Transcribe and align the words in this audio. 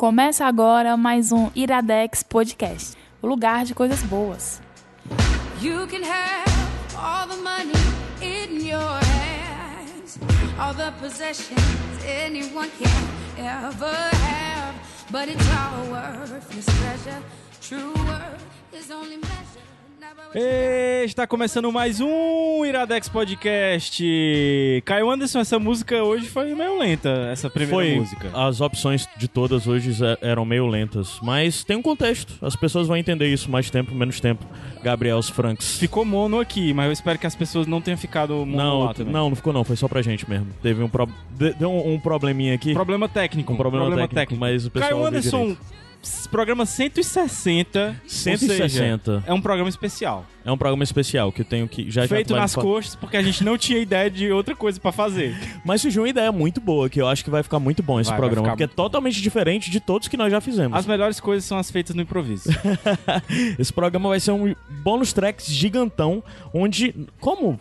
Começa 0.00 0.46
agora 0.46 0.96
mais 0.96 1.30
um 1.30 1.50
Iradex 1.54 2.22
Podcast, 2.22 2.96
o 3.20 3.26
lugar 3.26 3.66
de 3.66 3.74
coisas 3.74 4.02
boas. 4.02 4.58
You 5.60 5.86
can 5.88 6.02
have 6.02 6.50
all 6.96 7.28
the 7.28 7.36
money 7.36 7.74
in 8.22 8.66
your 8.66 8.80
hands, 8.80 10.18
all 10.58 10.72
the 10.72 10.90
possessions 11.02 11.60
anyone 12.02 12.70
can 12.78 12.88
ever 13.44 13.92
have, 13.92 14.74
but 15.10 15.28
it's 15.28 15.46
all 15.50 15.92
worthless 15.92 16.64
treasure. 16.64 17.22
True 17.60 17.92
worth 17.92 18.42
is 18.72 18.90
only 18.90 19.18
measured. 19.18 19.79
Está 21.04 21.26
começando 21.26 21.70
mais 21.72 22.00
um 22.00 22.64
Iradex 22.64 23.08
Podcast. 23.08 24.02
Caio 24.84 25.10
Anderson, 25.10 25.40
essa 25.40 25.58
música 25.58 26.02
hoje 26.02 26.26
foi 26.26 26.54
meio 26.54 26.78
lenta, 26.78 27.28
essa 27.32 27.50
primeira 27.50 27.74
Foi. 27.74 27.96
música. 27.96 28.30
As 28.32 28.60
opções 28.60 29.08
de 29.16 29.26
todas 29.28 29.66
hoje 29.66 29.92
ze- 29.92 30.16
eram 30.22 30.44
meio 30.44 30.66
lentas. 30.66 31.18
Mas 31.22 31.64
tem 31.64 31.76
um 31.76 31.82
contexto. 31.82 32.34
As 32.44 32.54
pessoas 32.56 32.86
vão 32.86 32.96
entender 32.96 33.28
isso 33.28 33.50
mais 33.50 33.68
tempo, 33.70 33.94
menos 33.94 34.20
tempo. 34.20 34.44
Gabriels 34.82 35.28
Franks. 35.28 35.78
Ficou 35.78 36.04
mono 36.04 36.38
aqui, 36.40 36.72
mas 36.72 36.86
eu 36.86 36.92
espero 36.92 37.18
que 37.18 37.26
as 37.26 37.34
pessoas 37.34 37.66
não 37.66 37.80
tenham 37.80 37.98
ficado 37.98 38.34
mono 38.34 38.56
Não, 38.56 38.80
lá 38.84 38.94
também. 38.94 39.12
não, 39.12 39.28
não 39.30 39.36
ficou 39.36 39.52
não. 39.52 39.64
Foi 39.64 39.76
só 39.76 39.88
pra 39.88 40.00
gente 40.00 40.28
mesmo. 40.28 40.46
Teve 40.62 40.82
um, 40.82 40.88
pro... 40.88 41.08
de- 41.32 41.52
deu 41.54 41.70
um, 41.70 41.94
um 41.94 42.00
probleminha 42.00 42.54
aqui. 42.54 42.72
Problema 42.72 43.08
técnico. 43.08 43.52
Um 43.52 43.56
problema 43.56 44.06
técnico, 44.08 44.40
mas 44.40 44.64
o 44.66 44.70
pessoal 44.70 44.92
Caio 44.92 45.04
Anderson, 45.06 45.40
direito. 45.42 45.79
Programa 46.30 46.64
160. 46.64 48.00
ou 48.02 48.08
160. 48.08 48.58
seja, 48.58 49.24
é 49.26 49.32
um 49.32 49.40
programa 49.40 49.68
especial. 49.68 50.24
É 50.44 50.50
um 50.50 50.56
programa 50.56 50.82
especial 50.82 51.30
que 51.30 51.42
eu 51.42 51.44
tenho 51.44 51.68
que... 51.68 51.90
Já, 51.90 52.02
já 52.02 52.08
feito 52.08 52.32
vai 52.32 52.40
nas 52.40 52.54
costas, 52.54 52.94
porque 52.94 53.16
a 53.16 53.22
gente 53.22 53.44
não 53.44 53.58
tinha 53.58 53.78
ideia 53.78 54.10
de 54.10 54.32
outra 54.32 54.56
coisa 54.56 54.80
pra 54.80 54.90
fazer. 54.90 55.36
Mas 55.64 55.82
surgiu 55.82 56.02
uma 56.02 56.08
ideia 56.08 56.32
muito 56.32 56.60
boa, 56.60 56.88
que 56.88 57.00
eu 57.00 57.06
acho 57.06 57.22
que 57.22 57.30
vai 57.30 57.42
ficar 57.42 57.58
muito 57.58 57.82
bom 57.82 58.00
esse 58.00 58.08
Vai, 58.08 58.18
vai 58.18 58.28
programa. 58.28 58.46
ficar 58.46 58.56
Porque 58.56 58.72
é 58.72 58.74
totalmente 58.74 59.20
diferente 59.20 59.70
de 59.70 59.80
todos 59.80 60.08
que 60.08 60.16
nós 60.16 60.30
já 60.30 60.40
fizemos. 60.40 60.78
As 60.78 60.86
melhores 60.86 61.20
coisas 61.20 61.44
são 61.44 61.58
as 61.58 61.70
feitas 61.70 61.94
no 61.94 62.02
improviso. 62.02 62.48
Esse 63.58 63.72
programa 63.72 64.08
vai 64.08 64.20
ser 64.20 64.32
um 64.32 64.54
bônus 64.82 65.12
tracks 65.12 65.46
gigantão, 65.46 66.22
onde, 66.54 66.94
como 67.20 67.60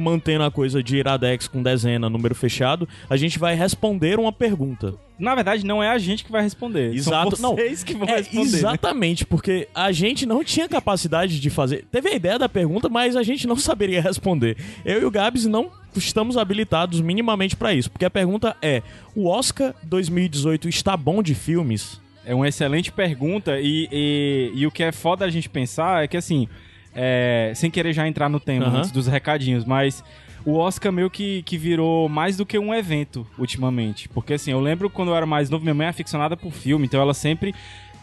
mantendo 0.00 0.44
a 0.44 0.50
coisa 0.50 0.82
de 0.82 0.96
Iradex 0.96 1.46
com 1.46 1.62
dezena, 1.62 2.08
número 2.08 2.34
fechado, 2.34 2.88
a 3.08 3.16
gente 3.16 3.38
vai 3.38 3.54
responder 3.54 4.18
uma 4.18 4.32
pergunta. 4.32 4.94
Na 5.18 5.34
verdade, 5.34 5.66
não 5.66 5.82
é 5.82 5.90
a 5.90 5.98
gente 5.98 6.24
que 6.24 6.32
vai 6.32 6.42
responder. 6.42 6.94
Exato. 6.94 7.36
São 7.36 7.54
vocês 7.54 7.84
que 7.84 7.94
vão 7.94 8.08
é, 8.08 8.16
responder. 8.16 8.50
né? 8.50 8.58
Exatamente, 8.58 9.26
porque 9.26 9.68
a 9.74 9.92
gente 9.92 10.24
não 10.24 10.42
tinha 10.42 10.66
capacidade 10.66 11.38
de 11.38 11.50
fazer. 11.50 11.84
Teve 11.92 12.08
a 12.08 12.14
ideia 12.14 12.38
da 12.38 12.48
pergunta, 12.48 12.88
mas 12.88 13.16
a 13.16 13.22
gente 13.22 13.46
não 13.46 13.56
saberia 13.56 14.00
responder. 14.00 14.56
Eu 14.84 15.02
e 15.02 15.04
o 15.04 15.10
Gabs 15.10 15.44
não 15.44 15.70
estamos 15.94 16.36
habilitados 16.36 17.00
minimamente 17.00 17.54
pra 17.54 17.74
isso, 17.74 17.90
porque 17.90 18.04
a 18.04 18.10
pergunta 18.10 18.56
é: 18.62 18.82
o 19.14 19.28
Oscar 19.28 19.74
2018 19.82 20.68
está 20.68 20.96
bom 20.96 21.22
de 21.22 21.34
filmes? 21.34 22.00
É 22.24 22.34
uma 22.34 22.48
excelente 22.48 22.92
pergunta 22.92 23.58
e, 23.60 23.88
e, 23.90 24.52
e 24.54 24.66
o 24.66 24.70
que 24.70 24.82
é 24.82 24.92
foda 24.92 25.24
a 25.24 25.30
gente 25.30 25.48
pensar 25.48 26.04
é 26.04 26.08
que 26.08 26.16
assim, 26.16 26.48
é, 26.94 27.52
sem 27.54 27.70
querer 27.70 27.92
já 27.92 28.06
entrar 28.06 28.28
no 28.28 28.40
tema 28.40 28.66
antes 28.66 28.90
dos 28.90 29.06
recadinhos, 29.06 29.64
mas 29.64 30.02
o 30.44 30.56
Oscar 30.56 30.90
meio 30.90 31.10
que, 31.10 31.42
que 31.42 31.56
virou 31.58 32.08
mais 32.08 32.36
do 32.36 32.46
que 32.46 32.58
um 32.58 32.74
evento 32.74 33.26
ultimamente. 33.38 34.08
Porque 34.08 34.34
assim, 34.34 34.50
eu 34.52 34.60
lembro 34.60 34.88
quando 34.90 35.08
eu 35.10 35.16
era 35.16 35.26
mais 35.26 35.50
novo, 35.50 35.62
minha 35.62 35.74
mãe 35.74 35.86
é 35.86 35.90
aficionada 35.90 36.36
por 36.36 36.52
filme, 36.52 36.86
então 36.86 37.00
ela 37.00 37.14
sempre 37.14 37.54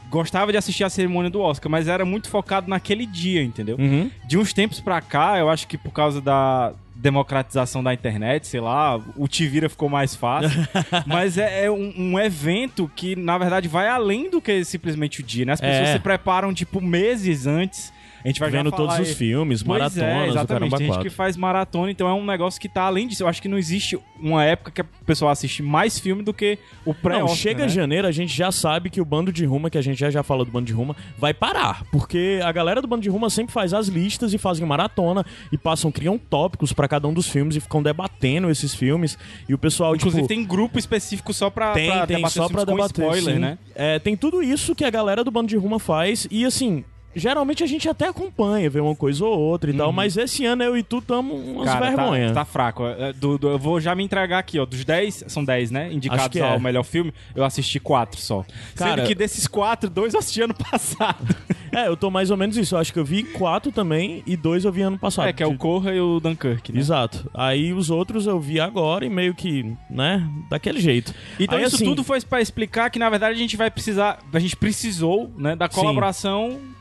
gostava 0.10 0.52
de 0.52 0.58
assistir 0.58 0.84
a 0.84 0.90
cerimônia 0.90 1.30
do 1.30 1.42
Oscar, 1.42 1.70
mas 1.70 1.88
era 1.88 2.06
muito 2.06 2.30
focado 2.30 2.70
naquele 2.70 3.06
dia, 3.06 3.44
entendeu? 3.44 3.76
Uhum. 3.78 4.10
De 4.26 4.38
uns 4.38 4.54
tempos 4.54 4.80
pra 4.80 5.02
cá, 5.02 5.38
eu 5.38 5.50
acho 5.50 5.68
que 5.68 5.78
por 5.78 5.92
causa 5.92 6.22
da 6.22 6.74
democratização 6.96 7.84
da 7.84 7.94
internet, 7.94 8.48
sei 8.48 8.60
lá, 8.60 9.00
o 9.16 9.28
Tivira 9.28 9.70
ficou 9.70 9.90
mais 9.90 10.16
fácil. 10.16 10.50
mas 11.06 11.38
é, 11.38 11.66
é 11.66 11.72
um, 11.72 11.94
um 11.96 12.20
evento 12.20 12.90
que, 12.96 13.16
na 13.16 13.38
verdade, 13.38 13.68
vai 13.68 13.88
além 13.88 14.30
do 14.30 14.42
que 14.42 14.64
simplesmente 14.64 15.20
o 15.22 15.24
dia, 15.24 15.46
né? 15.46 15.54
As 15.54 15.62
pessoas 15.62 15.90
É. 15.90 15.94
se 15.94 16.00
preparam, 16.00 16.54
tipo, 16.54 16.82
meses 16.82 17.46
antes. 17.46 17.94
A 18.24 18.28
gente 18.28 18.40
vai 18.40 18.50
Vendo 18.50 18.72
todos 18.72 18.96
os 19.00 19.08
aí. 19.10 19.16
filmes, 19.16 19.62
Pois 19.64 19.80
maratonas, 19.80 20.04
é, 20.04 20.22
o 20.22 20.30
exatamente. 20.30 20.76
Tem 20.78 20.88
gente 20.94 21.02
que 21.02 21.10
faz 21.10 21.38
maratona, 21.38 21.92
então 21.92 22.08
é 22.08 22.14
um 22.14 22.26
negócio 22.26 22.60
que 22.60 22.68
tá 22.68 22.84
além 22.84 23.08
disso. 23.08 23.24
Eu 23.24 23.28
acho 23.28 23.42
que 23.42 23.48
não 23.48 23.58
existe 23.58 23.98
uma 24.20 24.44
época 24.44 24.72
que 24.72 24.82
a 24.82 24.86
pessoa 25.06 25.32
assiste 25.32 25.62
mais 25.64 26.00
filme 26.00 26.24
do 26.24 26.34
que 26.34 26.58
o 26.86 26.94
pré 26.94 27.20
Não, 27.20 27.28
chega 27.30 27.64
né? 27.64 27.70
janeiro, 27.70 28.08
a 28.08 28.12
gente 28.12 28.36
já 28.36 28.52
sabe 28.52 28.90
que 28.90 29.00
o 29.00 29.06
bando 29.06 29.32
de 29.32 29.46
Ruma, 29.46 29.70
que 29.70 29.78
a 29.78 29.82
gente 29.82 29.98
já 30.00 30.10
já 30.10 30.24
fala 30.24 30.44
do 30.44 30.52
bando 30.52 30.66
de 30.66 30.74
Ruma, 30.74 30.96
vai 31.18 31.34
parar. 31.34 31.84
Porque 31.92 32.40
a 32.44 32.52
galera 32.52 32.82
do 32.82 32.88
bando 32.88 33.02
de 33.04 33.10
Ruma 33.10 33.30
sempre 33.30 33.54
faz 33.54 33.74
as 33.74 33.88
listas 33.88 34.34
e 34.34 34.38
fazem 34.38 34.66
maratona 34.66 35.26
e 35.52 35.58
passam, 35.58 35.92
criam 35.92 36.18
tópicos 36.18 36.74
pra 36.74 36.88
cada 36.88 37.08
um 37.08 37.14
dos 37.14 37.28
filmes 37.28 37.56
e 37.56 37.60
ficam 37.60 37.82
debatendo 37.84 38.50
esses 38.50 38.74
filmes. 38.74 39.18
E 39.48 39.54
o 39.54 39.58
pessoal, 39.58 39.96
Inclusive 39.96 40.24
tipo. 40.24 40.28
tem 40.28 40.44
grupo 40.46 40.80
específico 40.80 41.34
só 41.34 41.50
pra, 41.50 41.74
Tem, 41.74 41.90
pra 41.92 42.08
tem, 42.08 42.16
debater 42.18 42.34
só 42.36 42.46
os 42.46 42.52
pra 42.52 42.64
debater, 42.64 43.04
spoiler, 43.06 43.34
sim. 43.36 43.40
né? 43.40 43.58
É, 43.76 44.00
tem 44.00 44.16
tudo 44.18 44.42
isso 44.42 44.74
que 44.76 44.84
a 44.84 44.90
galera 44.90 45.24
do 45.24 45.32
Bando 45.32 45.48
de 45.48 45.56
Ruma 45.58 45.80
faz 45.80 46.28
e, 46.32 46.46
assim, 46.46 46.84
geralmente 47.18 47.64
a 47.64 47.68
gente 47.68 47.88
até 47.90 48.08
acompanha, 48.08 48.70
vê 48.70 48.80
uma 48.80 48.96
coisa 48.96 49.26
ou 49.26 49.38
outra 49.38 49.70
e 49.70 49.74
tal, 49.74 49.92
mas 49.92 50.16
esse 50.18 50.46
ano 50.46 50.64
eu 50.64 50.78
e 50.78 50.84
tu 50.84 51.02
tamo 51.02 51.34
umas 51.34 51.58
Uhum. 51.58 51.66
Cara, 51.66 51.86
vergonha. 51.88 52.28
Tá, 52.30 52.34
tá 52.36 52.46
fraco. 52.46 52.86
É, 52.86 53.12
do- 53.14 53.38
do- 53.38 53.50
eu 53.50 53.60
vou 53.60 53.80
já 53.82 53.94
me 53.96 54.04
entregar 54.04 54.40
aqui, 54.40 54.60
ó. 54.60 54.66
Dos 54.66 54.84
10, 54.86 55.26
são 55.28 55.44
10, 55.44 55.72
né? 55.72 55.92
Indicados 55.92 56.28
que 56.30 56.40
ao 56.40 56.56
é. 56.56 56.60
melhor 56.60 56.84
filme, 56.84 57.14
eu 57.36 57.44
assisti 57.44 57.80
4 57.80 58.20
só. 58.22 58.46
Cara- 58.76 58.96
Sendo 58.98 59.08
que 59.08 59.16
desses 59.16 59.48
4, 59.48 59.90
dois 59.90 60.14
eu 60.14 60.20
assisti 60.20 60.42
ano 60.42 60.54
passado. 60.72 61.36
É, 61.72 61.88
eu 61.88 61.98
tô 61.98 62.10
mais 62.10 62.32
ou 62.32 62.38
menos 62.38 62.56
isso. 62.58 62.76
Eu 62.76 62.80
acho 62.80 62.94
que 62.94 63.00
eu 63.00 63.06
vi 63.06 63.24
quatro 63.24 63.72
também 63.72 64.24
e 64.26 64.36
dois 64.38 64.64
eu 64.66 64.72
vi 64.72 64.82
ano 64.82 64.98
passado. 64.98 65.28
é, 65.28 65.34
que 65.34 65.44
é 65.44 65.48
o 65.48 65.58
Corra 65.58 65.94
e 65.94 66.00
o 66.00 66.20
Dunkirk, 66.20 66.72
né? 66.72 66.80
Exato. 66.80 67.30
Aí 67.34 67.74
os 67.74 67.90
outros 67.90 68.26
eu 68.26 68.40
vi 68.40 68.60
agora 68.60 69.06
e 69.06 69.10
meio 69.10 69.34
que, 69.36 69.74
né, 69.90 70.28
daquele 70.50 70.80
jeito. 70.80 71.14
Então 71.40 71.58
Aí, 71.58 71.66
isso 71.66 71.76
assim, 71.76 71.86
tudo 71.86 72.04
foi 72.04 72.22
pra 72.22 72.42
explicar 72.42 72.90
que, 72.90 72.98
na 73.00 73.10
verdade, 73.10 73.34
a 73.36 73.38
gente 73.38 73.58
vai 73.58 73.70
precisar... 73.70 74.20
A 74.34 74.40
gente 74.40 74.56
precisou, 74.56 75.32
né, 75.38 75.56
da 75.56 75.70
Sim. 75.70 75.82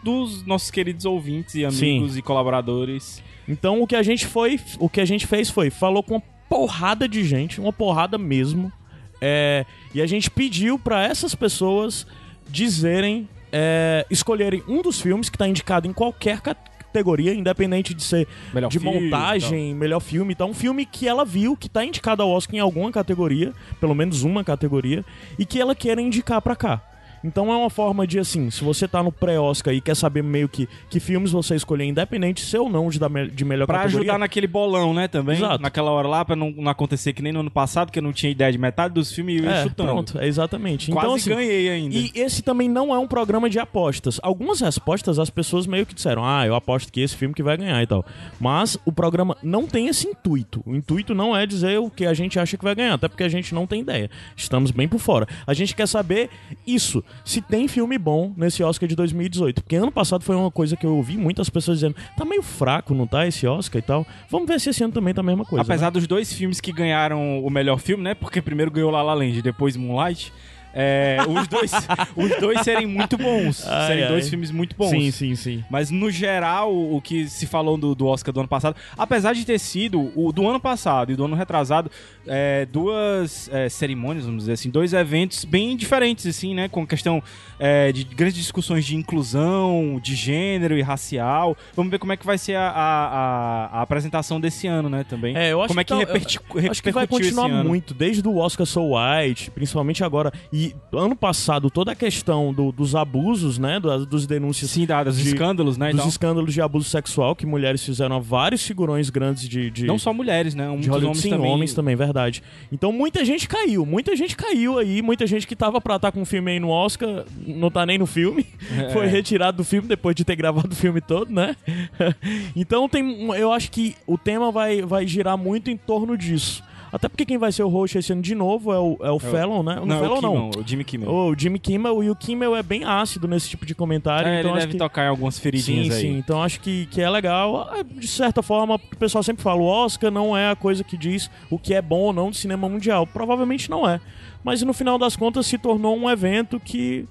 Dos 0.06 0.46
nossos 0.46 0.70
queridos 0.70 1.04
ouvintes 1.04 1.56
e 1.56 1.64
amigos 1.64 2.16
e 2.16 2.22
colaboradores. 2.22 3.20
Então 3.48 3.82
o 3.82 3.86
que 3.88 3.96
a 3.96 4.02
gente 4.04 4.24
foi, 4.24 4.60
o 4.78 4.88
que 4.88 5.00
a 5.00 5.04
gente 5.04 5.26
fez 5.26 5.50
foi, 5.50 5.68
falou 5.68 6.00
com 6.00 6.14
uma 6.14 6.22
porrada 6.48 7.08
de 7.08 7.24
gente, 7.24 7.60
uma 7.60 7.72
porrada 7.72 8.16
mesmo. 8.16 8.72
é, 9.20 9.66
e 9.92 10.00
a 10.00 10.06
gente 10.06 10.30
pediu 10.30 10.78
pra 10.78 11.02
essas 11.02 11.34
pessoas 11.34 12.06
dizerem, 12.48 13.28
é, 13.50 14.06
escolherem 14.08 14.62
um 14.68 14.80
dos 14.80 15.00
filmes 15.00 15.28
que 15.28 15.36
tá 15.36 15.48
indicado 15.48 15.88
em 15.88 15.92
qualquer 15.92 16.40
categoria, 16.40 17.34
independente 17.34 17.92
de 17.92 18.02
ser 18.04 18.28
Melhor 18.54 18.68
de 18.68 18.78
filme, 18.78 19.00
montagem, 19.00 19.74
melhor 19.74 20.00
filme, 20.00 20.34
então 20.34 20.50
um 20.50 20.54
filme 20.54 20.86
que 20.86 21.08
ela 21.08 21.24
viu 21.24 21.56
que 21.56 21.68
tá 21.68 21.84
indicado 21.84 22.22
ao 22.22 22.30
Oscar 22.30 22.54
em 22.54 22.60
alguma 22.60 22.92
categoria, 22.92 23.52
pelo 23.80 23.94
menos 23.94 24.22
uma 24.22 24.44
categoria, 24.44 25.04
e 25.36 25.44
que 25.44 25.60
ela 25.60 25.74
quer 25.74 25.98
indicar 25.98 26.40
pra 26.40 26.54
cá. 26.54 26.80
Então 27.26 27.52
é 27.52 27.56
uma 27.56 27.68
forma 27.70 28.06
de 28.06 28.18
assim, 28.18 28.50
se 28.50 28.62
você 28.62 28.86
tá 28.86 29.02
no 29.02 29.10
pré-Oscar 29.10 29.74
e 29.74 29.80
quer 29.80 29.96
saber 29.96 30.22
meio 30.22 30.48
que 30.48 30.68
que 30.88 31.00
filmes 31.00 31.32
você 31.32 31.54
escolher, 31.56 31.84
independente 31.84 32.40
se 32.40 32.56
ou 32.56 32.68
não 32.68 32.88
de, 32.88 32.98
da 32.98 33.08
me- 33.08 33.28
de 33.28 33.44
melhor 33.44 33.66
Pra 33.66 33.78
categoria. 33.80 34.00
ajudar 34.12 34.18
naquele 34.18 34.46
bolão, 34.46 34.94
né, 34.94 35.08
também. 35.08 35.36
Exato. 35.36 35.60
Naquela 35.62 35.90
hora 35.90 36.06
lá, 36.06 36.24
pra 36.24 36.36
não, 36.36 36.50
não 36.50 36.70
acontecer 36.70 37.12
que 37.12 37.22
nem 37.22 37.32
no 37.32 37.40
ano 37.40 37.50
passado, 37.50 37.90
que 37.90 37.98
eu 37.98 38.02
não 38.02 38.12
tinha 38.12 38.30
ideia 38.30 38.50
de 38.52 38.58
metade 38.58 38.94
dos 38.94 39.12
filmes 39.12 39.36
e 39.36 39.38
eu 39.38 39.44
ia 39.44 39.50
É, 39.56 39.62
chutando. 39.64 39.88
pronto, 39.90 40.18
é 40.18 40.26
exatamente. 40.26 40.90
Quase 40.92 41.06
então, 41.06 41.14
assim, 41.16 41.30
ganhei 41.30 41.68
ainda. 41.70 41.94
E 41.96 42.12
esse 42.14 42.42
também 42.42 42.68
não 42.68 42.94
é 42.94 42.98
um 42.98 43.06
programa 43.08 43.50
de 43.50 43.58
apostas. 43.58 44.20
Algumas 44.22 44.60
respostas 44.60 45.18
as 45.18 45.28
pessoas 45.30 45.66
meio 45.66 45.84
que 45.84 45.94
disseram: 45.94 46.24
ah, 46.24 46.46
eu 46.46 46.54
aposto 46.54 46.92
que 46.92 47.00
esse 47.00 47.16
filme 47.16 47.34
que 47.34 47.42
vai 47.42 47.56
ganhar 47.56 47.82
e 47.82 47.86
tal. 47.86 48.04
Mas 48.38 48.78
o 48.84 48.92
programa 48.92 49.36
não 49.42 49.66
tem 49.66 49.88
esse 49.88 50.06
intuito. 50.06 50.62
O 50.66 50.74
intuito 50.74 51.14
não 51.14 51.36
é 51.36 51.46
dizer 51.46 51.78
o 51.80 51.90
que 51.90 52.06
a 52.06 52.14
gente 52.14 52.38
acha 52.38 52.56
que 52.56 52.64
vai 52.64 52.74
ganhar, 52.74 52.94
até 52.94 53.08
porque 53.08 53.24
a 53.24 53.28
gente 53.28 53.54
não 53.54 53.66
tem 53.66 53.80
ideia. 53.80 54.08
Estamos 54.36 54.70
bem 54.70 54.86
por 54.86 54.98
fora. 55.00 55.26
A 55.46 55.54
gente 55.54 55.74
quer 55.74 55.88
saber 55.88 56.30
isso: 56.66 57.02
se 57.24 57.40
tem 57.40 57.68
filme 57.68 57.98
bom 57.98 58.32
nesse 58.36 58.62
Oscar 58.62 58.88
de 58.88 58.96
2018. 58.96 59.62
Porque 59.62 59.76
ano 59.76 59.92
passado 59.92 60.22
foi 60.22 60.36
uma 60.36 60.50
coisa 60.50 60.76
que 60.76 60.86
eu 60.86 60.94
ouvi 60.96 61.16
muitas 61.16 61.48
pessoas 61.48 61.78
dizendo: 61.78 61.96
tá 62.16 62.24
meio 62.24 62.42
fraco, 62.42 62.94
não 62.94 63.06
tá? 63.06 63.26
Esse 63.26 63.46
Oscar 63.46 63.78
e 63.78 63.82
tal. 63.82 64.06
Vamos 64.30 64.48
ver 64.48 64.60
se 64.60 64.70
esse 64.70 64.82
ano 64.82 64.92
também 64.92 65.14
tá 65.14 65.20
a 65.20 65.24
mesma 65.24 65.44
coisa. 65.44 65.62
Apesar 65.62 65.86
né? 65.86 65.92
dos 65.92 66.06
dois 66.06 66.32
filmes 66.32 66.60
que 66.60 66.72
ganharam 66.72 67.44
o 67.44 67.50
melhor 67.50 67.78
filme, 67.78 68.02
né? 68.02 68.14
Porque 68.14 68.40
primeiro 68.40 68.70
ganhou 68.70 68.90
La 68.90 69.02
La 69.02 69.14
Land, 69.14 69.42
depois 69.42 69.76
Moonlight. 69.76 70.32
É, 70.78 71.16
os, 71.26 71.48
dois, 71.48 71.72
os 72.14 72.38
dois 72.38 72.60
serem 72.60 72.86
muito 72.86 73.16
bons. 73.16 73.66
Ai, 73.66 73.86
serem 73.86 74.02
ai. 74.04 74.08
dois 74.10 74.28
filmes 74.28 74.50
muito 74.50 74.76
bons. 74.76 74.90
Sim, 74.90 75.10
sim, 75.10 75.34
sim. 75.34 75.64
Mas 75.70 75.90
no 75.90 76.10
geral, 76.10 76.70
o 76.74 77.00
que 77.00 77.26
se 77.28 77.46
falou 77.46 77.78
do, 77.78 77.94
do 77.94 78.06
Oscar 78.06 78.30
do 78.34 78.40
ano 78.40 78.48
passado, 78.48 78.76
apesar 78.96 79.32
de 79.34 79.46
ter 79.46 79.58
sido 79.58 80.12
o 80.14 80.30
do 80.32 80.46
ano 80.46 80.60
passado 80.60 81.10
e 81.12 81.16
do 81.16 81.24
ano 81.24 81.34
retrasado, 81.34 81.90
é, 82.26 82.66
duas 82.66 83.48
é, 83.50 83.70
cerimônias, 83.70 84.26
vamos 84.26 84.42
dizer 84.42 84.52
assim, 84.52 84.68
dois 84.68 84.92
eventos 84.92 85.46
bem 85.46 85.74
diferentes, 85.76 86.26
assim, 86.26 86.54
né? 86.54 86.68
Com 86.68 86.86
questão 86.86 87.22
é, 87.58 87.90
de 87.90 88.04
grandes 88.04 88.36
discussões 88.36 88.84
de 88.84 88.96
inclusão, 88.96 89.98
de 90.02 90.14
gênero 90.14 90.76
e 90.76 90.82
racial. 90.82 91.56
Vamos 91.74 91.90
ver 91.90 91.98
como 91.98 92.12
é 92.12 92.18
que 92.18 92.26
vai 92.26 92.36
ser 92.36 92.56
a, 92.56 92.68
a, 92.68 93.78
a- 93.78 93.82
apresentação 93.82 94.38
desse 94.38 94.66
ano, 94.66 94.90
né? 94.90 95.04
Também. 95.08 95.34
É, 95.36 95.52
eu 95.52 95.60
acho 95.62 95.68
como 95.68 95.80
é 95.80 95.84
que, 95.84 95.94
tá- 96.06 96.70
acho 96.70 96.82
que 96.82 96.92
vai 96.92 97.06
continuar 97.06 97.48
muito, 97.48 97.94
desde 97.94 98.26
o 98.28 98.36
Oscar 98.36 98.66
So 98.66 98.90
White, 98.94 99.50
principalmente 99.52 100.04
agora. 100.04 100.32
E 100.52 100.65
E 100.66 100.96
ano 100.96 101.14
passado, 101.14 101.70
toda 101.70 101.92
a 101.92 101.94
questão 101.94 102.52
do- 102.52 102.72
dos 102.72 102.94
abusos, 102.94 103.58
né? 103.58 103.78
do- 103.78 104.06
dos 104.06 104.26
denúncias 104.26 104.70
Sim, 104.70 104.86
dá, 104.86 105.04
dos 105.04 105.16
de- 105.18 105.28
escândalos, 105.28 105.76
né? 105.76 105.90
dos 105.90 106.00
tal. 106.00 106.08
escândalos 106.08 106.52
de 106.54 106.60
abuso 106.62 106.88
sexual 106.88 107.34
que 107.36 107.44
mulheres 107.46 107.84
fizeram 107.84 108.16
a 108.16 108.18
vários 108.18 108.64
figurões 108.66 109.10
grandes 109.10 109.48
de. 109.48 109.70
de 109.70 109.84
Não 109.86 109.98
só 109.98 110.12
mulheres, 110.12 110.54
né? 110.54 110.64
de 110.64 110.70
Muitos 110.70 110.88
Hollywood, 110.88 111.06
homens 111.06 111.22
sim, 111.22 111.30
também. 111.30 111.50
homens 111.52 111.74
também, 111.74 111.96
verdade. 111.96 112.42
Então 112.72 112.90
muita 112.92 113.24
gente 113.24 113.46
caiu, 113.48 113.84
muita 113.86 114.16
gente 114.16 114.34
caiu 114.36 114.78
aí, 114.78 115.02
muita 115.02 115.26
gente 115.26 115.46
que 115.46 115.54
tava 115.56 115.80
pra 115.80 115.96
estar 115.96 116.12
com 116.12 116.22
o 116.22 116.26
filme 116.26 116.50
aí 116.52 116.60
no 116.60 116.68
Oscar, 116.70 117.24
não 117.46 117.70
tá 117.70 117.84
nem 117.86 117.98
no 117.98 118.06
filme, 118.06 118.46
É. 118.76 118.90
foi 118.92 119.06
retirado 119.06 119.58
do 119.58 119.64
filme 119.64 119.86
depois 119.88 120.14
de 120.16 120.24
ter 120.24 120.36
gravado 120.36 120.68
o 120.72 120.76
filme 120.76 121.00
todo, 121.00 121.30
né? 121.32 121.54
então 122.54 122.88
tem, 122.88 123.28
eu 123.36 123.52
acho 123.52 123.70
que 123.70 123.94
o 124.06 124.16
tema 124.18 124.50
vai, 124.50 124.82
vai 124.82 125.06
girar 125.06 125.36
muito 125.36 125.70
em 125.70 125.76
torno 125.76 126.16
disso. 126.16 126.62
Até 126.92 127.08
porque 127.08 127.26
quem 127.26 127.36
vai 127.36 127.50
ser 127.52 127.62
o 127.62 127.68
host 127.68 127.98
esse 127.98 128.12
ano 128.12 128.22
de 128.22 128.34
novo 128.34 128.72
é 128.72 128.78
o, 128.78 128.96
é 129.00 129.10
o 129.10 129.18
Fallon, 129.18 129.62
né? 129.62 129.80
Não, 129.84 129.98
Fallon 129.98 130.14
o 130.16 130.20
Kimmel, 130.20 130.50
o 130.64 130.68
Jimmy 130.68 130.84
Kimmel. 130.84 131.10
O 131.10 131.34
Jimmy 131.36 131.58
Kimmel, 131.58 132.04
e 132.04 132.10
o 132.10 132.16
Kimmel 132.16 132.54
é 132.56 132.62
bem 132.62 132.84
ácido 132.84 133.26
nesse 133.28 133.48
tipo 133.50 133.66
de 133.66 133.74
comentário, 133.74 134.28
É, 134.28 134.38
então 134.40 134.50
ele 134.52 134.58
acho 134.58 134.66
deve 134.68 134.72
que... 134.72 134.78
tocar 134.78 135.04
em 135.04 135.08
algumas 135.08 135.38
feridinhas 135.38 135.86
Sim, 135.88 135.92
aí. 135.92 136.00
sim. 136.00 136.18
Então 136.18 136.42
acho 136.42 136.60
que, 136.60 136.86
que 136.86 137.00
é 137.00 137.10
legal. 137.10 137.68
Ah, 137.70 137.82
De 137.82 138.06
certa 138.06 138.42
forma, 138.42 138.76
o 138.76 138.96
pessoal 138.96 139.22
sempre 139.22 139.42
fala: 139.42 139.60
o 139.60 139.64
Oscar 139.66 140.10
não 140.10 140.36
é 140.36 140.50
a 140.50 140.56
coisa 140.56 140.82
que 140.84 140.96
diz 140.96 141.30
o 141.50 141.58
que 141.58 141.74
é 141.74 141.82
bom 141.82 142.00
ou 142.00 142.12
não 142.12 142.30
do 142.30 142.36
cinema 142.36 142.68
mundial. 142.68 143.06
Provavelmente 143.06 143.68
não 143.68 143.88
é. 143.88 144.00
Mas 144.44 144.62
no 144.62 144.72
final 144.72 144.96
das 144.98 145.16
contas 145.16 145.46
se 145.46 145.58
tornou 145.58 145.96
um 145.96 146.08
evento 146.08 146.60
que 146.60 147.04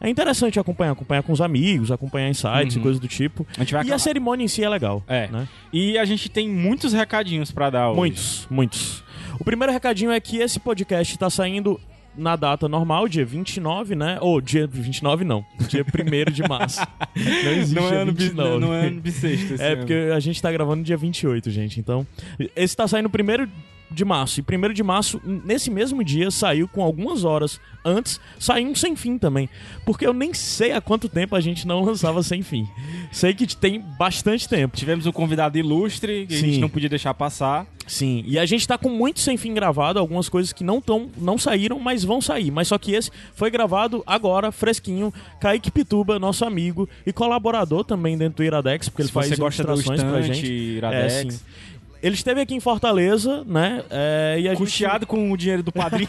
é 0.00 0.08
interessante 0.10 0.60
acompanhar. 0.60 0.92
Acompanhar 0.92 1.22
com 1.22 1.32
os 1.32 1.40
amigos, 1.40 1.90
acompanhar 1.90 2.34
sites 2.34 2.74
Uhum. 2.76 2.80
e 2.80 2.82
coisas 2.82 3.00
do 3.00 3.08
tipo. 3.08 3.46
A 3.56 3.60
gente 3.60 3.72
vai 3.72 3.80
E 3.80 3.84
acabar- 3.84 3.96
a 3.96 3.98
cerimônia 3.98 4.44
em 4.44 4.48
si 4.48 4.62
é 4.62 4.68
legal. 4.68 5.02
É. 5.08 5.28
Né? 5.28 5.48
E 5.72 5.96
a 5.96 6.04
gente 6.04 6.28
tem 6.28 6.48
muitos 6.48 6.92
recadinhos 6.92 7.50
pra 7.50 7.70
dar 7.70 7.88
hoje. 7.90 7.98
Muitos, 8.00 8.46
muitos. 8.50 9.03
O 9.38 9.44
primeiro 9.44 9.72
recadinho 9.72 10.10
é 10.10 10.20
que 10.20 10.38
esse 10.38 10.58
podcast 10.60 11.18
tá 11.18 11.28
saindo 11.30 11.80
na 12.16 12.36
data 12.36 12.68
normal, 12.68 13.08
dia 13.08 13.24
29, 13.24 13.96
né? 13.96 14.18
Ou 14.20 14.40
dia 14.40 14.66
29 14.68 15.24
não, 15.24 15.44
dia 15.68 15.84
1 15.84 16.30
de 16.32 16.42
março. 16.48 16.80
Não 17.16 17.52
existe 17.52 17.74
Não 17.74 17.88
é 17.88 17.96
ano, 17.96 18.12
bi- 18.12 18.24
29. 18.24 18.58
não 18.60 18.74
é 18.74 18.86
ano 18.86 19.00
bissexto 19.00 19.54
esse 19.54 19.62
É, 19.62 19.68
ano. 19.72 19.78
porque 19.78 19.94
a 20.14 20.20
gente 20.20 20.40
tá 20.40 20.50
gravando 20.52 20.82
dia 20.84 20.96
28, 20.96 21.50
gente. 21.50 21.80
Então, 21.80 22.06
esse 22.54 22.76
tá 22.76 22.86
saindo 22.86 23.08
primeiro 23.10 23.48
de 23.94 24.04
março. 24.04 24.40
E 24.40 24.42
primeiro 24.42 24.74
de 24.74 24.82
março, 24.82 25.20
nesse 25.24 25.70
mesmo 25.70 26.02
dia, 26.04 26.30
saiu 26.30 26.68
com 26.68 26.82
algumas 26.82 27.24
horas 27.24 27.60
antes, 27.84 28.20
saiu 28.38 28.68
um 28.68 28.74
sem 28.74 28.96
fim 28.96 29.18
também. 29.18 29.48
Porque 29.84 30.06
eu 30.06 30.12
nem 30.12 30.32
sei 30.32 30.72
há 30.72 30.80
quanto 30.80 31.08
tempo 31.08 31.36
a 31.36 31.40
gente 31.40 31.66
não 31.66 31.82
lançava 31.84 32.22
sem 32.22 32.42
fim. 32.42 32.68
Sei 33.12 33.34
que 33.34 33.46
tem 33.56 33.80
bastante 33.98 34.48
tempo. 34.48 34.76
Tivemos 34.76 35.06
um 35.06 35.12
convidado 35.12 35.58
ilustre 35.58 36.26
que 36.26 36.34
a 36.34 36.38
Sim. 36.38 36.46
gente 36.46 36.60
não 36.60 36.68
podia 36.68 36.88
deixar 36.88 37.14
passar. 37.14 37.66
Sim, 37.86 38.24
e 38.26 38.38
a 38.38 38.46
gente 38.46 38.66
tá 38.66 38.78
com 38.78 38.88
muito 38.88 39.20
sem 39.20 39.36
fim 39.36 39.52
gravado, 39.52 39.98
algumas 39.98 40.26
coisas 40.26 40.54
que 40.54 40.64
não 40.64 40.80
tão, 40.80 41.10
não 41.18 41.36
saíram, 41.36 41.78
mas 41.78 42.02
vão 42.02 42.18
sair. 42.18 42.50
Mas 42.50 42.68
só 42.68 42.78
que 42.78 42.92
esse 42.92 43.10
foi 43.34 43.50
gravado 43.50 44.02
agora, 44.06 44.50
fresquinho. 44.50 45.12
Kaique 45.38 45.70
Pituba, 45.70 46.18
nosso 46.18 46.46
amigo 46.46 46.88
e 47.06 47.12
colaborador 47.12 47.84
também 47.84 48.16
dentro 48.16 48.38
do 48.38 48.44
Iradex, 48.44 48.88
porque 48.88 49.02
ele 49.02 49.08
Se 49.08 49.12
faz 49.12 49.28
gosta 49.38 49.62
do 49.62 49.72
ilustrações 49.72 50.02
pra 50.02 50.22
gente. 50.22 50.46
Iradex. 50.50 51.42
É. 51.60 51.73
Ele 52.04 52.14
esteve 52.14 52.38
aqui 52.38 52.54
em 52.54 52.60
Fortaleza, 52.60 53.42
né? 53.46 53.82
é, 53.88 54.36
e 54.38 54.46
a 54.46 54.50
gente 54.50 54.58
Custeado 54.58 55.06
com 55.06 55.32
o 55.32 55.36
dinheiro 55.38 55.62
do 55.62 55.72
padrinho. 55.72 56.06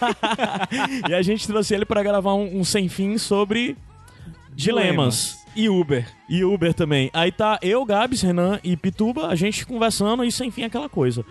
e 1.10 1.14
a 1.14 1.22
gente 1.22 1.48
trouxe 1.48 1.74
ele 1.74 1.86
pra 1.86 2.04
gravar 2.04 2.34
um, 2.34 2.60
um 2.60 2.66
sem 2.66 2.90
fim 2.90 3.18
sobre 3.18 3.78
dilemas. 4.54 5.46
E 5.56 5.70
Uber. 5.70 6.06
E 6.28 6.44
Uber 6.44 6.74
também. 6.74 7.10
Aí 7.14 7.32
tá 7.32 7.58
eu, 7.62 7.86
Gabs, 7.86 8.22
Renan 8.22 8.60
e 8.62 8.76
Pituba, 8.76 9.28
a 9.28 9.36
gente 9.36 9.66
conversando 9.66 10.26
e 10.26 10.32
sem 10.34 10.52
fim 10.52 10.64
aquela 10.64 10.90
coisa. 10.90 11.24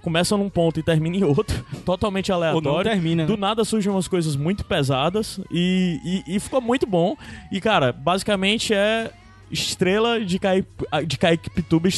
Começa 0.00 0.34
num 0.34 0.48
ponto 0.48 0.80
e 0.80 0.82
termina 0.82 1.16
em 1.18 1.22
outro, 1.22 1.62
totalmente 1.84 2.32
aleatório. 2.32 2.70
Ou 2.70 2.76
não 2.76 2.82
termina, 2.82 3.24
né? 3.24 3.26
Do 3.26 3.36
nada 3.36 3.66
surgem 3.66 3.92
umas 3.92 4.08
coisas 4.08 4.34
muito 4.34 4.64
pesadas 4.64 5.38
e, 5.50 6.24
e, 6.26 6.36
e 6.36 6.40
ficou 6.40 6.62
muito 6.62 6.86
bom. 6.86 7.18
E, 7.52 7.60
cara, 7.60 7.92
basicamente 7.92 8.72
é 8.72 9.12
estrela 9.50 10.20
de 10.24 10.38
Kaique, 10.38 10.68
de 11.06 11.18
Kaique 11.18 11.50
Pituba 11.50 11.88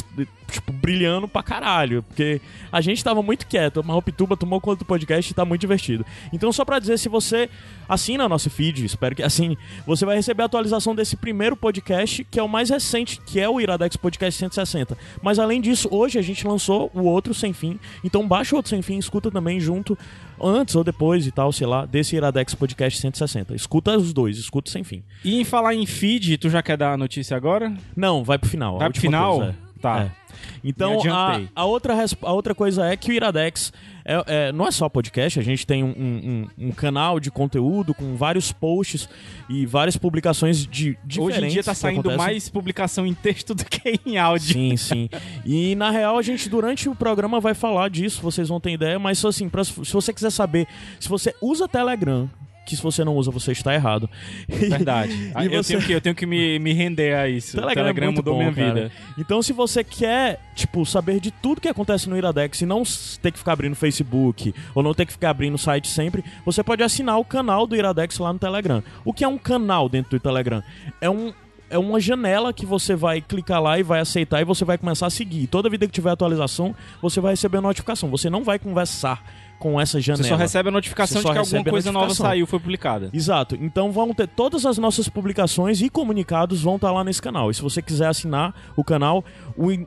tipo, 0.50 0.73
brilhando 0.73 1.29
pra 1.29 1.43
caralho. 1.43 2.03
Porque 2.03 2.41
a 2.73 2.81
gente 2.81 3.03
tava 3.03 3.23
muito 3.23 3.47
quieto, 3.47 3.83
mas 3.85 3.97
o 3.97 4.03
Pituba 4.03 4.37
tomou 4.37 4.61
conta 4.61 4.81
do 4.81 4.85
podcast 4.85 5.31
e 5.31 5.35
tá 5.35 5.45
muito 5.45 5.61
divertido. 5.61 6.05
Então, 6.33 6.53
só 6.53 6.65
pra 6.65 6.79
dizer, 6.79 6.99
se 6.99 7.09
você 7.09 7.49
assina 7.89 8.29
nosso 8.29 8.50
feed, 8.50 8.85
espero 8.85 9.15
que 9.15 9.23
assine, 9.23 9.59
você 9.87 10.05
vai 10.05 10.17
receber 10.17 10.43
a 10.43 10.47
atualização 10.47 10.95
desse 10.95 11.17
primeiro 11.17 11.56
podcast, 11.56 12.25
que 12.25 12.39
é 12.39 12.43
o 12.43 12.49
mais 12.49 12.71
recente, 12.71 13.21
que 13.25 13.41
é 13.41 13.49
o 13.49 13.61
Iradex 13.61 13.97
Podcast 13.97 14.39
160. 14.39 14.97
Mas 15.23 15.39
além 15.39 15.61
disso, 15.61 15.89
hoje 15.91 16.19
a 16.19 16.23
gente 16.23 16.47
lançou 16.47 16.91
o 16.94 17.03
outro 17.03 17.35
sem 17.35 17.53
fim. 17.53 17.79
Então 18.03 18.27
baixa 18.27 18.55
o 18.55 18.59
outro 18.59 18.71
sem 18.71 18.83
fim, 18.83 18.99
escuta 18.99 19.31
também 19.31 19.61
junto, 19.61 19.97
antes 20.43 20.75
ou 20.75 20.85
depois 20.85 21.26
e 21.26 21.31
tal, 21.31 21.52
sei 21.52 21.67
lá, 21.67 21.85
desse 21.85 22.17
Iradex 22.17 22.55
Podcast 22.55 23.00
160. 23.00 23.55
Escuta 23.55 23.96
os 23.96 24.12
dois, 24.12 24.38
escuta 24.38 24.70
sem 24.70 24.85
fim. 24.85 25.02
E 25.25 25.40
em 25.40 25.44
falar 25.44 25.75
em 25.75 25.87
feed, 25.87 26.38
tu 26.38 26.49
já 26.49 26.62
quer 26.62 26.76
dar 26.76 26.93
a 26.93 26.96
notícia 26.96 27.37
agora? 27.37 27.73
Não, 27.96 28.23
vai 28.25 28.38
pro 28.38 28.49
final. 28.49 28.79
Vai 28.79 28.90
pro 28.90 29.00
final? 29.00 29.38
coisa, 29.38 29.52
é. 29.52 29.81
Tá. 29.81 30.00
É. 30.02 30.28
Então, 30.62 30.94
a, 31.14 31.40
a, 31.55 31.64
outra, 31.64 31.94
a 32.23 32.32
outra 32.32 32.55
coisa 32.55 32.87
é 32.87 32.96
que 32.96 33.11
o 33.11 33.14
Iradex 33.14 33.73
é, 34.05 34.25
é- 34.49 34.52
não 34.52 34.67
é 34.67 34.70
só 34.70 34.88
podcast, 34.88 35.38
a 35.38 35.43
gente 35.43 35.67
tem 35.67 35.85
um, 35.85 35.88
um- 35.88 36.67
um- 36.69 36.73
canal 36.73 37.20
de 37.20 37.31
conteúdo 37.31 37.93
com 37.94 38.17
vários 38.17 38.50
posts 38.52 39.08
e 39.50 39.67
várias 39.67 39.96
publicações 39.96 40.67
de 40.67 40.96
diferentes. 41.05 41.19
Hoje 41.38 41.44
em 41.46 41.49
dia 41.49 41.62
tá 41.62 41.75
saindo 41.75 42.02
mais 42.17 42.49
publicação 42.49 43.06
em 43.06 43.12
texto 43.14 43.55
do 43.55 43.64
que 43.64 44.00
em 44.06 44.17
áudio. 44.19 44.52
Sim, 44.55 44.76
sim. 44.76 45.11
E 45.44 45.75
na 45.76 45.90
real, 45.90 46.17
a 46.19 46.23
gente 46.23 46.49
durante 46.49 46.88
o 46.88 46.94
programa 46.94 47.38
vai 47.41 47.52
falar 47.55 47.91
disso, 47.91 48.23
vocês 48.23 48.49
vão 48.49 48.58
ter 48.61 48.70
ideia, 48.73 48.99
mas 48.99 49.23
assim, 49.25 49.49
pra- 49.49 49.64
se 49.64 49.93
você 49.93 50.12
quiser 50.12 50.31
saber, 50.31 50.67
se 50.99 51.08
você 51.08 51.34
usa 51.43 51.69
Telegram, 51.69 52.31
que 52.69 52.76
se 52.76 52.82
você 52.82 53.03
não 53.03 53.17
usa, 53.17 53.31
você 53.31 53.53
está 53.53 53.75
errado. 53.75 54.09
Verdade. 54.47 55.32
E 55.41 55.47
eu, 55.47 55.62
você- 55.62 55.73
tenho 55.75 55.87
que, 55.87 55.93
eu 55.93 56.00
tenho 56.00 56.15
que 56.15 56.26
me, 56.26 56.59
me 56.59 56.73
render 56.73 57.15
a 57.17 57.29
isso. 57.29 57.56
Telegram, 57.56 57.73
o 57.82 57.87
Telegram 57.87 58.09
é 58.09 58.11
mudou 58.15 58.35
bom, 58.35 58.41
minha 58.41 58.53
cara. 58.53 58.75
vida. 58.75 58.93
Então, 59.19 59.43
se 59.43 59.53
você 59.53 59.82
quer, 59.82 60.38
tipo, 60.55 60.85
saber 60.85 61.20
de 61.20 61.31
tudo 61.31 61.61
que 61.61 61.69
acontece 61.69 62.09
no 62.09 62.17
Iradex 62.17 62.61
e 62.61 62.67
não 62.67 62.82
ter 63.23 63.32
que 63.32 63.38
ficar 63.38 63.53
abrindo 63.53 63.75
Facebook 63.75 64.55
ou 64.75 64.82
não 64.82 64.93
ter 64.93 65.06
que 65.06 65.12
ficar 65.12 65.31
abrindo 65.31 65.55
o 65.55 65.59
site 65.59 65.88
sempre, 65.88 66.23
você 66.44 66.62
pode 66.62 66.82
assinar 66.82 67.19
o 67.19 67.25
canal 67.25 67.67
do 67.67 67.75
Iradex 67.75 68.19
lá 68.19 68.32
no 68.32 68.38
Telegram. 68.38 68.82
O 69.05 69.12
que 69.12 69.25
é 69.25 69.29
um 69.29 69.38
canal 69.38 69.88
dentro 69.88 70.11
do 70.19 70.20
Telegram? 70.20 70.62
É 71.00 71.09
um 71.09 71.32
é 71.70 71.76
uma 71.76 72.00
janela 72.00 72.50
que 72.50 72.65
você 72.65 72.97
vai 72.97 73.20
clicar 73.20 73.61
lá 73.62 73.79
e 73.79 73.82
vai 73.82 74.00
aceitar 74.00 74.41
e 74.41 74.44
você 74.44 74.65
vai 74.65 74.79
começar 74.79 75.06
a 75.06 75.11
seguir. 75.11 75.47
Toda 75.49 75.69
vida 75.69 75.87
que 75.87 75.93
tiver 75.93 76.11
atualização, 76.11 76.75
você 77.03 77.20
vai 77.20 77.32
receber 77.35 77.59
a 77.59 77.61
notificação. 77.61 78.09
Você 78.09 78.31
não 78.31 78.43
vai 78.43 78.59
conversar 78.59 79.23
com 79.58 79.81
essa 79.81 80.00
janela. 80.00 80.22
Você 80.22 80.28
só 80.28 80.37
recebe 80.37 80.69
a 80.69 80.72
notificação 80.72 81.22
de 81.22 81.31
que 81.31 81.38
alguma 81.38 81.64
coisa 81.64 81.93
nova 81.93 82.14
saiu, 82.14 82.46
foi 82.46 82.58
publicada. 82.58 83.10
Exato. 83.12 83.56
Então 83.60 83.90
vão 83.90 84.14
ter 84.14 84.28
todas 84.28 84.64
as 84.64 84.78
nossas 84.78 85.08
publicações 85.08 85.81
e 85.81 85.88
comunicados 85.88 86.62
vão 86.62 86.76
estar 86.76 86.93
lá 86.93 87.02
nesse 87.02 87.20
canal. 87.20 87.50
E 87.50 87.55
se 87.55 87.62
você 87.62 87.82
quiser 87.82 88.06
assinar 88.06 88.55
o 88.76 88.84
canal, 88.84 89.25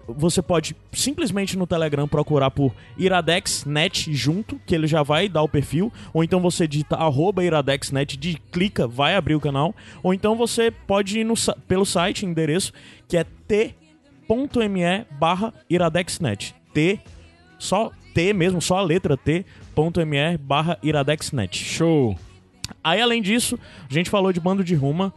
você 0.08 0.42
pode 0.42 0.76
simplesmente 0.92 1.58
no 1.58 1.66
Telegram 1.66 2.08
procurar 2.08 2.52
por 2.52 2.74
IradexNet 2.98 4.14
junto, 4.14 4.60
que 4.66 4.76
ele 4.76 4.88
já 4.88 5.04
vai 5.04 5.30
dar 5.30 5.42
o 5.42 5.50
perfil. 5.50 5.92
Ou 6.14 6.24
então 6.24 6.40
você 6.42 6.68
digita 6.68 6.96
arroba 6.96 7.44
IradexNet, 7.44 8.18
de, 8.18 8.38
clica, 8.52 8.88
vai 8.88 9.16
abrir 9.16 9.36
o 9.36 9.40
canal. 9.40 9.74
Ou 10.04 10.14
então 10.14 10.36
você 10.36 10.72
pode 10.72 11.20
ir 11.20 11.24
no, 11.24 11.36
pelo 11.68 11.86
site, 11.86 12.26
endereço, 12.26 12.74
que 13.08 13.18
é 13.18 13.24
t.me 13.48 15.06
barra 15.20 15.54
iradexnet. 15.70 16.56
T, 16.74 17.00
só 17.60 17.92
T 18.14 18.34
mesmo, 18.34 18.62
só 18.62 18.78
a 18.78 18.82
letra 18.82 19.16
t.me 19.18 20.38
barra 20.40 20.78
iradexnet. 20.84 21.58
Show. 21.58 22.18
Aí, 22.84 23.02
além 23.02 23.22
disso, 23.22 23.60
a 23.90 23.94
gente 23.94 24.10
falou 24.10 24.32
de 24.32 24.40
bando 24.40 24.64
de 24.64 24.76
ruma. 24.76 25.14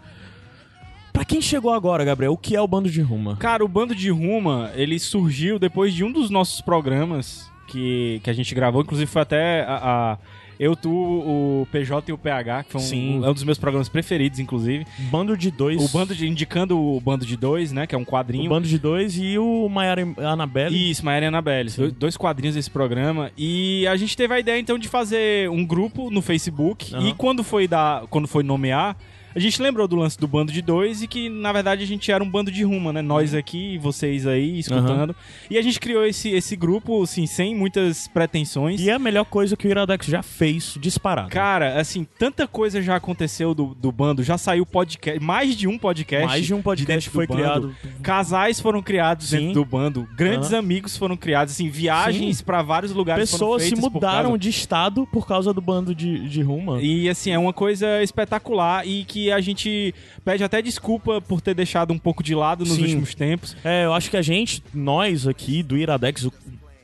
Pra 1.13 1.25
quem 1.25 1.41
chegou 1.41 1.73
agora, 1.73 2.05
Gabriel, 2.05 2.33
o 2.33 2.37
que 2.37 2.57
é 2.57 2.61
o 2.61 2.67
bando 2.67 2.91
de 2.91 3.01
ruma? 3.01 3.37
Cara, 3.37 3.65
o 3.65 3.69
Bando 3.69 3.95
de 3.95 4.11
Ruma, 4.11 4.73
ele 4.75 4.99
surgiu 4.99 5.61
depois 5.61 5.95
de 5.95 6.03
um 6.03 6.11
dos 6.11 6.29
nossos 6.29 6.61
programas 6.61 7.49
que, 7.69 8.21
que 8.25 8.29
a 8.31 8.33
gente 8.33 8.53
gravou. 8.55 8.83
Inclusive 8.83 9.09
foi 9.11 9.23
até 9.23 9.63
a... 9.63 9.77
a- 10.13 10.19
eu, 10.65 10.75
tu, 10.75 10.91
o 10.91 11.69
PJ 11.71 12.11
e 12.11 12.13
o 12.15 12.19
PH, 12.19 12.65
que 12.65 12.73
foi 12.73 12.81
um, 12.81 12.85
Sim. 12.85 13.25
é 13.25 13.29
um 13.29 13.35
dos 13.35 13.45
meus 13.45 13.59
programas 13.59 13.89
preferidos, 13.89 14.39
inclusive. 14.39 14.87
Bando 15.11 15.37
de 15.37 15.51
dois. 15.51 15.83
O 15.83 15.89
bando 15.93 16.15
de, 16.15 16.27
indicando 16.27 16.79
o 16.79 16.99
bando 17.01 17.27
de 17.27 17.37
dois, 17.37 17.71
né? 17.71 17.87
Que 17.87 17.95
é 17.95 17.99
um 17.99 18.03
o 18.03 18.07
quadrinho. 18.07 18.49
bando 18.49 18.67
de 18.67 18.79
dois 18.79 19.19
e 19.19 19.39
o 19.39 19.69
Maiara 19.69 20.01
e 20.01 20.25
Anabelle. 20.25 20.91
Isso, 20.91 21.05
Maíra 21.05 21.27
e 21.27 21.29
Anabelle. 21.29 21.71
Dois, 21.71 21.93
dois 21.93 22.17
quadrinhos 22.17 22.55
desse 22.55 22.71
programa. 22.71 23.31
E 23.37 23.87
a 23.87 23.97
gente 23.97 24.17
teve 24.17 24.33
a 24.33 24.41
ideia, 24.41 24.59
então, 24.59 24.79
de 24.79 24.89
fazer 24.89 25.51
um 25.51 25.65
grupo 25.67 26.11
no 26.11 26.23
Facebook. 26.23 26.95
Aham. 26.95 27.09
E 27.09 27.13
quando 27.13 27.45
foi, 27.45 27.69
dar, 27.69 28.07
quando 28.07 28.27
foi 28.27 28.43
nomear, 28.43 28.97
a 29.35 29.39
gente 29.39 29.61
lembrou 29.61 29.87
do 29.89 29.97
lance 29.97 30.19
do 30.19 30.29
bando 30.29 30.53
de 30.53 30.63
dois 30.63 31.03
e 31.03 31.09
que, 31.09 31.29
na 31.29 31.53
verdade, 31.53 31.83
a 31.83 31.87
gente 31.87 32.11
era 32.13 32.23
um 32.23 32.31
bando 32.31 32.51
de 32.51 32.63
ruma, 32.65 32.93
né? 32.93 33.03
Nós 33.03 33.35
aqui 33.35 33.75
e 33.75 33.79
vocês 33.79 34.27
aí 34.27 34.59
escutando. 34.59 35.15
E 35.51 35.59
a 35.59 35.63
gente 35.63 35.81
criou 35.81 36.05
esse, 36.05 36.31
esse 36.31 36.55
grupo, 36.57 37.03
assim, 37.03 37.27
sem 37.27 37.55
muitas 37.55 38.07
pretensões. 38.09 38.81
E 38.81 38.91
é 38.91 38.93
a 38.95 38.99
melhor 38.99 39.25
coisa 39.25 39.57
que 39.57 39.67
o 39.67 39.71
Iradex 39.71 40.07
já 40.07 40.23
fez 40.23 40.77
disparado. 40.81 41.31
Cara, 41.31 41.81
assim, 41.81 42.07
tanta 42.19 42.47
coisa 42.47 42.81
já 42.81 42.97
aconteceu 42.97 43.55
do, 43.55 43.75
do 43.75 43.91
bando, 43.91 44.23
já 44.23 44.39
saiu 44.39 44.65
podcast, 44.65 45.21
mais 45.21 45.57
de 45.57 45.67
um 45.67 45.79
podcast. 45.79 46.27
Mais 46.27 46.45
de 46.47 46.55
um 46.55 46.63
podcast 46.63 47.09
dentro 47.09 47.11
foi 47.13 47.27
criado. 47.27 47.75
Casais 48.03 48.61
foram 48.61 48.83
criados 48.83 49.29
Sim. 49.29 49.39
dentro 49.39 49.55
do 49.55 49.65
bando, 49.65 50.09
grandes 50.17 50.51
Aham. 50.51 50.59
amigos 50.61 50.97
foram 50.97 51.17
criados, 51.17 51.55
assim, 51.55 51.69
viagens 51.69 52.41
pra 52.43 52.63
vários 52.63 52.93
lugares 52.93 53.31
Pessoas 53.31 53.63
se 53.65 53.75
mudaram 53.75 54.31
causa- 54.31 54.39
de 54.39 54.49
estado 54.51 55.07
por 55.07 55.27
causa 55.27 55.53
do 55.53 55.61
bando 55.61 55.95
de, 55.95 56.29
de 56.29 56.43
Ruma. 56.43 56.81
E 56.81 57.09
assim, 57.09 57.31
é 57.31 57.39
uma 57.39 57.53
coisa 57.53 58.03
espetacular 58.03 58.87
e 58.87 59.05
que 59.05 59.24
a 59.31 59.41
gente 59.41 59.95
pede 60.25 60.45
até 60.45 60.61
desculpa 60.63 61.21
por 61.21 61.41
ter 61.41 61.55
deixado 61.55 61.93
um 61.93 61.99
pouco 61.99 62.23
de 62.23 62.35
lado 62.35 62.65
nos 62.65 62.75
Sim. 62.75 62.83
últimos 62.83 63.15
tempos. 63.15 63.57
É, 63.65 63.85
eu 63.85 63.93
acho 63.93 64.11
que 64.11 64.17
a 64.17 64.23
gente, 64.23 64.63
nós 64.73 65.27
aqui 65.27 65.63
do 65.63 65.77
Iradex, 65.77 66.29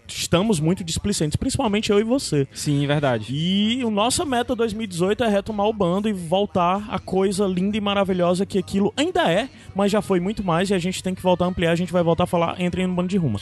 estamos 0.07 0.61
muito 0.61 0.83
displicentes, 0.83 1.37
principalmente 1.37 1.91
eu 1.91 1.99
e 1.99 2.05
você. 2.05 2.47
Sim, 2.53 2.87
verdade. 2.87 3.33
E 3.35 3.85
o 3.85 3.91
nossa 3.91 4.25
meta 4.25 4.55
2018 4.55 5.25
é 5.25 5.29
retomar 5.29 5.67
o 5.67 5.73
bando 5.73 6.09
e 6.09 6.13
voltar 6.13 6.87
a 6.89 6.99
coisa 6.99 7.47
linda 7.47 7.77
e 7.77 7.81
maravilhosa 7.81 8.45
que 8.45 8.59
aquilo 8.59 8.93
ainda 8.97 9.31
é, 9.31 9.49
mas 9.75 9.93
já 9.93 10.03
foi 10.03 10.21
muito 10.21 10.45
mais 10.45 10.71
e 10.71 10.75
a 10.75 10.79
gente 10.79 11.03
tem 11.03 11.15
que 11.15 11.23
voltar 11.23 11.45
a 11.45 11.49
ampliar, 11.49 11.73
a 11.73 11.77
gente 11.77 11.93
vai 11.93 12.03
voltar 12.03 12.25
a 12.25 12.27
falar, 12.27 12.61
entrem 12.61 12.87
no 12.87 12.95
bando 12.95 13.09
de 13.09 13.17
Ruma. 13.17 13.41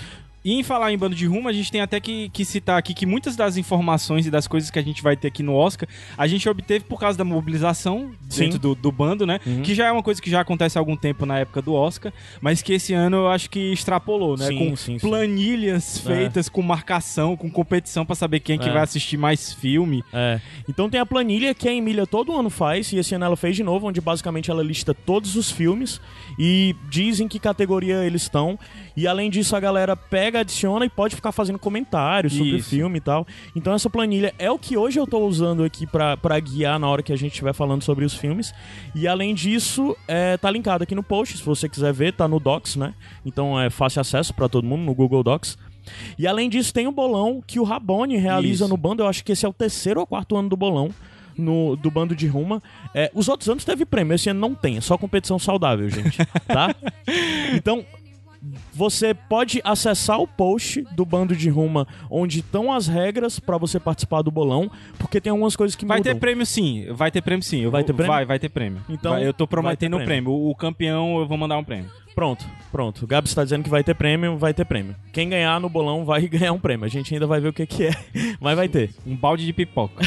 E 0.49 0.55
em 0.55 0.63
falar 0.63 0.91
em 0.91 0.97
bando 0.97 1.15
de 1.15 1.27
rumo, 1.27 1.47
a 1.47 1.53
gente 1.53 1.71
tem 1.71 1.83
até 1.83 2.01
que, 2.01 2.31
que 2.31 2.43
citar 2.43 2.79
aqui 2.79 2.95
que 2.95 3.05
muitas 3.05 3.37
das 3.37 3.59
informações 3.59 4.27
e 4.27 4.31
das 4.31 4.47
coisas 4.49 4.71
que 4.71 4.79
a 4.79 4.83
gente 4.83 5.03
vai 5.03 5.15
ter 5.15 5.29
aqui 5.29 5.43
no 5.43 5.55
Oscar, 5.55 5.87
a 6.17 6.27
gente 6.27 6.49
obteve 6.49 6.87
por 6.87 6.99
causa 6.99 7.19
da 7.19 7.23
mobilização 7.25 8.13
Sim. 8.31 8.45
dentro 8.45 8.59
do, 8.59 8.75
do 8.75 8.91
bando, 8.91 9.27
né? 9.27 9.41
Que 9.63 9.75
já 9.75 9.89
é 9.89 9.93
uma 9.93 10.03
coisa 10.03 10.23
que 10.23 10.31
já 10.31 10.41
acontece 10.41 10.79
há 10.79 10.81
algum 10.81 10.97
tempo 10.97 11.27
na 11.27 11.39
época 11.39 11.61
do 11.61 11.75
Oscar, 11.75 12.15
mas 12.41 12.63
que 12.63 12.73
esse 12.73 12.95
ano 12.95 13.19
eu 13.19 13.29
acho 13.29 13.51
que 13.51 13.75
extrapolou, 13.75 14.39
né? 14.39 14.47
Sim, 14.47 14.59
com 14.71 14.75
sim, 14.77 14.99
sim. 14.99 15.07
planilhas 15.07 15.99
É. 15.99 16.15
feitas, 16.15 16.49
com 16.49 16.63
marcação, 16.63 17.37
com 17.37 17.51
competição 17.51 18.07
pra 18.07 18.15
saber 18.15 18.41
quem 18.41 18.59
que 18.59 18.71
É. 18.71 18.73
vai 18.73 18.81
assistir 18.85 19.19
mais 19.19 19.53
filme. 19.53 20.03
É. 20.15 20.41
Então 20.67 20.89
tem 20.89 20.99
a 20.99 21.05
planilha 21.05 21.53
que 21.55 21.69
a 21.69 21.75
Emília 21.75 22.07
todo 22.07 22.35
ano 22.35 22.49
faz, 22.49 22.91
e 22.91 22.97
esse 22.97 23.15
ano 23.15 23.27
ela 23.27 23.37
fez 23.37 23.55
de 23.55 23.63
novo, 23.63 23.87
onde 23.87 24.01
basicamente 24.01 24.51
ela 24.51 24.63
lista 24.63 24.95
todos 24.95 25.37
os 25.37 25.51
filmes 25.51 26.01
e 26.39 26.75
diz 26.89 27.21
em 27.21 27.29
que 27.29 27.39
categoria 27.39 28.03
eles 28.03 28.23
estão. 28.23 28.59
E 28.99 29.07
além 29.07 29.31
disso, 29.31 29.55
a 29.55 29.61
galera 29.61 29.95
pega, 29.95 30.41
adiciona 30.41 30.85
e 30.85 30.89
pode 30.89 31.15
ficar 31.15 31.31
fazendo 31.31 31.57
comentários 31.57 32.33
sobre 32.33 32.55
o 32.55 32.57
Isso. 32.57 32.71
filme 32.71 32.99
e 32.99 33.01
tal. 33.01 33.25
Então 33.55 33.73
essa 33.73 33.89
planilha 33.89 34.35
é 34.41 34.51
o 34.51 34.59
que 34.59 34.77
hoje 34.77 34.99
eu 34.99 35.07
tô 35.07 35.21
usando 35.21 35.63
aqui 35.63 35.87
pra 35.87 36.41
guiar 36.41 36.81
na 36.81 36.89
hora 36.89 37.01
que 37.01 37.13
a 37.13 37.17
gente 37.17 37.31
estiver 37.31 37.53
falando 37.53 37.85
sobre 37.85 38.05
os 38.05 38.15
filmes. 38.15 38.53
E 38.97 39.07
além 39.07 39.37
disso, 39.37 39.97
é, 40.09 40.37
tá 40.37 40.51
linkado 40.51 40.83
aqui 40.83 40.97
no 40.97 41.05
post, 41.05 41.39
se 41.39 41.45
você 41.45 41.69
quiser 41.69 41.93
ver, 41.93 42.13
tá 42.13 42.27
no 42.27 42.41
Docs, 42.41 42.75
né? 42.75 42.93
Então 43.25 43.61
é 43.61 43.71
fácil 43.71 44.01
acesso 44.01 44.35
pra 44.35 44.49
todo 44.49 44.67
mundo 44.67 44.83
no 44.83 44.93
Google 44.93 45.23
Docs. 45.23 45.57
E 46.19 46.27
além 46.27 46.51
disso, 46.51 46.75
tem 46.75 46.89
o 46.89 46.93
bolão 46.93 47.41
que 47.47 47.61
o 47.61 47.63
Rabone 47.63 48.17
realiza 48.17 48.65
Isso. 48.65 48.69
no 48.69 48.77
bando. 48.77 49.05
Eu 49.05 49.07
acho 49.07 49.25
que 49.25 49.31
esse 49.31 49.47
é 49.47 49.49
o 49.49 49.53
terceiro 49.53 50.01
ou 50.01 50.07
quarto 50.09 50.37
ano 50.37 50.49
do 50.49 50.57
bolão. 50.57 50.91
No, 51.37 51.77
do 51.77 51.89
bando 51.89 52.17
de 52.17 52.27
Ruma. 52.27 52.61
É, 52.93 53.13
os 53.15 53.29
outros 53.29 53.49
anos 53.49 53.65
teve 53.65 53.87
prêmio, 53.87 54.13
esse 54.13 54.29
ano 54.29 54.41
não 54.41 54.57
tem, 54.57 54.77
é 54.77 54.81
só 54.81 54.99
competição 54.99 55.39
saudável, 55.39 55.89
gente. 55.89 56.19
Tá? 56.49 56.75
Então, 57.55 57.85
você 58.73 59.13
pode 59.15 59.61
acessar 59.65 60.21
o 60.21 60.27
post 60.27 60.83
do 60.93 61.05
bando 61.05 61.35
de 61.35 61.49
Ruma, 61.49 61.87
onde 62.11 62.41
estão 62.41 62.73
as 62.73 62.87
regras 62.87 63.39
pra 63.41 63.59
você 63.59 63.79
participar 63.81 64.23
do 64.23 64.31
bolão, 64.31 64.71
porque 64.99 65.21
tem 65.21 65.31
algumas 65.31 65.57
coisas 65.57 65.75
que 65.77 65.85
Vai 65.85 65.99
mudam. 65.99 66.13
ter 66.15 66.19
prêmio 66.21 66.47
sim, 66.47 66.87
vai 66.93 67.11
ter 67.11 67.21
prêmio 67.23 67.43
sim. 67.43 67.61
Eu 67.61 67.71
Vai 67.71 67.83
vou- 67.83 67.87
ter 67.87 67.93
prêmio? 67.95 68.13
Vai, 68.13 68.25
vai 68.25 68.39
ter 68.39 68.49
prêmio. 68.49 68.81
Então, 68.89 69.13
Vai, 69.13 69.27
eu 69.27 69.33
tô 69.33 69.45
vai 69.45 69.49
prometendo 69.51 69.95
o 69.95 70.05
prêmio. 70.05 70.25
prêmio. 70.33 70.49
O 70.51 70.55
campeão 70.55 71.19
eu 71.19 71.27
vou 71.27 71.37
mandar 71.37 71.59
um 71.59 71.65
prêmio. 71.65 71.91
Pronto, 72.19 72.45
pronto. 72.73 73.05
O 73.05 73.07
Gabs 73.07 73.31
está 73.31 73.45
dizendo 73.45 73.63
que 73.63 73.71
vai 73.71 73.85
ter 73.85 73.95
prêmio, 73.95 74.37
vai 74.37 74.53
ter 74.53 74.65
prêmio. 74.65 74.97
Quem 75.13 75.29
ganhar 75.29 75.61
no 75.61 75.69
bolão 75.69 76.05
vai 76.05 76.23
ganhar 76.27 76.53
um 76.53 76.59
prêmio. 76.59 76.85
A 76.85 76.89
gente 76.89 77.15
ainda 77.15 77.29
vai 77.29 77.41
ver 77.41 77.51
o 77.51 77.53
que, 77.53 77.65
que 77.65 77.85
é, 77.87 77.93
mas 78.41 78.57
vai 78.57 78.69
ter. 78.69 78.91
Um 79.07 79.15
balde 79.15 79.47
de 79.47 79.53
pipoca. 79.53 80.05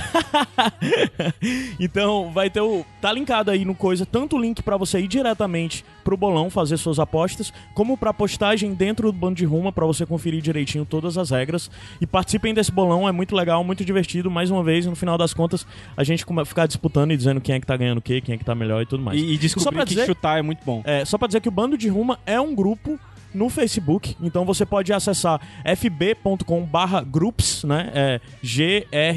então 1.79 2.29
vai 2.33 2.49
ter 2.49 2.59
o. 2.59 2.85
Tá 2.99 3.13
linkado 3.13 3.49
aí 3.49 3.63
no 3.63 3.73
coisa, 3.73 4.05
tanto 4.05 4.35
o 4.35 4.41
link 4.41 4.61
pra 4.61 4.75
você 4.75 4.99
ir 4.99 5.07
diretamente 5.07 5.85
pro 6.03 6.17
bolão 6.17 6.49
fazer 6.49 6.75
suas 6.77 6.99
apostas, 6.99 7.53
como 7.73 7.95
pra 7.97 8.13
postagem 8.13 8.73
dentro 8.73 9.11
do 9.11 9.17
bando 9.17 9.35
de 9.35 9.45
Ruma 9.45 9.71
pra 9.71 9.85
você 9.85 10.05
conferir 10.05 10.41
direitinho 10.41 10.83
todas 10.85 11.17
as 11.17 11.29
regras. 11.29 11.71
E 12.01 12.05
participem 12.05 12.53
desse 12.53 12.73
bolão, 12.73 13.07
é 13.07 13.11
muito 13.13 13.35
legal, 13.35 13.63
muito 13.63 13.85
divertido. 13.85 14.29
Mais 14.29 14.51
uma 14.51 14.63
vez, 14.63 14.85
no 14.85 14.95
final 14.95 15.17
das 15.17 15.33
contas, 15.33 15.65
a 15.95 16.03
gente 16.03 16.25
ficar 16.45 16.65
disputando 16.67 17.11
e 17.11 17.17
dizendo 17.17 17.39
quem 17.39 17.55
é 17.55 17.59
que 17.59 17.65
tá 17.65 17.77
ganhando 17.77 17.99
o 17.99 18.01
quê, 18.01 18.19
quem 18.19 18.35
é 18.35 18.37
que 18.37 18.43
tá 18.43 18.53
melhor 18.53 18.81
e 18.81 18.85
tudo 18.85 19.01
mais. 19.01 19.17
E, 19.17 19.33
e 19.33 19.35
Só 19.35 19.41
descobrir 19.41 19.75
pra 19.77 19.85
que 19.85 19.89
dizer- 19.93 20.05
chutar 20.05 20.39
é 20.39 20.41
muito 20.41 20.59
bom. 20.65 20.81
É, 20.83 21.05
só 21.05 21.17
pra 21.17 21.27
dizer 21.27 21.39
que 21.39 21.47
o 21.47 21.51
Bando 21.51 21.77
de 21.77 21.87
Ruma 21.87 22.00
é 22.25 22.39
um 22.39 22.55
grupo 22.55 23.00
no 23.34 23.48
Facebook, 23.50 24.15
então 24.22 24.43
você 24.43 24.65
pode 24.65 24.91
acessar 24.91 25.39
fb.com 25.63 26.65
barra 26.65 27.01
groups, 27.01 27.63
né? 27.63 27.89
É 27.93 28.20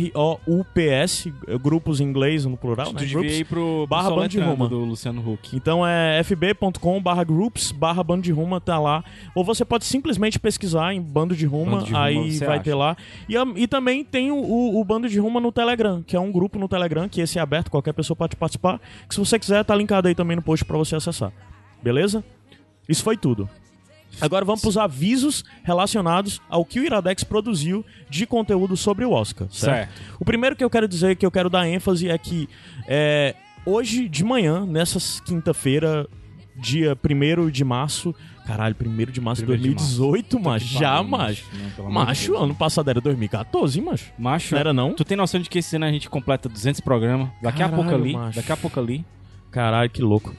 G-R-O-U-P-S, 0.04 1.32
grupos 1.60 2.00
em 2.00 2.04
inglês 2.04 2.44
no 2.44 2.56
plural, 2.56 2.92
né? 2.92 3.04
Groups. 3.04 3.32
ir 3.32 3.44
pro, 3.44 3.54
pro 3.60 3.86
barra 3.88 4.10
Bando 4.10 4.28
de 4.28 4.38
Roma. 4.40 4.68
do 4.68 4.78
Luciano 4.84 5.32
Huck. 5.32 5.56
Então 5.56 5.86
é 5.86 6.22
fb.com 6.22 7.02
barra 7.02 7.24
groups 7.24 7.72
barra 7.72 8.02
bando 8.04 8.22
de 8.22 8.32
ruma, 8.32 8.60
tá 8.60 8.78
lá. 8.78 9.02
Ou 9.34 9.44
você 9.44 9.64
pode 9.64 9.84
simplesmente 9.84 10.38
pesquisar 10.38 10.94
em 10.94 11.02
bando 11.02 11.34
de 11.34 11.46
ruma, 11.46 11.78
Bando 11.78 11.86
de 11.86 11.96
aí 11.96 12.38
vai 12.38 12.56
acha. 12.56 12.64
ter 12.64 12.74
lá. 12.74 12.96
E, 13.28 13.34
e 13.56 13.66
também 13.66 14.04
tem 14.04 14.30
o, 14.30 14.36
o, 14.36 14.80
o 14.80 14.84
bando 14.84 15.08
de 15.08 15.18
ruma 15.18 15.40
no 15.40 15.50
Telegram, 15.50 16.02
que 16.02 16.14
é 16.14 16.20
um 16.20 16.30
grupo 16.30 16.58
no 16.58 16.68
Telegram, 16.68 17.08
que 17.08 17.20
esse 17.20 17.38
é 17.38 17.42
aberto, 17.42 17.70
qualquer 17.70 17.92
pessoa 17.92 18.16
pode 18.16 18.36
participar. 18.36 18.80
Que 19.08 19.14
se 19.14 19.20
você 19.20 19.38
quiser, 19.38 19.64
tá 19.64 19.74
linkado 19.74 20.08
aí 20.08 20.14
também 20.14 20.36
no 20.36 20.42
post 20.42 20.64
pra 20.64 20.78
você 20.78 20.94
acessar. 20.94 21.32
Beleza? 21.82 22.24
Isso 22.88 23.02
foi 23.02 23.16
tudo. 23.16 23.48
Agora 24.20 24.44
vamos 24.44 24.60
pros 24.60 24.76
avisos 24.76 25.44
relacionados 25.64 26.40
ao 26.48 26.64
que 26.64 26.78
o 26.78 26.84
Iradex 26.84 27.24
produziu 27.24 27.84
de 28.08 28.26
conteúdo 28.26 28.76
sobre 28.76 29.04
o 29.04 29.10
Oscar. 29.10 29.48
Certo? 29.50 29.90
Certo. 29.90 30.16
O 30.20 30.24
primeiro 30.24 30.54
que 30.54 30.62
eu 30.62 30.70
quero 30.70 30.86
dizer, 30.86 31.16
que 31.16 31.26
eu 31.26 31.30
quero 31.30 31.50
dar 31.50 31.66
ênfase, 31.68 32.08
é 32.08 32.16
que 32.16 32.48
é, 32.86 33.34
hoje 33.66 34.08
de 34.08 34.22
manhã, 34.22 34.64
nessa 34.64 35.00
quinta-feira, 35.24 36.06
dia 36.56 36.96
1 37.04 37.50
de 37.50 37.64
março. 37.64 38.14
Caralho, 38.46 38.76
1 38.78 39.10
de 39.10 39.20
março 39.20 39.42
de 39.42 39.46
Primeiro 39.46 39.74
de 39.74 39.84
2018, 39.84 40.38
macho. 40.38 40.66
Já, 40.78 41.02
macho. 41.02 41.44
Não, 41.78 41.90
Macho, 41.90 42.32
Deus. 42.32 42.42
ano 42.44 42.54
passado 42.54 42.88
era 42.90 43.00
2014, 43.00 43.80
macho. 43.80 44.12
Macho, 44.18 44.54
Não 44.54 44.60
era 44.60 44.72
não? 44.72 44.92
Tu 44.92 45.04
tem 45.04 45.16
noção 45.16 45.40
de 45.40 45.48
que 45.48 45.58
esse 45.58 45.74
ano 45.74 45.86
a 45.86 45.90
gente 45.90 46.08
completa 46.08 46.48
200 46.48 46.80
programas? 46.82 47.28
Daqui 47.42 47.62
a 47.62 47.68
Caralho, 47.68 47.74
pouco 47.82 47.94
ali. 48.00 48.12
macho. 48.12 48.36
Daqui 48.36 48.52
a 48.52 48.56
pouco 48.56 48.78
ali. 48.78 49.04
Caralho, 49.50 49.88
que 49.90 50.02
louco. 50.02 50.34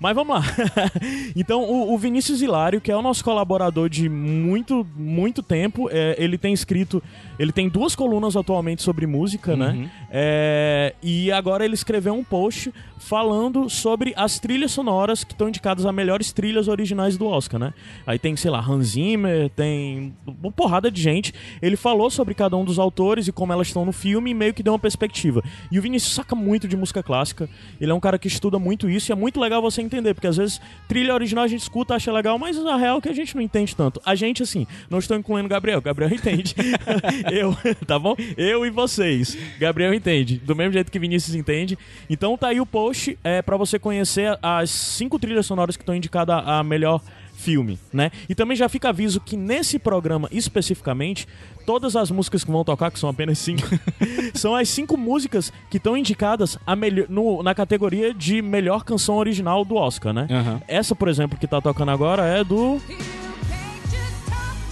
Mas 0.00 0.14
vamos 0.14 0.36
lá. 0.36 0.42
então, 1.34 1.62
o, 1.62 1.94
o 1.94 1.98
Vinícius 1.98 2.42
Hilário, 2.42 2.80
que 2.80 2.90
é 2.90 2.96
o 2.96 3.02
nosso 3.02 3.24
colaborador 3.24 3.88
de 3.88 4.08
muito, 4.08 4.86
muito 4.96 5.42
tempo, 5.42 5.88
é, 5.90 6.14
ele 6.18 6.38
tem 6.38 6.52
escrito. 6.52 7.02
Ele 7.38 7.52
tem 7.52 7.68
duas 7.68 7.94
colunas 7.94 8.36
atualmente 8.36 8.82
sobre 8.82 9.06
música, 9.06 9.56
né? 9.56 9.70
Uhum. 9.70 9.88
É, 10.10 10.94
e 11.02 11.32
agora 11.32 11.64
ele 11.64 11.74
escreveu 11.74 12.14
um 12.14 12.22
post 12.22 12.72
falando 12.98 13.68
sobre 13.68 14.14
as 14.16 14.38
trilhas 14.38 14.70
sonoras 14.70 15.24
que 15.24 15.32
estão 15.32 15.48
indicadas 15.48 15.84
a 15.84 15.92
melhores 15.92 16.32
trilhas 16.32 16.68
originais 16.68 17.16
do 17.16 17.26
Oscar, 17.26 17.60
né? 17.60 17.74
Aí 18.06 18.18
tem, 18.18 18.34
sei 18.36 18.50
lá, 18.50 18.60
Hans 18.60 18.88
Zimmer, 18.88 19.50
tem 19.50 20.14
uma 20.26 20.52
porrada 20.52 20.90
de 20.90 21.00
gente. 21.00 21.32
Ele 21.60 21.76
falou 21.76 22.08
sobre 22.10 22.34
cada 22.34 22.56
um 22.56 22.64
dos 22.64 22.78
autores 22.78 23.28
e 23.28 23.32
como 23.32 23.52
elas 23.52 23.66
estão 23.66 23.84
no 23.84 23.92
filme 23.92 24.30
e 24.30 24.34
meio 24.34 24.54
que 24.54 24.62
deu 24.62 24.72
uma 24.72 24.78
perspectiva. 24.78 25.42
E 25.70 25.78
o 25.78 25.82
Vinícius 25.82 26.14
saca 26.14 26.34
muito 26.34 26.66
de 26.66 26.76
música 26.76 27.02
clássica. 27.02 27.48
Ele 27.80 27.90
é 27.90 27.94
um 27.94 28.00
cara 28.00 28.18
que 28.18 28.28
estuda 28.28 28.58
muito 28.58 28.88
isso 28.88 29.10
e 29.10 29.12
é 29.12 29.16
muito 29.16 29.40
legal 29.40 29.53
você 29.60 29.82
entender, 29.82 30.14
porque 30.14 30.26
às 30.26 30.36
vezes 30.36 30.60
trilha 30.88 31.14
original 31.14 31.44
a 31.44 31.48
gente 31.48 31.62
escuta, 31.62 31.94
acha 31.94 32.12
legal, 32.12 32.38
mas 32.38 32.58
a 32.58 32.76
real 32.76 32.98
é 32.98 33.00
que 33.00 33.08
a 33.08 33.12
gente 33.12 33.34
não 33.34 33.42
entende 33.42 33.74
tanto. 33.74 34.00
A 34.04 34.14
gente, 34.14 34.42
assim, 34.42 34.66
não 34.88 34.98
estou 34.98 35.16
incluindo 35.16 35.46
o 35.46 35.50
Gabriel, 35.50 35.80
Gabriel 35.80 36.12
entende. 36.12 36.54
eu, 37.32 37.56
tá 37.86 37.98
bom? 37.98 38.14
Eu 38.36 38.64
e 38.64 38.70
vocês. 38.70 39.36
Gabriel 39.58 39.94
entende. 39.94 40.38
Do 40.38 40.54
mesmo 40.54 40.72
jeito 40.72 40.90
que 40.90 40.98
Vinícius 40.98 41.34
entende. 41.34 41.78
Então 42.08 42.36
tá 42.36 42.48
aí 42.48 42.60
o 42.60 42.66
post 42.66 43.18
é, 43.22 43.42
para 43.42 43.56
você 43.56 43.78
conhecer 43.78 44.38
as 44.42 44.70
cinco 44.70 45.18
trilhas 45.18 45.46
sonoras 45.46 45.76
que 45.76 45.82
estão 45.82 45.94
indicadas 45.94 46.42
a 46.46 46.62
melhor 46.62 47.00
filme, 47.36 47.78
né? 47.92 48.10
E 48.28 48.34
também 48.34 48.56
já 48.56 48.68
fica 48.68 48.88
aviso 48.88 49.20
que 49.20 49.36
nesse 49.36 49.78
programa 49.78 50.28
especificamente, 50.32 51.26
todas 51.66 51.94
as 51.96 52.10
músicas 52.10 52.42
que 52.44 52.50
vão 52.50 52.64
tocar, 52.64 52.90
que 52.90 52.98
são 52.98 53.08
apenas 53.10 53.38
cinco, 53.38 53.62
são 54.34 54.54
as 54.54 54.68
cinco 54.68 54.96
músicas 54.96 55.52
que 55.70 55.76
estão 55.76 55.96
indicadas 55.96 56.56
a 56.66 56.74
melhor, 56.74 57.06
no- 57.08 57.42
na 57.42 57.54
categoria 57.54 58.14
de 58.14 58.40
melhor 58.40 58.84
canção 58.84 59.16
original 59.16 59.64
do 59.64 59.74
Oscar, 59.76 60.12
né? 60.12 60.26
Aham. 60.30 60.62
Essa, 60.68 60.94
por 60.94 61.08
exemplo, 61.08 61.38
que 61.38 61.46
tá 61.46 61.60
tocando 61.60 61.90
agora 61.90 62.24
é 62.24 62.42
do. 62.44 62.80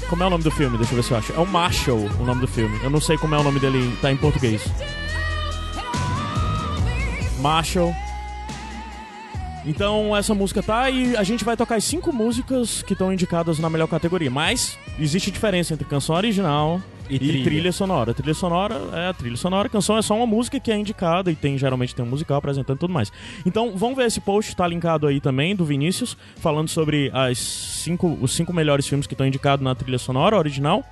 Como 0.09 0.23
é 0.23 0.27
o 0.27 0.31
nome 0.31 0.45
do 0.45 0.51
filme? 0.51 0.77
Deixa 0.77 0.93
eu 0.93 0.97
ver 0.97 1.03
se 1.03 1.11
eu 1.11 1.17
acho. 1.17 1.33
É 1.33 1.39
o 1.39 1.47
Marshall, 1.47 1.99
o 2.21 2.25
nome 2.25 2.41
do 2.43 2.47
filme. 2.49 2.79
Eu 2.83 2.91
não 2.91 3.01
sei 3.01 3.17
como 3.17 3.35
é 3.35 3.39
o 3.39 3.43
nome 3.43 3.59
dele, 3.59 3.97
tá 4.03 4.13
em 4.13 4.17
português. 4.17 4.63
Marshall. 7.41 7.95
Então 9.65 10.17
essa 10.17 10.35
música 10.35 10.63
tá 10.63 10.91
e 10.91 11.17
a 11.17 11.23
gente 11.23 11.45
vai 11.45 11.57
tocar 11.57 11.77
as 11.77 11.85
cinco 11.85 12.13
músicas 12.13 12.83
que 12.83 12.95
estão 12.95 13.13
indicadas 13.13 13.59
na 13.59 13.71
melhor 13.71 13.87
categoria. 13.87 14.31
Mas 14.31 14.79
existe 14.99 15.31
diferença 15.31 15.73
entre 15.73 15.87
canção 15.87 16.17
original 16.17 16.81
E 17.09 17.15
E 17.17 17.19
trilha. 17.19 17.45
trilha. 17.45 17.73
sonora. 17.73 18.15
Trilha 18.15 18.35
sonora 18.35 18.75
é 18.93 19.09
a 19.09 19.13
trilha 19.13 19.37
sonora. 19.37 19.67
A 19.67 19.71
canção 19.71 19.97
é 19.97 20.03
só 20.03 20.17
uma 20.17 20.27
música 20.27 20.59
que 20.59 20.73
é 20.73 20.77
indicada 20.77 21.31
e 21.31 21.37
tem 21.37 21.57
geralmente 21.59 21.95
tem 21.95 22.05
um 22.05 22.09
musical 22.09 22.39
apresentando 22.39 22.77
e 22.77 22.81
tudo 22.81 22.93
mais. 22.93 23.13
Então, 23.47 23.73
vamos 23.77 23.97
ver 23.97 24.07
esse 24.07 24.21
post, 24.21 24.57
tá 24.57 24.67
linkado 24.67 25.07
aí 25.07 25.21
também, 25.21 25.55
do 25.55 25.65
Vinícius, 25.65 26.17
falando 26.37 26.69
sobre 26.69 27.11
as 27.13 27.39
cinco, 27.39 28.19
os 28.21 28.33
cinco 28.33 28.53
melhores 28.53 28.87
filmes 28.87 29.07
que 29.07 29.15
estão 29.15 29.27
indicados 29.27 29.63
na 29.63 29.75
trilha 29.75 29.99
sonora 29.99 30.37
original. 30.37 30.83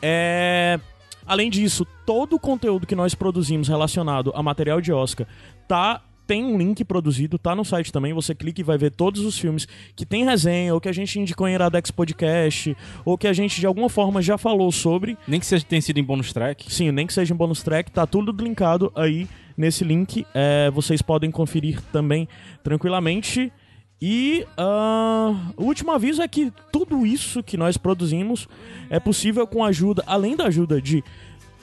É... 0.00 0.80
Além 1.26 1.50
disso, 1.50 1.86
todo 2.06 2.36
o 2.36 2.40
conteúdo 2.40 2.86
que 2.86 2.96
nós 2.96 3.14
produzimos 3.14 3.68
relacionado 3.68 4.32
a 4.34 4.42
material 4.42 4.80
de 4.80 4.92
Oscar 4.92 5.26
tá 5.68 6.00
tem 6.30 6.44
um 6.44 6.56
link 6.56 6.84
produzido, 6.84 7.36
tá 7.40 7.56
no 7.56 7.64
site 7.64 7.92
também. 7.92 8.12
Você 8.12 8.36
clica 8.36 8.60
e 8.60 8.62
vai 8.62 8.78
ver 8.78 8.92
todos 8.92 9.24
os 9.24 9.36
filmes 9.36 9.66
que 9.96 10.06
tem 10.06 10.24
resenha, 10.24 10.72
ou 10.72 10.80
que 10.80 10.88
a 10.88 10.92
gente 10.92 11.18
indicou 11.18 11.48
em 11.48 11.54
Iradex 11.54 11.90
Podcast, 11.90 12.76
ou 13.04 13.18
que 13.18 13.26
a 13.26 13.32
gente 13.32 13.58
de 13.58 13.66
alguma 13.66 13.88
forma 13.88 14.22
já 14.22 14.38
falou 14.38 14.70
sobre. 14.70 15.18
Nem 15.26 15.40
que 15.40 15.46
seja, 15.46 15.64
tenha 15.64 15.82
sido 15.82 15.98
em 15.98 16.04
bônus 16.04 16.32
track. 16.32 16.72
Sim, 16.72 16.92
nem 16.92 17.04
que 17.04 17.12
seja 17.12 17.34
em 17.34 17.36
bonus 17.36 17.64
track, 17.64 17.90
tá 17.90 18.06
tudo 18.06 18.30
linkado 18.44 18.92
aí 18.94 19.26
nesse 19.56 19.82
link. 19.82 20.24
É, 20.32 20.70
vocês 20.70 21.02
podem 21.02 21.32
conferir 21.32 21.82
também 21.90 22.28
tranquilamente. 22.62 23.52
E 24.00 24.46
ah, 24.56 25.34
o 25.56 25.64
último 25.64 25.90
aviso 25.90 26.22
é 26.22 26.28
que 26.28 26.52
tudo 26.72 27.04
isso 27.04 27.42
que 27.42 27.56
nós 27.56 27.76
produzimos 27.76 28.46
é 28.88 29.00
possível 29.00 29.48
com 29.48 29.64
a 29.64 29.68
ajuda, 29.68 30.04
além 30.06 30.36
da 30.36 30.46
ajuda 30.46 30.80
de 30.80 31.02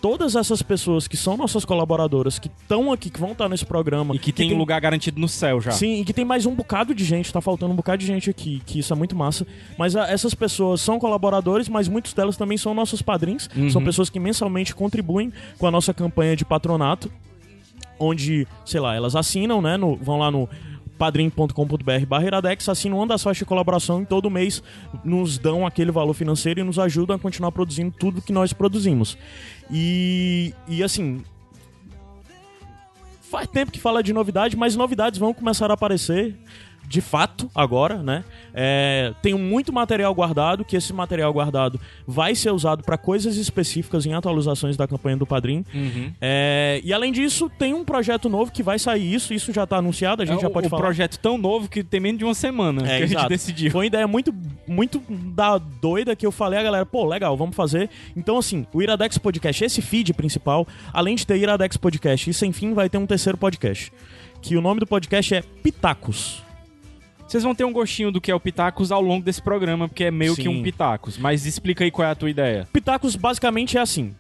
todas 0.02 0.36
essas 0.36 0.62
pessoas 0.62 1.08
que 1.08 1.18
são 1.18 1.36
nossas 1.36 1.66
colaboradoras, 1.66 2.38
que 2.40 2.48
estão 2.48 2.92
aqui, 2.92 3.10
que 3.10 3.20
vão 3.20 3.32
estar 3.32 3.50
nesse 3.50 3.66
programa. 3.66 4.16
E 4.16 4.20
que 4.20 4.32
tem 4.32 4.54
um 4.54 4.58
lugar 4.58 4.80
garantido 4.80 5.20
no 5.20 5.28
céu 5.28 5.60
já. 5.60 5.72
Sim, 5.72 6.02
e 6.02 6.06
que 6.06 6.14
tem 6.14 6.24
mais 6.26 6.46
um 6.46 6.54
bocado 6.54 6.94
de 6.94 7.04
gente, 7.04 7.32
tá 7.34 7.42
faltando 7.42 7.74
um 7.74 7.76
bocado 7.76 7.98
de 8.00 8.06
gente 8.06 8.30
aqui, 8.30 8.62
que 8.66 8.80
isso 8.80 8.94
é 8.94 8.96
muito 8.96 9.16
massa. 9.16 9.46
Mas 9.78 9.96
ah, 9.96 10.06
essas 10.10 10.34
pessoas 10.34 10.82
são 10.82 11.00
colaboradores, 11.00 11.68
mas 11.68 11.88
muitos 11.88 12.14
delas 12.14 12.38
também 12.38 12.58
são 12.58 12.74
nossos 12.74 13.02
padrinhos. 13.02 13.50
São 13.72 13.84
pessoas 13.84 14.10
que 14.10 14.20
mensalmente 14.20 14.74
contribuem 14.76 15.32
com 15.58 15.68
a 15.68 15.72
nossa 15.72 15.94
campanha 15.94 16.36
de 16.36 16.46
patronato, 16.46 17.12
onde, 18.00 18.48
sei 18.66 18.80
lá, 18.80 18.96
elas 18.96 19.16
assinam, 19.16 19.62
né? 19.62 19.78
no- 19.78 19.96
vão 19.98 20.18
lá 20.20 20.30
no 20.30 20.48
padrim.com.br 20.98 22.06
barra 22.08 22.26
iradex, 22.26 22.68
assinam 22.70 22.98
uma 22.98 23.08
das 23.08 23.22
faixas 23.22 23.40
de 23.40 23.46
colaboração 23.46 24.02
e 24.02 24.06
todo 24.06 24.30
mês 24.32 24.64
nos 25.06 25.38
dão 25.38 25.66
aquele 25.66 25.92
valor 25.92 26.14
financeiro 26.14 26.60
e 26.60 26.64
nos 26.64 26.80
ajudam 26.80 27.16
a 27.16 27.20
continuar 27.20 27.52
produzindo 27.52 27.94
tudo 27.98 28.22
que 28.22 28.34
nós 28.34 28.52
produzimos. 28.52 29.18
E, 29.72 30.54
e 30.68 30.84
assim, 30.84 31.24
faz 33.22 33.48
tempo 33.48 33.72
que 33.72 33.80
fala 33.80 34.02
de 34.02 34.14
novidade, 34.14 34.56
mas 34.56 34.76
novidades 34.76 35.20
vão 35.20 35.34
começar 35.34 35.70
a 35.70 35.74
aparecer 35.74 36.36
de 36.88 37.02
fato 37.02 37.52
agora, 37.54 38.02
né? 38.02 38.24
É, 38.54 39.14
tenho 39.22 39.38
muito 39.38 39.74
material 39.74 40.16
guardado, 40.16 40.64
que 40.64 40.76
esse 40.78 40.94
material 40.94 41.34
guardado 41.34 41.80
vai 42.08 42.34
ser 42.34 42.52
usado 42.52 42.82
para 42.82 42.98
coisas 42.98 43.36
específicas 43.36 44.06
em 44.06 44.14
atualizações 44.14 44.78
da 44.78 44.88
campanha 44.88 45.18
do 45.18 45.26
Padrim. 45.26 45.66
Uhum. 45.74 46.14
É, 46.22 46.80
e 46.84 46.94
além 46.94 47.12
disso, 47.12 47.52
tem 47.60 47.74
um 47.74 47.84
projeto 47.84 48.30
novo 48.30 48.52
que 48.52 48.64
vai 48.64 48.80
sair 48.80 49.14
isso, 49.14 49.34
isso 49.34 49.52
já 49.52 49.68
tá 49.68 49.78
anunciado, 49.78 50.22
a 50.22 50.26
gente 50.26 50.40
É 50.40 50.42
já 50.44 50.50
pode 50.50 50.68
o 50.68 50.70
falar. 50.70 50.82
projeto 50.82 51.18
tão 51.20 51.38
novo 51.38 51.68
que 51.70 51.84
tem 51.84 52.00
menos 52.00 52.20
de 52.20 52.24
uma 52.24 52.34
semana 52.34 52.82
que 52.84 52.90
a 52.90 53.00
gente 53.02 53.12
exato. 53.12 53.30
decidiu. 53.30 53.70
Foi 53.70 53.80
uma 53.82 53.88
ideia 53.88 54.08
muito, 54.08 54.34
muito 54.66 55.04
da 55.10 55.58
doida 55.58 56.16
que 56.16 56.26
eu 56.26 56.32
falei 56.32 56.58
a 56.58 56.64
galera, 56.64 56.86
pô, 56.86 57.06
legal, 57.06 57.36
vamos 57.36 57.56
fazer. 57.56 57.90
Então, 58.16 58.38
assim, 58.38 58.66
o 58.74 58.82
Iradex 58.82 59.18
Podcast, 59.18 59.64
esse 59.66 59.82
feed 59.82 60.14
principal, 60.14 60.66
além 60.94 61.16
de 61.16 61.28
ter 61.28 61.38
Iradex 61.38 61.76
Podcast 61.76 62.30
e 62.30 62.34
sem 62.34 62.54
fim, 62.54 62.74
vai 62.74 62.90
ter 62.90 62.98
um 62.98 63.06
terceiro 63.06 63.38
podcast. 63.38 63.92
Que 64.42 64.56
o 64.56 64.62
nome 64.62 64.80
do 64.80 64.88
podcast 64.88 65.36
é 65.36 65.42
Pitacos. 65.42 66.47
Vocês 67.28 67.44
vão 67.44 67.54
ter 67.54 67.66
um 67.66 67.74
gostinho 67.74 68.12
do 68.12 68.22
que 68.22 68.32
é 68.32 68.36
o 68.36 68.40
Pitacos 68.40 68.92
ao 68.92 69.02
longo 69.02 69.26
desse 69.26 69.42
programa, 69.42 69.88
porque 69.90 70.06
é 70.06 70.12
meio 70.12 70.36
que 70.36 70.44
Sim. 70.44 70.48
um 70.48 70.64
Pitacos. 70.64 71.18
Mas 71.18 71.46
explica 71.46 71.84
aí 71.84 71.92
qual 71.92 72.08
é 72.08 72.12
a 72.12 72.16
tua 72.16 72.30
ideia. 72.30 72.68
Pitacos 72.72 73.16
basicamente 73.16 73.78
é 73.78 73.82
assim. 73.82 74.16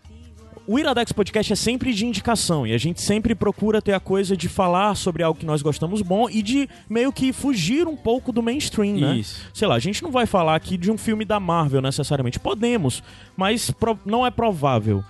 O 0.68 0.78
Iradex 0.78 1.14
Podcast 1.14 1.54
é 1.54 1.56
sempre 1.56 1.94
de 1.94 2.06
indicação 2.06 2.68
e 2.68 2.74
a 2.74 2.78
gente 2.78 3.02
sempre 3.02 3.34
procura 3.34 3.82
ter 3.82 3.94
a 3.94 4.02
coisa 4.02 4.36
de 4.36 4.50
falar 4.50 4.96
sobre 4.96 5.24
algo 5.24 5.40
que 5.40 5.46
nós 5.46 5.62
gostamos 5.62 6.02
bom 6.02 6.30
e 6.30 6.42
de 6.42 6.68
meio 6.90 7.14
que 7.14 7.32
fugir 7.32 7.88
um 7.88 7.96
pouco 7.96 8.34
do 8.34 8.44
mainstream, 8.44 8.98
né? 8.98 9.16
Isso. 9.16 9.50
Sei 9.54 9.66
lá, 9.66 9.76
a 9.76 9.80
gente 9.80 10.04
não 10.04 10.12
vai 10.12 10.26
falar 10.26 10.56
aqui 10.56 10.76
de 10.76 10.92
um 10.92 10.98
filme 10.98 11.24
da 11.24 11.40
Marvel 11.40 11.82
necessariamente. 11.82 12.38
Podemos, 12.38 13.02
mas 13.38 13.72
não 14.06 14.26
é 14.26 14.30
provável. 14.30 15.02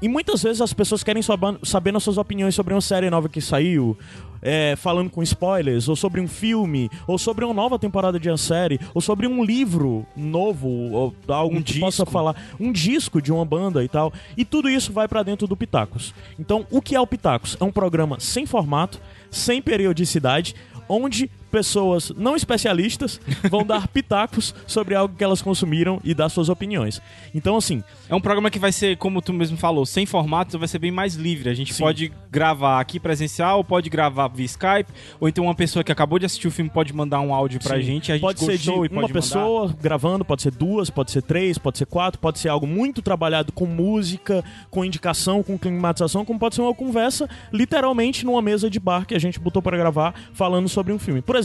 E 0.00 0.06
muitas 0.06 0.40
vezes 0.40 0.60
as 0.60 0.72
pessoas 0.72 1.02
querem 1.02 1.22
saber 1.64 1.90
nossas 1.90 2.16
opiniões 2.16 2.54
sobre 2.54 2.72
uma 2.72 2.80
série 2.80 3.10
nova 3.10 3.28
que 3.28 3.40
saiu, 3.40 3.98
é, 4.42 4.74
falando 4.76 5.08
com 5.08 5.22
spoilers, 5.22 5.88
ou 5.88 5.96
sobre 5.96 6.20
um 6.20 6.28
filme, 6.28 6.90
ou 7.06 7.16
sobre 7.16 7.44
uma 7.44 7.54
nova 7.54 7.78
temporada 7.78 8.18
de 8.18 8.28
uma 8.28 8.36
série, 8.36 8.80
ou 8.92 9.00
sobre 9.00 9.26
um 9.26 9.44
livro 9.44 10.04
novo, 10.16 10.68
ou 10.68 11.14
algo 11.28 11.56
Um 11.56 11.62
que 11.62 11.78
possa 11.78 12.02
disco. 12.02 12.10
falar, 12.10 12.34
um 12.58 12.72
disco 12.72 13.22
de 13.22 13.32
uma 13.32 13.44
banda 13.44 13.84
e 13.84 13.88
tal. 13.88 14.12
E 14.36 14.44
tudo 14.44 14.68
isso 14.68 14.92
vai 14.92 15.06
pra 15.06 15.22
dentro 15.22 15.46
do 15.46 15.56
Pitacos. 15.56 16.12
Então, 16.38 16.66
o 16.70 16.82
que 16.82 16.96
é 16.96 17.00
o 17.00 17.06
Pitacos? 17.06 17.56
É 17.60 17.64
um 17.64 17.72
programa 17.72 18.18
sem 18.18 18.44
formato, 18.44 19.00
sem 19.30 19.62
periodicidade, 19.62 20.54
onde 20.88 21.30
pessoas 21.52 22.10
não 22.16 22.34
especialistas 22.34 23.20
vão 23.50 23.62
dar 23.62 23.86
pitacos 23.92 24.54
sobre 24.66 24.94
algo 24.94 25.14
que 25.14 25.22
elas 25.22 25.42
consumiram 25.42 26.00
e 26.02 26.14
dar 26.14 26.30
suas 26.30 26.48
opiniões. 26.48 27.00
Então, 27.34 27.56
assim, 27.56 27.84
É 28.08 28.14
um 28.14 28.20
programa 28.20 28.50
que 28.50 28.58
vai 28.58 28.72
ser, 28.72 28.96
como 28.96 29.22
tu 29.22 29.32
mesmo 29.32 29.56
falou, 29.56 29.86
sem 29.86 30.04
formato, 30.06 30.58
vai 30.58 30.68
ser 30.68 30.78
bem 30.78 30.90
mais 30.90 31.14
livre. 31.14 31.48
A 31.48 31.54
gente 31.54 31.72
Sim. 31.72 31.82
pode 31.82 32.12
gravar 32.30 32.80
aqui 32.80 32.98
presencial, 32.98 33.58
ou 33.58 33.64
pode 33.64 33.88
gravar 33.90 34.28
via 34.28 34.44
Skype, 34.46 34.90
ou 35.20 35.28
então 35.28 35.44
uma 35.44 35.54
pessoa 35.54 35.84
que 35.84 35.92
acabou 35.92 36.18
de 36.18 36.26
assistir 36.26 36.48
o 36.48 36.50
filme 36.50 36.70
pode 36.70 36.92
mandar 36.92 37.20
um 37.20 37.34
áudio 37.34 37.60
pra 37.60 37.76
Sim. 37.76 37.82
gente, 37.82 38.12
a 38.12 38.14
gente 38.16 38.22
pode 38.22 38.40
ser 38.40 38.58
de 38.58 38.70
uma 38.70 39.08
pessoa 39.08 39.74
gravando, 39.80 40.24
pode 40.24 40.42
ser 40.42 40.52
duas, 40.52 40.90
pode 40.90 41.10
ser 41.10 41.22
três, 41.22 41.58
pode 41.58 41.78
ser 41.78 41.86
quatro, 41.86 42.18
pode 42.18 42.38
ser 42.38 42.48
algo 42.48 42.66
muito 42.66 43.02
trabalhado 43.02 43.52
com 43.52 43.66
música, 43.66 44.44
com 44.70 44.84
indicação, 44.84 45.42
com 45.42 45.58
climatização, 45.58 46.24
como 46.24 46.38
pode 46.38 46.54
ser 46.54 46.62
uma 46.62 46.74
conversa 46.74 47.28
literalmente 47.52 48.24
numa 48.24 48.40
mesa 48.42 48.70
de 48.70 48.80
bar 48.80 49.06
que 49.06 49.14
a 49.14 49.18
gente 49.18 49.38
botou 49.38 49.60
pra 49.60 49.76
gravar 49.76 50.14
falando 50.32 50.68
sobre 50.68 50.92
um 50.92 50.98
filme. 50.98 51.20
Por 51.20 51.36
exemplo, 51.36 51.41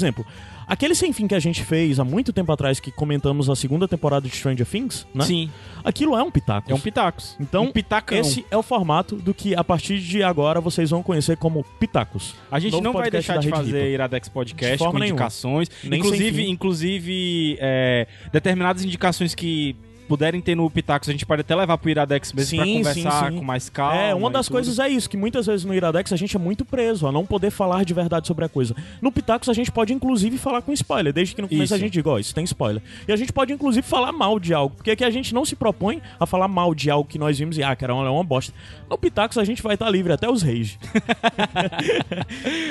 aquele 0.68 0.94
sem 0.96 1.14
fim 1.14 1.28
que 1.28 1.36
a 1.36 1.40
gente 1.40 1.64
fez 1.64 2.00
há 2.00 2.04
muito 2.04 2.34
tempo 2.34 2.52
atrás 2.52 2.80
que 2.80 2.92
comentamos 2.92 3.50
a 3.50 3.56
segunda 3.56 3.88
temporada 3.88 4.28
de 4.28 4.36
Stranger 4.36 4.66
Things, 4.66 5.08
né? 5.14 5.24
Sim, 5.24 5.50
Aquilo 5.84 6.18
é 6.18 6.24
um 6.24 6.30
pitaco. 6.30 6.70
é 6.72 6.76
um 6.76 6.80
Pitacos. 6.80 7.36
Então, 7.40 7.64
um 7.66 7.72
pitacão. 7.72 8.18
esse 8.18 8.46
é 8.52 8.58
o 8.58 8.62
formato 8.64 9.16
do 9.16 9.34
que 9.34 9.56
a 9.56 9.64
partir 9.64 10.00
de 10.00 10.22
agora 10.22 10.60
vocês 10.60 10.90
vão 10.90 11.02
conhecer 11.02 11.38
como 11.38 11.64
Pitacos. 11.80 12.36
A 12.52 12.60
gente 12.60 12.74
Novo 12.74 12.84
não 12.84 12.94
vai 12.94 13.10
deixar 13.10 13.38
de 13.38 13.50
fazer 13.50 13.78
Ripa. 13.78 13.90
Iradex 13.90 14.28
De 14.28 14.34
Podcast 14.34 14.78
com 14.80 14.86
nenhuma. 14.92 15.08
indicações. 15.08 15.70
Nem 15.84 16.00
inclusive, 16.00 16.50
inclusive 16.50 17.58
é, 17.60 18.08
determinadas 18.32 18.84
indicações 18.84 19.34
que 19.34 19.76
puderem 20.08 20.40
ter 20.42 20.56
no 20.56 20.70
Pitacos, 20.70 21.10
a 21.10 21.12
gente 21.12 21.26
pode 21.26 21.42
até 21.42 21.56
levar 21.56 21.78
pro 21.78 21.90
Iradex 21.90 22.32
mesmo 22.34 22.58
pra 22.58 22.66
Sim, 22.66 22.78
conversar 22.78 23.26
sim, 23.26 23.32
sim. 23.32 23.38
com 23.40 23.46
mais 23.46 23.70
calma. 23.70 23.96
É, 24.02 24.16
uma 24.16 24.30
das 24.30 24.48
coisas 24.50 24.80
é 24.80 24.88
isso, 24.90 25.10
que 25.10 25.18
muitas 25.18 25.46
vezes 25.46 25.66
no 25.66 25.74
Iradex 25.74 26.12
a 26.14 26.16
gente 26.16 26.36
é 26.36 26.40
muito 26.40 26.64
preso 26.66 27.06
a 27.08 27.12
não 27.12 27.26
poder 27.26 27.52
falar 27.52 27.84
de 27.86 27.94
verdade 27.94 28.26
sobre 28.28 28.46
a 28.46 28.50
coisa. 28.50 28.76
No 29.02 29.12
Pitacos 29.12 29.50
a 29.50 29.54
gente 29.54 29.72
pode 29.72 29.94
inclusive 29.94 30.38
falar 30.38 30.62
com 30.62 30.72
spoiler, 30.74 31.12
desde 31.14 31.36
que 31.36 31.42
no 31.42 31.48
começo 31.48 31.66
Isso. 31.66 31.76
a 31.76 31.78
gente 31.78 31.94
diga, 31.94 32.10
ó, 32.10 32.20
isso 32.20 32.34
tem 32.34 32.44
spoiler. 32.44 32.82
E 33.08 33.12
a 33.12 33.16
gente 33.16 33.32
pode 33.34 33.52
inclusive 33.54 33.86
falar 33.86 34.12
mal 34.12 34.40
de 34.40 34.54
algo, 34.54 34.76
porque 34.76 34.92
aqui 34.92 35.04
a 35.04 35.10
gente 35.10 35.34
não 35.34 35.44
se 35.46 35.56
propõe 35.56 36.02
a 36.20 36.26
falar 36.26 36.48
mal 36.48 36.74
de 36.74 36.90
algo 36.90 37.08
que 37.10 37.18
nós 37.20 37.38
vimos 37.38 37.58
e, 37.58 37.64
ah, 37.64 37.76
cara, 37.76 37.94
é 37.94 37.96
uma, 37.96 38.20
é 38.20 38.24
bosta. 38.24 38.54
No 38.90 38.98
Pitacos 38.98 39.38
a 39.38 39.44
gente 39.44 39.62
vai 39.62 39.74
estar 39.74 39.90
livre, 39.90 40.14
até 40.14 40.30
os 40.30 40.42
reis. 40.42 40.78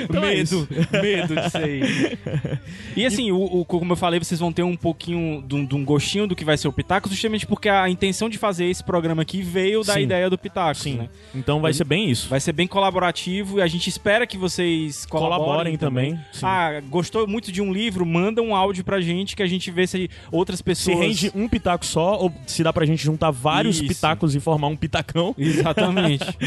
Então 0.03 0.23
é 0.23 0.29
medo, 0.35 0.41
isso. 0.43 0.67
medo 1.01 1.35
disso 1.35 1.57
aí. 1.59 2.17
E 2.95 3.05
assim, 3.05 3.31
o, 3.31 3.37
o- 3.41 3.65
como 3.65 3.91
eu 3.93 3.97
falei, 3.97 4.19
vocês 4.19 4.39
vão 4.39 4.51
ter 4.51 4.63
um 4.63 4.75
pouquinho 4.75 5.43
de 5.45 5.55
um, 5.55 5.65
de 5.65 5.75
um 5.75 5.83
gostinho 5.83 6.27
do 6.27 6.35
que 6.35 6.45
vai 6.45 6.57
ser 6.57 6.67
o 6.67 6.71
Pitacos, 6.73 7.11
justamente 7.27 7.45
porque 7.45 7.69
a 7.69 7.89
intenção 7.89 8.29
de 8.29 8.37
fazer 8.37 8.65
esse 8.65 8.83
programa 8.83 9.21
aqui 9.21 9.41
veio 9.41 9.83
da 9.83 9.93
Sim. 9.93 10.01
ideia 10.01 10.29
do 10.29 10.37
Pitacos, 10.37 10.81
Sim. 10.81 10.95
né? 10.95 11.09
Então 11.35 11.59
vai 11.59 11.73
ser 11.73 11.83
bem 11.83 12.09
isso. 12.09 12.29
Vai 12.29 12.39
ser 12.39 12.53
bem 12.53 12.67
colaborativo 12.67 13.59
e 13.59 13.61
a 13.61 13.67
gente 13.67 13.87
espera 13.89 14.25
que 14.25 14.37
vocês 14.37 15.05
colaborem, 15.05 15.37
Colaborem 15.45 15.77
também, 15.77 16.19
sim. 16.31 16.41
Ah, 16.45 16.81
gostou 16.89 17.27
muito 17.27 17.51
de 17.51 17.61
um 17.61 17.71
livro? 17.71 18.05
Manda 18.05 18.41
um 18.41 18.55
áudio 18.55 18.83
pra 18.83 19.01
gente 19.01 19.35
que 19.35 19.43
a 19.43 19.47
gente 19.47 19.69
vê 19.69 19.85
se 19.85 20.09
outras 20.31 20.59
Se 20.59 20.63
pessoas... 20.63 20.97
rende 20.97 21.31
um 21.35 21.47
pitaco 21.47 21.85
só, 21.85 22.17
ou 22.17 22.31
se 22.45 22.63
dá 22.63 22.71
pra 22.71 22.85
gente 22.85 23.03
juntar 23.03 23.31
vários 23.31 23.77
Isso. 23.77 23.87
pitacos 23.87 24.35
e 24.35 24.39
formar 24.39 24.67
um 24.67 24.75
pitacão. 24.75 25.35
Exatamente. 25.37 26.25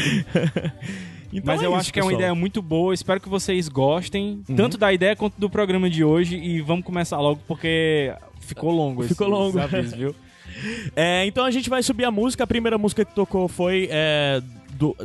Então 1.33 1.53
Mas 1.55 1.63
é 1.63 1.65
eu 1.65 1.69
isso, 1.71 1.79
acho 1.79 1.93
que 1.93 1.99
é 1.99 2.03
uma 2.03 2.09
pessoal. 2.09 2.19
Uhum. 2.19 2.19
ideia 2.25 2.35
muito 2.35 2.61
boa. 2.61 2.93
Espero 2.93 3.21
que 3.21 3.29
vocês 3.29 3.69
gostem, 3.69 4.43
tanto 4.53 4.77
da 4.77 4.91
ideia 4.91 5.15
quanto 5.15 5.39
do 5.39 5.49
programa 5.49 5.89
de 5.89 6.03
hoje. 6.03 6.35
E 6.35 6.59
vamos 6.59 6.83
começar 6.83 7.21
logo, 7.21 7.39
porque 7.47 8.13
ficou 8.41 8.69
longo 8.69 9.01
Ficou 9.03 9.27
esse, 9.27 9.33
longo. 9.33 9.57
aviso, 9.57 9.95
viu? 9.95 10.15
É, 10.95 11.25
então 11.25 11.45
a 11.45 11.51
gente 11.51 11.69
vai 11.69 11.83
subir 11.83 12.05
a 12.05 12.11
música. 12.11 12.43
A 12.43 12.47
primeira 12.47 12.77
música 12.77 13.05
que 13.05 13.13
tocou 13.13 13.47
foi 13.47 13.87
é, 13.91 14.41
do, 14.73 14.95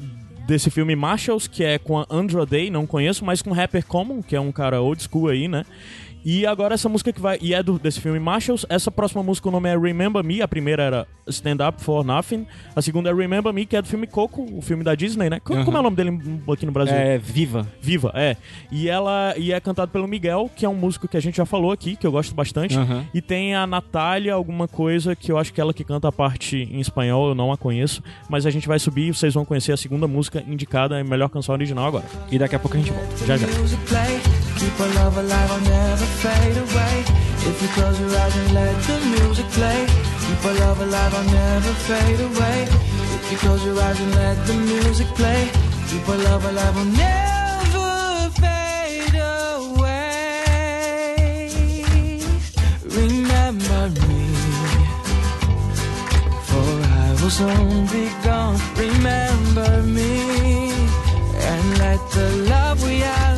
desse 0.47 0.71
filme 0.71 0.95
Marshalls, 0.95 1.49
que 1.49 1.65
é 1.65 1.79
com 1.79 1.99
a 1.99 2.07
Andra 2.09 2.47
Day, 2.47 2.71
não 2.71 2.87
conheço, 2.87 3.25
mas 3.25 3.43
com 3.43 3.53
Rapper 3.53 3.85
Common, 3.85 4.23
que 4.23 4.37
é 4.37 4.41
um 4.41 4.53
cara 4.53 4.81
old 4.81 5.03
school 5.03 5.29
aí, 5.29 5.49
né? 5.49 5.65
E 6.29 6.45
agora 6.45 6.75
essa 6.75 6.89
música 6.89 7.13
que 7.13 7.21
vai. 7.21 7.39
E 7.41 7.55
é 7.55 7.63
do, 7.63 7.79
desse 7.79 8.01
filme 8.01 8.19
Marshalls. 8.19 8.67
Essa 8.69 8.91
próxima 8.91 9.23
música, 9.23 9.49
o 9.49 9.53
nome 9.53 9.69
é 9.69 9.79
Remember 9.79 10.25
Me. 10.25 10.43
A 10.43 10.49
primeira 10.49 10.83
era 10.83 11.07
Stand 11.29 11.59
Up 11.69 11.81
for 11.81 12.05
Nothing. 12.05 12.45
A 12.75 12.83
segunda 12.83 13.09
é 13.11 13.15
Remember 13.15 13.53
Me, 13.53 13.65
que 13.65 13.77
é 13.77 13.81
do 13.81 13.87
filme 13.87 14.09
Coco, 14.09 14.45
o 14.53 14.61
filme 14.61 14.83
da 14.83 14.97
Disney, 14.97 15.31
né? 15.31 15.39
Co- 15.39 15.55
Uhum. 15.55 15.65
Como 15.65 15.77
é 15.77 15.81
o 15.81 15.83
nome 15.85 15.95
dele 15.97 16.19
aqui 16.53 16.67
no 16.67 16.73
Brasil? 16.73 16.97
É, 16.97 17.17
viva. 17.17 17.65
Viva, 17.81 18.11
é. 18.17 18.37
E 18.73 18.89
ela 18.89 19.35
e 19.39 19.53
é 19.53 19.61
cantado 19.61 19.93
pelo 19.93 20.09
Miguel, 20.09 20.51
que 20.57 20.67
é 20.67 20.69
um 20.69 20.75
músico 20.75 21.07
que 21.07 21.17
a 21.17 21.21
gente 21.21 21.37
já 21.37 21.47
falou 21.47 21.71
aqui, 21.71 21.95
que 21.95 22.05
eu 22.05 22.11
gosto 22.11 22.35
bastante. 22.35 22.77
Aham. 22.77 23.07
E 23.15 23.23
tem 23.23 23.55
a 23.55 23.65
Natália, 23.65 24.35
alguma 24.35 24.67
coisa 24.67 25.15
que 25.15 25.31
eu 25.31 25.39
acho 25.39 25.53
que 25.53 25.61
ela 25.61 25.73
que 25.73 25.85
canta 25.85 26.09
a 26.09 26.13
parte 26.13 26.57
em 26.73 26.81
espanhol, 26.81 27.29
eu 27.29 27.35
não 27.37 27.53
a 27.53 27.57
conheço. 27.57 28.03
Mas 28.29 28.45
a 28.47 28.51
gente 28.51 28.67
vai 28.67 28.81
subir 28.81 29.11
e 29.11 29.15
vocês 29.15 29.33
vão 29.33 29.45
conhecer 29.45 29.71
a 29.71 29.77
segunda 29.77 30.09
música 30.09 30.43
indicada 30.45 31.01
em 31.01 31.05
melhor 31.05 31.29
canção 31.29 31.55
original 31.55 31.87
agora. 31.87 32.05
E 32.33 32.37
daqui 32.39 32.57
a 32.57 32.59
pouco 32.59 32.77
a 32.77 32.81
gente 32.81 32.91
volta. 32.91 33.17
Já 33.27 33.37
já. 33.37 33.47
Our 34.81 34.89
love 34.95 35.17
alive, 35.17 35.51
I'll 35.51 35.61
never 35.61 36.07
fade 36.23 36.57
away. 36.57 37.05
If 37.49 37.63
you 37.63 37.69
close 37.69 37.99
your 38.01 38.11
eyes 38.11 38.37
and 38.37 38.53
let 38.53 38.83
the 38.83 38.99
music 39.17 39.47
play. 39.57 39.87
Keep 40.27 40.45
our 40.45 40.55
love 40.55 40.81
alive, 40.81 41.15
I'll 41.15 41.25
never 41.25 41.73
fade 41.89 42.21
away. 42.21 42.69
If 43.17 43.33
you 43.33 43.39
close 43.39 43.65
your 43.65 43.81
eyes 43.81 44.01
and 44.01 44.15
let 44.15 44.47
the 44.47 44.55
music 44.55 45.07
play. 45.21 45.51
Keep 45.89 46.09
our 46.09 46.17
love 46.17 46.45
alive, 46.45 46.77
I'll 46.77 46.85
never 46.85 48.31
fade 48.43 49.15
away. 49.15 50.17
Remember 53.01 53.83
me. 54.07 54.25
For 56.49 56.69
I 57.03 57.09
will 57.21 57.31
soon 57.31 57.87
be 57.87 58.11
gone. 58.25 58.59
Remember 58.77 59.83
me 59.83 60.13
and 61.51 61.79
let 61.79 62.01
the 62.11 62.29
love 62.51 62.83
we 62.83 62.99
have 63.01 63.36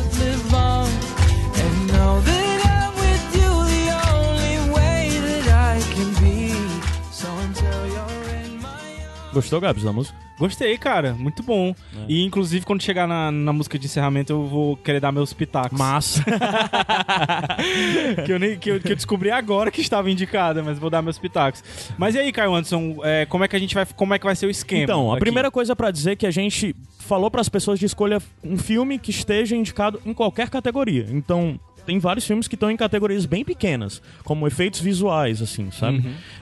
Gostou, 9.39 9.61
Gabs, 9.61 9.83
da 9.83 9.93
música? 9.93 10.17
Gostei, 10.37 10.77
cara. 10.77 11.13
Muito 11.13 11.41
bom. 11.41 11.73
E, 12.09 12.25
inclusive, 12.25 12.65
quando 12.65 12.83
chegar 12.83 13.07
na, 13.07 13.31
na 13.31 13.53
música 13.53 13.79
de 13.79 13.85
encerramento, 13.85 14.33
eu 14.33 14.45
vou 14.45 14.75
querer 14.75 14.99
dar 14.99 15.13
meus 15.13 15.31
pitacos. 15.31 15.79
Massa. 15.79 16.21
que, 18.25 18.33
eu 18.33 18.37
nem, 18.37 18.59
que, 18.59 18.69
eu, 18.69 18.81
que 18.81 18.91
eu 18.91 18.95
descobri 18.97 19.31
agora 19.31 19.71
que 19.71 19.79
estava 19.79 20.11
indicada, 20.11 20.61
mas 20.61 20.77
vou 20.77 20.89
dar 20.89 21.01
meus 21.01 21.17
pitacos. 21.17 21.63
Mas 21.97 22.15
e 22.15 22.19
aí, 22.19 22.33
Caio 22.33 22.53
Anderson, 22.53 22.97
é, 23.03 23.25
como 23.27 23.45
é 23.45 23.47
que 23.47 23.55
a 23.55 23.59
gente 23.59 23.73
vai. 23.73 23.85
Como 23.85 24.13
é 24.13 24.19
que 24.19 24.25
vai 24.25 24.35
ser 24.35 24.45
o 24.45 24.49
esquema? 24.49 24.83
Então, 24.83 25.09
a 25.09 25.15
aqui? 25.15 25.21
primeira 25.21 25.49
coisa 25.49 25.73
pra 25.73 25.89
dizer 25.89 26.11
é 26.11 26.15
que 26.17 26.27
a 26.27 26.31
gente 26.31 26.75
falou 26.99 27.31
pras 27.31 27.47
pessoas 27.47 27.79
de 27.79 27.85
escolha 27.85 28.21
um 28.43 28.57
filme 28.57 28.99
que 28.99 29.11
esteja 29.11 29.55
indicado 29.55 30.01
em 30.05 30.13
qualquer 30.13 30.49
categoria. 30.49 31.07
Então, 31.09 31.57
tem 31.89 31.97
vários 31.97 32.23
filmes 32.27 32.47
que 32.47 32.53
estão 32.53 32.69
em 32.69 32.77
categorias 32.77 33.25
bem 33.25 33.43
pequenas, 33.43 33.99
como 34.23 34.45
efeitos 34.45 34.79
visuais, 34.79 35.41
assim, 35.41 35.71
sabe? 35.71 35.97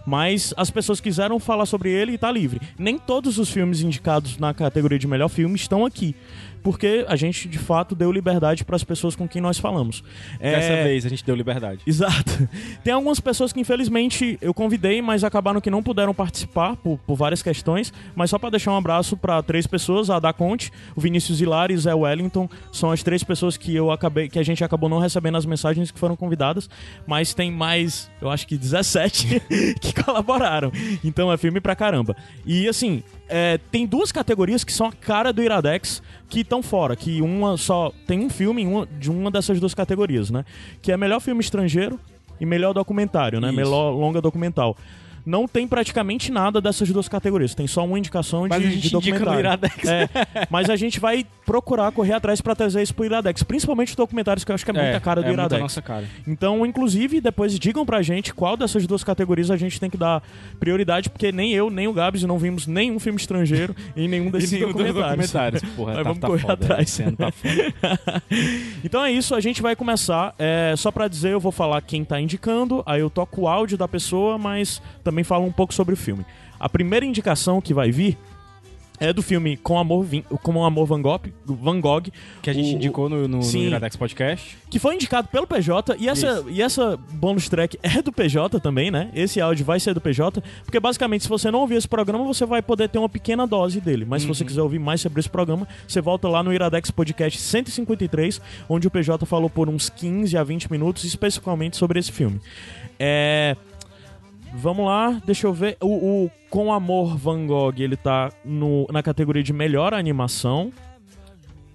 Mas 0.05 0.53
as 0.57 0.69
pessoas 0.69 0.99
quiseram 0.99 1.39
falar 1.39 1.65
sobre 1.65 1.89
ele 1.89 2.11
e 2.11 2.17
tá 2.17 2.29
livre. 2.29 2.59
Nem 2.77 2.97
todos 2.97 3.37
os 3.37 3.49
filmes 3.49 3.79
indicados 3.79 4.37
na 4.37 4.53
categoria 4.53 4.99
de 4.99 5.07
melhor 5.07 5.29
filme 5.29 5.55
estão 5.55 5.85
aqui. 5.85 6.13
Porque 6.63 7.05
a 7.07 7.15
gente, 7.15 7.47
de 7.47 7.57
fato, 7.57 7.95
deu 7.95 8.11
liberdade 8.11 8.63
pras 8.65 8.83
pessoas 8.83 9.15
com 9.15 9.27
quem 9.27 9.41
nós 9.41 9.57
falamos. 9.57 10.03
Dessa 10.39 10.73
É, 10.73 10.83
vez 10.83 11.05
a 11.05 11.09
gente 11.09 11.23
deu 11.25 11.35
liberdade. 11.35 11.81
Exato. 11.85 12.47
Tem 12.83 12.93
algumas 12.93 13.19
pessoas 13.19 13.53
que 13.53 13.59
infelizmente 13.59 14.37
eu 14.41 14.53
convidei, 14.53 15.01
mas 15.01 15.23
acabaram 15.23 15.61
que 15.61 15.69
não 15.69 15.81
puderam 15.83 16.13
participar 16.13 16.75
por, 16.77 16.97
por 16.99 17.15
várias 17.15 17.41
questões. 17.41 17.93
Mas 18.15 18.29
só 18.29 18.37
pra 18.39 18.49
deixar 18.49 18.71
um 18.71 18.77
abraço 18.77 19.15
pra 19.17 19.41
três 19.41 19.65
pessoas, 19.67 20.09
a 20.09 20.19
da 20.19 20.33
Conte, 20.33 20.71
o 20.95 21.01
Vinícius 21.01 21.41
Hilário 21.41 21.73
e 21.73 21.77
o 21.77 21.79
Zé 21.79 21.93
Wellington, 21.93 22.49
são 22.71 22.91
as 22.91 23.01
três 23.03 23.23
pessoas 23.23 23.57
que 23.57 23.75
eu 23.75 23.91
acabei, 23.91 24.27
que 24.29 24.39
a 24.39 24.43
gente 24.43 24.63
acabou 24.63 24.89
não 24.89 24.99
recebendo 24.99 25.37
as 25.37 25.45
mensagens 25.45 25.91
que 25.91 25.99
foram 25.99 26.15
convidadas, 26.15 26.69
mas 27.05 27.33
tem 27.33 27.51
mais, 27.51 28.09
eu 28.21 28.29
acho 28.29 28.47
que 28.47 28.57
17 28.57 29.41
que 29.81 29.93
colaboraram. 30.03 30.71
Então 31.03 31.31
é 31.31 31.37
filme 31.37 31.59
pra 31.59 31.75
caramba. 31.75 32.15
E 32.45 32.67
assim, 32.67 33.03
é, 33.29 33.59
tem 33.71 33.85
duas 33.85 34.11
categorias 34.11 34.63
que 34.63 34.71
são 34.71 34.87
a 34.87 34.91
cara 34.91 35.31
do 35.31 35.41
Iradex 35.41 36.01
que 36.29 36.41
estão 36.41 36.61
fora, 36.63 36.95
que 36.95 37.21
uma 37.21 37.57
só 37.57 37.91
tem 38.05 38.19
um 38.19 38.29
filme 38.29 38.65
uma, 38.65 38.85
de 38.85 39.09
uma 39.09 39.29
dessas 39.31 39.59
duas 39.59 39.73
categorias, 39.73 40.29
né? 40.29 40.45
Que 40.81 40.91
é 40.91 40.97
melhor 40.97 41.19
filme 41.19 41.41
estrangeiro 41.41 41.99
e 42.39 42.45
melhor 42.45 42.73
documentário, 42.73 43.39
né? 43.39 43.47
Isso. 43.47 43.55
Melhor 43.57 43.91
longa 43.91 44.21
documental. 44.21 44.77
Não 45.27 45.45
tem 45.45 45.67
praticamente 45.67 46.31
nada 46.31 46.61
dessas 46.61 46.89
duas 46.89 47.09
categorias, 47.09 47.53
tem 47.53 47.67
só 47.67 47.83
uma 47.83 47.99
indicação 47.99 48.47
Mas 48.49 48.61
de, 48.61 48.67
a 48.67 48.71
gente 48.71 48.81
de 48.83 48.89
documentário. 48.91 49.39
Iradex. 49.41 49.85
É, 49.85 50.09
mas 50.49 50.69
a 50.69 50.77
gente 50.77 51.01
vai 51.01 51.25
procurar 51.45 51.91
correr 51.91 52.13
atrás 52.13 52.39
pra 52.39 52.55
trazer 52.55 52.81
isso 52.81 52.95
pro 52.95 53.03
Iradex, 53.03 53.43
principalmente 53.43 53.93
documentários 53.95 54.45
que 54.45 54.51
eu 54.51 54.55
acho 54.55 54.63
que 54.63 54.71
é 54.71 54.73
muita 54.73 54.99
cara 55.01 55.21
do 55.21 55.25
é 55.25 55.27
muita 55.27 55.41
Iradex. 55.41 55.61
nossa 55.61 55.81
cara. 55.81 56.05
Então, 56.25 56.65
inclusive, 56.65 57.19
depois 57.19 57.59
digam 57.59 57.85
pra 57.85 58.01
gente 58.01 58.33
qual 58.33 58.55
dessas 58.55 58.87
duas 58.87 59.03
categorias 59.03 59.51
a 59.51 59.57
gente 59.57 59.79
tem 59.79 59.89
que 59.89 59.97
dar 59.97 60.23
prioridade, 60.59 61.09
porque 61.09 61.29
nem 61.31 61.51
eu, 61.53 61.69
nem 61.69 61.87
o 61.89 61.93
Gabs 61.93 62.23
não 62.23 62.39
vimos 62.39 62.65
nenhum 62.65 62.97
filme 62.97 63.19
estrangeiro 63.19 63.75
em 63.97 64.07
nenhum 64.07 64.31
desses 64.31 64.51
nenhum 64.53 64.67
documentários. 64.67 65.31
documentários. 65.31 65.61
Porra, 65.75 65.93
tá- 65.97 66.03
vamos 66.03 66.19
tá 66.19 66.27
correr 66.27 66.41
foda, 66.41 66.53
atrás. 66.53 66.89
esse 66.89 67.03
ano 67.03 67.17
tá 67.17 67.33
então 68.83 69.03
é 69.03 69.11
isso, 69.11 69.35
a 69.35 69.39
gente 69.39 69.61
vai 69.61 69.75
começar. 69.75 70.33
É, 70.39 70.73
só 70.77 70.91
pra 70.91 71.07
dizer, 71.07 71.33
eu 71.33 71.39
vou 71.39 71.51
falar 71.51 71.81
quem 71.81 72.03
tá 72.03 72.19
indicando, 72.19 72.81
aí 72.85 73.01
eu 73.01 73.09
toco 73.09 73.41
o 73.41 73.47
áudio 73.47 73.77
da 73.77 73.87
pessoa, 73.87 74.37
mas 74.37 74.81
também 75.03 75.16
falo 75.23 75.45
um 75.45 75.51
pouco 75.51 75.73
sobre 75.73 75.93
o 75.93 75.97
filme. 75.97 76.25
A 76.59 76.67
primeira 76.67 77.05
indicação 77.05 77.61
que 77.61 77.73
vai 77.73 77.91
vir 77.91 78.17
é 78.99 79.13
do 79.13 79.21
filme 79.21 79.55
Com 79.57 79.77
Amor, 79.77 80.03
Vin- 80.03 80.23
Com 80.41 80.65
Amor 80.65 80.87
Van 80.87 80.99
Gogh, 80.99 81.21
Van 81.45 81.79
Gogh 81.79 82.05
Que 82.41 82.49
a 82.49 82.53
gente 82.53 82.69
o- 82.73 82.75
indicou 82.77 83.07
no, 83.07 83.27
no, 83.27 83.37
no 83.37 83.43
Sim. 83.43 83.67
Iradex 83.67 83.95
Podcast. 83.95 84.57
que 84.71 84.79
foi 84.79 84.95
indicado 84.95 85.27
pelo 85.27 85.45
PJ 85.45 85.95
e 85.99 86.09
essa, 86.09 86.43
e 86.49 86.63
essa 86.63 86.97
bonus 87.11 87.47
track 87.47 87.77
é 87.83 88.01
do 88.01 88.11
PJ 88.11 88.59
também, 88.59 88.89
né? 88.89 89.11
Esse 89.13 89.39
áudio 89.39 89.63
vai 89.63 89.79
ser 89.79 89.93
do 89.93 90.01
PJ, 90.01 90.41
porque 90.65 90.79
basicamente 90.79 91.21
se 91.21 91.29
você 91.29 91.51
não 91.51 91.59
ouvir 91.59 91.75
esse 91.75 91.87
programa, 91.87 92.25
você 92.25 92.43
vai 92.43 92.59
poder 92.63 92.89
ter 92.89 92.97
uma 92.97 93.07
pequena 93.07 93.45
dose 93.45 93.79
dele. 93.79 94.03
Mas 94.03 94.23
se 94.23 94.27
você 94.27 94.43
quiser 94.43 94.63
ouvir 94.63 94.79
mais 94.79 94.99
sobre 94.99 95.19
esse 95.19 95.29
programa, 95.29 95.67
você 95.87 96.01
volta 96.01 96.27
lá 96.27 96.41
no 96.41 96.51
Iradex 96.51 96.89
Podcast 96.89 97.37
153, 97.39 98.41
onde 98.67 98.87
o 98.87 98.89
PJ 98.89 99.23
falou 99.27 99.47
por 99.47 99.69
uns 99.69 99.89
15 99.91 100.35
a 100.35 100.43
20 100.43 100.71
minutos 100.71 101.03
especificamente 101.03 101.77
sobre 101.77 101.99
esse 101.99 102.11
filme. 102.11 102.41
É. 102.99 103.55
Vamos 104.59 104.87
lá, 104.87 105.21
deixa 105.23 105.45
eu 105.45 105.53
ver. 105.53 105.77
O, 105.79 106.25
o 106.25 106.31
Com 106.49 106.73
Amor 106.73 107.15
Van 107.15 107.45
Gogh, 107.45 107.75
ele 107.77 107.95
tá 107.95 108.31
no, 108.43 108.87
na 108.91 109.03
categoria 109.03 109.43
de 109.43 109.53
melhor 109.53 109.93
animação. 109.93 110.73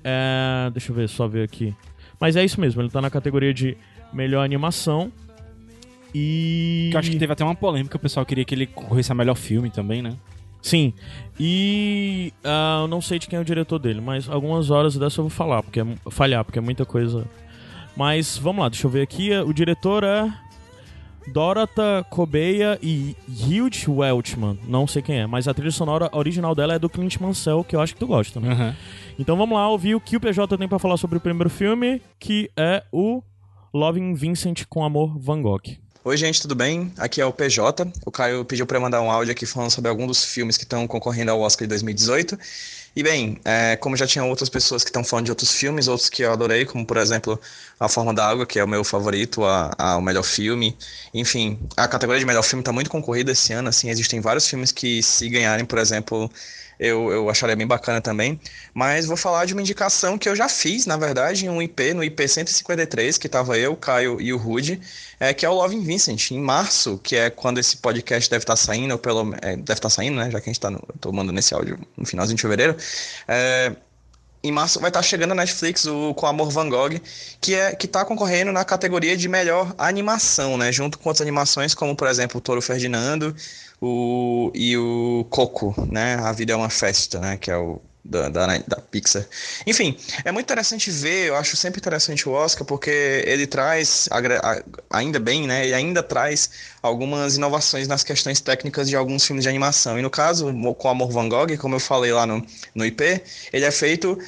É, 0.03 0.69
deixa 0.73 0.91
eu 0.91 0.97
ver, 0.97 1.09
só 1.09 1.29
ver 1.29 1.45
aqui. 1.45 1.73
Mas 2.19 2.35
é 2.35 2.45
isso 2.45 2.61
mesmo, 2.61 2.83
ele 2.83 2.91
tá 2.91 3.01
na 3.01 3.09
categoria 3.09 3.55
de 3.55 3.77
melhor 4.13 4.45
animação. 4.45 5.13
E. 6.13 6.89
Que 6.91 6.97
eu 6.97 6.99
acho 6.99 7.11
que 7.13 7.19
teve 7.19 7.33
até 7.33 7.45
uma 7.45 7.55
polêmica, 7.55 7.97
o 7.97 8.01
pessoal 8.01 8.27
queria 8.27 8.45
que 8.45 8.53
ele 8.53 8.67
concorresse 8.67 9.13
a 9.13 9.15
melhor 9.15 9.37
filme 9.37 9.71
também, 9.71 10.03
né? 10.03 10.17
Sim. 10.61 10.93
E. 11.39 12.33
eu 12.81 12.89
não 12.89 13.01
sei 13.01 13.21
de 13.21 13.29
quem 13.29 13.39
é 13.39 13.43
o 13.43 13.45
diretor 13.45 13.79
dele, 13.79 14.01
mas 14.01 14.29
algumas 14.29 14.73
horas 14.73 14.97
dessa 14.97 15.21
eu 15.21 15.25
vou 15.25 15.31
falar, 15.31 15.63
porque 15.63 15.81
é, 15.81 15.87
falhar, 16.11 16.45
porque 16.45 16.59
é 16.59 16.63
muita 16.63 16.85
coisa. 16.85 17.25
Mas 17.97 18.37
vamos 18.37 18.63
lá, 18.63 18.69
deixa 18.69 18.89
eu 18.89 18.91
ver 18.91 19.03
aqui. 19.03 19.31
O 19.39 19.53
diretor 19.53 20.03
é. 20.03 20.33
Dorota 21.29 22.05
Cobeia 22.11 22.79
e 22.83 23.17
Hugh 23.29 23.99
Welchman. 23.99 24.59
Não 24.67 24.87
sei 24.87 25.03
quem 25.03 25.21
é, 25.21 25.27
mas 25.27 25.47
a 25.49 25.55
trilha 25.55 25.71
sonora 25.71 26.11
original 26.13 26.55
dela 26.55 26.75
é 26.75 26.79
do 26.79 26.89
Clint 26.89 27.19
Mansell, 27.19 27.65
que 27.65 27.77
eu 27.77 27.81
acho 27.81 27.95
que 27.95 28.01
tu 28.01 28.07
gosta, 28.07 28.41
né? 28.41 28.53
Aham. 28.53 28.77
Então 29.19 29.37
vamos 29.37 29.57
lá 29.57 29.69
ouvir 29.69 29.95
o 29.95 30.01
que 30.01 30.17
o 30.17 30.21
PJ 30.21 30.57
tem 30.57 30.69
pra 30.69 30.79
falar 30.79 30.97
sobre 30.97 31.19
o 31.19 31.21
primeiro 31.21 31.51
filme, 31.51 32.03
que 32.19 32.51
é 32.57 32.83
o 32.91 33.23
Loving 33.73 34.15
Vincent 34.15 34.65
com 34.69 34.85
Amor 34.85 35.19
Van 35.19 35.41
Gogh. 35.41 35.63
Oi, 36.05 36.17
gente, 36.17 36.43
tudo 36.43 36.57
bem? 36.57 36.93
Aqui 36.99 37.21
é 37.21 37.25
o 37.25 37.33
PJ. 37.33 37.91
O 38.05 38.11
Caio 38.11 38.45
pediu 38.45 38.67
para 38.67 38.81
mandar 38.81 39.01
um 39.01 39.09
áudio 39.09 39.31
aqui 39.31 39.47
falando 39.47 39.71
sobre 39.71 39.89
algum 39.89 40.05
dos 40.05 40.25
filmes 40.25 40.57
que 40.57 40.65
estão 40.65 40.85
concorrendo 40.89 41.31
ao 41.31 41.41
Oscar 41.41 41.65
de 41.65 41.69
2018. 41.69 42.37
E 42.95 43.03
bem, 43.03 43.41
é, 43.45 43.75
como 43.77 43.97
já 43.97 44.07
tinha 44.07 44.23
outras 44.25 44.51
pessoas 44.51 44.85
que 44.85 44.91
estão 44.91 45.03
falando 45.03 45.25
de 45.25 45.31
outros 45.33 45.51
filmes, 45.53 45.89
outros 45.89 46.11
que 46.11 46.23
eu 46.23 46.31
adorei, 46.33 46.67
como 46.67 46.87
por 46.87 46.99
exemplo 46.99 47.41
A 47.81 47.89
Forma 47.89 48.13
da 48.13 48.27
Água, 48.29 48.45
que 48.47 48.59
é 48.59 48.65
o 48.65 48.69
meu 48.69 48.85
favorito, 48.85 49.45
a, 49.45 49.71
a- 49.79 49.97
o 49.97 50.03
melhor 50.03 50.23
filme. 50.23 50.77
Enfim, 51.15 51.59
a 51.75 51.89
categoria 51.89 52.21
de 52.21 52.27
melhor 52.27 52.43
filme 52.43 52.61
está 52.61 52.71
muito 52.73 52.91
concorrida 52.91 53.33
esse 53.33 53.53
ano. 53.55 53.69
Assim, 53.71 53.89
existem 53.89 54.21
vários 54.21 54.47
filmes 54.47 54.71
que, 54.73 55.03
se 55.03 55.27
ganharem, 55.31 55.65
por 55.65 55.79
exemplo, 55.79 56.31
eu, 56.83 57.13
eu 57.13 57.31
acharia 57.31 57.55
bem 57.55 57.67
bacana 57.67 58.01
também. 58.01 58.41
Mas 58.75 59.07
vou 59.07 59.17
falar 59.17 59.45
de 59.45 59.53
uma 59.53 59.63
indicação 59.63 60.19
que 60.19 60.29
eu 60.29 60.35
já 60.35 60.49
fiz, 60.49 60.85
na 60.85 60.97
verdade, 60.97 61.47
em 61.47 61.49
um 61.49 61.63
IP, 61.63 61.95
no 61.95 62.03
IP 62.03 62.27
153, 62.27 63.17
que 63.19 63.29
estava 63.29 63.57
eu, 63.57 63.77
Caio 63.77 64.21
e 64.21 64.33
o 64.33 64.37
Rude, 64.37 64.81
é, 65.21 65.33
que 65.33 65.47
é 65.47 65.49
o 65.49 65.55
Loving 65.55 65.85
Vincent, 65.85 66.33
em 66.33 66.41
março, 66.41 66.99
que 66.99 67.15
é 67.15 67.31
quando 67.31 67.59
esse 67.59 67.77
podcast 67.77 68.29
deve 68.29 68.43
estar 68.43 68.57
saindo, 68.57 68.93
ou 68.93 68.99
pelo 68.99 69.33
é, 69.41 69.57
deve 69.57 69.75
estar 69.75 69.91
saindo, 69.91 70.17
né? 70.17 70.29
Já 70.29 70.41
que 70.41 70.51
a 70.51 70.53
gente 70.53 70.59
está 70.59 70.73
tomando 71.01 71.33
nesse 71.33 71.55
áudio 71.55 71.79
no 71.97 72.05
finalzinho 72.05 72.37
de 72.37 72.43
fevereiro. 72.43 72.77
É, 73.29 73.77
em 74.43 74.51
março 74.51 74.81
vai 74.81 74.91
estar 74.91 75.03
chegando 75.03 75.31
a 75.31 75.35
Netflix 75.37 75.87
o 75.87 76.13
Com 76.15 76.27
Amor 76.27 76.51
Van 76.51 76.69
Gogh, 76.69 77.01
que 77.41 77.55
é 77.55 77.77
que 77.77 77.87
está 77.87 78.05
concorrendo 78.05 78.51
na 78.51 78.65
categoria 78.65 79.17
de 79.17 79.29
melhor 79.29 79.73
animação, 79.79 80.59
né? 80.59 80.73
Junto 80.73 80.99
com 80.99 81.09
outras 81.09 81.23
animações, 81.23 81.75
como 81.75 81.95
por 81.95 82.09
exemplo 82.09 82.39
o 82.39 82.41
Toro 82.41 82.61
Ferdinando 82.61 83.37
o, 83.83 84.53
e 84.55 84.77
o 84.77 85.27
Coco, 85.29 85.75
né? 85.91 86.15
A 86.15 86.31
Vida 86.33 86.53
é 86.53 86.57
uma 86.57 86.71
Festa, 86.71 87.19
né? 87.19 87.37
Que 87.37 87.51
é 87.51 87.57
o 87.57 87.81
da, 88.05 88.29
da, 88.29 88.59
da 88.59 88.77
Pixar. 88.77 89.25
Enfim, 89.67 89.97
é 90.25 90.33
muito 90.33 90.47
interessante 90.47 90.91
ver, 90.91 91.29
eu 91.29 91.37
acho 91.37 91.57
sempre 91.57 91.81
interessante 91.81 92.29
o 92.29 92.33
Oscar, 92.33 92.65
porque 92.67 93.23
ele 93.27 93.47
traz, 93.47 94.09
ainda 94.91 95.21
bem, 95.21 95.47
né? 95.47 95.65
Ele 95.65 95.75
ainda 95.75 96.03
traz 96.03 96.51
algumas 96.81 97.37
inovações 97.37 97.87
nas 97.87 98.03
questões 98.03 98.41
técnicas 98.41 98.89
de 98.89 98.97
alguns 98.97 99.25
filmes 99.25 99.45
de 99.45 99.49
animação. 99.49 99.99
E 99.99 100.03
no 100.03 100.11
caso, 100.11 100.53
com 100.75 100.89
Amor 100.89 101.11
Van 101.11 101.29
Gogh, 101.29 101.57
como 101.59 101.77
eu 101.77 101.81
falei 101.81 102.13
lá 102.13 102.27
no, 102.27 102.45
no 102.75 102.85
IP, 102.85 103.23
ele 103.53 103.65
é 103.65 103.71
feito 103.71 104.19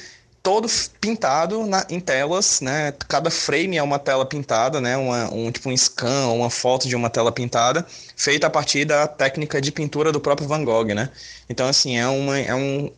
todo 0.45 0.67
pintado 1.01 1.65
na- 1.65 1.87
em 1.89 1.99
telas, 1.99 2.61
né? 2.61 2.93
Cada 3.07 3.31
frame 3.31 3.77
é 3.77 3.81
uma 3.81 3.97
tela 3.97 4.23
pintada, 4.23 4.79
né? 4.79 4.95
Uma, 4.95 5.33
um 5.33 5.51
tipo 5.51 5.67
um 5.71 5.75
scan, 5.75 6.27
uma 6.27 6.51
foto 6.51 6.87
de 6.87 6.95
uma 6.95 7.09
tela 7.09 7.31
pintada, 7.31 7.83
feita 8.15 8.45
a 8.45 8.49
partir 8.51 8.85
da 8.85 9.07
técnica 9.07 9.59
de 9.59 9.71
pintura 9.71 10.11
do 10.11 10.19
próprio 10.21 10.47
Van 10.47 10.63
Gogh, 10.63 10.93
né? 10.93 11.09
Então, 11.49 11.67
assim, 11.67 11.97
é, 11.97 12.07
uma, 12.07 12.37
é 12.39 12.53
um, 12.53 12.91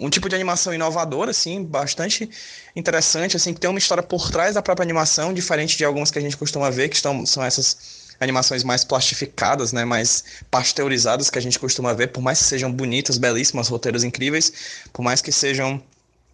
um 0.00 0.10
tipo 0.10 0.28
de 0.28 0.34
animação 0.34 0.74
inovadora, 0.74 1.30
assim, 1.30 1.62
bastante 1.62 2.28
interessante, 2.74 3.36
assim, 3.36 3.54
que 3.54 3.60
tem 3.60 3.70
uma 3.70 3.78
história 3.78 4.02
por 4.02 4.28
trás 4.28 4.56
da 4.56 4.62
própria 4.62 4.82
animação, 4.82 5.32
diferente 5.32 5.76
de 5.76 5.84
algumas 5.84 6.10
que 6.10 6.18
a 6.18 6.22
gente 6.22 6.36
costuma 6.36 6.70
ver, 6.70 6.88
que 6.88 6.96
estão, 6.96 7.24
são 7.24 7.44
essas 7.44 8.00
animações 8.18 8.64
mais 8.64 8.82
plastificadas, 8.84 9.72
né, 9.72 9.84
mais 9.84 10.24
pasteurizadas 10.50 11.30
que 11.30 11.38
a 11.38 11.42
gente 11.42 11.56
costuma 11.56 11.92
ver, 11.94 12.08
por 12.08 12.20
mais 12.20 12.40
que 12.40 12.46
sejam 12.46 12.72
bonitas, 12.72 13.16
belíssimas, 13.16 13.68
roteiros 13.68 14.02
incríveis, 14.02 14.52
por 14.92 15.02
mais 15.02 15.22
que 15.22 15.30
sejam 15.30 15.80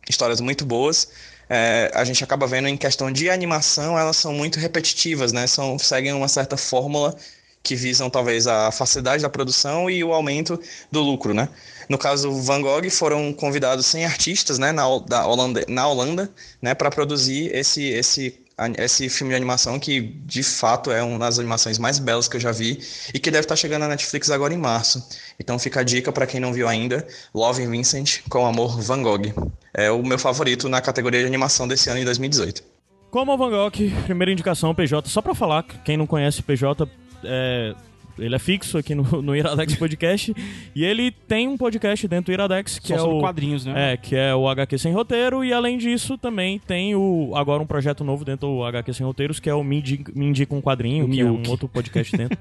histórias 0.09 0.41
muito 0.41 0.65
boas, 0.65 1.09
é, 1.49 1.91
a 1.95 2.05
gente 2.05 2.23
acaba 2.25 2.47
vendo 2.47 2.69
em 2.69 2.77
questão 2.77 3.11
de 3.11 3.31
animação, 3.31 3.99
elas 3.99 4.17
são 4.17 4.33
muito 4.33 4.59
repetitivas, 4.59 5.33
né, 5.33 5.47
são, 5.47 5.79
seguem 5.79 6.13
uma 6.13 6.29
certa 6.29 6.57
fórmula 6.57 7.17
que 7.63 7.75
visam 7.75 8.09
talvez 8.09 8.47
a 8.47 8.71
facilidade 8.71 9.23
da 9.23 9.29
produção 9.29 9.91
e 9.91 10.03
o 10.05 10.13
aumento 10.13 10.59
do 10.91 11.01
lucro, 11.01 11.35
né? 11.35 11.49
No 11.89 11.99
caso 11.99 12.33
Van 12.33 12.63
Gogh 12.63 12.89
foram 12.91 13.33
convidados 13.33 13.87
100 13.87 14.05
artistas, 14.05 14.59
né, 14.59 14.71
na, 14.71 14.85
da 15.01 15.27
Holanda, 15.27 15.65
na 15.69 15.89
Holanda, 15.89 16.31
né, 16.63 16.75
para 16.75 16.91
produzir 16.91 17.53
esse 17.53 17.83
esse 17.89 18.46
esse 18.79 19.09
filme 19.11 19.33
de 19.33 19.37
animação 19.37 19.79
que 19.79 20.01
de 20.01 20.43
fato 20.43 20.91
é 20.91 21.03
uma 21.03 21.19
das 21.19 21.39
animações 21.39 21.79
mais 21.79 21.99
belas 21.99 22.27
que 22.27 22.37
eu 22.37 22.41
já 22.41 22.53
vi 22.53 22.81
e 23.13 23.19
que 23.19 23.31
deve 23.31 23.45
estar 23.45 23.57
chegando 23.57 23.83
na 23.83 23.89
Netflix 23.89 24.31
agora 24.31 24.55
em 24.55 24.57
março. 24.57 25.07
Então 25.39 25.59
fica 25.59 25.81
a 25.81 25.83
dica 25.83 26.11
para 26.11 26.27
quem 26.27 26.41
não 26.41 26.53
viu 26.53 26.67
ainda, 26.67 27.07
Love 27.35 27.67
Vincent 27.67 28.21
com 28.31 28.47
Amor 28.47 28.81
Van 28.81 29.03
Gogh. 29.03 29.53
É 29.75 29.91
o 29.91 30.03
meu 30.03 30.19
favorito 30.19 30.69
na 30.69 30.81
categoria 30.81 31.21
de 31.21 31.27
animação 31.27 31.69
desse 31.69 31.91
ano 31.91 32.01
em 32.01 32.05
2018. 32.05 32.63
Como 33.11 33.37
Van 33.37 33.51
Gogh, 33.51 34.05
primeira 34.05 34.33
indicação, 34.33 34.75
PJ. 34.75 35.09
Só 35.09 35.21
pra 35.21 35.35
falar, 35.35 35.63
quem 35.85 35.97
não 35.97 36.07
conhece 36.07 36.43
PJ, 36.43 36.89
é, 37.25 37.75
ele 38.19 38.35
é 38.35 38.39
fixo 38.39 38.79
aqui 38.79 38.95
no, 38.95 39.03
no 39.23 39.35
Iradex 39.37 39.75
Podcast. 39.77 40.35
e 40.75 40.85
ele 40.85 41.11
tem 41.11 41.49
um 41.49 41.57
podcast 41.57 42.07
dentro 42.09 42.27
do 42.27 42.33
Iradex, 42.33 42.79
que 42.79 42.89
Só 42.89 42.95
é 42.95 42.99
sobre 42.99 43.17
o... 43.17 43.21
quadrinhos, 43.21 43.65
né? 43.65 43.93
É, 43.93 43.97
que 43.97 44.15
é 44.17 44.35
o 44.35 44.49
HQ 44.49 44.79
Sem 44.79 44.93
Roteiro. 44.93 45.45
E 45.45 45.53
além 45.53 45.79
disso, 45.79 46.17
também 46.17 46.59
tem 46.59 46.95
o 46.95 47.33
agora 47.35 47.63
um 47.63 47.67
projeto 47.67 48.05
novo 48.05 48.25
dentro 48.25 48.49
do 48.49 48.65
HQ 48.65 48.93
Sem 48.95 49.07
Roteiros, 49.07 49.41
que 49.41 49.51
é 49.51 49.55
o 49.55 49.63
Me 49.63 49.79
Indica, 49.79 50.13
Me 50.15 50.27
Indica 50.27 50.55
um 50.55 50.61
Quadrinho, 50.61 51.09
que 51.09 51.21
é 51.21 51.25
um 51.25 51.43
outro 51.49 51.69
podcast 51.69 52.17
dentro. 52.17 52.39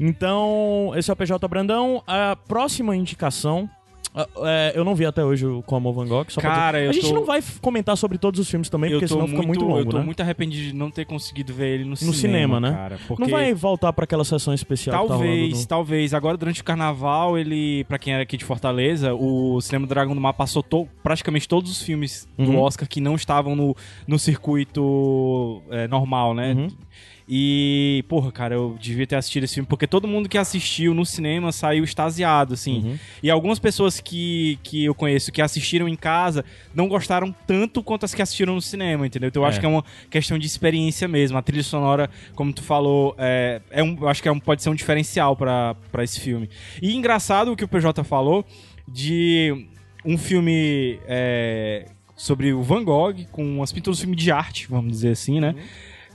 então, 0.00 0.92
esse 0.96 1.10
é 1.10 1.12
o 1.12 1.16
PJ 1.16 1.48
Brandão. 1.48 2.02
A 2.06 2.36
próxima 2.36 2.96
indicação... 2.96 3.68
ah, 4.16 4.26
é, 4.44 4.72
eu 4.74 4.84
não 4.84 4.94
vi 4.94 5.04
até 5.04 5.22
hoje 5.24 5.46
o 5.46 5.62
Como 5.62 5.92
Van 5.92 6.06
Gogh. 6.06 6.24
Só 6.28 6.40
Cara, 6.40 6.80
eu 6.80 6.90
A 6.90 6.92
gente 6.92 7.08
tô- 7.08 7.14
não 7.14 7.24
vai 7.24 7.40
comentar 7.60 7.96
sobre 7.96 8.16
todos 8.18 8.40
os 8.40 8.48
filmes 8.50 8.68
também, 8.70 8.90
eu 8.90 8.98
porque 8.98 9.12
senão 9.12 9.28
fica 9.28 9.42
muito 9.42 9.64
longo, 9.64 9.78
eu 9.80 9.84
tô 9.86 9.98
né? 9.98 10.04
muito 10.04 10.20
arrependido 10.20 10.68
de 10.68 10.74
não 10.74 10.90
ter 10.90 11.04
conseguido 11.04 11.52
ver 11.52 11.74
ele 11.74 11.84
no, 11.84 11.90
No 11.90 11.96
cinema, 11.96 12.58
né? 12.58 12.72
cara, 12.72 12.98
porque 13.06 13.22
Não 13.22 13.28
vai 13.30 13.52
voltar 13.54 13.92
pra 13.92 14.04
aquela 14.04 14.24
sessão 14.24 14.54
especial 14.54 15.02
tá 15.02 15.08
Talvez, 15.08 15.38
rolando 15.40 15.56
no- 15.60 15.66
talvez. 15.66 16.14
Agora, 16.14 16.36
durante 16.36 16.60
o 16.62 16.64
carnaval, 16.64 17.36
ele, 17.38 17.84
pra 17.84 17.98
quem 17.98 18.14
era 18.14 18.22
aqui 18.22 18.36
de 18.36 18.44
Fortaleza, 18.44 19.14
o 19.14 19.60
Cinema 19.60 19.86
do 19.86 19.90
Dragão 19.90 20.14
do 20.14 20.20
Mar 20.20 20.32
passou 20.32 20.62
to- 20.62 20.88
praticamente 21.02 21.46
todos 21.46 21.70
os 21.70 21.82
filmes 21.82 22.26
do 22.38 22.50
Uhum. 22.52 22.60
Oscar 22.60 22.88
que 22.88 23.00
não 23.00 23.14
estavam 23.14 23.54
no, 23.54 23.76
no 24.08 24.18
circuito 24.18 25.62
é, 25.70 25.86
normal, 25.88 26.34
né? 26.34 26.52
Uhum. 26.54 26.68
E, 27.28 28.04
porra, 28.08 28.30
cara, 28.30 28.54
eu 28.54 28.76
devia 28.80 29.04
ter 29.06 29.16
assistido 29.16 29.42
esse 29.44 29.54
filme, 29.54 29.66
porque 29.66 29.86
todo 29.86 30.06
mundo 30.06 30.28
que 30.28 30.38
assistiu 30.38 30.94
no 30.94 31.04
cinema 31.04 31.50
saiu 31.50 31.82
extasiado, 31.82 32.54
assim. 32.54 32.78
Uhum. 32.84 32.98
E 33.20 33.28
algumas 33.30 33.58
pessoas 33.58 33.98
que, 34.00 34.58
que 34.62 34.84
eu 34.84 34.94
conheço 34.94 35.32
que 35.32 35.42
assistiram 35.42 35.88
em 35.88 35.96
casa 35.96 36.44
não 36.72 36.86
gostaram 36.88 37.34
tanto 37.46 37.82
quanto 37.82 38.04
as 38.04 38.14
que 38.14 38.22
assistiram 38.22 38.54
no 38.54 38.62
cinema, 38.62 39.04
entendeu? 39.06 39.28
Então 39.28 39.42
eu 39.42 39.46
É. 39.46 39.48
acho 39.48 39.58
que 39.58 39.66
é 39.66 39.68
uma 39.68 39.84
questão 40.08 40.38
de 40.38 40.46
experiência 40.46 41.08
mesmo. 41.08 41.36
A 41.36 41.42
trilha 41.42 41.64
sonora, 41.64 42.08
como 42.36 42.52
tu 42.52 42.62
falou, 42.62 43.14
é, 43.18 43.60
é 43.70 43.82
um, 43.82 43.96
eu 44.00 44.08
acho 44.08 44.22
que 44.22 44.28
é 44.28 44.32
um, 44.32 44.38
pode 44.38 44.62
ser 44.62 44.70
um 44.70 44.74
diferencial 44.74 45.34
pra 45.34 45.74
pra 45.90 46.04
esse 46.04 46.20
filme. 46.20 46.48
E 46.80 46.94
engraçado 46.94 47.50
o 47.50 47.56
que 47.56 47.64
o 47.64 47.68
PJ 47.68 48.04
falou 48.04 48.44
de 48.86 49.66
um 50.04 50.16
filme 50.16 51.00
é, 51.08 51.86
sobre 52.14 52.52
o 52.52 52.62
Van 52.62 52.84
Gogh, 52.84 53.26
com 53.32 53.62
as 53.64 53.72
pinturas 53.72 53.96
de 53.98 54.02
filme 54.04 54.16
de 54.16 54.30
arte, 54.30 54.68
vamos 54.68 54.92
dizer 54.92 55.10
assim, 55.10 55.40
né? 55.40 55.56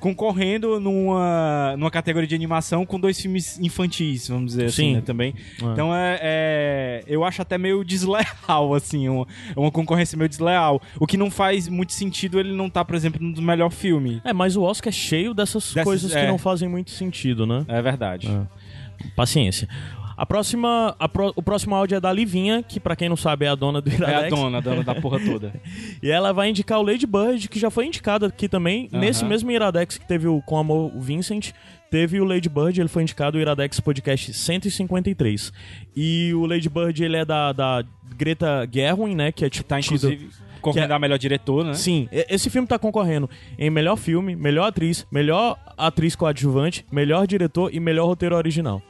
Concorrendo 0.01 0.79
numa, 0.79 1.75
numa 1.77 1.89
categoria 1.91 2.27
de 2.27 2.35
animação 2.35 2.85
com 2.85 2.99
dois 2.99 3.21
filmes 3.21 3.57
infantis, 3.59 4.27
vamos 4.27 4.47
dizer 4.51 4.65
assim, 4.65 4.75
Sim. 4.75 4.93
né, 4.95 5.01
também. 5.01 5.33
É. 5.61 5.65
Então 5.65 5.95
é, 5.95 6.19
é- 6.21 7.03
Eu 7.07 7.23
acho 7.23 7.41
até 7.41 7.57
meio 7.57 7.83
desleal, 7.85 8.73
assim, 8.75 9.07
uma, 9.07 9.27
é 9.55 9.59
uma 9.59 9.71
concorrência 9.71 10.17
meio 10.17 10.27
desleal. 10.27 10.81
O 10.99 11.05
que 11.07 11.15
não 11.15 11.29
faz 11.31 11.67
muito 11.69 11.93
sentido 11.93 12.39
ele 12.39 12.51
não 12.53 12.69
tá, 12.69 12.83
por 12.83 12.95
exemplo, 12.95 13.21
no 13.21 13.41
melhor 13.41 13.69
filme. 13.69 14.19
É, 14.25 14.33
mas 14.33 14.57
o 14.57 14.63
Oscar 14.63 14.89
é 14.89 14.91
cheio 14.91 15.33
dessas, 15.33 15.65
Dessas- 15.71 15.83
coisas 15.83 16.11
que 16.11 16.17
é. 16.19 16.27
não 16.27 16.37
fazem 16.39 16.67
muito 16.67 16.89
sentido, 16.91 17.45
né? 17.45 17.63
É 17.67 17.81
verdade. 17.81 18.27
Paciência. 19.15 19.67
A 20.21 20.25
próxima, 20.25 20.95
a 20.99 21.09
pró- 21.09 21.33
o 21.35 21.41
próximo 21.41 21.73
áudio 21.73 21.95
é 21.95 21.99
da 21.99 22.13
Livinha, 22.13 22.61
que 22.61 22.79
pra 22.79 22.95
quem 22.95 23.09
não 23.09 23.15
sabe 23.17 23.45
é 23.45 23.49
a 23.49 23.55
dona 23.55 23.81
do 23.81 23.89
É, 23.89 23.93
Iradex. 23.95 24.31
a 24.31 24.35
dona, 24.35 24.57
a 24.59 24.61
dona 24.61 24.83
da 24.83 24.93
porra 24.93 25.19
toda. 25.19 25.51
E 26.03 26.11
ela 26.11 26.31
vai 26.31 26.49
indicar 26.49 26.77
o 26.79 26.83
Lady 26.83 27.07
Bird, 27.07 27.49
que 27.49 27.57
já 27.59 27.71
foi 27.71 27.87
indicado 27.87 28.25
aqui 28.27 28.47
também. 28.47 28.87
Nesse 28.91 29.25
mesmo 29.25 29.49
Iradex 29.49 29.97
que 29.97 30.07
teve 30.07 30.27
o 30.27 30.39
Com 30.43 30.59
Amor 30.59 30.95
o 30.95 31.01
Vincent, 31.01 31.51
teve 31.89 32.21
o 32.21 32.23
Lady 32.23 32.49
Bird, 32.49 32.79
ele 32.79 32.87
foi 32.87 33.01
indicado 33.01 33.37
o 33.37 33.41
Iradex 33.41 33.79
Podcast 33.79 34.31
153. 34.33 35.51
E 35.95 36.31
o 36.35 36.45
Lady 36.45 36.69
Bird, 36.69 37.03
ele 37.03 37.17
é 37.17 37.25
da, 37.25 37.51
da 37.51 37.83
Greta 38.15 38.67
Gerwig, 38.71 39.15
né? 39.15 39.31
Que 39.31 39.45
é 39.45 39.49
tipo. 39.49 39.67
Tá, 39.67 39.79
tido- 39.81 39.95
inclusive, 40.11 40.29
concorrendo 40.61 40.93
é- 40.93 40.95
a 40.95 40.99
melhor 40.99 41.17
diretor, 41.17 41.65
né? 41.65 41.73
Sim, 41.73 42.07
esse 42.11 42.47
filme 42.51 42.67
tá 42.67 42.77
concorrendo 42.77 43.27
em 43.57 43.71
melhor 43.71 43.95
filme, 43.95 44.35
melhor 44.35 44.67
atriz, 44.67 45.07
melhor 45.11 45.57
atriz 45.75 46.15
coadjuvante, 46.15 46.85
melhor 46.91 47.25
diretor 47.25 47.73
e 47.73 47.79
melhor 47.79 48.05
roteiro 48.05 48.35
original. 48.35 48.81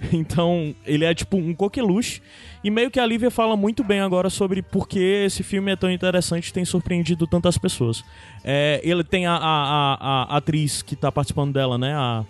Então, 0.12 0.74
ele 0.86 1.04
é 1.04 1.14
tipo 1.14 1.36
um 1.36 1.54
coqueluche. 1.54 2.22
E 2.64 2.70
meio 2.70 2.90
que 2.90 2.98
a 2.98 3.04
Lívia 3.06 3.30
fala 3.30 3.56
muito 3.56 3.84
bem 3.84 4.00
agora 4.00 4.30
sobre 4.30 4.62
por 4.62 4.88
que 4.88 4.98
esse 4.98 5.42
filme 5.42 5.72
é 5.72 5.76
tão 5.76 5.90
interessante 5.90 6.48
e 6.48 6.52
tem 6.52 6.64
surpreendido 6.64 7.26
tantas 7.26 7.58
pessoas. 7.58 8.02
É, 8.42 8.80
ele 8.82 9.04
tem 9.04 9.26
a, 9.26 9.34
a, 9.34 9.94
a, 9.94 10.22
a 10.34 10.36
atriz 10.38 10.80
que 10.82 10.96
tá 10.96 11.12
participando 11.12 11.52
dela, 11.52 11.76
né? 11.76 11.94
A, 11.94 12.24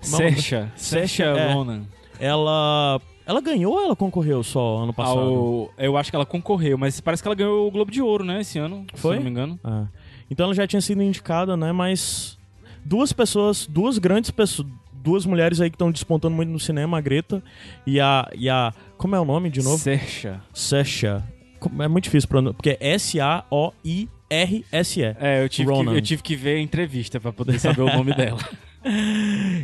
Sesha. 0.00 0.70
Sesha 0.76 1.24
é. 1.24 1.52
Ronan. 1.52 1.84
ela. 2.20 3.00
Ela 3.24 3.40
ganhou 3.40 3.74
ou 3.74 3.82
ela 3.82 3.96
concorreu 3.96 4.40
só 4.44 4.84
ano 4.84 4.92
passado? 4.92 5.18
Ao- 5.18 5.72
eu 5.78 5.96
acho 5.96 6.10
que 6.10 6.16
ela 6.16 6.24
concorreu, 6.24 6.78
mas 6.78 7.00
parece 7.00 7.20
que 7.22 7.28
ela 7.28 7.34
ganhou 7.34 7.66
o 7.66 7.70
Globo 7.72 7.90
de 7.90 8.00
Ouro, 8.00 8.24
né, 8.24 8.40
esse 8.40 8.56
ano. 8.56 8.86
Foi? 8.94 9.14
Se 9.14 9.16
não 9.16 9.24
me 9.24 9.30
engano. 9.30 9.58
Ah. 9.64 9.86
Então 10.30 10.44
ela 10.44 10.54
já 10.54 10.64
tinha 10.64 10.80
sido 10.80 11.02
indicada, 11.02 11.56
né? 11.56 11.72
Mas 11.72 12.38
duas 12.84 13.12
pessoas, 13.12 13.66
duas 13.66 13.98
grandes 13.98 14.30
pessoas, 14.30 14.68
duas 15.06 15.24
mulheres 15.24 15.60
aí 15.60 15.70
que 15.70 15.76
estão 15.76 15.90
despontando 15.92 16.34
muito 16.34 16.50
no 16.50 16.58
cinema, 16.60 16.98
a 16.98 17.00
Greta 17.00 17.42
e 17.86 18.00
a, 18.00 18.28
e 18.34 18.48
a 18.50 18.72
como 18.98 19.14
é 19.16 19.20
o 19.20 19.24
nome 19.24 19.48
de 19.48 19.62
novo? 19.62 19.78
Sesha. 19.78 20.40
Sasha. 20.52 21.22
Como- 21.60 21.82
É 21.82 21.88
muito 21.88 22.04
difícil 22.04 22.28
pronunciar, 22.28 22.54
porque 22.56 22.70
é 22.80 22.94
S-A-O-I-R-S-E. 23.90 25.02
É, 25.20 25.42
eu 25.44 25.48
tive, 25.48 25.68
que, 25.70 25.74
Ronan. 25.76 25.92
eu 25.94 26.02
tive 26.02 26.22
que 26.22 26.34
ver 26.36 26.56
a 26.56 26.60
entrevista 26.60 27.20
pra 27.20 27.32
poder 27.32 27.58
saber 27.60 27.82
o 27.82 27.86
nome 27.92 28.12
dela. 28.14 28.38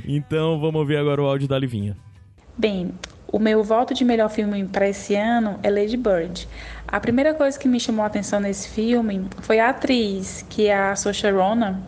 Então 0.04 0.58
vamos 0.58 0.80
ouvir 0.80 0.96
agora 0.96 1.22
o 1.22 1.26
áudio 1.26 1.46
da 1.46 1.56
Livinha. 1.56 1.96
Bem, 2.58 2.90
o 3.28 3.38
meu 3.38 3.62
voto 3.62 3.94
de 3.94 4.04
melhor 4.04 4.28
filme 4.28 4.64
para 4.64 4.88
esse 4.88 5.14
ano 5.14 5.60
é 5.62 5.70
Lady 5.70 5.96
Bird. 5.96 6.48
A 6.88 6.98
primeira 6.98 7.32
coisa 7.32 7.56
que 7.56 7.68
me 7.68 7.78
chamou 7.78 8.02
a 8.02 8.08
atenção 8.08 8.40
nesse 8.40 8.68
filme 8.68 9.24
foi 9.42 9.60
a 9.60 9.70
atriz, 9.70 10.44
que 10.50 10.66
é 10.66 10.74
a 10.76 10.96
Saoirse 10.96 11.30
Ronan, 11.30 11.80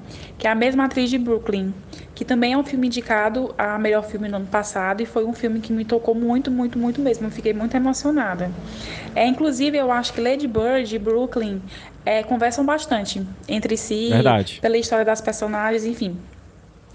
que 0.45 0.49
é 0.49 0.51
a 0.51 0.55
mesma 0.55 0.85
atriz 0.85 1.09
de 1.09 1.17
Brooklyn, 1.17 1.73
que 2.15 2.23
também 2.23 2.53
é 2.53 2.59
um 2.59 2.63
filme 2.63 2.87
indicado 2.89 3.55
a 3.57 3.79
melhor 3.79 4.05
filme 4.05 4.29
no 4.29 4.37
ano 4.37 4.47
passado 4.47 5.01
e 5.03 5.07
foi 5.07 5.25
um 5.25 5.33
filme 5.33 5.59
que 5.59 5.73
me 5.73 5.87
tocou 5.87 6.15
muito, 6.15 6.51
muito, 6.51 6.79
muito 6.79 7.01
mesmo. 7.01 7.27
Eu 7.27 7.31
fiquei 7.31 7.55
muito 7.55 7.75
emocionada. 7.75 8.51
É, 9.15 9.27
inclusive, 9.27 9.79
eu 9.79 9.91
acho 9.91 10.13
que 10.13 10.21
Lady 10.21 10.47
Bird 10.47 10.95
e 10.95 10.99
Brooklyn 10.99 11.63
é, 12.05 12.23
conversam 12.23 12.63
bastante 12.63 13.27
entre 13.49 13.75
si, 13.79 14.11
Verdade. 14.11 14.59
pela 14.61 14.77
história 14.77 15.03
das 15.03 15.23
personagens, 15.23 15.87
enfim. 15.87 16.19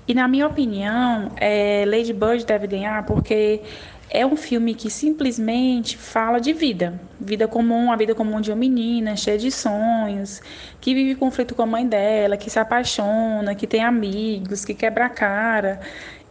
E 0.08 0.14
na 0.14 0.28
minha 0.28 0.46
opinião, 0.46 1.32
é, 1.38 1.86
Lady 1.88 2.14
Bird 2.14 2.46
deve 2.46 2.68
ganhar 2.68 3.04
porque 3.08 3.64
é 4.10 4.26
um 4.26 4.36
filme 4.36 4.74
que 4.74 4.90
simplesmente 4.90 5.98
fala 5.98 6.40
de 6.40 6.52
vida. 6.52 7.00
Vida 7.20 7.48
comum, 7.48 7.92
a 7.92 7.96
vida 7.96 8.16
comum 8.16 8.42
de 8.42 8.52
uma 8.52 8.58
menina 8.58 9.16
cheia 9.16 9.38
de 9.38 9.52
sonhos, 9.52 10.42
que 10.82 10.94
vive 10.94 11.16
conflito 11.16 11.54
com 11.54 11.62
a 11.62 11.66
mãe 11.66 11.88
dela, 11.88 12.36
que 12.38 12.50
se 12.50 12.60
apaixona, 12.60 13.54
que 13.56 13.68
tem 13.68 13.84
amigos, 13.84 14.66
que 14.66 14.74
quebra 14.74 15.06
a 15.06 15.10
cara. 15.10 15.80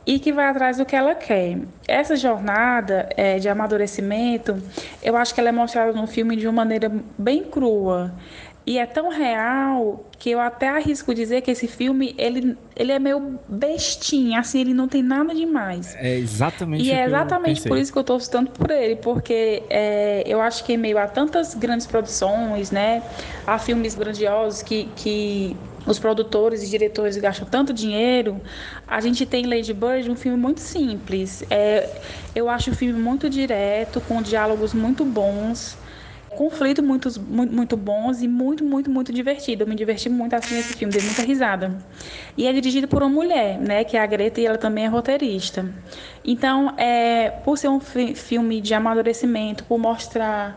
e 0.06 0.18
que 0.18 0.32
vai 0.32 0.46
atrás 0.46 0.78
do 0.78 0.86
que 0.86 0.96
ela 0.96 1.14
quer. 1.14 1.58
Essa 1.86 2.16
jornada 2.16 3.10
é, 3.14 3.38
de 3.38 3.46
amadurecimento, 3.46 4.56
eu 5.02 5.14
acho 5.14 5.34
que 5.34 5.40
ela 5.40 5.50
é 5.50 5.52
mostrada 5.52 5.92
no 5.92 6.06
filme 6.06 6.34
de 6.34 6.46
uma 6.46 6.54
maneira 6.54 6.90
bem 7.18 7.44
crua. 7.44 8.14
E 8.68 8.76
é 8.76 8.84
tão 8.84 9.08
real 9.08 10.04
que 10.18 10.28
eu 10.28 10.38
até 10.38 10.68
arrisco 10.68 11.14
dizer 11.14 11.40
que 11.40 11.50
esse 11.50 11.66
filme, 11.66 12.14
ele, 12.18 12.54
ele 12.76 12.92
é 12.92 12.98
meio 12.98 13.38
bestinha, 13.48 14.40
assim, 14.40 14.60
ele 14.60 14.74
não 14.74 14.86
tem 14.86 15.02
nada 15.02 15.34
demais. 15.34 15.96
É 15.96 16.18
exatamente 16.18 16.84
E 16.84 16.90
é 16.90 17.06
exatamente 17.06 17.66
por 17.66 17.78
isso 17.78 17.90
que 17.90 17.98
eu 17.98 18.04
torço 18.04 18.30
tanto 18.30 18.50
por 18.50 18.70
ele, 18.70 18.96
porque 18.96 19.62
é, 19.70 20.22
eu 20.26 20.42
acho 20.42 20.64
que 20.64 20.74
em 20.74 20.76
meio 20.76 20.98
a 20.98 21.06
tantas 21.06 21.54
grandes 21.54 21.86
produções, 21.86 22.70
né, 22.70 23.02
a 23.46 23.58
filmes 23.58 23.94
grandiosos 23.94 24.60
que, 24.60 24.86
que 24.94 25.56
os 25.86 25.98
produtores 25.98 26.62
e 26.62 26.68
diretores 26.68 27.16
gastam 27.16 27.48
tanto 27.48 27.72
dinheiro, 27.72 28.38
a 28.86 29.00
gente 29.00 29.24
tem 29.24 29.46
Lady 29.46 29.72
Bird, 29.72 30.10
um 30.10 30.14
filme 30.14 30.36
muito 30.36 30.60
simples. 30.60 31.42
É, 31.48 31.88
eu 32.34 32.50
acho 32.50 32.72
o 32.72 32.74
filme 32.74 33.00
muito 33.00 33.30
direto, 33.30 33.98
com 34.02 34.20
diálogos 34.20 34.74
muito 34.74 35.06
bons, 35.06 35.78
conflitos 36.38 36.84
muito, 36.84 37.20
muito, 37.20 37.76
bons 37.76 38.22
e 38.22 38.28
muito, 38.28 38.62
muito, 38.62 38.88
muito 38.88 39.12
divertido. 39.12 39.64
Eu 39.64 39.66
me 39.66 39.74
diverti 39.74 40.08
muito 40.08 40.36
assim 40.36 40.54
nesse 40.54 40.74
filme, 40.74 40.92
dei 40.94 41.02
muita 41.02 41.22
risada. 41.22 41.76
E 42.36 42.46
é 42.46 42.52
dirigido 42.52 42.86
por 42.86 43.02
uma 43.02 43.08
mulher, 43.08 43.58
né, 43.58 43.82
que 43.82 43.96
é 43.96 44.00
a 44.00 44.06
Greta, 44.06 44.40
e 44.40 44.46
ela 44.46 44.56
também 44.56 44.84
é 44.84 44.86
roteirista. 44.86 45.68
Então, 46.24 46.74
é, 46.78 47.30
por 47.44 47.58
ser 47.58 47.66
um 47.68 47.80
fi- 47.80 48.14
filme 48.14 48.60
de 48.60 48.72
amadurecimento, 48.72 49.64
por 49.64 49.78
mostrar 49.78 50.56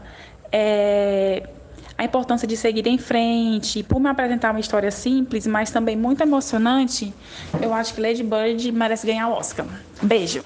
é, 0.51 1.49
a 1.97 2.03
importância 2.03 2.47
de 2.47 2.55
seguir 2.55 2.85
em 2.85 2.99
frente, 2.99 3.81
por 3.81 3.99
me 3.99 4.07
apresentar 4.07 4.51
uma 4.51 4.59
história 4.59 4.91
simples, 4.91 5.47
mas 5.47 5.71
também 5.71 5.95
muito 5.97 6.21
emocionante, 6.21 7.11
eu 7.59 7.73
acho 7.73 7.95
que 7.95 8.01
Lady 8.01 8.21
Bird 8.21 8.71
merece 8.71 9.07
ganhar 9.07 9.29
o 9.29 9.33
Oscar. 9.33 9.65
Beijo. 9.99 10.43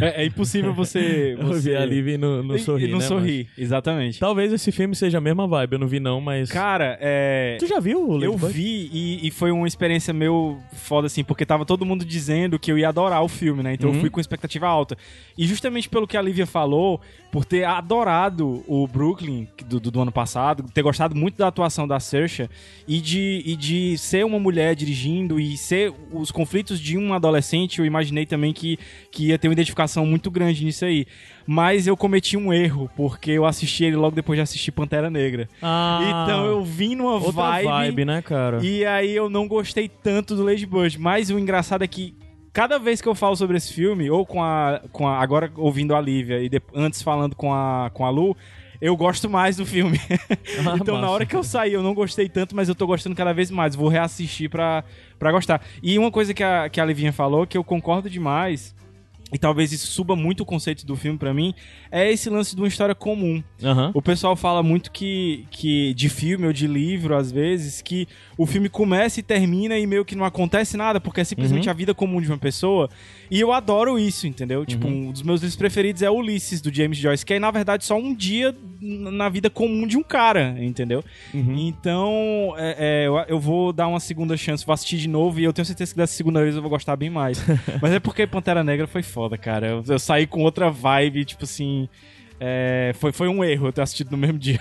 É, 0.00 0.22
é 0.22 0.26
impossível 0.26 0.72
você. 0.72 1.34
Eu 1.38 1.46
você... 1.46 1.74
a 1.74 1.84
Liv 1.84 2.06
e 2.08 2.16
não, 2.18 2.42
não 2.42 2.54
E- 2.56 2.58
sorri, 2.60 2.84
e 2.84 2.88
não 2.88 2.98
né, 2.98 3.04
sorri, 3.04 3.48
exatamente. 3.58 4.06
mas- 4.14 4.18
Talvez 4.18 4.52
esse 4.52 4.70
filme 4.70 4.94
seja 4.94 5.18
a 5.18 5.20
mesma 5.20 5.46
vibe, 5.46 5.72
eu 5.74 5.78
não 5.78 5.88
vi 5.88 5.98
não, 5.98 6.20
mas... 6.20 6.50
Cara, 6.50 6.96
é. 7.00 7.56
Tu 7.58 7.66
já 7.66 7.80
viu 7.80 7.98
o 8.08 8.22
Eu 8.22 8.32
Ladybug? 8.32 8.52
vi 8.52 8.88
e, 8.92 9.26
e 9.26 9.30
foi 9.30 9.50
uma 9.50 9.66
experiência 9.66 10.12
meio 10.14 10.58
foda, 10.72 11.06
assim, 11.06 11.24
porque 11.24 11.44
tava 11.44 11.64
todo 11.64 11.84
mundo 11.84 12.04
dizendo 12.04 12.58
que 12.58 12.70
eu 12.70 12.78
ia 12.78 12.88
adorar 12.88 13.22
o 13.22 13.28
filme, 13.28 13.62
né? 13.62 13.74
Então 13.74 13.90
Uhum. 13.90 13.96
eu 13.96 14.00
fui 14.00 14.10
com 14.10 14.20
expectativa 14.20 14.66
alta. 14.68 14.96
E 15.36 15.46
justamente 15.46 15.88
pelo 15.88 16.06
que 16.06 16.16
a 16.16 16.22
Lívia 16.22 16.46
falou, 16.46 17.00
por 17.32 17.44
ter 17.44 17.64
adorado 17.64 18.64
o 18.66 18.86
Brooklyn 18.86 19.48
do, 19.66 19.80
do, 19.80 19.90
do 19.90 20.00
ano 20.00 20.12
passado, 20.12 20.64
ter 20.72 20.82
gostado 20.82 21.14
muito 21.16 21.36
da 21.38 21.48
atuação 21.48 21.86
da 21.88 21.98
Saoirse 22.00 22.48
e 22.86 23.00
de, 23.00 23.42
e 23.44 23.56
de 23.56 23.98
ser 23.98 24.24
uma 24.24 24.38
mulher 24.38 24.74
dirigindo 24.76 25.38
e 25.40 25.56
ser 25.56 25.92
os 26.12 26.30
conflitos 26.30 26.78
de 26.80 26.96
um 26.96 27.12
adolescente, 27.12 27.78
eu 27.80 27.84
imaginei 27.86 28.26
também 28.26 28.52
que, 28.52 28.78
que 29.10 29.26
ia 29.28 29.38
ter 29.38 29.48
uma 29.48 29.56
identificação 29.66 30.06
muito 30.06 30.30
grande 30.30 30.64
nisso 30.64 30.84
aí. 30.84 31.06
Mas 31.46 31.86
eu 31.86 31.96
cometi 31.96 32.36
um 32.36 32.52
erro, 32.52 32.88
porque 32.96 33.30
eu 33.32 33.44
assisti 33.44 33.84
ele 33.84 33.96
logo 33.96 34.14
depois 34.14 34.36
de 34.36 34.42
assistir 34.42 34.72
Pantera 34.72 35.10
Negra. 35.10 35.48
Ah, 35.60 36.22
Então 36.24 36.44
eu 36.46 36.64
vim 36.64 36.94
numa 36.94 37.14
outra 37.14 37.32
vibe, 37.32 37.66
vibe, 37.66 38.04
né, 38.04 38.22
cara? 38.22 38.58
e 38.64 38.84
aí 38.84 39.14
eu 39.14 39.28
não 39.28 39.46
gostei 39.48 39.88
tanto 39.88 40.34
do 40.36 40.44
Lady 40.44 40.66
Bird. 40.66 40.98
Mas 40.98 41.30
o 41.30 41.38
engraçado 41.38 41.82
é 41.82 41.86
que 41.86 42.14
cada 42.52 42.78
vez 42.78 43.00
que 43.00 43.08
eu 43.08 43.14
falo 43.14 43.36
sobre 43.36 43.56
esse 43.56 43.72
filme, 43.72 44.08
ou 44.10 44.24
com 44.24 44.42
a. 44.42 44.80
Com 44.92 45.06
a 45.08 45.18
agora 45.20 45.50
ouvindo 45.56 45.94
a 45.94 46.00
Lívia 46.00 46.40
e 46.42 46.48
de- 46.48 46.62
antes 46.74 47.02
falando 47.02 47.34
com 47.36 47.52
a, 47.52 47.90
com 47.92 48.04
a 48.04 48.10
Lu. 48.10 48.36
Eu 48.78 48.94
gosto 48.94 49.28
mais 49.30 49.56
do 49.56 49.64
filme. 49.64 49.98
Ah, 50.68 50.76
então, 50.80 51.00
na 51.00 51.08
hora 51.10 51.24
que 51.24 51.34
eu 51.36 51.42
saí, 51.44 51.72
eu 51.72 51.82
não 51.82 51.94
gostei 51.94 52.28
tanto, 52.28 52.54
mas 52.56 52.68
eu 52.68 52.74
tô 52.74 52.86
gostando 52.86 53.14
cada 53.16 53.32
vez 53.32 53.50
mais. 53.50 53.74
Vou 53.74 53.88
reassistir 53.88 54.50
pra, 54.50 54.84
pra 55.18 55.30
gostar. 55.32 55.62
E 55.82 55.98
uma 55.98 56.10
coisa 56.10 56.34
que 56.34 56.42
a, 56.42 56.68
que 56.68 56.78
a 56.80 56.84
Livinha 56.84 57.12
falou, 57.12 57.46
que 57.46 57.56
eu 57.56 57.64
concordo 57.64 58.10
demais, 58.10 58.74
e 59.32 59.38
talvez 59.38 59.72
isso 59.72 59.88
suba 59.88 60.14
muito 60.14 60.42
o 60.42 60.46
conceito 60.46 60.86
do 60.86 60.94
filme 60.94 61.18
pra 61.18 61.34
mim, 61.34 61.52
é 61.90 62.10
esse 62.10 62.30
lance 62.30 62.54
de 62.54 62.60
uma 62.60 62.68
história 62.68 62.94
comum. 62.94 63.42
Aham. 63.62 63.90
O 63.92 64.00
pessoal 64.00 64.36
fala 64.36 64.62
muito 64.62 64.92
que, 64.92 65.46
que 65.50 65.92
de 65.94 66.08
filme 66.08 66.46
ou 66.46 66.52
de 66.52 66.68
livro, 66.68 67.16
às 67.16 67.32
vezes, 67.32 67.82
que 67.82 68.06
o 68.38 68.46
filme 68.46 68.68
começa 68.68 69.18
e 69.18 69.24
termina 69.24 69.76
e 69.76 69.86
meio 69.86 70.04
que 70.04 70.14
não 70.14 70.24
acontece 70.24 70.76
nada, 70.76 71.00
porque 71.00 71.20
é 71.20 71.24
simplesmente 71.24 71.68
a 71.68 71.72
vida 71.72 71.92
comum 71.92 72.20
de 72.20 72.28
uma 72.28 72.38
pessoa. 72.38 72.88
E 73.28 73.40
eu 73.40 73.52
adoro 73.52 73.98
isso, 73.98 74.28
entendeu? 74.28 74.64
Tipo, 74.64 74.86
um 74.86 75.10
dos 75.10 75.22
meus 75.22 75.40
livros 75.40 75.56
preferidos 75.56 76.02
é 76.02 76.10
Ulisses, 76.10 76.60
do 76.60 76.72
James 76.72 76.96
Joyce, 76.96 77.26
que 77.26 77.34
é, 77.34 77.40
na 77.40 77.50
verdade, 77.50 77.84
só 77.84 77.96
um 77.96 78.14
dia 78.14 78.54
na 78.80 79.28
vida 79.28 79.50
comum 79.50 79.86
de 79.86 79.96
um 79.96 80.02
cara, 80.02 80.54
entendeu? 80.60 81.02
Então, 81.34 82.54
é, 82.56 82.76
é, 82.78 83.06
eu, 83.08 83.16
eu 83.28 83.40
vou 83.40 83.72
dar 83.72 83.88
uma 83.88 83.98
segunda 83.98 84.36
chance, 84.36 84.64
vou 84.64 84.72
assistir 84.72 84.98
de 84.98 85.08
novo 85.08 85.40
e 85.40 85.44
eu 85.44 85.52
tenho 85.52 85.66
certeza 85.66 85.92
que 85.92 85.96
dessa 85.96 86.14
segunda 86.14 86.42
vez 86.42 86.54
eu 86.54 86.60
vou 86.60 86.70
gostar 86.70 86.94
bem 86.94 87.10
mais. 87.10 87.42
Mas 87.82 87.92
é 87.92 87.98
porque 87.98 88.26
Pantera 88.26 88.62
Negra 88.62 88.86
foi 88.86 89.02
foda, 89.16 89.38
cara. 89.38 89.68
Eu, 89.68 89.84
eu 89.88 89.98
saí 89.98 90.26
com 90.26 90.42
outra 90.42 90.70
vibe, 90.70 91.24
tipo 91.24 91.44
assim. 91.44 91.88
é, 92.38 92.92
foi, 92.96 93.12
foi 93.12 93.28
um 93.28 93.42
erro 93.42 93.68
eu 93.68 93.72
ter 93.72 93.80
assistido 93.80 94.10
no 94.10 94.18
mesmo 94.18 94.38
dia. 94.38 94.60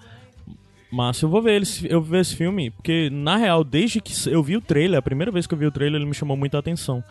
Massa, 0.90 1.26
eu 1.26 1.28
vou 1.28 1.42
ver 1.42 1.60
esse, 1.60 1.84
eu 1.86 2.00
vou 2.00 2.12
ver 2.12 2.22
esse 2.22 2.34
filme, 2.34 2.70
porque 2.70 3.10
na 3.12 3.36
real, 3.36 3.62
desde 3.62 4.00
que 4.00 4.10
eu 4.30 4.42
vi 4.42 4.56
o 4.56 4.60
trailer, 4.62 4.98
a 4.98 5.02
primeira 5.02 5.30
vez 5.30 5.46
que 5.46 5.52
eu 5.52 5.58
vi 5.58 5.66
o 5.66 5.70
trailer, 5.70 6.00
ele 6.00 6.08
me 6.08 6.14
chamou 6.14 6.34
muita 6.34 6.58
atenção. 6.58 7.04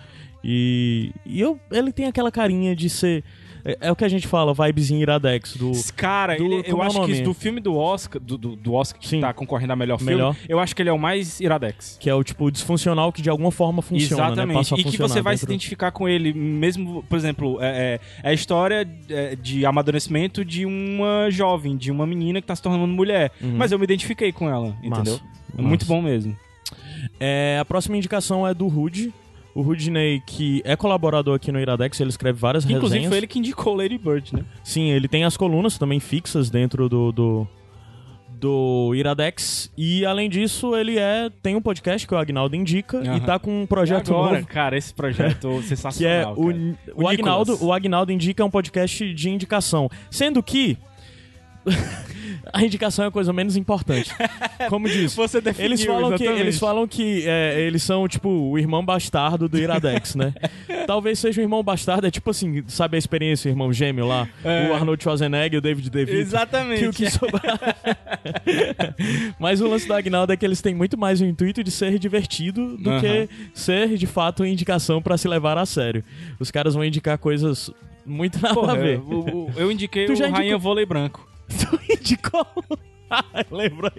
E, 0.43 1.11
e 1.23 1.39
eu, 1.39 1.59
ele 1.71 1.91
tem 1.91 2.07
aquela 2.07 2.31
carinha 2.31 2.75
de 2.75 2.89
ser. 2.89 3.23
É, 3.67 3.77
é 3.81 3.91
o 3.91 3.95
que 3.95 4.05
a 4.05 4.07
gente 4.07 4.25
fala, 4.27 4.53
vibezinho 4.53 5.01
iradex 5.01 5.57
do. 5.57 5.71
Cara, 5.95 6.37
do- 6.37 6.43
ele- 6.45 6.63
eu 6.65 6.81
é 6.81 6.85
acho 6.87 7.05
que 7.05 7.21
do 7.21 7.33
filme 7.33 7.59
do 7.59 7.75
Oscar, 7.75 8.21
do, 8.21 8.37
do, 8.37 8.55
do 8.55 8.73
Oscar 8.73 8.99
que 9.01 9.07
Sim. 9.09 9.19
tá 9.19 9.33
concorrendo 9.33 9.73
a 9.73 9.75
melhor 9.75 9.97
filme, 9.97 10.13
Melhor. 10.13 10.35
eu 10.47 10.57
acho 10.59 10.73
que 10.75 10.81
ele 10.81 10.89
é 10.89 10.93
o 10.93 10.97
mais 10.97 11.39
iradex. 11.41 11.97
Que 11.99 12.09
é 12.09 12.13
o 12.15 12.23
tipo 12.23 12.49
disfuncional 12.49 13.11
que 13.11 13.21
de 13.21 13.29
alguma 13.29 13.51
forma 13.51 13.81
funciona, 13.81 14.23
né? 14.23 14.31
Exatamente. 14.53 14.73
A 14.73 14.77
e 14.77 14.83
que 14.85 14.97
você 14.97 15.21
vai 15.21 15.35
se 15.35 15.41
dentro- 15.43 15.53
identificar 15.53 15.91
com 15.91 16.07
ele, 16.07 16.33
mesmo, 16.33 17.03
por 17.09 17.17
exemplo, 17.17 17.57
é, 17.61 17.99
é, 18.23 18.27
é 18.27 18.29
a 18.29 18.33
história 18.33 18.87
de 19.41 19.65
amadurecimento 19.65 20.45
de 20.45 20.65
uma 20.65 21.29
jovem, 21.29 21.75
de 21.75 21.91
uma 21.91 22.07
menina 22.07 22.39
que 22.39 22.47
tá 22.47 22.55
se 22.55 22.61
tornando 22.61 22.87
mulher. 22.87 23.31
Mas 23.41 23.71
eu 23.73 23.77
me 23.77 23.83
identifiquei 23.83 24.31
com 24.31 24.49
ela, 24.49 24.75
entendeu? 24.81 25.13
Uhum. 25.15 25.19
Massa. 25.57 25.61
Muito 25.61 25.81
Massa. 25.81 25.93
bom 25.93 26.01
mesmo. 26.01 26.37
É, 27.19 27.57
a 27.59 27.65
próxima 27.65 27.97
indicação 27.97 28.47
é 28.47 28.53
do 28.53 28.67
Rude. 28.67 29.13
O 29.57 29.61
Rudney, 29.63 30.21
que 30.25 30.61
é 30.63 30.75
colaborador 30.75 31.35
aqui 31.35 31.51
no 31.51 31.59
Iradex, 31.59 31.99
ele 31.99 32.09
escreve 32.11 32.37
várias 32.37 32.63
inclusive 32.63 32.89
resenhas. 32.89 33.09
foi 33.09 33.17
ele 33.17 33.25
que 33.27 33.39
indicou 33.39 33.73
Lady 33.75 33.97
Bird, 33.97 34.35
né? 34.35 34.43
Sim, 34.63 34.91
ele 34.91 35.07
tem 35.07 35.23
as 35.23 35.35
colunas 35.35 35.79
também 35.79 35.99
fixas 35.99 36.51
dentro 36.51 36.87
do, 36.87 37.11
do, 37.11 37.47
do 38.29 38.93
Iradex. 38.93 39.71
E 39.75 40.05
além 40.05 40.29
disso, 40.29 40.75
ele 40.75 40.99
é 40.99 41.31
tem 41.41 41.55
um 41.55 41.61
podcast 41.61 42.07
que 42.07 42.13
o 42.13 42.17
Agnaldo 42.17 42.55
indica 42.55 43.01
e 43.03 43.07
Aham. 43.07 43.19
tá 43.21 43.39
com 43.39 43.61
um 43.61 43.63
E 43.63 43.67
projeto 43.67 44.11
agora, 44.13 44.35
novo. 44.35 44.47
cara, 44.47 44.77
esse 44.77 44.93
projeto 44.93 45.47
Que 45.49 45.57
é 45.57 45.61
sensacional. 45.63 46.33
o, 46.37 46.45
cara. 46.45 46.75
o, 46.95 47.03
O 47.03 47.07
Agnaldo, 47.07 47.57
o 47.65 47.73
Agnaldo 47.73 48.11
indica 48.11 48.45
um 48.45 48.51
podcast 48.51 49.11
de 49.11 49.29
indicação. 49.31 49.89
Sendo 50.11 50.43
que 50.43 50.77
a 52.53 52.63
indicação 52.63 53.05
é 53.05 53.07
a 53.07 53.11
coisa 53.11 53.31
menos 53.33 53.55
importante. 53.55 54.11
Como 54.69 54.87
diz. 54.87 55.13
Você 55.15 55.39
definiu, 55.41 55.65
Eles 55.71 55.83
falam 55.85 56.09
que, 56.09 56.23
exatamente. 56.23 56.41
eles 56.41 56.59
falam 56.59 56.87
que 56.87 57.23
é, 57.27 57.59
eles 57.61 57.83
são, 57.83 58.07
tipo, 58.07 58.29
o 58.29 58.57
irmão 58.57 58.83
bastardo 58.83 59.47
do 59.47 59.57
Iradex, 59.57 60.15
né? 60.15 60.33
Talvez 60.87 61.19
seja 61.19 61.41
o 61.41 61.43
irmão 61.43 61.61
bastardo, 61.63 62.07
é 62.07 62.11
tipo 62.11 62.29
assim, 62.29 62.63
sabe 62.67 62.95
a 62.95 62.99
experiência, 62.99 63.49
o 63.49 63.51
irmão 63.51 63.71
gêmeo 63.73 64.07
lá? 64.07 64.27
É. 64.43 64.69
O 64.69 64.73
Arnold 64.73 65.01
Schwarzenegger 65.03 65.55
e 65.55 65.57
o 65.57 65.61
David 65.61 65.89
DeVito. 65.89 66.17
Exatamente. 66.17 66.79
Que 66.81 66.87
o 66.87 66.93
que 66.93 67.09
sobra... 67.11 67.41
Mas 69.39 69.61
o 69.61 69.67
lance 69.67 69.87
do 69.87 69.93
Agnaldo 69.93 70.33
é 70.33 70.37
que 70.37 70.45
eles 70.45 70.61
têm 70.61 70.73
muito 70.75 70.97
mais 70.97 71.21
o 71.21 71.25
intuito 71.25 71.63
de 71.63 71.71
ser 71.71 71.97
divertido 71.99 72.77
do 72.77 72.89
Aham. 72.89 73.01
que 73.01 73.29
ser, 73.53 73.95
de 73.97 74.07
fato, 74.07 74.43
uma 74.43 74.49
indicação 74.49 75.01
pra 75.01 75.17
se 75.17 75.27
levar 75.27 75.57
a 75.57 75.65
sério. 75.65 76.03
Os 76.39 76.51
caras 76.51 76.73
vão 76.73 76.83
indicar 76.83 77.17
coisas 77.17 77.71
muito 78.05 78.41
nada 78.41 78.53
Porra, 78.55 78.73
a 78.73 78.75
ver. 78.75 78.99
o- 78.99 79.49
eu 79.57 79.71
indiquei 79.71 80.05
Tu 80.05 80.13
o 80.13 80.19
Rainha 80.19 80.39
indicou- 80.41 80.59
Vôlei 80.59 80.85
Branco. 80.85 81.27
Tu 81.47 81.93
indicou? 81.93 82.45
Lembro 83.51 83.91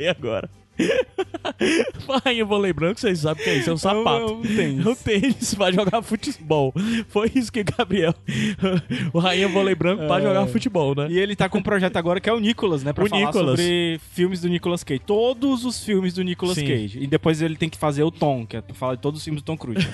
aí 1.58 1.80
agora. 1.84 2.22
Rainha 2.24 2.44
vôlei 2.44 2.72
branco, 2.72 3.00
vocês 3.00 3.20
sabem 3.20 3.40
o 3.42 3.44
que 3.44 3.50
é 3.50 3.56
isso, 3.56 3.70
é 3.70 3.72
um 3.72 3.76
sapato. 3.76 4.22
É 4.22 4.26
um 4.32 4.42
tênis. 4.42 4.86
É 4.86 4.88
um 4.90 4.94
tênis 4.94 5.54
pra 5.54 5.72
jogar 5.72 6.02
futebol. 6.02 6.72
Foi 7.08 7.30
isso 7.34 7.50
que 7.52 7.62
Gabriel. 7.64 8.14
o 9.12 9.18
Rainha 9.18 9.48
vôlei 9.48 9.74
branco 9.74 10.06
pra 10.06 10.18
É. 10.18 10.22
jogar 10.22 10.46
futebol, 10.46 10.94
né? 10.94 11.08
E 11.10 11.18
ele 11.18 11.34
tá 11.34 11.48
com 11.48 11.58
um 11.58 11.62
projeto 11.62 11.96
agora 11.96 12.20
que 12.20 12.28
é 12.28 12.32
o 12.32 12.38
Nicolas, 12.40 12.82
né? 12.84 12.92
Pra 12.92 13.04
O 13.04 13.08
falar 13.08 13.26
Nicolas. 13.26 13.50
sobre 13.58 14.00
filmes 14.12 14.40
do 14.40 14.48
Nicolas 14.48 14.84
Cage. 14.84 15.00
Todos 15.04 15.64
os 15.64 15.82
filmes 15.84 16.14
do 16.14 16.22
Nicolas 16.22 16.54
Sim. 16.56 16.66
Cage. 16.66 16.98
E 17.00 17.06
depois 17.06 17.42
ele 17.42 17.56
tem 17.56 17.68
que 17.68 17.78
fazer 17.78 18.02
o 18.02 18.10
Tom, 18.10 18.46
que 18.46 18.56
é 18.56 18.60
pra 18.60 18.74
falar 18.74 18.94
de 18.94 19.00
todos 19.02 19.18
os 19.18 19.24
filmes 19.24 19.42
do 19.42 19.46
Tom 19.46 19.56
Cruise. 19.56 19.86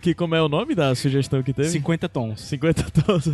Que 0.00 0.14
como 0.14 0.34
é 0.34 0.42
o 0.42 0.48
nome 0.48 0.74
da 0.74 0.94
sugestão 0.94 1.42
que 1.42 1.52
teve? 1.52 1.68
50 1.68 2.08
tons. 2.08 2.40
50 2.40 2.90
tons. 2.90 3.24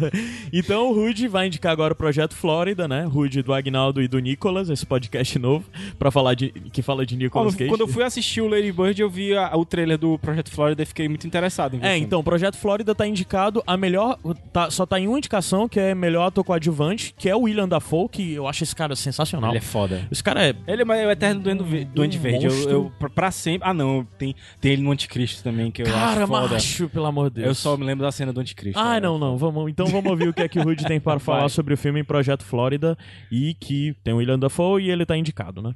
Então 0.52 0.90
o 0.90 0.94
Rude 0.94 1.28
vai 1.28 1.46
indicar 1.46 1.72
agora 1.72 1.92
o 1.92 1.96
Projeto 1.96 2.34
Flórida, 2.34 2.86
né? 2.88 3.04
Rude 3.04 3.42
do 3.42 3.52
Agnaldo 3.52 4.02
e 4.02 4.08
do 4.08 4.18
Nicolas, 4.18 4.68
esse 4.68 4.84
podcast 4.84 5.38
novo, 5.38 5.64
pra 5.98 6.10
falar 6.10 6.34
de 6.34 6.52
que 6.74 6.82
fala 6.82 7.06
de 7.06 7.16
Nicolas 7.16 7.54
Cage. 7.54 7.68
quando 7.70 7.80
eu 7.82 7.88
fui 7.88 8.02
assistir 8.02 8.40
o 8.40 8.48
Lady 8.48 8.70
Bird, 8.72 9.00
eu 9.00 9.08
vi 9.08 9.34
a- 9.36 9.56
o 9.56 9.64
trailer 9.64 9.96
do 9.96 10.18
Projeto 10.18 10.50
Florida 10.50 10.82
e 10.82 10.86
fiquei 10.86 11.08
muito 11.08 11.26
interessado 11.26 11.76
em 11.76 11.78
ver 11.78 11.86
o 11.86 11.88
É, 11.88 11.96
então, 11.96 12.20
o 12.20 12.24
Projeto 12.24 12.56
Flórida 12.56 12.94
tá 12.94 13.06
indicado 13.06 13.62
a 13.66 13.76
melhor. 13.76 14.18
tá- 14.52 14.70
só 14.70 14.84
tá 14.84 14.98
em 15.00 15.06
uma 15.08 15.16
indicação, 15.18 15.68
que 15.68 15.78
é 15.80 15.94
melhor 15.94 16.26
ator 16.26 16.44
coadjuvante, 16.44 17.14
que 17.16 17.28
é 17.28 17.34
o 17.36 17.42
William 17.42 17.68
Dafoe, 17.68 18.08
que 18.08 18.32
eu 18.34 18.46
acho 18.48 18.64
esse 18.64 18.74
cara 18.74 18.94
sensacional. 18.96 19.50
Ele 19.50 19.58
é 19.58 19.62
foda. 19.62 20.06
Esse 20.10 20.22
cara 20.22 20.44
é. 20.46 20.54
Ele 20.66 20.82
é 20.82 21.06
o 21.06 21.10
eterno 21.10 21.40
Duende, 21.40 21.84
Duende 21.86 22.18
Um 22.18 22.20
Verde. 22.20 22.46
Eu, 22.46 22.52
monstro. 22.52 22.70
eu, 22.70 22.92
pra- 23.10 23.30
sempre. 23.30 23.68
Ah, 23.68 23.72
não. 23.72 24.04
Tem, 24.18 24.34
tem 24.60 24.72
ele 24.72 24.82
no 24.82 24.90
Anticristo 24.90 25.42
também, 25.42 25.70
que 25.70 25.82
eu 25.82 25.86
Cara, 25.86 26.22
acho 26.22 26.26
foda. 26.26 26.48
macho, 26.54 26.88
pelo 26.88 27.06
amor 27.06 27.30
de 27.30 27.36
Deus. 27.36 27.46
Eu 27.48 27.54
só 27.54 27.76
me 27.76 27.84
lembro 27.84 28.04
da 28.04 28.10
cena 28.12 28.32
do 28.32 28.40
Anticristo. 28.40 28.78
Ah, 28.80 28.96
É, 28.96 29.00
não, 29.00 29.18
não. 29.18 29.36
Vamos, 29.36 29.70
então 29.70 29.86
vamos 29.86 30.10
ouvir 30.10 30.28
o 30.28 30.32
que 30.34 30.42
é 30.42 30.48
que 30.48 30.58
o 30.58 30.62
Rude 30.64 30.84
tem 30.84 30.98
para 31.00 31.18
falar 31.20 31.48
sobre 31.48 31.74
o 31.74 31.76
filme 31.76 32.02
Projeto 32.02 32.44
Flórida 32.44 32.96
e 33.30 33.54
que 33.54 33.94
tem 34.02 34.12
o 34.14 34.16
William 34.18 34.38
Dafoe 34.38 34.82
e 34.84 34.90
ele 34.90 35.04
tá 35.06 35.16
indicado, 35.16 35.60
né? 35.62 35.74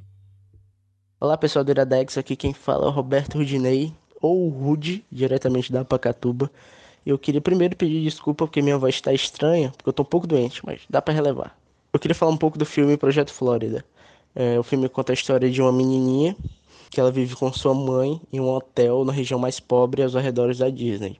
Olá 1.21 1.37
pessoal 1.37 1.65
do 1.65 1.71
Iradex, 1.71 2.17
aqui 2.17 2.33
quem 2.33 2.53
fala 2.53 2.85
é 2.85 2.87
o 2.87 2.91
Roberto 2.91 3.37
Rudinei, 3.37 3.93
ou 4.21 4.47
Rude, 4.47 5.03
diretamente 5.11 5.69
da 5.69 5.83
Pacatuba. 5.83 6.49
Eu 7.05 7.19
queria 7.19 7.41
primeiro 7.41 7.75
pedir 7.75 8.01
desculpa 8.01 8.45
porque 8.45 8.61
minha 8.61 8.77
voz 8.77 8.95
está 8.95 9.11
estranha, 9.11 9.69
porque 9.75 9.89
eu 9.89 9.91
tô 9.91 10.03
um 10.03 10.05
pouco 10.05 10.25
doente, 10.25 10.65
mas 10.65 10.79
dá 10.89 11.01
pra 11.01 11.13
relevar. 11.13 11.59
Eu 11.91 11.99
queria 11.99 12.15
falar 12.15 12.31
um 12.31 12.37
pouco 12.37 12.57
do 12.57 12.65
filme 12.65 12.95
Projeto 12.95 13.33
Flórida. 13.33 13.83
É, 14.33 14.57
o 14.57 14.63
filme 14.63 14.87
conta 14.87 15.11
a 15.11 15.13
história 15.13 15.51
de 15.51 15.61
uma 15.61 15.73
menininha 15.73 16.37
que 16.89 17.01
ela 17.01 17.11
vive 17.11 17.35
com 17.35 17.51
sua 17.51 17.73
mãe 17.73 18.21
em 18.31 18.39
um 18.39 18.49
hotel 18.49 19.03
na 19.03 19.11
região 19.11 19.37
mais 19.37 19.59
pobre 19.59 20.01
aos 20.01 20.15
arredores 20.15 20.59
da 20.59 20.69
Disney. 20.69 21.19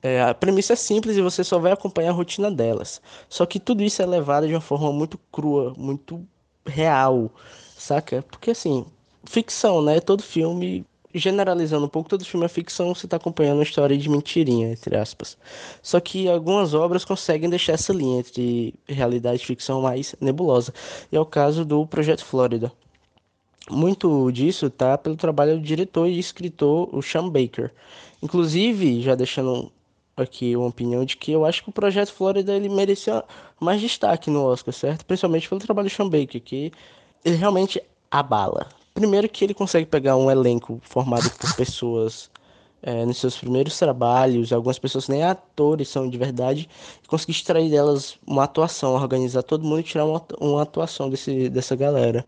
É, 0.00 0.22
a 0.22 0.32
premissa 0.32 0.74
é 0.74 0.76
simples 0.76 1.16
e 1.16 1.22
você 1.22 1.42
só 1.42 1.58
vai 1.58 1.72
acompanhar 1.72 2.10
a 2.10 2.14
rotina 2.14 2.52
delas. 2.52 3.02
Só 3.28 3.44
que 3.44 3.58
tudo 3.58 3.82
isso 3.82 4.00
é 4.00 4.06
levado 4.06 4.46
de 4.46 4.54
uma 4.54 4.60
forma 4.60 4.92
muito 4.92 5.18
crua, 5.32 5.74
muito 5.76 6.24
real, 6.64 7.32
saca? 7.76 8.24
Porque 8.30 8.52
assim, 8.52 8.86
ficção, 9.24 9.82
né? 9.82 10.00
Todo 10.00 10.22
filme, 10.22 10.84
generalizando 11.14 11.86
um 11.86 11.88
pouco, 11.88 12.08
todo 12.08 12.24
filme 12.24 12.46
é 12.46 12.48
ficção, 12.48 12.94
você 12.94 13.06
tá 13.06 13.16
acompanhando 13.16 13.58
uma 13.58 13.62
história 13.62 13.96
de 13.96 14.08
mentirinha, 14.08 14.72
entre 14.72 14.96
aspas. 14.96 15.36
Só 15.82 16.00
que 16.00 16.28
algumas 16.28 16.74
obras 16.74 17.04
conseguem 17.04 17.50
deixar 17.50 17.74
essa 17.74 17.92
linha 17.92 18.20
entre 18.20 18.74
realidade 18.86 19.42
e 19.42 19.46
ficção 19.46 19.82
mais 19.82 20.14
nebulosa. 20.20 20.72
E 21.10 21.16
é 21.16 21.20
o 21.20 21.26
caso 21.26 21.64
do 21.64 21.86
Projeto 21.86 22.24
Flórida. 22.24 22.72
Muito 23.70 24.30
disso 24.32 24.68
tá 24.68 24.98
pelo 24.98 25.16
trabalho 25.16 25.56
do 25.56 25.62
diretor 25.62 26.08
e 26.08 26.18
escritor, 26.18 26.88
o 26.92 27.02
Sean 27.02 27.28
Baker. 27.28 27.72
Inclusive, 28.22 29.00
já 29.00 29.14
deixando 29.14 29.70
aqui 30.16 30.56
uma 30.56 30.66
opinião 30.68 31.04
de 31.04 31.16
que 31.16 31.32
eu 31.32 31.44
acho 31.44 31.62
que 31.62 31.70
o 31.70 31.72
Projeto 31.72 32.12
Flórida 32.12 32.54
ele 32.54 32.68
merecia 32.68 33.24
mais 33.60 33.80
destaque 33.80 34.30
no 34.30 34.44
Oscar, 34.44 34.74
certo? 34.74 35.04
Principalmente 35.06 35.48
pelo 35.48 35.60
trabalho 35.60 35.88
do 35.88 35.94
Sean 35.94 36.08
Baker, 36.08 36.40
que 36.40 36.72
ele 37.24 37.36
realmente 37.36 37.80
abala. 38.10 38.68
Primeiro 38.94 39.28
que 39.28 39.44
ele 39.44 39.54
consegue 39.54 39.86
pegar 39.86 40.16
um 40.16 40.30
elenco 40.30 40.80
formado 40.82 41.30
por 41.30 41.54
pessoas 41.54 42.30
é, 42.82 43.04
nos 43.04 43.18
seus 43.18 43.36
primeiros 43.36 43.78
trabalhos, 43.78 44.52
algumas 44.52 44.78
pessoas 44.78 45.08
nem 45.08 45.22
atores 45.22 45.88
são 45.88 46.08
de 46.08 46.16
verdade, 46.16 46.68
e 47.02 47.06
conseguir 47.06 47.32
extrair 47.32 47.70
delas 47.70 48.16
uma 48.26 48.44
atuação, 48.44 48.94
organizar 48.94 49.42
todo 49.42 49.64
mundo 49.64 49.80
e 49.80 49.84
tirar 49.84 50.04
uma, 50.04 50.22
uma 50.40 50.62
atuação 50.62 51.08
desse, 51.10 51.48
dessa 51.48 51.76
galera. 51.76 52.24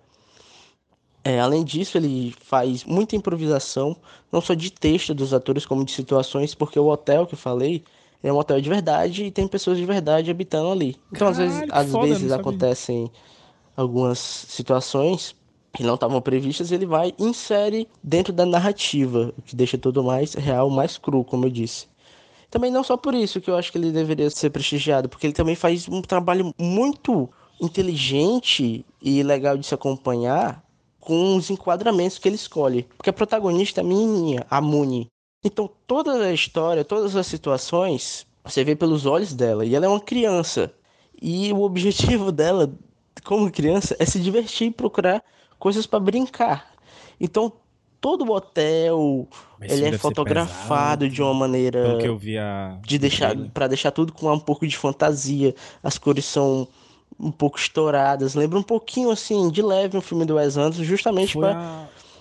É, 1.25 1.41
além 1.41 1.63
disso, 1.65 1.97
ele 1.97 2.35
faz 2.41 2.85
muita 2.85 3.15
improvisação, 3.15 3.97
não 4.31 4.41
só 4.41 4.55
de 4.55 4.71
texto 4.71 5.15
dos 5.15 5.33
atores, 5.33 5.65
como 5.65 5.85
de 5.85 5.93
situações, 5.93 6.55
porque 6.55 6.79
o 6.79 6.89
hotel 6.89 7.27
que 7.27 7.35
eu 7.35 7.39
falei 7.39 7.85
é 8.23 8.33
um 8.33 8.37
hotel 8.37 8.61
de 8.61 8.69
verdade 8.69 9.25
e 9.25 9.31
tem 9.31 9.47
pessoas 9.47 9.79
de 9.79 9.87
verdade 9.87 10.31
habitando 10.31 10.71
ali. 10.71 10.97
Então, 11.13 11.29
às 11.29 11.39
vezes, 11.39 11.61
Caralho, 11.61 11.75
às 11.75 11.91
foda, 11.91 12.07
vezes 12.09 12.33
acontecem 12.33 13.11
algumas 13.77 14.19
situações 14.19 15.35
que 15.73 15.83
não 15.83 15.95
estavam 15.95 16.21
previstas, 16.21 16.71
ele 16.71 16.87
vai 16.87 17.15
e 17.19 17.25
insere 17.25 17.89
dentro 18.03 18.33
da 18.33 18.45
narrativa, 18.45 19.33
o 19.37 19.43
que 19.43 19.57
deixa 19.57 19.79
tudo 19.79 20.05
mais 20.05 20.35
real, 20.35 20.69
mais 20.69 20.99
cru, 20.99 21.25
como 21.25 21.47
eu 21.47 21.51
disse. 21.51 21.87
Também 22.51 22.71
não 22.71 22.85
só 22.85 22.97
por 22.97 23.15
isso 23.15 23.41
que 23.41 23.51
eu 23.51 23.57
acho 23.57 23.73
que 23.73 23.79
ele 23.79 23.91
deveria 23.91 24.29
ser 24.29 24.51
prestigiado, 24.51 25.09
porque 25.09 25.27
ele 25.27 25.35
também 25.35 25.55
faz 25.55 25.89
um 25.89 26.03
trabalho 26.03 26.53
muito 26.59 27.31
inteligente 27.59 28.85
e 29.01 29.23
legal 29.23 29.57
de 29.57 29.67
se 29.67 29.75
acompanhar 29.75 30.63
com 31.01 31.35
os 31.37 31.49
enquadramentos 31.49 32.19
que 32.19 32.29
ele 32.29 32.37
escolhe. 32.37 32.83
Porque 32.97 33.09
a 33.09 33.13
protagonista 33.13 33.81
é 33.81 33.83
a 33.83 33.87
menininha, 33.87 34.47
a 34.51 34.61
Muni. 34.61 35.09
Então 35.43 35.69
toda 35.87 36.13
a 36.13 36.33
história, 36.33 36.85
todas 36.85 37.17
as 37.17 37.27
situações, 37.27 38.27
você 38.45 38.63
vê 38.63 38.77
pelos 38.77 39.07
olhos 39.07 39.33
dela. 39.33 39.65
E 39.65 39.75
ela 39.75 39.87
é 39.87 39.89
uma 39.89 40.01
criança. 40.01 40.73
E 41.21 41.53
o 41.53 41.63
objetivo 41.63 42.31
dela, 42.33 42.73
como 43.25 43.51
criança, 43.51 43.97
é 43.99 44.05
se 44.05 44.21
divertir 44.21 44.69
e 44.69 44.71
procurar 44.71 45.25
coisas 45.63 45.87
para 45.87 46.01
brincar. 46.01 46.67
Então 47.21 47.53
todo 48.01 48.25
o 48.25 48.33
hotel, 48.35 49.29
Mas 49.61 49.71
ele 49.71 49.85
é 49.87 49.91
ser 49.93 49.99
fotografado 49.99 51.05
pesado. 51.05 51.09
de 51.09 51.23
uma 51.23 51.33
maneira 51.33 51.97
que 52.01 52.09
eu 52.09 52.17
vi 52.19 52.37
a... 52.37 52.77
de 52.85 52.99
deixar 52.99 53.37
para 53.55 53.69
deixar 53.69 53.93
tudo 53.93 54.13
com 54.13 54.29
um 54.33 54.41
pouco 54.41 54.67
de 54.67 54.77
fantasia. 54.77 55.55
As 55.83 55.99
cores 55.99 56.25
são 56.25 56.67
um 57.21 57.31
pouco 57.31 57.59
estouradas, 57.59 58.35
lembra 58.35 58.59
um 58.59 58.63
pouquinho 58.63 59.11
assim 59.13 59.49
de 59.51 59.63
leve 59.63 59.97
um 59.97 60.01
filme 60.01 60.25
do 60.25 60.35
Wes 60.35 60.57
Anderson, 60.57 60.83
justamente 60.83 61.39
para 61.39 61.53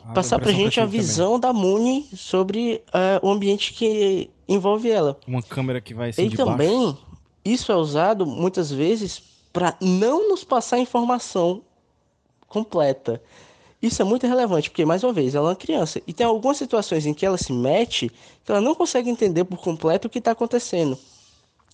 a- 0.06 0.12
passar 0.14 0.40
eu 0.40 0.52
gente 0.54 0.80
a 0.80 0.84
tive 0.84 0.86
também. 0.86 1.00
visão 1.00 1.40
da 1.40 1.52
Mooney 1.52 2.06
sobre 2.16 2.84
eh, 2.94 3.20
o 3.24 3.32
ambiente 3.32 3.74
que 3.74 4.30
envolve 4.48 4.92
ela. 4.92 5.18
Uma 5.28 5.42
câmera 5.42 5.82
que 5.82 5.96
vai 5.96 6.10
assim 6.10 6.26
E 6.26 6.30
de 6.30 6.38
baixo. 6.38 6.52
também 6.52 6.96
isso 7.44 7.72
é 7.72 7.76
usado 7.76 8.24
muitas 8.28 8.72
vezes 8.72 9.20
para 9.52 9.76
não 9.82 10.30
nos 10.30 10.44
passar 10.44 10.78
informação 10.78 11.64
completa. 12.52 13.22
Isso 13.82 14.00
é 14.02 14.06
muito 14.06 14.28
relevante, 14.28 14.70
porque, 14.70 14.86
mais 14.86 15.04
uma 15.04 15.12
vez, 15.12 15.34
ela 15.34 15.48
é 15.48 15.50
uma 15.50 15.56
criança. 15.56 16.00
E 16.06 16.14
tem 16.14 16.26
algumas 16.26 16.58
situações 16.58 17.06
em 17.08 17.14
que 17.14 17.26
ela 17.26 17.38
se 17.38 17.52
mete 17.52 18.12
que 18.44 18.52
ela 18.52 18.62
não 18.62 18.76
consegue 18.76 19.10
entender 19.10 19.44
por 19.44 19.58
completo 19.60 20.08
o 20.08 20.10
que 20.12 20.20
está 20.20 20.32
acontecendo. 20.32 20.98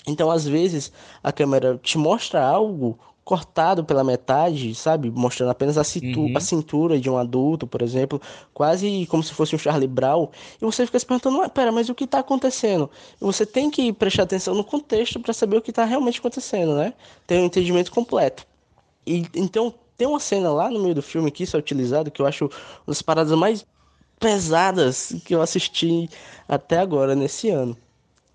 Então, 0.08 0.32
às 0.32 0.46
vezes, 0.48 0.92
a 1.22 1.34
câmera 1.34 1.78
te 1.84 1.98
mostra 1.98 2.42
algo 2.42 2.98
cortado 3.26 3.84
pela 3.84 4.06
metade, 4.06 4.74
sabe? 4.74 5.12
Mostrando 5.12 5.50
apenas 5.50 5.78
a, 5.78 5.84
cintu- 5.84 6.22
Uhum. 6.22 6.34
a 6.34 6.40
cintura 6.40 6.98
de 6.98 7.10
um 7.10 7.18
adulto, 7.18 7.68
por 7.68 7.82
exemplo, 7.82 8.22
quase 8.54 9.06
como 9.08 9.22
se 9.22 9.34
fosse 9.34 9.54
um 9.54 9.60
Charlie 9.60 9.86
Brown. 9.86 10.30
E 10.62 10.64
você 10.64 10.86
fica 10.86 10.98
se 10.98 11.06
perguntando, 11.06 11.40
"Ué, 11.40 11.50
pera, 11.50 11.74
mas 11.74 11.90
o 11.90 11.94
que 11.96 12.06
está 12.06 12.20
acontecendo? 12.20 12.90
E 13.22 13.26
você 13.26 13.46
tem 13.46 13.70
que 13.70 13.92
prestar 13.92 14.24
atenção 14.24 14.56
no 14.56 14.64
contexto 14.64 15.20
para 15.20 15.34
saber 15.34 15.58
o 15.58 15.62
que 15.62 15.72
está 15.72 15.84
realmente 15.84 16.20
acontecendo, 16.20 16.74
né? 16.76 16.94
Ter 17.26 17.38
um 17.42 17.46
entendimento 17.46 17.92
completo. 17.92 18.48
E, 19.06 19.26
então, 19.36 19.74
tem 19.98 20.08
uma 20.08 20.20
cena 20.20 20.52
lá 20.52 20.70
no 20.70 20.80
meio 20.80 20.96
do 20.96 21.02
filme 21.02 21.32
que 21.32 21.44
isso 21.44 21.56
é 21.56 21.60
utilizado, 21.60 22.12
que 22.12 22.22
eu 22.22 22.28
acho 22.28 22.46
uma 22.46 22.52
das 22.88 23.02
paradas 23.02 23.38
mais 23.38 23.66
pesadas 24.20 25.14
que 25.26 25.36
eu 25.36 25.42
assisti 25.42 26.10
até 26.48 26.80
agora, 26.80 27.16
nesse 27.16 27.50
ano. 27.50 27.78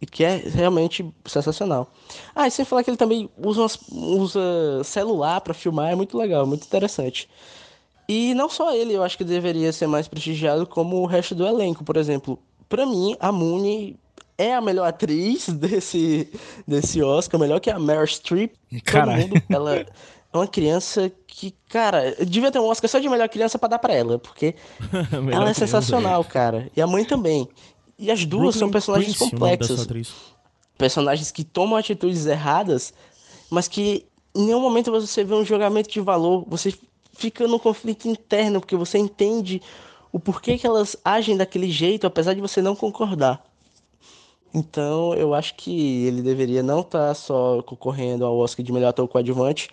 E 0.00 0.06
que 0.06 0.24
é 0.24 0.36
realmente 0.36 1.08
sensacional. 1.26 1.88
Ah, 2.34 2.48
e 2.48 2.50
sem 2.50 2.64
falar 2.64 2.82
que 2.82 2.90
ele 2.90 2.96
também 2.96 3.30
usa, 3.38 3.60
umas- 3.62 3.78
usa 3.92 4.40
celular 4.84 5.40
pra 5.40 5.54
filmar, 5.54 5.92
é 5.92 5.94
muito 5.94 6.18
legal, 6.18 6.44
muito 6.44 6.64
interessante. 6.66 7.28
E 8.08 8.34
não 8.34 8.48
só 8.48 8.74
ele, 8.74 8.92
eu 8.94 9.02
acho 9.02 9.16
que 9.16 9.24
deveria 9.24 9.72
ser 9.72 9.86
mais 9.86 10.08
prestigiado 10.08 10.66
como 10.66 10.96
o 11.00 11.06
resto 11.06 11.34
do 11.36 11.46
elenco, 11.46 11.84
por 11.84 11.96
exemplo. 11.96 12.38
Pra 12.68 12.84
mim, 12.84 13.16
a 13.20 13.30
Mooney 13.30 13.96
é 14.36 14.52
a 14.54 14.60
melhor 14.60 14.88
atriz 14.88 15.48
desse, 15.54 16.28
desse 16.66 17.00
Oscar, 17.02 17.38
melhor 17.38 17.60
que 17.60 17.70
a 17.70 17.78
Meryl 17.78 18.04
Streep. 18.06 18.54
Todo 18.70 18.82
Caralho. 18.84 19.28
mundo, 19.28 19.42
ela 19.48 19.86
uma 20.38 20.46
criança 20.46 21.12
que, 21.26 21.54
cara, 21.68 22.16
devia 22.24 22.50
ter 22.50 22.58
um 22.58 22.66
Oscar 22.66 22.88
só 22.88 22.98
de 22.98 23.08
melhor 23.08 23.28
criança 23.28 23.58
pra 23.58 23.68
dar 23.68 23.78
pra 23.78 23.92
ela, 23.92 24.18
porque 24.18 24.54
ela 25.30 25.50
é 25.50 25.54
sensacional, 25.54 26.24
cara. 26.24 26.70
E 26.76 26.80
a 26.80 26.86
mãe 26.86 27.04
também. 27.04 27.48
E 27.98 28.10
as 28.10 28.24
duas 28.24 28.56
são 28.56 28.68
Brooklyn 28.68 28.72
personagens 28.72 29.16
Prince, 29.16 29.30
complexas. 29.30 29.88
Personagens 30.78 31.30
que 31.30 31.44
tomam 31.44 31.76
atitudes 31.76 32.26
erradas, 32.26 32.94
mas 33.50 33.68
que 33.68 34.06
em 34.34 34.46
nenhum 34.46 34.60
momento 34.60 34.90
você 34.90 35.22
vê 35.22 35.34
um 35.34 35.44
julgamento 35.44 35.90
de 35.90 36.00
valor. 36.00 36.44
Você 36.48 36.74
fica 37.12 37.46
num 37.46 37.58
conflito 37.58 38.08
interno, 38.08 38.60
porque 38.60 38.76
você 38.76 38.98
entende 38.98 39.60
o 40.10 40.18
porquê 40.18 40.58
que 40.58 40.66
elas 40.66 40.96
agem 41.04 41.36
daquele 41.36 41.70
jeito, 41.70 42.06
apesar 42.06 42.34
de 42.34 42.40
você 42.40 42.60
não 42.60 42.74
concordar. 42.74 43.44
Então, 44.54 45.14
eu 45.14 45.32
acho 45.32 45.54
que 45.54 46.04
ele 46.04 46.20
deveria 46.20 46.62
não 46.62 46.80
estar 46.80 47.14
só 47.14 47.62
concorrendo 47.62 48.24
ao 48.24 48.36
Oscar 48.36 48.64
de 48.64 48.72
melhor 48.72 48.88
ator 48.88 49.08
coadjuvante 49.08 49.70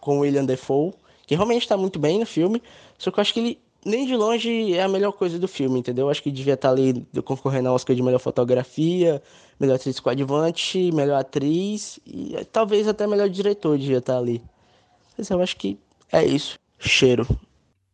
com 0.00 0.18
o 0.18 0.20
William 0.20 0.44
Defoe, 0.44 0.92
que 1.26 1.34
realmente 1.34 1.62
está 1.62 1.76
muito 1.76 1.98
bem 1.98 2.18
no 2.18 2.26
filme, 2.26 2.62
só 2.98 3.10
que 3.10 3.18
eu 3.18 3.22
acho 3.22 3.32
que 3.32 3.40
ele 3.40 3.58
nem 3.84 4.06
de 4.06 4.14
longe 4.14 4.74
é 4.74 4.82
a 4.82 4.88
melhor 4.88 5.12
coisa 5.12 5.38
do 5.38 5.48
filme, 5.48 5.78
entendeu? 5.78 6.06
Eu 6.06 6.10
acho 6.10 6.22
que 6.22 6.30
devia 6.30 6.54
estar 6.54 6.70
ali 6.70 7.06
concorrendo 7.24 7.68
ao 7.68 7.74
Oscar 7.74 7.96
de 7.96 8.02
melhor 8.02 8.18
fotografia, 8.18 9.22
melhor 9.58 9.76
atriz 9.76 9.98
coadjuvante, 10.00 10.92
melhor 10.92 11.20
atriz 11.20 11.98
e 12.06 12.36
eh, 12.36 12.44
talvez 12.44 12.86
até 12.86 13.06
melhor 13.06 13.28
diretor 13.28 13.78
devia 13.78 13.98
estar 13.98 14.18
ali. 14.18 14.42
Mas 15.16 15.30
eu 15.30 15.40
acho 15.40 15.56
que 15.56 15.78
é 16.12 16.24
isso. 16.24 16.58
Cheiro. 16.78 17.26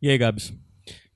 E 0.01 0.11
aí, 0.11 0.19
Gabs? 0.19 0.53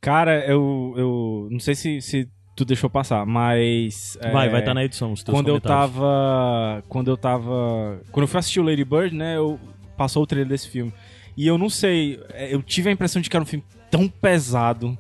Cara, 0.01 0.45
eu, 0.47 0.95
eu 0.97 1.49
não 1.51 1.61
sei 1.61 1.75
se, 1.75 2.01
se 2.01 2.29
tu 2.57 2.65
deixou 2.65 2.89
passar, 2.89 3.27
mas... 3.27 4.19
Vai, 4.33 4.49
é, 4.49 4.51
vai 4.51 4.61
estar 4.61 4.75
na 4.75 4.85
edição 4.85 5.13
os 5.13 5.23
teus 5.23 5.37
quando 5.37 5.49
eu 5.49 5.61
tava. 5.61 6.83
Quando 6.89 7.11
eu 7.11 7.17
tava. 7.17 8.01
Quando 8.11 8.25
eu 8.25 8.29
fui 8.29 8.39
assistir 8.39 8.61
o 8.61 8.65
Lady 8.65 8.85
Bird, 8.85 9.15
né? 9.15 9.37
Eu 9.37 9.61
passou 10.01 10.23
o 10.23 10.27
trailer 10.27 10.49
desse 10.49 10.67
filme. 10.67 10.91
E 11.37 11.47
eu 11.47 11.59
não 11.59 11.69
sei, 11.69 12.19
é, 12.33 12.55
eu 12.55 12.63
tive 12.63 12.89
a 12.89 12.93
impressão 12.93 13.21
de 13.21 13.29
que 13.29 13.37
era 13.37 13.43
um 13.43 13.47
filme 13.47 13.63
tão 13.91 14.09
pesado. 14.09 14.97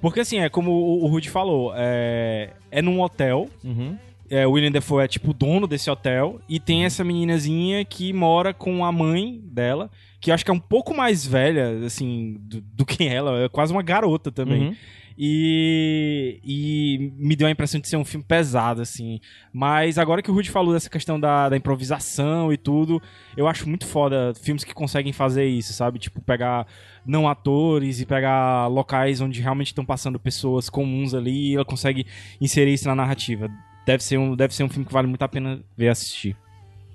Porque 0.00 0.20
assim, 0.20 0.38
é 0.38 0.48
como 0.48 0.70
o, 0.70 1.04
o 1.04 1.06
Rudy 1.06 1.28
falou, 1.28 1.74
é, 1.76 2.54
é 2.70 2.80
num 2.80 3.02
hotel. 3.02 3.46
Uhum. 3.62 3.98
É, 4.30 4.46
o 4.46 4.52
William 4.52 4.70
Defoe 4.70 5.04
é 5.04 5.08
tipo 5.08 5.32
o 5.32 5.34
dono 5.34 5.66
desse 5.66 5.90
hotel. 5.90 6.40
E 6.48 6.58
tem 6.58 6.86
essa 6.86 7.04
meninazinha 7.04 7.84
que 7.84 8.10
mora 8.10 8.54
com 8.54 8.86
a 8.86 8.90
mãe 8.90 9.38
dela, 9.44 9.90
que 10.18 10.30
eu 10.30 10.34
acho 10.34 10.46
que 10.46 10.50
é 10.50 10.54
um 10.54 10.58
pouco 10.58 10.96
mais 10.96 11.26
velha, 11.26 11.84
assim, 11.84 12.38
do, 12.40 12.62
do 12.62 12.86
que 12.86 13.06
ela. 13.06 13.44
É 13.44 13.48
quase 13.50 13.70
uma 13.70 13.82
garota 13.82 14.32
também. 14.32 14.68
Uhum. 14.68 14.76
E, 15.20 16.38
e 16.44 17.12
me 17.16 17.34
deu 17.34 17.48
a 17.48 17.50
impressão 17.50 17.80
de 17.80 17.88
ser 17.88 17.96
um 17.96 18.04
filme 18.04 18.24
pesado, 18.24 18.80
assim. 18.80 19.20
Mas 19.52 19.98
agora 19.98 20.22
que 20.22 20.30
o 20.30 20.34
Rudy 20.34 20.48
falou 20.48 20.72
dessa 20.72 20.88
questão 20.88 21.18
da, 21.18 21.48
da 21.48 21.56
improvisação 21.56 22.52
e 22.52 22.56
tudo, 22.56 23.02
eu 23.36 23.48
acho 23.48 23.68
muito 23.68 23.84
foda 23.84 24.32
filmes 24.40 24.62
que 24.62 24.72
conseguem 24.72 25.12
fazer 25.12 25.44
isso, 25.46 25.72
sabe? 25.72 25.98
Tipo, 25.98 26.20
pegar 26.20 26.68
não 27.04 27.28
atores 27.28 28.00
e 28.00 28.06
pegar 28.06 28.68
locais 28.68 29.20
onde 29.20 29.40
realmente 29.40 29.68
estão 29.68 29.84
passando 29.84 30.20
pessoas 30.20 30.70
comuns 30.70 31.12
ali 31.14 31.50
e 31.50 31.54
ela 31.56 31.64
consegue 31.64 32.06
inserir 32.40 32.74
isso 32.74 32.86
na 32.86 32.94
narrativa. 32.94 33.50
Deve 33.84 34.04
ser 34.04 34.18
um, 34.18 34.36
deve 34.36 34.54
ser 34.54 34.62
um 34.62 34.68
filme 34.68 34.84
que 34.84 34.92
vale 34.92 35.08
muito 35.08 35.22
a 35.22 35.28
pena 35.28 35.60
ver 35.76 35.88
assistir. 35.88 36.36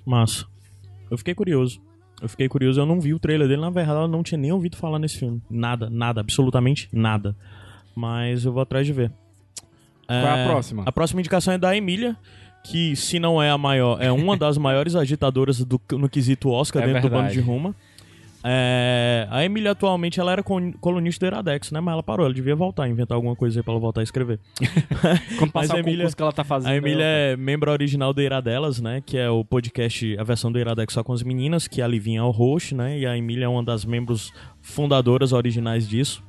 Massa. 0.05 0.45
Eu 1.11 1.17
fiquei 1.17 1.36
curioso. 1.36 1.82
Eu 2.21 2.30
fiquei 2.30 2.47
curioso, 2.47 2.80
eu 2.80 2.86
não 2.86 3.01
vi 3.01 3.13
o 3.13 3.19
trailer 3.19 3.49
dele, 3.49 3.59
na 3.59 3.69
verdade 3.69 3.99
eu 3.99 4.07
não 4.07 4.24
tinha 4.24 4.38
nem 4.38 4.49
ouvido 4.49 4.78
falar 4.78 4.97
nesse 4.97 5.17
filme. 5.17 5.41
Nada, 5.49 5.89
nada, 5.89 6.21
absolutamente 6.21 6.88
nada. 6.93 7.36
Mas 7.96 8.46
eu 8.46 8.52
vou 8.52 8.62
atrás 8.62 8.86
de 8.86 8.94
ver. 8.94 9.12
Qual 10.08 10.18
é 10.20 10.44
a 10.46 10.48
próxima? 10.48 10.84
A 10.86 10.91
próxima 10.91 11.22
indicação 11.22 11.54
é 11.54 11.58
da 11.58 11.76
Emília, 11.76 12.16
que 12.64 12.96
se 12.96 13.20
não 13.20 13.41
é 13.41 13.50
a 13.50 13.58
maior, 13.58 14.02
é 14.02 14.12
uma 14.12 14.36
das 14.38 14.58
maiores 14.60 14.96
agitadoras 14.96 15.64
do, 15.64 15.80
no 15.91 16.10
quesito 16.10 16.50
Oscar 16.50 16.84
É 16.84 16.88
dentro 16.88 17.02
do 17.04 17.10
verdade. 17.10 17.28
bando 17.36 17.41
de 17.41 17.48
Ruma. 17.48 17.76
É, 18.46 19.26
a 19.32 19.46
Emília 19.46 19.72
atualmente 19.72 20.20
ela 20.20 20.30
era 20.34 20.44
con- 20.44 20.74
colunista 20.82 21.26
do 21.26 21.30
Iradex, 21.34 21.72
né? 21.72 21.80
Mas 21.80 21.94
ela 21.94 22.04
parou, 22.04 22.26
ela 22.26 22.36
devia 22.36 22.54
voltar, 22.54 22.89
inventar 22.89 23.16
alguma 23.16 23.38
coisa 23.38 23.58
aí 23.60 23.64
pra 23.64 23.72
ela 23.72 23.80
voltar 23.80 24.02
a 24.02 24.04
escrever. 24.04 24.38
Quando 25.39 25.52
Mas 25.54 25.68
passar 25.70 25.76
a 25.76 25.78
o 25.78 25.80
Emília- 25.80 26.00
concurso 26.00 26.18
que 26.18 26.22
ela 26.24 26.32
tá 26.34 26.44
fazendo. 26.44 26.70
A 26.72 26.76
Emília 26.76 27.04
ela- 27.06 27.34
é 27.34 27.38
membro 27.38 27.72
original 27.72 28.12
do 28.14 28.22
Iradelas, 28.22 28.82
né? 28.82 29.02
Que 29.06 29.18
é 29.18 29.30
o 29.30 29.46
podcast, 29.46 30.18
a 30.20 30.24
versão 30.26 30.52
do 30.52 30.60
Iradex 30.60 30.94
só 30.94 31.02
com 31.06 31.14
as 31.14 31.24
meninas, 31.24 31.70
que 31.70 31.82
a 31.82 31.88
Livinha 31.88 32.20
é 32.20 32.24
o 32.24 32.32
host, 32.32 32.76
né? 32.76 33.00
E 33.00 33.06
a 33.06 33.18
Emília 33.18 33.46
é 33.46 33.48
uma 33.48 33.64
das 33.64 33.86
membros 33.86 34.34
fundadoras 34.62 35.32
originais 35.32 35.88
disso. 35.88 36.22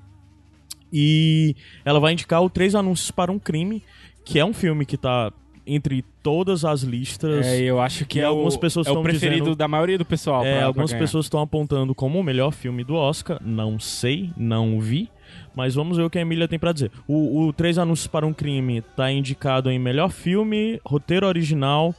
E 0.96 1.56
ela 1.84 1.98
vai 1.98 2.12
indicar 2.12 2.40
o 2.42 2.48
Três 2.48 2.74
Anúncios 2.76 3.10
para 3.10 3.32
um 3.32 3.38
Crime, 3.38 3.82
que 4.24 4.38
é 4.38 4.44
um 4.44 4.52
filme 4.52 4.86
que 4.86 4.96
tá 4.96 5.32
entre 5.66 6.04
todas 6.22 6.64
as 6.64 6.82
listas. 6.82 7.46
É, 7.46 7.58
eu 7.62 7.80
acho 7.80 8.04
que 8.06 8.20
é 8.20 8.24
algumas 8.24 8.54
o, 8.54 8.60
pessoas 8.60 8.86
é 8.86 8.90
o 8.92 9.02
preferido 9.02 9.40
dizendo- 9.44 9.56
da 9.56 9.66
maioria 9.66 9.98
do 9.98 10.04
pessoal. 10.04 10.44
É, 10.44 10.58
pra- 10.58 10.66
algumas 10.66 10.92
pessoas 10.92 11.24
estão 11.26 11.40
apontando 11.40 11.94
como 11.94 12.20
o 12.20 12.22
melhor 12.22 12.52
filme 12.52 12.84
do 12.84 12.94
Oscar. 12.94 13.38
Não 13.42 13.80
sei, 13.80 14.30
não 14.36 14.78
vi. 14.78 15.08
Mas 15.56 15.74
vamos 15.74 15.96
ver 15.96 16.04
o 16.04 16.10
que 16.10 16.18
a 16.18 16.20
Emília 16.20 16.46
tem 16.46 16.58
pra 16.58 16.70
dizer. 16.72 16.92
O, 17.08 17.40
o 17.46 17.52
Três 17.52 17.76
Anúncios 17.78 18.06
para 18.06 18.26
um 18.26 18.32
Crime 18.32 18.82
tá 18.94 19.10
indicado 19.10 19.70
em 19.70 19.78
melhor 19.78 20.10
filme, 20.10 20.80
roteiro 20.84 21.26
original, 21.26 21.94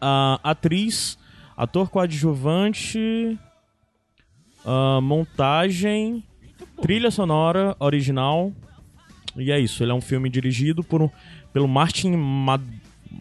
a 0.00 0.38
atriz, 0.42 1.18
ator 1.56 1.90
coadjuvante, 1.90 3.38
a 4.64 5.00
montagem, 5.02 6.22
trilha 6.80 7.10
sonora 7.10 7.76
original. 7.78 8.52
E 9.36 9.50
é 9.50 9.58
isso. 9.58 9.82
Ele 9.82 9.92
é 9.92 9.94
um 9.94 10.00
filme 10.00 10.28
dirigido 10.28 10.82
por 10.82 11.10
pelo 11.52 11.68
Martin 11.68 12.16
Ma 12.16 12.60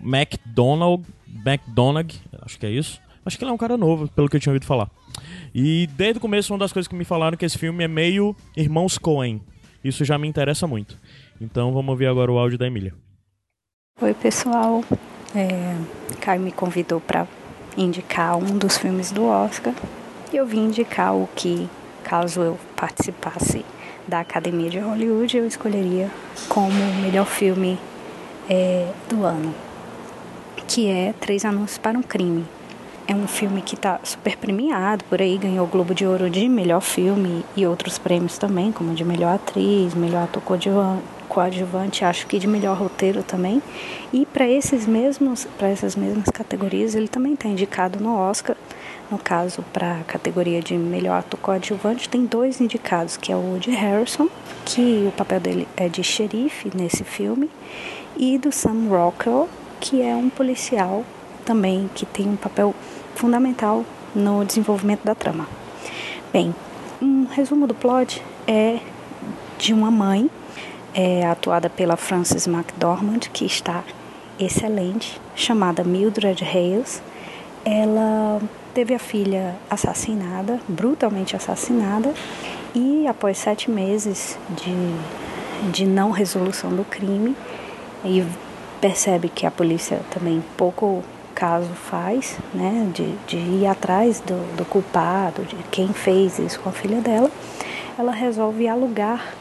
McDonald, 0.01 1.05
McDonagh, 1.45 2.11
acho 2.41 2.57
que 2.57 2.65
é 2.65 2.71
isso. 2.71 2.99
Acho 3.25 3.37
que 3.37 3.43
ele 3.43 3.51
é 3.51 3.53
um 3.53 3.57
cara 3.57 3.77
novo, 3.77 4.07
pelo 4.09 4.27
que 4.27 4.35
eu 4.35 4.39
tinha 4.39 4.51
ouvido 4.51 4.65
falar. 4.65 4.89
E 5.53 5.87
desde 5.95 6.17
o 6.17 6.21
começo, 6.21 6.51
uma 6.51 6.59
das 6.59 6.73
coisas 6.73 6.87
que 6.87 6.95
me 6.95 7.05
falaram 7.05 7.35
é 7.35 7.37
que 7.37 7.45
esse 7.45 7.57
filme 7.57 7.83
é 7.83 7.87
meio 7.87 8.35
Irmãos 8.57 8.97
Coen. 8.97 9.41
Isso 9.83 10.03
já 10.03 10.17
me 10.17 10.27
interessa 10.27 10.65
muito. 10.65 10.99
Então 11.39 11.71
vamos 11.71 11.91
ouvir 11.91 12.07
agora 12.07 12.31
o 12.31 12.37
áudio 12.37 12.57
da 12.57 12.67
Emília. 12.67 12.93
Oi, 14.01 14.13
pessoal. 14.13 14.83
É, 15.35 15.75
Caio 16.19 16.41
me 16.41 16.51
convidou 16.51 16.99
para 16.99 17.27
indicar 17.77 18.35
um 18.35 18.57
dos 18.57 18.77
filmes 18.77 19.11
do 19.11 19.25
Oscar. 19.25 19.73
E 20.31 20.37
eu 20.37 20.45
vim 20.45 20.65
indicar 20.65 21.15
o 21.15 21.27
que, 21.35 21.69
caso 22.03 22.41
eu 22.41 22.59
participasse 22.75 23.65
da 24.07 24.19
Academia 24.19 24.69
de 24.69 24.79
Hollywood, 24.79 25.37
eu 25.37 25.47
escolheria 25.47 26.11
como 26.49 26.73
melhor 27.01 27.25
filme 27.25 27.79
é, 28.49 28.87
do 29.09 29.23
ano, 29.23 29.53
que 30.67 30.89
é 30.89 31.13
Três 31.19 31.45
Anúncios 31.45 31.77
para 31.77 31.97
um 31.97 32.03
Crime. 32.03 32.45
É 33.05 33.13
um 33.13 33.27
filme 33.27 33.61
que 33.61 33.75
está 33.75 33.99
super 34.03 34.37
premiado 34.37 35.03
por 35.05 35.21
aí, 35.21 35.37
ganhou 35.37 35.65
o 35.65 35.69
Globo 35.69 35.93
de 35.93 36.05
Ouro 36.05 36.29
de 36.29 36.47
melhor 36.47 36.79
filme 36.79 37.43
e 37.55 37.65
outros 37.65 37.97
prêmios 37.97 38.37
também, 38.37 38.71
como 38.71 38.93
de 38.93 39.03
melhor 39.03 39.35
atriz, 39.35 39.93
melhor 39.93 40.23
ator 40.23 40.41
coadjuvan- 40.41 40.99
coadjuvante, 41.27 42.05
acho 42.05 42.25
que 42.27 42.39
de 42.39 42.47
melhor 42.47 42.77
roteiro 42.77 43.21
também. 43.21 43.61
E 44.13 44.25
para 44.25 44.47
esses 44.47 44.87
mesmos, 44.87 45.45
para 45.57 45.67
essas 45.67 45.97
mesmas 45.97 46.29
categorias, 46.29 46.95
ele 46.95 47.09
também 47.09 47.33
está 47.33 47.49
indicado 47.49 47.99
no 47.99 48.15
Oscar. 48.15 48.55
No 49.13 49.19
caso, 49.19 49.63
para 49.71 49.99
a 49.99 50.03
categoria 50.05 50.59
de 50.59 50.75
melhor 50.75 51.19
ator 51.19 51.39
coadjuvante, 51.39 52.09
tem 52.09 52.25
dois 52.25 52.59
indicados, 52.59 53.15
que 53.15 53.31
é 53.31 53.35
o 53.35 53.39
Woody 53.39 53.69
Harrison, 53.69 54.27
que 54.65 55.05
o 55.07 55.11
papel 55.11 55.39
dele 55.39 55.67
é 55.77 55.87
de 55.87 56.03
xerife 56.03 56.71
nesse 56.75 57.03
filme, 57.03 57.47
e 58.17 58.39
do 58.39 58.51
Sam 58.51 58.87
Rockwell, 58.89 59.47
que 59.79 60.01
é 60.01 60.15
um 60.15 60.31
policial 60.31 61.05
também 61.45 61.87
que 61.93 62.07
tem 62.07 62.27
um 62.27 62.35
papel 62.35 62.73
fundamental 63.13 63.85
no 64.15 64.43
desenvolvimento 64.43 65.03
da 65.03 65.13
trama. 65.13 65.47
Bem, 66.33 66.55
um 66.99 67.27
resumo 67.29 67.67
do 67.67 67.75
plot 67.75 68.19
é 68.47 68.79
de 69.59 69.75
uma 69.75 69.91
mãe, 69.91 70.27
é, 70.91 71.23
atuada 71.27 71.69
pela 71.69 71.95
Frances 71.95 72.47
McDormand, 72.47 73.19
que 73.31 73.45
está 73.45 73.83
excelente, 74.39 75.21
chamada 75.35 75.83
Mildred 75.83 76.43
Hales. 76.43 76.99
Ela 77.63 78.41
teve 78.73 78.93
a 78.93 78.99
filha 78.99 79.55
assassinada, 79.69 80.59
brutalmente 80.67 81.35
assassinada, 81.35 82.13
e 82.73 83.07
após 83.07 83.37
sete 83.37 83.69
meses 83.69 84.37
de, 84.49 85.71
de 85.71 85.85
não 85.85 86.11
resolução 86.11 86.71
do 86.71 86.83
crime, 86.83 87.35
e 88.03 88.25
percebe 88.81 89.29
que 89.29 89.45
a 89.45 89.51
polícia 89.51 90.01
também 90.09 90.43
pouco 90.57 91.03
caso 91.33 91.69
faz, 91.69 92.37
né, 92.53 92.89
de, 92.93 93.15
de 93.27 93.37
ir 93.37 93.65
atrás 93.65 94.19
do, 94.19 94.55
do 94.55 94.65
culpado, 94.65 95.43
de 95.43 95.55
quem 95.71 95.87
fez 95.89 96.39
isso 96.39 96.59
com 96.59 96.69
a 96.69 96.71
filha 96.71 96.99
dela, 96.99 97.29
ela 97.97 98.11
resolve 98.11 98.67
alugar, 98.67 99.33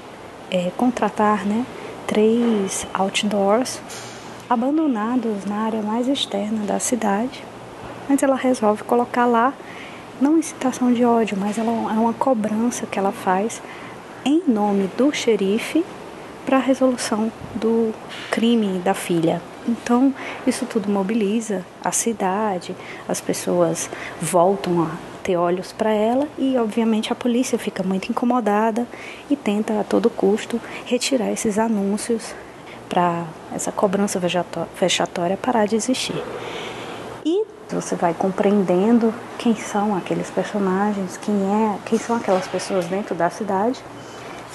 é, 0.50 0.70
contratar, 0.76 1.44
né, 1.46 1.64
três 2.06 2.86
outdoors 2.92 3.80
abandonados 4.48 5.44
na 5.46 5.56
área 5.56 5.82
mais 5.82 6.08
externa 6.08 6.64
da 6.64 6.78
cidade, 6.78 7.42
mas 8.12 8.22
ela 8.22 8.36
resolve 8.36 8.84
colocar 8.84 9.24
lá, 9.24 9.54
não 10.20 10.36
incitação 10.36 10.92
de 10.92 11.02
ódio, 11.02 11.34
mas 11.40 11.56
ela, 11.56 11.72
é 11.72 11.98
uma 11.98 12.12
cobrança 12.12 12.84
que 12.84 12.98
ela 12.98 13.10
faz 13.10 13.62
em 14.22 14.42
nome 14.46 14.90
do 14.98 15.10
xerife 15.14 15.82
para 16.44 16.58
a 16.58 16.60
resolução 16.60 17.32
do 17.54 17.90
crime 18.30 18.80
da 18.80 18.92
filha. 18.92 19.40
Então, 19.66 20.14
isso 20.46 20.66
tudo 20.66 20.90
mobiliza 20.90 21.64
a 21.82 21.90
cidade, 21.90 22.76
as 23.08 23.18
pessoas 23.18 23.88
voltam 24.20 24.82
a 24.82 24.90
ter 25.22 25.38
olhos 25.38 25.72
para 25.72 25.90
ela 25.90 26.28
e, 26.36 26.58
obviamente, 26.58 27.10
a 27.14 27.16
polícia 27.16 27.58
fica 27.58 27.82
muito 27.82 28.10
incomodada 28.10 28.86
e 29.30 29.36
tenta 29.36 29.80
a 29.80 29.84
todo 29.84 30.10
custo 30.10 30.60
retirar 30.84 31.32
esses 31.32 31.58
anúncios 31.58 32.34
para 32.90 33.24
essa 33.54 33.72
cobrança 33.72 34.20
vexatória 34.78 35.38
parar 35.38 35.66
de 35.66 35.76
existir. 35.76 36.22
E 37.24 37.44
você 37.74 37.96
vai 37.96 38.14
compreendendo 38.14 39.12
quem 39.38 39.54
são 39.56 39.96
aqueles 39.96 40.30
personagens, 40.30 41.16
quem 41.16 41.34
é, 41.34 41.78
quem 41.84 41.98
são 41.98 42.16
aquelas 42.16 42.46
pessoas 42.46 42.86
dentro 42.86 43.14
da 43.14 43.30
cidade. 43.30 43.82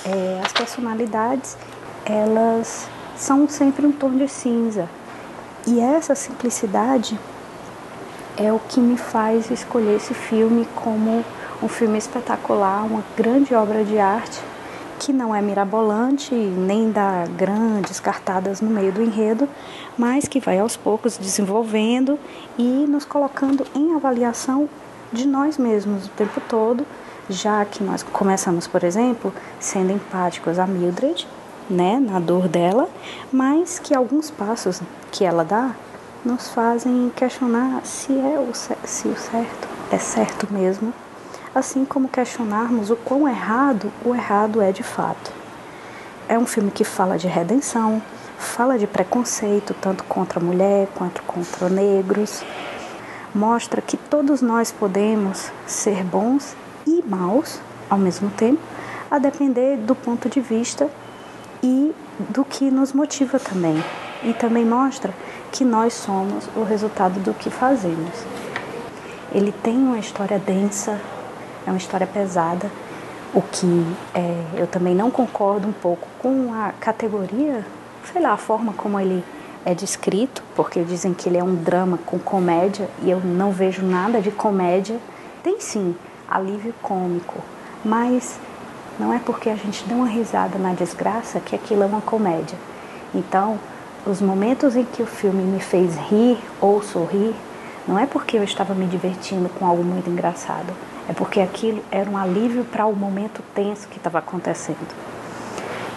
É, 0.06 0.42
as 0.44 0.52
personalidades, 0.52 1.58
elas 2.06 2.88
são 3.16 3.48
sempre 3.50 3.86
um 3.86 3.92
tom 3.92 4.12
de 4.12 4.28
cinza. 4.28 4.90
E 5.66 5.80
essa 5.80 6.16
simplicidade 6.16 7.20
é 8.38 8.54
o 8.54 8.60
que 8.60 8.80
me 8.80 8.98
faz 8.98 9.50
escolher 9.52 9.96
esse 9.96 10.14
filme 10.14 10.68
como 10.76 11.26
um 11.62 11.68
filme 11.68 11.98
espetacular, 11.98 12.86
uma 12.86 13.04
grande 13.16 13.54
obra 13.54 13.84
de 13.84 13.98
arte 13.98 14.40
que 15.00 15.14
não 15.14 15.34
é 15.34 15.42
mirabolante 15.42 16.34
nem 16.34 16.92
dá 16.92 17.26
grandes 17.38 18.00
cartadas 18.00 18.62
no 18.62 18.70
meio 18.70 18.92
do 18.92 19.02
enredo, 19.02 19.48
mas 19.98 20.28
que 20.28 20.40
vai 20.40 20.60
aos 20.60 20.76
poucos 20.76 21.18
desenvolvendo 21.18 22.20
e 22.58 22.86
nos 22.88 23.06
colocando 23.06 23.66
em 23.76 23.94
avaliação 23.94 24.70
de 25.12 25.28
nós 25.28 25.58
mesmos 25.58 26.06
o 26.06 26.10
tempo 26.10 26.42
todo, 26.48 26.86
já 27.30 27.64
que 27.66 27.84
nós 27.84 28.04
começamos, 28.04 28.68
por 28.68 28.84
exemplo, 28.84 29.34
sendo 29.60 29.92
empáticos 29.92 30.60
a 30.60 30.68
Mildred, 30.68 31.28
né, 31.70 32.00
na 32.00 32.20
dor 32.20 32.48
dela, 32.48 32.90
mas 33.32 33.80
que 33.80 33.94
alguns 33.94 34.32
passos 34.32 34.82
que 35.12 35.26
ela 35.26 35.44
dá 35.44 35.76
nos 36.24 36.50
fazem 36.50 37.12
questionar 37.16 37.82
se 37.84 38.14
é 38.14 38.40
o, 38.40 38.54
se 38.54 39.08
o 39.08 39.18
certo 39.18 39.68
é 39.92 39.98
certo 39.98 40.48
mesmo, 40.52 40.94
assim 41.58 41.84
como 41.84 42.08
questionarmos 42.08 42.92
o 42.92 42.96
quão 42.96 43.28
errado 43.28 43.92
o 44.06 44.14
errado 44.14 44.62
é 44.62 44.72
de 44.72 44.84
fato. 44.84 45.32
é 46.30 46.38
um 46.38 46.46
filme 46.46 46.70
que 46.70 46.84
fala 46.84 47.18
de 47.18 47.28
redenção, 47.28 48.02
fala 48.38 48.78
de 48.78 48.86
preconceito, 48.86 49.74
tanto 49.74 50.04
contra 50.04 50.40
a 50.40 50.44
mulher 50.44 50.88
quanto 50.94 51.24
contra 51.24 51.68
negros. 51.70 52.44
Mostra 53.34 53.82
que 53.82 53.98
todos 53.98 54.42
nós 54.42 54.72
podemos 54.72 55.52
ser 55.66 56.04
bons 56.04 56.56
e 56.86 57.04
maus 57.08 57.60
ao 57.90 57.98
mesmo 57.98 58.30
tempo, 58.30 58.62
a 59.10 59.18
depender 59.18 59.78
do 59.78 59.96
ponto 59.96 60.30
de 60.30 60.42
vista 60.42 60.90
e 61.64 61.94
do 62.30 62.44
que 62.44 62.70
nos 62.70 62.94
motiva 62.94 63.40
também. 63.40 63.82
E 64.24 64.34
também 64.34 64.66
mostra 64.66 65.14
que 65.52 65.64
nós 65.64 65.94
somos 65.94 66.48
o 66.56 66.64
resultado 66.64 67.20
do 67.22 67.34
que 67.34 67.50
fazemos. 67.50 68.14
Ele 69.32 69.52
tem 69.52 69.78
uma 69.78 69.98
história 69.98 70.38
densa, 70.38 71.00
é 71.68 71.70
uma 71.70 71.78
história 71.78 72.08
pesada, 72.08 72.72
o 73.34 73.42
que 73.42 73.86
é, 74.16 74.44
eu 74.56 74.68
também 74.68 74.96
não 74.96 75.12
concordo 75.12 75.68
um 75.68 75.74
pouco 75.74 76.08
com 76.18 76.54
a 76.54 76.72
categoria, 76.80 77.66
sei 78.12 78.22
lá, 78.22 78.32
a 78.32 78.38
forma 78.38 78.72
como 78.74 78.98
ele 78.98 79.24
é 79.66 79.76
descrito, 79.76 80.42
porque 80.56 80.82
dizem 80.84 81.14
que 81.14 81.28
ele 81.28 81.38
é 81.38 81.44
um 81.44 81.56
drama 81.56 82.00
com 82.06 82.18
comédia 82.18 82.90
e 83.04 83.12
eu 83.12 83.20
não 83.20 83.52
vejo 83.52 83.84
nada 83.84 84.22
de 84.22 84.32
comédia. 84.32 84.98
Tem 85.44 85.60
sim 85.60 85.94
alívio 86.30 86.74
cômico, 86.82 87.44
mas 87.84 88.40
não 88.98 89.14
é 89.14 89.20
porque 89.20 89.50
a 89.50 89.56
gente 89.56 89.84
dá 89.84 89.96
uma 89.96 90.08
risada 90.08 90.58
na 90.58 90.74
desgraça 90.74 91.42
que 91.42 91.54
aquilo 91.54 91.84
é 91.84 91.86
uma 91.86 92.02
comédia. 92.02 92.58
Então, 93.14 93.60
os 94.06 94.22
momentos 94.22 94.78
em 94.78 94.86
que 94.86 95.04
o 95.04 95.06
filme 95.06 95.44
me 95.44 95.60
fez 95.60 95.98
rir 95.98 96.38
ou 96.62 96.82
sorrir, 96.82 97.36
não 97.88 97.98
é 97.98 98.06
porque 98.06 98.38
eu 98.38 98.44
estava 98.44 98.74
me 98.74 98.86
divertindo 98.86 99.50
com 99.50 99.66
algo 99.66 99.84
muito 99.84 100.10
engraçado, 100.10 100.74
é 101.08 101.14
porque 101.14 101.40
aquilo 101.40 101.82
era 101.90 102.10
um 102.10 102.18
alívio 102.18 102.66
para 102.66 102.86
o 102.86 102.96
momento 102.96 103.42
tenso 103.56 103.88
que 103.88 103.98
estava 103.98 104.20
acontecendo. 104.20 104.78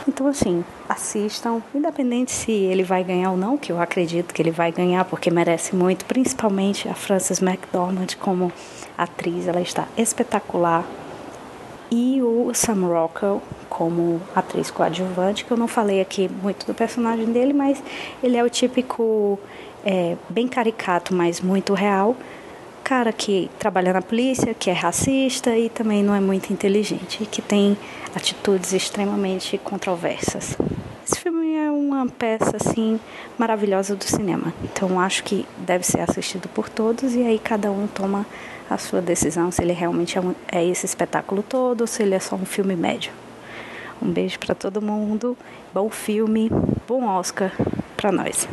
Então, 0.06 0.26
assim, 0.26 0.64
assistam, 0.88 1.62
independente 1.74 2.32
se 2.32 2.50
ele 2.50 2.82
vai 2.82 3.04
ganhar 3.04 3.30
ou 3.30 3.36
não, 3.36 3.56
que 3.56 3.70
eu 3.70 3.80
acredito 3.80 4.34
que 4.34 4.42
ele 4.42 4.50
vai 4.50 4.72
ganhar 4.72 5.04
porque 5.04 5.30
merece 5.30 5.74
muito, 5.74 6.04
principalmente 6.04 6.88
a 6.88 6.94
Frances 6.94 7.40
McDormand 7.40 8.16
como 8.18 8.52
atriz, 8.96 9.46
ela 9.46 9.60
está 9.60 9.86
espetacular. 9.96 10.84
E 11.90 12.22
o 12.22 12.52
Sam 12.54 12.86
Rockwell 12.86 13.42
como 13.68 14.20
atriz 14.34 14.70
coadjuvante, 14.70 15.44
que 15.44 15.50
eu 15.50 15.56
não 15.56 15.68
falei 15.68 16.00
aqui 16.00 16.28
muito 16.42 16.66
do 16.66 16.74
personagem 16.74 17.26
dele, 17.26 17.52
mas 17.52 17.82
ele 18.22 18.36
é 18.36 18.44
o 18.44 18.50
típico, 18.50 19.38
é, 19.84 20.16
bem 20.28 20.48
caricato, 20.48 21.14
mas 21.14 21.40
muito 21.40 21.74
real, 21.74 22.16
cara 22.82 23.12
que 23.12 23.50
trabalha 23.58 23.92
na 23.92 24.02
polícia, 24.02 24.54
que 24.54 24.68
é 24.68 24.72
racista 24.72 25.56
e 25.56 25.68
também 25.68 26.02
não 26.02 26.14
é 26.14 26.20
muito 26.20 26.52
inteligente, 26.52 27.22
e 27.22 27.26
que 27.26 27.40
tem 27.40 27.76
atitudes 28.14 28.72
extremamente 28.72 29.56
controversas. 29.58 30.56
Esse 31.06 31.20
filme 31.20 31.54
é 31.56 31.70
uma 31.70 32.06
peça 32.06 32.56
assim 32.56 33.00
maravilhosa 33.38 33.96
do 33.96 34.04
cinema. 34.04 34.52
Então 34.62 35.00
acho 35.00 35.24
que 35.24 35.46
deve 35.58 35.84
ser 35.84 36.00
assistido 36.00 36.48
por 36.48 36.68
todos 36.68 37.14
e 37.14 37.22
aí 37.22 37.38
cada 37.38 37.70
um 37.70 37.86
toma 37.86 38.26
a 38.68 38.78
sua 38.78 39.00
decisão 39.00 39.50
se 39.50 39.62
ele 39.62 39.72
realmente 39.72 40.16
é, 40.16 40.20
um, 40.20 40.34
é 40.50 40.64
esse 40.64 40.86
espetáculo 40.86 41.42
todo 41.42 41.80
ou 41.80 41.86
se 41.86 42.02
ele 42.02 42.14
é 42.14 42.20
só 42.20 42.36
um 42.36 42.44
filme 42.44 42.76
médio. 42.76 43.12
Um 44.00 44.10
beijo 44.10 44.38
para 44.38 44.54
todo 44.54 44.80
mundo, 44.80 45.36
bom 45.74 45.90
filme, 45.90 46.50
bom 46.86 47.04
Oscar 47.04 47.52
para 47.96 48.12
nós. 48.12 48.48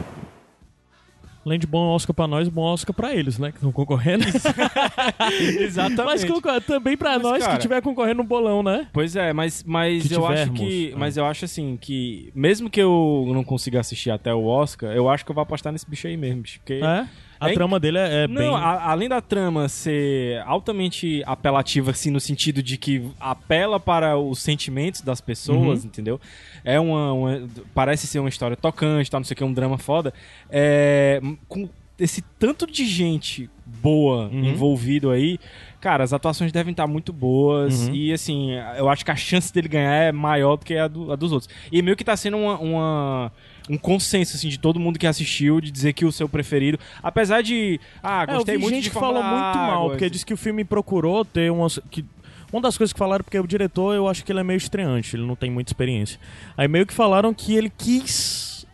Além 1.48 1.58
de 1.60 1.66
bom 1.66 1.88
Oscar 1.95 2.14
pra 2.14 2.28
nós, 2.28 2.50
bom 2.50 2.62
Oscar 2.64 2.93
pra 2.93 3.16
eles, 3.16 3.39
né? 3.39 3.52
Que 3.52 3.58
estão 3.58 3.72
concorrendo. 3.72 4.26
Exatamente. 5.62 6.06
Mas 6.06 6.26
concor- 6.26 6.62
também 6.62 6.98
pra 6.98 7.14
Mas, 7.14 7.22
nós 7.24 7.39
cara- 7.43 7.54
que 7.56 7.62
tiver 7.62 7.82
concorrendo 7.82 8.18
no 8.18 8.24
bolão, 8.24 8.62
né? 8.62 8.88
Pois 8.91 9.16
é, 9.16 9.32
mas, 9.34 9.64
mas 9.66 10.06
Que 10.08 10.14
eu 10.14 10.26
acho 10.28 10.52
tivermos, 10.52 10.60
que. 10.60 10.91
é. 10.93 10.95
Mas 10.98 11.18
eu 11.18 11.26
acho 11.26 11.45
assim 11.45 11.78
que. 11.80 12.32
Mesmo 12.36 12.70
que 12.70 12.82
eu 12.82 13.26
não 13.34 13.43
consiga 13.43 13.80
assistir 13.80 14.12
até 14.12 14.34
o 14.34 14.43
Oscar, 14.45 14.91
eu 14.91 15.10
acho 15.10 15.24
que 15.26 15.32
eu 15.32 15.36
vou 15.36 15.41
apostar 15.41 15.72
nesse 15.72 15.89
bicho 15.89 16.08
aí 16.08 16.18
mesmo, 16.18 16.41
bicho. 16.41 16.60
Porque. 16.60 16.82
É? 16.84 17.08
A 17.40 17.50
É 17.52 17.54
trama 17.54 17.80
dele 17.80 17.98
é, 17.98 18.24
é 18.24 18.28
Não, 18.28 18.36
bem. 18.36 18.48
a- 18.56 18.90
além 18.92 19.08
da 19.10 19.22
trama 19.22 19.70
ser 19.70 20.42
altamente 20.46 21.22
apelativa, 21.26 21.92
assim, 21.92 22.10
no 22.12 22.20
sentido 22.20 22.64
de 22.64 22.78
que 22.78 23.04
apela 23.20 23.80
para 23.80 24.18
os 24.18 24.40
sentimentos 24.40 25.02
das 25.02 25.22
pessoas, 25.22 25.82
Uhum. 25.82 25.88
entendeu? 25.88 26.20
É 26.64 26.80
uma, 26.80 27.14
uma- 27.14 27.48
Parece 27.74 28.08
ser 28.08 28.20
uma 28.20 28.30
história 28.30 28.58
tocante, 28.58 29.10
tal, 29.12 29.20
não 29.20 29.26
sei 29.26 29.34
o 29.36 29.38
que, 29.38 29.44
um 29.44 29.54
drama 29.54 29.78
foda. 29.78 30.14
É, 30.50 31.22
com 31.48 31.70
esse 32.00 32.22
tanto 32.40 32.68
de 32.68 32.86
gente 32.86 33.50
boa 33.66 34.28
Uhum. 34.28 34.46
envolvido 34.46 35.10
aí, 35.10 35.40
cara, 35.82 36.04
as 36.04 36.14
atuações 36.14 36.52
devem 36.52 36.72
estar 36.72 36.86
muito 36.88 37.12
boas. 37.12 37.88
Uhum. 37.88 37.96
E 37.96 38.14
assim, 38.14 38.52
eu 38.78 38.88
acho 38.90 39.04
que 39.04 39.12
a 39.12 39.16
chance 39.16 39.52
dele 39.54 39.68
ganhar 39.68 39.94
é 39.94 40.12
maior 40.12 40.58
do 40.58 40.66
que 40.66 40.76
a, 40.78 40.88
do- 40.88 41.12
a 41.12 41.16
dos 41.16 41.32
outros. 41.32 41.50
E 41.72 41.82
meio 41.82 41.98
que 41.98 42.04
tá 42.04 42.16
sendo 42.16 42.38
uma. 42.38 42.58
uma- 42.60 43.32
um 43.70 43.78
consenso 43.78 44.36
assim 44.36 44.49
de 44.49 44.57
todo 44.57 44.80
mundo 44.80 44.97
que 44.97 45.07
assistiu 45.07 45.59
de 45.59 45.72
dizer 45.72 45.93
que 45.93 46.05
o 46.05 46.11
seu 46.11 46.30
preferido, 46.30 46.80
apesar 47.01 47.41
de 47.41 47.80
ah, 48.01 48.26
É, 48.28 48.32
eu 48.32 48.36
gostei 48.38 48.55
vi 48.55 48.61
muito 48.61 48.76
gente 48.76 48.84
de 48.86 48.89
que 48.91 48.99
falou 48.99 49.24
muito 49.24 49.57
mal, 49.57 49.84
Água, 49.84 49.89
porque 49.91 50.09
disse 50.09 50.26
que 50.26 50.34
o 50.34 50.38
filme 50.38 50.63
procurou 50.63 51.26
ter 51.26 51.51
umas. 51.51 51.80
Que, 51.89 52.05
uma 52.51 52.61
das 52.61 52.78
coisas 52.78 52.93
que 52.93 52.99
falaram, 52.99 53.24
porque 53.24 53.38
o 53.38 53.45
diretor 53.45 53.93
eu 53.93 54.07
acho 54.07 54.24
que 54.24 54.32
ele 54.32 54.39
é 54.39 54.43
meio 54.43 54.57
estreante, 54.57 55.15
ele 55.15 55.26
não 55.26 55.36
tem 55.36 55.51
muita 55.51 55.70
experiência. 55.70 56.18
Aí 56.55 56.68
meio 56.68 56.86
que 56.86 56.93
falaram 56.93 57.34
que 57.34 57.53
ele 57.53 57.70
quis 57.70 58.65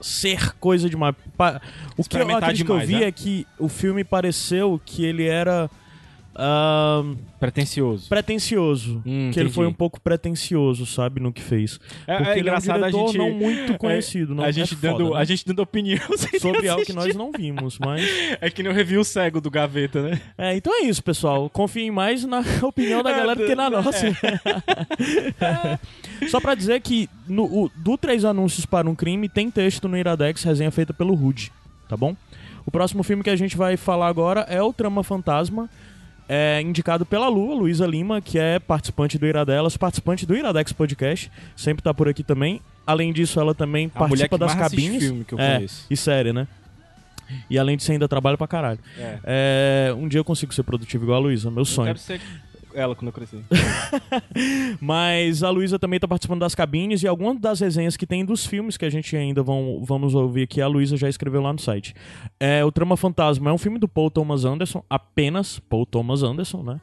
ser 0.00 0.54
coisa 0.54 0.88
demais. 0.88 1.14
O 1.96 2.04
que 2.04 2.16
eu, 2.16 2.26
crítica 2.26 2.52
que 2.52 2.60
eu 2.62 2.64
demais, 2.64 2.88
vi 2.88 3.00
né? 3.00 3.04
é 3.04 3.12
que 3.12 3.46
o 3.58 3.68
filme 3.68 4.04
pareceu 4.04 4.80
que 4.84 5.04
ele 5.04 5.26
era. 5.26 5.70
Ahn, 6.40 7.16
pretencioso. 7.38 8.08
pretencioso. 8.08 9.02
Hum, 9.04 9.30
que 9.32 9.38
ele 9.38 9.50
foi 9.50 9.66
um 9.66 9.72
pouco 9.72 10.00
pretencioso, 10.00 10.86
sabe, 10.86 11.20
no 11.20 11.32
que 11.32 11.42
fez. 11.42 11.78
É- 12.06 12.14
é 12.14 12.16
Porque 12.16 12.30
ele 12.32 12.40
engraçado 12.40 12.78
é 12.78 12.80
um 12.80 12.84
a 12.84 12.90
gente- 12.90 13.18
não 13.18 13.30
muito 13.30 13.76
conhecido, 13.78 14.34
não 14.34 14.42
a 14.44 14.48
é 14.48 14.52
gente 14.52 14.74
foda, 14.74 14.92
dando 14.98 15.10
né? 15.14 15.20
a 15.20 15.24
gente 15.24 15.46
dando 15.46 15.60
opinião 15.60 16.00
sobre 16.40 16.68
algo 16.68 16.84
que 16.84 16.92
nós 16.92 17.14
não 17.14 17.30
vimos, 17.30 17.78
mas 17.78 18.02
É 18.40 18.48
que 18.50 18.62
nem 18.62 18.72
o 18.72 18.74
review 18.74 19.04
cego 19.04 19.40
do 19.40 19.50
Gaveta, 19.50 20.02
né? 20.02 20.20
é, 20.38 20.56
então 20.56 20.72
é 20.74 20.86
isso, 20.86 21.02
pessoal. 21.04 21.50
Confiem 21.50 21.90
mais 21.90 22.24
na 22.24 22.40
opinião 22.62 23.02
da 23.02 23.10
É, 23.10 23.16
galera 23.18 23.38
do 23.40 23.46
que 23.46 23.54
na 23.54 23.66
é. 23.66 23.70
nossa. 23.70 24.06
Só 26.28 26.40
pra 26.40 26.54
dizer 26.54 26.80
que 26.80 27.08
no, 27.28 27.44
o- 27.44 27.70
do 27.76 27.96
Três 27.96 28.24
Anúncios 28.24 28.66
para 28.66 28.88
um 28.88 28.94
Crime 28.94 29.28
tem 29.28 29.50
texto 29.50 29.88
no 29.88 29.96
Iradex, 29.96 30.42
resenha 30.42 30.70
feita 30.70 30.92
pelo 30.92 31.14
Rude, 31.14 31.52
tá 31.88 31.96
bom? 31.96 32.14
O 32.66 32.70
próximo 32.70 33.02
filme 33.02 33.22
que 33.22 33.30
a 33.30 33.36
gente 33.36 33.56
vai 33.56 33.76
falar 33.76 34.06
agora 34.08 34.40
é 34.42 34.62
o 34.62 34.72
Trama 34.72 35.02
Fantasma, 35.02 35.68
é 36.32 36.62
indicado 36.62 37.04
pela 37.04 37.26
Lu, 37.28 37.52
Luísa 37.54 37.84
Lima, 37.84 38.20
que 38.20 38.38
é 38.38 38.60
participante 38.60 39.18
do 39.18 39.26
Iradelas, 39.26 39.76
participante 39.76 40.24
do 40.24 40.36
Iradex 40.36 40.72
Podcast, 40.72 41.28
sempre 41.56 41.82
tá 41.82 41.92
por 41.92 42.08
aqui 42.08 42.22
também. 42.22 42.60
Além 42.86 43.12
disso, 43.12 43.40
ela 43.40 43.52
também 43.52 43.90
A 43.92 44.06
mulher 44.06 44.28
participa 44.28 44.38
que 44.38 44.44
das 44.44 44.54
cabines. 44.54 45.02
filme 45.02 45.24
que 45.24 45.34
eu 45.34 45.40
é, 45.40 45.56
conheço. 45.56 45.86
e 45.90 45.96
série, 45.96 46.32
né? 46.32 46.46
E 47.48 47.58
além 47.58 47.76
disso, 47.76 47.90
ainda 47.90 48.06
trabalha 48.06 48.36
pra 48.38 48.46
caralho. 48.46 48.78
É. 48.96 49.18
É, 49.24 49.94
um 49.94 50.06
dia 50.06 50.20
eu 50.20 50.24
consigo 50.24 50.54
ser 50.54 50.62
produtivo 50.62 51.04
igual 51.04 51.18
a 51.18 51.20
Luísa, 51.20 51.50
meu 51.50 51.60
Eu 51.62 51.64
sonho. 51.64 51.86
quero 51.88 51.98
ser 51.98 52.20
ela 52.74 52.94
quando 52.94 53.08
eu 53.08 53.12
crescer. 53.12 53.40
Mas 54.80 55.42
a 55.42 55.50
Luísa 55.50 55.78
também 55.78 55.98
tá 56.00 56.06
participando 56.08 56.40
das 56.40 56.54
cabines 56.54 57.02
e 57.02 57.08
algumas 57.08 57.38
das 57.40 57.60
resenhas 57.60 57.96
que 57.96 58.06
tem 58.06 58.24
dos 58.24 58.46
filmes 58.46 58.76
que 58.76 58.84
a 58.84 58.90
gente 58.90 59.14
ainda 59.16 59.42
vão, 59.42 59.82
vamos 59.84 60.14
ouvir 60.14 60.42
aqui, 60.42 60.60
a 60.60 60.66
Luísa 60.66 60.96
já 60.96 61.08
escreveu 61.08 61.40
lá 61.42 61.52
no 61.52 61.58
site. 61.58 61.94
É, 62.38 62.64
o 62.64 62.72
Trama 62.72 62.96
Fantasma 62.96 63.50
é 63.50 63.52
um 63.52 63.58
filme 63.58 63.78
do 63.78 63.88
Paul 63.88 64.10
Thomas 64.10 64.44
Anderson, 64.44 64.82
apenas 64.88 65.58
Paul 65.58 65.86
Thomas 65.86 66.22
Anderson, 66.22 66.62
né? 66.62 66.80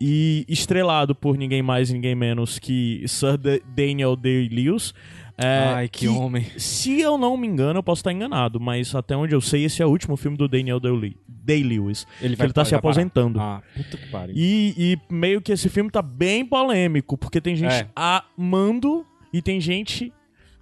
E 0.00 0.44
estrelado 0.48 1.14
por 1.14 1.36
ninguém 1.36 1.62
mais, 1.62 1.90
ninguém 1.90 2.14
menos 2.14 2.58
que 2.58 3.02
Sir 3.06 3.36
Da- 3.38 3.58
Daniel 3.74 4.16
Day-Lewis. 4.16 4.92
É, 5.40 5.72
Ai, 5.72 5.88
que, 5.88 6.08
homem. 6.08 6.44
Se 6.56 7.00
eu 7.00 7.16
não 7.16 7.36
me 7.36 7.46
engano, 7.46 7.78
eu 7.78 7.82
posso 7.82 8.00
estar 8.00 8.12
enganado, 8.12 8.58
mas 8.58 8.92
até 8.92 9.16
onde 9.16 9.36
eu 9.36 9.40
sei, 9.40 9.64
esse 9.64 9.80
é 9.80 9.86
o 9.86 9.88
último 9.88 10.16
filme 10.16 10.36
do 10.36 10.48
Daniel 10.48 10.80
Day- 10.80 11.16
Day-Lewis. 11.48 12.06
Ele 12.20 12.36
ele 12.38 12.52
tá 12.52 12.62
se 12.64 12.70
parar. 12.72 12.78
aposentando. 12.78 13.40
Ah, 13.40 13.62
puta 13.74 13.96
que 13.96 14.06
pariu. 14.10 14.34
E, 14.36 14.74
e 14.76 14.98
meio 15.12 15.40
que 15.40 15.50
esse 15.50 15.68
filme 15.70 15.90
tá 15.90 16.02
bem 16.02 16.44
polêmico, 16.44 17.16
porque 17.16 17.40
tem 17.40 17.56
gente 17.56 17.72
É. 17.72 17.88
amando 17.96 19.06
e 19.32 19.40
tem 19.40 19.58
gente 19.60 20.12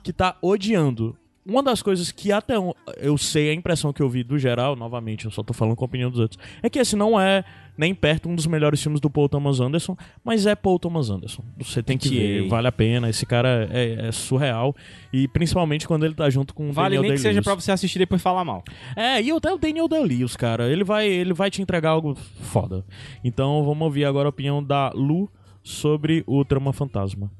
que 0.05 0.12
tá 0.12 0.37
odiando. 0.41 1.16
Uma 1.47 1.62
das 1.62 1.80
coisas 1.80 2.11
que 2.11 2.32
até 2.32 2.55
eu 2.97 3.16
sei, 3.16 3.51
a 3.51 3.55
impressão 3.55 3.92
que 3.92 4.03
eu 4.03 4.09
vi 4.09 4.24
do 4.24 4.36
geral, 4.36 4.74
novamente, 4.74 5.26
eu 5.26 5.30
só 5.30 5.42
tô 5.44 5.55
falando 5.55 5.76
com 5.76 5.84
a 5.84 5.86
opinião 5.86 6.11
dos 6.11 6.18
outros, 6.18 6.42
é 6.61 6.68
que 6.68 6.78
esse 6.78 6.97
não 6.97 7.18
é 7.20 7.44
nem 7.78 7.94
perto 7.94 8.28
um 8.28 8.34
dos 8.34 8.47
melhores 8.47 8.82
filmes 8.82 9.01
do 9.01 9.09
Paul 9.09 9.28
Thomas 9.28 9.61
Anderson, 9.61 9.97
mas 10.24 10.44
é 10.47 10.55
Paul 10.57 10.78
Thomas 10.78 11.09
Anderson. 11.11 11.44
Você 11.59 11.82
tem 11.82 11.97
que 11.97 12.09
Que- 12.09 12.18
ver, 12.18 12.49
vale 12.49 12.66
a 12.66 12.72
pena. 12.72 13.09
Esse 13.09 13.24
cara 13.24 13.68
é, 13.70 14.09
é 14.09 14.12
surreal. 14.12 14.74
E 15.12 15.28
principalmente 15.28 15.86
quando 15.86 16.05
ele 16.05 16.14
tá 16.14 16.28
junto 16.30 16.53
com 16.55 16.68
o 16.70 16.72
Vale 16.72 16.97
Daniel 16.97 17.03
nem 17.03 17.12
que 17.12 17.18
seja 17.18 17.42
pra 17.42 17.55
você 17.55 17.70
assistir 17.70 17.99
e 17.99 18.01
depois 18.01 18.20
falar 18.22 18.44
mal. 18.44 18.64
É, 18.97 19.22
e 19.22 19.30
até 19.30 19.53
o 19.53 19.59
Daniel 19.59 19.86
Day-Lewis, 19.88 20.34
cara, 20.36 20.68
ele 20.70 20.82
vai, 20.84 21.07
ele 21.07 21.32
vai 21.34 21.51
te 21.51 21.61
entregar 21.62 21.90
algo 21.90 22.14
foda. 22.40 22.84
Então 23.22 23.62
vamos 23.64 23.82
ouvir 23.84 24.05
agora 24.07 24.26
a 24.26 24.30
opinião 24.30 24.64
da 24.64 24.90
Lu 24.94 25.30
sobre 25.62 26.24
o 26.26 26.44
Trama 26.44 26.72
Fantasma. 26.72 27.30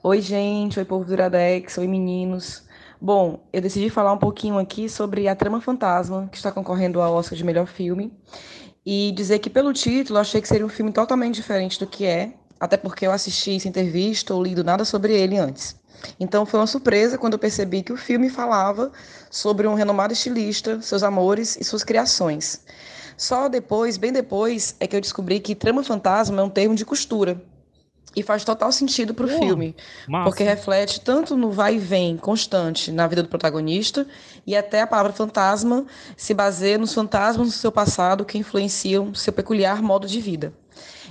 Oi, 0.00 0.20
gente. 0.20 0.78
Oi, 0.78 0.84
povo 0.84 1.04
do 1.04 1.12
Iradex. 1.12 1.76
Oi, 1.76 1.88
meninos. 1.88 2.62
Bom, 3.00 3.40
eu 3.52 3.60
decidi 3.60 3.90
falar 3.90 4.12
um 4.12 4.18
pouquinho 4.18 4.56
aqui 4.56 4.88
sobre 4.88 5.26
A 5.26 5.34
Trama 5.34 5.60
Fantasma, 5.60 6.28
que 6.30 6.36
está 6.36 6.52
concorrendo 6.52 7.00
ao 7.00 7.14
Oscar 7.14 7.36
de 7.36 7.42
melhor 7.42 7.66
filme. 7.66 8.12
E 8.86 9.10
dizer 9.12 9.40
que, 9.40 9.50
pelo 9.50 9.72
título, 9.72 10.20
achei 10.20 10.40
que 10.40 10.46
seria 10.46 10.64
um 10.64 10.68
filme 10.68 10.92
totalmente 10.92 11.34
diferente 11.34 11.80
do 11.80 11.86
que 11.86 12.06
é. 12.06 12.32
até 12.60 12.76
porque 12.76 13.06
eu 13.06 13.10
assisti 13.10 13.58
sem 13.58 13.72
ter 13.72 13.90
visto 13.90 14.32
ou 14.32 14.42
lido 14.42 14.62
nada 14.62 14.84
sobre 14.84 15.12
ele 15.14 15.36
antes. 15.36 15.76
Então 16.18 16.46
foi 16.46 16.60
uma 16.60 16.66
surpresa 16.66 17.18
quando 17.18 17.32
eu 17.32 17.38
percebi 17.38 17.82
que 17.82 17.92
o 17.92 17.96
filme 17.96 18.30
falava 18.30 18.92
sobre 19.30 19.66
um 19.66 19.74
renomado 19.74 20.12
estilista, 20.12 20.80
seus 20.80 21.02
amores 21.02 21.56
e 21.60 21.64
suas 21.64 21.82
criações. 21.82 22.64
Só 23.16 23.48
depois, 23.48 23.96
bem 23.96 24.12
depois, 24.12 24.76
é 24.78 24.86
que 24.86 24.94
eu 24.94 25.00
descobri 25.00 25.40
que 25.40 25.56
trama 25.56 25.82
fantasma 25.82 26.40
é 26.40 26.44
um 26.44 26.50
termo 26.50 26.76
de 26.76 26.84
costura. 26.84 27.40
E 28.16 28.22
faz 28.22 28.42
total 28.44 28.72
sentido 28.72 29.14
pro 29.14 29.28
filme, 29.28 29.76
massa. 30.08 30.24
porque 30.24 30.42
reflete 30.42 31.00
tanto 31.00 31.36
no 31.36 31.50
vai 31.50 31.76
e 31.76 31.78
vem 31.78 32.16
constante 32.16 32.90
na 32.90 33.06
vida 33.06 33.22
do 33.22 33.28
protagonista 33.28 34.06
e 34.46 34.56
até 34.56 34.80
a 34.80 34.86
palavra 34.86 35.12
fantasma 35.12 35.84
se 36.16 36.32
baseia 36.34 36.78
nos 36.78 36.92
fantasmas 36.94 37.48
do 37.48 37.52
seu 37.52 37.70
passado 37.70 38.24
que 38.24 38.38
influenciam 38.38 39.14
seu 39.14 39.32
peculiar 39.32 39.82
modo 39.82 40.06
de 40.06 40.20
vida. 40.20 40.52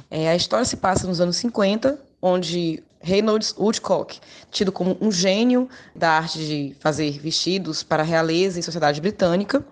É, 0.10 0.30
a 0.30 0.36
história 0.36 0.66
se 0.66 0.78
passa 0.78 1.08
nos 1.08 1.22
anos 1.22 1.38
50, 1.38 2.00
onde 2.22 2.84
Reynolds 3.00 3.54
Woodcock, 3.58 4.20
tido 4.52 4.72
como 4.72 4.98
um 5.00 5.12
gênio 5.12 5.70
da 5.96 6.12
arte 6.12 6.40
de 6.40 6.76
fazer 6.80 7.20
vestidos 7.20 7.84
para 7.84 8.04
a 8.04 8.06
realeza 8.06 8.60
e 8.60 8.64
sociedade 8.64 9.00
britânica, 9.00 9.64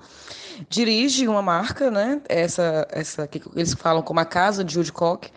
dirige 0.70 1.28
uma 1.28 1.42
marca, 1.42 1.92
né, 1.92 2.22
essa, 2.28 2.88
essa 2.92 3.28
que 3.28 3.42
eles 3.56 3.74
falam 3.74 4.02
como 4.02 4.20
a 4.20 4.26
casa 4.26 4.64
de 4.64 4.78
Woodcock, 4.78 5.30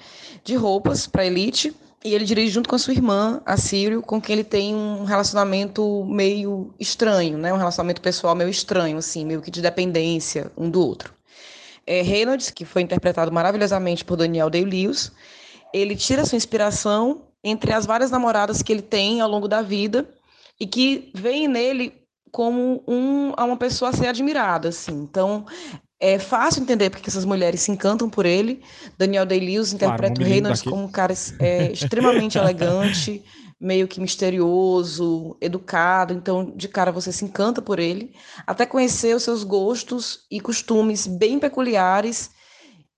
de 0.45 0.55
roupas 0.55 1.07
para 1.07 1.27
elite, 1.27 1.75
e 2.05 2.15
ele 2.15 2.25
dirige 2.25 2.53
junto 2.53 2.69
com 2.69 2.77
a 2.77 2.79
sua 2.79 2.95
irmã, 2.95 3.41
a 3.45 3.57
Círio, 3.57 4.01
com 4.03 4.21
quem 4.21 4.35
ele 4.35 4.45
tem 4.45 4.75
um 4.75 5.05
relacionamento 5.05 6.05
meio 6.05 6.73
estranho, 6.79 7.37
né, 7.37 7.53
um 7.53 7.57
relacionamento 7.57 8.01
pessoal 8.01 8.35
meio 8.35 8.51
estranho, 8.51 8.99
assim, 8.99 9.25
meio 9.25 9.43
que 9.43 9.51
de 9.51 9.61
dependência 9.61 10.53
um 10.57 10.71
do 10.71 10.81
outro. 10.81 11.13
É, 11.87 12.03
Reynolds, 12.03 12.51
que 12.51 12.65
foi 12.65 12.83
interpretado 12.83 13.33
maravilhosamente 13.33 14.05
por 14.05 14.17
Daniel 14.17 14.51
Day-Lewis, 14.51 15.11
ele 15.73 15.97
tira 15.97 16.25
sua 16.25 16.37
inspiração 16.37 17.23
entre 17.43 17.73
as 17.73 17.87
várias 17.87 18.11
namoradas 18.11 18.63
que 18.63 18.73
ele 18.73 18.83
tem 18.83 19.21
ao 19.21 19.29
longo 19.29 19.49
da 19.49 19.63
vida 19.63 20.09
e 20.61 20.67
que 20.67 21.11
veem 21.15 21.49
nele 21.49 21.93
como 22.33 22.83
um, 22.87 23.33
uma 23.33 23.57
pessoa 23.57 23.91
a 23.91 23.93
ser 23.93 24.07
admirada, 24.07 24.69
assim. 24.69 24.93
Então, 24.93 25.47
é 26.01 26.19
fácil 26.19 26.63
entender 26.63 26.91
porque 26.91 27.11
essas 27.11 27.25
mulheres 27.25 27.61
se 27.61 27.71
encantam 27.71 28.09
por 28.09 28.25
ele. 28.25 28.63
Daniel 28.97 29.27
Day-Lewis 29.27 29.73
interpreta 29.73 30.15
Claro, 30.15 30.31
o 30.31 30.33
Reynolds 30.33 30.63
como 30.63 30.85
um 30.85 30.91
cara 30.91 31.13
é, 31.41 31.73
extremamente 31.73 32.39
elegante, 32.39 33.25
meio 33.61 33.89
que 33.89 34.01
misterioso, 34.01 35.37
educado. 35.41 36.15
Então, 36.15 36.53
de 36.55 36.69
cara, 36.69 36.93
você 36.93 37.11
se 37.11 37.25
encanta 37.25 37.61
por 37.61 37.79
ele, 37.79 38.15
até 38.47 38.65
conhecer 38.65 39.15
os 39.17 39.25
seus 39.25 39.43
gostos 39.43 40.21
e 40.31 40.41
costumes 40.41 41.07
bem 41.07 41.39
peculiares 41.39 42.31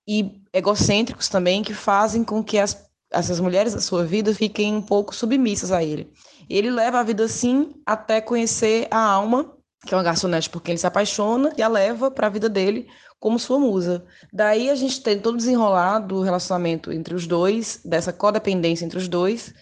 e 0.06 0.42
egocêntricos 0.52 1.28
também, 1.28 1.62
que 1.62 1.72
fazem 1.72 2.22
com 2.22 2.44
que 2.44 2.58
as, 2.58 2.76
essas 3.10 3.40
mulheres 3.40 3.72
da 3.72 3.80
sua 3.80 4.04
vida 4.04 4.34
fiquem 4.34 4.74
um 4.74 4.82
pouco 4.82 5.14
submissas 5.14 5.72
a 5.72 5.82
ele. 5.82 6.12
Ele 6.50 6.70
leva 6.70 6.98
a 6.98 7.02
vida 7.02 7.24
assim 7.24 7.72
até 7.86 8.20
conhecer 8.20 8.88
a 8.90 8.98
alma, 8.98 9.54
que 9.86 9.94
é 9.94 9.96
uma 9.96 10.02
garçonete 10.02 10.50
por 10.50 10.60
quem 10.60 10.72
ele 10.72 10.80
se 10.80 10.86
apaixona, 10.86 11.52
e 11.56 11.62
a 11.62 11.68
leva 11.68 12.10
para 12.10 12.26
a 12.26 12.30
vida 12.30 12.48
dele 12.48 12.88
como 13.20 13.38
sua 13.38 13.58
musa. 13.58 14.04
Daí 14.32 14.68
a 14.68 14.74
gente 14.74 15.00
tem 15.02 15.20
todo 15.20 15.34
o 15.34 15.38
desenrolar 15.38 16.00
do 16.00 16.22
relacionamento 16.22 16.90
entre 16.90 17.14
os 17.14 17.26
dois, 17.26 17.80
dessa 17.84 18.12
codependência 18.12 18.84
entre 18.84 18.98
os 18.98 19.06
dois, 19.06 19.54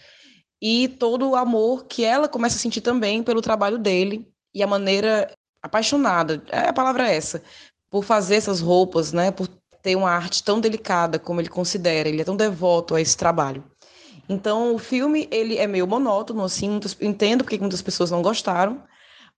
e 0.61 0.87
todo 0.87 1.29
o 1.29 1.35
amor 1.35 1.85
que 1.85 2.03
ela 2.03 2.27
começa 2.27 2.55
a 2.55 2.59
sentir 2.59 2.81
também 2.81 3.21
pelo 3.21 3.41
trabalho 3.41 3.77
dele 3.77 4.27
e 4.53 4.63
a 4.63 4.67
maneira 4.67 5.31
apaixonada, 5.61 6.41
é 6.49 6.69
a 6.69 6.73
palavra 6.73 7.09
é 7.09 7.15
essa, 7.15 7.41
por 7.89 8.03
fazer 8.03 8.35
essas 8.35 8.61
roupas, 8.61 9.11
né, 9.13 9.29
por 9.31 9.47
ter 9.81 9.95
uma 9.95 10.09
arte 10.09 10.43
tão 10.43 10.59
delicada 10.59 11.19
como 11.19 11.39
ele 11.39 11.49
considera, 11.49 12.09
ele 12.09 12.21
é 12.21 12.25
tão 12.25 12.35
devoto 12.35 12.95
a 12.95 13.01
esse 13.01 13.15
trabalho. 13.15 13.63
Então, 14.29 14.75
o 14.75 14.77
filme, 14.77 15.27
ele 15.31 15.57
é 15.57 15.65
meio 15.65 15.87
monótono, 15.87 16.43
assim, 16.43 16.69
muitas, 16.69 16.95
entendo 17.01 17.43
porque 17.43 17.57
muitas 17.57 17.81
pessoas 17.81 18.11
não 18.11 18.21
gostaram, 18.21 18.83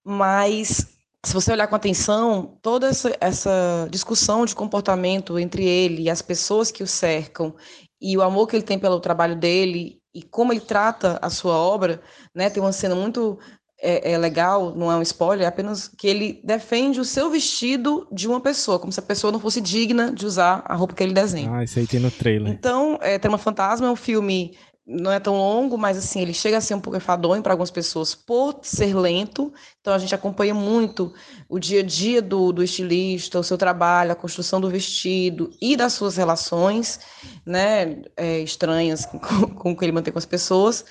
mas 0.04 0.86
se 1.24 1.34
você 1.34 1.52
olhar 1.52 1.68
com 1.68 1.76
atenção, 1.76 2.58
toda 2.62 2.88
essa, 2.88 3.16
essa 3.22 3.88
discussão 3.90 4.44
de 4.46 4.54
comportamento 4.54 5.40
entre 5.40 5.66
ele 5.66 6.04
e 6.04 6.10
as 6.10 6.22
pessoas 6.22 6.72
que 6.72 6.84
o 6.84 6.88
cercam 6.88 7.56
e 8.02 8.18
o 8.18 8.22
amor 8.22 8.48
que 8.48 8.56
ele 8.56 8.64
tem 8.64 8.78
pelo 8.78 9.00
trabalho 9.00 9.36
dele 9.36 10.02
e 10.14 10.22
como 10.24 10.52
ele 10.52 10.60
trata 10.60 11.20
a 11.22 11.30
sua 11.30 11.54
obra, 11.54 12.02
né? 12.36 12.50
Tem 12.50 12.62
uma 12.62 12.74
cena 12.74 12.96
muito 12.96 13.40
é, 13.82 14.12
é 14.12 14.18
legal, 14.18 14.76
não 14.76 14.92
é 14.92 14.96
um 14.96 15.02
spoiler, 15.02 15.46
é 15.46 15.48
apenas 15.48 15.88
que 15.88 16.08
ele 16.08 16.40
defende 16.44 17.00
o 17.00 17.06
seu 17.06 17.30
vestido 17.30 18.08
de 18.12 18.28
uma 18.28 18.40
pessoa, 18.40 18.78
como 18.78 18.92
se 18.92 19.00
a 19.00 19.04
pessoa 19.04 19.32
não 19.32 19.40
fosse 19.40 19.60
digna 19.60 20.12
de 20.12 20.26
usar 20.26 20.64
a 20.66 20.76
roupa 20.76 20.94
que 20.94 21.02
ele 21.02 21.14
desenha. 21.14 21.52
Ah, 21.52 21.64
isso 21.64 21.80
aí 21.80 21.88
tem 21.88 22.00
no 22.00 22.12
trailer. 22.12 22.52
Então, 22.52 23.00
é, 23.02 23.18
Trama 23.18 23.38
Fantasma 23.38 23.88
é 23.88 23.90
um 23.90 23.96
filme 23.96 24.56
não 24.92 25.12
é 25.12 25.20
tão 25.20 25.38
longo, 25.38 25.78
mas 25.78 25.98
assim, 25.98 26.22
ele 26.22 26.34
chega 26.34 26.58
a 26.58 26.62
ser 26.62 26.76
um 26.76 26.80
pouco 26.80 26.98
enfadonho 26.98 27.42
para 27.42 27.54
algumas 27.54 27.72
pessoas 27.72 28.14
por 28.14 28.60
ser 28.62 28.96
lento. 28.96 29.54
Então 29.80 29.94
a 29.94 29.98
gente 29.98 30.14
acompanha 30.14 30.54
muito 30.54 31.14
o 31.48 31.58
dia 31.58 31.80
a 31.80 31.84
dia 31.84 32.22
do, 32.22 32.52
do 32.52 32.64
estilista, 32.64 33.40
o 33.40 33.44
seu 33.44 33.58
trabalho, 33.58 34.12
a 34.12 34.16
construção 34.16 34.60
do 34.60 34.70
vestido 34.70 35.50
e 35.62 35.78
das 35.78 35.94
suas 35.94 36.18
relações, 36.18 37.00
né, 37.46 38.02
é, 38.18 38.40
estranhas 38.40 39.06
com, 39.08 39.20
com 39.20 39.76
que 39.76 39.86
ele 39.86 39.92
mantém 39.92 40.12
com 40.12 40.20
as 40.20 40.26
pessoas. 40.26 40.84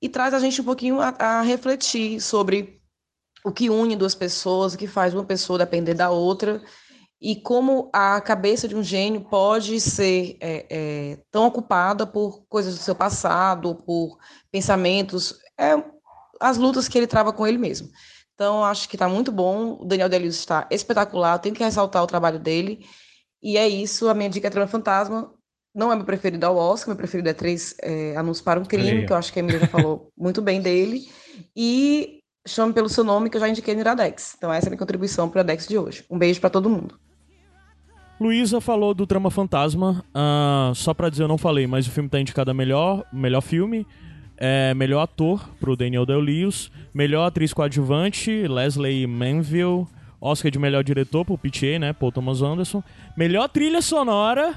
E 0.00 0.08
traz 0.08 0.34
a 0.34 0.38
gente 0.38 0.60
um 0.60 0.64
pouquinho 0.64 1.00
a, 1.00 1.08
a 1.18 1.42
refletir 1.42 2.20
sobre 2.20 2.80
o 3.44 3.52
que 3.52 3.68
une 3.68 3.96
duas 3.96 4.14
pessoas, 4.14 4.74
o 4.74 4.78
que 4.78 4.86
faz 4.86 5.12
uma 5.12 5.24
pessoa 5.24 5.58
depender 5.58 5.94
da 5.94 6.10
outra 6.10 6.62
e 7.24 7.34
como 7.34 7.88
a 7.90 8.20
cabeça 8.20 8.68
de 8.68 8.76
um 8.76 8.82
gênio 8.82 9.22
pode 9.22 9.80
ser 9.80 10.36
é, 10.42 10.66
é, 10.68 11.18
tão 11.30 11.46
ocupada 11.46 12.06
por 12.06 12.44
coisas 12.50 12.74
do 12.76 12.82
seu 12.82 12.94
passado, 12.94 13.76
por 13.76 14.18
pensamentos, 14.52 15.34
é, 15.58 15.82
as 16.38 16.58
lutas 16.58 16.86
que 16.86 16.98
ele 16.98 17.06
trava 17.06 17.32
com 17.32 17.46
ele 17.46 17.56
mesmo. 17.56 17.88
Então, 18.34 18.62
acho 18.62 18.86
que 18.86 18.96
está 18.96 19.08
muito 19.08 19.32
bom. 19.32 19.78
O 19.80 19.86
Daniel 19.86 20.10
Day-Lewis 20.10 20.34
está 20.34 20.68
espetacular. 20.70 21.38
Tenho 21.38 21.54
que 21.54 21.64
ressaltar 21.64 22.02
o 22.02 22.06
trabalho 22.06 22.38
dele. 22.38 22.84
E 23.42 23.56
é 23.56 23.66
isso. 23.66 24.06
A 24.10 24.12
minha 24.12 24.28
dica 24.28 24.48
é 24.48 24.50
Trama 24.50 24.66
Fantasma. 24.66 25.32
Não 25.74 25.90
é 25.90 25.96
meu 25.96 26.04
preferido 26.04 26.44
ao 26.44 26.58
Oscar. 26.58 26.88
Meu 26.88 26.96
preferido 26.96 27.30
é 27.30 27.32
Três 27.32 27.74
é, 27.80 28.14
Anúncios 28.18 28.44
para 28.44 28.60
um 28.60 28.66
Crime, 28.66 29.06
que 29.06 29.12
eu 29.14 29.16
acho 29.16 29.32
que 29.32 29.38
a 29.38 29.42
Emília 29.42 29.60
já 29.60 29.68
falou 29.68 30.10
muito 30.18 30.42
bem 30.42 30.60
dele. 30.60 31.08
E 31.56 32.20
chame 32.46 32.74
pelo 32.74 32.90
seu 32.90 33.02
nome, 33.02 33.30
que 33.30 33.38
eu 33.38 33.40
já 33.40 33.48
indiquei 33.48 33.72
no 33.72 33.80
Iradex. 33.80 34.34
Então, 34.36 34.52
essa 34.52 34.66
é 34.66 34.68
a 34.68 34.70
minha 34.72 34.78
contribuição 34.78 35.26
para 35.30 35.38
o 35.38 35.40
Iradex 35.40 35.66
de 35.66 35.78
hoje. 35.78 36.04
Um 36.10 36.18
beijo 36.18 36.38
para 36.38 36.50
todo 36.50 36.68
mundo. 36.68 37.00
Luísa 38.20 38.60
falou 38.60 38.94
do 38.94 39.06
Trama 39.06 39.30
Fantasma. 39.30 40.04
ah, 40.14 40.72
só 40.74 40.94
pra 40.94 41.08
dizer, 41.08 41.24
eu 41.24 41.28
não 41.28 41.38
falei, 41.38 41.66
mas 41.66 41.86
o 41.86 41.90
filme 41.90 42.08
tá 42.08 42.20
indicado 42.20 42.50
a 42.50 42.54
melhor, 42.54 43.04
melhor 43.12 43.40
filme, 43.40 43.86
é, 44.36 44.72
melhor 44.74 45.02
ator 45.02 45.48
pro 45.58 45.76
Daniel 45.76 46.06
Day-Lewis, 46.06 46.70
melhor 46.92 47.26
atriz 47.26 47.52
coadjuvante, 47.52 48.46
Leslie 48.46 49.06
Manville, 49.06 49.86
Oscar 50.20 50.50
de 50.50 50.58
melhor 50.58 50.84
diretor 50.84 51.24
pro 51.24 51.36
PTA, 51.36 51.78
né, 51.78 51.92
Paul 51.92 52.12
Thomas 52.12 52.40
Anderson, 52.40 52.82
melhor 53.16 53.48
trilha 53.48 53.82
sonora 53.82 54.54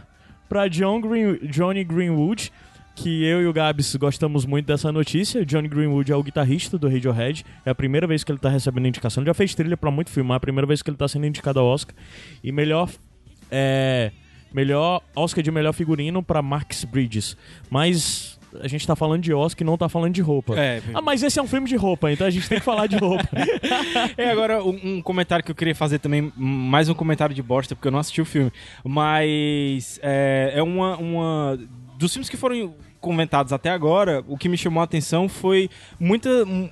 pra 0.48 0.68
John 0.68 1.02
Green, 1.02 1.40
Johnny 1.50 1.84
Greenwood, 1.84 2.52
que 2.96 3.24
eu 3.24 3.42
e 3.42 3.48
o 3.48 3.54
Gabs 3.54 3.96
gostamos 3.96 4.44
muito 4.44 4.66
dessa 4.66 4.92
notícia. 4.92 5.46
Johnny 5.46 5.68
Greenwood 5.68 6.12
é 6.12 6.16
o 6.16 6.24
guitarrista 6.24 6.80
do 6.80 6.90
Radiohead. 6.90 7.46
É 7.64 7.70
a 7.70 7.76
primeira 7.76 8.08
vez 8.08 8.24
que 8.24 8.32
ele 8.32 8.40
tá 8.40 8.50
recebendo 8.50 8.88
indicação. 8.88 9.22
Ele 9.22 9.30
já 9.30 9.36
fez 9.36 9.54
trilha 9.54 9.78
pra 9.78 9.92
muito 9.92 10.10
filme, 10.10 10.32
é 10.32 10.34
a 10.34 10.40
primeira 10.40 10.66
vez 10.66 10.82
que 10.82 10.90
ele 10.90 10.98
tá 10.98 11.08
sendo 11.08 11.28
indicado 11.28 11.60
ao 11.60 11.68
Oscar. 11.68 11.96
E 12.44 12.52
melhor 12.52 12.90
é, 13.52 14.12
melhor 14.54 15.02
Oscar 15.16 15.44
de 15.44 15.52
melhor 15.52 15.74
figurino 15.74 16.22
pra 16.24 16.42
Marcus 16.42 16.84
Bridges. 16.84 17.38
Mas 17.70 18.38
a 18.62 18.68
gente 18.68 18.88
tá 18.88 18.96
falando 18.96 19.22
de 19.22 19.34
Oscar 19.34 19.64
e 19.64 19.66
não 19.66 19.78
tá 19.78 19.90
falando 19.90 20.14
de 20.14 20.22
roupa. 20.22 20.58
É, 20.58 20.82
Ah, 20.94 21.02
mas 21.02 21.22
esse 21.22 21.38
é 21.40 21.42
um 21.42 21.48
filme 21.48 21.68
de 21.68 21.76
roupa, 21.76 22.12
então 22.12 22.26
a 22.26 22.30
gente 22.30 22.48
tem 22.48 22.60
que 22.60 22.64
falar 22.64 22.88
de 22.88 22.98
roupa. 22.98 23.28
É, 24.18 24.32
agora 24.32 24.64
um, 24.64 24.98
um 24.98 25.02
comentário 25.02 25.44
que 25.44 25.52
eu 25.52 25.56
queria 25.56 25.76
fazer 25.76 26.00
também, 26.00 26.32
mais 26.36 26.90
um 26.90 26.94
comentário 26.94 27.36
de 27.36 27.44
bosta, 27.44 27.76
porque 27.76 27.88
eu 27.88 27.92
não 27.92 28.00
assisti 28.00 28.22
o 28.22 28.26
filme. 28.26 28.52
Mas 28.84 30.00
é, 30.02 30.54
é 30.56 30.64
uma, 30.64 30.98
uma. 30.98 31.60
Dos 31.98 32.14
filmes 32.14 32.30
que 32.30 32.38
foram 32.38 32.74
comentados 33.00 33.54
até 33.54 33.70
agora, 33.70 34.24
o 34.28 34.38
que 34.38 34.50
me 34.50 34.58
chamou 34.58 34.82
a 34.82 34.84
atenção 34.84 35.30
foi 35.30 35.70
muita, 36.00 36.30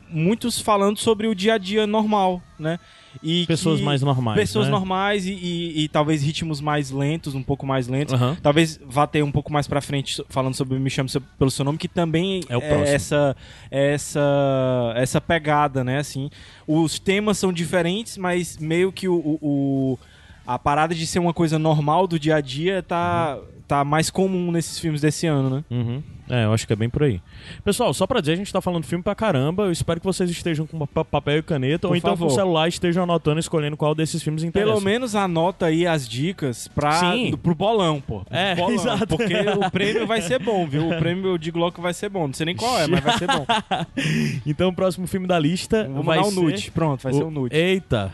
muitos 0.09 0.59
falando 0.59 0.97
sobre 0.97 1.27
o 1.27 1.35
dia 1.35 1.55
a 1.55 1.57
dia 1.57 1.85
normal, 1.85 2.41
né? 2.57 2.79
E 3.23 3.45
Pessoas 3.45 3.79
que- 3.79 3.85
mais 3.85 4.01
normais, 4.01 4.37
Pessoas 4.39 4.65
né? 4.65 4.71
normais 4.71 5.25
e, 5.25 5.31
e- 5.33 5.83
e 5.83 5.87
talvez 5.87 6.21
ritmos 6.21 6.61
mais 6.61 6.91
lentos, 6.91 7.33
um 7.35 7.41
pouco 7.43 7.65
mais 7.65 7.87
lentos. 7.87 8.13
Aham. 8.13 8.37
Talvez 8.41 8.79
vá 8.85 9.07
ter 9.07 9.23
um 9.23 9.31
pouco 9.31 9.51
mais 9.51 9.67
pra 9.67 9.81
frente 9.81 10.23
falando 10.29 10.53
sobre 10.55 10.77
Me 10.79 10.89
Chame 10.89 11.09
Pelo 11.37 11.49
Seu 11.51 11.63
Nome, 11.65 11.77
que 11.77 11.87
também 11.87 12.41
É 12.49 12.59
próximo. 12.59 12.83
essa, 12.87 13.35
essa, 13.71 14.93
essa 14.95 15.21
pegada, 15.21 15.83
né? 15.83 15.99
Assim, 15.99 16.29
os 16.67 16.99
temas 16.99 17.37
são 17.37 17.51
diferentes, 17.51 18.17
mas 18.17 18.57
meio 18.57 18.91
que 18.91 19.07
o, 19.07 19.15
o- 19.15 19.39
o- 19.41 19.99
a 20.45 20.59
parada 20.59 20.93
de 20.93 21.07
ser 21.07 21.19
uma 21.19 21.33
coisa 21.33 21.57
normal 21.57 22.05
do 22.07 22.19
dia 22.19 22.35
a 22.35 22.41
dia 22.41 22.83
tá, 22.83 23.39
tá 23.67 23.83
mais 23.83 24.09
comum 24.09 24.51
nesses 24.51 24.79
filmes 24.79 25.01
desse 25.01 25.25
ano, 25.27 25.49
né? 25.57 25.63
Uhum. 25.71 26.03
É, 26.29 26.45
eu 26.45 26.53
acho 26.53 26.65
que 26.65 26.73
é 26.73 26.75
bem 26.75 26.89
por 26.89 27.03
aí. 27.03 27.21
Pessoal, 27.63 27.93
só 27.93 28.07
pra 28.07 28.19
dizer, 28.19 28.33
a 28.33 28.35
gente 28.35 28.51
tá 28.51 28.59
falando 28.59 28.83
filme 28.83 29.03
pra 29.03 29.13
caramba. 29.13 29.63
Eu 29.65 29.71
espero 29.71 29.99
que 29.99 30.05
vocês 30.05 30.27
estejam 30.29 30.65
com 30.65 30.85
pa- 30.87 31.05
papel 31.05 31.37
e 31.37 31.43
caneta, 31.43 31.85
ou 31.87 31.91
Por 31.91 31.97
então 31.97 32.11
favor. 32.11 32.27
com 32.27 32.31
o 32.31 32.35
celular 32.35 32.67
estejam 32.67 33.03
anotando, 33.03 33.39
escolhendo 33.39 33.77
qual 33.77 33.93
desses 33.93 34.23
filmes 34.23 34.43
interessa. 34.43 34.71
Pelo 34.71 34.81
menos 34.83 35.15
anota 35.15 35.67
aí 35.67 35.85
as 35.85 36.07
dicas 36.09 36.67
pra, 36.67 37.15
do, 37.29 37.37
pro 37.37 37.53
bolão, 37.53 38.01
pô. 38.01 38.23
É, 38.31 38.55
bolão, 38.55 38.71
exato. 38.71 39.05
Porque 39.17 39.35
o 39.35 39.69
prêmio 39.69 40.07
vai 40.07 40.21
ser 40.21 40.39
bom, 40.39 40.65
viu? 40.67 40.89
O 40.89 40.97
prêmio 40.99 41.27
eu 41.27 41.37
digo 41.37 41.59
logo 41.59 41.73
que 41.73 41.81
vai 41.81 41.93
ser 41.93 42.09
bom. 42.09 42.25
Não 42.27 42.33
sei 42.33 42.47
nem 42.47 42.55
qual 42.55 42.79
é, 42.79 42.87
mas 42.87 43.01
vai 43.01 43.17
ser 43.17 43.27
bom. 43.27 43.45
Então, 44.45 44.69
o 44.69 44.73
próximo 44.73 45.05
filme 45.07 45.27
da 45.27 45.37
lista 45.37 45.87
Vou 45.87 46.03
vai 46.03 46.17
mandar 46.17 46.29
um 46.29 46.31
ser... 46.31 46.39
nude. 46.41 46.71
Pronto, 46.71 47.03
vai 47.03 47.13
ser 47.13 47.23
um 47.23 47.31
nude. 47.31 47.55
Eita! 47.55 48.11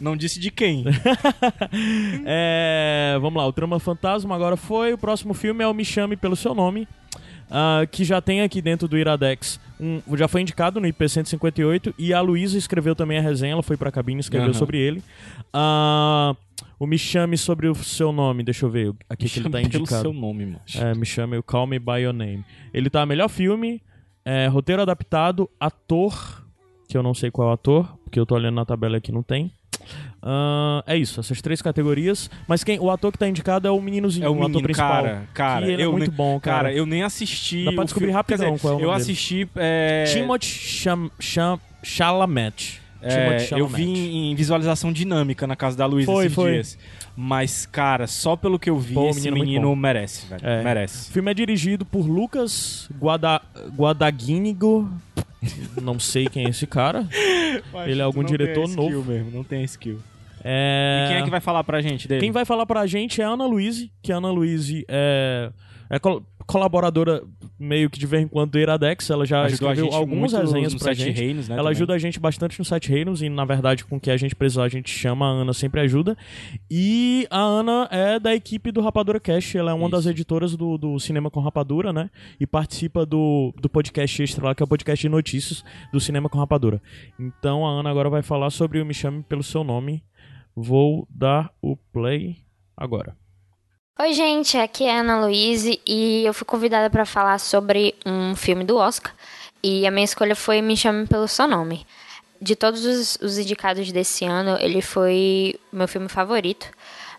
Não 0.00 0.16
disse 0.16 0.40
de 0.40 0.50
quem. 0.50 0.84
É, 2.26 3.16
vamos 3.20 3.40
lá, 3.40 3.46
o 3.46 3.52
Trama 3.52 3.78
Fantasma 3.78 4.34
agora 4.34 4.56
foi. 4.56 4.92
O 4.92 4.98
próximo 4.98 5.34
filme 5.34 5.62
é 5.62 5.66
o 5.68 5.74
Me 5.74 5.84
Chame 5.84 6.16
Pelo 6.16 6.36
Seu 6.36 6.54
Nome, 6.54 6.86
ah, 7.50 7.86
que 7.90 8.04
já 8.04 8.20
tem 8.20 8.42
aqui 8.42 8.60
dentro 8.62 8.88
do 8.88 8.96
Iradex. 8.98 9.60
Um, 9.80 10.00
já 10.16 10.28
foi 10.28 10.40
indicado 10.40 10.80
no 10.80 10.86
IP 10.86 11.08
158 11.08 11.94
e 11.98 12.12
a 12.14 12.20
Luísa 12.20 12.56
escreveu 12.56 12.94
também 12.94 13.18
a 13.18 13.20
resenha, 13.20 13.52
ela 13.52 13.62
foi 13.62 13.76
pra 13.76 13.90
cabine 13.90 14.18
e 14.18 14.20
escreveu 14.20 14.50
Aham. 14.50 14.58
sobre 14.58 14.78
ele. 14.78 15.02
Ah, 15.52 16.34
o 16.78 16.86
Me 16.86 16.98
Chame 16.98 17.36
sobre 17.36 17.68
o 17.68 17.74
seu 17.74 18.12
nome, 18.12 18.42
deixa 18.42 18.64
eu 18.66 18.70
ver 18.70 18.92
aqui 19.08 19.28
que 19.28 19.38
ele 19.38 19.44
tá 19.50 19.58
Pelo 19.58 19.66
indicado. 19.66 20.02
seu 20.02 20.12
nome, 20.12 20.46
mano. 20.46 20.60
É, 20.76 20.94
me 20.94 21.04
chame 21.04 21.36
o 21.36 21.42
Call 21.42 21.66
Me 21.66 21.78
By 21.78 22.00
Your 22.02 22.12
Name. 22.14 22.44
Ele 22.72 22.88
tá 22.88 23.04
melhor 23.04 23.28
filme, 23.28 23.82
é, 24.24 24.46
roteiro 24.46 24.82
adaptado, 24.82 25.50
ator, 25.58 26.44
que 26.88 26.96
eu 26.96 27.02
não 27.02 27.14
sei 27.14 27.30
qual 27.30 27.48
é 27.48 27.50
o 27.50 27.54
ator, 27.54 27.96
porque 28.04 28.18
eu 28.18 28.26
tô 28.26 28.34
olhando 28.34 28.54
na 28.54 28.64
tabela 28.64 28.96
aqui 28.96 29.10
não 29.12 29.22
tem. 29.22 29.52
Ah, 30.22 30.82
é 30.86 30.96
isso, 30.96 31.20
essas 31.20 31.40
três 31.42 31.60
categorias. 31.60 32.30
Mas 32.48 32.64
quem, 32.64 32.78
o 32.80 32.90
ator 32.90 33.12
que 33.12 33.18
tá 33.18 33.28
indicado 33.28 33.68
é 33.68 33.70
o 33.70 33.80
meninozinho, 33.80 34.24
É 34.24 34.28
o 34.28 34.32
o 34.32 34.36
ator 34.36 34.48
menino, 34.48 34.62
principal. 34.64 35.02
cara. 35.02 35.22
Cara, 35.34 35.66
ele 35.70 35.82
eu 35.82 35.88
é 35.88 35.92
muito 35.92 36.08
nem- 36.08 36.16
bom, 36.16 36.40
cara. 36.40 36.72
eu 36.72 36.86
nem 36.86 37.02
assisti. 37.02 37.64
Dá 37.64 37.72
pra 37.72 37.84
descobrir 37.84 38.06
filme. 38.06 38.16
rapidão 38.16 38.50
dizer, 38.52 38.60
qual 38.60 38.72
é 38.74 38.76
o 38.76 38.80
Eu 38.80 38.86
nome 38.86 38.98
dele. 38.98 39.02
assisti. 39.12 39.48
É... 39.56 40.04
Timothy 40.12 40.46
Cham, 40.46 41.10
Cham, 41.20 41.60
Chalamet. 41.82 42.80
É, 43.06 43.48
eu 43.54 43.68
vi 43.68 43.84
em 44.30 44.34
visualização 44.34 44.90
dinâmica 44.90 45.46
na 45.46 45.54
casa 45.54 45.76
da 45.76 45.84
Luísa 45.84 46.10
esses 46.22 46.32
foi. 46.34 46.52
dias. 46.52 46.78
Mas, 47.14 47.66
cara, 47.66 48.06
só 48.06 48.34
pelo 48.34 48.58
que 48.58 48.70
eu 48.70 48.78
vi, 48.78 48.94
Pô, 48.94 49.02
o 49.02 49.10
esse 49.10 49.18
menino 49.20 49.36
muito 49.36 49.50
menino 49.50 49.76
merece, 49.76 50.26
velho. 50.26 50.40
É. 50.42 50.64
Merece. 50.64 51.10
O 51.10 51.12
filme 51.12 51.30
é 51.30 51.34
dirigido 51.34 51.84
por 51.84 52.06
Lucas 52.08 52.88
Guada, 52.98 53.42
Guadagninigo. 53.76 54.90
Não 55.82 55.98
sei 55.98 56.26
quem 56.28 56.46
é 56.46 56.48
esse 56.50 56.66
cara. 56.66 57.06
Ele 57.86 58.00
é 58.00 58.04
algum 58.04 58.20
Não 58.22 58.28
tem 58.28 58.36
diretor 58.36 58.64
skill 58.64 58.82
novo. 58.90 59.10
mesmo, 59.12 59.30
não 59.30 59.44
tem 59.44 59.62
skill. 59.64 59.98
É... 60.42 61.04
E 61.06 61.08
quem 61.08 61.16
é 61.18 61.22
que 61.24 61.30
vai 61.30 61.40
falar 61.40 61.64
pra 61.64 61.80
gente 61.80 62.06
dele? 62.06 62.20
Quem 62.20 62.30
vai 62.30 62.44
falar 62.44 62.66
pra 62.66 62.86
gente 62.86 63.20
é 63.20 63.24
a 63.24 63.28
Ana 63.28 63.46
Luíse, 63.46 63.90
que 64.02 64.12
a 64.12 64.16
Ana 64.18 64.30
Luíse 64.30 64.84
é, 64.88 65.50
é 65.88 65.98
col- 65.98 66.22
colaboradora 66.46 67.22
meio 67.58 67.88
que 67.88 67.98
de 67.98 68.06
vez 68.06 68.22
em 68.22 68.28
quando 68.28 68.52
do 68.52 68.58
Iradex, 68.58 69.08
ela 69.10 69.24
já 69.24 69.42
Ajudou 69.42 69.70
escreveu 69.70 69.94
algumas 69.94 70.32
resenhas 70.32 70.74
pra 70.74 70.92
gente. 70.92 71.18
Reinos, 71.18 71.48
né, 71.48 71.54
ela 71.54 71.64
também. 71.64 71.76
ajuda 71.76 71.94
a 71.94 71.98
gente 71.98 72.20
bastante 72.20 72.58
no 72.58 72.64
Sete 72.64 72.90
Reinos 72.90 73.22
e, 73.22 73.28
na 73.28 73.44
verdade, 73.44 73.84
com 73.84 73.96
o 73.96 74.00
que 74.00 74.10
a 74.10 74.16
gente 74.16 74.34
precisar, 74.34 74.64
a 74.64 74.68
gente 74.68 74.90
chama, 74.90 75.26
a 75.26 75.30
Ana 75.30 75.52
sempre 75.52 75.80
ajuda. 75.80 76.16
E 76.70 77.26
a 77.30 77.40
Ana 77.40 77.88
é 77.90 78.18
da 78.18 78.34
equipe 78.34 78.70
do 78.70 78.80
Rapadura 78.80 79.18
Cast, 79.18 79.56
ela 79.56 79.70
é 79.70 79.74
uma 79.74 79.88
das 79.88 80.06
editoras 80.06 80.56
do, 80.56 80.76
do 80.76 80.98
Cinema 80.98 81.30
com 81.30 81.40
Rapadura, 81.40 81.92
né? 81.92 82.10
E 82.38 82.46
participa 82.46 83.06
do, 83.06 83.52
do 83.60 83.68
podcast 83.68 84.22
extra 84.22 84.44
lá, 84.44 84.54
que 84.54 84.62
é 84.62 84.64
o 84.64 84.68
podcast 84.68 85.00
de 85.00 85.08
notícias 85.08 85.64
do 85.92 86.00
Cinema 86.00 86.28
com 86.28 86.38
Rapadura. 86.38 86.80
Então 87.18 87.66
a 87.66 87.70
Ana 87.70 87.90
agora 87.90 88.10
vai 88.10 88.22
falar 88.22 88.50
sobre 88.50 88.80
o 88.80 88.86
Me 88.86 88.94
Chame 88.94 89.22
Pelo 89.22 89.42
Seu 89.42 89.64
Nome. 89.64 90.02
Vou 90.54 91.06
dar 91.10 91.52
o 91.60 91.76
play 91.76 92.36
agora. 92.76 93.16
Oi, 93.96 94.12
gente, 94.12 94.58
aqui 94.58 94.82
é 94.82 94.96
a 94.96 95.00
Ana 95.02 95.24
Luíse 95.24 95.80
e 95.86 96.24
eu 96.26 96.34
fui 96.34 96.44
convidada 96.44 96.90
para 96.90 97.06
falar 97.06 97.38
sobre 97.38 97.94
um 98.04 98.34
filme 98.34 98.64
do 98.64 98.76
Oscar. 98.76 99.14
E 99.62 99.86
a 99.86 99.90
minha 99.92 100.04
escolha 100.04 100.34
foi 100.34 100.60
Me 100.60 100.76
Chame 100.76 101.06
Pelo 101.06 101.28
Seu 101.28 101.46
Nome. 101.46 101.86
De 102.42 102.56
todos 102.56 102.84
os, 102.84 103.16
os 103.22 103.38
indicados 103.38 103.92
desse 103.92 104.24
ano, 104.24 104.58
ele 104.58 104.82
foi 104.82 105.54
meu 105.72 105.86
filme 105.86 106.08
favorito. 106.08 106.68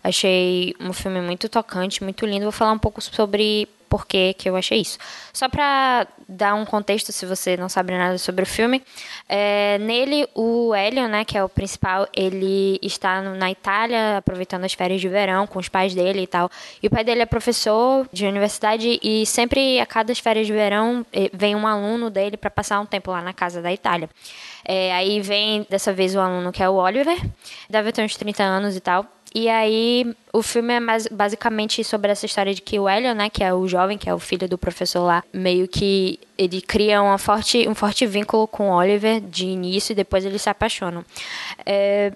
Achei 0.04 0.76
um 0.78 0.92
filme 0.92 1.22
muito 1.22 1.48
tocante, 1.48 2.04
muito 2.04 2.26
lindo. 2.26 2.44
Vou 2.44 2.52
falar 2.52 2.74
um 2.74 2.78
pouco 2.78 3.00
sobre 3.00 3.70
por 3.96 4.06
que 4.06 4.34
que 4.34 4.50
eu 4.50 4.58
achei 4.58 4.82
isso. 4.82 4.98
Só 5.32 5.48
para 5.48 6.06
dar 6.28 6.54
um 6.54 6.66
contexto, 6.66 7.14
se 7.14 7.26
você 7.26 7.56
não 7.56 7.70
sabe 7.70 7.94
nada 7.98 8.18
sobre 8.18 8.44
o 8.44 8.46
filme, 8.46 8.84
é, 9.30 9.78
nele 9.78 10.28
o 10.36 10.76
Hélio, 10.76 11.08
né, 11.08 11.24
que 11.24 11.38
é 11.38 11.42
o 11.42 11.48
principal, 11.48 12.06
ele 12.14 12.78
está 12.84 13.22
na 13.22 13.50
Itália 13.50 14.18
aproveitando 14.18 14.66
as 14.66 14.74
férias 14.74 15.00
de 15.00 15.08
verão 15.08 15.48
com 15.48 15.60
os 15.60 15.70
pais 15.70 15.96
dele 15.96 16.24
e 16.24 16.28
tal. 16.28 16.52
E 16.84 16.88
o 16.88 16.90
pai 16.90 17.06
dele 17.06 17.22
é 17.22 17.26
professor 17.26 18.06
de 18.12 18.26
universidade 18.26 19.00
e 19.02 19.26
sempre 19.26 19.80
a 19.80 19.86
cada 19.86 20.14
férias 20.14 20.46
de 20.46 20.52
verão 20.52 21.06
vem 21.32 21.56
um 21.56 21.66
aluno 21.66 22.10
dele 22.10 22.36
para 22.36 22.50
passar 22.50 22.82
um 22.82 22.86
tempo 22.86 23.12
lá 23.12 23.22
na 23.22 23.32
casa 23.32 23.62
da 23.62 23.72
Itália. 23.72 24.10
É, 24.66 24.94
aí 24.94 25.22
vem 25.22 25.66
dessa 25.70 25.94
vez 25.94 26.16
o 26.16 26.20
aluno 26.20 26.52
que 26.52 26.62
é 26.62 26.68
o 26.68 26.74
Oliver, 26.74 27.18
deve 27.70 27.94
ter 27.94 28.04
uns 28.04 28.18
30 28.18 28.44
anos 28.44 28.76
e 28.76 28.82
tal. 28.82 29.15
E 29.38 29.50
aí, 29.50 30.16
o 30.32 30.42
filme 30.42 30.76
é 30.76 30.80
mais, 30.80 31.08
basicamente 31.08 31.84
sobre 31.84 32.10
essa 32.10 32.26
história 32.26 32.56
de 32.56 32.62
que 32.62 32.80
o 32.80 32.88
Hélio, 32.88 33.14
né, 33.14 33.30
que 33.30 33.44
é 33.44 33.54
o 33.54 33.68
jovem, 33.68 33.98
que 33.98 34.10
é 34.10 34.14
o 34.14 34.18
filho 34.18 34.48
do 34.48 34.58
professor 34.58 35.04
lá, 35.04 35.26
meio 35.34 35.68
que 35.68 36.18
ele 36.38 36.62
cria 36.62 37.02
uma 37.02 37.18
forte, 37.18 37.68
um 37.68 37.76
forte 37.76 38.08
vínculo 38.08 38.48
com 38.48 38.70
Oliver 38.72 39.20
de 39.20 39.46
início 39.46 39.92
e 39.92 39.96
depois 39.96 40.24
eles 40.24 40.42
se 40.42 40.50
apaixonam. 40.50 41.04
É, 41.66 42.14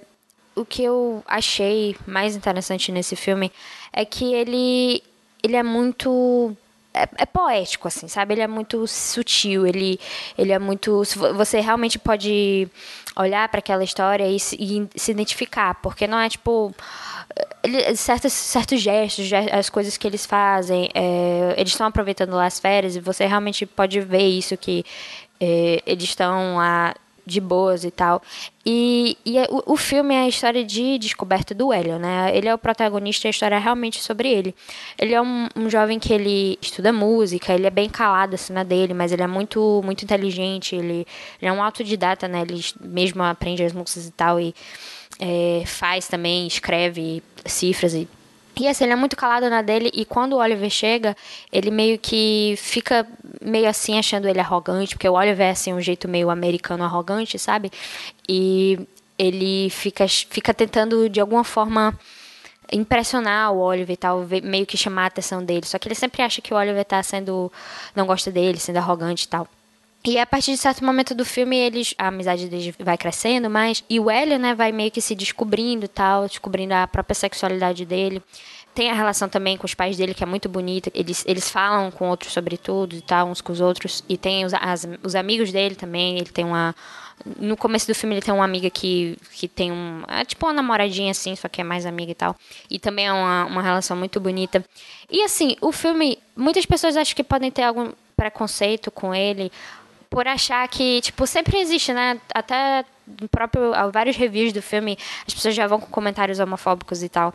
o 0.55 0.63
que 0.63 0.81
eu 0.81 1.21
achei 1.27 1.93
mais 2.07 2.37
interessante 2.37 2.89
nesse 2.89 3.17
filme 3.17 3.51
é 3.91 4.05
que 4.05 4.33
ele, 4.33 5.03
ele 5.43 5.57
é 5.57 5.63
muito 5.63 6.55
é, 6.93 7.07
é 7.17 7.25
poético, 7.25 7.87
assim, 7.87 8.07
sabe? 8.07 8.33
Ele 8.33 8.41
é 8.41 8.47
muito 8.47 8.85
sutil, 8.87 9.65
ele, 9.67 9.99
ele 10.37 10.51
é 10.51 10.59
muito. 10.59 11.03
Você 11.35 11.59
realmente 11.59 11.99
pode 11.99 12.67
olhar 13.15 13.47
para 13.49 13.59
aquela 13.59 13.83
história 13.83 14.27
e 14.27 14.39
se, 14.39 14.55
e 14.59 14.87
se 14.99 15.11
identificar, 15.11 15.75
porque 15.75 16.07
não 16.07 16.19
é 16.19 16.29
tipo. 16.29 16.73
ele- 17.63 17.95
certos, 17.95 18.31
certos 18.33 18.81
gestos, 18.81 19.25
ge- 19.25 19.51
as 19.51 19.69
coisas 19.69 19.97
que 19.97 20.07
eles 20.07 20.25
fazem, 20.25 20.89
é, 20.93 21.53
eles 21.57 21.71
estão 21.73 21.87
aproveitando 21.87 22.31
lá 22.33 22.45
as 22.45 22.59
férias 22.59 22.95
e 22.95 22.99
você 22.99 23.25
realmente 23.25 23.65
pode 23.65 23.99
ver 24.01 24.27
isso, 24.27 24.55
que 24.57 24.83
é, 25.39 25.81
eles 25.85 26.05
estão 26.05 26.57
lá 26.57 26.93
de 27.29 27.39
boas 27.41 27.83
e 27.83 27.91
tal. 27.91 28.21
E, 28.65 29.17
e 29.25 29.37
é- 29.37 29.47
o, 29.49 29.73
o 29.73 29.77
filme 29.77 30.13
é 30.13 30.21
a 30.21 30.27
história 30.27 30.63
de 30.63 30.97
descoberta 30.97 31.53
do 31.53 31.71
Hélio, 31.71 31.97
né? 31.97 32.35
Ele 32.35 32.47
é 32.47 32.53
o 32.53 32.57
protagonista 32.57 33.27
a 33.27 33.31
história 33.31 33.55
é 33.55 33.59
realmente 33.59 34.01
sobre 34.01 34.29
ele. 34.29 34.53
Ele 34.97 35.13
é 35.13 35.21
um, 35.21 35.47
um 35.55 35.69
jovem 35.69 35.99
que 35.99 36.13
ele 36.13 36.57
estuda 36.61 36.91
música, 36.91 37.53
ele 37.53 37.67
é 37.67 37.69
bem 37.69 37.89
calado 37.89 38.35
assim 38.35 38.53
na 38.53 38.63
dele, 38.63 38.93
mas 38.93 39.11
ele 39.11 39.23
é 39.23 39.27
muito 39.27 39.81
muito 39.83 40.03
inteligente, 40.03 40.75
ele, 40.75 41.05
ele 41.41 41.49
é 41.49 41.51
um 41.51 41.63
autodidata, 41.63 42.27
né? 42.27 42.41
Ele 42.41 42.61
mesmo 42.81 43.23
aprende 43.23 43.63
as 43.63 43.73
músicas 43.73 44.07
e 44.07 44.11
tal 44.11 44.39
e 44.39 44.53
é, 45.19 45.63
faz 45.65 46.07
também, 46.07 46.47
escreve 46.47 47.21
cifras 47.45 47.93
e 47.93 48.07
e 48.65 48.67
assim, 48.67 48.83
ele 48.83 48.93
é 48.93 48.95
muito 48.95 49.15
calado 49.15 49.49
na 49.49 49.61
dele 49.61 49.91
e 49.93 50.05
quando 50.05 50.33
o 50.33 50.37
Oliver 50.37 50.69
chega, 50.69 51.15
ele 51.51 51.71
meio 51.71 51.97
que 51.97 52.55
fica 52.57 53.07
meio 53.41 53.67
assim 53.69 53.97
achando 53.97 54.27
ele 54.27 54.39
arrogante, 54.39 54.95
porque 54.95 55.07
o 55.07 55.13
Oliver 55.13 55.47
é 55.47 55.51
assim 55.51 55.73
um 55.73 55.81
jeito 55.81 56.07
meio 56.07 56.29
americano 56.29 56.83
arrogante, 56.83 57.37
sabe? 57.39 57.71
E 58.27 58.79
ele 59.17 59.69
fica 59.69 60.07
fica 60.07 60.53
tentando 60.53 61.09
de 61.09 61.19
alguma 61.19 61.43
forma 61.43 61.97
impressionar 62.71 63.51
o 63.53 63.59
Oliver 63.59 63.93
e 63.93 63.97
tal, 63.97 64.25
meio 64.43 64.65
que 64.65 64.77
chamar 64.77 65.03
a 65.03 65.07
atenção 65.07 65.43
dele. 65.43 65.65
Só 65.65 65.79
que 65.79 65.87
ele 65.87 65.95
sempre 65.95 66.21
acha 66.21 66.41
que 66.41 66.53
o 66.53 66.57
Oliver 66.57 66.85
tá 66.85 67.01
sendo 67.03 67.51
não 67.95 68.05
gosta 68.05 68.31
dele, 68.31 68.59
sendo 68.59 68.77
arrogante 68.77 69.25
e 69.25 69.27
tal. 69.27 69.47
E 70.05 70.17
a 70.17 70.25
partir 70.25 70.51
de 70.51 70.57
certo 70.57 70.83
momento 70.83 71.13
do 71.13 71.25
filme, 71.25 71.57
eles, 71.57 71.93
a 71.97 72.07
amizade 72.07 72.47
deles 72.47 72.73
vai 72.79 72.97
crescendo 72.97 73.49
mais. 73.49 73.83
E 73.89 73.99
o 73.99 74.09
Hélio, 74.09 74.39
né, 74.39 74.55
vai 74.55 74.71
meio 74.71 74.89
que 74.89 75.01
se 75.01 75.13
descobrindo 75.13 75.85
e 75.85 75.89
tal, 75.89 76.25
descobrindo 76.25 76.73
a 76.73 76.87
própria 76.87 77.13
sexualidade 77.13 77.85
dele. 77.85 78.23
Tem 78.73 78.89
a 78.89 78.93
relação 78.93 79.27
também 79.27 79.57
com 79.57 79.65
os 79.65 79.73
pais 79.73 79.97
dele, 79.97 80.13
que 80.13 80.23
é 80.23 80.25
muito 80.25 80.47
bonita. 80.47 80.89
Eles, 80.93 81.25
eles 81.27 81.49
falam 81.49 81.91
com 81.91 82.07
outros 82.07 82.31
sobre 82.31 82.55
tudo 82.55 82.95
e 82.95 83.01
tal, 83.01 83.27
uns 83.27 83.41
com 83.41 83.51
os 83.51 83.59
outros. 83.59 84.01
E 84.07 84.15
tem 84.17 84.45
os, 84.45 84.53
as- 84.53 84.87
os 85.03 85.15
amigos 85.15 85.51
dele 85.51 85.75
também. 85.75 86.15
Ele 86.17 86.29
tem 86.29 86.45
uma. 86.45 86.73
No 87.37 87.57
começo 87.57 87.85
do 87.85 87.93
filme, 87.93 88.15
ele 88.15 88.21
tem 88.21 88.33
uma 88.33 88.45
amiga 88.45 88.69
que, 88.69 89.17
que 89.33 89.49
tem 89.49 89.69
um. 89.69 90.03
É 90.07 90.23
tipo 90.23 90.45
uma 90.45 90.53
namoradinha 90.53 91.11
assim, 91.11 91.35
só 91.35 91.49
que 91.49 91.59
é 91.59 91.63
mais 91.63 91.85
amiga 91.85 92.11
e 92.11 92.15
tal. 92.15 92.37
E 92.69 92.79
também 92.79 93.07
é 93.07 93.11
uma, 93.11 93.45
uma 93.45 93.61
relação 93.61 93.97
muito 93.97 94.17
bonita. 94.21 94.63
E 95.11 95.23
assim, 95.23 95.57
o 95.59 95.73
filme. 95.73 96.17
Muitas 96.37 96.65
pessoas 96.65 96.95
acham 96.95 97.13
que 97.13 97.23
podem 97.23 97.51
ter 97.51 97.63
algum 97.63 97.91
preconceito 98.15 98.91
com 98.91 99.13
ele 99.15 99.51
por 100.09 100.27
achar 100.27 100.67
que, 100.67 101.01
tipo, 101.01 101.27
sempre 101.27 101.59
existe, 101.59 101.93
né? 101.93 102.19
Até 102.33 102.83
próprio 103.31 103.71
vários 103.91 104.15
reviews 104.15 104.53
do 104.53 104.61
filme, 104.61 104.97
as 105.27 105.33
pessoas 105.33 105.55
já 105.55 105.67
vão 105.67 105.79
com 105.79 105.87
comentários 105.87 106.39
homofóbicos 106.39 107.01
e 107.03 107.09
tal 107.09 107.33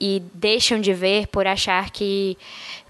e 0.00 0.22
deixam 0.32 0.80
de 0.80 0.92
ver 0.92 1.26
por 1.28 1.46
achar 1.46 1.90
que 1.90 2.36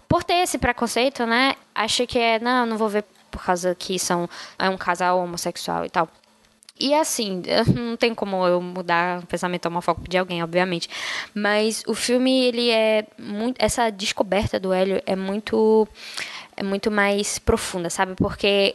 por 0.09 0.23
ter 0.23 0.35
esse 0.35 0.59
preconceito, 0.59 1.27
né? 1.27 1.55
Acha 1.75 2.07
que 2.07 2.19
é, 2.19 2.39
não, 2.39 2.67
não 2.67 2.77
vou 2.77 2.89
ver 2.89 3.05
por 3.31 3.45
causa 3.45 3.75
que 3.75 3.99
são 3.99 4.29
é 4.59 4.69
um 4.69 4.77
casal 4.77 5.19
homossexual 5.19 5.85
e 5.85 5.91
tal. 5.91 6.09
E 6.79 6.95
assim, 6.95 7.43
não 7.75 7.97
tem 7.97 8.15
como 8.15 8.47
eu 8.47 8.61
mudar 8.61 9.21
o 9.21 9.27
pensamento 9.27 9.67
homofóbico 9.67 10.09
de 10.09 10.19
alguém, 10.19 10.43
obviamente. 10.43 10.89
Mas 11.35 11.83
o 11.87 11.95
filme, 11.95 12.45
ele 12.45 12.71
é 12.71 13.07
muito. 13.19 13.57
Essa 13.59 13.91
descoberta 13.91 14.61
do 14.61 14.73
Hélio 14.73 15.03
é 15.07 15.17
muito. 15.17 15.89
É 16.57 16.63
muito 16.63 16.91
mais 16.91 17.39
profunda, 17.39 17.91
sabe? 17.91 18.15
Porque 18.15 18.75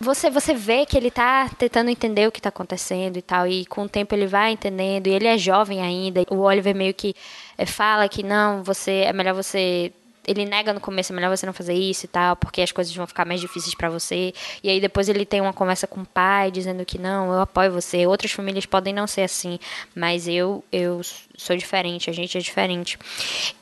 você 0.00 0.30
você 0.30 0.54
vê 0.54 0.86
que 0.86 0.96
ele 0.96 1.10
tá 1.10 1.48
tentando 1.58 1.90
entender 1.90 2.26
o 2.26 2.32
que 2.32 2.40
tá 2.40 2.48
acontecendo 2.48 3.16
e 3.16 3.22
tal, 3.22 3.46
e 3.46 3.66
com 3.66 3.82
o 3.82 3.88
tempo 3.88 4.14
ele 4.14 4.26
vai 4.26 4.52
entendendo, 4.52 5.06
e 5.08 5.10
ele 5.10 5.26
é 5.26 5.36
jovem 5.36 5.80
ainda. 5.82 6.22
O 6.30 6.38
Oliver 6.40 6.74
meio 6.74 6.94
que 6.94 7.14
eh, 7.56 7.66
fala 7.66 8.08
que 8.08 8.22
não, 8.22 8.62
você 8.62 9.02
é 9.06 9.12
melhor 9.12 9.34
você 9.34 9.92
ele 10.28 10.44
nega 10.44 10.74
no 10.74 10.80
começo, 10.80 11.12
é 11.12 11.16
melhor 11.16 11.34
você 11.34 11.46
não 11.46 11.54
fazer 11.54 11.72
isso 11.72 12.04
e 12.04 12.08
tal, 12.08 12.36
porque 12.36 12.60
as 12.60 12.70
coisas 12.70 12.94
vão 12.94 13.06
ficar 13.06 13.24
mais 13.24 13.40
difíceis 13.40 13.74
para 13.74 13.88
você. 13.88 14.34
E 14.62 14.68
aí 14.68 14.78
depois 14.78 15.08
ele 15.08 15.24
tem 15.24 15.40
uma 15.40 15.54
conversa 15.54 15.86
com 15.86 16.02
o 16.02 16.06
pai 16.06 16.50
dizendo 16.50 16.84
que 16.84 16.98
não, 16.98 17.32
eu 17.32 17.40
apoio 17.40 17.72
você. 17.72 18.06
Outras 18.06 18.30
famílias 18.30 18.66
podem 18.66 18.92
não 18.92 19.06
ser 19.06 19.22
assim, 19.22 19.58
mas 19.94 20.28
eu 20.28 20.62
eu 20.70 21.00
sou 21.36 21.56
diferente, 21.56 22.10
a 22.10 22.12
gente 22.12 22.36
é 22.36 22.40
diferente. 22.40 22.98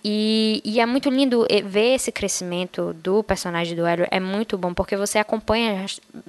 E, 0.03 0.61
e 0.65 0.81
é 0.81 0.87
muito 0.87 1.09
lindo 1.09 1.47
ver 1.67 1.95
esse 1.95 2.11
crescimento 2.11 2.93
do 2.95 3.23
personagem 3.23 3.77
do 3.77 3.87
Hélio, 3.87 4.09
é 4.11 4.19
muito 4.19 4.59
bom, 4.59 4.75
porque 4.75 4.97
você 4.97 5.19
acompanha 5.19 5.87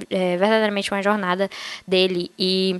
é, 0.10 0.38
verdadeiramente 0.38 0.92
uma 0.92 1.02
jornada 1.02 1.50
dele 1.88 2.30
e 2.38 2.80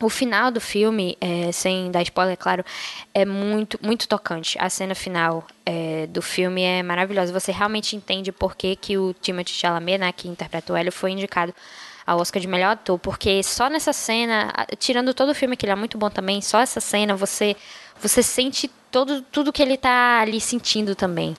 o 0.00 0.08
final 0.08 0.50
do 0.50 0.60
filme, 0.60 1.16
é, 1.20 1.52
sem 1.52 1.90
dar 1.90 2.02
spoiler, 2.02 2.36
claro, 2.36 2.64
é 3.12 3.24
muito, 3.24 3.78
muito 3.82 4.08
tocante. 4.08 4.56
A 4.60 4.68
cena 4.68 4.94
final 4.94 5.46
é, 5.64 6.06
do 6.08 6.20
filme 6.20 6.62
é 6.62 6.82
maravilhosa. 6.82 7.32
Você 7.32 7.52
realmente 7.52 7.96
entende 7.96 8.32
por 8.32 8.56
que, 8.56 8.76
que 8.76 8.98
o 8.98 9.14
Timothée 9.14 9.54
Chalamet, 9.54 9.98
né, 9.98 10.12
que 10.12 10.28
interpreta 10.28 10.72
o 10.72 10.76
Hélio, 10.76 10.92
foi 10.92 11.12
indicado 11.12 11.54
ao 12.06 12.18
Oscar 12.18 12.40
de 12.40 12.46
melhor 12.46 12.72
ator, 12.72 12.98
porque 12.98 13.42
só 13.42 13.68
nessa 13.70 13.92
cena, 13.92 14.52
tirando 14.78 15.14
todo 15.14 15.30
o 15.30 15.34
filme 15.34 15.56
que 15.56 15.64
ele 15.64 15.72
é 15.72 15.76
muito 15.76 15.96
bom 15.96 16.10
também, 16.10 16.42
só 16.42 16.60
essa 16.60 16.80
cena 16.80 17.16
você 17.16 17.56
você 18.00 18.22
sente 18.22 18.70
todo, 18.94 19.22
tudo 19.22 19.52
que 19.52 19.60
ele 19.60 19.76
tá 19.76 20.20
ali 20.20 20.40
sentindo 20.40 20.94
também. 20.94 21.34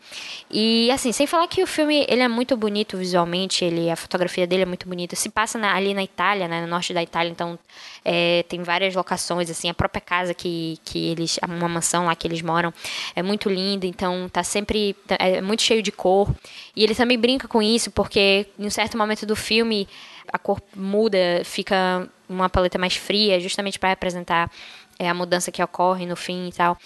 E 0.52 0.92
assim, 0.92 1.14
sem 1.14 1.26
falar 1.26 1.48
que 1.48 1.64
o 1.64 1.68
filme 1.68 2.06
ele 2.10 2.22
é 2.22 2.28
muito 2.28 2.58
bonito 2.58 2.98
visualmente, 2.98 3.64
ele 3.64 3.90
a 3.90 3.96
fotografia 3.96 4.46
dele 4.46 4.64
é 4.64 4.66
muito 4.66 4.86
bonita. 4.90 5.16
Se 5.16 5.30
passa 5.30 5.58
na, 5.58 5.74
ali 5.74 5.94
na 5.94 6.04
Itália, 6.04 6.50
né, 6.50 6.60
no 6.60 6.68
norte 6.68 6.94
da 6.94 7.02
Itália, 7.02 7.32
então 7.32 7.58
é, 8.04 8.44
tem 8.50 8.62
várias 8.62 8.94
locações 8.94 9.50
assim, 9.50 9.70
a 9.70 9.74
própria 9.74 10.02
casa 10.02 10.34
que, 10.34 10.78
que 10.84 11.12
eles, 11.12 11.40
uma 11.48 11.70
mansão 11.70 12.08
lá 12.08 12.16
que 12.16 12.28
eles 12.28 12.42
moram 12.42 12.74
é 13.16 13.24
muito 13.24 13.50
linda, 13.50 13.88
então 13.88 14.28
tá 14.28 14.44
sempre 14.44 14.94
é 15.18 15.40
muito 15.40 15.64
cheio 15.64 15.82
de 15.82 15.94
cor. 15.94 16.30
E 16.76 16.84
ele 16.84 16.94
também 16.94 17.18
brinca 17.18 17.48
com 17.48 17.62
isso 17.62 17.90
porque 17.90 18.48
em 18.60 18.66
um 18.66 18.70
certo 18.70 18.98
momento 18.98 19.26
do 19.26 19.36
filme 19.36 19.88
a 20.28 20.38
cor 20.38 20.62
muda, 20.76 21.42
fica 21.46 22.06
uma 22.28 22.50
paleta 22.50 22.78
mais 22.78 22.98
fria, 22.98 23.40
justamente 23.40 23.80
para 23.80 23.90
representar 23.90 24.52
é, 25.00 25.08
a 25.08 25.14
mudança 25.14 25.54
que 25.54 25.64
ocorre 25.64 26.06
no 26.06 26.18
fim 26.18 26.50
e 26.50 26.52
tal. 26.52 26.78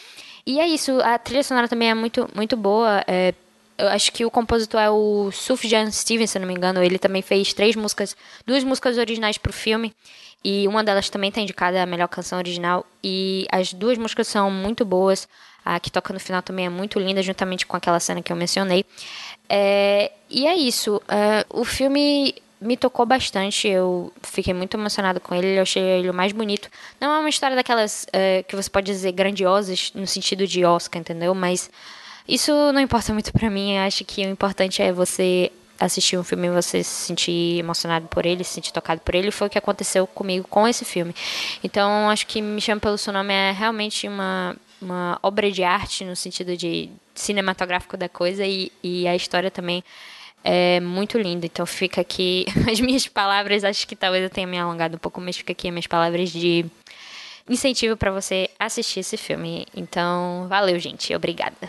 E 0.45 0.59
é 0.59 0.67
isso, 0.67 0.99
a 1.01 1.17
trilha 1.17 1.43
sonora 1.43 1.67
também 1.67 1.89
é 1.89 1.93
muito, 1.93 2.29
muito 2.35 2.55
boa. 2.57 3.03
É, 3.07 3.33
eu 3.77 3.87
acho 3.87 4.11
que 4.11 4.25
o 4.25 4.31
compositor 4.31 4.79
é 4.81 4.89
o 4.89 5.31
Sufjan 5.31 5.89
Stevens, 5.89 6.31
se 6.31 6.39
não 6.39 6.47
me 6.47 6.53
engano. 6.53 6.83
Ele 6.83 6.99
também 6.99 7.21
fez 7.21 7.53
três 7.53 7.75
músicas, 7.75 8.15
duas 8.45 8.63
músicas 8.63 8.97
originais 8.97 9.37
para 9.37 9.49
o 9.49 9.53
filme. 9.53 9.93
E 10.43 10.67
uma 10.67 10.83
delas 10.83 11.09
também 11.09 11.29
está 11.29 11.41
indicada 11.41 11.81
a 11.81 11.85
melhor 11.85 12.07
canção 12.07 12.37
original. 12.37 12.85
E 13.03 13.47
as 13.51 13.73
duas 13.73 13.97
músicas 13.97 14.27
são 14.27 14.51
muito 14.51 14.83
boas. 14.83 15.27
A 15.63 15.79
que 15.79 15.91
toca 15.91 16.13
no 16.13 16.19
final 16.19 16.41
também 16.41 16.65
é 16.65 16.69
muito 16.69 16.99
linda, 16.99 17.21
juntamente 17.21 17.65
com 17.65 17.77
aquela 17.77 17.99
cena 17.99 18.21
que 18.21 18.31
eu 18.31 18.35
mencionei. 18.35 18.85
É, 19.47 20.11
e 20.29 20.47
é 20.47 20.55
isso. 20.55 21.01
É, 21.07 21.45
o 21.49 21.63
filme 21.63 22.35
me 22.59 22.75
tocou 22.75 23.05
bastante. 23.05 23.67
Eu 23.67 24.11
fiquei 24.21 24.53
muito 24.53 24.75
emocionada 24.75 25.19
com 25.19 25.33
ele. 25.33 25.57
Eu 25.57 25.61
achei 25.61 25.81
ele 25.81 26.09
o 26.09 26.13
mais 26.13 26.31
bonito. 26.31 26.69
Não 26.99 27.13
é 27.13 27.19
uma 27.19 27.29
história 27.29 27.55
daquelas 27.55 28.05
uh, 28.05 28.43
que 28.47 28.55
você 28.55 28.69
pode 28.69 28.87
dizer 28.87 29.11
grandiosas 29.11 29.91
no 29.95 30.05
sentido 30.05 30.45
de 30.45 30.65
Oscar, 30.65 30.99
entendeu? 30.99 31.33
Mas 31.33 31.69
isso 32.27 32.51
não 32.73 32.81
importa 32.81 33.13
muito 33.13 33.31
para 33.31 33.49
mim. 33.49 33.75
Eu 33.75 33.83
acho 33.83 34.03
que 34.03 34.25
o 34.25 34.29
importante 34.29 34.81
é 34.81 34.91
você 34.91 35.51
assistir 35.79 36.17
um 36.17 36.23
filme 36.23 36.47
e 36.47 36.51
você 36.51 36.83
se 36.83 37.07
sentir 37.07 37.59
emocionado 37.59 38.07
por 38.07 38.25
ele, 38.25 38.43
se 38.43 38.53
sentir 38.53 38.73
tocado 38.73 38.99
por 39.01 39.15
ele. 39.15 39.31
Foi 39.31 39.47
o 39.47 39.49
que 39.49 39.57
aconteceu 39.57 40.05
comigo 40.05 40.45
com 40.47 40.67
esse 40.67 40.83
filme. 40.83 41.15
Então, 41.63 42.09
acho 42.09 42.27
que 42.27 42.41
Me 42.41 42.59
Chama 42.59 42.81
Pelo 42.81 42.97
Seu 42.97 43.13
Nome 43.13 43.33
é 43.33 43.51
realmente 43.51 44.07
uma, 44.07 44.57
uma 44.81 45.17
obra 45.23 45.49
de 45.49 45.63
arte 45.63 46.03
no 46.03 46.15
sentido 46.15 46.57
de 46.57 46.89
cinematográfico 47.15 47.95
da 47.95 48.09
coisa 48.09 48.45
e, 48.45 48.71
e 48.83 49.07
a 49.07 49.15
história 49.15 49.49
também 49.49 49.83
é 50.43 50.79
muito 50.79 51.17
lindo. 51.17 51.45
Então 51.45 51.65
fica 51.65 52.01
aqui 52.01 52.45
as 52.71 52.79
minhas 52.79 53.07
palavras, 53.07 53.63
acho 53.63 53.87
que 53.87 53.95
talvez 53.95 54.23
eu 54.23 54.29
tenha 54.29 54.47
me 54.47 54.57
alongado 54.57 54.95
um 54.95 54.99
pouco, 54.99 55.19
mas 55.21 55.37
fica 55.37 55.51
aqui 55.51 55.67
as 55.67 55.73
minhas 55.73 55.87
palavras 55.87 56.31
de 56.31 56.65
incentivo 57.49 57.97
para 57.97 58.11
você 58.11 58.49
assistir 58.59 58.99
esse 58.99 59.17
filme. 59.17 59.65
Então, 59.75 60.45
valeu, 60.47 60.77
gente. 60.79 61.13
Obrigada. 61.15 61.67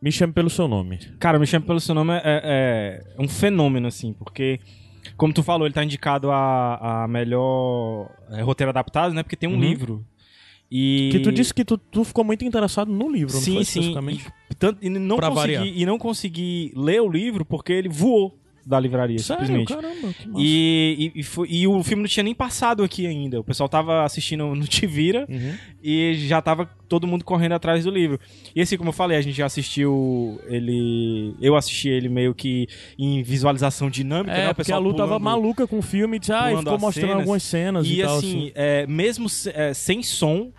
Me 0.00 0.10
chame 0.10 0.32
pelo 0.32 0.48
seu 0.48 0.66
nome. 0.66 0.98
Cara, 1.18 1.38
Me 1.38 1.46
Chame 1.46 1.66
Pelo 1.66 1.78
Seu 1.78 1.94
Nome 1.94 2.14
é, 2.14 2.22
é, 2.24 3.02
é 3.18 3.22
um 3.22 3.28
fenômeno, 3.28 3.86
assim, 3.86 4.14
porque, 4.14 4.58
como 5.14 5.30
tu 5.30 5.42
falou, 5.42 5.66
ele 5.66 5.74
tá 5.74 5.84
indicado 5.84 6.30
a, 6.30 7.02
a 7.04 7.08
melhor 7.08 8.08
é, 8.30 8.40
roteiro 8.40 8.70
adaptado, 8.70 9.12
né? 9.12 9.22
Porque 9.22 9.36
tem 9.36 9.46
um 9.46 9.52
Uhum. 9.52 9.60
livro. 9.60 10.06
E... 10.70 11.08
Que 11.12 11.18
tu 11.20 11.32
disse 11.32 11.52
que 11.52 11.64
tu, 11.64 11.76
tu 11.76 12.04
ficou 12.04 12.22
muito 12.24 12.44
interessado 12.44 12.92
no 12.92 13.10
livro, 13.10 13.34
não 13.34 13.40
Sim, 13.40 13.54
foi 13.54 13.64
sim. 13.64 13.80
especificamente? 13.80 14.26
E, 14.50 14.54
tanto, 14.54 14.78
e, 14.84 14.88
não 14.88 15.16
Pra 15.16 15.28
consegui, 15.28 15.56
variar. 15.56 15.66
e 15.66 15.86
não 15.86 15.98
consegui 15.98 16.72
ler 16.76 17.00
o 17.02 17.08
livro 17.10 17.44
porque 17.44 17.72
ele 17.72 17.88
voou 17.88 18.36
da 18.64 18.78
livraria, 18.78 19.18
Sério? 19.18 19.46
simplesmente. 19.46 19.74
Caramba, 19.74 20.12
que 20.12 20.28
massa. 20.28 20.40
E, 20.40 21.12
e, 21.16 21.20
e, 21.20 21.22
foi- 21.24 21.48
e 21.50 21.66
o 21.66 21.82
filme 21.82 22.02
não 22.02 22.08
tinha 22.08 22.22
nem 22.22 22.34
passado 22.34 22.84
aqui 22.84 23.06
ainda. 23.06 23.40
O 23.40 23.42
pessoal 23.42 23.68
tava 23.70 24.04
assistindo 24.04 24.46
no 24.54 24.64
Tivira 24.66 25.26
Uhum. 25.28 25.54
e 25.82 26.14
já 26.28 26.40
tava 26.42 26.66
todo 26.86 27.06
mundo 27.06 27.24
correndo 27.24 27.52
atrás 27.52 27.84
do 27.84 27.90
livro. 27.90 28.20
E 28.54 28.60
assim, 28.60 28.76
como 28.76 28.90
eu 28.90 28.92
falei, 28.92 29.16
a 29.16 29.20
gente 29.22 29.34
já 29.34 29.46
assistiu 29.46 30.38
ele. 30.46 31.34
Eu 31.40 31.56
assisti 31.56 31.88
ele 31.88 32.08
meio 32.08 32.34
que 32.34 32.68
em 32.98 33.22
visualização 33.22 33.88
dinâmica, 33.90 34.32
né? 34.34 34.44
É, 34.44 34.50
O 34.50 34.54
porque 34.54 34.60
a 34.60 34.64
pessoal 34.76 34.80
Lu 34.82 34.90
tava 34.94 35.18
pulando- 35.18 35.22
maluca 35.24 35.66
com 35.66 35.78
o 35.78 35.82
filme 35.82 36.18
e 36.18 36.20
disse, 36.20 36.32
ah, 36.32 36.54
ficou 36.56 36.78
mostrando 36.78 36.92
cenas. 37.08 37.16
algumas 37.20 37.42
cenas 37.42 37.86
e, 37.86 37.94
E 37.98 38.02
tal. 38.02 38.18
assim, 38.18 38.52
é, 38.54 38.86
mesmo 38.86 39.26
é, 39.54 39.72
sem 39.74 40.02
som 40.02 40.52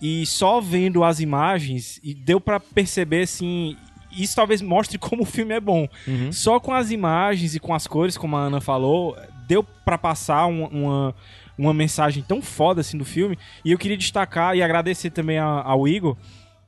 e 0.00 0.24
só 0.26 0.60
vendo 0.60 1.02
as 1.04 1.20
imagens, 1.20 2.00
e 2.02 2.14
deu 2.14 2.40
pra 2.40 2.58
perceber 2.60 3.22
assim. 3.22 3.76
Isso 4.10 4.34
talvez 4.34 4.62
mostre 4.62 4.96
como 4.98 5.22
o 5.22 5.26
filme 5.26 5.54
é 5.54 5.60
bom. 5.60 5.86
Uhum. 6.06 6.32
Só 6.32 6.58
com 6.58 6.72
as 6.72 6.90
imagens 6.90 7.54
e 7.54 7.60
com 7.60 7.74
as 7.74 7.86
cores, 7.86 8.16
como 8.16 8.36
a 8.36 8.40
Ana 8.40 8.60
falou, 8.60 9.16
deu 9.46 9.62
pra 9.62 9.98
passar 9.98 10.46
um- 10.46 10.64
uma, 10.66 11.14
uma 11.58 11.74
mensagem 11.74 12.22
tão 12.26 12.40
foda 12.40 12.80
assim 12.80 12.96
do 12.96 13.04
filme. 13.04 13.38
E 13.64 13.70
eu 13.72 13.78
queria 13.78 13.96
destacar 13.96 14.56
e 14.56 14.62
agradecer 14.62 15.10
também 15.10 15.38
a- 15.38 15.62
ao 15.62 15.86
Igor. 15.86 16.16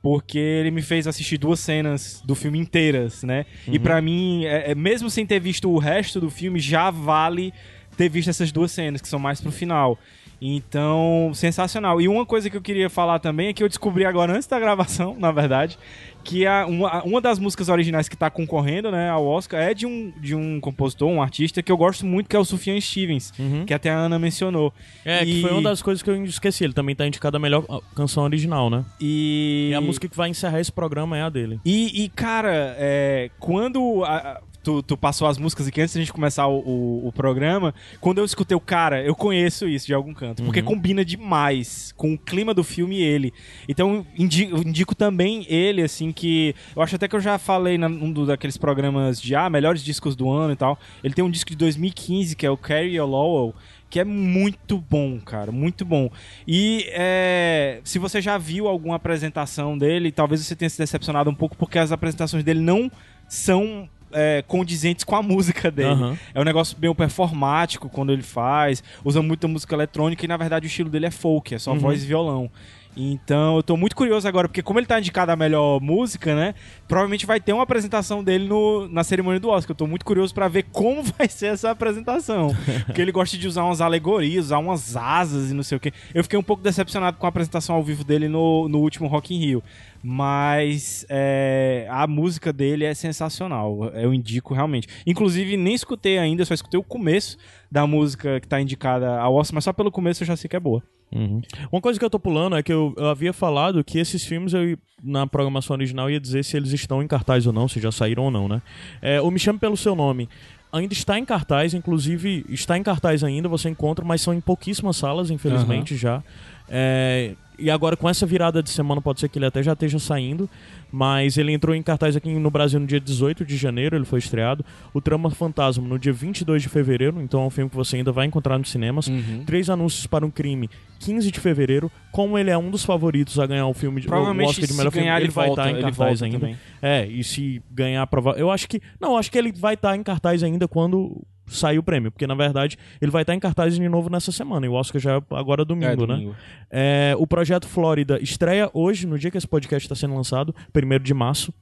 Porque 0.03 0.39
ele 0.39 0.71
me 0.71 0.81
fez 0.81 1.05
assistir 1.05 1.37
duas 1.37 1.59
cenas 1.59 2.23
do 2.25 2.33
filme 2.33 2.57
inteiras, 2.57 3.21
né? 3.21 3.45
E 3.67 3.77
Uhum. 3.77 3.83
pra 3.83 4.01
mim, 4.01 4.45
é- 4.45 4.71
é, 4.71 4.75
mesmo 4.75 5.11
sem 5.11 5.25
ter 5.27 5.39
visto 5.39 5.69
o 5.69 5.77
resto 5.77 6.19
do 6.19 6.29
filme, 6.29 6.59
já 6.59 6.89
vale 6.89 7.53
ter 7.95 8.09
visto 8.09 8.29
essas 8.29 8.51
duas 8.51 8.71
cenas, 8.71 8.99
que 8.99 9.07
são 9.07 9.19
mais 9.19 9.39
pro 9.39 9.51
final. 9.51 9.99
Então, 10.41 11.31
sensacional. 11.35 12.01
E 12.01 12.07
uma 12.07 12.25
coisa 12.25 12.49
que 12.49 12.57
eu 12.57 12.61
queria 12.61 12.89
falar 12.89 13.19
também 13.19 13.49
é 13.49 13.53
que 13.53 13.63
eu 13.63 13.67
descobri 13.69 14.05
agora 14.05 14.33
antes 14.33 14.47
da 14.47 14.59
gravação, 14.59 15.15
na 15.19 15.31
verdade, 15.31 15.77
que 16.23 16.47
a, 16.47 16.65
uma, 16.65 17.03
uma 17.03 17.21
das 17.21 17.37
músicas 17.37 17.69
originais 17.69 18.09
que 18.09 18.17
tá 18.17 18.29
concorrendo, 18.29 18.89
né, 18.91 19.09
ao 19.09 19.25
Oscar 19.25 19.59
é 19.61 19.73
de 19.73 19.85
um, 19.85 20.11
de 20.19 20.33
um 20.35 20.59
compositor, 20.59 21.07
um 21.09 21.21
artista 21.21 21.61
que 21.61 21.71
eu 21.71 21.77
gosto 21.77 22.05
muito, 22.05 22.27
que 22.27 22.35
é 22.35 22.39
o 22.39 22.45
Sufjan 22.45 22.79
Stevens, 22.81 23.31
que 23.67 23.73
até 23.73 23.89
a 23.91 23.95
Ana 23.97 24.17
mencionou. 24.17 24.65
Uhum. 25.05 25.11
É, 25.11 25.23
que 25.23 25.39
E- 25.39 25.41
foi 25.41 25.51
uma 25.51 25.61
das 25.61 25.81
coisas 25.81 26.01
que 26.01 26.09
eu 26.09 26.23
esqueci. 26.25 26.63
Ele 26.63 26.73
também 26.73 26.95
tá 26.95 27.05
indicado 27.05 27.37
a 27.37 27.39
melhor 27.39 27.63
ah, 27.69 27.79
canção 27.95 28.23
original, 28.23 28.69
né? 28.69 28.83
E... 28.99 29.69
E 29.71 29.75
a 29.75 29.81
música 29.81 30.07
que 30.07 30.17
vai 30.17 30.29
encerrar 30.29 30.59
esse 30.59 30.71
programa 30.71 31.17
é 31.17 31.21
a 31.21 31.29
dele. 31.29 31.59
E, 31.63 32.03
e, 32.03 32.09
cara, 32.09 32.75
é, 32.79 33.29
quando 33.39 34.03
a- 34.03 34.41
tu, 34.63 34.81
tu 34.83 34.95
passou 34.97 35.27
as 35.27 35.37
músicas 35.37 35.67
aqui 35.67 35.81
antes 35.81 35.93
da 35.95 35.99
gente 36.01 36.13
começar 36.13 36.47
o, 36.47 36.59
o- 36.59 37.07
o 37.07 37.11
programa, 37.11 37.73
quando 37.99 38.19
eu 38.19 38.25
escutei 38.25 38.55
o 38.55 38.59
cara, 38.59 39.03
eu 39.03 39.15
conheço 39.15 39.67
isso 39.67 39.87
de 39.87 39.93
algum 39.93 40.13
canto. 40.13 40.43
Porque 40.43 40.59
Uhum. 40.59 40.65
combina 40.65 41.03
demais 41.03 41.93
com 41.97 42.13
o 42.13 42.17
clima 42.17 42.53
do 42.53 42.63
filme 42.63 42.97
e 42.97 43.01
ele. 43.03 43.33
Então, 43.67 44.05
indi- 44.17 44.49
eu 44.51 44.57
indico 44.59 44.93
também 44.95 45.45
ele, 45.49 45.81
assim, 45.81 46.11
que. 46.11 46.55
Eu 46.75 46.81
acho 46.81 46.95
até 46.95 47.07
que 47.07 47.15
eu 47.15 47.21
já 47.21 47.37
falei 47.37 47.77
num 47.77 48.11
daqueles 48.25 48.57
programas 48.57 49.21
de 49.21 49.35
ah, 49.35 49.49
melhores 49.49 49.83
discos 49.83 50.15
do 50.15 50.29
ano 50.29 50.53
e 50.53 50.55
tal. 50.55 50.77
Ele 51.03 51.13
tem 51.13 51.23
um 51.25 51.29
disco 51.31 51.49
de 51.49 51.55
2015, 51.57 52.35
que 52.35 52.45
é 52.45 52.49
o 52.51 52.57
Carrie 52.57 52.99
Lowell. 52.99 53.53
Que 53.89 53.99
é 53.99 54.05
muito 54.05 54.77
bom, 54.77 55.19
cara, 55.19 55.51
muito 55.51 55.83
bom. 55.83 56.09
E 56.47 56.85
é, 56.91 57.81
se 57.83 57.99
você 57.99 58.21
já 58.21 58.37
viu 58.37 58.69
alguma 58.69 58.95
apresentação 58.95 59.77
dele, 59.77 60.13
talvez 60.13 60.39
você 60.45 60.55
tenha 60.55 60.69
se 60.69 60.77
decepcionado 60.77 61.29
um 61.29 61.35
pouco, 61.35 61.57
porque 61.57 61.77
as 61.77 61.91
apresentações 61.91 62.41
dele 62.41 62.61
não 62.61 62.89
são 63.27 63.89
é, 64.13 64.43
condizentes 64.47 65.03
com 65.03 65.15
a 65.15 65.21
música 65.21 65.69
dele. 65.71 65.89
Aham. 65.89 66.17
É 66.33 66.39
um 66.39 66.43
negócio 66.43 66.77
meio 66.79 66.93
performático 66.95 67.89
quando 67.89 68.11
ele 68.11 68.21
faz, 68.23 68.83
usa 69.03 69.21
muita 69.21 69.47
música 69.47 69.75
eletrônica 69.75 70.23
e 70.23 70.27
na 70.27 70.37
verdade 70.37 70.65
o 70.65 70.67
estilo 70.67 70.89
dele 70.89 71.05
é 71.07 71.11
folk, 71.11 71.53
é 71.55 71.59
só 71.59 71.71
Uhum. 71.71 71.79
voz 71.79 72.03
e 72.03 72.07
violão. 72.07 72.49
Então 72.95 73.55
eu 73.55 73.63
tô 73.63 73.77
muito 73.77 73.95
curioso 73.95 74.27
agora, 74.27 74.47
porque 74.47 74.61
como 74.61 74.79
ele 74.79 74.85
tá 74.85 74.99
indicado 74.99 75.31
a 75.31 75.35
melhor 75.35 75.79
música, 75.79 76.35
né? 76.35 76.53
Provavelmente 76.87 77.25
vai 77.25 77.39
ter 77.39 77.53
uma 77.53 77.63
apresentação 77.63 78.23
dele 78.23 78.47
no, 78.47 78.87
na 78.89 79.03
cerimônia 79.03 79.39
do 79.39 79.49
Oscar. 79.49 79.71
Eu 79.71 79.75
tô 79.77 79.87
muito 79.87 80.05
curioso 80.05 80.33
pra 80.33 80.47
ver 80.47 80.63
como 80.71 81.01
vai 81.17 81.27
ser 81.27 81.47
essa 81.47 81.71
apresentação. 81.71 82.55
Porque 82.85 83.01
ele 83.01 83.11
gosta 83.11 83.37
de 83.37 83.47
usar 83.47 83.63
umas 83.63 83.81
alegorias, 83.81 84.45
usar 84.45 84.57
umas 84.57 84.95
asas 84.95 85.51
e 85.51 85.53
não 85.53 85.63
sei 85.63 85.77
o 85.77 85.79
quê. 85.79 85.93
Eu 86.13 86.23
fiquei 86.23 86.37
um 86.37 86.43
pouco 86.43 86.61
decepcionado 86.61 87.17
com 87.17 87.25
a 87.25 87.29
apresentação 87.29 87.75
ao 87.75 87.83
vivo 87.83 88.03
dele 88.03 88.27
no, 88.27 88.67
no 88.67 88.79
último 88.79 89.07
Rock 89.07 89.33
in 89.33 89.39
Rio. 89.39 89.63
Mas 90.03 91.05
é, 91.09 91.87
a 91.89 92.07
música 92.07 92.51
dele 92.51 92.83
é 92.83 92.93
sensacional. 92.93 93.85
Eu 93.93 94.13
indico 94.13 94.53
realmente. 94.53 94.87
Inclusive, 95.05 95.55
nem 95.55 95.73
escutei 95.73 96.17
ainda, 96.17 96.43
só 96.43 96.53
escutei 96.53 96.79
o 96.79 96.83
começo 96.83 97.37
da 97.71 97.87
música 97.87 98.39
que 98.39 98.47
tá 98.47 98.59
indicada 98.59 99.19
ao 99.19 99.35
Oscar, 99.35 99.55
mas 99.55 99.63
só 99.63 99.71
pelo 99.71 99.91
começo 99.91 100.23
eu 100.23 100.27
já 100.27 100.35
sei 100.35 100.49
que 100.49 100.55
é 100.55 100.59
boa. 100.59 100.83
Uhum. 101.13 101.41
Uma 101.71 101.81
coisa 101.81 101.99
que 101.99 102.05
eu 102.05 102.09
tô 102.09 102.19
pulando 102.19 102.55
é 102.55 102.63
que 102.63 102.71
eu, 102.71 102.93
eu 102.97 103.07
havia 103.07 103.33
falado 103.33 103.83
que 103.83 103.99
esses 103.99 104.23
filmes, 104.23 104.53
eu, 104.53 104.77
na 105.03 105.27
programação 105.27 105.75
original, 105.75 106.09
ia 106.09 106.19
dizer 106.19 106.43
se 106.43 106.55
eles 106.55 106.71
estão 106.71 107.03
em 107.03 107.07
cartaz 107.07 107.45
ou 107.45 107.53
não, 107.53 107.67
se 107.67 107.79
já 107.79 107.91
saíram 107.91 108.23
ou 108.23 108.31
não, 108.31 108.47
né? 108.47 108.61
É, 109.01 109.21
o 109.21 109.29
Me 109.29 109.39
Chame 109.39 109.59
Pelo 109.59 109.75
Seu 109.75 109.95
Nome 109.95 110.29
ainda 110.71 110.93
está 110.93 111.19
em 111.19 111.25
cartaz, 111.25 111.73
inclusive 111.73 112.45
está 112.49 112.77
em 112.77 112.83
cartaz 112.83 113.23
ainda, 113.23 113.49
você 113.49 113.69
encontra, 113.69 114.05
mas 114.05 114.21
são 114.21 114.33
em 114.33 114.39
pouquíssimas 114.39 114.95
salas, 114.95 115.29
infelizmente, 115.29 115.97
já. 115.97 116.23
É, 116.69 117.35
e 117.61 117.69
agora 117.69 117.95
com 117.95 118.09
essa 118.09 118.25
virada 118.25 118.61
de 118.61 118.69
semana 118.69 119.01
pode 119.01 119.19
ser 119.19 119.29
que 119.29 119.37
ele 119.37 119.45
até 119.45 119.61
já 119.61 119.73
esteja 119.73 119.99
saindo, 119.99 120.49
mas 120.91 121.37
ele 121.37 121.53
entrou 121.53 121.75
em 121.75 121.81
cartaz 121.81 122.15
aqui 122.15 122.33
no 122.33 122.51
Brasil 122.51 122.79
no 122.79 122.87
dia 122.87 122.99
18 122.99 123.45
de 123.45 123.55
janeiro, 123.55 123.95
ele 123.95 124.05
foi 124.05 124.19
estreado. 124.19 124.65
O 124.93 124.99
Trama 124.99 125.29
Fantasma 125.29 125.87
no 125.87 125.97
dia 125.97 126.11
22 126.11 126.63
de 126.63 126.69
fevereiro, 126.69 127.21
então 127.21 127.41
é 127.41 127.45
um 127.45 127.49
filme 127.49 127.69
que 127.69 127.75
você 127.75 127.97
ainda 127.97 128.11
vai 128.11 128.25
encontrar 128.25 128.57
nos 128.57 128.69
cinemas. 128.69 129.07
Uhum. 129.07 129.43
Três 129.45 129.69
Anúncios 129.69 130.07
para 130.07 130.25
um 130.25 130.31
Crime, 130.31 130.69
15 130.99 131.31
de 131.31 131.39
fevereiro. 131.39 131.91
Como 132.11 132.37
ele 132.37 132.49
é 132.49 132.57
um 132.57 132.69
dos 132.69 132.83
favoritos 132.83 133.39
a 133.39 133.45
ganhar 133.45 133.67
o 133.67 133.73
filme 133.73 134.01
de 134.01 134.07
o 134.07 134.09
Provavelmente, 134.09 134.49
Oscar 134.49 134.67
de 134.67 134.73
melhor 134.73 134.91
filme, 134.91 135.07
ele, 135.07 135.17
ele 135.25 135.31
vai 135.31 135.47
volta, 135.47 135.61
estar 135.61 135.71
em 135.71 135.75
ele 135.75 135.83
cartaz 135.83 136.23
ainda. 136.23 136.39
também. 136.39 136.57
É, 136.81 137.05
e 137.05 137.23
se 137.23 137.61
ganhar 137.71 138.05
prova... 138.07 138.31
Eu 138.31 138.51
acho 138.51 138.67
que 138.67 138.81
não, 138.99 139.15
acho 139.15 139.31
que 139.31 139.37
ele 139.37 139.51
vai 139.51 139.75
estar 139.75 139.95
em 139.95 140.03
cartaz 140.03 140.43
ainda 140.43 140.67
quando 140.67 141.21
sair 141.51 141.77
o 141.77 141.83
prêmio, 141.83 142.11
porque 142.11 142.25
na 142.25 142.35
verdade 142.35 142.77
ele 143.01 143.11
vai 143.11 143.23
estar 143.23 143.33
em 143.35 143.39
cartaz 143.39 143.75
de 143.75 143.89
novo 143.89 144.09
nessa 144.09 144.31
semana. 144.31 144.65
E 144.65 144.69
o 144.69 144.73
Oscar 144.73 145.01
já 145.01 145.17
é 145.17 145.21
agora 145.31 145.63
domingo, 145.65 145.91
É, 145.91 145.95
domingo. 145.95 146.31
né? 146.31 146.35
É, 146.69 147.15
o 147.17 147.27
projeto 147.27 147.67
Flórida 147.67 148.19
estreia 148.21 148.69
hoje, 148.73 149.05
no 149.05 149.17
dia 149.19 149.29
que 149.31 149.37
esse 149.37 149.47
podcast 149.47 149.85
está 149.85 149.95
sendo 149.95 150.15
lançado, 150.15 150.53
1 150.75 150.99
de 151.03 151.13
março. 151.13 151.53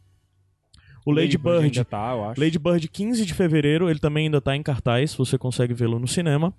O 1.05 1.11
Lady, 1.11 1.37
Bird, 1.37 1.63
ainda 1.65 1.85
tá, 1.85 2.11
eu 2.11 2.25
acho. 2.29 2.39
Lady 2.39 2.59
Bird 2.59 2.87
15 2.87 3.25
de 3.25 3.33
fevereiro, 3.33 3.89
ele 3.89 3.97
também 3.99 4.25
ainda 4.25 4.37
está 4.37 4.55
em 4.55 4.61
cartaz, 4.61 5.15
você 5.15 5.37
consegue 5.37 5.73
vê-lo 5.73 5.97
no 5.97 6.07
cinema. 6.07 6.53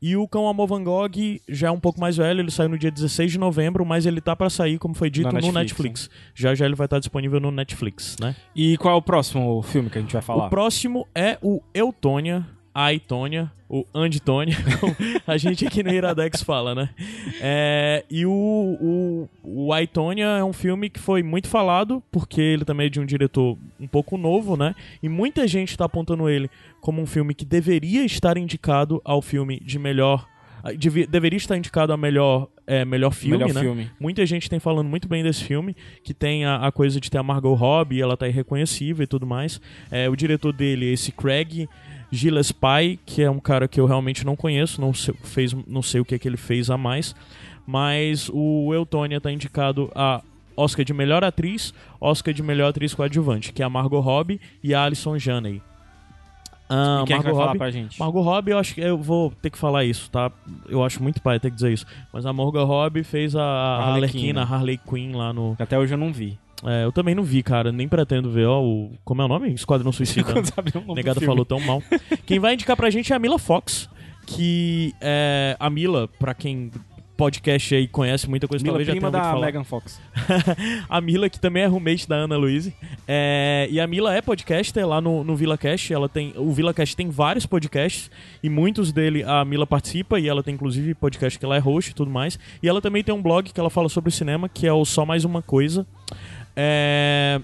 E 0.00 0.16
o 0.16 0.26
Cão 0.28 0.48
Amor 0.48 0.68
Van 0.68 0.82
Gogh 0.82 1.10
já 1.48 1.68
é 1.68 1.70
um 1.70 1.80
pouco 1.80 2.00
mais 2.00 2.16
velho, 2.16 2.40
ele 2.40 2.50
saiu 2.50 2.68
no 2.70 2.78
dia 2.78 2.90
16 2.90 3.32
de 3.32 3.38
novembro, 3.38 3.84
mas 3.84 4.06
ele 4.06 4.20
tá 4.20 4.34
para 4.34 4.48
sair, 4.48 4.78
como 4.78 4.94
foi 4.94 5.10
dito, 5.10 5.26
no 5.26 5.32
Netflix, 5.34 5.54
Netflix. 5.54 6.10
Já 6.34 6.54
já 6.54 6.64
ele 6.64 6.76
vai 6.76 6.86
estar 6.86 6.98
disponível 7.00 7.40
no 7.40 7.50
Netflix, 7.50 8.16
né? 8.20 8.34
E 8.54 8.76
qual 8.78 8.94
é 8.94 8.96
o 8.96 9.02
próximo 9.02 9.60
filme 9.62 9.90
que 9.90 9.98
a 9.98 10.00
gente 10.00 10.12
vai 10.12 10.22
falar? 10.22 10.46
O 10.46 10.50
próximo 10.50 11.06
é 11.14 11.36
o 11.42 11.60
Eutônia, 11.74 12.46
a 12.84 12.92
Itônia, 12.94 13.50
o 13.68 13.84
Anditônia, 13.94 14.56
como 14.80 14.94
a 15.26 15.36
gente 15.36 15.66
aqui 15.66 15.82
no 15.82 15.92
Iradex 15.92 16.42
fala, 16.42 16.74
né? 16.74 16.90
É, 17.40 18.04
e 18.10 18.26
o, 18.26 18.30
o, 18.32 19.28
o 19.66 19.72
Aitônia 19.72 20.24
é 20.26 20.44
um 20.44 20.52
filme 20.52 20.90
que 20.90 20.98
foi 20.98 21.22
muito 21.22 21.48
falado, 21.48 22.02
porque 22.10 22.40
ele 22.40 22.64
também 22.64 22.86
é 22.86 22.90
de 22.90 22.98
um 23.00 23.06
diretor 23.06 23.56
um 23.78 23.86
pouco 23.86 24.16
novo, 24.16 24.56
né? 24.56 24.74
E 25.02 25.08
muita 25.08 25.46
gente 25.46 25.70
está 25.70 25.84
apontando 25.84 26.28
ele 26.28 26.50
como 26.80 27.00
um 27.00 27.06
filme 27.06 27.34
que 27.34 27.44
deveria 27.44 28.04
estar 28.04 28.36
indicado 28.36 29.00
ao 29.04 29.22
filme 29.22 29.60
de 29.60 29.78
melhor. 29.78 30.26
deve- 30.78 31.06
deveria 31.06 31.36
estar 31.38 31.56
indicado 31.56 31.92
a 31.92 31.96
melhor, 31.96 32.48
é, 32.66 32.84
melhor 32.84 33.12
filme, 33.12 33.38
Melhor 33.38 33.54
né? 33.54 33.60
filme. 33.62 33.90
Muita 33.98 34.26
gente 34.26 34.50
tem 34.50 34.58
falando 34.60 34.88
muito 34.88 35.08
bem 35.08 35.22
desse 35.22 35.42
filme, 35.44 35.74
que 36.04 36.12
tem 36.12 36.44
a, 36.44 36.56
a 36.66 36.72
coisa 36.72 37.00
de 37.00 37.10
ter 37.10 37.16
a 37.18 37.22
Margot 37.22 37.54
Robbie, 37.54 38.02
ela 38.02 38.16
tá 38.16 38.28
irreconhecível 38.28 39.02
e 39.04 39.06
tudo 39.06 39.26
mais. 39.26 39.60
É, 39.90 40.08
o 40.10 40.14
diretor 40.16 40.52
dele 40.52 40.92
esse 40.92 41.12
Craig 41.12 41.66
Gillespie, 42.12 42.98
que 43.06 43.22
é 43.22 43.30
um 43.30 43.38
cara 43.40 43.68
que 43.68 43.80
eu 43.80 43.86
realmente 43.86 44.24
não 44.24 44.36
conheço, 44.36 44.80
não 44.80 44.92
sei, 44.92 45.14
fez, 45.22 45.54
não 45.66 45.82
sei 45.82 46.00
o 46.00 46.04
que, 46.04 46.18
que 46.18 46.28
ele 46.28 46.36
fez 46.36 46.70
a 46.70 46.76
mais. 46.76 47.14
Mas 47.66 48.28
o 48.32 48.72
Eutônia 48.74 49.20
tá 49.20 49.30
indicado 49.30 49.90
a 49.94 50.22
Oscar 50.56 50.84
de 50.84 50.92
melhor 50.92 51.22
atriz, 51.22 51.72
Oscar 52.00 52.34
de 52.34 52.42
melhor 52.42 52.68
atriz 52.70 52.92
coadjuvante, 52.94 53.52
que 53.52 53.62
é 53.62 53.64
a 53.64 53.70
Margot 53.70 54.00
Robbie 54.00 54.40
e 54.62 54.74
a 54.74 54.84
Alison 54.84 55.18
Janney. 55.18 55.62
Ah, 56.72 57.00
E 57.02 57.06
quem 57.06 57.16
é 57.16 57.18
que 57.18 57.24
vai 57.24 57.32
falar 57.34 57.46
Robbie- 57.46 57.58
pra 57.58 57.70
gente? 57.70 57.98
Margot 57.98 58.20
Robbie, 58.22 58.52
eu 58.52 58.58
acho 58.58 58.74
que 58.74 58.80
eu 58.80 58.96
vou 58.98 59.32
ter 59.42 59.50
que 59.50 59.58
falar 59.58 59.84
isso, 59.84 60.08
tá? 60.10 60.30
Eu 60.68 60.84
acho 60.84 61.02
muito 61.02 61.20
pai 61.20 61.40
ter 61.40 61.50
que 61.50 61.56
dizer 61.56 61.72
isso. 61.72 61.84
Mas 62.12 62.24
a 62.26 62.32
Margot 62.32 62.64
Robbie 62.64 63.02
fez 63.02 63.34
a, 63.34 63.42
a 63.42 63.92
Arlequina. 63.94 64.42
A 64.42 64.44
Harley 64.44 64.78
Quinn 64.78 65.12
lá 65.16 65.32
no. 65.32 65.56
Até 65.58 65.76
hoje 65.78 65.94
eu 65.94 65.98
não 65.98 66.12
vi. 66.12 66.38
É, 66.64 66.84
eu 66.84 66.92
também 66.92 67.14
não 67.14 67.22
vi, 67.22 67.42
cara. 67.42 67.72
Nem 67.72 67.88
pretendo 67.88 68.30
ver. 68.30 68.46
Ó, 68.46 68.62
o... 68.62 68.92
Como 69.04 69.22
é 69.22 69.24
o 69.24 69.28
nome? 69.28 69.52
Esquadrão 69.52 69.92
Suicida. 69.92 70.34
O 70.86 70.94
Negado 70.94 71.20
falou 71.20 71.44
tão 71.44 71.60
mal. 71.60 71.82
Quem 72.26 72.38
vai 72.38 72.54
indicar 72.54 72.76
pra 72.76 72.90
gente 72.90 73.12
é 73.12 73.16
a 73.16 73.18
Mila 73.18 73.38
Fox. 73.38 73.88
Que 74.26 74.94
é. 75.00 75.56
A 75.58 75.70
Mila, 75.70 76.08
pra 76.18 76.34
quem 76.34 76.70
podcast 77.20 77.74
aí 77.74 77.86
conhece 77.86 78.30
muita 78.30 78.48
coisa, 78.48 78.62
Mila, 78.62 78.72
talvez 78.72 78.86
já 78.86 78.94
tenha 78.94 79.02
prima 79.02 79.10
da 79.10 79.30
falar. 79.30 79.44
Megan 79.44 79.62
Fox. 79.62 80.00
a 80.88 81.00
Mila, 81.02 81.28
que 81.28 81.38
também 81.38 81.62
é 81.62 81.66
roommate 81.66 82.08
da 82.08 82.16
Ana 82.16 82.34
Luiz. 82.38 82.72
É, 83.06 83.68
e 83.70 83.78
a 83.78 83.86
Mila 83.86 84.14
é 84.14 84.22
podcaster 84.22 84.88
lá 84.88 85.02
no, 85.02 85.22
no 85.22 85.36
VilaCast. 85.36 85.92
Ela 85.92 86.08
tem, 86.08 86.32
o 86.34 86.50
VilaCast 86.50 86.96
tem 86.96 87.10
vários 87.10 87.44
podcasts 87.44 88.10
e 88.42 88.48
muitos 88.48 88.90
dele 88.90 89.22
a 89.22 89.44
Mila 89.44 89.66
participa 89.66 90.18
e 90.18 90.28
ela 90.28 90.42
tem 90.42 90.54
inclusive 90.54 90.94
podcast 90.94 91.38
que 91.38 91.44
ela 91.44 91.56
é 91.56 91.58
host 91.58 91.90
e 91.90 91.94
tudo 91.94 92.10
mais. 92.10 92.38
E 92.62 92.66
ela 92.66 92.80
também 92.80 93.04
tem 93.04 93.14
um 93.14 93.20
blog 93.20 93.52
que 93.52 93.60
ela 93.60 93.68
fala 93.68 93.90
sobre 93.90 94.10
cinema, 94.10 94.48
que 94.48 94.66
é 94.66 94.72
o 94.72 94.86
Só 94.86 95.04
Mais 95.04 95.22
Uma 95.22 95.42
Coisa. 95.42 95.86
É... 96.62 97.40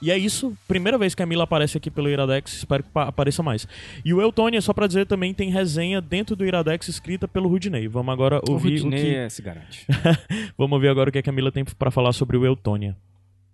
E 0.00 0.12
é 0.12 0.16
isso, 0.18 0.56
primeira 0.68 0.96
vez 0.96 1.12
que 1.12 1.22
a 1.22 1.26
Mila 1.26 1.42
aparece 1.42 1.76
aqui 1.76 1.90
pelo 1.90 2.08
Iradex, 2.08 2.52
espero 2.58 2.84
que 2.84 2.88
pa- 2.90 3.08
apareça 3.08 3.42
mais. 3.42 3.66
E 4.04 4.14
o 4.14 4.20
Eutônia, 4.20 4.60
só 4.60 4.72
pra 4.72 4.86
dizer, 4.86 5.06
também 5.06 5.34
tem 5.34 5.50
resenha 5.50 6.00
dentro 6.00 6.36
do 6.36 6.46
Iradex 6.46 6.86
escrita 6.86 7.26
pelo 7.26 7.48
Rudinei. 7.48 7.88
Vamos 7.88 8.12
agora 8.12 8.40
O 8.48 8.52
ouvir 8.52 8.78
o, 8.80 8.84
Rudney 8.84 9.02
que... 9.02 9.14
é, 9.16 9.28
se 9.28 9.42
garante. 9.42 9.84
Vamos 10.56 10.72
ouvir 10.76 10.88
agora 10.88 11.10
o 11.10 11.12
que 11.12 11.18
a 11.18 11.22
Camila 11.22 11.50
tem 11.50 11.64
pra 11.64 11.90
falar 11.90 12.12
sobre 12.12 12.36
o 12.36 12.46
Eutônia. 12.46 12.96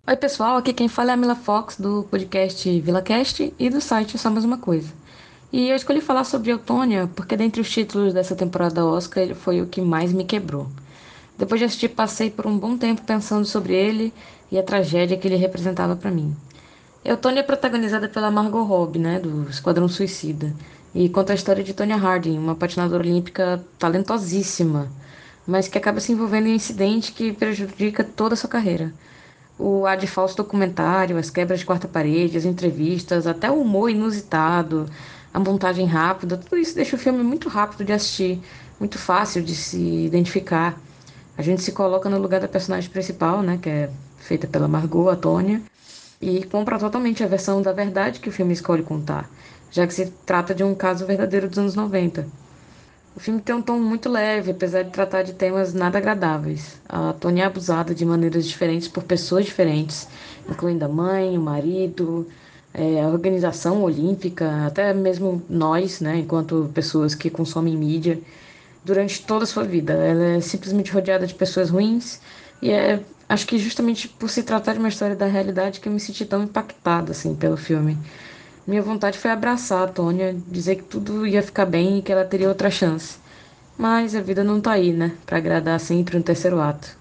Oi, 0.07 0.15
pessoal, 0.17 0.57
aqui 0.57 0.71
quem 0.71 0.87
fala 0.87 1.09
é 1.11 1.13
a 1.15 1.17
Mila 1.17 1.33
Fox 1.35 1.79
do 1.79 2.03
podcast 2.11 2.79
VilaCast 2.79 3.51
e 3.57 3.69
do 3.71 3.81
site 3.81 4.15
Só 4.19 4.29
Mais 4.29 4.45
Uma 4.45 4.59
Coisa. 4.59 4.93
E 5.51 5.67
eu 5.69 5.75
escolhi 5.75 5.99
falar 5.99 6.25
sobre 6.25 6.51
Eutônia 6.51 7.09
porque, 7.15 7.35
dentre 7.35 7.59
os 7.59 7.71
títulos 7.71 8.13
dessa 8.13 8.35
temporada 8.35 8.85
Oscar, 8.85 9.23
ele 9.23 9.33
foi 9.33 9.63
o 9.63 9.65
que 9.67 9.81
mais 9.81 10.13
me 10.13 10.23
quebrou. 10.23 10.69
Depois 11.39 11.59
de 11.59 11.65
assistir, 11.65 11.89
passei 11.89 12.29
por 12.29 12.45
um 12.45 12.55
bom 12.57 12.77
tempo 12.77 13.01
pensando 13.01 13.45
sobre 13.45 13.73
ele 13.73 14.13
e 14.51 14.57
a 14.57 14.63
tragédia 14.63 15.17
que 15.17 15.27
ele 15.27 15.35
representava 15.35 15.95
para 15.95 16.11
mim. 16.11 16.35
Eutônia 17.03 17.41
é 17.41 17.43
protagonizada 17.43 18.09
pela 18.09 18.31
Margot 18.31 18.63
Robbie, 18.63 18.99
né, 18.99 19.19
do 19.19 19.47
Esquadrão 19.49 19.87
Suicida, 19.87 20.53
e 20.93 21.07
conta 21.09 21.33
a 21.33 21.35
história 21.35 21.63
de 21.63 21.73
Tonya 21.73 21.95
Harding, 21.95 22.37
uma 22.37 22.55
patinadora 22.55 23.03
olímpica 23.03 23.63
talentosíssima, 23.77 24.89
mas 25.45 25.67
que 25.67 25.77
acaba 25.77 25.99
se 25.99 26.11
envolvendo 26.11 26.47
em 26.47 26.53
um 26.53 26.55
incidente 26.55 27.11
que 27.11 27.31
prejudica 27.31 28.03
toda 28.03 28.33
a 28.33 28.37
sua 28.37 28.49
carreira. 28.49 28.91
O 29.57 29.85
ar 29.85 29.97
de 29.97 30.07
falso 30.07 30.35
documentário, 30.35 31.17
as 31.17 31.29
quebras 31.29 31.59
de 31.59 31.65
quarta 31.65 31.87
parede, 31.87 32.37
as 32.37 32.45
entrevistas, 32.45 33.27
até 33.27 33.51
o 33.51 33.61
humor 33.61 33.89
inusitado, 33.89 34.89
a 35.33 35.39
montagem 35.39 35.85
rápida, 35.85 36.37
tudo 36.37 36.57
isso 36.57 36.73
deixa 36.73 36.95
o 36.95 36.99
filme 36.99 37.21
muito 37.21 37.49
rápido 37.49 37.85
de 37.85 37.93
assistir, 37.93 38.41
muito 38.79 38.97
fácil 38.97 39.43
de 39.43 39.53
se 39.53 40.05
identificar. 40.05 40.79
A 41.37 41.41
gente 41.41 41.61
se 41.61 41.71
coloca 41.71 42.09
no 42.09 42.17
lugar 42.17 42.39
da 42.39 42.47
personagem 42.47 42.89
principal, 42.89 43.41
né, 43.41 43.59
que 43.61 43.69
é 43.69 43.89
feita 44.25 44.47
pela 44.47 44.67
Margot, 44.67 45.09
a 45.09 45.15
Tônia, 45.15 45.61
e 46.19 46.43
compra 46.45 46.79
totalmente 46.79 47.23
a 47.23 47.27
versão 47.27 47.61
da 47.61 47.71
verdade 47.71 48.19
que 48.19 48.29
o 48.29 48.31
filme 48.31 48.53
escolhe 48.53 48.81
contar, 48.81 49.29
já 49.71 49.85
que 49.85 49.93
se 49.93 50.07
trata 50.25 50.53
de 50.55 50.63
um 50.63 50.73
caso 50.73 51.05
verdadeiro 51.05 51.47
dos 51.47 51.59
anos 51.59 51.75
90. 51.75 52.27
O 53.15 53.19
filme 53.19 53.39
tem 53.39 53.55
um 53.55 53.61
tom 53.61 53.79
muito 53.79 54.09
leve, 54.09 54.51
apesar 54.51 54.83
de 54.83 54.89
tratar 54.89 55.23
de 55.23 55.33
temas 55.33 55.73
nada 55.73 55.97
agradáveis. 55.99 56.81
A 56.89 57.13
Tônia 57.13 57.43
é 57.43 57.45
abusada 57.45 57.95
de 57.95 58.03
maneiras 58.05 58.45
diferentes 58.45 58.89
por 58.89 59.03
pessoas 59.03 59.45
diferentes, 59.45 60.07
incluindo 60.49 60.83
a 60.83 60.89
mãe, 60.89 61.37
o 61.37 61.41
marido, 61.41 62.27
é, 62.73 63.01
a 63.01 63.07
organização 63.07 63.83
olímpica, 63.83 64.65
até 64.65 64.93
mesmo 64.93 65.41
nós, 65.49 66.01
né, 66.01 66.17
enquanto 66.17 66.69
pessoas 66.73 67.15
que 67.15 67.29
consomem 67.29 67.77
mídia, 67.77 68.19
durante 68.83 69.25
toda 69.25 69.45
a 69.45 69.47
sua 69.47 69.63
vida. 69.63 69.93
Ela 69.93 70.25
é 70.37 70.41
simplesmente 70.41 70.91
rodeada 70.91 71.25
de 71.25 71.33
pessoas 71.33 71.69
ruins 71.69 72.19
e 72.61 72.71
é, 72.71 73.01
acho 73.27 73.47
que 73.47 73.57
justamente 73.57 74.07
por 74.07 74.29
se 74.29 74.43
tratar 74.43 74.73
de 74.73 74.79
uma 74.79 74.89
história 74.89 75.15
da 75.15 75.25
realidade 75.25 75.79
que 75.79 75.87
eu 75.87 75.93
me 75.93 75.99
senti 75.99 76.25
tão 76.25 76.43
impactada 76.43 77.11
assim 77.11 77.35
pelo 77.35 77.57
filme. 77.57 77.97
Minha 78.67 78.81
vontade 78.81 79.17
foi 79.17 79.29
abraçar 79.29 79.83
a 79.83 79.87
Tônia, 79.87 80.35
dizer 80.47 80.77
que 80.77 80.83
tudo 80.83 81.27
ia 81.27 81.43
ficar 81.43 81.65
bem 81.65 81.99
e 81.99 82.01
que 82.01 82.11
ela 82.11 82.25
teria 82.25 82.49
outra 82.49 82.71
chance. 82.71 83.19
Mas 83.77 84.15
a 84.15 84.21
vida 84.21 84.43
não 84.43 84.59
tá 84.59 84.71
aí, 84.71 84.91
né? 84.91 85.15
Pra 85.25 85.37
agradar 85.37 85.79
sempre 85.79 86.17
no 86.17 86.23
terceiro 86.23 86.59
ato. 86.59 86.97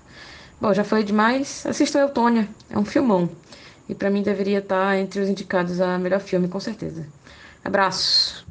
Bom, 0.61 0.75
já 0.75 0.85
falei 0.85 1.05
demais. 1.05 1.65
Assistam 1.67 2.01
Eutônia. 2.01 2.49
É 2.69 2.79
um 2.79 2.85
filmão. 2.85 3.31
E 3.89 3.95
pra 3.95 4.11
mim 4.11 4.23
deveria 4.23 4.59
estar 4.59 4.99
entre 4.99 5.21
os 5.21 5.29
indicados 5.29 5.81
a 5.81 5.99
melhor 5.99 6.21
filme, 6.21 6.49
com 6.49 6.61
certeza. 6.61 7.07
Abraço. 7.65 8.47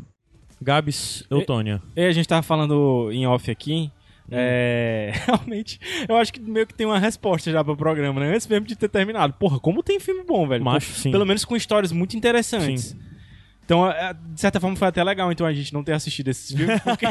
Gabs 0.61 1.23
Eutônia. 1.29 1.81
E 1.95 2.05
a 2.05 2.11
gente 2.11 2.27
tava 2.27 2.41
falando 2.41 3.11
em 3.11 3.27
off 3.27 3.51
aqui, 3.51 3.91
É, 4.35 5.11
realmente, 5.25 5.79
eu 6.07 6.17
acho 6.17 6.33
que 6.33 6.39
meio 6.39 6.65
que 6.67 6.73
tem 6.73 6.85
uma 6.87 6.99
resposta 6.99 7.51
já 7.51 7.63
pro 7.63 7.75
programa, 7.77 8.19
né? 8.19 8.33
Antes 8.33 8.47
mesmo 8.47 8.65
de 8.65 8.75
ter 8.75 8.89
terminado. 8.89 9.33
Porra, 9.33 9.59
como 9.59 9.83
tem 9.83 9.99
filme 9.99 10.23
bom, 10.23 10.47
velho. 10.47 10.63
Macho, 10.63 10.93
sim. 10.93 11.11
Pelo 11.11 11.25
menos 11.25 11.45
com 11.45 11.55
histórias 11.55 11.91
muito 11.91 12.17
interessantes. 12.17 12.95
Então, 13.65 13.89
é, 13.89 14.13
de 14.13 14.41
certa 14.41 14.59
forma, 14.59 14.75
foi 14.75 14.89
até 14.89 15.01
legal 15.01 15.31
então 15.31 15.47
a 15.47 15.53
gente 15.53 15.73
não 15.73 15.83
ter 15.85 15.93
assistido 15.93 16.27
esses 16.27 16.51
filmes, 16.55 16.79
porque 16.83 17.05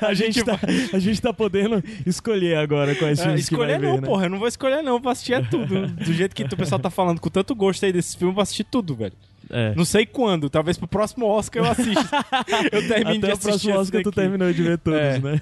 A 0.00 0.14
gente, 0.14 0.42
tá, 0.42 0.58
a 0.92 0.98
gente 0.98 1.20
tá 1.20 1.34
podendo 1.34 1.84
escolher 2.06 2.56
agora 2.56 2.94
quais 2.94 3.18
É, 3.18 3.24
filmes 3.24 3.48
vai 3.48 3.58
escolher 3.58 3.78
ver, 3.78 3.86
não, 3.88 4.00
né? 4.00 4.06
porra. 4.06 4.24
Eu 4.24 4.30
não 4.30 4.38
vou 4.38 4.48
escolher, 4.48 4.82
não. 4.82 4.98
Vou 4.98 5.12
assistir 5.12 5.34
é 5.34 5.42
tudo. 5.42 5.86
Do 5.88 6.12
jeito 6.14 6.34
que 6.34 6.44
o 6.44 6.56
pessoal 6.56 6.78
tá 6.78 6.88
falando 6.88 7.20
com 7.20 7.28
tanto 7.28 7.54
gosto 7.54 7.84
aí 7.84 7.92
desses 7.92 8.14
filmes, 8.14 8.30
eu 8.32 8.34
vou 8.34 8.42
assistir 8.42 8.64
tudo, 8.64 8.94
velho. 8.94 9.12
É. 9.50 9.74
Não 9.74 9.84
sei 9.84 10.06
quando. 10.06 10.48
Talvez 10.48 10.76
pro 10.78 10.86
próximo 10.88 11.26
Oscar 11.26 11.64
eu 11.64 11.70
assista. 11.70 12.24
eu 12.72 12.88
termino 12.88 13.18
de 13.20 13.26
Até 13.26 13.28
o 13.28 13.32
assistir 13.32 13.48
próximo 13.48 13.74
Oscar 13.78 14.02
tu 14.02 14.10
terminou 14.12 14.52
de 14.52 14.62
ver 14.62 14.78
todos, 14.78 14.98
É. 14.98 15.18
né? 15.18 15.40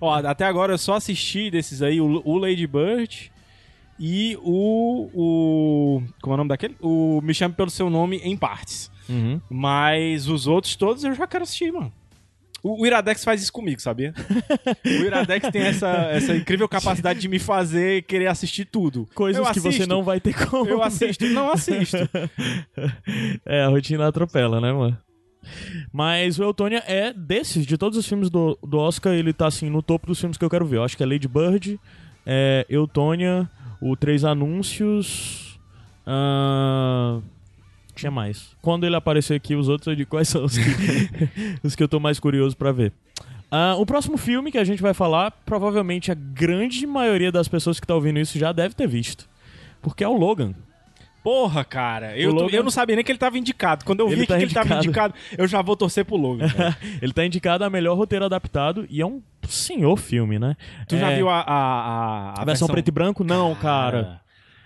Ó, 0.00 0.12
até 0.14 0.44
agora 0.44 0.72
eu 0.72 0.78
só 0.78 0.94
assisti 0.94 1.50
desses 1.50 1.82
aí 1.82 2.00
o, 2.00 2.22
o 2.24 2.38
Lady 2.38 2.66
Bird 2.66 3.30
e 3.98 4.36
o, 4.42 5.08
o. 5.14 6.02
Como 6.20 6.32
é 6.32 6.34
o 6.34 6.36
nome 6.38 6.48
daquele? 6.48 6.76
O 6.80 7.20
Me 7.22 7.32
Chame 7.34 7.54
Pelo 7.54 7.70
Seu 7.70 7.88
Nome 7.90 8.16
em 8.24 8.36
partes. 8.36 8.90
Uhum. 9.08 9.40
Mas 9.50 10.28
os 10.28 10.46
outros 10.46 10.74
todos 10.76 11.04
eu 11.04 11.14
já 11.14 11.26
quero 11.26 11.44
assistir, 11.44 11.72
mano. 11.72 11.92
O, 12.62 12.82
o 12.82 12.86
Iradex 12.86 13.24
faz 13.24 13.42
isso 13.42 13.52
comigo, 13.52 13.80
sabia? 13.80 14.14
o 14.84 14.88
Iradex 14.88 15.48
tem 15.50 15.62
essa, 15.62 15.88
essa 16.10 16.34
incrível 16.34 16.68
capacidade 16.68 17.18
de 17.18 17.28
me 17.28 17.38
fazer 17.38 18.02
querer 18.02 18.28
assistir 18.28 18.64
tudo. 18.64 19.08
Coisas 19.14 19.50
que 19.50 19.60
você 19.60 19.86
não 19.86 20.02
vai 20.04 20.20
ter 20.20 20.34
como. 20.46 20.70
Eu 20.70 20.82
assisto, 20.82 21.26
não 21.26 21.50
assisto. 21.50 21.96
É, 23.44 23.62
a 23.62 23.68
rotina 23.68 24.06
atropela, 24.06 24.60
né, 24.60 24.72
mano? 24.72 24.96
Mas 25.92 26.38
o 26.38 26.42
Eutônia 26.42 26.82
é 26.86 27.12
desses, 27.12 27.66
de 27.66 27.76
todos 27.76 27.98
os 27.98 28.06
filmes 28.06 28.30
do, 28.30 28.58
do 28.62 28.78
Oscar, 28.78 29.12
ele 29.12 29.32
tá 29.32 29.46
assim 29.46 29.68
no 29.68 29.82
topo 29.82 30.06
dos 30.06 30.18
filmes 30.20 30.38
que 30.38 30.44
eu 30.44 30.50
quero 30.50 30.64
ver. 30.64 30.76
Eu 30.76 30.84
acho 30.84 30.96
que 30.96 31.02
é 31.02 31.06
Lady 31.06 31.28
Bird, 31.28 31.78
é 32.24 32.64
Eutônia, 32.68 33.50
o 33.80 33.96
Três 33.96 34.24
Anúncios. 34.24 35.58
ahn, 36.06 37.22
Tinha 37.94 38.10
mais. 38.10 38.50
Quando 38.62 38.84
ele 38.86 38.96
aparecer 38.96 39.34
aqui, 39.34 39.54
os 39.54 39.68
outros 39.68 39.86
eu 39.88 39.94
digo 39.94 40.10
quais 40.10 40.28
são 40.28 40.44
os 40.44 40.56
que, 40.56 40.64
os 41.62 41.74
que 41.76 41.82
eu 41.82 41.88
tô 41.88 42.00
mais 42.00 42.18
curioso 42.18 42.56
pra 42.56 42.72
ver. 42.72 42.92
Ah, 43.50 43.74
o 43.78 43.84
próximo 43.84 44.16
filme 44.16 44.50
que 44.50 44.56
a 44.58 44.64
gente 44.64 44.80
vai 44.80 44.94
falar, 44.94 45.30
provavelmente 45.44 46.10
a 46.10 46.14
grande 46.14 46.86
maioria 46.86 47.30
das 47.30 47.48
pessoas 47.48 47.78
que 47.78 47.86
tá 47.86 47.94
ouvindo 47.94 48.18
isso 48.18 48.38
já 48.38 48.50
deve 48.50 48.74
ter 48.74 48.86
visto. 48.88 49.28
Porque 49.82 50.02
é 50.02 50.08
o 50.08 50.16
Logan. 50.16 50.54
Porra, 51.22 51.64
cara. 51.64 52.16
Eu, 52.18 52.32
Logan- 52.32 52.56
eu 52.56 52.62
não 52.64 52.70
sabia 52.70 52.96
nem 52.96 53.04
que 53.04 53.12
ele 53.12 53.18
tava 53.18 53.38
indicado. 53.38 53.84
Quando 53.84 54.00
eu 54.00 54.06
Ele 54.08 54.22
vi 54.22 54.26
tá 54.26 54.36
que 54.38 54.42
ele 54.44 54.52
tava 54.54 54.74
indicado. 54.76 55.14
eu 55.38 55.46
já 55.46 55.60
vou 55.62 55.76
torcer 55.76 56.04
pro 56.04 56.16
Logan. 56.16 56.46
ele 57.00 57.12
tá 57.12 57.24
indicado 57.26 57.62
a 57.62 57.70
melhor 57.70 57.96
roteiro 57.96 58.24
adaptado 58.24 58.86
e 58.90 59.00
é 59.02 59.06
um 59.06 59.22
senhor 59.46 59.96
filme, 59.98 60.38
né? 60.38 60.56
Tu 60.88 60.96
já 60.96 61.10
É, 61.12 61.16
viu 61.16 61.28
a, 61.28 61.40
a, 61.40 62.32
a, 62.36 62.42
a 62.42 62.44
versão 62.44 62.66
preto 62.66 62.88
e 62.88 62.90
branco? 62.90 63.22
Não, 63.22 63.54
cara. 63.54 64.21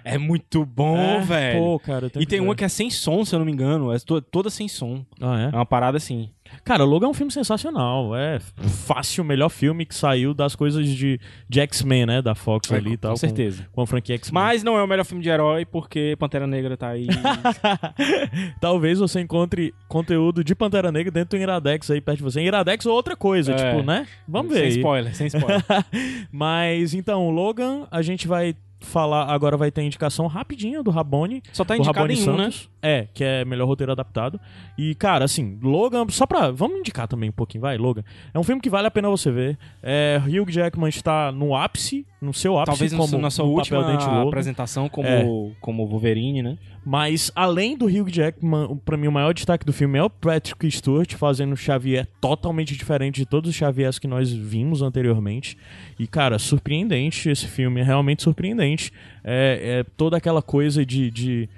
É 0.09 0.19
muito 0.19 0.65
bom, 0.65 0.97
É, 0.97 1.21
velho. 1.21 1.59
Pô, 1.61 1.79
cara, 1.81 2.07
E 2.19 2.25
tem 2.27 2.39
ver. 2.41 2.45
uma 2.47 2.55
que 2.55 2.65
é 2.65 2.69
sem 2.69 2.89
som, 2.91 3.25
se 3.25 3.35
eu 3.35 3.39
não 3.41 3.47
me 3.47 3.53
engano. 3.53 3.93
É 3.93 3.99
to- 3.99 4.21
toda 4.23 4.49
sem 4.51 4.69
som. 4.69 5.05
Ah, 5.21 5.51
É 5.53 5.57
uma 5.57 5.67
parada 5.67 5.97
assim. 5.97 6.31
Cara, 6.65 6.85
Logan 6.85 7.09
é 7.09 7.11
um 7.11 7.15
filme 7.15 7.33
sensacional. 7.33 8.15
É 8.15 8.39
fácil 8.39 9.25
o 9.25 9.27
melhor 9.27 9.49
filme 9.49 9.85
que 9.85 9.93
saiu 9.95 10.33
das 10.33 10.55
coisas 10.55 10.87
de, 10.89 11.19
de 11.49 11.61
X-Men, 11.61 12.07
né? 12.07 12.23
Da 12.23 12.37
Fox 12.37 12.71
É, 12.71 12.77
ali 12.77 12.91
e 12.93 12.97
com 12.97 13.01
tal. 13.09 13.17
certeza. 13.17 13.67
Com 13.73 13.81
a 13.83 13.87
franquia 13.87 14.15
X-Men. 14.15 14.41
Mas 14.45 14.63
não 14.63 14.79
é 14.79 14.83
o 14.83 14.87
melhor 14.87 15.05
filme 15.05 15.23
de 15.25 15.29
herói, 15.29 15.65
porque 15.65 16.15
Pantera 16.21 16.47
Negra 16.47 16.77
tá 16.77 16.91
aí. 16.91 17.09
Talvez 18.61 18.99
você 18.99 19.21
encontre 19.21 19.75
conteúdo 19.89 20.43
de 20.45 20.55
Pantera 20.55 20.93
Negra 20.93 21.11
dentro 21.11 21.37
do 21.39 21.43
Iradex 21.43 21.91
aí 21.91 22.01
perto 22.01 22.19
de 22.19 22.25
você. 22.25 22.41
Iradex 22.43 22.87
ou 22.87 22.95
outra 22.95 23.17
coisa, 23.17 23.53
É. 23.53 23.57
tipo, 23.57 23.83
né? 23.85 24.07
Vamos 24.29 24.53
ver. 24.53 24.71
Sem 24.71 24.79
spoiler, 24.79 25.15
sem 25.17 25.27
spoiler. 25.27 25.65
Mas 26.31 26.95
então, 26.95 27.27
o 27.27 27.31
Logan, 27.31 27.87
a 27.91 28.03
gente 28.03 28.27
vai 28.29 28.55
falar, 28.87 29.25
agora 29.33 29.57
vai 29.57 29.71
ter 29.71 29.83
indicação 29.83 30.27
rapidinho 30.27 30.83
do 30.83 30.91
Rabone. 30.91 31.43
Só 31.53 31.65
tá 31.65 31.77
indicado 31.77 31.99
Rabone 31.99 32.15
em 32.19 32.29
um, 32.29 32.37
né? 32.37 32.45
Santos. 32.45 32.71
É, 32.81 33.09
que 33.13 33.23
é 33.25 33.45
melhor 33.45 33.67
roteiro 33.67 33.93
adaptado. 33.93 34.41
E, 34.79 34.95
cara, 34.95 35.25
assim, 35.25 35.59
Logan, 35.63 36.07
só 36.09 36.27
pra. 36.27 36.51
Vamos 36.51 36.79
indicar 36.79 37.09
também 37.09 37.29
um 37.29 37.33
pouquinho, 37.33 37.63
vai, 37.63 37.77
Logan. 37.77 38.05
É 38.33 38.39
um 38.39 38.43
filme 38.45 38.61
que 38.61 38.71
vale 38.71 38.87
a 38.87 38.91
pena 38.91 39.09
você 39.11 39.31
ver. 39.31 39.59
É, 39.83 40.21
Hugh 40.25 40.51
Jackman 40.51 40.89
está 40.89 41.31
no 41.33 41.55
ápice, 41.55 42.07
no 42.21 42.33
seu 42.33 42.59
ápice, 42.59 42.79
Talvez 42.79 42.95
como 42.95 43.21
na 43.21 43.31
sua 43.31 43.45
última 43.45 44.23
apresentação 44.23 44.89
como, 44.89 45.09
É. 45.09 45.25
como 45.61 45.87
Wolverine, 45.87 46.43
né? 46.43 46.59
Mas, 46.89 47.33
além 47.35 47.77
do 47.77 47.87
Hugh 47.87 48.09
Jackman, 48.09 48.77
pra 48.85 48.97
mim 48.97 49.09
o 49.09 49.13
maior 49.13 49.35
destaque 49.35 49.67
do 49.67 49.73
filme 49.73 49.99
é 49.99 50.05
o 50.05 50.09
Patrick 50.09 50.71
Stewart 50.71 51.13
fazendo 51.17 51.57
Xavier 51.57 52.07
totalmente 52.21 52.77
diferente 52.77 53.17
de 53.17 53.27
todos 53.27 53.51
os 53.51 53.57
Xaviers 53.57 53.99
que 53.99 54.07
nós 54.07 54.31
vimos 54.33 54.83
anteriormente. 54.83 55.59
E, 55.99 56.07
cara, 56.07 56.39
surpreendente 56.39 57.29
esse 57.29 57.49
filme, 57.49 57.81
é 57.81 57.83
realmente 57.83 58.23
surpreendente. 58.23 58.93
É, 59.25 59.81
é 59.81 59.85
toda 59.97 60.17
aquela 60.17 60.41
coisa 60.41 60.87
de, 60.87 61.11
de, 61.11 61.49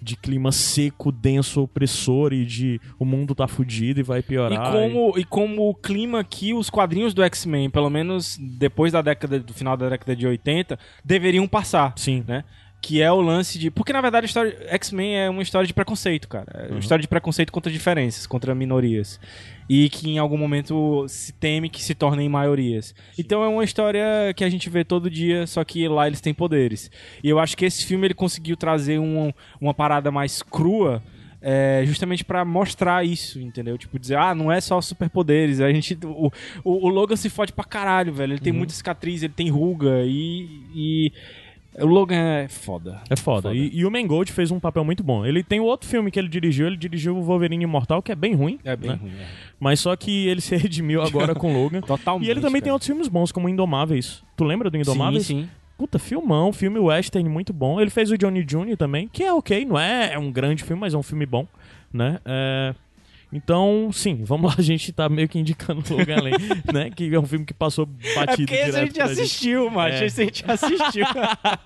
de 0.00 0.14
clima 0.14 0.52
seco, 0.52 1.10
denso, 1.10 1.62
opressor 1.62 2.32
e 2.32 2.46
de 2.46 2.80
o 2.96 3.04
mundo 3.04 3.34
tá 3.34 3.48
fudido 3.48 3.98
e 3.98 4.04
vai 4.04 4.20
E 4.20 4.22
piorar. 4.22 4.70
como, 4.70 5.18
e 5.18 5.24
como 5.24 5.68
o 5.68 5.74
clima 5.74 6.22
que 6.22 6.54
os 6.54 6.70
quadrinhos 6.70 7.12
do 7.12 7.24
X-Men, 7.24 7.70
pelo 7.70 7.90
menos 7.90 8.38
depois 8.38 8.92
da 8.92 9.02
década, 9.02 9.40
do 9.40 9.52
final 9.52 9.76
da 9.76 9.88
década 9.88 10.14
de 10.14 10.28
80, 10.28 10.78
deveriam 11.04 11.48
passar. 11.48 11.92
Sim. 11.96 12.22
Né? 12.24 12.44
Que 12.80 13.02
é 13.02 13.10
o 13.10 13.20
lance 13.20 13.58
de. 13.58 13.70
Porque 13.70 13.92
na 13.92 14.00
verdade 14.00 14.24
a 14.24 14.28
história. 14.28 14.56
X-Men 14.68 15.16
é 15.16 15.30
uma 15.30 15.42
história 15.42 15.66
de 15.66 15.74
preconceito, 15.74 16.28
cara. 16.28 16.46
É 16.54 16.62
uma 16.66 16.72
Uhum. 16.74 16.78
história 16.78 17.02
de 17.02 17.08
preconceito 17.08 17.50
contra 17.50 17.72
diferenças, 17.72 18.26
contra 18.26 18.54
minorias. 18.54 19.18
E 19.68 19.88
que 19.88 20.08
em 20.10 20.18
algum 20.18 20.36
momento 20.38 21.04
se 21.08 21.32
teme 21.32 21.68
que 21.68 21.82
se 21.82 21.94
tornem 21.96 22.28
maiorias. 22.28 22.94
Então 23.18 23.42
é 23.42 23.48
uma 23.48 23.64
história 23.64 24.04
que 24.36 24.44
a 24.44 24.48
gente 24.48 24.70
vê 24.70 24.84
todo 24.84 25.10
dia, 25.10 25.46
só 25.48 25.64
que 25.64 25.88
lá 25.88 26.06
eles 26.06 26.20
têm 26.20 26.32
poderes. 26.32 26.88
E 27.24 27.28
eu 27.28 27.40
acho 27.40 27.56
que 27.56 27.64
esse 27.64 27.84
filme 27.84 28.06
ele 28.06 28.14
conseguiu 28.14 28.56
trazer 28.56 29.00
um, 29.00 29.32
uma 29.60 29.74
parada 29.74 30.10
mais 30.12 30.40
crua. 30.42 31.02
é, 31.48 31.82
justamente 31.86 32.24
pra 32.24 32.44
mostrar 32.44 33.04
isso, 33.06 33.40
entendeu? 33.40 33.76
Tipo, 33.78 33.98
dizer, 34.00 34.16
ah, 34.16 34.34
não 34.34 34.50
é 34.50 34.60
só 34.60 34.80
superpoderes. 34.80 35.60
A 35.60 35.72
gente. 35.72 35.96
O, 36.04 36.30
o, 36.64 36.86
o 36.86 36.88
Logan 36.88 37.14
se 37.16 37.28
fode 37.30 37.52
pra 37.52 37.64
caralho, 37.64 38.12
velho. 38.12 38.32
Ele 38.32 38.40
tem 38.40 38.52
Uhum. 38.52 38.58
muita 38.60 38.72
cicatriz, 38.72 39.22
ele 39.22 39.32
tem 39.32 39.48
ruga 39.48 40.02
e. 40.04 40.48
e 40.74 41.12
o 41.84 41.86
Logan 41.86 42.16
é 42.16 42.48
foda. 42.48 43.00
É 43.08 43.16
foda. 43.16 43.54
E, 43.54 43.70
e 43.72 43.84
o 43.84 43.90
Mangold 43.90 44.32
fez 44.32 44.50
um 44.50 44.58
papel 44.58 44.84
muito 44.84 45.02
bom. 45.02 45.24
Ele 45.24 45.42
tem 45.42 45.60
outro 45.60 45.88
filme 45.88 46.10
que 46.10 46.18
ele 46.18 46.28
dirigiu, 46.28 46.66
ele 46.66 46.76
dirigiu 46.76 47.16
o 47.16 47.22
Wolverine 47.22 47.64
Imortal, 47.64 48.02
que 48.02 48.10
é 48.10 48.14
bem 48.14 48.34
ruim. 48.34 48.58
É 48.64 48.74
bem 48.74 48.90
né? 48.90 48.98
ruim, 49.00 49.12
é. 49.12 49.26
Mas 49.60 49.80
só 49.80 49.94
que 49.96 50.26
ele 50.26 50.40
se 50.40 50.54
redimiu 50.56 51.02
agora 51.02 51.34
com 51.34 51.52
Logan. 51.52 51.80
Totalmente. 51.80 52.26
E 52.26 52.30
ele 52.30 52.40
também 52.40 52.60
tem 52.60 52.66
cara. 52.66 52.74
outros 52.74 52.86
filmes 52.86 53.08
bons, 53.08 53.32
como 53.32 53.48
Indomáveis. 53.48 54.22
Tu 54.36 54.44
lembra 54.44 54.70
do 54.70 54.76
Indomáveis? 54.76 55.26
Sim, 55.26 55.42
sim. 55.42 55.48
Puta, 55.76 55.98
filmão, 55.98 56.52
filme 56.52 56.78
western 56.78 57.28
muito 57.28 57.52
bom. 57.52 57.80
Ele 57.80 57.90
fez 57.90 58.10
o 58.10 58.16
Johnny 58.16 58.42
Jr. 58.42 58.76
também, 58.78 59.08
que 59.08 59.22
é 59.22 59.32
ok, 59.32 59.64
não 59.66 59.78
é, 59.78 60.14
é 60.14 60.18
um 60.18 60.32
grande 60.32 60.64
filme, 60.64 60.80
mas 60.80 60.94
é 60.94 60.96
um 60.96 61.02
filme 61.02 61.26
bom, 61.26 61.46
né? 61.92 62.18
É, 62.24 62.74
Então, 63.32 63.90
sim, 63.92 64.22
vamos 64.22 64.50
lá, 64.50 64.56
a 64.58 64.62
gente 64.62 64.92
tá 64.92 65.08
meio 65.08 65.28
que 65.28 65.38
indicando 65.38 65.82
o 65.90 65.96
Logan 65.96 66.22
Lane, 66.22 66.36
né? 66.72 66.90
Que 66.90 67.12
é 67.12 67.18
um 67.18 67.26
filme 67.26 67.44
que 67.44 67.52
passou 67.52 67.88
É 68.02 68.14
batido 68.14 68.46
porque 68.46 68.54
esse 68.54 68.62
a 68.62 68.84
direto 68.84 68.86
gente 68.86 69.00
assistiu, 69.00 69.70
macho. 69.70 70.02
É. 70.02 70.06
Esse 70.06 70.20
a 70.20 70.24
gente 70.24 70.44
assistiu. 70.46 71.06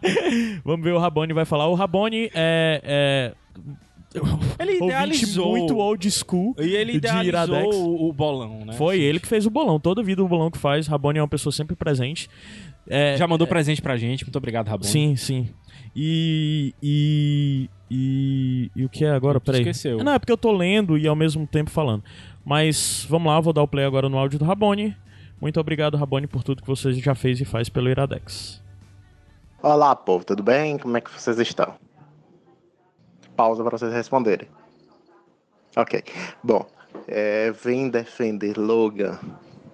Vamos 0.65 0.85
ver 0.85 0.93
o 0.93 0.99
Rabone 0.99 1.33
vai 1.33 1.45
falar. 1.45 1.69
O 1.69 1.75
Rabone 1.75 2.31
é... 2.35 2.81
é... 2.83 3.35
Ele 4.59 4.85
idealizou. 4.85 5.51
muito 5.51 5.77
old 5.77 6.11
school 6.11 6.57
E 6.59 6.75
ele 6.75 6.93
de 6.93 6.99
idealizou 6.99 7.73
o, 7.73 8.09
o 8.09 8.13
bolão, 8.13 8.65
né? 8.65 8.73
Foi 8.73 8.99
ele 9.01 9.21
que 9.21 9.29
fez 9.29 9.47
o 9.47 9.51
bolão. 9.51 9.79
Toda 9.79 10.03
vida 10.03 10.21
o 10.21 10.27
bolão 10.27 10.51
que 10.51 10.59
faz. 10.59 10.89
Rabone 10.89 11.21
é 11.21 11.23
uma 11.23 11.29
pessoa 11.29 11.53
sempre 11.53 11.77
presente. 11.77 12.29
É, 12.89 13.17
Já 13.17 13.29
mandou 13.29 13.47
presente 13.47 13.81
pra 13.81 13.97
gente. 13.97 14.25
Muito 14.25 14.37
obrigado, 14.37 14.67
Rabone. 14.67 14.91
Sim, 14.91 15.15
sim. 15.15 15.49
E. 15.95 16.75
E. 16.83 17.71
E, 17.93 18.71
e 18.77 18.85
o 18.85 18.89
que 18.89 19.05
é 19.05 19.11
agora? 19.11 19.41
Peraí. 19.41 19.63
esqueceu. 19.63 19.99
Não, 19.99 20.13
é 20.13 20.19
porque 20.19 20.31
eu 20.31 20.37
tô 20.37 20.53
lendo 20.53 20.97
e 20.97 21.09
ao 21.09 21.17
mesmo 21.17 21.45
tempo 21.45 21.71
falando. 21.71 22.05
Mas 22.45 23.05
vamos 23.09 23.33
lá, 23.33 23.41
vou 23.41 23.53
dar 23.53 23.63
o 23.63 23.69
play 23.69 23.85
agora 23.85 24.09
no 24.09 24.17
áudio 24.17 24.39
do 24.39 24.45
Rabone. 24.45 24.97
Muito 25.41 25.59
obrigado, 25.59 25.97
Rabone, 25.97 26.29
por 26.29 26.45
tudo 26.45 26.63
que 26.63 26.69
você 26.69 26.93
já 26.93 27.15
fez 27.15 27.41
e 27.41 27.45
faz 27.45 27.69
pelo 27.69 27.89
Iradex. 27.89 28.63
Olá, 29.61 29.97
povo, 29.97 30.25
tudo 30.25 30.43
bem? 30.43 30.79
Como 30.79 30.97
é 30.97 31.01
que 31.01 31.11
vocês 31.11 31.39
estão? 31.39 31.75
Pausa 33.35 33.65
para 33.65 33.77
vocês 33.77 33.93
responderem. 33.93 34.49
Ok. 35.77 36.05
Bom, 36.43 36.65
é, 37.09 37.51
vim 37.51 37.89
defender 37.89 38.57
Logan. 38.57 39.19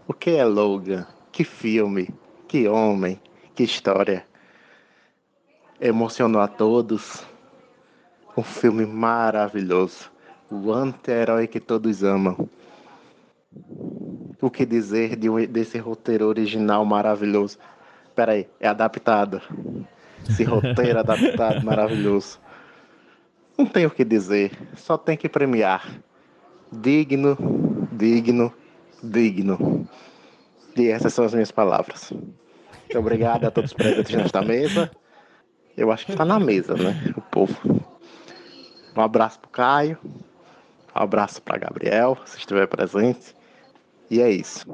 O 0.08 0.14
que 0.14 0.30
é 0.30 0.44
Logan? 0.44 1.06
Que 1.32 1.44
filme? 1.44 2.08
Que 2.48 2.66
homem? 2.68 3.20
Que 3.54 3.64
história? 3.64 4.24
Emocionou 5.80 6.40
a 6.40 6.48
todos. 6.48 7.24
Um 8.36 8.42
filme 8.42 8.86
maravilhoso. 8.86 10.10
O 10.50 10.72
anti-herói 10.72 11.46
que 11.46 11.60
todos 11.60 12.02
amam. 12.02 12.48
O 14.40 14.50
que 14.50 14.64
dizer 14.66 15.16
de, 15.16 15.28
um- 15.30 15.46
desse 15.46 15.78
roteiro 15.78 16.26
original 16.26 16.84
maravilhoso? 16.84 17.58
Peraí, 18.14 18.48
é 18.60 18.68
adaptado. 18.68 19.40
Esse 20.28 20.44
roteiro 20.44 20.98
adaptado 20.98 21.62
maravilhoso. 21.64 22.38
Não 23.56 23.64
tem 23.66 23.86
o 23.86 23.90
que 23.90 24.04
dizer, 24.04 24.52
só 24.76 24.98
tem 24.98 25.16
que 25.16 25.28
premiar. 25.28 26.00
Digno, 26.70 27.36
digno, 27.92 28.52
digno. 29.02 29.88
E 30.76 30.88
essas 30.88 31.14
são 31.14 31.24
as 31.24 31.32
minhas 31.32 31.50
palavras. 31.50 32.12
Muito 32.12 32.98
obrigado 32.98 33.44
a 33.46 33.50
todos 33.50 33.72
presentes 33.72 34.14
nesta 34.14 34.42
mesa. 34.42 34.90
Eu 35.76 35.92
acho 35.92 36.06
que 36.06 36.12
está 36.12 36.24
na 36.24 36.40
mesa, 36.40 36.74
né? 36.74 37.12
O 37.16 37.20
povo. 37.20 37.84
Um 38.96 39.00
abraço 39.00 39.38
pro 39.38 39.50
Caio. 39.50 39.98
Um 40.04 40.98
abraço 40.98 41.42
para 41.42 41.58
Gabriel, 41.58 42.16
se 42.24 42.38
estiver 42.38 42.66
presente. 42.66 43.34
E 44.10 44.22
é 44.22 44.30
isso. 44.30 44.64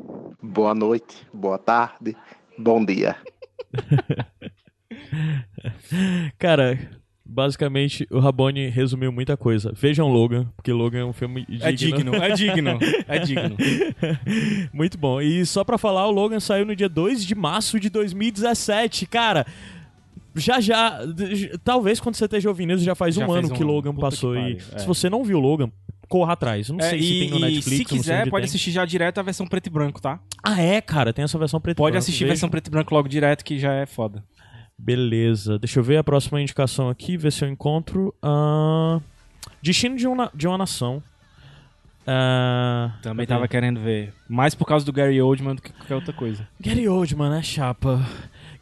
Boa 0.40 0.74
noite, 0.74 1.26
boa 1.34 1.58
tarde, 1.58 2.16
bom 2.56 2.84
dia. 2.84 3.16
Cara, 6.38 6.78
basicamente 7.24 8.06
o 8.10 8.20
Rabone 8.20 8.68
resumiu 8.68 9.10
muita 9.10 9.36
coisa. 9.36 9.72
Vejam 9.74 10.08
Logan, 10.08 10.52
porque 10.54 10.72
Logan 10.72 11.00
é 11.00 11.04
um 11.04 11.12
filme 11.12 11.44
digno. 11.48 11.66
É 11.66 11.72
digno, 11.72 12.14
é 12.14 12.30
digno, 12.36 12.78
é 13.08 13.18
digno. 13.18 13.56
Muito 14.72 14.96
bom. 14.96 15.20
E 15.20 15.44
só 15.46 15.64
pra 15.64 15.78
falar, 15.78 16.06
o 16.06 16.12
Logan 16.12 16.38
saiu 16.38 16.64
no 16.66 16.76
dia 16.76 16.88
2 16.88 17.24
de 17.24 17.34
março 17.34 17.80
de 17.80 17.88
2017. 17.88 19.06
Cara, 19.06 19.46
já 20.36 20.60
já, 20.60 20.98
talvez 21.64 22.00
quando 22.00 22.14
você 22.14 22.24
esteja 22.24 22.48
ouvindo 22.48 22.72
isso, 22.72 22.84
já 22.84 22.94
faz 22.94 23.14
Já 23.14 23.26
um 23.26 23.32
ano 23.32 23.48
um 23.48 23.50
que. 23.50 23.62
Logan 23.64 23.94
passou. 23.94 24.34
que 24.34 24.38
e 24.40 24.56
é. 24.74 24.78
se 24.78 24.86
você 24.86 25.08
não 25.10 25.22
viu 25.24 25.38
Logan, 25.38 25.70
corra 26.08 26.32
atrás. 26.34 26.68
Eu 26.68 26.76
não 26.76 26.84
É, 26.84 26.90
sei 26.90 26.98
e, 26.98 27.02
se 27.02 27.18
tem 27.20 27.30
no 27.30 27.36
e 27.38 27.40
Netflix. 27.40 27.76
se 27.78 27.84
quiser, 27.84 28.28
pode 28.30 28.42
tem. 28.44 28.48
assistir 28.50 28.70
já 28.70 28.84
direto 28.84 29.18
a 29.18 29.22
versão 29.22 29.46
preto 29.46 29.66
e 29.66 29.70
branco, 29.70 30.00
tá? 30.00 30.20
Ah, 30.42 30.60
é, 30.60 30.80
cara, 30.80 31.12
tem 31.12 31.22
essa 31.24 31.38
versão 31.38 31.60
preto 31.60 31.76
e 31.76 31.78
Pode 31.78 31.92
branco. 31.92 32.02
assistir 32.02 32.24
a 32.24 32.28
versão 32.28 32.48
preto 32.48 32.66
e 32.68 32.70
branco 32.70 32.94
logo 32.94 33.08
direto, 33.08 33.44
que 33.44 33.58
já 33.58 33.72
é 33.74 33.86
foda. 33.86 34.22
Beleza. 34.78 35.58
Deixa 35.58 35.78
eu 35.78 35.84
ver 35.84 35.96
a 35.98 36.04
próxima 36.04 36.40
indicação 36.40 36.88
aqui, 36.88 37.16
ver 37.16 37.30
se 37.32 37.44
eu 37.44 37.48
encontro. 37.48 38.14
Ah, 38.22 39.00
Destino 39.62 39.96
de 39.96 40.06
uma, 40.06 40.30
de 40.34 40.46
uma 40.48 40.58
Nação. 40.58 41.02
Ah, 42.06 42.92
Também 43.00 43.26
tava 43.26 43.46
querendo 43.46 43.78
ver. 43.80 44.12
Mais 44.28 44.54
por 44.54 44.66
causa 44.66 44.84
do 44.84 44.92
Gary 44.92 45.22
Oldman 45.22 45.54
do 45.54 45.62
que 45.62 45.72
qualquer 45.72 45.94
outra 45.94 46.12
coisa. 46.12 46.48
Gary 46.60 46.88
Oldman, 46.88 47.30
né, 47.30 47.42
chapa? 47.42 48.00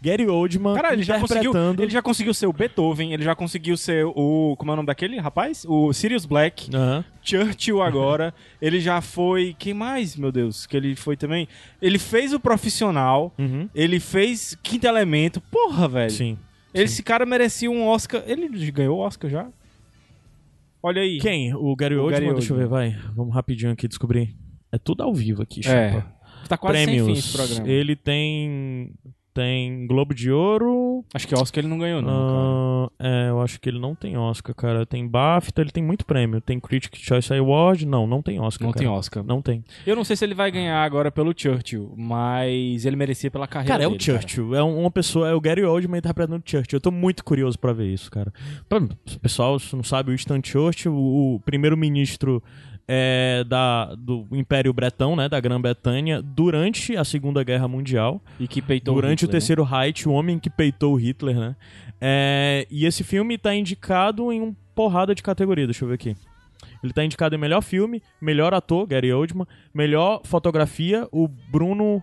Gary 0.02 0.26
Oldman 0.26 0.74
Cara, 0.74 0.94
ele 0.94 1.02
já, 1.02 1.20
conseguiu, 1.20 1.50
interpretando... 1.50 1.82
ele 1.82 1.90
já 1.92 2.00
conseguiu 2.00 2.32
ser 2.32 2.46
o 2.46 2.52
Beethoven, 2.52 3.12
ele 3.12 3.22
já 3.22 3.34
conseguiu 3.34 3.76
ser 3.76 4.06
o. 4.06 4.54
Como 4.56 4.70
é 4.70 4.72
o 4.72 4.76
nome 4.76 4.86
daquele 4.86 5.18
rapaz? 5.18 5.64
O 5.68 5.92
Sirius 5.92 6.24
Black. 6.24 6.74
Aham. 6.74 7.04
Churchill 7.22 7.82
agora. 7.82 8.32
ele 8.62 8.80
já 8.80 9.00
foi. 9.02 9.54
Quem 9.58 9.74
mais, 9.74 10.16
meu 10.16 10.32
Deus? 10.32 10.66
Que 10.66 10.76
ele 10.76 10.96
foi 10.96 11.16
também. 11.16 11.46
Ele 11.82 11.98
fez 11.98 12.32
o 12.32 12.40
profissional. 12.40 13.34
Uhum. 13.38 13.68
Ele 13.74 14.00
fez 14.00 14.56
Quinto 14.62 14.86
Elemento. 14.86 15.40
Porra, 15.42 15.86
velho. 15.86 16.10
Sim. 16.10 16.38
Esse 16.72 17.02
cara 17.02 17.26
merecia 17.26 17.70
um 17.70 17.86
Oscar. 17.86 18.22
Ele 18.26 18.48
ganhou 18.70 18.98
o 18.98 19.00
Oscar 19.00 19.30
já? 19.30 19.48
Olha 20.82 21.02
aí. 21.02 21.18
Quem? 21.18 21.54
O 21.54 21.76
Gary 21.76 21.96
O 21.96 22.04
Oldman? 22.04 22.20
Gary 22.20 22.34
Deixa 22.34 22.52
eu 22.52 22.56
ver, 22.56 22.66
vai. 22.66 22.96
Vamos 23.14 23.34
rapidinho 23.34 23.72
aqui 23.72 23.86
descobrir. 23.86 24.34
É 24.72 24.78
tudo 24.78 25.02
ao 25.02 25.12
vivo 25.12 25.42
aqui, 25.42 25.60
É. 25.60 25.90
chapa. 25.92 26.20
Tá 26.48 26.56
quase 26.56 26.78
sem 26.78 26.86
Prêmios. 26.86 27.06
fim 27.06 27.12
esse 27.12 27.32
programa. 27.36 27.68
Ele 27.68 27.94
tem... 27.94 28.94
Tem 29.32 29.86
Globo 29.86 30.12
de 30.14 30.30
Ouro... 30.30 31.04
Acho 31.14 31.26
que 31.28 31.34
Oscar 31.34 31.60
ele 31.62 31.68
não 31.68 31.78
ganhou, 31.78 32.02
não. 32.02 32.90
Ah, 32.98 33.06
é, 33.06 33.28
eu 33.30 33.40
acho 33.40 33.60
que 33.60 33.68
ele 33.68 33.78
não 33.78 33.94
tem 33.94 34.16
Oscar, 34.16 34.54
cara. 34.54 34.84
Tem 34.84 35.06
BAFTA, 35.06 35.60
ele 35.62 35.70
tem 35.70 35.82
muito 35.82 36.04
prêmio. 36.04 36.40
Tem 36.40 36.58
Critic 36.58 36.96
Choice 36.96 37.32
Award, 37.32 37.86
não, 37.86 38.06
não 38.06 38.20
tem 38.22 38.40
Oscar. 38.40 38.66
Não 38.66 38.72
cara. 38.72 38.84
tem 38.84 38.88
Oscar. 38.92 39.22
Não 39.24 39.40
tem. 39.40 39.64
Eu 39.86 39.94
não 39.96 40.04
sei 40.04 40.16
se 40.16 40.24
ele 40.24 40.34
vai 40.34 40.50
ganhar 40.50 40.82
agora 40.82 41.10
pelo 41.12 41.32
Churchill, 41.36 41.94
mas 41.96 42.84
ele 42.84 42.96
merecia 42.96 43.30
pela 43.30 43.46
carreira 43.46 43.74
Cara, 43.74 43.84
é 43.84 43.86
o 43.86 43.90
dele, 43.90 44.02
Churchill. 44.02 44.54
É 44.54 44.62
um- 44.64 44.80
uma 44.80 44.90
pessoa, 44.90 45.28
é 45.28 45.34
o 45.34 45.40
Gary 45.40 45.64
Oldman 45.64 45.98
interpretando 45.98 46.40
o 46.44 46.50
Churchill. 46.50 46.76
Eu 46.76 46.80
tô 46.80 46.90
muito 46.90 47.24
curioso 47.24 47.58
pra 47.58 47.72
ver 47.72 47.86
isso, 47.92 48.10
cara. 48.10 48.32
Pra- 48.68 48.80
pessoal, 49.22 49.58
se 49.58 49.74
não 49.76 49.84
sabe, 49.84 50.10
o 50.10 50.12
Winston 50.12 50.40
Churchill, 50.42 50.92
o, 50.92 51.36
o 51.36 51.40
primeiro-ministro 51.40 52.42
é, 52.86 53.44
da, 53.44 53.94
do 53.94 54.26
Império 54.32 54.72
Bretão, 54.72 55.14
né, 55.14 55.28
da 55.28 55.38
Grã-Bretanha, 55.38 56.20
durante 56.22 56.96
a 56.96 57.04
Segunda 57.04 57.42
Guerra 57.42 57.68
Mundial. 57.68 58.20
E 58.38 58.48
que 58.48 58.60
peitou 58.60 58.94
Durante 58.94 59.24
o 59.24 59.26
o, 59.26 59.26
Hitler, 59.26 59.28
né? 59.28 59.32
Terceiro 59.32 59.62
Reich, 59.62 60.08
o 60.08 60.12
homem 60.12 60.38
que 60.38 60.50
peitou 60.50 60.94
o 60.94 60.96
Hitler, 60.96 61.38
né? 61.38 61.56
É, 62.00 62.66
e 62.70 62.86
esse 62.86 63.04
filme 63.04 63.36
tá 63.36 63.54
indicado 63.54 64.32
em 64.32 64.40
um 64.40 64.54
porrada 64.74 65.14
de 65.14 65.22
categoria, 65.22 65.66
deixa 65.66 65.84
eu 65.84 65.88
ver 65.88 65.94
aqui. 65.94 66.16
Ele 66.82 66.92
tá 66.92 67.04
indicado 67.04 67.34
em 67.34 67.38
melhor 67.38 67.62
filme, 67.62 68.02
melhor 68.20 68.54
ator, 68.54 68.86
Gary 68.86 69.12
Oldman, 69.12 69.46
melhor 69.72 70.22
fotografia, 70.24 71.06
o 71.12 71.28
Bruno 71.28 72.02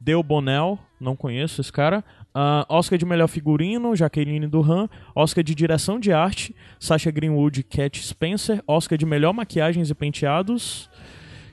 Del 0.00 0.22
Bonel, 0.22 0.78
não 1.00 1.16
conheço 1.16 1.60
esse 1.60 1.72
cara. 1.72 2.04
Ah, 2.38 2.66
Oscar 2.68 2.98
de 2.98 3.06
melhor 3.06 3.28
figurino, 3.28 3.96
Jaqueline 3.96 4.46
Duran. 4.46 4.88
Oscar 5.14 5.42
de 5.42 5.54
direção 5.54 5.98
de 5.98 6.12
arte, 6.12 6.54
Sasha 6.78 7.10
Greenwood 7.10 7.60
e 7.60 7.62
Cat 7.62 7.98
Spencer. 7.98 8.62
Oscar 8.66 8.98
de 8.98 9.06
melhor 9.06 9.32
maquiagens 9.32 9.88
e 9.88 9.94
penteados. 9.94 10.90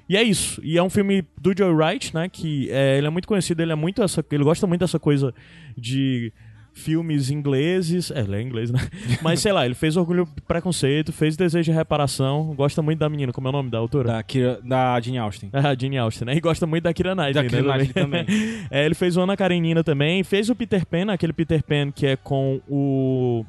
E 0.09 0.17
é 0.17 0.21
isso. 0.21 0.59
E 0.61 0.77
é 0.77 0.83
um 0.83 0.89
filme 0.89 1.25
do 1.39 1.53
Joe 1.57 1.73
Wright, 1.73 2.13
né? 2.13 2.27
Que 2.27 2.69
é, 2.69 2.97
ele 2.97 3.07
é 3.07 3.09
muito 3.09 3.29
conhecido, 3.29 3.61
ele 3.61 3.71
é 3.71 3.75
muito 3.75 4.03
essa, 4.03 4.25
ele 4.29 4.43
gosta 4.43 4.67
muito 4.67 4.81
dessa 4.81 4.99
coisa 4.99 5.33
de 5.77 6.33
filmes 6.73 7.29
ingleses. 7.29 8.11
É, 8.11 8.21
ele 8.21 8.35
é 8.35 8.41
inglês, 8.41 8.71
né? 8.71 8.79
Mas 9.21 9.39
sei 9.39 9.51
lá, 9.51 9.65
ele 9.65 9.75
fez 9.75 9.95
Orgulho 9.95 10.27
Preconceito, 10.47 11.13
fez 11.13 11.37
Desejo 11.37 11.71
de 11.71 11.77
Reparação, 11.77 12.53
gosta 12.55 12.81
muito 12.81 12.99
da 12.99 13.09
menina, 13.09 13.31
como 13.31 13.47
é 13.47 13.49
o 13.49 13.53
nome 13.53 13.69
da 13.69 13.77
autora? 13.77 14.13
Da, 14.13 14.23
Kira, 14.23 14.59
da 14.63 14.99
Jane 14.99 15.17
Austen. 15.17 15.49
Ah, 15.63 15.75
Jane 15.79 15.97
Austen, 15.97 16.25
né? 16.25 16.35
E 16.35 16.41
gosta 16.41 16.65
muito 16.67 16.83
da 16.83 16.93
Kira 16.93 17.15
Knightley, 17.15 17.33
Da 17.33 17.43
né? 17.43 17.49
Keira 17.49 17.77
Knightley 17.77 17.93
também. 17.93 18.25
É, 18.69 18.85
ele 18.85 18.95
fez 18.95 19.15
o 19.15 19.21
Ana 19.21 19.37
Karenina 19.37 19.83
também, 19.83 20.23
fez 20.23 20.49
o 20.49 20.55
Peter 20.55 20.85
Pan, 20.85 21.11
aquele 21.11 21.31
Peter 21.31 21.63
Pan 21.63 21.91
que 21.91 22.07
é 22.07 22.15
com 22.15 22.59
o 22.67 23.45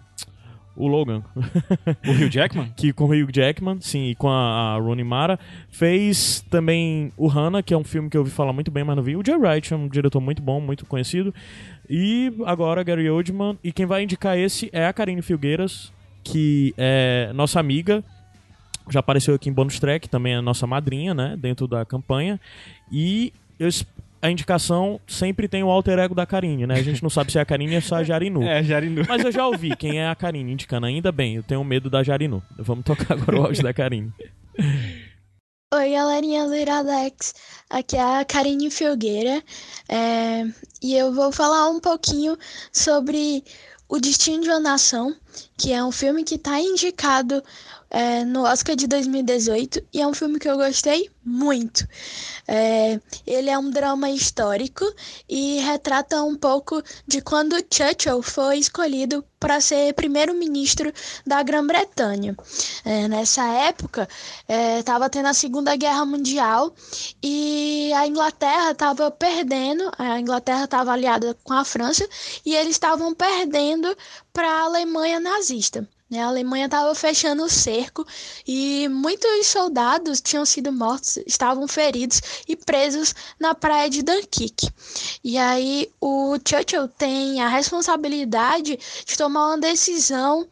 o 0.77 0.89
Logan. 0.89 1.23
O 1.37 2.11
Hugh 2.11 2.31
Jackman? 2.31 2.73
que 2.77 2.93
com 2.93 3.05
o 3.05 3.09
Hugh 3.09 3.31
Jackman, 3.33 3.81
sim, 3.81 4.11
e 4.11 4.15
com 4.15 4.29
a, 4.29 4.75
a 4.75 4.79
Rooney 4.79 5.05
Mara. 5.05 5.39
Fez 5.69 6.45
também 6.51 7.13
o 7.17 7.29
Hannah, 7.29 7.63
que 7.63 7.73
é 7.73 7.77
um 7.77 7.85
filme 7.85 8.11
que 8.11 8.17
eu 8.17 8.23
ouvi 8.23 8.33
falar 8.33 8.53
muito 8.53 8.71
bem, 8.71 8.83
mas 8.83 8.97
não 8.97 9.03
vi. 9.03 9.17
O 9.17 9.23
Joe 9.25 9.37
Wright 9.37 9.73
é 9.73 9.77
um 9.77 9.89
diretor 9.89 10.21
muito 10.21 10.43
bom, 10.43 10.61
muito 10.61 10.85
conhecido. 10.87 11.33
E 11.89 12.32
agora 12.47 12.82
Gary 12.82 13.09
Oldman. 13.09 13.59
E 13.62 13.73
quem 13.73 13.86
vai 13.86 14.02
indicar 14.02 14.39
esse 14.39 14.70
é 14.73 14.86
a 14.86 14.93
Karine 14.93 15.23
Filgueiras, 15.23 15.93
que 16.23 16.74
é 16.77 17.31
nossa 17.35 17.61
amiga. 17.61 18.02
Já 18.90 19.01
apareceu 19.01 19.35
aqui 19.35 19.48
em 19.48 19.52
Bonus 19.52 19.78
Track, 19.78 20.09
também 20.09 20.35
é 20.35 20.40
nossa 20.40 20.66
madrinha, 20.66 21.15
né? 21.15 21.36
Dentro 21.39 21.66
da 21.66 21.85
campanha. 21.85 22.39
E 22.93 23.32
eu 23.59 23.69
a 24.24 24.31
indicação 24.31 24.98
sempre 25.06 25.47
tem 25.47 25.62
o 25.62 25.69
alter 25.69 25.98
ego 25.98 26.15
da 26.15 26.24
Karine, 26.24 26.66
né? 26.66 26.77
A 26.77 26.82
gente 26.82 27.02
não 27.02 27.11
sabe 27.11 27.31
se 27.31 27.36
é 27.36 27.43
a 27.43 27.44
Karine 27.44 27.77
ou 27.77 27.82
se 27.82 27.93
é 27.93 27.98
a 27.98 28.02
Jarinu. 28.02 28.43
É, 28.48 28.62
Jarinu. 28.62 29.02
Mas 29.06 29.23
eu 29.23 29.31
já 29.31 29.47
ouvi 29.47 29.77
quem 29.77 30.01
é 30.01 30.09
a 30.09 30.15
Karine 30.15 30.51
indicando. 30.51 30.86
Ainda 30.86 31.12
bem, 31.12 31.36
eu 31.36 31.43
tenho 31.43 31.62
medo 31.62 31.90
da 31.90 32.02
Jarinu. 32.02 32.43
Vamos 32.56 32.86
tocar 32.86 33.12
agora 33.12 33.39
o 33.39 33.44
áudio 33.44 33.62
da 33.62 33.74
Karine. 33.74 34.11
Oi, 35.77 35.91
galerinha 35.91 36.47
do 36.47 36.55
Iradex. 36.55 37.35
Aqui 37.69 37.97
é 37.97 38.21
a 38.21 38.25
Karine 38.25 38.71
Filgueira. 38.71 39.43
é, 39.89 40.45
e 40.81 40.95
eu 40.95 41.13
vou 41.13 41.33
falar 41.33 41.69
um 41.69 41.81
pouquinho 41.81 42.39
sobre 42.73 43.43
O 43.89 43.99
Destino 43.99 44.45
de 44.45 44.51
uma 44.51 44.61
Nação, 44.61 45.13
que 45.59 45.73
é 45.73 45.83
um 45.83 45.91
filme 45.91 46.23
que 46.23 46.37
está 46.37 46.61
indicado 46.61 47.43
é, 47.95 48.25
no 48.25 48.43
Oscar 48.43 48.75
de 48.75 48.89
2018 48.89 49.81
e 49.93 50.03
é 50.03 50.07
um 50.07 50.12
filme 50.12 50.41
que 50.41 50.49
eu 50.49 50.57
gostei 50.57 51.09
muito. 51.25 51.87
É, 52.47 53.01
ele 53.25 53.49
é 53.49 53.57
um 53.57 53.71
drama 53.71 54.11
histórico 54.11 54.85
e 55.29 55.61
retrata 55.61 56.21
um 56.25 56.35
pouco 56.35 56.83
de 57.07 57.23
quando 57.23 57.55
Churchill 57.73 58.21
foi 58.21 58.59
escolhido 58.59 59.25
para 59.39 59.61
ser 59.61 59.95
primeiro-ministro 59.95 60.93
da 61.25 61.41
Grã-Bretanha. 61.45 62.35
É, 62.85 63.07
nessa 63.07 63.47
época, 63.47 64.09
estava 64.81 65.09
tendo 65.09 65.29
a 65.29 65.35
Segunda 65.35 65.77
Guerra 65.77 66.05
Mundial 66.05 66.75
e 67.23 67.93
a 67.95 68.09
Inglaterra 68.09 68.73
estava 68.73 69.09
perdendo, 69.12 69.89
a 69.97 70.19
Inglaterra 70.19 70.65
estava 70.65 70.93
aliada 70.93 71.37
com 71.45 71.53
a 71.53 71.65
França 71.65 72.09
e 72.45 72.57
eles 72.57 72.73
estavam 72.73 73.15
perdendo 73.15 73.97
para 74.33 74.49
a 74.49 74.65
Alemanha 74.65 75.21
nazista. 75.21 75.89
A 76.20 76.27
Alemanha 76.27 76.66
estava 76.66 76.95
fechando 76.95 77.45
o 77.45 77.49
cerco 77.49 78.07
e 78.47 78.89
muitos 78.89 79.47
soldados 79.47 80.20
tinham 80.20 80.45
sido 80.45 80.73
mortos, 80.73 81.19
estavam 81.27 81.66
feridos 81.69 82.20
e 82.49 82.57
presos 82.57 83.15
na 83.39 83.55
praia 83.55 83.89
de 83.89 84.03
Dunkirk. 84.03 84.69
E 85.23 85.39
aí 85.39 85.91
o 86.01 86.36
Churchill 86.47 86.89
tem 86.89 87.41
a 87.41 87.49
responsabilidade 87.49 88.78
de 89.05 89.16
tomar 89.16 89.49
uma 89.49 89.59
decisão 89.59 90.47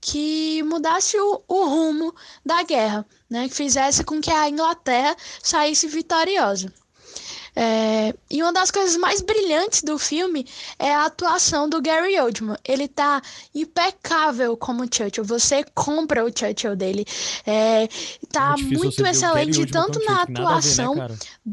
que 0.00 0.62
mudasse 0.64 1.16
o, 1.16 1.42
o 1.46 1.64
rumo 1.64 2.14
da 2.44 2.62
guerra, 2.64 3.06
né? 3.30 3.48
que 3.48 3.54
fizesse 3.54 4.02
com 4.02 4.20
que 4.20 4.30
a 4.30 4.48
Inglaterra 4.48 5.16
saísse 5.42 5.86
vitoriosa. 5.86 6.72
É, 7.54 8.14
e 8.30 8.42
uma 8.42 8.52
das 8.52 8.70
coisas 8.70 8.96
mais 8.96 9.20
brilhantes 9.20 9.82
do 9.82 9.98
filme 9.98 10.46
é 10.78 10.94
a 10.94 11.04
atuação 11.04 11.68
do 11.68 11.82
Gary 11.82 12.18
Oldman. 12.18 12.56
Ele 12.64 12.88
tá 12.88 13.20
impecável 13.54 14.56
como 14.56 14.88
Churchill. 14.92 15.24
Você 15.24 15.64
compra 15.74 16.24
o 16.24 16.30
Churchill 16.34 16.74
dele. 16.74 17.04
É, 17.46 17.88
tá 18.30 18.54
É 18.58 18.62
muito 18.62 19.04
excelente, 19.06 19.66
tanto 19.66 19.98
na 20.04 20.20
Churchill, 20.20 20.22
nada 20.22 20.22
a 20.22 20.24
ver, 20.24 20.32
né, 20.32 20.40
atuação, 20.40 20.94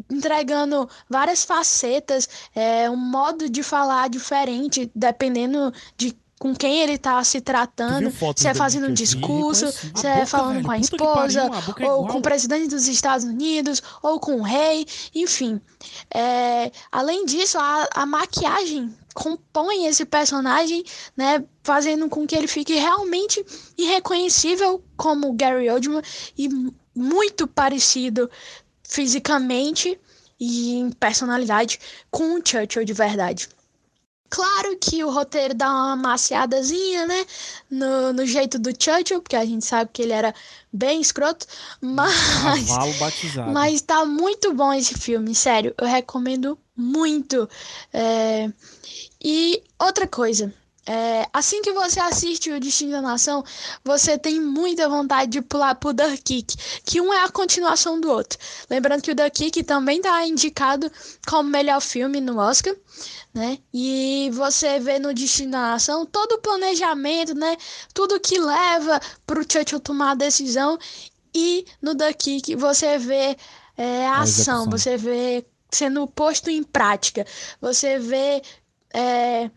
entregando 0.10 0.90
várias 1.10 1.44
facetas, 1.44 2.30
é, 2.56 2.90
um 2.90 2.96
modo 2.96 3.50
de 3.50 3.62
falar 3.62 4.10
diferente, 4.10 4.90
dependendo 4.96 5.74
de 5.98 6.16
com 6.40 6.56
quem 6.56 6.82
ele 6.82 6.98
tá 6.98 7.22
se 7.24 7.42
tratando, 7.42 8.12
se 8.36 8.48
é 8.48 8.54
fazendo 8.54 8.86
um 8.86 8.88
vi? 8.88 8.94
discurso, 8.94 9.70
se 9.72 10.08
é 10.08 10.14
boca, 10.16 10.26
falando 10.26 10.54
velho, 10.54 10.66
com 10.66 10.72
a 10.72 10.78
esposa, 10.80 11.50
pariu, 11.50 11.54
a 11.54 11.84
é 11.84 11.92
ou 11.92 11.98
igual. 11.98 12.08
com 12.08 12.18
o 12.20 12.22
presidente 12.22 12.70
dos 12.70 12.88
Estados 12.88 13.26
Unidos, 13.26 13.84
ou 14.02 14.20
com 14.22 14.38
o 14.38 14.42
rei, 14.42 14.88
enfim. 15.14 15.60
É, 16.14 16.72
além 16.92 17.26
disso, 17.26 17.58
a, 17.60 17.90
a 17.94 18.06
maquiagem 18.06 18.96
compõe 19.14 19.86
esse 19.88 20.06
personagem, 20.06 20.82
né, 21.18 21.44
fazendo 21.62 22.08
com 22.08 22.26
que 22.26 22.36
ele 22.36 22.48
fique 22.48 22.74
realmente 22.74 23.46
irreconhecível 23.78 24.82
como 24.96 25.34
Gary 25.34 25.70
Oldman 25.70 26.02
e 26.38 26.48
mu- 26.48 26.74
muito 26.96 27.48
parecido 27.48 28.30
fisicamente 28.82 30.00
e 30.40 30.76
em 30.76 30.90
personalidade 30.92 31.80
com 32.10 32.36
o 32.36 32.42
Churchill 32.44 32.86
de 32.86 32.94
verdade. 32.94 33.50
Claro 34.30 34.78
que 34.80 35.04
o 35.04 35.10
roteiro 35.10 35.54
dá 35.54 35.70
uma 35.70 35.96
maciadazinha, 35.96 37.06
né? 37.08 37.26
No, 37.70 38.14
no 38.14 38.26
jeito 38.26 38.60
do 38.60 38.70
Churchill, 38.70 39.22
porque 39.22 39.36
a 39.36 39.46
gente 39.46 39.66
sabe 39.66 39.90
que 39.92 40.02
ele 40.02 40.14
era 40.14 40.34
bem 40.72 41.02
escroto, 41.02 41.48
mas. 41.82 42.68
Cavalo 42.68 42.94
batizado. 42.94 43.52
Mas 43.52 43.82
tá 43.82 44.06
muito 44.06 44.54
bom 44.54 44.72
esse 44.72 44.94
filme, 44.94 45.34
sério. 45.34 45.74
Eu 45.78 45.88
recomendo 45.88 46.58
muito. 46.76 47.50
É, 47.92 48.52
E 49.24 49.64
outra 49.80 50.08
coisa. 50.08 50.54
É, 50.92 51.30
assim 51.32 51.62
que 51.62 51.72
você 51.72 52.00
assiste 52.00 52.50
o 52.50 52.60
Destino 52.60 52.94
da 52.94 53.02
Nação, 53.02 53.44
você 53.86 54.18
tem 54.18 54.42
muita 54.42 54.90
vontade 54.90 55.30
de 55.30 55.40
pular 55.40 55.76
pro 55.76 55.94
Dunkirk, 55.94 56.58
que 56.84 57.00
um 57.00 57.14
é 57.14 57.24
a 57.24 57.30
continuação 57.30 58.02
do 58.02 58.10
outro. 58.10 58.40
Lembrando 58.68 59.04
que 59.04 59.12
o 59.12 59.16
Dunkirk 59.16 59.62
também 59.66 60.02
tá 60.02 60.26
indicado 60.26 60.92
como 61.28 61.48
melhor 61.48 61.80
filme 61.80 62.20
no 62.20 62.40
Oscar, 62.40 62.76
né? 63.32 63.60
E 63.72 64.32
você 64.34 64.80
vê 64.80 64.98
no 64.98 65.14
Destino 65.14 65.52
da 65.52 65.62
Nação 65.62 66.08
todo 66.08 66.32
o 66.32 66.42
planejamento, 66.42 67.36
né? 67.36 67.56
Tudo 67.94 68.20
que 68.20 68.40
leva 68.40 69.00
pro 69.28 69.46
Churchill 69.48 69.80
tomar 69.80 70.12
a 70.14 70.16
decisão. 70.16 70.80
E 71.36 71.68
no 71.80 71.94
Dunkirk 71.94 72.56
você 72.56 72.98
vê 72.98 73.38
é, 73.78 74.08
a 74.08 74.14
A 74.16 74.22
ação, 74.22 74.68
você 74.68 74.98
vê 74.98 75.46
sendo 75.72 76.08
posto 76.08 76.50
em 76.50 76.64
prática, 76.64 77.28
você 77.62 78.00
vê 78.00 78.42
é, 78.92 79.52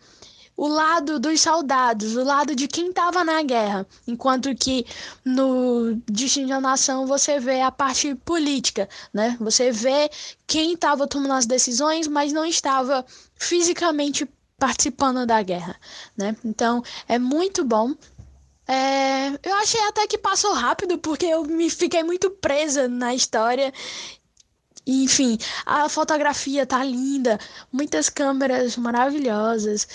o 0.57 0.69
lado 0.69 1.19
dos 1.19 1.41
soldados, 1.41 2.15
o 2.16 2.23
lado 2.23 2.55
de 2.55 2.69
quem 2.69 2.91
estava 2.91 3.24
na 3.24 3.43
guerra, 3.43 3.87
enquanto 4.07 4.55
que 4.55 4.87
no 5.24 5.95
Destino 6.07 6.49
da 6.49 6.61
Nação 6.61 7.07
você 7.07 7.39
vê 7.41 7.61
a 7.62 7.70
parte 7.70 8.15
política, 8.15 8.89
né? 9.12 9.37
Você 9.41 9.73
vê 9.73 10.11
quem 10.47 10.74
estava 10.74 11.07
tomando 11.07 11.33
as 11.33 11.47
decisões, 11.47 12.07
mas 12.07 12.33
não 12.33 12.45
estava 12.45 13.05
fisicamente 13.35 14.29
participando 14.59 15.27
da 15.27 15.43
guerra, 15.43 15.77
né? 16.16 16.37
Então 16.45 16.83
é 17.09 17.19
muito 17.19 17.65
bom. 17.65 17.95
É, 18.69 19.31
eu 19.43 19.55
achei 19.57 19.81
até 19.89 20.07
que 20.07 20.16
passou 20.16 20.53
rápido 20.53 20.97
porque 20.99 21.27
eu 21.27 21.45
me 21.45 21.69
fiquei 21.69 22.05
muito 22.05 22.31
presa 22.31 22.87
na 22.87 23.12
história 23.15 23.73
enfim, 24.87 25.39
a 25.65 25.89
fotografia 25.89 26.66
tá 26.66 26.83
linda, 26.83 27.39
muitas 27.73 28.09
câmeras 28.09 28.77
maravilhosas. 28.77 29.87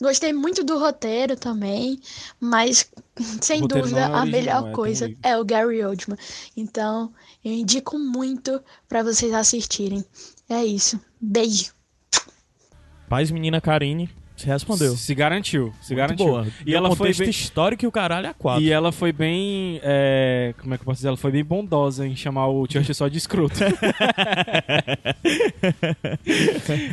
Gostei 0.00 0.32
muito 0.32 0.62
do 0.62 0.78
roteiro 0.78 1.36
também, 1.36 2.00
mas 2.38 2.88
sem 3.42 3.60
roteiro 3.60 3.82
dúvida 3.82 4.00
é 4.00 4.04
a 4.04 4.24
melhor 4.24 4.68
é 4.70 4.72
coisa 4.72 5.06
livre. 5.06 5.20
é 5.22 5.36
o 5.36 5.44
Gary 5.44 5.84
Oldman. 5.84 6.18
Então, 6.56 7.12
eu 7.44 7.52
indico 7.52 7.98
muito 7.98 8.62
pra 8.88 9.02
vocês 9.02 9.32
assistirem. 9.34 10.04
É 10.48 10.64
isso. 10.64 11.00
Beijo. 11.20 11.72
Paz, 13.08 13.30
menina 13.30 13.60
Karine, 13.60 14.08
se 14.38 14.46
respondeu. 14.46 14.96
Se 14.96 15.14
garantiu, 15.14 15.72
se 15.82 15.92
Muito 15.94 15.98
garantiu. 15.98 16.26
boa. 16.26 16.46
E 16.64 16.74
ela 16.74 16.94
foi 16.96 17.12
bem... 17.12 17.28
histórico 17.28 17.84
e 17.84 17.88
o 17.88 17.92
caralho 17.92 18.28
é 18.28 18.32
quatro. 18.32 18.62
E 18.62 18.70
ela 18.70 18.90
foi 18.92 19.12
bem. 19.12 19.80
é, 19.82 20.54
Como 20.58 20.72
é 20.72 20.76
que 20.78 20.82
eu 20.82 20.86
posso 20.86 20.98
dizer? 20.98 21.08
Ela 21.08 21.16
foi 21.16 21.32
bem 21.32 21.44
bondosa 21.44 22.06
em 22.06 22.14
chamar 22.16 22.46
o 22.48 22.66
Churchill 22.70 22.94
só 22.94 23.08
de 23.08 23.18
escroto. 23.18 23.56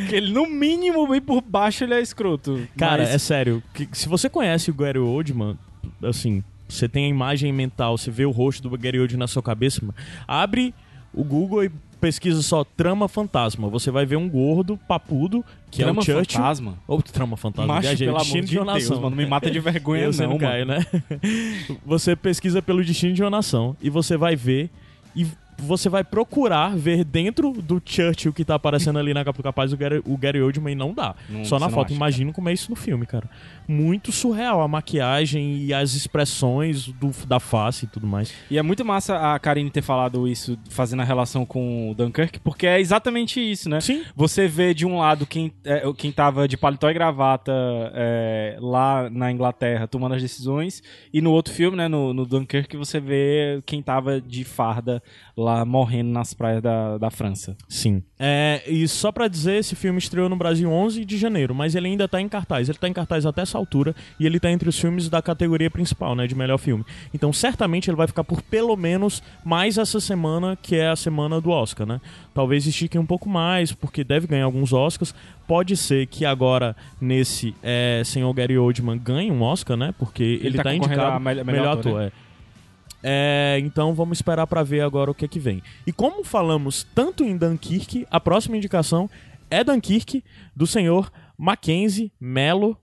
que 0.09 0.15
ele, 0.15 0.31
no 0.33 0.47
mínimo, 0.47 1.07
bem 1.07 1.21
por 1.21 1.41
baixo, 1.41 1.83
ele 1.83 1.93
é 1.93 2.01
escroto. 2.01 2.67
Cara, 2.77 3.03
Mas- 3.03 3.11
é 3.13 3.17
sério. 3.17 3.61
que- 3.73 3.87
se 3.93 4.07
você 4.09 4.29
conhece 4.29 4.69
o 4.71 4.73
Gary 4.73 4.99
Oldman, 4.99 5.57
assim, 6.03 6.43
você 6.67 6.87
tem 6.89 7.05
a 7.05 7.09
imagem 7.09 7.51
mental, 7.53 7.97
você 7.97 8.09
vê 8.11 8.25
o 8.25 8.31
rosto 8.31 8.67
do 8.67 8.77
Gary 8.77 8.99
Oldman 8.99 9.19
na 9.19 9.27
sua 9.27 9.43
cabeça, 9.43 9.81
mano, 9.81 9.93
abre 10.27 10.73
o 11.13 11.23
Google 11.23 11.63
e 11.63 11.71
pesquisa 12.05 12.43
só 12.43 12.63
trama 12.63 13.07
fantasma. 13.07 13.67
Você 13.67 13.89
vai 13.89 14.05
ver 14.05 14.15
um 14.15 14.29
gordo, 14.29 14.77
papudo, 14.87 15.43
que 15.71 15.79
Trama 15.81 16.01
é 16.01 16.03
o 16.03 16.05
Churchill. 16.05 16.39
fantasma? 16.39 16.77
Ou 16.87 17.01
trama 17.01 17.35
fantasma. 17.35 17.73
Macho, 17.73 17.87
viajei, 17.87 18.05
pelo 18.07 18.17
Destino 18.19 18.37
amor 18.37 18.45
de 18.45 18.51
de 18.51 18.59
uma 18.59 18.73
Deus, 18.73 18.83
nação. 18.83 18.95
mano, 18.97 19.09
não 19.15 19.17
me 19.17 19.25
mata 19.25 19.49
de 19.49 19.59
vergonha 19.59 20.03
Eu 20.03 20.13
não, 20.13 20.37
Caio, 20.37 20.65
né? 20.67 20.85
Você 21.83 22.15
pesquisa 22.15 22.61
pelo 22.61 22.83
Destino 22.85 23.13
de 23.13 23.23
uma 23.23 23.31
Nação 23.31 23.75
e 23.81 23.89
você 23.89 24.15
vai 24.17 24.35
ver 24.35 24.69
e 25.15 25.25
você 25.57 25.89
vai 25.89 26.03
procurar 26.03 26.75
ver 26.75 27.03
dentro 27.03 27.51
do 27.51 27.81
Churchill 27.83 28.33
que 28.33 28.43
tá 28.45 28.55
aparecendo 28.55 28.99
ali 28.99 29.13
na 29.13 29.23
capa 29.23 29.41
capaz 29.41 29.71
o 29.73 29.77
Gary, 29.77 30.01
o 30.05 30.17
Gary 30.17 30.41
Oldman 30.41 30.73
e 30.73 30.75
não 30.75 30.93
dá. 30.93 31.15
Não- 31.29 31.45
Só 31.45 31.59
na 31.59 31.69
foto. 31.69 31.87
acha, 31.87 31.95
Imagina 31.95 32.33
como 32.33 32.49
é 32.49 32.53
isso 32.53 32.69
no 32.69 32.75
filme, 32.75 33.05
cara. 33.05 33.29
Muito 33.67 34.11
surreal 34.11 34.61
a 34.61 34.67
maquiagem 34.67 35.57
e 35.63 35.73
as 35.73 35.93
expressões 35.93 36.87
do, 36.87 37.11
da 37.27 37.39
face 37.39 37.85
e 37.85 37.87
tudo 37.87 38.05
mais. 38.07 38.33
E 38.49 38.57
é 38.57 38.61
muito 38.61 38.83
massa 38.85 39.33
a 39.33 39.39
Karine 39.39 39.69
ter 39.71 39.81
falado 39.81 40.27
isso, 40.27 40.57
fazendo 40.69 41.01
a 41.01 41.05
relação 41.05 41.45
com 41.45 41.91
o 41.91 41.95
Dunkirk, 41.95 42.39
porque 42.39 42.67
é 42.67 42.79
exatamente 42.79 43.39
isso, 43.39 43.69
né? 43.69 43.79
Sim. 43.81 44.03
Você 44.15 44.47
vê 44.47 44.73
de 44.73 44.85
um 44.85 44.97
lado 44.99 45.25
quem, 45.25 45.51
é, 45.63 45.81
quem 45.97 46.11
tava 46.11 46.47
de 46.47 46.57
paletó 46.57 46.89
e 46.89 46.93
gravata 46.93 47.51
é, 47.93 48.57
lá 48.59 49.09
na 49.09 49.31
Inglaterra 49.31 49.87
tomando 49.87 50.15
as 50.15 50.21
decisões, 50.21 50.83
e 51.13 51.21
no 51.21 51.31
outro 51.31 51.53
filme, 51.53 51.77
né, 51.77 51.87
no, 51.87 52.13
no 52.13 52.25
Dunkirk, 52.25 52.75
você 52.77 52.99
vê 52.99 53.61
quem 53.65 53.81
tava 53.81 54.19
de 54.21 54.43
farda 54.43 55.01
lá 55.35 55.44
morrendo 55.65 56.09
nas 56.09 56.33
praias 56.33 56.61
da, 56.61 56.97
da 56.97 57.11
França. 57.11 57.55
Sim. 57.67 58.01
É, 58.17 58.63
e 58.65 58.87
só 58.87 59.11
pra 59.11 59.27
dizer, 59.27 59.57
esse 59.57 59.75
filme 59.75 59.99
estreou 59.99 60.29
no 60.29 60.35
Brasil 60.35 60.71
11 60.71 61.03
de 61.03 61.17
janeiro, 61.17 61.53
mas 61.53 61.75
ele 61.75 61.87
ainda 61.87 62.07
tá 62.07 62.21
em 62.21 62.29
cartaz. 62.29 62.69
Ele 62.69 62.77
tá 62.77 62.87
em 62.87 62.93
cartaz 62.93 63.25
até 63.25 63.41
essa 63.41 63.57
altura 63.57 63.95
e 64.19 64.25
ele 64.25 64.39
tá 64.39 64.49
entre 64.51 64.67
os 64.69 64.79
filmes 64.79 65.09
da 65.09 65.21
categoria 65.21 65.69
principal, 65.69 66.15
né, 66.15 66.25
de 66.25 66.35
melhor 66.35 66.57
filme. 66.57 66.83
Então, 67.13 67.31
certamente 67.31 67.89
ele 67.89 67.97
vai 67.97 68.07
ficar 68.07 68.23
por 68.23 68.41
pelo 68.41 68.75
menos 68.75 69.21
mais 69.43 69.77
essa 69.77 69.99
semana, 69.99 70.57
que 70.61 70.75
é 70.75 70.89
a 70.89 70.95
semana 70.95 71.39
do 71.41 71.49
Oscar, 71.49 71.85
né? 71.85 72.01
Talvez 72.33 72.65
estique 72.65 72.97
um 72.97 73.05
pouco 73.05 73.29
mais, 73.29 73.71
porque 73.71 74.03
deve 74.03 74.27
ganhar 74.27 74.45
alguns 74.45 74.73
Oscars. 74.73 75.13
Pode 75.47 75.77
ser 75.77 76.07
que 76.07 76.25
agora, 76.25 76.75
nesse 76.99 77.53
é, 77.61 78.01
Senhor 78.03 78.33
Gary 78.33 78.57
Oldman 78.57 78.97
ganhe 78.97 79.31
um 79.31 79.41
Oscar, 79.41 79.77
né? 79.77 79.93
Porque 79.97 80.39
ele, 80.41 80.57
tá 80.57 80.63
tá, 80.63 80.73
concorrendo 80.73 81.01
indicado 81.01 81.23
melhor 81.23 81.45
melhor 81.45 81.67
ator, 81.67 81.79
ator, 81.79 82.01
né? 82.01 82.07
é. 82.07 82.24
É, 83.07 83.59
então 83.61 83.93
vamos 83.93 84.17
esperar 84.17 84.47
pra 84.47 84.63
ver 84.63 84.81
agora 84.81 85.11
o 85.11 85.13
que 85.13 85.25
é 85.25 85.27
que 85.27 85.37
vem. 85.39 85.61
E 85.85 85.91
como 85.91 86.23
falamos 86.23 86.85
tanto 86.95 87.23
em 87.23 87.37
Dunkirk, 87.37 88.07
a 88.09 88.19
próxima 88.19 88.57
indicação 88.57 89.07
é 89.51 89.63
Dunkirk 89.63 90.23
do 90.55 90.65
senhor 90.65 91.11
Mackenzie 91.37 92.11
Mello, 92.19 92.75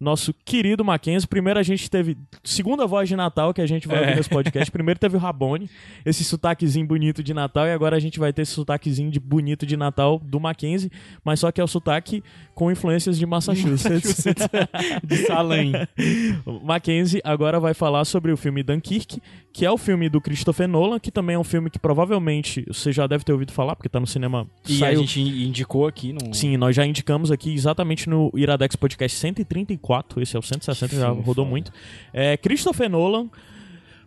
nosso 0.00 0.32
querido 0.46 0.82
Mackenzie. 0.82 1.28
Primeiro 1.28 1.60
a 1.60 1.62
gente 1.62 1.88
teve 1.90 2.16
segunda 2.42 2.86
voz 2.86 3.06
de 3.06 3.14
Natal 3.14 3.52
que 3.52 3.60
a 3.60 3.66
gente 3.66 3.86
vai 3.86 3.98
É. 3.98 4.00
ouvir 4.00 4.16
nesse 4.16 4.30
podcast. 4.30 4.70
Primeiro 4.72 4.98
teve 4.98 5.14
o 5.16 5.20
Rabone, 5.20 5.68
esse 6.06 6.24
sotaquezinho 6.24 6.86
bonito 6.86 7.22
de 7.22 7.34
Natal 7.34 7.66
e 7.66 7.70
agora 7.72 7.96
a 7.96 8.00
gente 8.00 8.18
vai 8.18 8.32
ter 8.32 8.40
esse 8.42 8.52
sotaquezinho 8.52 9.10
de 9.10 9.20
bonito 9.20 9.66
de 9.66 9.76
Natal 9.76 10.18
do 10.24 10.40
Mackenzie, 10.40 10.90
mas 11.22 11.38
só 11.40 11.52
que 11.52 11.60
é 11.60 11.64
o 11.64 11.68
sotaque 11.68 12.24
com 12.54 12.72
influências 12.72 13.18
de 13.18 13.26
Massachusetts. 13.26 14.24
de 15.04 15.16
Salem. 15.26 15.72
Mackenzie 16.64 17.20
agora 17.22 17.60
vai 17.60 17.74
falar 17.74 18.04
sobre 18.06 18.32
o 18.32 18.36
filme 18.38 18.62
Dunkirk, 18.62 19.20
que 19.52 19.66
é 19.66 19.70
o 19.70 19.76
filme 19.76 20.08
do 20.08 20.20
Christopher 20.20 20.68
Nolan, 20.68 20.98
que 21.00 21.10
também 21.10 21.34
é 21.34 21.38
um 21.38 21.42
filme 21.44 21.68
que 21.70 21.78
provavelmente 21.78 22.64
você 22.68 22.92
já 22.92 23.06
deve 23.06 23.24
ter 23.24 23.32
ouvido 23.32 23.52
falar, 23.52 23.74
porque 23.74 23.88
tá 23.88 23.98
no 23.98 24.06
cinema. 24.06 24.46
E 24.68 24.78
saiu- 24.78 24.98
a 25.00 25.02
gente 25.02 25.20
indicou 25.20 25.86
aqui 25.88 26.12
no... 26.12 26.32
Sim, 26.32 26.56
nós 26.56 26.74
já 26.76 26.86
indicamos 26.86 27.30
aqui 27.32 27.52
exatamente 27.52 28.08
no 28.08 28.30
Iradex 28.34 28.76
Podcast 28.76 29.16
134, 29.18 30.22
esse 30.22 30.36
é 30.36 30.38
o 30.38 30.42
160, 30.42 30.94
já 30.96 31.06
Filme 31.06 31.20
rodou 31.22 31.44
foda. 31.44 31.50
muito. 31.50 31.72
É 32.12 32.36
Christopher 32.36 32.88
Nolan 32.88 33.28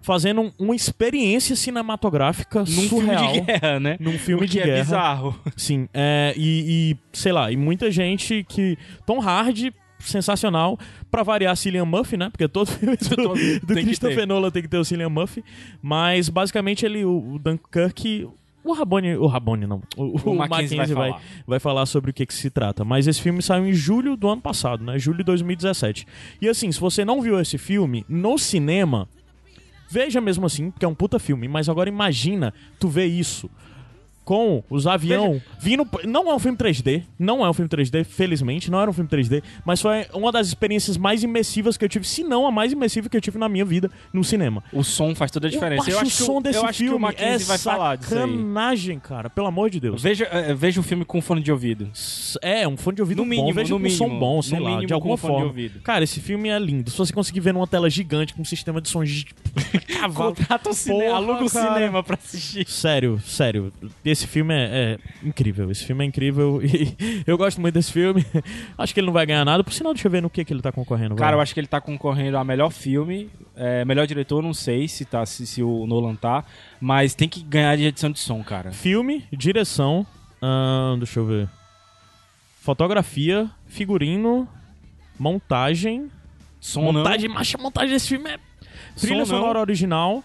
fazendo 0.01 0.41
um- 0.41 0.51
uma 0.59 0.75
experiência 0.75 1.55
cinematográfica 1.55 2.59
Num 2.59 2.65
filme 2.65 2.87
surreal. 2.89 3.31
de 3.33 3.41
guerra, 3.41 3.79
né? 3.79 3.97
Num 3.99 4.17
filme 4.17 4.47
de 4.47 4.59
é 4.59 4.63
guerra. 4.65 4.83
bizarro. 4.83 5.39
Sim, 5.55 5.87
é, 5.93 6.33
e, 6.37 6.91
e, 6.91 6.97
sei 7.13 7.31
lá, 7.31 7.51
e 7.51 7.55
muita 7.57 7.89
gente 7.91 8.45
que. 8.49 8.77
Tom 9.05 9.21
Hardy, 9.21 9.73
sensacional. 10.03 10.77
Pra 11.09 11.23
variar, 11.23 11.55
Cillian 11.55 11.85
Murphy, 11.85 12.17
né? 12.17 12.29
Porque 12.29 12.47
todo 12.47 12.67
filme 12.67 12.97
do, 12.97 13.33
do 13.65 13.73
Christopher. 13.73 14.27
Nolan 14.27 14.51
tem 14.51 14.61
que 14.61 14.67
ter 14.67 14.77
o 14.77 14.85
Cillian 14.85 15.09
Murphy. 15.09 15.43
Mas 15.81 16.29
basicamente 16.29 16.85
ele, 16.85 17.05
o, 17.05 17.33
o 17.33 17.39
Dunkirk. 17.39 18.27
O 18.63 18.71
Rabone, 18.71 19.17
o 19.17 19.27
Rabone 19.27 19.67
não. 19.67 19.81
O, 19.97 20.29
O 20.29 20.31
o 20.31 20.35
Mackenzie 20.35 20.77
vai 20.77 20.87
vai, 20.87 20.95
vai, 20.95 21.19
falar. 21.45 21.59
falar 21.59 21.85
sobre 21.85 22.11
o 22.11 22.13
que, 22.13 22.25
que 22.25 22.33
se 22.33 22.49
trata. 22.49 22.85
Mas 22.85 23.07
esse 23.07 23.21
filme 23.21 23.41
saiu 23.41 23.67
em 23.67 23.73
julho 23.73 24.15
do 24.15 24.29
ano 24.29 24.41
passado, 24.41 24.83
né? 24.83 24.97
Julho 24.97 25.17
de 25.17 25.23
2017. 25.25 26.07
E 26.41 26.47
assim, 26.47 26.71
se 26.71 26.79
você 26.79 27.03
não 27.03 27.21
viu 27.21 27.39
esse 27.39 27.57
filme 27.57 28.05
no 28.07 28.37
cinema, 28.37 29.09
veja 29.89 30.21
mesmo 30.21 30.45
assim, 30.45 30.71
porque 30.71 30.85
é 30.85 30.87
um 30.87 30.95
puta 30.95 31.19
filme. 31.19 31.47
Mas 31.47 31.67
agora 31.67 31.89
imagina 31.89 32.53
tu 32.79 32.87
ver 32.87 33.05
isso 33.05 33.49
com 34.23 34.63
os 34.69 34.87
avião 34.87 35.41
vindo. 35.59 35.87
Não 36.05 36.29
é 36.29 36.35
um 36.35 36.39
filme 36.39 36.57
3D, 36.57 37.03
não 37.17 37.45
é 37.45 37.49
um 37.49 37.53
filme 37.53 37.69
3D, 37.69 38.03
felizmente, 38.03 38.69
não 38.71 38.79
era 38.79 38.89
um 38.89 38.93
filme 38.93 39.09
3D, 39.09 39.43
mas 39.65 39.81
foi 39.81 40.05
uma 40.13 40.31
das 40.31 40.47
experiências 40.47 40.97
mais 40.97 41.23
imersivas 41.23 41.77
que 41.77 41.85
eu 41.85 41.89
tive, 41.89 42.07
se 42.07 42.23
não 42.23 42.45
a 42.47 42.51
mais 42.51 42.71
imersiva 42.71 43.09
que 43.09 43.17
eu 43.17 43.21
tive 43.21 43.37
na 43.37 43.49
minha 43.49 43.65
vida 43.65 43.89
no 44.11 44.23
cinema. 44.23 44.63
O 44.71 44.83
som 44.83 45.13
faz 45.15 45.31
toda 45.31 45.47
a 45.47 45.49
diferença. 45.49 45.89
Eu, 45.89 45.95
eu 45.95 45.99
acho 45.99 46.23
o 46.23 46.25
som 46.25 46.37
que, 46.37 46.43
desse 46.43 46.59
eu 46.59 46.65
acho 46.65 46.77
que 46.79 46.85
o 46.85 46.89
filme 46.89 47.13
é 47.17 47.37
vai 47.37 47.57
falar 47.57 48.01
sacanagem, 48.01 48.99
cara, 48.99 49.29
pelo 49.29 49.47
amor 49.47 49.69
de 49.69 49.79
Deus. 49.79 50.01
Veja, 50.01 50.25
eh, 50.31 50.53
veja 50.53 50.79
o 50.79 50.83
filme 50.83 51.05
com 51.05 51.21
fone 51.21 51.41
de 51.41 51.51
ouvido. 51.51 51.89
É, 52.41 52.67
um 52.67 52.77
fone 52.77 52.95
de 52.95 53.01
ouvido 53.01 53.17
No 53.19 53.25
mínimo, 53.25 53.47
bom, 53.47 53.53
veja 53.53 53.77
no 53.77 53.89
som 53.89 54.05
mínimo. 54.05 54.19
bom, 54.19 54.41
sei 54.41 54.59
lá, 54.59 54.69
mínimo 54.69 54.87
de 54.87 54.93
alguma 54.93 55.15
de 55.15 55.21
forma. 55.21 55.45
ouvido. 55.45 55.79
Cara, 55.81 56.03
esse 56.03 56.19
filme 56.19 56.49
é 56.49 56.59
lindo. 56.59 56.89
Se 56.89 56.97
você 56.97 57.13
conseguir 57.13 57.39
ver 57.39 57.53
numa 57.53 57.67
tela 57.67 57.89
gigante 57.89 58.33
com 58.33 58.41
um 58.41 58.45
sistema 58.45 58.81
de 58.81 58.89
som 58.89 59.03
de 59.03 59.25
cavalo. 59.99 60.35
Contrata 60.35 60.69
o 60.69 60.73
cinema, 60.73 61.15
aluga 61.15 61.43
o 61.43 61.49
cinema 61.49 62.03
pra 62.03 62.15
assistir. 62.15 62.67
Sério, 62.69 63.19
sério. 63.25 63.71
Esse 64.13 64.27
filme 64.27 64.53
é, 64.53 64.99
é 65.23 65.27
incrível. 65.27 65.69
Esse 65.69 65.83
filme 65.83 66.03
é 66.03 66.07
incrível 66.07 66.61
e 66.63 66.95
eu 67.25 67.37
gosto 67.37 67.59
muito 67.59 67.73
desse 67.73 67.91
filme. 67.91 68.25
Acho 68.77 68.93
que 68.93 68.99
ele 68.99 69.07
não 69.07 69.13
vai 69.13 69.25
ganhar 69.25 69.43
nada. 69.43 69.63
Por 69.63 69.73
sinal, 69.73 69.93
deixa 69.93 70.07
eu 70.07 70.11
ver 70.11 70.21
no 70.21 70.29
que, 70.29 70.45
que 70.45 70.53
ele 70.53 70.61
tá 70.61 70.71
concorrendo. 70.71 71.15
vai. 71.15 71.19
Cara, 71.25 71.35
eu 71.35 71.41
acho 71.41 71.53
que 71.53 71.59
ele 71.59 71.67
tá 71.67 71.81
concorrendo 71.81 72.37
a 72.37 72.43
melhor 72.43 72.69
filme, 72.69 73.29
é, 73.55 73.83
melhor 73.83 74.07
diretor, 74.07 74.41
não 74.41 74.53
sei 74.53 74.87
se, 74.87 75.03
tá, 75.05 75.25
se, 75.25 75.45
se 75.45 75.63
o 75.63 75.85
Nolan 75.85 76.15
tá, 76.15 76.45
mas 76.79 77.13
tem 77.15 77.27
que 77.27 77.43
ganhar 77.43 77.75
de 77.75 77.85
edição 77.85 78.11
de 78.11 78.19
som, 78.19 78.43
cara. 78.43 78.71
Filme, 78.71 79.25
direção, 79.31 80.05
ahn, 80.41 80.97
deixa 80.97 81.19
eu 81.19 81.25
ver. 81.25 81.49
Fotografia, 82.61 83.49
figurino, 83.67 84.47
montagem. 85.19 86.09
Som 86.59 86.83
não. 86.83 86.93
montagem, 86.93 87.29
macha, 87.29 87.57
montagem 87.57 87.89
desse 87.89 88.07
filme 88.07 88.29
é. 88.29 88.37
Trilha 88.95 89.25
Som 89.25 89.33
não. 89.33 89.41
sonora 89.41 89.59
original, 89.59 90.23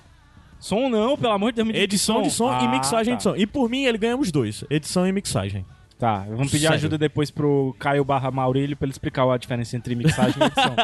Som 0.60 0.89
não, 0.89 1.16
pelo 1.16 1.32
amor 1.32 1.52
de 1.52 1.56
Deus, 1.56 1.66
me 1.66 1.72
diga 1.72 1.85
edição 1.85 2.22
de 2.22 2.30
som 2.30 2.51
e 2.51 2.55
Ah, 2.66 2.68
mixagem 2.68 3.14
tá. 3.14 3.16
de 3.18 3.22
som. 3.22 3.36
E 3.36 3.47
por 3.47 3.68
mim, 3.68 3.85
ele 3.85 3.98
ganha 3.98 4.16
os 4.16 4.32
dois: 4.32 4.64
edição 4.68 5.06
e 5.06 5.12
mixagem. 5.12 5.64
Tá, 5.99 6.25
vamos 6.29 6.53
pedir 6.53 6.62
Sério. 6.62 6.77
ajuda 6.77 6.97
depois 6.97 7.29
pro 7.29 7.75
Caio 7.77 8.05
barra 8.05 8.31
Maurílio 8.31 8.77
pra 8.77 8.87
ele 8.87 8.93
explicar 8.93 9.29
a 9.29 9.37
diferença 9.37 9.77
entre 9.77 9.97
mixagem 9.97 10.41
e 10.41 10.45
edição. 10.47 10.77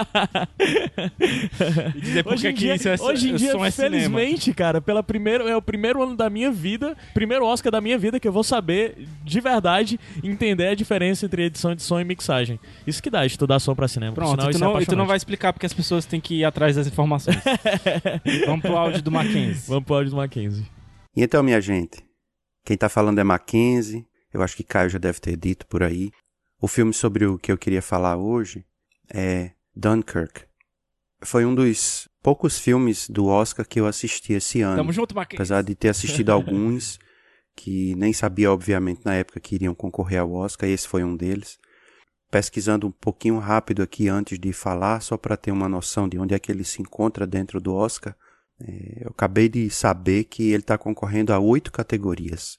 e 1.94 2.00
dizer 2.00 2.24
por 2.24 2.32
Hoje 2.32 2.42
que 2.42 2.48
em 2.48 2.54
que 2.54 2.60
dia, 2.60 2.74
isso 2.74 2.88
é, 2.88 2.96
hoje 3.00 3.30
em 3.30 3.36
dia 3.36 3.52
som 3.52 3.64
é 3.64 3.70
cinema. 3.70 3.92
felizmente, 3.92 4.52
cara, 4.52 4.80
pela 4.80 5.04
primeiro, 5.04 5.46
é 5.46 5.56
o 5.56 5.62
primeiro 5.62 6.02
ano 6.02 6.16
da 6.16 6.28
minha 6.28 6.50
vida, 6.50 6.96
primeiro 7.12 7.46
Oscar 7.46 7.70
da 7.70 7.80
minha 7.80 7.96
vida 7.96 8.18
que 8.18 8.26
eu 8.26 8.32
vou 8.32 8.42
saber 8.42 9.06
de 9.22 9.40
verdade 9.40 10.00
entender 10.20 10.66
a 10.66 10.74
diferença 10.74 11.26
entre 11.26 11.44
edição 11.44 11.76
de 11.76 11.82
som 11.82 12.00
e 12.00 12.04
mixagem. 12.04 12.58
Isso 12.84 13.00
que 13.00 13.08
dá 13.08 13.24
estudar 13.24 13.60
som 13.60 13.72
pra 13.72 13.86
cinema. 13.86 14.14
Pronto, 14.14 14.30
sinal, 14.32 14.48
e 14.48 14.50
tu, 14.50 14.56
isso 14.56 14.64
é 14.64 14.66
não, 14.66 14.80
e 14.80 14.86
tu 14.86 14.96
não 14.96 15.06
vai 15.06 15.16
explicar 15.16 15.52
porque 15.52 15.66
as 15.66 15.72
pessoas 15.72 16.04
têm 16.04 16.20
que 16.20 16.40
ir 16.40 16.44
atrás 16.44 16.74
das 16.74 16.88
informações. 16.88 17.38
vamos 18.46 18.62
pro 18.62 18.76
áudio 18.76 19.00
do 19.00 19.12
Mackenzie. 19.12 19.68
Vamos 19.68 19.84
pro 19.84 19.94
áudio 19.94 20.10
do 20.10 20.16
Mackenzie. 20.16 20.66
E 21.16 21.22
então, 21.22 21.40
minha 21.40 21.60
gente, 21.60 22.04
quem 22.64 22.76
tá 22.76 22.88
falando 22.88 23.20
é 23.20 23.24
Mackenzie, 23.24 24.04
eu 24.34 24.42
acho 24.42 24.56
que 24.56 24.64
Caio 24.64 24.90
já 24.90 24.98
deve 24.98 25.20
ter 25.20 25.36
dito 25.36 25.64
por 25.68 25.82
aí. 25.82 26.10
O 26.60 26.66
filme 26.66 26.92
sobre 26.92 27.24
o 27.24 27.38
que 27.38 27.52
eu 27.52 27.56
queria 27.56 27.80
falar 27.80 28.16
hoje 28.16 28.66
é 29.08 29.52
Dunkirk. 29.74 30.42
Foi 31.22 31.46
um 31.46 31.54
dos 31.54 32.08
poucos 32.20 32.58
filmes 32.58 33.08
do 33.08 33.26
Oscar 33.26 33.66
que 33.66 33.78
eu 33.78 33.86
assisti 33.86 34.32
esse 34.32 34.60
ano. 34.60 34.76
Tamo 34.76 34.92
junto, 34.92 35.14
Mackenzie. 35.14 35.38
Apesar 35.38 35.62
de 35.62 35.74
ter 35.76 35.88
assistido 35.88 36.30
alguns 36.30 36.98
que 37.54 37.94
nem 37.94 38.12
sabia, 38.12 38.50
obviamente, 38.50 39.02
na 39.04 39.14
época 39.14 39.38
que 39.38 39.54
iriam 39.54 39.74
concorrer 39.74 40.20
ao 40.20 40.32
Oscar, 40.32 40.68
esse 40.68 40.88
foi 40.88 41.04
um 41.04 41.16
deles. 41.16 41.56
Pesquisando 42.28 42.88
um 42.88 42.90
pouquinho 42.90 43.38
rápido 43.38 43.82
aqui 43.82 44.08
antes 44.08 44.36
de 44.36 44.52
falar, 44.52 45.00
só 45.00 45.16
para 45.16 45.36
ter 45.36 45.52
uma 45.52 45.68
noção 45.68 46.08
de 46.08 46.18
onde 46.18 46.34
é 46.34 46.38
que 46.40 46.50
ele 46.50 46.64
se 46.64 46.82
encontra 46.82 47.24
dentro 47.24 47.60
do 47.60 47.72
Oscar, 47.72 48.16
é, 48.60 49.04
eu 49.04 49.10
acabei 49.10 49.48
de 49.48 49.70
saber 49.70 50.24
que 50.24 50.50
ele 50.50 50.62
está 50.62 50.76
concorrendo 50.76 51.32
a 51.32 51.38
oito 51.38 51.70
categorias. 51.70 52.58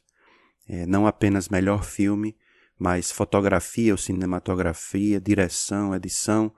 É, 0.68 0.86
não 0.86 1.06
apenas 1.06 1.50
melhor 1.50 1.84
filme, 1.84 2.36
mas 2.78 3.12
fotografia 3.12 3.94
ou 3.94 3.98
cinematografia, 3.98 5.20
direção, 5.20 5.96
edição, 5.96 6.52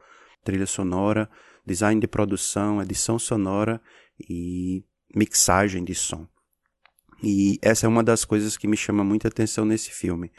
trilha 0.44 0.66
sonora, 0.66 1.30
design 1.66 2.00
de 2.00 2.08
produção, 2.08 2.82
edição 2.82 3.20
sonora 3.20 3.82
e 4.30 4.84
mixagem 5.14 5.84
de 5.84 5.94
som. 5.94 6.28
E 7.22 7.60
essa 7.62 7.86
é 7.86 7.90
uma 7.90 8.04
das 8.04 8.24
coisas 8.24 8.56
que 8.56 8.68
me 8.68 8.78
chama 8.78 9.04
muita 9.04 9.28
atenção 9.28 9.66
nesse 9.66 9.92
filme. 9.92 10.32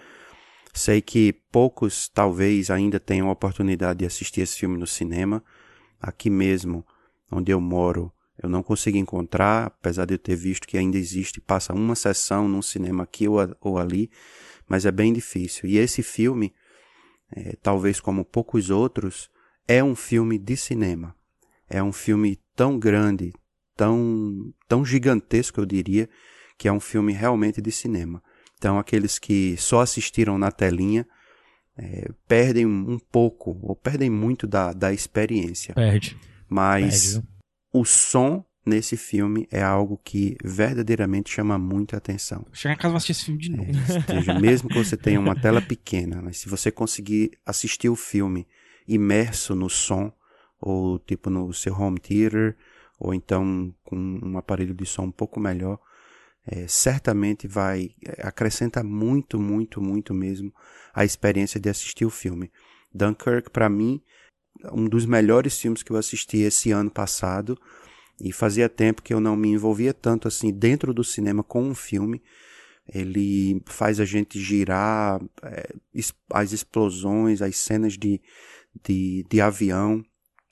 Sei 0.72 1.00
que 1.00 1.32
poucos 1.50 2.08
talvez 2.08 2.70
ainda 2.70 3.00
tenham 3.00 3.28
a 3.28 3.32
oportunidade 3.32 4.00
de 4.00 4.06
assistir 4.06 4.42
esse 4.42 4.58
filme 4.58 4.78
no 4.78 4.86
cinema. 4.86 5.42
Aqui 6.00 6.30
mesmo, 6.30 6.86
onde 7.30 7.50
eu 7.50 7.60
moro, 7.60 8.12
eu 8.42 8.48
não 8.48 8.62
consegui 8.62 8.98
encontrar, 8.98 9.66
apesar 9.66 10.04
de 10.04 10.14
eu 10.14 10.18
ter 10.18 10.36
visto 10.36 10.66
que 10.66 10.78
ainda 10.78 10.96
existe, 10.98 11.40
passa 11.40 11.72
uma 11.72 11.94
sessão 11.94 12.48
num 12.48 12.62
cinema 12.62 13.02
aqui 13.04 13.26
ou, 13.28 13.40
a- 13.40 13.56
ou 13.60 13.78
ali, 13.78 14.10
mas 14.68 14.84
é 14.86 14.90
bem 14.92 15.12
difícil. 15.12 15.68
E 15.68 15.76
esse 15.78 16.02
filme, 16.02 16.52
eh, 17.34 17.56
talvez 17.62 18.00
como 18.00 18.24
poucos 18.24 18.70
outros, 18.70 19.30
é 19.66 19.82
um 19.82 19.94
filme 19.94 20.38
de 20.38 20.56
cinema. 20.56 21.14
É 21.68 21.82
um 21.82 21.92
filme 21.92 22.38
tão 22.56 22.78
grande, 22.78 23.32
tão, 23.76 24.52
tão 24.66 24.84
gigantesco, 24.84 25.60
eu 25.60 25.66
diria, 25.66 26.08
que 26.56 26.66
é 26.68 26.72
um 26.72 26.80
filme 26.80 27.12
realmente 27.12 27.60
de 27.60 27.70
cinema. 27.70 28.22
Então, 28.56 28.78
aqueles 28.78 29.18
que 29.18 29.56
só 29.56 29.80
assistiram 29.80 30.36
na 30.38 30.50
telinha 30.50 31.06
eh, 31.76 32.10
perdem 32.26 32.66
um 32.66 32.98
pouco, 32.98 33.58
ou 33.62 33.76
perdem 33.76 34.10
muito 34.10 34.46
da, 34.46 34.72
da 34.72 34.92
experiência. 34.92 35.74
Perde. 35.74 36.16
Mas 36.48 37.12
Perde, 37.14 37.28
o 37.72 37.84
som 37.84 38.44
nesse 38.64 38.96
filme 38.96 39.48
é 39.50 39.62
algo 39.62 39.98
que 40.04 40.36
verdadeiramente 40.44 41.30
chama 41.30 41.58
muita 41.58 41.96
atenção. 41.96 42.46
Chegar 42.52 42.74
em 42.74 42.76
casa 42.76 42.94
e 42.94 42.96
assistir 42.96 43.12
esse 43.12 43.24
filme 43.24 43.40
de 43.40 43.50
novo. 43.50 43.70
Ou 43.70 44.14
seja, 44.14 44.34
mesmo 44.38 44.68
que 44.68 44.76
você 44.76 44.96
tenha 44.96 45.18
uma 45.18 45.34
tela 45.34 45.60
pequena, 45.60 46.20
mas 46.22 46.38
se 46.38 46.48
você 46.48 46.70
conseguir 46.70 47.32
assistir 47.46 47.88
o 47.88 47.96
filme 47.96 48.46
imerso 48.86 49.54
no 49.54 49.68
som, 49.68 50.12
ou 50.60 50.98
tipo 50.98 51.30
no 51.30 51.52
seu 51.52 51.74
home 51.74 51.98
theater, 51.98 52.56
ou 52.98 53.14
então 53.14 53.74
com 53.84 53.96
um 53.96 54.36
aparelho 54.36 54.74
de 54.74 54.84
som 54.84 55.04
um 55.04 55.12
pouco 55.12 55.38
melhor, 55.40 55.78
eh, 56.46 56.66
certamente 56.66 57.46
vai 57.46 57.90
eh, 58.04 58.26
acrescenta 58.26 58.82
muito, 58.82 59.38
muito, 59.38 59.80
muito 59.80 60.12
mesmo 60.12 60.52
a 60.92 61.04
experiência 61.04 61.60
de 61.60 61.68
assistir 61.68 62.04
o 62.04 62.10
filme. 62.10 62.50
Dunkirk, 62.92 63.50
para 63.50 63.68
mim, 63.68 64.02
um 64.72 64.88
dos 64.88 65.06
melhores 65.06 65.58
filmes 65.58 65.82
que 65.82 65.90
eu 65.92 65.96
assisti 65.96 66.38
esse 66.38 66.70
ano 66.70 66.90
passado, 66.90 67.58
e 68.20 68.32
fazia 68.32 68.68
tempo 68.68 69.02
que 69.02 69.14
eu 69.14 69.20
não 69.20 69.36
me 69.36 69.48
envolvia 69.48 69.94
tanto 69.94 70.26
assim 70.26 70.52
dentro 70.52 70.92
do 70.92 71.04
cinema 71.04 71.42
com 71.42 71.62
um 71.62 71.74
filme. 71.74 72.20
Ele 72.92 73.62
faz 73.66 74.00
a 74.00 74.04
gente 74.04 74.40
girar 74.40 75.20
es- 75.94 76.14
as 76.32 76.52
explosões, 76.52 77.42
as 77.42 77.56
cenas 77.56 77.92
de, 77.96 78.20
de, 78.84 79.24
de 79.28 79.40
avião, 79.40 80.02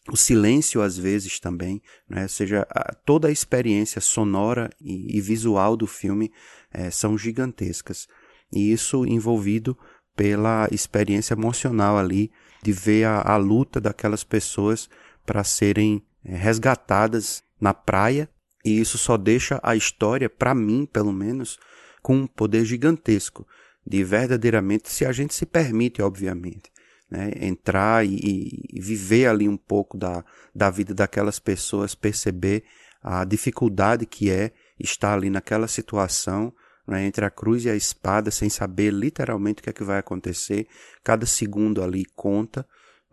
o 0.09 0.17
silêncio 0.17 0.81
às 0.81 0.97
vezes 0.97 1.41
também, 1.41 1.83
né? 2.09 2.23
ou 2.25 2.29
seja, 2.29 2.67
a- 2.71 2.95
toda 3.05 3.27
a 3.29 3.33
experiência 3.33 4.01
sonora 4.01 4.71
e, 4.81 5.17
e 5.17 5.21
visual 5.21 5.77
do 5.77 5.87
filme 5.87 6.31
eh, 6.73 6.91
são 6.91 7.19
gigantescas. 7.19 8.07
E 8.53 8.71
isso 8.71 9.05
envolvido 9.05 9.77
pela 10.15 10.69
experiência 10.71 11.35
emocional 11.35 11.99
ali 11.99 12.31
de 12.67 12.73
ver 12.73 13.05
a, 13.05 13.21
a 13.21 13.37
luta 13.37 13.81
daquelas 13.81 14.25
pessoas 14.25 14.91
para 15.25 15.45
serem 15.45 16.03
eh, 16.25 16.37
resgatadas 16.37 17.45
na 17.61 17.73
praia. 17.73 18.29
E 18.65 18.81
isso 18.81 18.99
só 18.99 19.17
deixa 19.17 19.61
a 19.63 19.77
história, 19.77 20.29
para 20.29 20.53
mim 20.53 20.85
pelo 20.85 21.13
menos, 21.13 21.61
com 22.03 22.17
um 22.17 22.27
poder 22.27 22.65
gigantesco 22.65 23.47
de 23.87 24.03
verdadeiramente, 24.03 24.91
se 24.91 25.07
a 25.07 25.13
gente 25.13 25.33
se 25.33 25.47
permite, 25.47 26.03
obviamente, 26.03 26.73
né, 27.09 27.31
entrar 27.41 28.05
e, 28.05 28.17
e- 28.17 28.81
viver 28.81 29.29
ali 29.29 29.49
um 29.49 29.57
pouco 29.57 29.97
da, 29.97 30.25
da 30.53 30.69
vida 30.69 30.93
daquelas 30.93 31.39
pessoas, 31.39 31.95
perceber 31.95 32.65
a 33.01 33.25
dificuldade 33.25 34.05
que 34.05 34.29
é 34.29 34.51
estar 34.77 35.15
ali 35.15 35.31
naquela 35.31 35.69
situação, 35.69 36.53
né, 36.87 37.05
entre 37.07 37.25
a 37.25 37.31
cruz 37.31 37.65
e 37.65 37.71
a 37.71 37.75
espada, 37.77 38.31
sem 38.31 38.49
saber 38.49 38.93
literalmente 38.93 39.61
o 39.61 39.65
que 39.65 39.71
é 39.71 39.73
que 39.73 39.85
vai 39.85 39.99
acontecer. 39.99 40.67
Cada 41.03 41.27
segundo 41.27 41.83
ali 41.83 42.05
conta, 42.15 42.67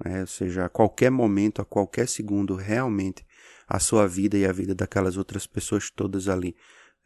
né, 0.04 0.22
ou 0.22 0.28
seja, 0.28 0.66
a 0.66 0.70
qualquer 0.70 1.10
momento, 1.12 1.62
a 1.62 1.66
qualquer 1.66 2.08
segundo, 2.08 2.56
realmente 2.56 3.26
a 3.68 3.80
sua 3.80 4.08
vida 4.08 4.38
e 4.38 4.46
a 4.46 4.52
vida 4.52 4.76
daquelas 4.76 5.18
outras 5.18 5.48
pessoas 5.48 5.90
todas 5.90 6.28
ali 6.28 6.56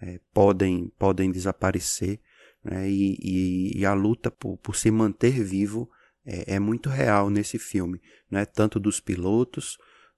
eh, 0.01 0.19
podem, 0.33 0.91
podem 0.97 1.31
desaparecer. 1.31 2.19
né, 2.63 2.89
e, 2.89 3.15
e- 3.21 3.79
e 3.79 3.85
a 3.85 3.93
luta 3.93 4.29
por, 4.31 4.57
por 4.57 4.75
se 4.75 4.91
manter 4.91 5.41
vivo 5.43 5.89
é, 6.25 6.55
é 6.55 6.59
muito 6.59 6.89
real 6.89 7.29
nesse 7.29 7.57
filme, 7.57 8.01
né? 8.29 8.45
tanto 8.45 8.79
dos 8.79 8.99
pilotos, 8.99 9.77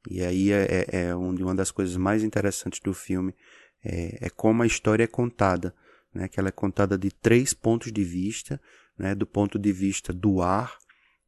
e 0.10 0.22
aí 0.24 0.52
é, 0.52 0.86
é, 0.92 1.02
é 1.10 1.16
uma 1.16 1.54
das 1.54 1.70
coisas 1.72 1.96
mais 1.98 2.24
interessantes 2.24 2.80
do 2.80 2.94
filme 2.94 3.36
é, 3.84 4.28
é 4.28 4.30
como 4.30 4.64
a 4.64 4.66
história 4.68 5.04
é 5.04 5.08
contada, 5.08 5.74
né? 6.14 6.28
que 6.28 6.40
ela 6.40 6.50
é 6.50 6.52
contada 6.52 6.98
de 6.98 7.12
três 7.12 7.54
pontos 7.54 7.92
de 7.92 8.04
vista, 8.04 8.62
né? 8.98 9.14
do 9.16 9.26
ponto 9.26 9.58
de 9.58 9.72
vista 9.72 10.14
do 10.14 10.42
ar, 10.42 10.78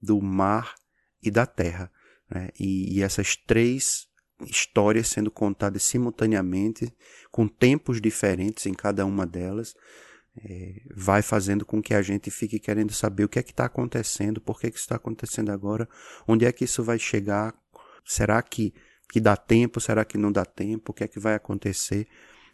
do 0.02 0.22
mar 0.22 0.76
e 1.22 1.30
da 1.30 1.46
terra. 1.46 1.92
Né? 2.30 2.50
E, 2.60 2.98
e 2.98 3.04
essas 3.04 3.36
três 3.36 4.08
histórias 4.46 5.08
sendo 5.08 5.30
contadas 5.30 5.84
simultaneamente, 5.84 6.92
com 7.32 7.48
tempos 7.48 8.02
diferentes 8.02 8.66
em 8.66 8.74
cada 8.74 9.06
uma 9.06 9.26
delas, 9.26 9.76
é, 10.38 10.82
vai 10.96 11.22
fazendo 11.22 11.66
com 11.66 11.82
que 11.82 11.94
a 11.94 12.02
gente 12.02 12.32
fique 12.32 12.60
querendo 12.60 12.94
saber 12.94 13.26
o 13.26 13.30
que 13.30 13.40
é 13.40 13.44
que 13.44 13.52
está 13.52 13.66
acontecendo, 13.66 14.40
por 14.40 14.60
que, 14.60 14.70
que 14.70 14.78
isso 14.78 14.86
está 14.86 14.96
acontecendo 14.96 15.52
agora, 15.52 15.88
onde 16.28 16.46
é 16.46 16.52
que 16.52 16.64
isso 16.64 16.84
vai 16.84 16.98
chegar, 16.98 17.54
será 18.06 18.42
que, 18.42 18.74
que 19.10 19.20
dá 19.20 19.36
tempo, 19.36 19.80
será 19.80 20.06
que 20.06 20.18
não 20.18 20.32
dá 20.32 20.46
tempo, 20.46 20.92
o 20.92 20.94
que 20.94 21.04
é 21.04 21.08
que 21.08 21.20
vai 21.20 21.36
acontecer, 21.36 22.08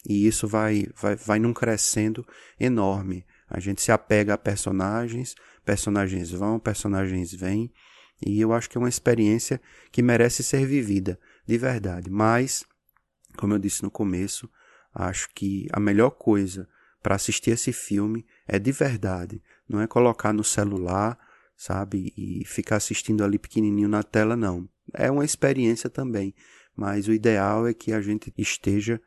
e 0.07 0.25
isso 0.25 0.47
vai, 0.47 0.87
vai, 0.95 1.17
vai 1.17 1.37
num 1.37 1.53
crescendo 1.53 2.25
enorme. 2.57 3.25
A 3.49 3.59
gente 3.59 3.81
se 3.81 3.91
apega 3.91 4.35
a 4.35 4.37
personagens, 4.37 5.35
personagens 5.65 6.31
vão, 6.31 6.57
personagens 6.57 7.33
vêm, 7.33 7.69
e 8.25 8.39
eu 8.39 8.53
acho 8.53 8.69
que 8.69 8.77
é 8.77 8.79
uma 8.79 8.87
experiência 8.87 9.61
que 9.91 10.01
merece 10.01 10.43
ser 10.43 10.65
vivida, 10.65 11.19
de 11.45 11.57
verdade. 11.57 12.09
Mas, 12.09 12.63
como 13.35 13.53
eu 13.53 13.59
disse 13.59 13.83
no 13.83 13.91
começo, 13.91 14.49
acho 14.95 15.29
que 15.35 15.67
a 15.73 15.79
melhor 15.79 16.11
coisa 16.11 16.69
para 17.03 17.15
assistir 17.15 17.51
esse 17.51 17.73
filme 17.73 18.25
é 18.47 18.57
de 18.57 18.71
verdade, 18.71 19.43
não 19.67 19.81
é 19.81 19.87
colocar 19.87 20.31
no 20.31 20.43
celular, 20.43 21.19
sabe, 21.55 22.13
e 22.15 22.45
ficar 22.45 22.77
assistindo 22.77 23.25
ali 23.25 23.37
pequenininho 23.37 23.89
na 23.89 24.03
tela, 24.03 24.37
não. 24.37 24.69
É 24.93 25.11
uma 25.11 25.25
experiência 25.25 25.89
também, 25.89 26.33
mas 26.73 27.09
o 27.09 27.13
ideal 27.13 27.67
é 27.67 27.73
que 27.73 27.91
a 27.91 27.99
gente 27.99 28.33
esteja 28.37 29.01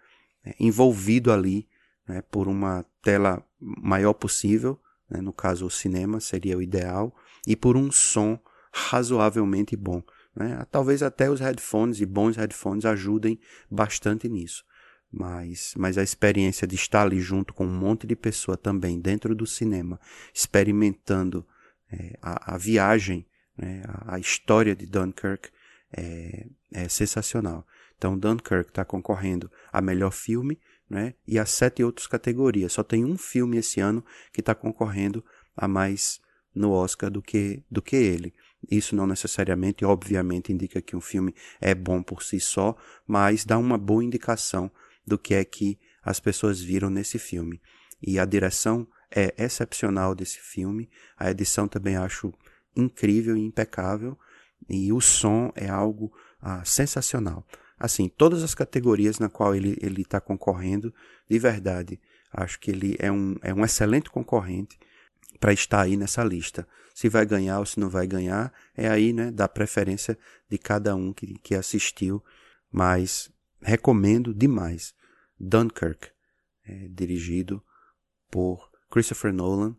é, 0.45 0.55
envolvido 0.59 1.33
ali, 1.33 1.69
né, 2.07 2.23
por 2.23 2.49
uma 2.49 2.85
tela 3.03 3.45
maior 3.61 4.15
possível, 4.15 4.81
né, 5.09 5.21
no 5.21 5.33
caso 5.33 5.67
o 5.67 5.71
cinema 5.71 6.21
seria 6.21 6.57
o 6.57 6.63
ideal, 6.63 7.15
e 7.47 7.57
por 7.57 7.77
um 7.77 7.91
som 7.91 8.39
razoavelmente 8.73 9.77
bom. 9.77 10.03
Né? 10.35 10.65
Talvez 10.71 11.03
até 11.03 11.31
os 11.31 11.41
headphones 11.41 12.01
e 12.01 12.07
bons 12.07 12.37
headphones 12.37 12.85
ajudem 12.85 13.39
bastante 13.71 14.29
nisso. 14.29 14.65
Mas, 15.13 15.75
mas 15.77 15.99
a 15.99 16.05
experiência 16.05 16.69
de 16.69 16.77
estar 16.77 17.03
ali 17.03 17.21
junto 17.21 17.53
com 17.53 17.67
um 17.67 17.77
monte 17.77 18.07
de 18.07 18.15
pessoa 18.15 18.57
também 18.57 19.01
dentro 19.01 19.35
do 19.35 19.45
cinema, 19.45 19.99
experimentando 20.33 21.45
é, 21.91 22.17
a, 22.23 22.55
a, 22.55 22.57
viagem, 22.57 23.27
né, 23.59 23.83
a, 23.89 24.15
a, 24.15 24.19
história 24.21 24.77
de 24.77 24.87
Dunkirk 24.87 25.51
é, 25.93 26.47
é 26.73 26.89
sensacional. 26.89 27.67
Então 28.01 28.19
Dunkirk 28.19 28.71
está 28.71 28.83
concorrendo 28.83 29.53
a 29.71 29.83
melhor 29.83 30.11
filme 30.11 30.59
né, 30.89 31.13
e 31.29 31.39
a 31.39 31.45
sete 31.45 31.85
outras 31.85 32.07
categorias. 32.07 32.73
Só 32.73 32.83
tem 32.83 33.05
um 33.05 33.19
filme 33.19 33.59
esse 33.59 33.79
ano 33.79 34.03
que 34.33 34.41
está 34.41 34.55
concorrendo 34.55 35.23
a 35.55 35.69
mais 35.69 36.19
no 36.55 36.71
Oscar 36.71 37.11
do 37.11 37.21
que, 37.21 37.63
do 37.71 37.83
que 37.83 37.97
ele. 37.97 38.33
Isso 38.71 38.97
não 38.97 39.07
necessariamente, 39.07 39.85
obviamente, 39.85 40.51
indica 40.51 40.81
que 40.81 40.97
um 40.97 41.01
filme 41.01 41.35
é 41.61 41.75
bom 41.75 42.03
por 42.03 42.23
si 42.23 42.41
só, 42.41 42.75
mas 43.07 43.45
dá 43.45 43.59
uma 43.59 43.77
boa 43.77 44.03
indicação 44.03 44.71
do 45.07 45.19
que 45.19 45.35
é 45.35 45.45
que 45.45 45.79
as 46.03 46.19
pessoas 46.19 46.59
viram 46.59 46.89
nesse 46.89 47.19
filme. 47.19 47.61
E 48.03 48.19
a 48.19 48.25
direção 48.25 48.89
é 49.11 49.35
excepcional 49.37 50.15
desse 50.15 50.39
filme, 50.39 50.89
a 51.19 51.31
edição 51.31 51.69
também 51.69 51.97
acho 51.97 52.33
incrível 52.75 53.37
e 53.37 53.45
impecável, 53.45 54.19
e 54.71 54.91
o 54.91 55.03
som 55.03 55.53
é 55.55 55.69
algo 55.69 56.11
ah, 56.41 56.65
sensacional. 56.65 57.47
Assim, 57.81 58.11
todas 58.11 58.43
as 58.43 58.55
categorias 58.55 59.19
na 59.19 59.31
qual 59.31 59.55
ele 59.55 60.03
está 60.03 60.21
concorrendo, 60.21 60.95
de 61.29 61.39
verdade, 61.39 61.99
acho 62.31 62.61
que 62.61 62.71
ele 62.71 62.95
é 62.99 63.11
um, 63.11 63.37
é 63.41 63.55
um 63.55 63.65
excelente 63.65 64.11
concorrente 64.11 64.79
para 65.41 65.55
estar 65.55 65.81
aí 65.81 65.97
nessa 65.97 66.23
lista. 66.23 66.69
Se 66.95 67.09
vai 67.09 67.25
ganhar 67.25 67.59
ou 67.59 67.65
se 67.65 67.81
não 67.81 67.89
vai 67.89 68.07
ganhar, 68.07 68.53
é 68.77 68.87
aí, 68.87 69.15
né, 69.15 69.31
da 69.31 69.49
preferência 69.49 70.19
de 70.47 70.59
cada 70.59 70.95
um 70.95 71.11
que, 71.11 71.39
que 71.39 71.55
assistiu, 71.55 72.23
mas 72.71 73.33
recomendo 73.63 74.35
demais. 74.35 74.95
Dunkirk, 75.39 76.11
é, 76.67 76.87
dirigido 76.89 77.65
por 78.31 78.71
Christopher 78.91 79.33
Nolan. 79.33 79.75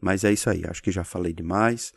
Mas 0.00 0.24
é 0.24 0.32
isso 0.32 0.50
aí, 0.50 0.64
acho 0.66 0.82
que 0.82 0.90
já 0.90 1.04
falei 1.04 1.32
demais. 1.32 1.94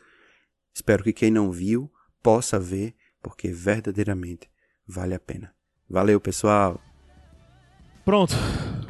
Espero 0.71 1.03
que 1.03 1.11
quem 1.11 1.31
não 1.31 1.51
viu 1.51 1.91
possa 2.21 2.59
ver, 2.59 2.93
porque 3.23 3.51
verdadeiramente 3.51 4.47
vale 4.87 5.15
a 5.15 5.19
pena. 5.19 5.53
Valeu, 5.89 6.19
pessoal! 6.19 6.79
Pronto. 8.03 8.35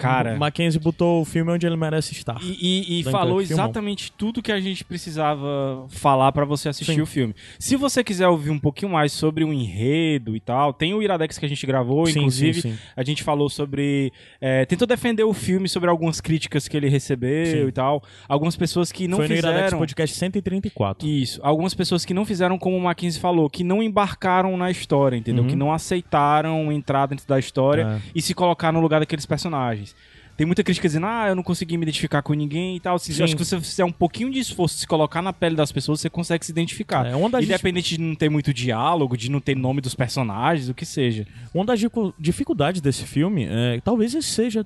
Cara. 0.01 0.35
Mackenzie 0.37 0.79
botou 0.79 1.21
o 1.21 1.25
filme 1.25 1.51
onde 1.51 1.65
ele 1.65 1.75
merece 1.75 2.13
estar. 2.13 2.37
E, 2.41 2.57
e, 2.97 2.99
e 2.99 3.03
falou 3.03 3.39
filmão. 3.39 3.41
exatamente 3.41 4.11
tudo 4.11 4.41
que 4.41 4.51
a 4.51 4.59
gente 4.59 4.83
precisava 4.83 5.85
falar 5.89 6.31
pra 6.31 6.45
você 6.45 6.69
assistir 6.69 6.95
Sim. 6.95 7.01
o 7.01 7.05
filme. 7.05 7.33
Se 7.59 7.75
você 7.75 8.03
quiser 8.03 8.27
ouvir 8.27 8.49
um 8.51 8.59
pouquinho 8.59 8.91
mais 8.91 9.11
sobre 9.11 9.43
o 9.43 9.51
enredo 9.53 10.35
e 10.35 10.39
tal, 10.39 10.73
tem 10.73 10.93
o 10.93 11.01
Iradex 11.01 11.37
que 11.37 11.45
a 11.45 11.49
gente 11.49 11.65
gravou, 11.65 12.05
Sim, 12.07 12.19
inclusive. 12.19 12.61
sim, 12.61 12.71
sim. 12.73 12.77
A 12.95 13.03
gente 13.03 13.23
falou 13.23 13.49
sobre. 13.49 14.11
é, 14.39 14.65
tentou 14.65 14.87
defender 14.87 15.23
o 15.23 15.33
filme 15.33 15.67
sobre 15.69 15.89
algumas 15.89 16.21
críticas 16.21 16.67
que 16.67 16.75
ele 16.77 16.89
recebeu 16.89 17.45
Sim. 17.63 17.67
e 17.67 17.71
tal. 17.71 18.03
Algumas 18.27 18.55
pessoas 18.55 18.91
que 18.91 19.07
não 19.07 19.17
Foi 19.17 19.27
no 19.27 19.33
Iradex 19.35 19.59
fizeram. 19.63 19.77
Podcast 19.79 20.15
134. 20.17 21.07
Isso. 21.07 21.39
Algumas 21.43 21.73
pessoas 21.73 22.05
que 22.05 22.13
não 22.13 22.25
fizeram 22.25 22.57
como 22.57 22.77
o 22.77 22.81
Mackenzie 22.81 23.19
falou, 23.19 23.49
que 23.49 23.63
não 23.63 23.81
embarcaram 23.81 24.55
na 24.57 24.69
história, 24.71 25.15
entendeu? 25.17 25.43
Uhum. 25.43 25.49
Que 25.49 25.55
não 25.55 25.71
aceitaram 25.73 26.71
entrar 26.71 27.05
dentro 27.07 27.27
da 27.27 27.39
história 27.39 27.99
É. 28.05 28.11
e 28.15 28.21
se 28.21 28.33
colocar 28.33 28.71
no 28.71 28.79
lugar 28.79 28.99
daqueles 28.99 29.25
personagens. 29.25 29.86
Tem 30.35 30.45
muita 30.45 30.63
crítica 30.63 30.87
dizendo, 30.87 31.07
ah, 31.07 31.29
eu 31.29 31.35
não 31.35 31.41
consegui 31.41 31.77
me 31.77 31.83
identificar 31.83 32.21
com 32.21 32.31
ninguém 32.33 32.75
e 32.75 32.79
tal. 32.79 32.99
Se, 32.99 33.17
eu 33.19 33.25
acho 33.25 33.35
que 33.35 33.43
se 33.43 33.55
você 33.55 33.59
fizer 33.59 33.83
um 33.83 33.91
pouquinho 33.91 34.31
de 34.31 34.37
esforço, 34.39 34.77
se 34.77 34.85
colocar 34.85 35.19
na 35.19 35.33
pele 35.33 35.55
das 35.55 35.71
pessoas, 35.71 35.99
você 35.99 36.11
consegue 36.11 36.45
se 36.45 36.51
identificar. 36.51 37.07
É, 37.07 37.15
uma 37.15 37.27
das 37.27 37.43
Independente 37.43 37.97
de 37.97 38.01
não 38.03 38.13
ter 38.13 38.29
muito 38.29 38.53
diálogo, 38.53 39.17
de 39.17 39.31
não 39.31 39.39
ter 39.39 39.55
nome 39.55 39.81
dos 39.81 39.95
personagens, 39.95 40.69
o 40.69 40.75
que 40.75 40.85
seja. 40.85 41.25
Uma 41.51 41.65
das 41.65 41.79
dificu- 41.79 42.13
dificuldades 42.19 42.81
desse 42.81 43.03
filme 43.03 43.47
é 43.49 43.81
talvez 43.83 44.13
esse 44.13 44.27
seja 44.29 44.63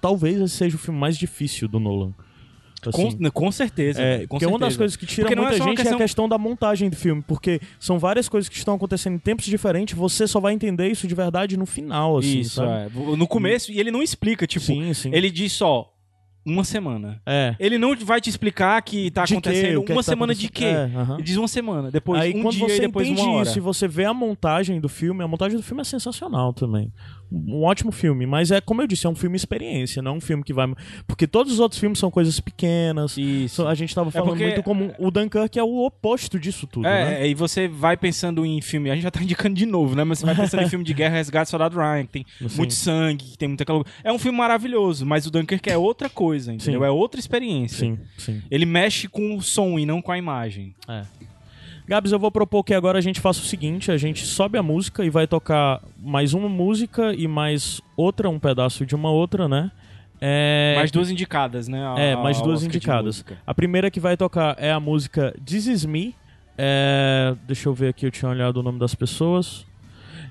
talvez 0.00 0.40
esse 0.40 0.56
seja 0.56 0.76
o 0.76 0.78
filme 0.78 0.98
mais 1.00 1.18
difícil 1.18 1.66
do 1.66 1.80
Nolan. 1.80 2.12
Assim, 2.88 3.16
com, 3.18 3.30
com 3.30 3.52
certeza. 3.52 4.00
É, 4.00 4.20
com 4.20 4.28
porque 4.28 4.46
uma 4.46 4.58
das 4.58 4.72
certeza. 4.74 4.78
coisas 4.78 4.96
que 4.96 5.06
tira 5.06 5.22
Porque 5.26 5.34
não 5.34 5.42
muita 5.44 5.56
é 5.56 5.66
gente 5.68 5.86
é 5.86 5.94
a 5.94 5.96
questão 5.96 6.28
da 6.28 6.38
montagem 6.38 6.88
do 6.88 6.96
filme, 6.96 7.22
porque 7.26 7.60
são 7.78 7.98
várias 7.98 8.28
coisas 8.28 8.48
que 8.48 8.56
estão 8.56 8.74
acontecendo 8.74 9.14
em 9.14 9.18
tempos 9.18 9.44
diferentes, 9.44 9.94
você 9.96 10.26
só 10.26 10.40
vai 10.40 10.52
entender 10.54 10.88
isso 10.88 11.06
de 11.06 11.14
verdade 11.14 11.56
no 11.56 11.66
final, 11.66 12.18
assim, 12.18 12.40
Isso, 12.40 12.62
é. 12.62 12.88
No 13.16 13.26
começo, 13.26 13.70
e 13.70 13.78
ele 13.78 13.90
não 13.90 14.02
explica, 14.02 14.46
tipo, 14.46 14.64
Sim, 14.64 14.94
sim. 14.94 15.10
ele 15.12 15.30
diz 15.30 15.52
só 15.52 15.92
uma 16.44 16.64
semana. 16.64 17.20
É. 17.26 17.54
Ele 17.60 17.76
não 17.76 17.94
vai 17.96 18.18
te 18.20 18.30
explicar 18.30 18.80
que 18.82 19.10
tá 19.10 19.24
De 19.24 19.28
quê? 19.28 19.34
acontecendo 19.34 19.80
O 19.80 19.84
que 19.84 19.92
é 19.92 19.94
uma 19.94 20.00
que 20.00 20.06
tá 20.06 20.12
semana 20.12 20.34
de 20.34 20.48
quê? 20.48 20.64
acontecendo? 20.64 20.96
É, 20.96 21.00
aham. 21.02 21.14
Ele 21.16 21.22
diz 21.22 21.36
uma 21.36 21.48
semana, 21.48 21.90
depois 21.90 22.20
Aí 22.20 22.34
um 22.34 22.40
quando 22.42 22.54
dia 22.56 22.68
você 22.68 22.76
e 22.76 22.80
depois 22.80 23.06
entende 23.08 23.26
uma 23.28 23.36
hora. 23.36 23.48
isso 23.48 23.58
e 23.58 23.60
você 23.60 23.86
vê 23.86 24.06
a 24.06 24.14
montagem 24.14 24.80
do 24.80 24.88
filme, 24.88 25.22
a 25.22 25.28
montagem 25.28 25.58
do 25.58 25.62
filme 25.62 25.82
é 25.82 25.84
sensacional 25.84 26.54
também. 26.54 26.90
Um 27.32 27.62
ótimo 27.62 27.92
filme, 27.92 28.26
mas 28.26 28.50
é 28.50 28.60
como 28.60 28.82
eu 28.82 28.86
disse, 28.88 29.06
é 29.06 29.10
um 29.10 29.14
filme 29.14 29.36
experiência, 29.36 30.02
não 30.02 30.12
é 30.12 30.14
um 30.16 30.20
filme 30.20 30.42
que 30.42 30.52
vai. 30.52 30.66
Porque 31.06 31.26
todos 31.28 31.52
os 31.52 31.60
outros 31.60 31.80
filmes 31.80 31.98
são 31.98 32.10
coisas 32.10 32.40
pequenas. 32.40 33.16
Isso. 33.16 33.66
A 33.66 33.74
gente 33.74 33.94
tava 33.94 34.10
falando 34.10 34.30
porque- 34.30 34.44
muito 34.44 34.62
como 34.64 34.92
o 34.98 35.10
Dunkirk 35.10 35.56
é 35.58 35.62
o 35.62 35.84
oposto 35.86 36.40
disso 36.40 36.66
tudo, 36.66 36.82
né? 36.82 37.22
É, 37.22 37.28
e 37.28 37.34
você 37.34 37.68
vai 37.68 37.96
pensando 37.96 38.44
em 38.44 38.60
filme, 38.60 38.90
a 38.90 38.94
gente 38.94 39.04
já 39.04 39.10
tá 39.10 39.20
indicando 39.22 39.54
de 39.54 39.64
novo, 39.66 39.94
né? 39.94 40.02
Mas 40.02 40.18
você 40.18 40.26
vai 40.26 40.34
pensando 40.34 40.62
em 40.64 40.68
filme 40.68 40.84
de 40.84 40.92
guerra, 40.92 41.16
Resgate 41.16 41.46
do 41.46 41.50
Soldado 41.50 41.76
Ryan, 41.78 42.04
que 42.06 42.12
tem 42.12 42.26
Sim. 42.48 42.56
muito 42.56 42.74
sangue, 42.74 43.24
que 43.24 43.38
tem 43.38 43.48
muita 43.48 43.62
aquela... 43.62 43.84
É 44.02 44.12
um 44.12 44.18
filme 44.18 44.36
maravilhoso, 44.36 45.06
mas 45.06 45.24
o 45.26 45.30
Dunkirk 45.30 45.70
é 45.70 45.76
outra 45.78 46.08
coisa, 46.10 46.52
entendeu? 46.52 46.80
Sim. 46.80 46.86
É 46.86 46.90
outra 46.90 47.20
experiência. 47.20 47.78
Sim, 47.78 47.98
sim. 48.18 48.42
Ele 48.50 48.66
mexe 48.66 49.06
com 49.08 49.36
o 49.36 49.42
som 49.42 49.78
e 49.78 49.86
não 49.86 50.02
com 50.02 50.10
a 50.10 50.18
imagem. 50.18 50.74
É. 50.88 51.02
Gabs, 51.90 52.12
eu 52.12 52.20
vou 52.20 52.30
propor 52.30 52.62
que 52.62 52.72
agora 52.72 52.98
a 52.98 53.00
gente 53.00 53.18
faça 53.20 53.40
o 53.40 53.44
seguinte: 53.44 53.90
a 53.90 53.96
gente 53.96 54.24
sobe 54.24 54.56
a 54.56 54.62
música 54.62 55.04
e 55.04 55.10
vai 55.10 55.26
tocar 55.26 55.82
mais 55.98 56.32
uma 56.34 56.48
música 56.48 57.12
e 57.12 57.26
mais 57.26 57.80
outra, 57.96 58.30
um 58.30 58.38
pedaço 58.38 58.86
de 58.86 58.94
uma 58.94 59.10
outra, 59.10 59.48
né? 59.48 59.72
É... 60.20 60.74
Mais 60.76 60.92
duas 60.92 61.10
indicadas, 61.10 61.66
né? 61.66 61.84
a- 61.84 61.98
É, 61.98 62.14
mais 62.14 62.40
duas 62.40 62.62
indicadas. 62.62 63.24
A 63.44 63.52
primeira 63.52 63.90
que 63.90 63.98
vai 63.98 64.16
tocar 64.16 64.54
é 64.56 64.70
a 64.70 64.78
música 64.78 65.34
This 65.44 65.66
Is 65.66 65.84
Me. 65.84 66.14
É... 66.56 67.34
Deixa 67.44 67.68
eu 67.68 67.74
ver 67.74 67.88
aqui, 67.88 68.06
eu 68.06 68.10
tinha 68.12 68.30
olhado 68.30 68.58
o 68.58 68.62
nome 68.62 68.78
das 68.78 68.94
pessoas. 68.94 69.66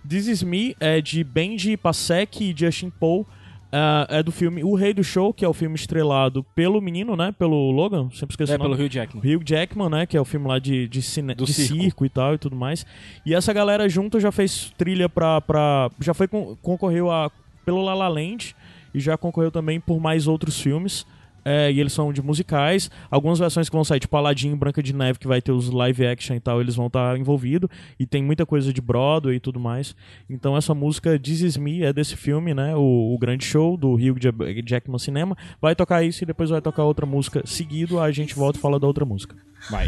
This 0.08 0.28
Is 0.28 0.42
Me 0.44 0.78
é 0.80 1.02
de 1.02 1.26
Benji 1.26 1.76
Pasek 1.76 2.42
e 2.42 2.56
Justin 2.58 2.90
Paul. 2.90 3.28
Ah, 3.72 4.08
é 4.10 4.24
do 4.24 4.32
filme 4.32 4.64
O 4.64 4.74
Rei 4.74 4.94
do 4.94 5.04
Show, 5.04 5.32
que 5.32 5.46
é 5.46 5.48
o 5.48 5.54
filme 5.54 5.76
estrelado 5.76 6.44
pelo 6.56 6.82
menino, 6.82 7.16
né? 7.16 7.32
Pelo 7.38 7.70
Logan, 7.72 8.10
sempre 8.12 8.34
esqueci 8.34 8.54
É, 8.54 8.58
pelo 8.58 8.74
Hugh 8.74 8.90
Jackman. 8.92 9.22
Hugh 9.36 9.44
Jackman, 9.46 9.90
né? 9.90 10.06
Que 10.06 10.18
é 10.18 10.22
o 10.22 10.26
filme 10.26 10.48
lá 10.48 10.58
de, 10.58 10.88
de, 10.88 11.02
cine... 11.02 11.36
Do 11.36 11.46
de 11.46 11.54
circo. 11.54 11.76
circo. 11.82 12.06
e 12.06 12.10
tal 12.10 12.34
e 12.34 12.38
tudo 12.40 12.56
mais. 12.56 12.86
E 13.26 13.36
essa 13.36 13.54
galera 13.54 13.88
junto 13.88 14.20
já 14.20 14.32
fez 14.32 14.74
trilha 14.78 15.08
pra. 15.08 15.40
pra... 15.42 15.92
Já 16.00 16.14
foi 16.16 16.28
con- 16.28 16.56
concorreu 16.62 17.12
a, 17.12 17.32
pelo 17.64 17.84
La 17.84 17.94
La 17.94 18.08
Land 18.08 18.56
e 18.94 19.00
já 19.00 19.16
concorreu 19.18 19.52
também 19.52 19.80
por 19.80 20.00
mais 20.00 20.26
outros 20.28 20.60
filmes. 20.60 21.06
É, 21.44 21.72
e 21.72 21.80
eles 21.80 21.94
são 21.94 22.12
de 22.14 22.22
musicais. 22.22 22.90
Algumas 23.10 23.40
versões 23.40 23.70
que 23.70 23.76
vão 23.76 23.84
sair, 23.84 24.00
tipo 24.00 24.16
Aladdin, 24.16 24.56
Branca 24.56 24.82
de 24.84 24.94
Neve, 24.94 25.20
que 25.20 25.28
vai 25.28 25.42
ter 25.42 25.52
os 25.52 25.70
live 25.70 26.06
action 26.06 26.36
e 26.36 26.40
tal, 26.40 26.60
eles 26.62 26.76
vão 26.76 26.88
estar 26.88 27.18
envolvidos. 27.18 27.70
E 28.00 28.06
tem 28.06 28.24
muita 28.24 28.46
coisa 28.46 28.72
de 28.74 28.82
Broadway 28.82 29.36
e 29.36 29.40
tudo 29.40 29.60
mais. 29.60 29.96
Então 30.30 30.56
essa 30.58 30.74
música 30.74 31.18
This 31.20 31.42
Is 31.42 31.58
Me 31.58 31.84
é 31.84 31.94
desse 31.94 32.16
filme, 32.16 32.54
né? 32.54 32.76
O, 32.76 33.14
o 33.14 33.18
grande 33.18 33.46
show 33.46 33.78
do 33.78 33.98
Ja- 34.00 34.32
Jackman 34.66 35.00
Cinema. 35.00 35.38
Vai 35.62 35.76
tocar 35.76 36.04
isso 36.04 36.24
e 36.24 36.28
depois 36.28 36.50
vai 36.50 36.62
tocar 36.62 36.84
outra 36.84 37.06
música 37.06 37.42
seguido. 37.46 38.00
A 38.00 38.12
gente 38.12 38.36
volta 38.36 38.58
e 38.58 38.62
fala 38.62 38.80
da 38.80 38.88
outra 38.88 39.06
música. 39.06 39.36
Vai. 39.70 39.88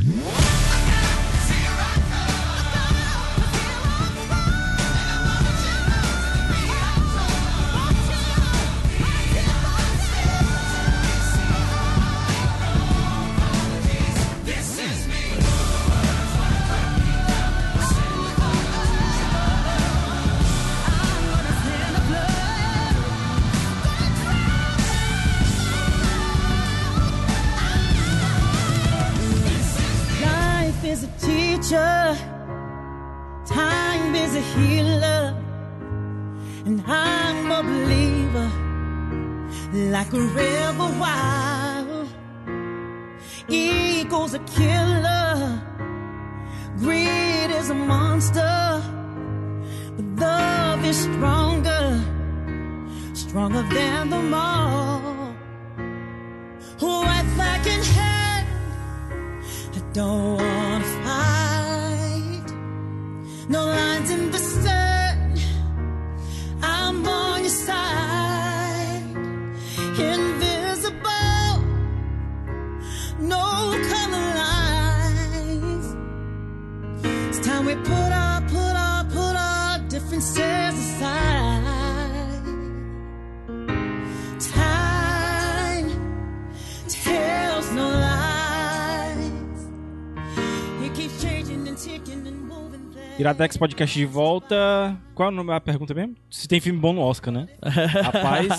Iradex 93.31 93.55
Podcast 93.55 93.97
de 93.97 94.05
volta. 94.05 94.93
Qual 95.15 95.29
é 95.29 95.31
o 95.31 95.35
nome 95.35 95.51
da 95.51 95.61
pergunta 95.61 95.93
mesmo? 95.93 96.15
Se 96.29 96.49
tem 96.49 96.59
filme 96.59 96.77
bom 96.77 96.91
no 96.91 96.99
Oscar, 96.99 97.33
né? 97.33 97.47
Rapaz, 97.63 98.49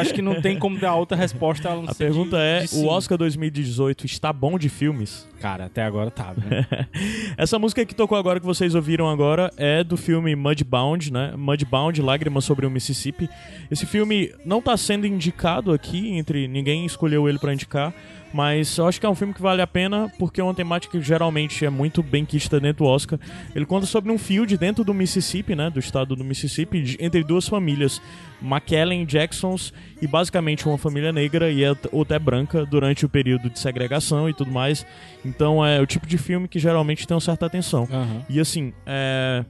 acho 0.00 0.12
que 0.14 0.20
não 0.20 0.40
tem 0.42 0.58
como 0.58 0.80
dar 0.80 0.96
outra 0.96 1.16
resposta. 1.16 1.68
A, 1.70 1.90
A 1.90 1.94
pergunta 1.94 2.36
de- 2.36 2.42
é: 2.42 2.64
de 2.64 2.74
o 2.76 2.86
Oscar 2.88 3.16
2018 3.16 4.06
está 4.06 4.32
bom 4.32 4.58
de 4.58 4.68
filmes? 4.68 5.28
Cara, 5.40 5.66
até 5.66 5.84
agora 5.84 6.10
tá, 6.10 6.34
né? 6.36 6.66
Essa 7.38 7.56
música 7.56 7.84
que 7.86 7.94
tocou 7.94 8.18
agora, 8.18 8.40
que 8.40 8.46
vocês 8.46 8.74
ouviram 8.74 9.08
agora, 9.08 9.48
é 9.56 9.84
do 9.84 9.96
filme 9.96 10.34
Mudbound, 10.34 11.12
né? 11.12 11.32
Mudbound, 11.36 12.02
Lágrimas 12.02 12.44
sobre 12.44 12.66
o 12.66 12.70
Mississippi. 12.70 13.30
Esse 13.70 13.86
filme 13.86 14.32
não 14.44 14.60
tá 14.60 14.76
sendo 14.76 15.06
indicado 15.06 15.72
aqui, 15.72 16.10
entre 16.16 16.48
ninguém 16.48 16.84
escolheu 16.84 17.28
ele 17.28 17.38
pra 17.38 17.54
indicar, 17.54 17.94
mas 18.32 18.76
eu 18.78 18.86
acho 18.86 19.00
que 19.00 19.06
é 19.06 19.08
um 19.08 19.14
filme 19.14 19.34
que 19.34 19.42
vale 19.42 19.60
a 19.60 19.66
pena, 19.66 20.10
porque 20.18 20.40
é 20.40 20.44
uma 20.44 20.54
temática 20.54 20.96
que 20.98 21.04
geralmente 21.04 21.64
é 21.64 21.70
muito 21.70 22.02
bem 22.02 22.24
quista 22.24 22.60
dentro 22.60 22.84
do 22.84 22.88
Oscar. 22.90 23.18
Ele 23.54 23.66
conta 23.66 23.86
sobre 23.86 24.12
um 24.12 24.18
field 24.18 24.56
dentro 24.56 24.84
do 24.84 24.94
Mississippi, 24.94 25.54
né? 25.54 25.68
Do 25.70 25.78
estado 25.80 26.14
do 26.14 26.24
Mississippi, 26.24 26.82
de- 26.82 26.96
entre 27.00 27.24
duas 27.24 27.48
famílias, 27.48 28.00
McKellen 28.40 29.04
Jacksons, 29.04 29.72
e 30.00 30.06
basicamente 30.06 30.66
uma 30.68 30.78
família 30.78 31.12
negra 31.12 31.50
e 31.50 31.62
outra 31.92 32.16
é 32.16 32.18
branca 32.18 32.64
durante 32.64 33.04
o 33.04 33.08
período 33.08 33.50
de 33.50 33.58
segregação 33.58 34.28
e 34.28 34.34
tudo 34.34 34.50
mais. 34.50 34.86
Então 35.24 35.64
é 35.64 35.80
o 35.80 35.86
tipo 35.86 36.06
de 36.06 36.16
filme 36.16 36.48
que 36.48 36.58
geralmente 36.58 37.06
tem 37.06 37.14
uma 37.14 37.20
certa 37.20 37.46
atenção. 37.46 37.88
Aham. 37.90 38.22
E 38.28 38.38
assim, 38.40 38.72
é. 38.86 39.44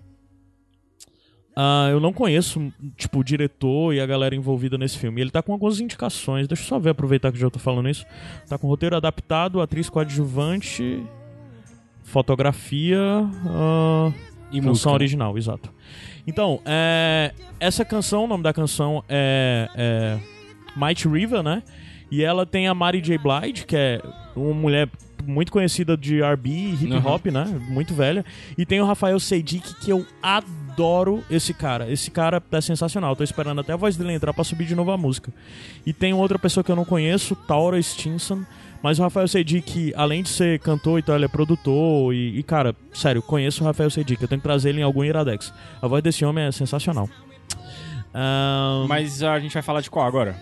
Ah, 1.54 1.88
eu 1.90 2.00
não 2.00 2.12
conheço, 2.12 2.72
tipo, 2.96 3.18
o 3.20 3.24
diretor 3.24 3.92
e 3.92 4.00
a 4.00 4.06
galera 4.06 4.34
envolvida 4.34 4.78
nesse 4.78 4.98
filme. 4.98 5.20
Ele 5.20 5.30
tá 5.30 5.42
com 5.42 5.52
algumas 5.52 5.80
indicações. 5.80 6.46
Deixa 6.46 6.62
eu 6.62 6.68
só 6.68 6.78
ver, 6.78 6.90
aproveitar 6.90 7.32
que 7.32 7.38
já 7.38 7.50
tô 7.50 7.58
falando 7.58 7.88
isso. 7.88 8.06
Tá 8.48 8.56
com 8.56 8.68
roteiro 8.68 8.96
adaptado, 8.96 9.60
atriz 9.60 9.90
coadjuvante, 9.90 11.02
fotografia 12.02 12.98
ah, 13.46 14.12
E 14.50 14.56
canção 14.56 14.70
música, 14.70 14.88
né? 14.88 14.94
original, 14.94 15.38
exato. 15.38 15.72
Então, 16.26 16.60
é, 16.64 17.32
essa 17.58 17.84
canção, 17.84 18.24
o 18.24 18.26
nome 18.26 18.42
da 18.42 18.52
canção 18.52 19.02
é, 19.08 19.68
é 19.74 20.18
Mighty 20.76 21.08
River, 21.08 21.42
né? 21.42 21.62
E 22.10 22.22
ela 22.22 22.44
tem 22.44 22.66
a 22.68 22.74
Mary 22.74 23.00
J. 23.00 23.18
Blige, 23.18 23.64
que 23.66 23.76
é 23.76 24.00
uma 24.34 24.52
mulher 24.52 24.88
muito 25.24 25.52
conhecida 25.52 25.96
de 25.96 26.22
R&B 26.22 26.50
e 26.50 26.74
hip 26.74 27.06
hop, 27.06 27.26
né? 27.26 27.44
Muito 27.68 27.94
velha. 27.94 28.24
E 28.56 28.66
tem 28.66 28.80
o 28.80 28.86
Rafael 28.86 29.18
Seydick, 29.20 29.74
que 29.80 29.90
eu 29.90 30.04
adoro 30.22 30.69
esse 31.30 31.52
cara. 31.54 31.90
Esse 31.90 32.10
cara 32.10 32.42
é 32.52 32.60
sensacional. 32.60 33.14
Tô 33.16 33.24
esperando 33.24 33.60
até 33.60 33.72
a 33.72 33.76
voz 33.76 33.96
dele 33.96 34.12
entrar 34.12 34.32
pra 34.32 34.44
subir 34.44 34.66
de 34.66 34.74
novo 34.74 34.90
a 34.90 34.96
música. 34.96 35.32
E 35.84 35.92
tem 35.92 36.12
outra 36.12 36.38
pessoa 36.38 36.62
que 36.62 36.70
eu 36.70 36.76
não 36.76 36.84
conheço, 36.84 37.34
Taura 37.34 37.80
Stinson. 37.80 38.44
Mas 38.82 38.98
o 38.98 39.02
Rafael 39.02 39.28
Seydick, 39.28 39.92
além 39.94 40.22
de 40.22 40.30
ser 40.30 40.58
cantor 40.60 40.98
e 40.98 41.02
tal, 41.02 41.14
ele 41.14 41.26
é 41.26 41.28
produtor. 41.28 42.14
E, 42.14 42.38
e, 42.38 42.42
cara, 42.42 42.74
sério, 42.94 43.20
conheço 43.20 43.62
o 43.62 43.66
Rafael 43.66 43.90
Seydick. 43.90 44.22
Eu 44.22 44.28
tenho 44.28 44.40
que 44.40 44.46
trazer 44.46 44.70
ele 44.70 44.80
em 44.80 44.84
algum 44.84 45.04
Iradex. 45.04 45.52
A 45.82 45.86
voz 45.86 46.02
desse 46.02 46.24
homem 46.24 46.44
é 46.44 46.52
sensacional. 46.52 47.08
Ahn, 48.14 48.86
Mas 48.88 49.22
a 49.22 49.38
gente 49.38 49.52
vai 49.52 49.62
falar 49.62 49.82
de 49.82 49.90
qual 49.90 50.06
agora? 50.06 50.34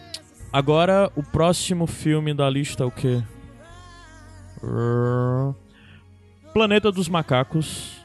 Agora, 0.52 1.10
o 1.16 1.22
próximo 1.22 1.86
filme 1.86 2.32
da 2.32 2.48
lista 2.48 2.84
é 2.84 2.86
o 2.86 2.90
quê? 2.90 3.22
Planeta 6.54 6.90
dos 6.90 7.08
Macacos. 7.08 7.97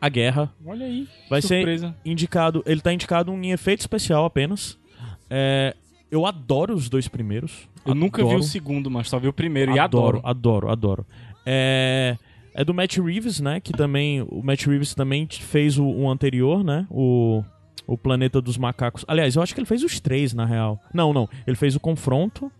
A 0.00 0.08
Guerra. 0.08 0.52
Olha 0.64 0.86
aí. 0.86 1.06
Vai 1.28 1.42
surpresa. 1.42 1.88
ser 2.02 2.10
indicado. 2.10 2.62
Ele 2.66 2.80
tá 2.80 2.92
indicado 2.92 3.32
em 3.32 3.50
efeito 3.52 3.80
especial 3.80 4.24
apenas. 4.24 4.78
É, 5.28 5.74
eu 6.10 6.24
adoro 6.26 6.74
os 6.74 6.88
dois 6.88 7.06
primeiros. 7.08 7.68
Eu 7.86 7.94
nunca 7.94 8.22
vi 8.22 8.28
Adoro. 8.28 8.40
o 8.40 8.46
segundo, 8.46 8.90
mas 8.90 9.08
só 9.08 9.18
vi 9.18 9.28
o 9.28 9.32
primeiro 9.32 9.74
e 9.74 9.78
adoro, 9.78 10.18
adoro. 10.18 10.28
adoro, 10.28 10.70
adoro. 10.70 11.06
É, 11.46 12.16
é 12.54 12.64
do 12.64 12.74
Matt 12.74 12.96
Reeves, 12.98 13.40
né? 13.40 13.60
Que 13.60 13.72
também. 13.72 14.20
O 14.22 14.42
Matt 14.42 14.66
Reeves 14.66 14.94
também 14.94 15.26
fez 15.30 15.78
o, 15.78 15.84
o 15.86 16.10
anterior, 16.10 16.62
né? 16.64 16.86
O, 16.90 17.42
o 17.86 17.96
Planeta 17.96 18.40
dos 18.40 18.58
Macacos. 18.58 19.04
Aliás, 19.08 19.36
eu 19.36 19.42
acho 19.42 19.54
que 19.54 19.60
ele 19.60 19.66
fez 19.66 19.82
os 19.82 19.98
três, 20.00 20.34
na 20.34 20.44
real. 20.44 20.78
Não, 20.92 21.12
não. 21.12 21.28
Ele 21.46 21.56
fez 21.56 21.74
o 21.76 21.80
Confronto. 21.80 22.50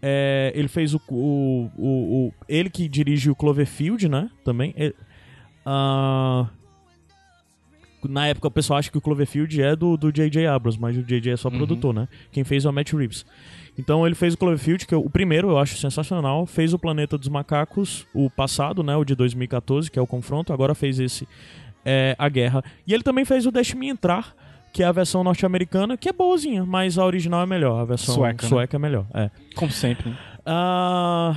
É, 0.00 0.52
ele 0.54 0.68
fez 0.68 0.94
o, 0.94 1.00
o, 1.08 1.70
o, 1.76 1.88
o- 2.28 2.32
Ele 2.48 2.70
que 2.70 2.86
dirige 2.88 3.30
o 3.30 3.34
Cloverfield, 3.34 4.08
né? 4.08 4.30
Também. 4.44 4.72
Ele- 4.76 4.94
ah, 5.64 6.46
na 8.04 8.26
época 8.28 8.48
o 8.48 8.50
pessoal 8.50 8.78
acha 8.78 8.90
que 8.90 8.98
o 8.98 9.00
Cloverfield 9.00 9.60
é 9.62 9.74
do 9.76 9.96
do 9.96 10.12
J.J. 10.12 10.46
Abrams, 10.46 10.80
mas 10.80 10.96
o 10.96 11.02
J.J. 11.02 11.32
é 11.32 11.36
só 11.36 11.48
Uhum. 11.48 11.56
produtor, 11.56 11.94
né? 11.94 12.08
Quem 12.32 12.44
fez 12.44 12.64
é 12.64 12.68
o 12.68 12.72
Matt 12.72 12.92
Reeves. 12.92 13.24
Então 13.78 14.06
ele 14.06 14.14
fez 14.14 14.34
o 14.34 14.38
Cloverfield, 14.38 14.86
que 14.86 14.94
é 14.94 14.96
o 14.96 15.08
primeiro 15.10 15.50
eu 15.50 15.58
acho 15.58 15.76
sensacional. 15.76 16.46
Fez 16.46 16.72
o 16.72 16.78
Planeta 16.78 17.18
dos 17.18 17.28
Macacos, 17.28 18.06
o 18.14 18.30
passado, 18.30 18.82
né? 18.82 18.96
O 18.96 19.04
de 19.04 19.14
2014, 19.14 19.90
que 19.90 19.98
é 19.98 20.02
o 20.02 20.06
Confronto. 20.06 20.52
Agora 20.52 20.74
fez 20.74 20.98
esse, 20.98 21.28
é, 21.84 22.14
A 22.18 22.28
Guerra. 22.28 22.64
E 22.86 22.94
ele 22.94 23.02
também 23.02 23.24
fez 23.24 23.44
o 23.46 23.50
Deixe-me 23.50 23.88
Entrar, 23.88 24.34
que 24.72 24.82
é 24.82 24.86
a 24.86 24.92
versão 24.92 25.22
norte-americana, 25.22 25.96
que 25.96 26.08
é 26.08 26.12
boazinha, 26.12 26.64
mas 26.64 26.96
a 26.98 27.04
original 27.04 27.42
é 27.42 27.46
melhor. 27.46 27.80
A 27.80 27.84
versão 27.84 28.14
Sueca, 28.14 28.42
né? 28.44 28.48
sueca 28.48 28.76
é 28.76 28.78
melhor, 28.78 29.06
é. 29.14 29.30
Como 29.54 29.70
sempre. 29.70 30.08
né? 30.10 30.16
Ah, 30.44 31.36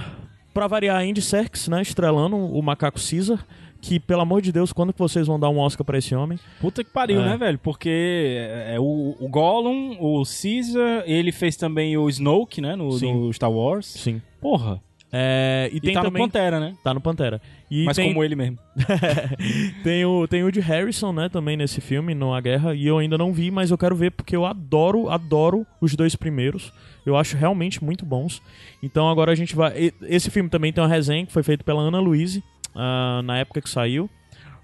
pra 0.54 0.68
variar, 0.68 1.02
Andy 1.02 1.22
Serkis, 1.22 1.68
né? 1.68 1.82
Estrelando 1.82 2.36
o 2.38 2.62
Macaco 2.62 3.00
Caesar. 3.00 3.46
Que, 3.82 4.00
pelo 4.00 4.22
amor 4.22 4.42
de 4.42 4.52
Deus, 4.52 4.74
quando 4.74 4.92
que 4.92 5.00
vocês 5.00 5.26
vão 5.28 5.40
dar 5.40 5.50
um 5.50 5.58
Oscar 5.60 5.86
pra 5.86 5.98
esse 5.98 6.14
homem? 6.14 6.38
Puta 6.60 6.84
que 6.84 6.90
pariu, 6.92 7.22
É. 7.22 7.26
né, 7.30 7.38
velho? 7.38 7.58
Porque 7.58 7.90
é, 7.90 8.76
é 8.76 8.80
o, 8.80 9.16
o 9.20 9.28
Gollum, 9.30 9.96
o 10.00 10.24
Caesar, 10.26 11.04
ele 11.06 11.32
fez 11.32 11.56
também 11.56 11.98
o 11.98 12.10
Snoke, 12.10 12.60
né, 12.62 12.76
no, 12.76 12.90
no 13.00 13.34
Star 13.34 13.52
Wars. 13.52 13.86
Sim. 13.86 14.22
Porra. 14.42 14.82
É, 15.12 15.70
e, 15.74 15.78
E 15.78 15.80
tem 15.80 15.94
tá 15.94 16.02
no 16.04 16.08
também... 16.08 16.22
Pantera, 16.24 16.60
né? 16.60 16.76
Tá 16.84 16.94
no 16.94 17.02
Pantera. 17.02 17.42
E 17.72 17.84
Mas 17.86 17.96
tem... 17.96 18.10
como 18.10 18.24
ele 18.24 18.36
mesmo. 18.36 18.60
tem 19.84 20.06
o 20.06 20.28
tem 20.28 20.44
o 20.44 20.52
de 20.52 20.60
Harrison, 20.60 21.12
né, 21.12 21.30
também 21.30 21.58
nesse 21.58 21.82
filme, 21.82 22.14
no 22.14 22.34
A 22.34 22.42
Guerra, 22.42 22.76
e 22.76 22.86
eu 22.86 22.98
ainda 22.98 23.18
não 23.18 23.32
vi, 23.34 23.50
mas 23.50 23.72
eu 23.72 23.78
quero 23.78 23.96
ver 23.96 24.12
porque 24.12 24.36
eu 24.36 24.46
adoro, 24.46 25.10
adoro 25.10 25.66
os 25.82 25.96
dois 25.96 26.16
primeiros. 26.16 26.72
Eu 27.06 27.16
acho 27.16 27.38
realmente 27.38 27.84
muito 27.84 28.06
bons. 28.06 28.42
Então 28.84 29.10
agora 29.10 29.32
a 29.32 29.36
gente 29.36 29.56
vai. 29.56 29.92
Esse 30.04 30.30
filme 30.30 30.50
também 30.50 30.72
tem 30.72 30.84
uma 30.84 30.90
resenha 30.90 31.26
que 31.26 31.32
foi 31.32 31.42
feita 31.44 31.64
pela 31.64 31.82
Ana 31.82 32.00
Luise, 32.00 32.44
ah, 32.76 33.22
na 33.24 33.38
época 33.40 33.62
que 33.62 33.70
saiu, 33.70 34.10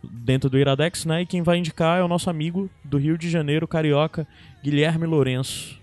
dentro 0.03 0.49
do 0.49 0.57
Iradex, 0.57 1.05
né? 1.05 1.21
E 1.21 1.25
quem 1.25 1.41
vai 1.41 1.57
indicar 1.57 1.99
é 1.99 2.03
o 2.03 2.07
nosso 2.07 2.29
amigo 2.29 2.69
do 2.83 2.97
Rio 2.97 3.17
de 3.17 3.29
Janeiro, 3.29 3.67
carioca, 3.67 4.27
Guilherme 4.63 5.05
Lourenço. 5.05 5.79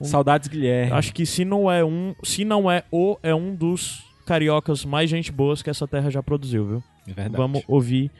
Um- 0.00 0.04
Saudades 0.04 0.48
Guilherme. 0.48 0.92
Acho 0.92 1.12
que 1.12 1.24
se 1.24 1.44
não 1.44 1.70
é 1.70 1.84
um, 1.84 2.14
se 2.22 2.44
não 2.44 2.70
é 2.70 2.82
o, 2.90 3.16
é 3.22 3.34
um 3.34 3.54
dos 3.54 4.02
cariocas 4.26 4.84
mais 4.84 5.08
gente 5.08 5.30
boas 5.30 5.62
que 5.62 5.70
essa 5.70 5.86
terra 5.86 6.10
já 6.10 6.22
produziu, 6.22 6.66
viu? 6.66 6.84
É 7.06 7.12
verdade. 7.12 7.36
Vamos 7.36 7.62
ouvir 7.68 8.10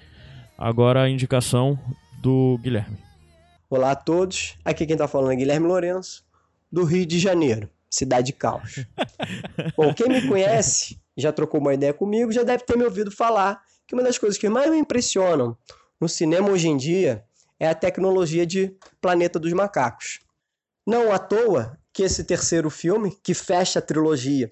agora 0.57 1.03
a 1.03 1.09
indicação 1.11 1.79
do 2.21 2.59
Guilherme. 2.63 2.97
Olá 3.69 3.91
a 3.91 3.97
todos, 3.97 4.55
aqui 4.65 4.87
quem 4.87 4.97
tá 4.97 5.09
falando 5.09 5.33
é 5.33 5.37
Guilherme 5.37 5.67
Lourenço, 5.67 6.23
do 6.71 6.85
Rio 6.85 7.05
de 7.05 7.19
Janeiro, 7.19 7.69
cidade 7.91 8.27
de 8.29 8.33
caos. 8.35 8.85
Bom, 9.77 9.93
quem 9.95 10.09
me 10.09 10.29
conhece, 10.29 10.97
já 11.17 11.33
trocou 11.33 11.61
uma 11.61 11.75
ideia 11.75 11.93
comigo, 11.93 12.33
já 12.33 12.43
deve 12.43 12.65
ter 12.65 12.77
me 12.77 12.85
ouvido 12.85 13.11
falar 13.11 13.63
que 13.87 13.95
uma 13.95 14.03
das 14.03 14.19
coisas 14.19 14.39
que 14.39 14.49
mais 14.49 14.71
me 14.71 14.79
impressionam 14.79 15.57
no 16.01 16.09
cinema 16.09 16.51
hoje 16.51 16.69
em 16.69 16.77
dia 16.77 17.25
é 17.59 17.69
a 17.69 17.75
tecnologia 17.75 18.47
de 18.47 18.77
Planeta 19.01 19.39
dos 19.39 19.53
Macacos. 19.53 20.21
Não 20.87 21.13
à 21.13 21.19
toa 21.19 21.79
que 21.93 22.03
esse 22.03 22.25
terceiro 22.25 22.69
filme, 22.69 23.17
que 23.23 23.33
fecha 23.33 23.79
a 23.79 23.83
trilogia 23.83 24.51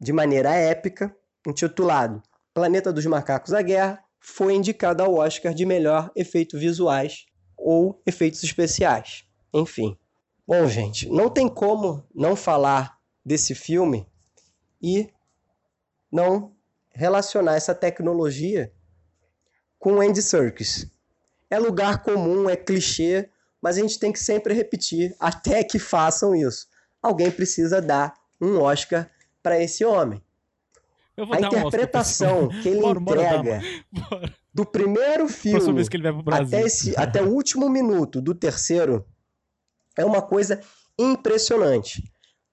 de 0.00 0.12
maneira 0.12 0.54
épica, 0.54 1.14
intitulado 1.46 2.22
Planeta 2.54 2.92
dos 2.92 3.04
Macacos 3.04 3.52
A 3.52 3.60
Guerra, 3.60 4.02
foi 4.20 4.54
indicado 4.54 5.02
ao 5.02 5.14
Oscar 5.14 5.52
de 5.52 5.66
melhor 5.66 6.10
efeitos 6.16 6.58
visuais 6.58 7.26
ou 7.56 8.00
efeitos 8.06 8.42
especiais. 8.42 9.24
Enfim. 9.52 9.96
Bom, 10.46 10.66
gente, 10.68 11.08
não 11.08 11.28
tem 11.28 11.48
como 11.48 12.04
não 12.14 12.36
falar 12.36 12.98
desse 13.24 13.54
filme 13.54 14.06
e 14.80 15.10
não 16.10 16.54
relacionar 16.90 17.54
essa 17.54 17.74
tecnologia 17.74 18.72
com 19.78 20.00
Andy 20.00 20.22
Serkis. 20.22 20.90
É 21.50 21.58
lugar 21.58 22.02
comum, 22.02 22.48
é 22.48 22.56
clichê, 22.56 23.28
mas 23.60 23.76
a 23.76 23.80
gente 23.80 23.98
tem 23.98 24.12
que 24.12 24.18
sempre 24.18 24.54
repetir 24.54 25.14
até 25.20 25.62
que 25.62 25.78
façam 25.78 26.34
isso. 26.34 26.66
Alguém 27.02 27.30
precisa 27.30 27.80
dar 27.80 28.14
um 28.40 28.60
Oscar 28.60 29.10
para 29.42 29.60
esse 29.62 29.84
homem. 29.84 30.22
A 31.16 31.22
um 31.22 31.46
interpretação 31.46 32.50
esse 32.50 32.62
que 32.62 32.68
ele 32.68 32.80
Bora, 32.80 33.00
bora 33.00 33.22
entrega 33.22 33.62
mano. 34.10 34.32
do 34.52 34.66
primeiro 34.66 35.28
filme 35.28 35.82
até, 36.30 36.62
esse, 36.62 36.94
até 36.96 37.22
o 37.22 37.30
último 37.30 37.70
minuto 37.70 38.20
do 38.20 38.34
terceiro 38.34 39.06
é 39.96 40.04
uma 40.04 40.20
coisa 40.20 40.60
impressionante. 40.98 42.02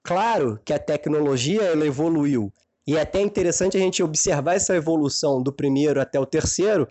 Claro 0.02 0.58
que 0.64 0.72
a 0.72 0.78
tecnologia 0.78 1.62
ela 1.62 1.86
evoluiu 1.86 2.52
e 2.86 2.96
é 2.96 3.00
até 3.00 3.20
interessante 3.20 3.76
a 3.76 3.80
gente 3.80 4.02
observar 4.02 4.54
essa 4.54 4.74
evolução 4.74 5.42
do 5.42 5.52
primeiro 5.52 6.00
até 6.00 6.20
o 6.20 6.26
terceiro 6.26 6.86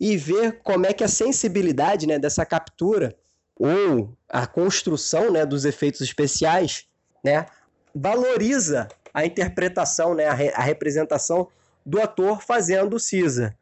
e 0.00 0.16
ver 0.16 0.60
como 0.62 0.86
é 0.86 0.92
que 0.92 1.04
a 1.04 1.08
sensibilidade 1.08 2.06
né, 2.06 2.18
dessa 2.18 2.44
captura 2.44 3.14
ou 3.56 4.16
a 4.28 4.46
construção 4.46 5.30
né, 5.30 5.46
dos 5.46 5.64
efeitos 5.64 6.00
especiais 6.00 6.86
né, 7.22 7.46
valoriza 7.94 8.88
a 9.12 9.24
interpretação, 9.24 10.14
né, 10.14 10.26
a, 10.26 10.34
re- 10.34 10.52
a 10.54 10.62
representação 10.62 11.48
do 11.86 12.00
ator 12.00 12.42
fazendo 12.42 12.96
o 12.96 13.00
Caesar, 13.00 13.56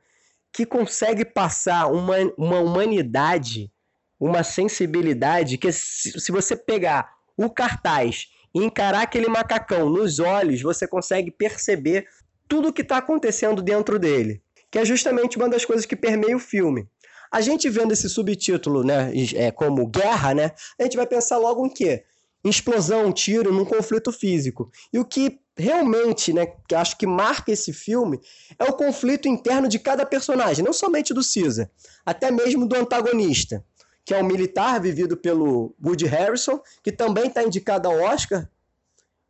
que 0.53 0.65
consegue 0.65 1.25
passar 1.25 1.87
uma, 1.87 2.17
uma 2.39 2.61
humanidade, 2.61 3.71
uma 4.19 4.43
sensibilidade 4.43 5.59
que 5.59 5.71
se, 5.73 6.19
se 6.19 6.33
você 6.33 6.57
pegar 6.57 7.13
o 7.37 7.51
cartaz 7.51 8.29
encarar 8.55 9.03
aquele 9.03 9.29
macacão 9.29 9.89
nos 9.89 10.19
olhos, 10.19 10.61
você 10.61 10.87
consegue 10.87 11.31
perceber 11.31 12.07
tudo 12.49 12.69
o 12.69 12.73
que 12.73 12.83
está 12.83 12.99
acontecendo 12.99 13.63
dentro 13.63 13.99
dele, 13.99 14.43
que 14.71 14.79
é 14.79 14.85
justamente 14.85 15.37
uma 15.37 15.49
das 15.49 15.65
coisas 15.65 15.87
que 15.87 15.97
permeia 15.97 16.37
o 16.37 16.41
filme. 16.41 16.87
A 17.31 17.41
gente 17.41 17.69
vendo 17.71 17.93
esse 17.93 18.11
subtítulo, 18.11 18.85
né, 18.85 19.11
é, 19.35 19.51
como 19.51 19.87
guerra, 19.87 20.35
né, 20.35 20.53
a 20.79 20.83
gente 20.83 20.97
vai 20.97 21.07
pensar 21.07 21.39
logo 21.39 21.65
em 21.65 21.71
quê? 21.71 22.05
Explosão, 22.45 23.11
tiro, 23.13 23.53
num 23.53 23.65
conflito 23.65 24.13
físico. 24.13 24.71
E 24.93 24.99
o 24.99 25.05
que 25.05 25.41
realmente, 25.57 26.33
né, 26.33 26.47
que 26.69 26.75
acho 26.75 26.99
que 26.99 27.07
marca 27.07 27.53
esse 27.53 27.73
filme 27.73 28.21
é 28.59 28.65
o 28.65 28.73
conflito 28.73 29.29
interno 29.29 29.69
de 29.69 29.79
cada 29.79 30.05
personagem, 30.05 30.65
não 30.65 30.73
somente 30.73 31.15
do 31.15 31.23
Caesar, 31.23 31.71
até 32.05 32.31
mesmo 32.31 32.67
do 32.67 32.77
antagonista, 32.77 33.65
que 34.05 34.13
é 34.15 34.23
um 34.23 34.27
militar 34.27 34.81
vivido 34.81 35.17
pelo 35.17 35.75
Woody 35.85 36.07
Harrison, 36.07 36.61
que 36.83 36.91
também 36.93 37.27
está 37.29 37.43
indicado 37.43 37.89
ao 37.89 37.99
Oscar, 38.01 38.49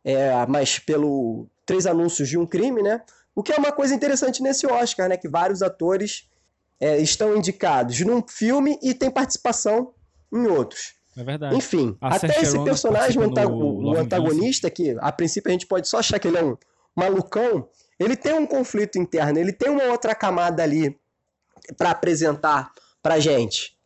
é, 0.03 0.45
mas 0.47 0.79
pelo 0.79 1.47
Três 1.65 1.85
Anúncios 1.85 2.27
de 2.29 2.37
um 2.37 2.45
Crime, 2.45 2.81
né? 2.81 3.01
O 3.35 3.41
que 3.41 3.51
é 3.53 3.55
uma 3.57 3.71
coisa 3.71 3.93
interessante 3.95 4.41
nesse 4.43 4.65
Oscar, 4.67 5.07
né? 5.09 5.17
Que 5.17 5.27
vários 5.29 5.61
atores 5.61 6.27
é, 6.79 6.97
estão 6.99 7.35
indicados 7.35 7.99
num 8.01 8.21
filme 8.27 8.77
e 8.81 8.93
tem 8.93 9.09
participação 9.09 9.93
em 10.31 10.47
outros. 10.47 10.95
É 11.15 11.23
verdade. 11.23 11.55
Enfim, 11.55 11.95
A 12.01 12.15
até 12.15 12.27
esse 12.41 12.57
personagem, 12.65 13.19
o, 13.19 13.23
anta- 13.23 13.41
o- 13.47 13.81
antagonista, 14.01 14.69
que 14.69 14.95
a 14.99 15.11
princípio 15.11 15.49
a 15.49 15.51
gente 15.53 15.67
pode 15.67 15.87
só 15.87 15.99
achar 15.99 16.17
que 16.19 16.27
ele 16.27 16.37
é 16.37 16.43
um 16.43 16.57
malucão, 16.95 17.69
ele 17.99 18.15
tem 18.15 18.33
um 18.33 18.45
conflito 18.47 18.97
interno, 18.97 19.37
ele 19.39 19.53
tem 19.53 19.69
uma 19.69 19.83
outra 19.85 20.15
camada 20.15 20.63
ali 20.63 20.99
para 21.77 21.91
apresentar 21.91 22.71
pra 23.01 23.19
gente. 23.19 23.77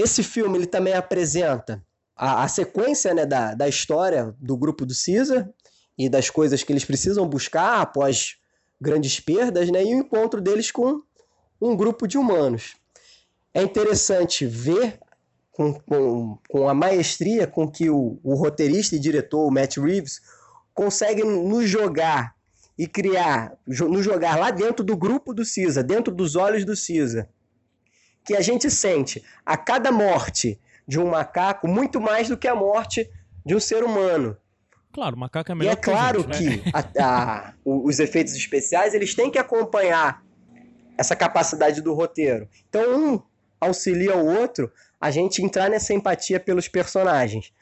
Esse 0.00 0.22
filme 0.22 0.56
ele 0.56 0.66
também 0.66 0.94
apresenta 0.94 1.84
a, 2.16 2.44
a 2.44 2.48
sequência 2.48 3.12
né, 3.12 3.26
da, 3.26 3.54
da 3.54 3.68
história 3.68 4.34
do 4.38 4.56
grupo 4.56 4.86
do 4.86 4.94
Caesar 4.94 5.48
e 5.96 6.08
das 6.08 6.30
coisas 6.30 6.62
que 6.62 6.72
eles 6.72 6.84
precisam 6.84 7.28
buscar 7.28 7.80
após 7.80 8.36
grandes 8.80 9.20
perdas, 9.20 9.70
né, 9.70 9.84
e 9.84 9.94
o 9.94 9.98
encontro 9.98 10.40
deles 10.40 10.70
com 10.70 11.02
um 11.60 11.76
grupo 11.76 12.08
de 12.08 12.16
humanos. 12.16 12.76
É 13.52 13.62
interessante 13.62 14.46
ver 14.46 14.98
com, 15.52 15.74
com, 15.74 16.38
com 16.48 16.68
a 16.68 16.72
maestria 16.72 17.46
com 17.46 17.70
que 17.70 17.90
o, 17.90 18.18
o 18.22 18.34
roteirista 18.34 18.96
e 18.96 18.98
diretor, 18.98 19.46
o 19.46 19.50
Matt 19.50 19.76
Reeves, 19.76 20.22
consegue 20.72 21.22
nos 21.22 21.68
jogar 21.68 22.34
e 22.78 22.86
criar, 22.86 23.52
nos 23.66 24.02
jogar 24.02 24.38
lá 24.38 24.50
dentro 24.50 24.82
do 24.82 24.96
grupo 24.96 25.34
do 25.34 25.42
Caesar, 25.44 25.84
dentro 25.84 26.14
dos 26.14 26.36
olhos 26.36 26.64
do 26.64 26.72
Caesar, 26.74 27.28
que 28.24 28.36
a 28.36 28.40
gente 28.40 28.70
sente 28.70 29.22
a 29.44 29.56
cada 29.56 29.90
morte 29.90 30.58
de 30.86 30.98
um 30.98 31.10
macaco 31.10 31.66
muito 31.68 32.00
mais 32.00 32.28
do 32.28 32.36
que 32.36 32.48
a 32.48 32.54
morte 32.54 33.08
de 33.44 33.54
um 33.54 33.60
ser 33.60 33.82
humano. 33.84 34.36
Claro, 34.92 35.16
macaco 35.16 35.52
é 35.52 35.54
E 35.54 35.58
melhor 35.58 35.72
é 35.72 35.76
claro 35.76 36.24
que, 36.24 36.30
a 36.32 36.34
gente, 36.36 36.58
que 36.60 36.64
né? 36.64 36.72
a- 36.98 37.04
a- 37.04 37.54
o- 37.64 37.86
os 37.88 37.98
efeitos 38.00 38.34
especiais 38.34 38.92
eles 38.92 39.14
têm 39.14 39.30
que 39.30 39.38
acompanhar 39.38 40.22
essa 40.98 41.14
capacidade 41.16 41.80
do 41.80 41.94
roteiro. 41.94 42.48
Então 42.68 43.14
um 43.14 43.22
auxilia 43.60 44.16
o 44.16 44.26
outro 44.26 44.70
a 45.00 45.10
gente 45.10 45.42
entrar 45.42 45.70
nessa 45.70 45.94
empatia 45.94 46.40
pelos 46.40 46.66
personagens. 46.68 47.52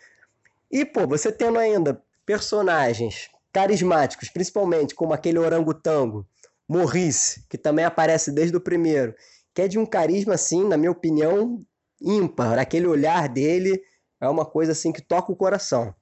E 0.70 0.84
pô, 0.84 1.06
você 1.06 1.30
tendo 1.30 1.58
ainda 1.58 2.02
personagens 2.26 3.28
carismáticos, 3.52 4.28
principalmente 4.28 4.94
como 4.94 5.12
aquele 5.12 5.38
orangotango, 5.38 6.26
Maurice, 6.68 7.44
que 7.48 7.56
também 7.58 7.84
aparece 7.84 8.30
desde 8.32 8.56
o 8.56 8.60
primeiro, 8.60 9.14
que 9.58 9.62
é 9.62 9.66
de 9.66 9.76
um 9.76 9.84
carisma 9.84 10.34
assim, 10.34 10.62
na 10.68 10.76
minha 10.76 10.92
opinião, 10.92 11.66
ímpar. 12.00 12.60
Aquele 12.60 12.86
olhar 12.86 13.28
dele 13.28 13.82
é 14.20 14.28
uma 14.28 14.46
coisa 14.46 14.70
assim 14.70 14.92
que 14.92 15.02
toca 15.02 15.32
o 15.32 15.36
coração. 15.36 15.92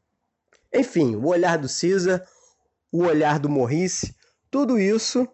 Enfim, 0.70 1.16
o 1.16 1.28
olhar 1.28 1.56
do 1.56 1.66
Caesar, 1.66 2.22
o 2.92 3.04
olhar 3.04 3.38
do 3.38 3.48
Maurice, 3.48 4.14
tudo 4.50 4.78
isso 4.78 5.26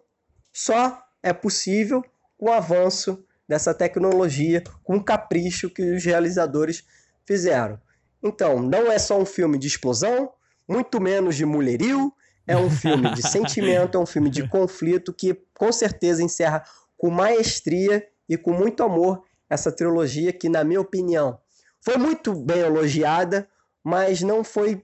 só 0.53 1.03
é 1.21 1.33
possível 1.33 2.01
com 2.37 2.45
o 2.45 2.53
avanço 2.53 3.21
dessa 3.45 3.73
tecnologia, 3.73 4.63
com 4.85 4.95
o 4.95 5.03
capricho 5.03 5.69
que 5.69 5.81
os 5.81 6.05
realizadores 6.05 6.81
fizeram. 7.27 7.77
Então, 8.23 8.61
não 8.61 8.89
é 8.89 8.99
só 8.99 9.19
um 9.19 9.25
filme 9.25 9.57
de 9.57 9.67
explosão, 9.67 10.31
muito 10.65 11.01
menos 11.01 11.35
de 11.35 11.45
mulherio, 11.45 12.09
é 12.47 12.55
um 12.55 12.69
filme 12.69 13.13
de 13.15 13.21
sentimento, 13.27 13.97
é 13.97 13.99
um 13.99 14.05
filme 14.05 14.29
de 14.29 14.47
conflito 14.47 15.11
que 15.11 15.37
com 15.53 15.73
certeza 15.73 16.23
encerra 16.23 16.63
com 16.95 17.09
maestria 17.09 18.01
e 18.33 18.37
com 18.37 18.51
muito 18.51 18.81
amor 18.81 19.23
essa 19.47 19.71
trilogia 19.71 20.33
que, 20.33 20.49
na 20.49 20.63
minha 20.63 20.81
opinião, 20.81 21.39
foi 21.79 21.97
muito 21.97 22.33
bem 22.33 22.59
elogiada, 22.59 23.47
mas 23.83 24.21
não 24.21 24.43
foi 24.43 24.83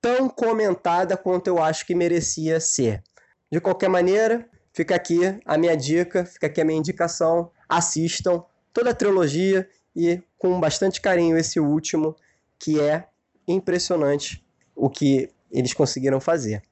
tão 0.00 0.28
comentada 0.30 1.14
quanto 1.16 1.48
eu 1.48 1.62
acho 1.62 1.84
que 1.86 1.94
merecia 1.94 2.58
ser. 2.58 3.02
De 3.52 3.60
qualquer 3.60 3.90
maneira, 3.90 4.48
fica 4.72 4.94
aqui 4.94 5.18
a 5.44 5.58
minha 5.58 5.76
dica, 5.76 6.24
fica 6.24 6.46
aqui 6.46 6.60
a 6.60 6.64
minha 6.64 6.78
indicação. 6.78 7.50
Assistam 7.68 8.42
toda 8.72 8.90
a 8.90 8.94
trilogia 8.94 9.68
e 9.94 10.22
com 10.38 10.58
bastante 10.58 11.02
carinho 11.02 11.36
esse 11.36 11.60
último, 11.60 12.16
que 12.58 12.80
é 12.80 13.08
impressionante 13.46 14.42
o 14.74 14.88
que 14.88 15.28
eles 15.50 15.74
conseguiram 15.74 16.20
fazer. 16.20 16.62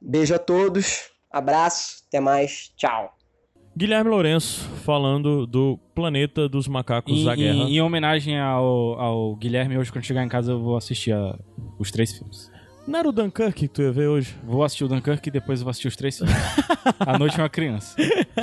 Beijo 0.00 0.34
a 0.34 0.38
todos, 0.38 1.10
abraço, 1.30 2.04
até 2.08 2.20
mais, 2.20 2.72
tchau. 2.74 3.14
Guilherme 3.76 4.10
Lourenço 4.10 4.68
falando 4.84 5.46
do 5.46 5.78
Planeta 5.94 6.48
dos 6.48 6.68
Macacos 6.68 7.18
Em, 7.20 7.24
da 7.24 7.34
Guerra. 7.34 7.56
em- 7.56 7.76
em 7.76 7.80
homenagem 7.80 8.38
ao, 8.38 9.00
ao 9.00 9.36
Guilherme, 9.36 9.78
hoje 9.78 9.90
quando 9.90 10.04
chegar 10.04 10.22
em 10.24 10.28
casa 10.28 10.52
eu 10.52 10.60
vou 10.60 10.76
assistir 10.76 11.12
a- 11.12 11.38
os 11.78 11.90
três 11.90 12.12
filmes. 12.16 12.50
Não 12.86 12.98
era 12.98 13.08
o 13.08 13.12
Dunkirk 13.12 13.52
que 13.52 13.68
tu 13.68 13.80
ia 13.80 13.92
ver 13.92 14.08
hoje? 14.08 14.34
Vou 14.42 14.64
assistir 14.64 14.84
o 14.84 14.88
Dunkirk 14.88 15.28
e 15.28 15.30
depois 15.32 15.60
eu 15.60 15.64
vou 15.64 15.70
assistir 15.70 15.86
os 15.86 15.94
três 15.96 16.16
filmes. 16.18 16.34
a 16.98 17.16
Noite 17.16 17.38
é 17.38 17.42
uma 17.42 17.48
Criança. 17.48 17.94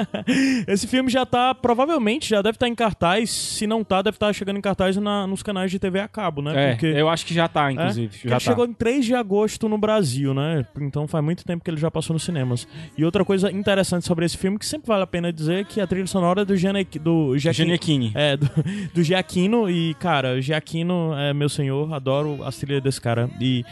Esse 0.66 0.88
filme 0.88 1.10
já 1.10 1.26
tá, 1.26 1.54
provavelmente, 1.54 2.30
já 2.30 2.42
deve 2.42 2.56
estar 2.56 2.68
em 2.68 2.74
cartaz. 2.76 3.30
Se 3.30 3.68
não 3.68 3.84
tá, 3.84 4.02
deve 4.02 4.16
estar 4.16 4.32
chegando 4.32 4.58
em 4.58 4.62
cartaz 4.62 4.96
na- 4.96 5.28
nos 5.28 5.44
canais 5.44 5.70
de 5.70 5.78
TV 5.78 6.00
a 6.00 6.08
cabo, 6.08 6.42
né? 6.42 6.78
É, 6.82 7.02
eu 7.02 7.10
acho 7.10 7.26
que 7.26 7.34
já 7.34 7.50
tá, 7.50 7.70
inclusive. 7.70 8.06
É, 8.08 8.10
porque 8.10 8.30
já 8.30 8.36
tá. 8.36 8.40
chegou 8.40 8.66
em 8.66 8.74
3 8.74 9.06
de 9.06 9.14
agosto 9.14 9.68
no 9.68 9.78
Brasil, 9.78 10.34
né? 10.34 10.66
Então 10.80 11.06
faz 11.06 11.24
muito 11.24 11.44
tempo 11.44 11.62
que 11.64 11.70
ele 11.70 11.78
já 11.78 11.92
passou 11.92 12.14
nos 12.14 12.24
cinemas. 12.24 12.66
E 12.98 13.04
outra 13.04 13.26
coisa 13.26 13.52
interessante 13.52 14.06
sobre 14.06 14.26
esse 14.26 14.38
filme, 14.38 14.58
que 14.58 14.66
sempre 14.66 14.88
vale 14.88 15.04
a 15.04 15.08
pena 15.08 15.34
dizer, 15.34 15.66
que 15.66 15.82
a 15.82 15.88
trilha 15.88 16.08
sonora 16.08 16.44
é 16.44 16.46
do, 16.46 16.56
Giane, 16.56 16.86
do. 17.02 17.38
Giannichini. 17.38 18.14
É, 18.16 18.38
do, 18.38 18.50
do 18.96 19.04
Giacchino. 19.04 19.70
E, 19.70 19.94
cara, 19.96 20.42
Giacchino 20.42 21.14
é 21.14 21.34
meu 21.34 21.50
senhor, 21.50 21.94
adoro 21.94 22.42
as 22.46 22.56
trilhas 22.58 22.82
desse 22.82 23.02
cara. 23.02 23.30
E 23.42 23.66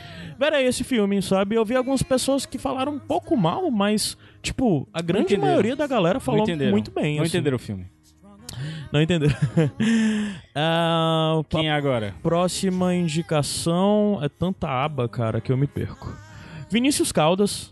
verei 0.58 0.68
esse 0.68 0.84
filme, 0.84 1.22
sabe? 1.22 1.56
Eu 1.56 1.64
vi 1.64 1.76
algumas 1.76 2.02
pessoas 2.02 2.46
que 2.46 2.58
falaram 2.58 2.94
um 2.94 3.00
pouco 3.00 3.36
mal, 3.38 3.70
mas, 3.70 4.18
tipo, 4.42 4.88
a 4.92 5.02
grande 5.02 5.38
maioria 5.38 5.76
da 5.76 5.88
galera 5.88 6.20
falou 6.20 6.46
muito 6.72 6.92
bem. 6.92 7.18
Não 7.18 7.24
assim. 7.24 7.38
entenderam 7.38 7.56
o 7.56 7.60
filme. 7.60 7.86
Não 8.92 9.02
entenderam. 9.02 9.36
Ah, 10.60 11.40
Quem 11.50 11.70
é 11.70 11.72
agora? 11.72 12.16
Próxima 12.24 12.96
indicação 12.96 14.20
é 14.24 14.28
tanta 14.28 14.68
aba, 14.68 15.08
cara, 15.08 15.40
que 15.40 15.52
eu 15.52 15.58
me 15.58 15.68
perco. 15.68 16.12
Vinícius 16.68 17.12
Caldas, 17.12 17.72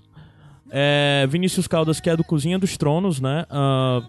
É, 0.71 1.27
Vinícius 1.29 1.67
Caldas, 1.67 1.99
que 1.99 2.09
é 2.09 2.17
do 2.17 2.23
Cozinha 2.23 2.57
dos 2.57 2.75
Tronos, 2.75 3.21
né? 3.21 3.45
Ah, 3.49 4.01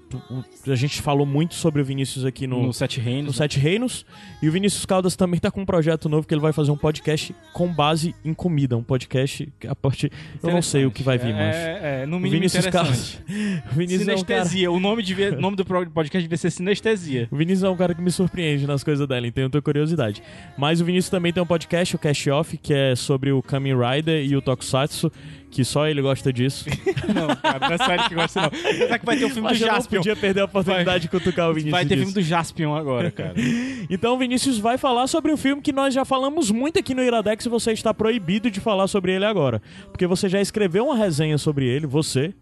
a 0.66 0.74
gente 0.74 1.02
falou 1.02 1.26
muito 1.26 1.54
sobre 1.54 1.82
o 1.82 1.84
Vinícius 1.84 2.24
aqui 2.24 2.46
no, 2.46 2.62
No 2.66 2.72
Sete 2.72 2.98
Reinos, 2.98 3.24
no 3.24 3.30
né? 3.30 3.36
Sete 3.36 3.58
Reinos. 3.58 4.06
E 4.42 4.48
o 4.48 4.52
Vinícius 4.52 4.86
Caldas 4.86 5.14
também 5.16 5.38
tá 5.38 5.50
com 5.50 5.60
um 5.60 5.66
projeto 5.66 6.08
novo 6.08 6.26
que 6.26 6.32
ele 6.32 6.40
vai 6.40 6.52
fazer 6.52 6.70
um 6.70 6.76
podcast 6.76 7.34
com 7.52 7.72
base 7.72 8.14
em 8.24 8.32
comida. 8.32 8.76
Um 8.76 8.82
podcast 8.82 9.52
que 9.60 9.66
a 9.66 9.74
partir. 9.74 10.10
Eu 10.42 10.50
não 10.50 10.62
sei 10.62 10.86
o 10.86 10.90
que 10.90 11.02
vai 11.02 11.18
vir, 11.18 11.34
mas. 11.34 11.54
É, 11.54 12.02
é, 12.02 12.06
no 12.06 12.18
mínimo 12.18 12.32
Vinícius. 12.32 12.66
Caldas. 12.66 13.20
Vinícius 13.72 14.08
é 14.08 14.14
um 14.14 14.22
cara- 14.22 14.44
Sinestesia. 14.44 14.70
O 14.70 14.80
nome, 14.80 15.02
devia, 15.02 15.32
nome 15.38 15.56
do 15.56 15.64
podcast 15.64 16.22
devia 16.22 16.38
ser 16.38 16.50
Sinestesia. 16.50 17.28
O 17.30 17.36
Vinícius 17.36 17.64
é 17.64 17.68
um 17.68 17.76
cara 17.76 17.94
que 17.94 18.00
me 18.00 18.10
surpreende 18.10 18.66
nas 18.66 18.82
coisas 18.82 19.06
dela, 19.06 19.26
então 19.26 19.44
eu 19.44 19.50
tenho 19.50 19.62
curiosidade. 19.62 20.22
Mas 20.56 20.80
o 20.80 20.84
Vinícius 20.84 21.10
também 21.10 21.32
tem 21.32 21.42
um 21.42 21.46
podcast, 21.46 21.94
o 21.94 21.98
Cash 21.98 22.26
Off, 22.28 22.56
que 22.56 22.72
é 22.72 22.96
sobre 22.96 23.30
o 23.30 23.42
Kamen 23.42 23.74
Rider 23.76 24.24
e 24.24 24.36
o 24.36 24.40
Tokusatsu, 24.42 25.12
que 25.50 25.64
só 25.64 25.86
ele 25.86 26.02
gosta 26.02 26.32
disso. 26.32 26.66
Não, 27.14 27.34
cara, 27.36 27.60
não 27.68 27.74
é 27.74 27.78
só 27.78 27.94
ele 27.94 28.02
que 28.08 28.14
gosta, 28.14 28.40
não. 28.40 28.46
Apesar 28.48 28.98
que 28.98 29.06
vai 29.06 29.16
ter 29.16 29.24
o 29.24 29.28
filme 29.30 29.42
Mas 29.42 29.58
do 29.58 29.64
eu 29.64 29.68
não 29.68 29.74
Jaspion. 29.76 29.98
podia 29.98 30.16
perder 30.16 30.40
a 30.40 30.44
oportunidade 30.44 31.02
de 31.02 31.08
cutucar 31.08 31.48
o 31.48 31.54
Vinícius 31.54 31.70
Vai 31.70 31.86
ter 31.86 31.94
disso. 31.94 32.06
filme 32.08 32.14
do 32.14 32.20
Jaspion 32.28 32.74
agora, 32.74 33.10
cara. 33.10 33.34
Então 33.88 34.14
o 34.14 34.18
Vinícius 34.18 34.58
vai 34.58 34.76
falar 34.76 35.06
sobre 35.06 35.32
um 35.32 35.36
filme 35.36 35.62
que 35.62 35.72
nós 35.72 35.94
já 35.94 36.04
falamos 36.04 36.50
muito 36.50 36.78
aqui 36.80 36.94
no 36.94 37.02
Iradex 37.02 37.46
e 37.46 37.48
você 37.48 37.72
está 37.72 37.94
proibido 37.94 38.50
de 38.50 38.58
falar 38.60 38.88
sobre 38.88 39.12
ele 39.14 39.24
agora. 39.24 39.62
Porque 39.92 40.06
você 40.06 40.28
já 40.28 40.40
escreveu 40.40 40.86
uma 40.86 40.96
resenha 40.96 41.38
sobre 41.38 41.64
ele, 41.66 41.86
você. 41.86 42.34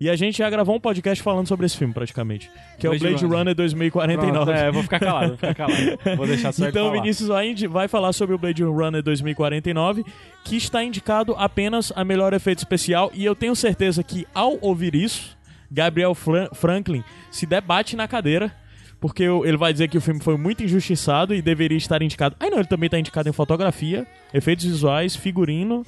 E 0.00 0.10
a 0.10 0.16
gente 0.16 0.38
já 0.38 0.50
gravou 0.50 0.74
um 0.76 0.80
podcast 0.80 1.22
falando 1.22 1.46
sobre 1.46 1.66
esse 1.66 1.76
filme, 1.76 1.94
praticamente. 1.94 2.50
Que 2.78 2.86
é 2.86 2.90
o 2.90 2.98
Blade 2.98 3.24
Runner. 3.24 3.38
Runner 3.38 3.54
2049. 3.54 4.32
Pronto, 4.32 4.50
é, 4.50 4.70
vou 4.70 4.82
ficar 4.82 4.98
calado, 5.00 5.28
vou 5.28 5.36
ficar 5.36 5.54
calado. 5.54 5.98
Vou 6.16 6.26
deixar 6.26 6.52
só 6.52 6.68
Então 6.68 6.88
falar. 6.88 7.00
Vinícius 7.00 7.28
vai, 7.28 7.48
indi- 7.48 7.66
vai 7.68 7.86
falar 7.88 8.12
sobre 8.12 8.34
o 8.34 8.38
Blade 8.38 8.62
Runner 8.64 9.02
2049, 9.02 10.04
que 10.44 10.56
está 10.56 10.82
indicado 10.82 11.34
apenas 11.38 11.92
a 11.94 12.04
melhor 12.04 12.32
efeito 12.34 12.58
especial. 12.58 13.10
E 13.14 13.24
eu 13.24 13.34
tenho 13.36 13.54
certeza 13.54 14.02
que 14.02 14.26
ao 14.34 14.58
ouvir 14.60 14.94
isso, 14.96 15.36
Gabriel 15.70 16.14
Fran- 16.14 16.48
Franklin 16.52 17.02
se 17.30 17.46
debate 17.46 17.94
na 17.96 18.08
cadeira. 18.08 18.52
Porque 19.00 19.22
ele 19.22 19.56
vai 19.58 19.70
dizer 19.70 19.88
que 19.88 19.98
o 19.98 20.00
filme 20.00 20.18
foi 20.20 20.34
muito 20.38 20.64
injustiçado 20.64 21.34
e 21.34 21.42
deveria 21.42 21.76
estar 21.76 22.00
indicado. 22.00 22.34
Ah, 22.40 22.48
não, 22.48 22.56
ele 22.58 22.66
também 22.66 22.86
está 22.86 22.98
indicado 22.98 23.28
em 23.28 23.32
fotografia, 23.32 24.06
efeitos 24.32 24.64
visuais, 24.64 25.14
figurino, 25.14 25.84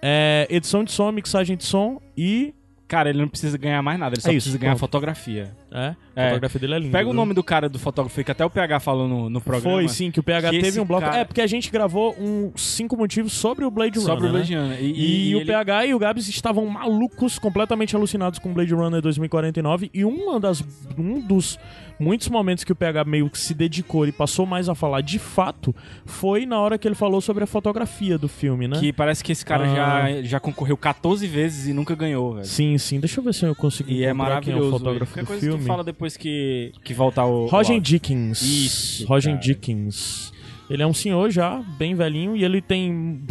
é, 0.00 0.46
edição 0.48 0.84
de 0.84 0.92
som, 0.92 1.10
mixagem 1.10 1.56
de 1.56 1.64
som 1.64 2.00
e. 2.16 2.54
Cara, 2.88 3.10
ele 3.10 3.18
não 3.20 3.28
precisa 3.28 3.58
ganhar 3.58 3.82
mais 3.82 3.98
nada, 4.00 4.14
ele 4.14 4.22
só 4.22 4.30
É 4.30 4.32
isso, 4.32 4.46
precisa 4.46 4.58
ganhar 4.58 4.72
pronto. 4.72 4.80
fotografia. 4.80 5.54
É, 5.70 5.94
a 6.16 6.28
fotografia 6.28 6.60
dele 6.60 6.74
é 6.74 6.78
linda. 6.78 6.92
Pega 6.92 7.04
o 7.08 7.12
viu? 7.12 7.16
nome 7.16 7.34
do 7.34 7.42
cara 7.44 7.68
do 7.68 7.78
fotógrafo 7.78 8.24
que 8.24 8.30
até 8.30 8.44
o 8.44 8.48
PH 8.50 8.80
falou 8.80 9.06
no, 9.06 9.28
no 9.28 9.40
programa. 9.40 9.76
Foi 9.76 9.88
sim, 9.88 10.10
que 10.10 10.18
o 10.18 10.22
PH 10.22 10.50
que 10.50 10.60
teve 10.60 10.80
um 10.80 10.84
bloco. 10.84 11.04
cara- 11.04 11.18
É, 11.18 11.24
porque 11.24 11.40
a 11.42 11.46
gente 11.46 11.70
gravou 11.70 12.16
um 12.18 12.50
cinco 12.56 12.96
motivos 12.96 13.32
sobre 13.32 13.64
o 13.64 13.70
Blade 13.70 13.98
Runner. 13.98 14.14
Sobre 14.14 14.28
o 14.28 14.32
Blade 14.32 14.54
né? 14.54 14.62
Runner. 14.62 14.78
E, 14.82 14.86
E- 14.92 15.28
e 15.30 15.34
o 15.34 15.38
ele- 15.40 15.44
PH 15.46 15.86
e 15.86 15.94
o 15.94 15.98
Gabs 15.98 16.28
estavam 16.28 16.64
malucos, 16.66 17.38
completamente 17.38 17.94
alucinados 17.94 18.38
com 18.38 18.52
Blade 18.52 18.72
Runner 18.72 19.00
2049. 19.02 19.90
E 19.92 20.04
uma 20.04 20.40
das, 20.40 20.64
um 20.96 21.20
dos 21.20 21.58
muitos 22.00 22.28
momentos 22.28 22.62
que 22.64 22.70
o 22.72 22.76
PH 22.76 23.04
meio 23.04 23.28
que 23.28 23.38
se 23.38 23.52
dedicou 23.52 24.06
e 24.06 24.12
passou 24.12 24.46
mais 24.46 24.68
a 24.68 24.74
falar 24.74 25.00
de 25.00 25.18
fato 25.18 25.74
foi 26.06 26.46
na 26.46 26.58
hora 26.60 26.78
que 26.78 26.86
ele 26.86 26.94
falou 26.94 27.20
sobre 27.20 27.42
a 27.42 27.46
fotografia 27.46 28.16
do 28.16 28.28
filme, 28.28 28.68
né? 28.68 28.78
Que 28.78 28.92
parece 28.92 29.22
que 29.22 29.32
esse 29.32 29.44
cara 29.44 29.64
Ah. 29.64 30.08
já, 30.12 30.22
já 30.22 30.40
concorreu 30.40 30.76
14 30.76 31.26
vezes 31.26 31.66
e 31.66 31.72
nunca 31.72 31.94
ganhou, 31.96 32.34
velho. 32.34 32.46
Sim, 32.46 32.78
sim. 32.78 33.00
Deixa 33.00 33.18
eu 33.20 33.24
ver 33.24 33.34
se 33.34 33.44
eu 33.44 33.54
consigo 33.54 33.90
E 33.90 34.04
é 34.04 34.10
encontrar 34.10 34.40
quem 34.40 34.52
é 34.52 34.56
maravilhoso. 34.56 34.68
o 34.68 34.78
fotógrafo 34.78 35.18
do 35.18 35.26
coisa 35.26 35.57
filme. 35.58 35.68
fala 35.68 35.84
depois 35.84 36.16
que, 36.16 36.72
que 36.84 36.92
voltar 36.94 37.24
o. 37.26 37.44
o 37.44 37.46
Roger 37.46 37.76
áudio. 37.76 37.80
Dickens. 37.80 38.42
Isso. 38.42 39.06
Roger 39.06 39.32
cara. 39.34 39.42
Dickens. 39.44 40.32
Ele 40.70 40.82
é 40.82 40.86
um 40.86 40.92
senhor 40.92 41.30
já, 41.30 41.60
bem 41.78 41.94
velhinho, 41.94 42.36
e 42.36 42.44
ele 42.44 42.60
tem 42.60 42.92
um- 42.92 43.24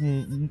um- 0.00 0.48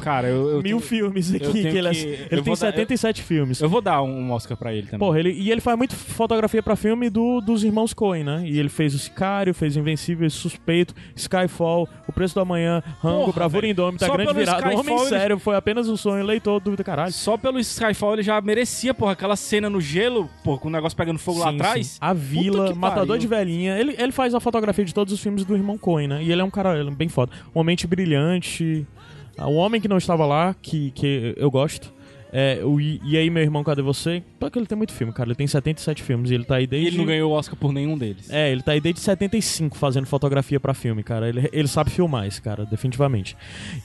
Cara, 0.00 0.28
eu, 0.28 0.48
eu 0.48 0.54
mil 0.56 0.62
tenho- 0.62 0.80
filmes 0.80 1.30
eu 1.30 1.36
aqui. 1.36 1.62
que 1.62 1.68
ele 1.68 1.90
que- 1.90 2.06
ele 2.06 2.22
eu 2.24 2.28
tem 2.28 2.42
vou 2.42 2.54
dar- 2.54 2.56
77 2.56 3.22
filmes. 3.22 3.60
Eu 3.60 3.68
vou 3.68 3.80
dar 3.82 4.02
um 4.02 4.30
Oscar 4.32 4.56
pra 4.56 4.72
ele 4.72 4.86
também. 4.86 4.98
Porra, 4.98 5.18
ele, 5.18 5.30
e 5.32 5.50
ele 5.50 5.60
faz 5.60 5.76
muito 5.76 5.94
fotografia 5.94 6.62
pra 6.62 6.74
filme 6.74 7.10
do, 7.10 7.40
dos 7.40 7.62
irmãos 7.64 7.92
Coen, 7.92 8.24
né? 8.24 8.42
E 8.46 8.58
ele 8.58 8.68
fez 8.70 8.94
o 8.94 8.98
Sicário, 8.98 9.52
fez 9.54 9.76
Invencível, 9.76 10.28
Suspeito, 10.30 10.94
Skyfall, 11.14 11.88
O 12.08 12.12
Preço 12.12 12.34
do 12.34 12.40
Amanhã, 12.40 12.82
Rango, 13.00 13.20
Porra, 13.26 13.32
Bravura. 13.32 13.66
Indômita, 13.66 14.06
Só 14.06 14.12
Grande 14.16 14.32
Virada. 14.32 14.74
Homem 14.76 14.96
ele- 14.96 15.08
Sério 15.08 15.38
foi 15.38 15.54
apenas 15.56 15.88
um 15.88 15.96
sonho, 15.96 16.24
leitor, 16.24 16.60
dúvida, 16.60 16.82
caralho. 16.82 17.12
Só 17.12 17.36
pelo 17.36 17.58
Skyfall 17.58 18.14
ele 18.14 18.22
já 18.22 18.40
merecia, 18.40 18.94
porra, 18.94 19.12
aquela 19.12 19.36
cena 19.36 19.68
no 19.68 19.80
gelo, 19.80 20.28
porra, 20.42 20.58
com 20.58 20.68
o 20.68 20.70
negócio 20.70 20.96
pegando 20.96 21.18
fogo 21.18 21.40
lá 21.40 21.50
Sim, 21.50 21.56
atrás. 21.56 21.86
sim. 21.88 21.98
A 22.00 22.12
Vila, 22.12 22.74
Matador 22.74 23.18
de 23.18 23.26
Velhinha. 23.26 23.78
Ele, 23.78 23.94
ele 23.98 24.12
faz 24.12 24.34
a 24.34 24.40
fotografia 24.40 24.84
de 24.84 24.94
todos 24.94 25.12
os 25.12 25.20
filmes 25.20 25.44
do 25.44 25.54
irmão 25.54 25.76
Coen, 25.76 26.08
né? 26.08 26.22
E 26.22 26.32
ele 26.32 26.40
é 26.40 26.44
um 26.44 26.50
cara 26.50 26.78
ele 26.78 26.88
é 26.88 26.92
bem 26.94 27.08
foda. 27.08 27.30
Uma 27.54 27.62
mente 27.64 27.86
brilhante. 27.86 28.86
Ah, 29.36 29.48
O 29.48 29.54
Homem 29.54 29.80
que 29.80 29.88
Não 29.88 29.98
Estava 29.98 30.24
Lá, 30.26 30.54
que, 30.60 30.90
que 30.92 31.34
eu 31.36 31.50
gosto. 31.50 31.92
É, 32.36 32.60
o, 32.64 32.80
e 32.80 33.00
e 33.04 33.16
aí, 33.16 33.30
meu 33.30 33.42
irmão, 33.44 33.62
cadê 33.62 33.80
você? 33.80 34.20
Porque 34.40 34.58
ele 34.58 34.66
tem 34.66 34.76
muito 34.76 34.92
filme, 34.92 35.12
cara. 35.12 35.28
Ele 35.28 35.36
tem 35.36 35.46
77 35.46 36.02
filmes 36.02 36.30
e 36.32 36.34
ele 36.34 36.44
tá 36.44 36.56
aí 36.56 36.64
E 36.64 36.66
desde. 36.66 36.88
ele 36.88 36.98
não 36.98 37.06
ganhou 37.06 37.30
o 37.30 37.34
Oscar 37.34 37.54
por 37.56 37.72
nenhum 37.72 37.96
deles. 37.96 38.28
É, 38.28 38.50
ele 38.50 38.60
tá 38.60 38.72
aí 38.72 38.80
desde 38.80 39.00
75 39.00 39.78
fazendo 39.78 40.04
fotografia 40.06 40.58
pra 40.58 40.74
filme, 40.74 41.04
cara. 41.04 41.28
Ele, 41.28 41.48
ele 41.52 41.68
sabe 41.68 41.90
filmar 41.90 42.26
esse 42.26 42.42
cara, 42.42 42.66
definitivamente. 42.66 43.36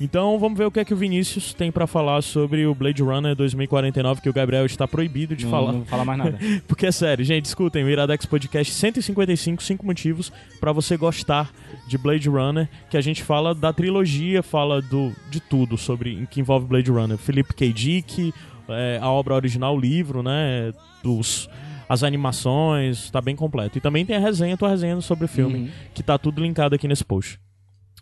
Então 0.01 0.39
vamos 0.39 0.57
ver 0.57 0.65
o 0.65 0.71
que 0.71 0.79
é 0.79 0.85
que 0.85 0.93
o 0.93 0.97
Vinícius 0.97 1.53
tem 1.53 1.71
pra 1.71 1.85
falar 1.85 2.21
sobre 2.23 2.65
o 2.65 2.73
Blade 2.73 3.03
Runner 3.03 3.35
2049, 3.35 4.21
que 4.21 4.29
o 4.29 4.33
Gabriel 4.33 4.65
está 4.65 4.87
proibido 4.87 5.35
de 5.35 5.43
Não- 5.45 5.51
falar. 5.51 5.71
não 5.71 5.79
vou 5.79 5.87
falar 5.87 6.05
mais 6.05 6.17
nada. 6.17 6.39
Porque 6.67 6.87
é 6.87 6.91
sério, 6.91 7.23
gente, 7.23 7.45
escutem, 7.45 7.83
o 7.83 7.89
Iradex 7.89 8.25
Podcast 8.25 8.73
155, 8.73 9.61
5 9.61 9.85
motivos 9.85 10.31
pra 10.59 10.71
você 10.71 10.97
gostar 10.97 11.51
de 11.87 11.97
Blade 11.97 12.27
Runner, 12.29 12.67
que 12.89 12.97
a 12.97 13.01
gente 13.01 13.21
fala 13.21 13.53
da 13.53 13.71
trilogia, 13.71 14.41
fala 14.41 14.81
do, 14.81 15.11
de 15.29 15.39
tudo 15.39 15.77
sobre 15.77 16.27
que 16.31 16.39
envolve 16.39 16.65
Blade 16.65 16.89
Runner. 16.89 17.17
Felipe 17.17 17.53
K. 17.53 17.71
Dick, 17.71 18.33
é, 18.71 18.97
a 19.01 19.09
obra 19.09 19.35
original, 19.35 19.75
o 19.75 19.79
livro, 19.79 20.21
né? 20.23 20.71
Dos, 21.03 21.49
as 21.87 22.03
animações, 22.03 23.09
tá 23.11 23.21
bem 23.21 23.35
completo. 23.35 23.77
E 23.77 23.81
também 23.81 24.05
tem 24.05 24.15
a 24.15 24.19
resenha, 24.19 24.57
tua 24.57 24.69
resenha 24.69 24.99
sobre 25.01 25.25
o 25.25 25.27
filme, 25.27 25.59
Uhum. 25.59 25.69
que 25.93 26.03
tá 26.03 26.17
tudo 26.17 26.41
linkado 26.41 26.75
aqui 26.75 26.87
nesse 26.87 27.03
post. 27.05 27.39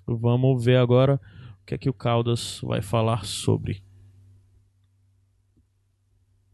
Vamos 0.05 0.63
ver 0.63 0.77
agora 0.77 1.19
o 1.61 1.65
que 1.65 1.73
é 1.75 1.77
que 1.77 1.89
o 1.89 1.93
Caldas 1.93 2.59
vai 2.63 2.81
falar 2.81 3.25
sobre. 3.25 3.83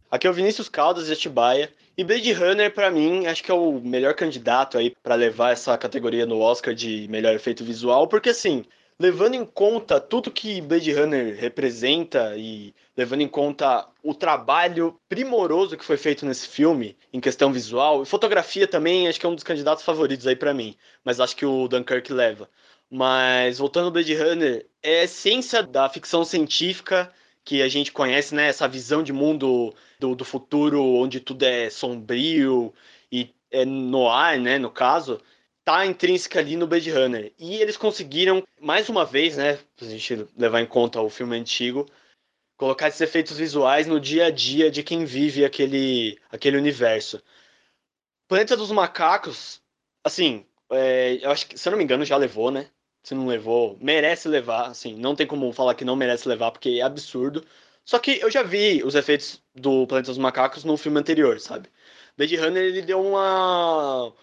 Aqui 0.10 0.28
é 0.28 0.30
o 0.30 0.34
Vinícius 0.34 0.70
Caldas 0.70 1.08
de 1.08 1.14
Atibaia. 1.14 1.72
E 1.98 2.04
Blade 2.04 2.34
Runner, 2.34 2.74
pra 2.74 2.90
mim, 2.90 3.28
acho 3.28 3.44
que 3.44 3.52
é 3.52 3.54
o 3.54 3.80
melhor 3.80 4.16
candidato 4.16 4.78
aí 4.78 4.94
pra 5.04 5.14
levar 5.16 5.52
essa 5.52 5.78
categoria 5.78 6.26
no 6.26 6.40
Oscar 6.40 6.74
de 6.74 7.08
melhor 7.08 7.34
efeito 7.36 7.64
visual, 7.64 8.08
porque 8.08 8.30
assim, 8.30 8.66
levando 9.04 9.34
em 9.34 9.46
conta 9.46 10.00
tudo 10.00 10.32
que 10.32 10.62
Blade 10.62 10.94
Runner 10.94 11.36
representa 11.38 12.38
e 12.38 12.74
levando 12.96 13.20
em 13.20 13.28
conta 13.28 13.86
o 14.02 14.14
trabalho 14.14 14.98
primoroso 15.10 15.76
que 15.76 15.84
foi 15.84 15.98
feito 15.98 16.26
nesse 16.26 16.48
filme 16.48 16.96
em 17.12 17.20
questão 17.20 17.52
visual 17.52 18.02
e 18.02 18.06
fotografia 18.06 18.66
também, 18.66 19.10
acho 19.10 19.20
que 19.20 19.26
é 19.26 19.30
um 19.30 19.36
dos 19.36 19.44
candidatos 19.44 19.84
favoritos 19.84 20.26
aí 20.26 20.38
pra 20.38 20.54
mim, 20.54 20.78
mas 21.04 21.20
acho 21.20 21.36
que 21.36 21.46
o 21.46 21.68
Dunkirk 21.68 22.14
leva. 22.14 22.50
Mas 22.90 23.58
voltando 23.58 23.88
ao 23.88 23.92
Blade 23.92 24.16
Runner, 24.16 24.66
é 24.82 25.02
a 25.02 25.04
essência 25.04 25.62
da 25.62 25.90
ficção 25.90 26.24
científica 26.24 27.12
que 27.44 27.62
a 27.62 27.68
gente 27.68 27.92
conhece, 27.92 28.34
né? 28.34 28.48
Essa 28.48 28.70
visão 28.70 29.04
de 29.04 29.12
mundo 29.12 29.76
do, 30.00 30.16
do 30.16 30.24
futuro 30.24 30.82
onde 30.82 31.20
tudo 31.20 31.44
é 31.44 31.70
sombrio 31.70 32.74
e 33.12 33.34
é 33.52 33.66
noir, 33.66 34.40
né? 34.40 34.58
No 34.58 34.72
caso, 34.72 35.20
tá 35.64 35.86
intrínseca 35.86 36.40
ali 36.40 36.56
no 36.56 36.68
Blade 36.68 36.92
Runner. 36.92 37.34
E 37.40 37.56
eles 37.56 37.78
conseguiram, 37.78 38.44
mais 38.60 38.90
uma 38.90 39.06
vez, 39.06 39.38
né? 39.38 39.60
A 39.82 39.86
gente 39.86 40.28
levar 40.38 40.62
em 40.62 40.66
conta 40.66 41.02
o 41.02 41.10
filme 41.10 41.38
antigo, 41.38 41.90
colocar 42.58 42.88
esses 42.88 43.02
efeitos 43.02 43.38
visuais 43.38 43.88
no 43.88 44.00
dia 44.00 44.28
a 44.28 44.32
dia 44.32 44.70
de 44.70 44.84
quem 44.84 45.06
vive 45.06 45.46
aquele, 45.46 46.20
aquele 46.30 46.58
universo. 46.58 47.22
Planeta 48.28 48.58
dos 48.58 48.72
Macacos, 48.72 49.62
assim, 50.04 50.46
é, 50.70 51.20
eu 51.22 51.32
acho 51.32 51.48
que, 51.48 51.58
se 51.58 51.68
eu 51.68 51.72
não 51.72 51.78
me 51.78 51.84
engano, 51.84 52.06
já 52.06 52.18
levou, 52.18 52.52
né? 52.52 52.70
Se 53.04 53.14
não 53.14 53.28
levou, 53.28 53.78
merece 53.82 54.28
levar, 54.28 54.68
assim, 54.68 54.96
não 54.96 55.16
tem 55.16 55.28
como 55.28 55.52
falar 55.52 55.76
que 55.76 55.86
não 55.86 55.96
merece 55.96 56.28
levar, 56.28 56.52
porque 56.52 56.80
é 56.80 56.82
absurdo. 56.82 57.46
Só 57.86 58.00
que 58.00 58.20
eu 58.22 58.32
já 58.32 58.44
vi 58.44 58.82
os 58.84 58.96
efeitos 58.96 59.42
do 59.54 59.86
Planeta 59.88 60.10
dos 60.12 60.18
Macacos 60.18 60.64
no 60.64 60.78
filme 60.78 61.00
anterior, 61.00 61.40
sabe? 61.40 61.70
Blade 62.18 62.36
Runner, 62.38 62.64
ele 62.64 62.82
deu 62.82 63.02
uma 63.06 64.14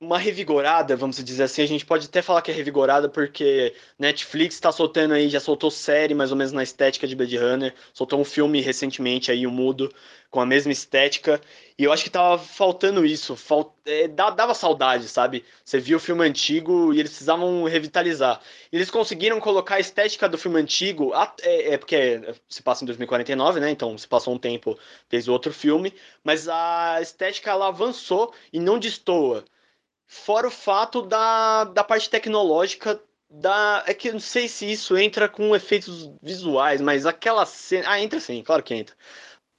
uma 0.00 0.16
revigorada, 0.18 0.96
vamos 0.96 1.22
dizer 1.22 1.42
assim. 1.44 1.62
A 1.62 1.66
gente 1.66 1.84
pode 1.84 2.06
até 2.06 2.22
falar 2.22 2.40
que 2.42 2.50
é 2.50 2.54
revigorada 2.54 3.08
porque 3.08 3.74
Netflix 3.98 4.60
tá 4.60 4.70
soltando 4.70 5.14
aí, 5.14 5.28
já 5.28 5.40
soltou 5.40 5.70
série 5.70 6.14
mais 6.14 6.30
ou 6.30 6.36
menos 6.36 6.52
na 6.52 6.62
estética 6.62 7.06
de 7.06 7.16
Blade 7.16 7.36
Runner, 7.36 7.74
soltou 7.92 8.20
um 8.20 8.24
filme 8.24 8.60
recentemente 8.60 9.30
aí, 9.32 9.44
o 9.46 9.50
Mudo, 9.50 9.92
com 10.30 10.40
a 10.40 10.46
mesma 10.46 10.70
estética. 10.70 11.40
E 11.76 11.82
eu 11.82 11.92
acho 11.92 12.04
que 12.04 12.10
tava 12.10 12.38
faltando 12.38 13.04
isso, 13.04 13.34
fal... 13.34 13.74
é, 13.84 14.06
dava 14.06 14.54
saudade, 14.54 15.08
sabe? 15.08 15.44
Você 15.64 15.80
viu 15.80 15.96
o 15.96 16.00
filme 16.00 16.24
antigo 16.24 16.94
e 16.94 17.00
eles 17.00 17.10
precisavam 17.10 17.64
revitalizar. 17.64 18.40
Eles 18.72 18.90
conseguiram 18.90 19.40
colocar 19.40 19.76
a 19.76 19.80
estética 19.80 20.28
do 20.28 20.38
filme 20.38 20.60
antigo, 20.60 21.12
é, 21.42 21.74
é 21.74 21.78
porque 21.78 22.20
se 22.48 22.62
passa 22.62 22.84
em 22.84 22.86
2049, 22.86 23.58
né? 23.58 23.70
Então 23.70 23.98
se 23.98 24.06
passou 24.06 24.32
um 24.34 24.38
tempo, 24.38 24.78
fez 25.08 25.26
outro 25.26 25.52
filme, 25.52 25.92
mas 26.22 26.48
a 26.48 27.00
estética 27.02 27.50
ela 27.50 27.66
avançou 27.66 28.32
e 28.52 28.60
não 28.60 28.78
destoa. 28.78 29.44
Fora 30.08 30.48
o 30.48 30.50
fato 30.50 31.02
da, 31.02 31.64
da 31.64 31.84
parte 31.84 32.08
tecnológica 32.08 32.98
da. 33.30 33.84
É 33.86 33.92
que 33.92 34.10
não 34.10 34.18
sei 34.18 34.48
se 34.48 34.70
isso 34.70 34.96
entra 34.96 35.28
com 35.28 35.54
efeitos 35.54 36.10
visuais, 36.22 36.80
mas 36.80 37.04
aquela 37.04 37.44
cena. 37.44 37.84
Ah, 37.90 38.00
entra 38.00 38.18
sim, 38.18 38.42
claro 38.42 38.62
que 38.62 38.74
entra. 38.74 38.96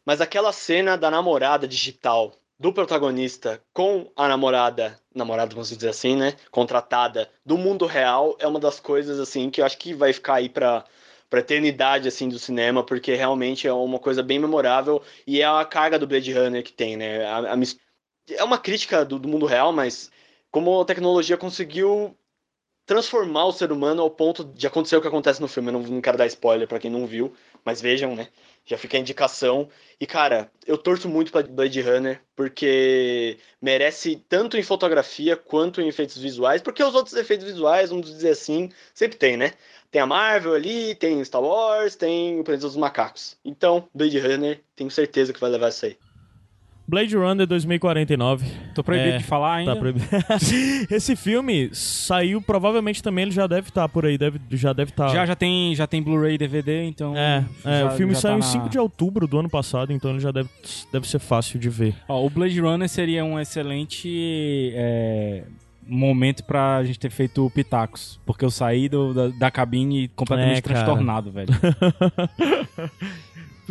Mas 0.04 0.22
aquela 0.22 0.52
cena 0.52 0.98
da 0.98 1.12
namorada 1.12 1.68
digital 1.68 2.34
do 2.60 2.74
protagonista 2.74 3.62
com 3.72 4.12
a 4.16 4.28
namorada, 4.28 5.00
namorada, 5.14 5.54
vamos 5.54 5.70
dizer 5.70 5.90
assim, 5.90 6.16
né? 6.16 6.36
Contratada 6.50 7.30
do 7.46 7.58
mundo 7.58 7.86
real 7.86 8.36
é 8.40 8.48
uma 8.48 8.60
das 8.60 8.80
coisas, 8.80 9.20
assim, 9.20 9.52
que 9.52 9.62
eu 9.62 9.66
acho 9.66 9.78
que 9.78 9.94
vai 9.94 10.12
ficar 10.12 10.36
aí 10.36 10.50
pra, 10.50 10.84
pra 11.30 11.42
eternidade, 11.42 12.08
assim, 12.08 12.28
do 12.28 12.40
cinema, 12.40 12.84
porque 12.84 13.14
realmente 13.14 13.68
é 13.68 13.74
uma 13.74 14.00
coisa 14.00 14.24
bem 14.24 14.40
memorável 14.40 15.02
e 15.28 15.42
é 15.42 15.46
a 15.46 15.64
carga 15.64 16.00
do 16.00 16.08
Blade 16.08 16.34
Runner 16.34 16.64
que 16.64 16.74
tem, 16.74 16.98
né? 16.98 17.24
A, 17.26 17.54
a 17.54 17.56
é 18.32 18.44
uma 18.44 18.58
crítica 18.58 19.06
do, 19.06 19.20
do 19.20 19.28
mundo 19.28 19.46
real, 19.46 19.72
mas 19.72 20.12
como 20.52 20.82
a 20.82 20.86
tecnologia 20.86 21.38
conseguiu 21.38 22.16
transformar 22.90 23.46
o 23.46 23.52
ser 23.52 23.72
humano 23.72 24.02
ao 24.02 24.10
ponto 24.10 24.44
de 24.44 24.66
acontecer 24.66 24.98
o 24.98 25.02
que 25.02 25.08
acontece 25.08 25.40
no 25.40 25.48
filme. 25.48 25.70
Eu 25.70 25.74
não, 25.74 25.82
não 25.84 26.02
quero 26.02 26.18
dar 26.18 26.26
spoiler 26.26 26.68
pra 26.68 26.80
quem 26.80 26.90
não 26.90 27.06
viu, 27.06 27.32
mas 27.64 27.80
vejam, 27.80 28.16
né? 28.16 28.30
Já 28.66 28.80
fica 28.80 28.98
a 28.98 29.00
indicação. 29.00 29.70
E, 30.00 30.08
cara, 30.08 30.52
eu 30.66 30.76
torço 30.76 31.08
muito 31.08 31.32
pra 31.32 31.44
Blade 31.44 31.82
Runner, 31.82 32.20
porque 32.36 33.38
merece 33.62 34.16
tanto 34.28 34.58
em 34.58 34.64
fotografia 34.64 35.38
quanto 35.38 35.82
em 35.82 35.88
efeitos 35.88 36.18
visuais, 36.18 36.64
porque 36.64 36.84
os 36.84 36.96
outros 36.96 37.16
efeitos 37.16 37.46
visuais, 37.46 37.92
vamos 37.92 38.08
dizer 38.12 38.32
assim, 38.32 38.72
sempre 38.92 39.20
tem, 39.20 39.38
né? 39.38 39.54
Tem 39.92 40.02
a 40.02 40.08
Marvel 40.08 40.56
ali, 40.56 40.96
tem 40.96 41.24
Star 41.24 41.44
Wars, 41.44 41.96
tem 41.96 42.40
o 42.40 42.44
Planeta 42.44 42.66
dos 42.66 42.76
Macacos. 42.76 43.38
Então, 43.46 43.88
Blade 43.94 44.18
Runner, 44.18 44.64
tenho 44.76 44.90
certeza 44.90 45.32
que 45.32 45.40
vai 45.40 45.52
levar 45.52 45.70
isso 45.70 45.86
aí. 45.86 45.96
Blade 46.90 47.16
Runner 47.16 47.46
2049. 47.46 48.46
Tô 48.74 48.84
proibido 48.84 49.20
de 49.20 49.24
falar 49.24 49.56
ainda. 49.58 49.74
Tá 49.76 49.80
proibido. 49.80 50.06
Esse 50.90 51.16
filme 51.16 51.70
saiu, 51.72 52.42
provavelmente 52.42 53.04
também 53.04 53.24
ele 53.24 53.32
já 53.32 53.46
deve 53.46 53.70
estar 53.70 53.88
por 53.88 54.06
aí, 54.06 54.18
deve, 54.18 54.40
já 54.52 54.74
deve 54.74 54.90
estar. 54.92 55.10
Já, 55.10 55.26
já 55.26 55.36
tem, 55.36 55.76
já 55.76 55.86
tem 55.86 56.02
Blu-ray 56.02 56.34
e 56.34 56.38
DVD, 56.38 56.84
então. 56.86 57.16
É, 57.16 57.46
é, 57.64 57.80
já- 57.82 57.88
o 57.88 57.92
filme 57.92 58.14
já 58.16 58.22
saiu 58.22 58.32
tá 58.34 58.38
em 58.38 58.42
na- 58.42 58.46
5 58.48 58.70
de 58.70 58.80
outubro 58.80 59.28
do 59.28 59.38
ano 59.38 59.50
passado, 59.50 59.94
então 59.94 60.10
ele 60.12 60.20
já 60.20 60.32
deve, 60.32 60.50
deve 60.92 61.08
ser 61.08 61.20
fácil 61.20 61.60
de 61.60 61.70
ver. 61.70 61.94
Ó, 62.08 62.26
o 62.26 62.30
Blade 62.30 62.60
Runner 62.60 62.90
seria 62.90 63.24
um 63.24 63.40
excelente 63.40 64.72
é, 64.74 65.44
momento 65.88 66.44
pra 66.44 66.84
gente 66.84 67.00
ter 67.00 67.12
feito 67.12 67.46
o 67.46 67.50
Pitacos. 67.52 68.20
Porque 68.26 68.44
eu 68.44 68.50
saí 68.52 68.90
do- 68.90 69.14
da, 69.14 69.28
da 69.28 69.52
cabine 69.52 70.08
completamente 70.16 70.58
É, 70.58 70.62
transtornado, 70.62 71.32
velho. 71.32 71.50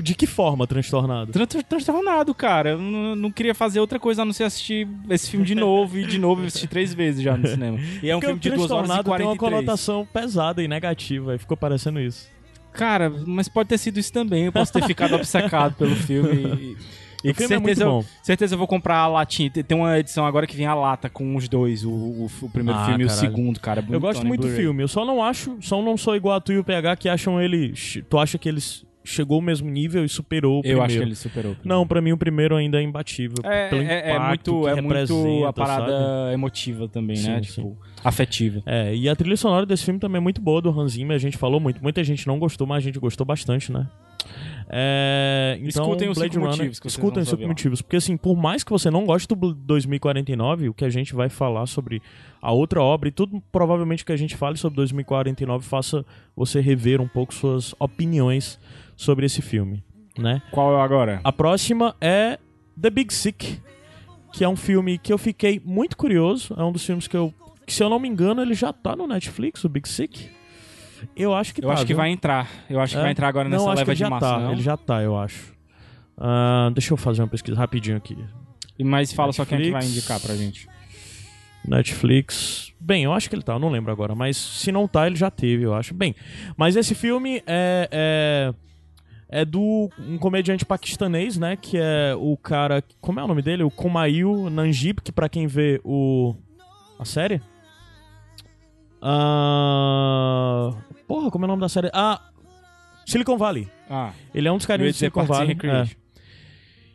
De 0.02 0.14
que 0.14 0.26
forma 0.26 0.66
transtornado? 0.66 1.32
Tran- 1.32 1.46
tran- 1.46 1.62
Transtornado, 1.62 2.34
cara. 2.34 2.70
Eu 2.70 2.78
não, 2.78 3.30
queria 3.30 3.54
fazer 3.54 3.80
outra 3.80 3.98
coisa 3.98 4.22
a 4.22 4.24
não 4.24 4.32
ser 4.32 4.44
assistir 4.44 4.86
esse 5.10 5.30
filme 5.30 5.44
de 5.44 5.54
novo 5.54 5.98
e 5.98 6.06
de 6.06 6.18
novo 6.18 6.42
eu 6.42 6.46
assisti 6.46 6.66
três 6.66 6.94
vezes 6.94 7.22
já 7.22 7.36
no 7.36 7.46
cinema. 7.48 7.78
E 8.02 8.08
é 8.08 8.14
um 8.16 8.20
Porque 8.20 8.26
filme 8.26 8.40
de 8.40 8.50
2 8.50 8.60
horas 8.70 8.70
e 8.70 8.88
transtornado 8.88 9.16
tem 9.16 9.26
uma 9.26 9.36
43. 9.36 9.38
conotação 9.64 10.06
pesada 10.12 10.62
e 10.62 10.68
negativa, 10.68 11.34
e 11.34 11.38
ficou 11.38 11.56
parecendo 11.56 12.00
isso. 12.00 12.28
Cara, 12.72 13.10
mas 13.26 13.48
pode 13.48 13.68
ter 13.68 13.78
sido 13.78 13.98
isso 13.98 14.12
também. 14.12 14.44
Eu 14.44 14.52
posso 14.52 14.72
ter 14.72 14.84
ficado 14.84 15.14
obcecado 15.16 15.74
pelo 15.74 15.96
filme. 15.96 16.76
E, 17.24 17.28
e 17.30 17.34
com 17.34 17.42
é 17.42 17.46
muito 17.48 17.66
certeza, 17.66 17.82
eu, 17.84 17.90
bom. 17.90 18.04
certeza 18.22 18.54
eu 18.54 18.58
vou 18.58 18.68
comprar 18.68 18.98
a 18.98 19.08
latinha. 19.08 19.50
Tem- 19.50 19.76
uma 19.76 19.98
edição 19.98 20.24
agora 20.24 20.46
que 20.46 20.54
vem 20.56 20.66
a 20.66 20.74
lata 20.74 21.08
com 21.10 21.34
os 21.34 21.48
dois, 21.48 21.84
o, 21.84 21.90
o, 21.90 22.30
o 22.42 22.50
primeiro 22.50 22.78
Ah, 22.78 22.86
filme 22.86 23.02
e 23.02 23.06
o 23.06 23.08
caralho. 23.08 23.28
segundo, 23.28 23.58
cara. 23.58 23.80
Eu 23.80 23.84
bonitão 23.84 24.00
gosto 24.00 24.24
muito 24.26 24.46
do 24.46 24.54
filme, 24.54 24.82
eu 24.84 24.86
só 24.88 25.04
não 25.04 25.24
acho, 25.24 25.56
só 25.60 25.82
não 25.82 25.96
sou 25.96 26.14
igual 26.14 26.36
a 26.36 26.40
tu 26.40 26.52
e 26.52 26.58
o 26.58 26.62
PH 26.62 26.94
que 26.96 27.08
acham 27.08 27.40
ele. 27.40 27.72
Tu 28.08 28.16
acha 28.18 28.38
que 28.38 28.48
eles 28.48 28.84
chegou 29.08 29.36
ao 29.36 29.42
mesmo 29.42 29.68
nível 29.70 30.04
e 30.04 30.08
superou 30.08 30.56
o 30.56 30.58
Eu 30.58 30.62
primeiro? 30.62 30.82
acho 30.84 30.96
que 30.98 31.02
ele 31.04 31.14
superou 31.14 31.52
o 31.52 31.54
primeiro. 31.56 31.78
Não, 31.78 31.86
pra 31.86 32.00
mim 32.00 32.12
o 32.12 32.18
primeiro 32.18 32.56
ainda 32.56 32.78
é 32.78 32.82
imbatível. 32.82 33.36
É, 33.44 33.68
pelo 33.68 33.82
é, 33.82 34.10
é 34.10 34.18
muito, 34.18 34.62
que 34.62 34.68
é 34.68 34.80
muito 34.82 35.44
a 35.46 35.52
parada 35.52 35.92
sabe? 35.92 36.34
emotiva 36.34 36.88
também, 36.88 37.20
né? 37.22 37.42
Sim, 37.42 37.54
Tipo, 37.62 37.78
afetiva. 38.04 38.62
É, 38.66 38.94
e 38.94 39.08
a 39.08 39.16
trilha 39.16 39.36
sonora 39.36 39.64
desse 39.66 39.84
filme 39.84 39.98
também 39.98 40.18
é 40.18 40.22
muito 40.22 40.40
boa 40.40 40.60
do 40.62 40.68
Hans 40.70 40.92
Zimmer, 40.92 41.14
a 41.16 41.18
gente 41.20 41.36
falou 41.36 41.58
muito. 41.60 41.82
Muita 41.82 42.02
gente 42.04 42.26
não 42.26 42.38
gostou, 42.38 42.66
mas 42.66 42.78
a 42.78 42.80
gente 42.80 42.98
gostou 42.98 43.26
bastante, 43.26 43.72
né? 43.72 43.86
É, 44.70 45.56
então, 45.62 45.84
Escutem 45.84 46.08
os 46.10 46.18
Blade 46.18 46.34
cinco 46.34 46.44
Runner, 46.44 46.58
motivos 46.66 46.80
escutem 46.84 47.22
os 47.22 47.28
cinco 47.30 47.46
motivos. 47.46 47.82
Porque 47.82 47.96
assim, 47.96 48.16
por 48.16 48.36
mais 48.36 48.62
que 48.62 48.70
você 48.70 48.90
não 48.90 49.06
goste 49.06 49.26
do 49.28 49.34
Bl- 49.36 49.52
2049, 49.54 50.68
o 50.68 50.74
que 50.74 50.84
a 50.84 50.90
gente 50.90 51.14
vai 51.14 51.28
falar 51.28 51.66
sobre 51.66 52.02
a 52.42 52.52
outra 52.52 52.82
obra 52.82 53.08
e 53.08 53.12
tudo 53.12 53.42
provavelmente 53.50 54.04
que 54.04 54.12
a 54.12 54.16
gente 54.16 54.36
fale 54.36 54.56
sobre 54.58 54.76
2049 54.76 55.64
faça 55.64 56.04
você 56.36 56.60
rever 56.60 57.00
um 57.00 57.08
pouco 57.08 57.32
suas 57.32 57.74
opiniões 57.78 58.60
sobre 58.98 59.24
esse 59.24 59.40
filme, 59.40 59.84
né? 60.18 60.42
Qual 60.50 60.76
é 60.76 60.82
agora? 60.82 61.20
A 61.22 61.30
próxima 61.32 61.94
é 62.00 62.36
The 62.80 62.90
Big 62.90 63.14
Sick, 63.14 63.60
que 64.32 64.42
é 64.42 64.48
um 64.48 64.56
filme 64.56 64.98
que 64.98 65.12
eu 65.12 65.16
fiquei 65.18 65.62
muito 65.64 65.96
curioso. 65.96 66.52
É 66.58 66.64
um 66.64 66.72
dos 66.72 66.84
filmes 66.84 67.06
que 67.06 67.16
eu, 67.16 67.32
que, 67.64 67.72
se 67.72 67.80
eu 67.82 67.88
não 67.88 68.00
me 68.00 68.08
engano, 68.08 68.42
ele 68.42 68.54
já 68.54 68.72
tá 68.72 68.96
no 68.96 69.06
Netflix, 69.06 69.62
o 69.64 69.68
Big 69.68 69.88
Sick. 69.88 70.28
Eu 71.14 71.32
acho 71.32 71.54
que 71.54 71.62
Eu 71.62 71.68
tá, 71.68 71.74
acho 71.74 71.82
que 71.82 71.88
viu? 71.94 71.96
vai 71.98 72.10
entrar. 72.10 72.48
Eu 72.68 72.80
acho 72.80 72.94
que 72.94 72.98
É? 72.98 73.02
vai 73.02 73.12
entrar 73.12 73.28
agora 73.28 73.48
Não, 73.48 73.56
nessa 73.58 73.70
acho 73.70 73.74
que 73.74 73.78
leva 73.78 73.90
ele 73.92 73.94
de 73.96 74.00
já 74.00 74.10
massa, 74.10 74.26
tá, 74.26 74.40
não? 74.40 74.52
Ele 74.52 74.62
já 74.62 74.76
tá, 74.76 75.00
eu 75.02 75.16
acho. 75.16 75.54
Ah, 76.16 76.70
deixa 76.74 76.92
eu 76.92 76.96
fazer 76.96 77.22
uma 77.22 77.28
pesquisa 77.28 77.56
rapidinho 77.56 77.96
aqui. 77.96 78.18
Mas 78.82 79.12
fala 79.12 79.32
só 79.32 79.44
quem 79.44 79.58
é 79.58 79.60
que 79.62 79.70
vai 79.70 79.80
Netflix. 79.80 79.96
indicar 80.08 80.20
pra 80.20 80.34
gente. 80.36 80.68
Netflix. 81.64 82.72
Bem, 82.80 83.04
eu 83.04 83.12
acho 83.12 83.28
que 83.28 83.34
ele 83.34 83.42
tá, 83.42 83.54
eu 83.54 83.58
não 83.58 83.68
lembro 83.70 83.92
agora, 83.92 84.14
mas 84.14 84.36
se 84.36 84.72
não 84.72 84.86
tá, 84.88 85.06
ele 85.06 85.16
já 85.16 85.30
teve, 85.30 85.64
eu 85.64 85.74
acho. 85.74 85.94
Bem, 85.94 86.14
mas 86.56 86.76
esse 86.76 86.94
filme 86.94 87.42
é. 87.46 87.88
é... 87.92 88.54
É 89.30 89.44
do 89.44 89.90
um 89.98 90.16
comediante 90.16 90.64
paquistanês, 90.64 91.36
né? 91.36 91.56
Que 91.56 91.76
é 91.76 92.14
o 92.16 92.36
cara. 92.36 92.82
Como 93.00 93.20
é 93.20 93.24
o 93.24 93.26
nome 93.26 93.42
dele? 93.42 93.62
O 93.62 93.70
Kumail 93.70 94.48
Nanjib, 94.48 95.02
que 95.02 95.12
pra 95.12 95.28
quem 95.28 95.46
vê 95.46 95.80
o. 95.84 96.34
A 96.98 97.04
série? 97.04 97.40
Ah. 99.02 100.70
Porra, 101.06 101.30
como 101.30 101.44
é 101.44 101.46
o 101.46 101.48
nome 101.48 101.60
da 101.60 101.68
série? 101.68 101.90
Ah. 101.92 102.20
Silicon 103.06 103.36
Valley. 103.36 103.68
Ah. 103.88 104.12
Ele 104.34 104.48
é 104.48 104.52
um 104.52 104.56
dos 104.56 104.66
carinhos 104.66 104.92
do 104.92 104.94
dizer 104.94 105.06
Silicon 105.06 105.24
Valley. 105.24 105.56
É. 105.62 105.88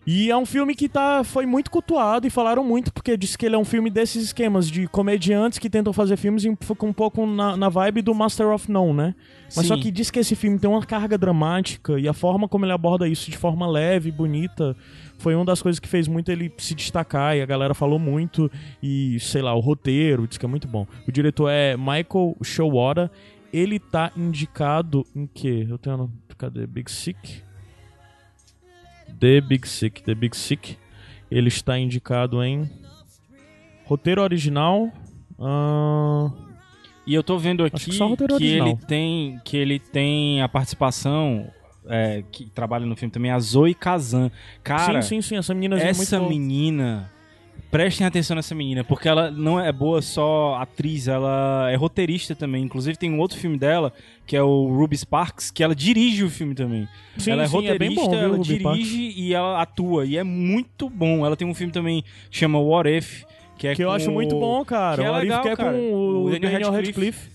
E 0.06 0.30
é 0.30 0.36
um 0.36 0.46
filme 0.46 0.76
que 0.76 0.90
tá, 0.90 1.24
foi 1.24 1.46
muito 1.46 1.72
cultuado 1.72 2.28
e 2.28 2.30
falaram 2.30 2.64
muito, 2.64 2.92
porque 2.92 3.16
disse 3.16 3.38
que 3.38 3.46
ele 3.46 3.56
é 3.56 3.58
um 3.58 3.64
filme 3.64 3.90
desses 3.90 4.26
esquemas 4.26 4.70
de 4.70 4.86
comediantes 4.88 5.60
que 5.60 5.70
tentam 5.70 5.94
fazer 5.94 6.18
filmes 6.18 6.44
e 6.44 6.58
fica 6.60 6.86
um 6.86 6.92
pouco 6.92 7.26
na, 7.26 7.56
na 7.56 7.70
vibe 7.70 8.02
do 8.02 8.14
Master 8.14 8.50
of 8.50 8.70
None, 8.70 8.94
né? 8.94 9.16
Mas 9.56 9.66
só 9.66 9.76
Sim. 9.76 9.82
que 9.82 9.92
diz 9.92 10.12
que 10.12 10.20
esse 10.20 10.36
filme 10.36 10.60
tem 10.60 10.70
uma 10.70 10.86
carga 10.86 11.18
dramática 11.18 11.98
e 11.98 12.08
a 12.08 12.14
forma 12.14 12.50
como 12.50 12.66
ele 12.66 12.74
aborda 12.74 13.08
isso 13.08 13.32
de 13.32 13.38
forma 13.38 13.66
leve, 13.66 14.12
bonita, 14.12 14.76
foi 15.18 15.36
uma 15.36 15.46
das 15.46 15.62
coisas 15.62 15.80
que 15.80 15.88
fez 15.88 16.06
muito 16.06 16.30
ele 16.30 16.52
se 16.58 16.76
destacar 16.76 17.38
e 17.38 17.42
a 17.42 17.46
galera 17.46 17.74
falou 17.74 17.98
muito. 17.98 18.52
E 18.82 19.18
sei 19.22 19.42
lá, 19.42 19.54
o 19.56 19.62
roteiro 19.62 20.28
diz 20.28 20.38
que 20.38 20.46
é 20.46 20.50
muito 20.50 20.68
bom. 20.68 20.86
O 21.08 21.12
diretor 21.14 21.50
é 21.50 21.78
Michael 21.78 22.36
Showara. 22.44 23.10
Ele 23.54 23.80
tá 23.80 24.12
indicado 24.18 25.06
em 25.16 25.26
quê? 25.28 25.66
Eu 25.70 25.78
tenho. 25.78 26.12
Cadê? 26.38 26.68
Big 26.68 26.92
Sick? 26.92 27.42
The 29.24 29.40
Big 29.40 29.66
Sick. 29.66 30.04
The 30.04 30.14
Big 30.14 30.36
Sick. 30.36 30.78
Ele 31.32 31.48
está 31.48 31.80
indicado 31.80 32.44
em 32.44 32.70
roteiro 33.86 34.22
original. 34.22 34.92
ahn, 35.40 36.30
E 37.08 37.14
eu 37.14 37.24
tô 37.24 37.38
vendo 37.38 37.64
aqui 37.64 37.90
que 37.90 38.38
que, 38.38 38.46
ele 38.46 38.76
tem 38.86 39.40
que 39.46 39.56
ele 39.56 39.80
tem 39.80 40.42
a 40.42 40.50
participação 40.50 41.50
é, 41.88 42.22
que 42.34 42.50
trabalha 42.50 42.86
no 42.86 42.98
filme 42.98 43.14
também 43.14 43.32
a 43.32 43.40
Zoe 43.40 43.74
Kazan. 43.74 44.30
Cara, 44.62 45.02
sim, 45.02 45.22
sim, 45.22 45.30
sim. 45.30 45.38
Essa 45.38 45.54
menina 45.54 45.78
é 45.78 45.86
muito 45.86 46.02
essa 46.02 46.20
boa. 46.20 46.30
menina, 46.30 47.10
prestem 47.74 48.06
atenção 48.06 48.36
nessa 48.36 48.54
menina, 48.54 48.84
porque 48.84 49.10
ela 49.10 49.32
não 49.32 49.60
é 49.60 49.72
boa 49.72 50.00
só 50.00 50.54
atriz, 50.62 51.08
ela 51.08 51.72
é 51.72 51.76
roteirista 51.76 52.36
também. 52.36 52.64
Inclusive 52.64 52.96
tem 52.96 53.12
um 53.12 53.20
outro 53.20 53.36
filme 53.36 53.58
dela, 53.58 53.92
que 54.28 54.36
é 54.36 54.44
o 54.44 54.68
Ruby 54.68 54.96
Sparks, 54.96 55.50
que 55.50 55.64
ela 55.64 55.74
dirige 55.74 56.24
o 56.24 56.30
filme 56.30 56.54
também. 56.54 56.88
Sim, 57.18 57.32
ela 57.32 57.44
é 57.44 57.48
sim, 57.48 57.66
é 57.66 57.76
bem 57.76 57.90
roteirista, 57.90 58.04
bom, 58.04 58.12
viu, 58.12 58.20
ela 58.20 58.38
Ruby 58.38 58.44
dirige 58.48 59.14
e 59.18 59.34
ela 59.34 59.60
atua, 59.60 60.06
e 60.06 60.16
é 60.18 60.24
muito 60.24 60.88
bom. 60.88 61.26
Ela 61.26 61.36
tem 61.36 61.48
um 61.48 61.54
filme 61.56 61.74
também 61.74 62.04
que 62.30 62.38
chama 62.38 62.60
What 62.60 62.88
If, 62.88 63.24
que 63.58 63.68
é 63.68 63.74
Que 63.74 63.84
eu 63.84 63.90
acho 63.90 64.12
muito 64.12 64.36
o- 64.36 64.40
bom, 64.40 64.64
cara. 64.64 65.02
Que 65.02 65.08
é 65.08 65.12
o 65.12 65.16
legal, 65.18 65.42
que 65.42 65.50
é 65.50 65.56
cara. 65.56 65.72
com 65.72 66.26
o, 66.26 66.30
Daniel, 66.30 66.72
Radcliffe. 66.72 67.32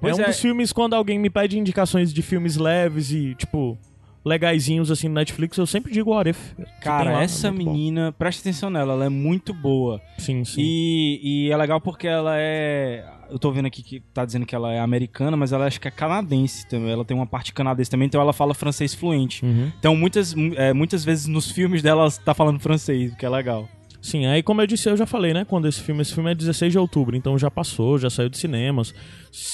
Pois 0.00 0.18
é 0.18 0.22
um 0.22 0.24
é. 0.24 0.28
dos 0.28 0.40
filmes 0.40 0.72
quando 0.72 0.94
alguém 0.94 1.18
me 1.18 1.28
pede 1.28 1.58
indicações 1.58 2.10
de 2.10 2.22
filmes 2.22 2.56
leves 2.56 3.10
e, 3.12 3.34
tipo, 3.34 3.76
legaisinhos 4.24 4.90
assim 4.90 5.08
no 5.08 5.14
Netflix, 5.14 5.56
eu 5.58 5.66
sempre 5.66 5.92
digo 5.92 6.10
o 6.10 6.14
tem 6.14 6.34
Cara, 6.80 7.12
lá, 7.12 7.20
é 7.20 7.24
essa 7.24 7.50
bom. 7.50 7.58
menina, 7.58 8.12
presta 8.12 8.40
atenção 8.42 8.70
nela, 8.70 8.94
ela 8.94 9.04
é 9.04 9.08
muito 9.08 9.52
boa. 9.52 10.00
Sim, 10.18 10.44
sim. 10.44 10.60
E, 10.60 11.20
e 11.22 11.50
é 11.50 11.56
legal 11.56 11.80
porque 11.80 12.06
ela 12.06 12.34
é. 12.36 13.04
Eu 13.30 13.38
tô 13.38 13.50
vendo 13.50 13.66
aqui 13.66 13.82
que 13.82 14.00
tá 14.12 14.24
dizendo 14.24 14.46
que 14.46 14.54
ela 14.54 14.72
é 14.72 14.78
americana, 14.78 15.36
mas 15.36 15.52
ela 15.52 15.66
acho 15.66 15.80
que 15.80 15.88
é 15.88 15.90
canadense 15.90 16.66
também. 16.68 16.90
Ela 16.90 17.04
tem 17.04 17.16
uma 17.16 17.26
parte 17.26 17.52
canadense 17.52 17.90
também, 17.90 18.06
então 18.06 18.20
ela 18.20 18.32
fala 18.32 18.54
francês 18.54 18.94
fluente. 18.94 19.44
Uhum. 19.44 19.72
Então 19.78 19.96
muitas, 19.96 20.34
é, 20.56 20.72
muitas 20.72 21.04
vezes 21.04 21.26
nos 21.26 21.50
filmes 21.50 21.82
dela 21.82 22.02
ela 22.02 22.10
tá 22.10 22.34
falando 22.34 22.60
francês, 22.60 23.12
o 23.12 23.16
que 23.16 23.26
é 23.26 23.28
legal. 23.28 23.68
Sim, 24.04 24.26
aí 24.26 24.42
como 24.42 24.60
eu 24.60 24.66
disse, 24.66 24.86
eu 24.86 24.98
já 24.98 25.06
falei, 25.06 25.32
né? 25.32 25.46
Quando 25.46 25.66
esse 25.66 25.80
filme, 25.80 26.02
esse 26.02 26.12
filme 26.12 26.30
é 26.30 26.34
16 26.34 26.70
de 26.70 26.78
outubro, 26.78 27.16
então 27.16 27.38
já 27.38 27.50
passou, 27.50 27.98
já 27.98 28.10
saiu 28.10 28.28
de 28.28 28.36
cinemas. 28.36 28.94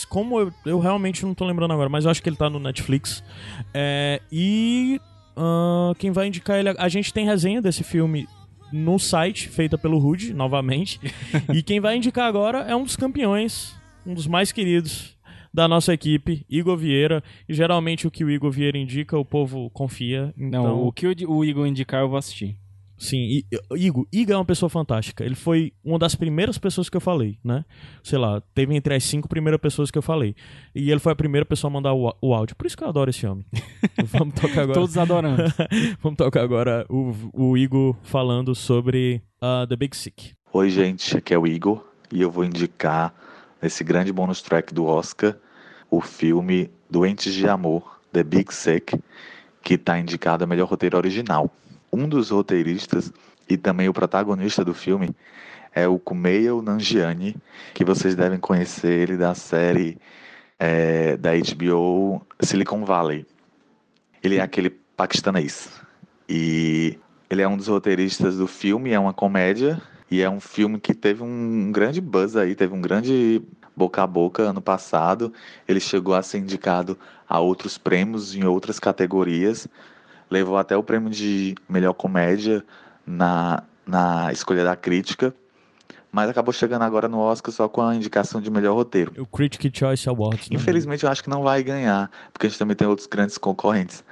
Como 0.09 0.41
eu, 0.41 0.53
eu 0.67 0.81
realmente 0.81 1.25
não 1.25 1.35
tô 1.35 1.45
lembrando 1.45 1.73
agora, 1.73 1.89
mas 1.89 2.05
eu 2.05 2.11
acho 2.11 2.21
que 2.21 2.29
ele 2.29 2.37
tá 2.37 2.51
no 2.51 2.59
Netflix. 2.59 3.23
É, 3.73 4.21
e 4.33 5.01
ah, 5.37 5.93
quem 6.01 6.11
vai 6.11 6.27
indicar 6.27 6.59
ele, 6.59 6.71
a 6.77 6.89
gente 6.89 7.13
tem 7.13 7.25
resenha 7.25 7.63
desse 7.63 7.85
filme 7.85 8.27
no 8.73 8.99
site, 8.99 9.49
feita 9.49 9.79
pelo 9.79 9.99
Rude, 9.99 10.35
novamente. 10.35 10.99
e 11.55 11.63
quem 11.63 11.79
vai 11.79 11.97
indicar 11.97 12.27
agora 12.27 12.59
é 12.63 12.75
um 12.75 12.83
dos 12.83 12.97
campeões, 12.97 13.73
um 14.05 14.15
dos 14.15 14.27
mais 14.27 14.51
queridos 14.51 15.17
da 15.55 15.69
nossa 15.69 15.95
equipe, 15.95 16.45
Igor 16.51 16.77
Vieira. 16.77 17.23
E 17.49 17.55
geralmente 17.55 18.05
o 18.05 18.11
que 18.11 18.25
o 18.25 18.31
Igor 18.31 18.51
Vieira 18.51 18.77
indica, 18.77 19.17
o 19.17 19.25
povo 19.25 19.71
confia. 19.71 20.35
Então... 20.37 20.65
Não, 20.65 20.83
o 20.89 20.91
que 20.91 21.07
o, 21.07 21.15
o 21.29 21.45
Igor 21.45 21.69
indicar 21.69 22.01
eu 22.01 22.09
vou 22.09 22.19
assistir. 22.19 22.59
Sim, 23.01 23.43
Igor, 23.75 24.07
Igor 24.13 24.35
é 24.35 24.37
uma 24.37 24.45
pessoa 24.45 24.69
fantástica. 24.69 25.25
Ele 25.25 25.35
foi 25.35 25.73
uma 25.83 25.99
das 25.99 26.15
primeiras 26.15 26.59
pessoas 26.59 26.91
que 26.91 26.97
eu 26.99 27.01
falei, 27.01 27.39
né? 27.43 27.65
Sei 28.03 28.19
lá, 28.19 28.43
teve 28.55 28.77
entre 28.77 28.95
as 28.95 29.03
cinco 29.05 29.27
primeiras 29.27 29.59
pessoas 29.59 29.91
que 29.91 29.97
eu 29.97 30.03
falei. 30.03 30.37
E 30.75 30.91
ele 30.91 31.01
foi 31.01 31.11
a 31.13 31.17
primeira 31.17 31.47
pessoa 31.47 31.71
a 31.71 31.73
mandar 31.73 31.95
o, 31.95 32.15
o 32.21 32.35
áudio. 32.35 32.55
Por 32.55 32.67
isso 32.67 32.77
que 32.77 32.85
eu 32.85 32.89
adoro 32.89 33.09
esse 33.09 33.27
homem. 33.27 33.47
Vamos 34.05 34.35
tocar 34.35 34.61
agora. 34.61 34.75
Todos 34.75 34.99
adorando. 34.99 35.43
Vamos 36.03 36.19
tocar 36.19 36.43
agora 36.43 36.85
o, 36.91 37.15
o 37.33 37.57
Igor 37.57 37.97
falando 38.03 38.55
sobre 38.55 39.23
uh, 39.43 39.67
The 39.67 39.77
Big 39.77 39.97
Sick. 39.97 40.35
Oi, 40.53 40.69
gente, 40.69 41.17
aqui 41.17 41.33
é 41.33 41.39
o 41.39 41.47
Igor 41.47 41.83
e 42.13 42.21
eu 42.21 42.31
vou 42.31 42.45
indicar 42.45 43.15
nesse 43.63 43.83
grande 43.83 44.13
bonus 44.13 44.43
track 44.43 44.75
do 44.75 44.85
Oscar 44.85 45.39
o 45.91 46.03
filme 46.03 46.71
Doentes 46.91 47.33
de 47.33 47.49
Amor, 47.49 47.99
The 48.13 48.23
Big 48.23 48.53
Sick, 48.55 49.01
que 49.63 49.75
está 49.75 49.99
indicado 49.99 50.45
a 50.45 50.47
melhor 50.47 50.69
roteiro 50.69 50.99
original. 50.99 51.51
Um 51.93 52.09
dos 52.09 52.31
roteiristas 52.31 53.13
e 53.49 53.57
também 53.57 53.89
o 53.89 53.93
protagonista 53.93 54.65
do 54.65 54.73
filme 54.75 55.11
é 55.75 55.87
o 55.87 55.99
Kumail 55.99 56.63
Nanjiani, 56.63 57.37
que 57.75 57.85
vocês 57.85 58.15
devem 58.15 58.39
conhecer 58.39 58.91
ele 58.91 59.17
da 59.17 59.35
série 59.35 59.99
é, 60.59 61.17
da 61.17 61.31
HBO 61.33 62.25
Silicon 62.41 62.85
Valley. 62.85 63.27
Ele 64.23 64.37
é 64.37 64.41
aquele 64.41 64.71
paquistanês 64.71 65.71
e 66.29 66.99
ele 67.29 67.43
é 67.43 67.49
um 67.49 67.57
dos 67.57 67.69
roteiristas 67.69 68.37
do 68.37 68.47
filme, 68.47 68.91
é 68.91 68.99
uma 68.99 69.15
comédia 69.15 69.81
e 70.11 70.21
é 70.21 70.29
um 70.29 70.41
filme 70.41 70.79
que 70.79 70.93
teve 70.93 71.23
um 71.23 71.71
grande 71.73 72.01
buzz 72.01 72.37
aí, 72.37 72.55
teve 72.55 72.75
um 72.75 72.81
grande 72.81 73.41
boca 73.75 74.03
a 74.03 74.07
boca 74.07 74.43
ano 74.43 74.61
passado. 74.61 75.33
Ele 75.67 75.81
chegou 75.81 76.15
a 76.15 76.23
ser 76.23 76.39
indicado 76.39 76.99
a 77.29 77.39
outros 77.41 77.79
prêmios 77.79 78.35
em 78.35 78.45
outras 78.45 78.79
categorias, 78.79 79.69
levou 80.31 80.57
até 80.57 80.77
o 80.77 80.83
prêmio 80.83 81.11
de 81.11 81.55
melhor 81.69 81.93
comédia 81.93 82.65
na, 83.07 83.63
na 83.87 84.33
escolha 84.33 84.65
da 84.65 84.77
crítica, 84.77 85.35
mas 86.13 86.29
acabou 86.29 86.53
chegando 86.53 86.83
agora 86.83 87.09
no 87.09 87.19
Oscar 87.19 87.53
só 87.53 87.69
com 87.69 87.83
a 87.83 87.95
indicação 87.95 88.41
de 88.41 88.51
melhor 88.51 88.75
roteiro. 88.75 89.13
O 89.19 89.27
Critic 89.27 89.77
Choice 89.77 90.09
Awards. 90.09 90.49
Né? 90.51 90.57
Infelizmente 90.57 91.05
eu 91.05 91.11
acho 91.11 91.23
que 91.23 91.31
não 91.31 91.43
vai 91.43 91.63
ganhar, 91.63 92.11
porque 92.33 92.47
a 92.47 92.51
gente 92.51 92.59
também 92.59 92.77
tem 92.77 92.87
outros 92.87 93.07
grandes 93.07 93.39
concorrentes. 93.39 94.05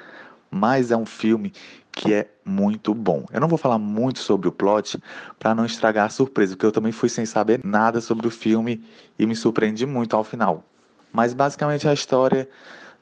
Mas 0.50 0.90
é 0.90 0.96
um 0.96 1.04
filme 1.04 1.52
que 1.92 2.14
é 2.14 2.28
muito 2.44 2.94
bom. 2.94 3.26
Eu 3.32 3.40
não 3.40 3.48
vou 3.48 3.58
falar 3.58 3.78
muito 3.78 4.20
sobre 4.20 4.48
o 4.48 4.52
plot 4.52 4.98
para 5.38 5.54
não 5.54 5.66
estragar 5.66 6.06
a 6.06 6.08
surpresa, 6.08 6.54
porque 6.54 6.66
eu 6.66 6.72
também 6.72 6.92
fui 6.92 7.08
sem 7.08 7.26
saber 7.26 7.60
nada 7.64 8.00
sobre 8.00 8.26
o 8.26 8.30
filme 8.30 8.82
e 9.18 9.26
me 9.26 9.34
surpreendi 9.34 9.84
muito 9.84 10.16
ao 10.16 10.24
final. 10.24 10.64
Mas 11.12 11.34
basicamente 11.34 11.86
é 11.86 11.90
a 11.90 11.94
história 11.94 12.48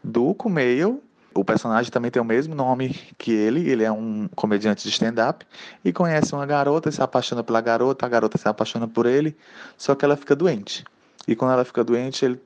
do 0.02 0.34
Kumail, 0.34 1.02
o 1.36 1.44
personagem 1.44 1.92
também 1.92 2.10
tem 2.10 2.20
o 2.20 2.24
mesmo 2.24 2.54
nome 2.54 2.98
que 3.18 3.30
ele, 3.30 3.68
ele 3.68 3.84
é 3.84 3.92
um 3.92 4.28
comediante 4.34 4.82
de 4.82 4.88
stand-up 4.88 5.46
e 5.84 5.92
conhece 5.92 6.34
uma 6.34 6.46
garota, 6.46 6.90
se 6.90 7.02
apaixona 7.02 7.44
pela 7.44 7.60
garota, 7.60 8.06
a 8.06 8.08
garota 8.08 8.38
se 8.38 8.48
apaixona 8.48 8.88
por 8.88 9.06
ele, 9.06 9.36
só 9.76 9.94
que 9.94 10.04
ela 10.04 10.16
fica 10.16 10.34
doente. 10.34 10.84
E 11.28 11.36
quando 11.36 11.52
ela 11.52 11.64
fica 11.64 11.84
doente, 11.84 12.24
ele 12.24 12.40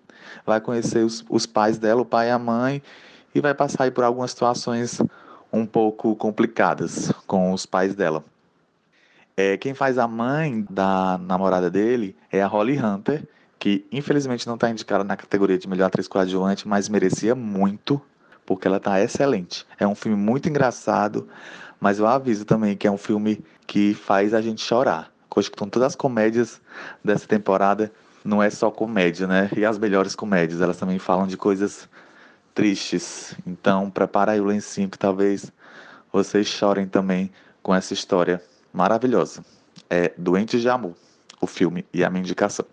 vai 0.44 0.60
conhecer 0.60 1.04
os, 1.04 1.24
os 1.28 1.46
pais 1.46 1.78
dela, 1.78 2.02
o 2.02 2.04
pai 2.04 2.28
e 2.28 2.30
a 2.30 2.38
mãe, 2.38 2.82
e 3.34 3.40
vai 3.40 3.54
passar 3.54 3.84
aí 3.84 3.90
por 3.90 4.02
algumas 4.02 4.32
situações 4.32 5.00
um 5.52 5.64
pouco 5.64 6.16
complicadas 6.16 7.12
com 7.26 7.52
os 7.52 7.64
pais 7.66 7.94
dela. 7.94 8.24
É, 9.36 9.56
quem 9.56 9.72
faz 9.72 9.98
a 9.98 10.06
mãe 10.08 10.66
da 10.68 11.16
namorada 11.18 11.70
dele 11.70 12.16
é 12.30 12.42
a 12.42 12.46
Holly 12.46 12.78
Hunter, 12.78 13.26
que 13.58 13.86
infelizmente 13.92 14.46
não 14.46 14.54
está 14.54 14.68
indicada 14.70 15.04
na 15.04 15.16
categoria 15.16 15.58
de 15.58 15.68
melhor 15.68 15.86
atriz 15.86 16.08
coadjuvante, 16.08 16.66
mas 16.66 16.88
merecia 16.88 17.34
muito 17.34 18.00
porque 18.50 18.66
ela 18.66 18.80
tá 18.80 19.00
excelente. 19.00 19.64
É 19.78 19.86
um 19.86 19.94
filme 19.94 20.16
muito 20.16 20.48
engraçado, 20.48 21.28
mas 21.78 22.00
eu 22.00 22.06
aviso 22.08 22.44
também 22.44 22.76
que 22.76 22.84
é 22.84 22.90
um 22.90 22.98
filme 22.98 23.44
que 23.64 23.94
faz 23.94 24.34
a 24.34 24.42
gente 24.42 24.60
chorar. 24.60 25.08
Coisa 25.28 25.48
que 25.48 25.56
todas 25.56 25.82
as 25.82 25.94
comédias 25.94 26.60
dessa 27.04 27.28
temporada 27.28 27.92
não 28.24 28.42
é 28.42 28.50
só 28.50 28.68
comédia, 28.68 29.28
né? 29.28 29.48
E 29.56 29.64
as 29.64 29.78
melhores 29.78 30.16
comédias, 30.16 30.60
elas 30.60 30.76
também 30.76 30.98
falam 30.98 31.28
de 31.28 31.36
coisas 31.36 31.88
tristes. 32.52 33.36
Então, 33.46 33.88
prepara 33.88 34.32
aí 34.32 34.40
o 34.40 34.46
lencinho 34.46 34.90
que 34.90 34.98
talvez 34.98 35.52
vocês 36.12 36.48
chorem 36.48 36.88
também 36.88 37.30
com 37.62 37.72
essa 37.72 37.94
história 37.94 38.42
maravilhosa. 38.72 39.44
É 39.88 40.12
Doentes 40.18 40.60
de 40.60 40.68
Amor, 40.68 40.96
o 41.40 41.46
filme 41.46 41.86
e 41.94 42.02
a 42.02 42.10
minha 42.10 42.24
indicação. 42.24 42.66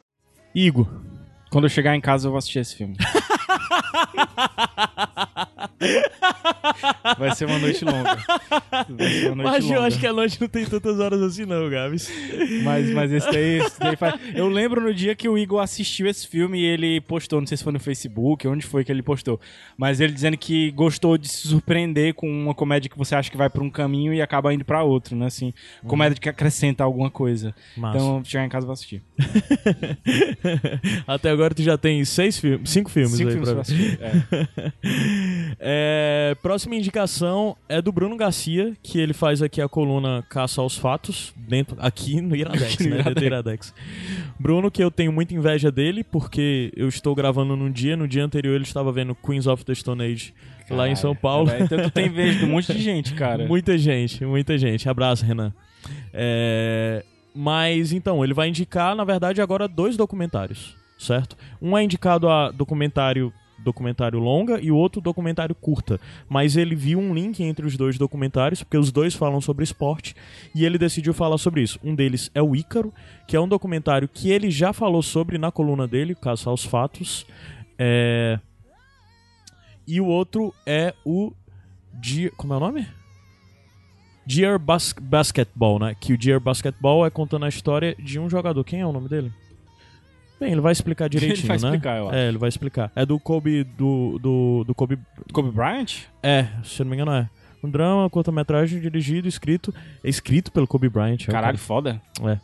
Igor. 0.56 0.88
Quando 1.52 1.66
eu 1.66 1.70
chegar 1.70 1.96
em 1.96 2.02
casa, 2.02 2.26
eu 2.26 2.32
vou 2.32 2.40
assistir 2.40 2.58
esse 2.58 2.76
filme. 2.76 2.98
Vai 7.18 7.36
ser 7.36 7.46
uma 7.46 7.60
noite 7.60 7.84
longa. 7.84 8.18
Vai 8.90 9.10
ser 9.10 9.32
uma 9.32 9.44
noite 9.44 9.52
Mas 9.52 9.64
eu 9.66 9.76
longa. 9.76 9.88
acho 9.88 10.00
que 10.00 10.08
a 10.08 10.14
noite 10.14 10.40
não 10.42 10.48
tem 10.48 10.66
tantas 10.66 11.00
horas 11.00 11.22
assim, 11.22 11.46
não, 11.46 11.70
Gabs. 11.70 12.10
Mas, 12.64 12.90
mas 12.92 13.12
esse 13.12 13.32
daí, 13.32 13.60
esse 13.60 13.80
daí 13.80 13.96
faz... 13.96 14.20
Eu 14.36 14.48
lembro 14.48 14.82
no 14.82 14.94
dia 14.94 15.16
que 15.16 15.28
o 15.28 15.38
Igor 15.38 15.62
assistiu 15.62 16.08
esse 16.08 16.28
filme 16.28 16.60
e 16.60 16.66
ele 16.66 17.02
postou, 17.02 17.40
não 17.40 17.48
sei 17.48 17.58
se 17.58 17.64
foi 17.64 17.74
no 17.74 17.80
Facebook, 17.80 18.48
onde 18.48 18.66
foi 18.66 18.84
que 18.84 18.92
ele 18.92 19.02
postou, 19.04 19.40
mas 19.78 20.00
ele 20.00 20.14
dizendo 20.14 20.38
que 20.38 20.72
gostou 20.72 21.18
de 21.18 21.28
se 21.28 21.48
surpreender 21.48 22.14
com 22.14 22.30
uma 22.30 22.54
comédia 22.54 22.90
que 22.90 22.98
você 22.98 23.16
acha 23.16 23.30
que 23.32 23.38
vai 23.38 23.50
pra 23.50 23.64
um 23.64 23.70
caminho 23.70 24.14
e 24.14 24.22
acaba 24.22 24.54
indo 24.54 24.66
pra 24.66 24.84
outro, 24.84 25.16
né? 25.16 25.26
Assim, 25.28 25.54
comédia 25.86 26.20
que 26.20 26.30
acrescenta 26.30 26.84
alguma 26.84 27.10
coisa. 27.10 27.54
Massa. 27.76 27.98
Então, 27.98 28.24
chegar 28.24 28.46
em 28.46 28.50
casa 28.50 28.64
eu 28.64 28.68
vou 28.68 28.74
assistir. 28.74 29.02
Até 31.08 31.30
agora 31.30 31.54
tu 31.54 31.62
já 31.64 31.78
tem 31.78 32.04
seis 32.06 32.38
filmes, 32.40 32.70
cinco 32.70 32.90
filmes 32.90 33.12
Cinco 33.14 33.30
aí 33.30 33.36
filmes 33.36 33.50
pra 33.50 33.56
pra 33.56 33.62
assistir, 33.62 34.00
É, 34.02 34.12
próxima 36.42 36.76
indicação 36.76 37.56
é 37.68 37.82
do 37.82 37.92
Bruno 37.92 38.16
Garcia, 38.16 38.74
que 38.82 39.00
ele 39.00 39.14
faz 39.14 39.42
aqui 39.42 39.62
a 39.62 39.68
coluna 39.68 40.24
Caça 40.30 40.62
aos 40.62 40.78
Fatos, 40.78 41.34
dentro, 41.38 41.76
aqui 41.80 42.22
no 42.22 42.36
Iradex, 42.36 42.74
Aqui 42.74 42.84
no 42.88 42.96
né? 42.98 43.04
Do 43.04 43.24
Iradex. 43.24 43.26
Iradex. 43.28 43.74
Bruno, 44.40 44.72
que 44.72 44.84
eu 44.84 44.92
tenho 44.92 45.12
muita 45.12 45.34
inveja 45.34 45.72
dele, 45.72 46.04
porque 46.04 46.72
eu 46.76 46.88
estou 46.88 47.14
gravando 47.16 47.56
num 47.56 47.72
dia, 47.72 47.96
no 47.96 48.08
dia 48.08 48.24
anterior 48.24 48.56
ele 48.56 48.64
estava 48.64 48.92
vendo 48.92 49.16
Queens 49.16 49.48
of 49.48 49.64
the 49.66 49.74
Stone 49.74 50.04
Age 50.04 50.34
lá 50.70 50.88
em 50.90 50.96
São 50.96 51.16
Paulo. 51.16 51.50
Então 51.60 51.82
tu 51.82 51.92
tem 51.92 52.08
inveja 52.08 52.40
de 52.40 52.46
um 52.46 52.50
monte 52.50 52.74
de 52.74 52.82
gente, 52.82 53.14
cara. 53.14 53.46
Muita 53.48 53.78
gente, 53.78 54.26
muita 54.26 54.58
gente. 54.58 54.90
Abraço, 54.90 55.26
Renan. 55.26 55.54
É, 56.14 57.04
Mas 57.34 57.94
então, 57.94 58.24
ele 58.24 58.34
vai 58.34 58.50
indicar, 58.50 58.96
na 58.96 59.04
verdade, 59.04 59.42
agora 59.42 59.68
dois 59.68 59.96
documentários, 59.96 60.76
certo? 60.98 61.38
Um 61.62 61.78
é 61.78 61.84
indicado 61.84 62.28
a 62.28 62.52
documentário 62.52 63.32
documentário 63.60 64.20
longa 64.20 64.60
e 64.62 64.72
o 64.72 64.76
outro 64.76 65.02
documentário 65.02 65.56
curta. 65.56 66.00
Mas 66.30 66.56
ele 66.56 66.76
viu 66.76 67.00
um 67.00 67.14
link 67.14 67.44
entre 67.44 67.66
os 67.66 67.76
dois 67.78 67.98
documentários, 67.98 68.64
porque 68.64 68.78
os 68.78 68.92
dois 68.92 69.14
falam 69.14 69.42
sobre 69.42 69.64
esporte, 69.64 70.16
e 70.54 70.66
ele 70.66 70.78
decidiu 70.78 71.14
falar 71.14 71.38
sobre 71.38 71.62
isso. 71.62 71.80
Um 71.84 71.96
deles 71.96 72.32
é 72.34 72.42
o 72.42 72.56
Ícaro, 72.56 72.94
que 73.28 73.36
é 73.36 73.40
um 73.40 73.48
documentário 73.48 74.08
que 74.08 74.30
ele 74.30 74.50
já 74.50 74.74
falou 74.74 75.02
sobre 75.02 75.38
na 75.38 75.52
coluna 75.52 75.88
dele, 75.88 76.16
Caça 76.16 76.50
aos 76.50 76.64
Fatos. 76.64 77.26
É... 77.78 78.40
E 79.88 80.02
o 80.02 80.06
outro 80.06 80.54
é 80.66 80.94
o. 81.06 81.32
Dear... 81.94 82.32
Como 82.36 82.54
é 82.54 82.58
o 82.58 82.60
nome? 82.60 82.88
Dear 84.26 84.60
Bas 84.60 84.94
Basketball, 85.00 85.80
né? 85.80 85.96
Que 85.98 86.12
o 86.12 86.18
Dear 86.18 86.42
Basketball 86.42 87.06
é 87.06 87.10
contando 87.10 87.46
a 87.46 87.50
história 87.50 87.96
de 87.98 88.20
um 88.20 88.30
jogador. 88.30 88.62
Quem 88.66 88.82
é 88.82 88.86
o 88.86 88.92
nome 88.92 89.08
dele? 89.08 89.32
Bem, 90.40 90.52
ele 90.52 90.62
vai 90.62 90.72
explicar 90.72 91.08
direitinho, 91.10 91.40
Ele 91.42 91.48
vai 91.48 91.58
né? 91.58 91.68
explicar, 91.68 91.98
eu 91.98 92.08
acho. 92.10 92.16
É, 92.16 92.28
ele 92.28 92.38
vai 92.38 92.50
explicar. 92.50 92.92
É 92.96 93.06
do 93.06 93.20
Kobe, 93.20 93.64
do, 93.64 94.20
do, 94.20 94.64
do 94.66 94.76
Kobe... 94.76 95.00
Kobe 95.34 95.52
Bryant? 95.52 96.04
É, 96.22 96.48
se 96.64 96.84
não 96.84 96.90
me 96.92 96.96
engano 96.96 97.12
é. 97.12 97.30
Um 97.64 97.70
drama, 97.70 98.08
curta-metragem, 98.10 98.80
dirigido, 98.80 99.28
escrito... 99.28 99.74
É 100.04 100.10
escrito 100.10 100.52
pelo 100.52 100.68
Kobe 100.68 100.90
Bryant. 100.90 101.24
é 101.24 101.32
Caralho, 101.32 101.58
cara. 101.58 101.58
foda. 101.58 102.02
É. 102.24 102.38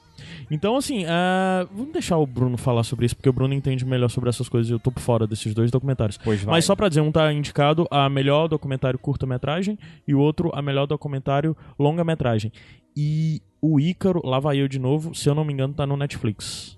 Então, 0.49 0.75
assim, 0.75 1.05
ah, 1.05 1.67
vamos 1.71 1.93
deixar 1.93 2.17
o 2.17 2.25
Bruno 2.25 2.57
falar 2.57 2.83
sobre 2.83 3.05
isso, 3.05 3.15
porque 3.15 3.29
o 3.29 3.33
Bruno 3.33 3.53
entende 3.53 3.85
melhor 3.85 4.09
sobre 4.09 4.29
essas 4.29 4.49
coisas 4.49 4.69
e 4.69 4.73
eu 4.73 4.79
tô 4.79 4.91
por 4.91 4.99
fora 5.01 5.27
desses 5.27 5.53
dois 5.53 5.69
documentários. 5.69 6.17
Pois 6.17 6.43
vai. 6.43 6.55
Mas 6.55 6.65
só 6.65 6.75
pra 6.75 6.89
dizer, 6.89 7.01
um 7.01 7.11
tá 7.11 7.31
indicado 7.31 7.87
a 7.91 8.09
melhor 8.09 8.47
documentário 8.47 8.97
curta-metragem 8.97 9.77
e 10.07 10.13
o 10.15 10.19
outro 10.19 10.51
a 10.53 10.61
melhor 10.61 10.85
documentário 10.87 11.55
longa-metragem. 11.77 12.51
E 12.95 13.41
o 13.65 13.79
Ícaro, 13.79 14.21
lá 14.25 14.41
vai 14.41 14.61
eu 14.61 14.67
de 14.67 14.77
novo, 14.77 15.15
se 15.15 15.29
eu 15.29 15.33
não 15.33 15.45
me 15.45 15.53
engano, 15.53 15.73
tá 15.73 15.87
no 15.87 15.95
Netflix. 15.95 16.75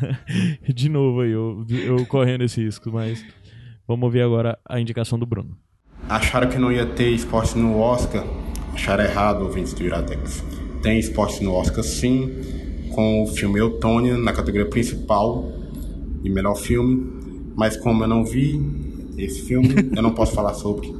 de 0.66 0.88
novo 0.88 1.20
aí, 1.20 1.30
eu, 1.30 1.66
eu 1.68 2.06
correndo 2.06 2.42
esse 2.44 2.64
risco, 2.64 2.90
mas 2.90 3.22
vamos 3.86 4.04
ouvir 4.04 4.22
agora 4.22 4.58
a 4.66 4.80
indicação 4.80 5.18
do 5.18 5.26
Bruno. 5.26 5.54
Acharam 6.08 6.48
que 6.48 6.56
não 6.56 6.72
ia 6.72 6.86
ter 6.86 7.10
esporte 7.10 7.58
no 7.58 7.78
Oscar? 7.78 8.24
Acharam 8.72 9.04
errado, 9.04 9.42
ouvintes 9.42 9.74
do 9.74 9.84
Iradex. 9.84 10.42
Tem 10.82 10.98
esporte 10.98 11.44
no 11.44 11.52
Oscar 11.52 11.84
sim, 11.84 12.30
com 12.94 13.24
o 13.24 13.26
filme 13.26 13.60
Eutônia 13.60 14.16
na 14.16 14.32
categoria 14.32 14.70
principal 14.70 15.52
de 16.22 16.30
melhor 16.30 16.54
filme, 16.54 17.52
mas 17.54 17.76
como 17.76 18.02
eu 18.02 18.08
não 18.08 18.24
vi 18.24 18.58
esse 19.18 19.42
filme, 19.42 19.74
eu 19.94 20.02
não 20.02 20.12
posso 20.12 20.32
falar 20.32 20.54
sobre. 20.54 20.90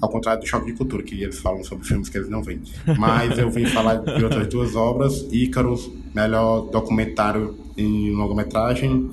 Ao 0.00 0.08
contrário 0.08 0.42
do 0.42 0.46
Choque 0.46 0.66
de 0.66 0.72
Cultura, 0.72 1.02
que 1.02 1.22
eles 1.22 1.38
falam 1.38 1.64
sobre 1.64 1.86
filmes 1.86 2.08
que 2.08 2.18
eles 2.18 2.28
não 2.28 2.42
veem. 2.42 2.60
Mas 2.98 3.38
eu 3.38 3.50
vim 3.50 3.66
falar 3.66 3.96
de 3.96 4.22
outras 4.22 4.46
duas 4.48 4.76
obras: 4.76 5.26
Ícaros, 5.32 5.90
melhor 6.14 6.62
documentário 6.70 7.54
em 7.76 8.10
longa-metragem, 8.12 9.10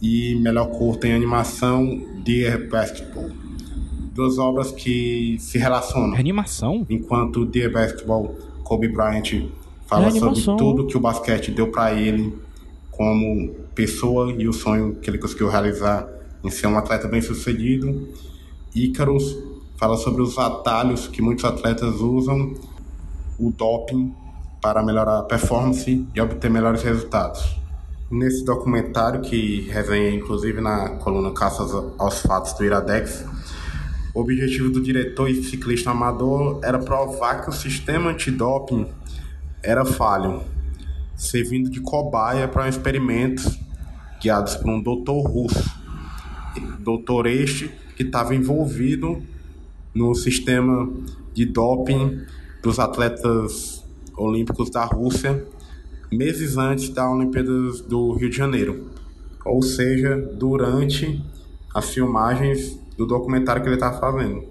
e 0.00 0.34
melhor 0.36 0.66
curta 0.70 1.06
em 1.06 1.14
animação, 1.14 2.02
Dear 2.24 2.68
Basketball. 2.68 3.30
Duas 4.12 4.38
obras 4.38 4.72
que 4.72 5.36
se 5.38 5.58
relacionam. 5.58 6.14
Animação? 6.14 6.86
Enquanto 6.88 7.44
Dear 7.44 7.70
Basketball, 7.70 8.34
Kobe 8.62 8.88
Bryant 8.88 9.48
fala 9.86 10.08
É 10.08 10.10
sobre 10.10 10.42
tudo 10.58 10.86
que 10.86 10.96
o 10.96 11.00
basquete 11.00 11.50
deu 11.50 11.70
para 11.70 11.94
ele 11.94 12.34
como 12.90 13.54
pessoa 13.74 14.32
e 14.32 14.48
o 14.48 14.52
sonho 14.52 14.96
que 14.96 15.10
ele 15.10 15.18
conseguiu 15.18 15.48
realizar 15.48 16.08
em 16.42 16.50
ser 16.50 16.66
um 16.66 16.78
atleta 16.78 17.06
bem-sucedido. 17.06 18.08
Icarus 18.74 19.36
fala 19.76 19.96
sobre 19.96 20.22
os 20.22 20.38
atalhos 20.38 21.06
que 21.06 21.20
muitos 21.20 21.44
atletas 21.44 21.96
usam, 21.96 22.54
o 23.38 23.50
doping 23.50 24.14
para 24.60 24.82
melhorar 24.82 25.18
a 25.18 25.22
performance 25.22 26.06
e 26.14 26.20
obter 26.20 26.50
melhores 26.50 26.82
resultados. 26.82 27.56
Nesse 28.10 28.44
documentário, 28.44 29.20
que 29.20 29.68
resenhei 29.70 30.14
inclusive 30.14 30.60
na 30.60 30.90
coluna 30.90 31.32
Caças 31.32 31.72
aos 31.98 32.20
Fatos 32.20 32.52
do 32.54 32.64
Iradex, 32.64 33.24
o 34.14 34.20
objetivo 34.20 34.70
do 34.70 34.80
diretor 34.80 35.28
e 35.28 35.42
ciclista 35.42 35.90
amador 35.90 36.60
era 36.62 36.78
provar 36.78 37.42
que 37.42 37.50
o 37.50 37.52
sistema 37.52 38.10
antidoping 38.10 38.86
era 39.62 39.84
falho, 39.84 40.42
servindo 41.14 41.68
de 41.68 41.80
cobaia 41.80 42.48
para 42.48 42.68
experimentos 42.68 43.58
guiados 44.20 44.56
por 44.56 44.70
um 44.70 44.80
doutor 44.80 45.22
russo. 45.22 45.70
Doutor 46.78 47.26
este 47.26 47.70
que 47.96 48.04
estava 48.04 48.34
envolvido 48.34 49.22
no 49.96 50.14
sistema 50.14 50.92
de 51.32 51.46
doping 51.46 52.20
dos 52.62 52.78
atletas 52.78 53.82
olímpicos 54.14 54.68
da 54.68 54.84
Rússia 54.84 55.46
meses 56.12 56.58
antes 56.58 56.90
da 56.90 57.10
Olimpíadas 57.10 57.80
do 57.80 58.12
Rio 58.12 58.28
de 58.28 58.36
Janeiro, 58.36 58.90
ou 59.44 59.62
seja, 59.62 60.16
durante 60.34 61.24
as 61.74 61.90
filmagens 61.94 62.78
do 62.96 63.06
documentário 63.06 63.62
que 63.62 63.68
ele 63.68 63.76
estava 63.76 63.98
fazendo. 63.98 64.44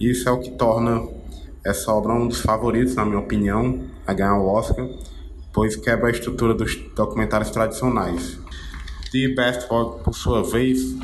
Isso 0.00 0.28
é 0.28 0.32
o 0.32 0.40
que 0.40 0.50
torna 0.50 1.08
essa 1.64 1.92
obra 1.92 2.12
um 2.12 2.26
dos 2.26 2.40
favoritos, 2.40 2.96
na 2.96 3.04
minha 3.04 3.20
opinião, 3.20 3.84
a 4.04 4.12
ganhar 4.12 4.36
o 4.36 4.46
Oscar, 4.48 4.88
pois 5.52 5.76
quebra 5.76 6.08
a 6.08 6.10
estrutura 6.10 6.54
dos 6.54 6.76
documentários 6.96 7.50
tradicionais. 7.50 8.38
The 9.12 9.28
Basketball, 9.34 10.00
por 10.00 10.14
sua 10.14 10.42
vez, 10.42 10.96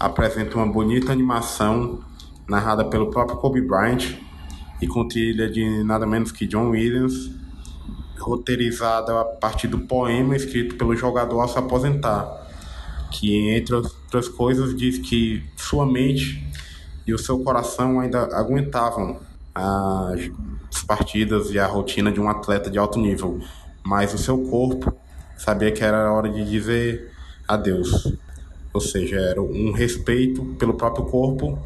apresenta 0.00 0.56
uma 0.56 0.66
bonita 0.66 1.12
animação 1.12 2.00
narrada 2.48 2.84
pelo 2.84 3.10
próprio 3.10 3.38
Kobe 3.38 3.60
Bryant 3.60 4.16
e 4.80 4.86
com 4.86 5.06
trilha 5.06 5.50
de 5.50 5.82
nada 5.84 6.06
menos 6.06 6.30
que 6.30 6.46
John 6.46 6.70
Williams, 6.70 7.30
roteirizada 8.18 9.20
a 9.20 9.24
partir 9.24 9.68
do 9.68 9.78
poema 9.80 10.36
escrito 10.36 10.76
pelo 10.76 10.94
jogador 10.94 11.40
ao 11.40 11.48
se 11.48 11.58
aposentar, 11.58 12.46
que, 13.10 13.50
entre 13.50 13.74
outras 13.74 14.28
coisas, 14.28 14.76
diz 14.76 14.98
que 14.98 15.42
sua 15.56 15.86
mente 15.86 16.44
e 17.06 17.14
o 17.14 17.18
seu 17.18 17.38
coração 17.38 18.00
ainda 18.00 18.36
aguentavam 18.36 19.20
as 19.54 20.82
partidas 20.86 21.50
e 21.50 21.58
a 21.58 21.66
rotina 21.66 22.12
de 22.12 22.20
um 22.20 22.28
atleta 22.28 22.70
de 22.70 22.78
alto 22.78 22.98
nível, 22.98 23.40
mas 23.82 24.12
o 24.12 24.18
seu 24.18 24.38
corpo 24.50 24.92
sabia 25.36 25.70
que 25.72 25.82
era 25.82 26.12
hora 26.12 26.28
de 26.28 26.44
dizer 26.44 27.12
adeus. 27.46 28.12
Ou 28.72 28.80
seja, 28.80 29.16
era 29.16 29.40
um 29.40 29.72
respeito 29.72 30.44
pelo 30.58 30.74
próprio 30.74 31.06
corpo 31.06 31.58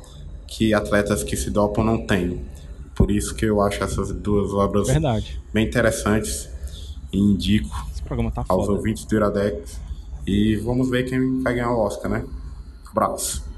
que 0.51 0.75
atletas 0.75 1.23
que 1.23 1.37
se 1.37 1.49
dopam 1.49 1.85
não 1.85 2.05
têm. 2.05 2.45
Por 2.95 3.11
isso 3.11 3.35
que 3.35 3.47
eu 3.47 3.63
acho 3.63 3.83
essas 3.83 4.13
duas 4.13 4.53
obras 4.53 4.89
Verdade. 4.89 5.41
bem 5.55 5.67
interessantes 5.67 6.51
e 7.13 7.19
indico 7.19 7.71
tá 8.35 8.45
aos 8.49 8.67
foda. 8.67 8.77
ouvintes 8.77 9.05
do 9.05 9.15
Iradex. 9.15 9.81
E 10.27 10.57
vamos 10.57 10.91
ver 10.91 11.05
quem 11.05 11.41
vai 11.41 11.55
ganhar 11.55 11.71
o 11.71 11.79
Oscar, 11.79 12.11
né? 12.11 12.25
Abraço. 12.91 13.49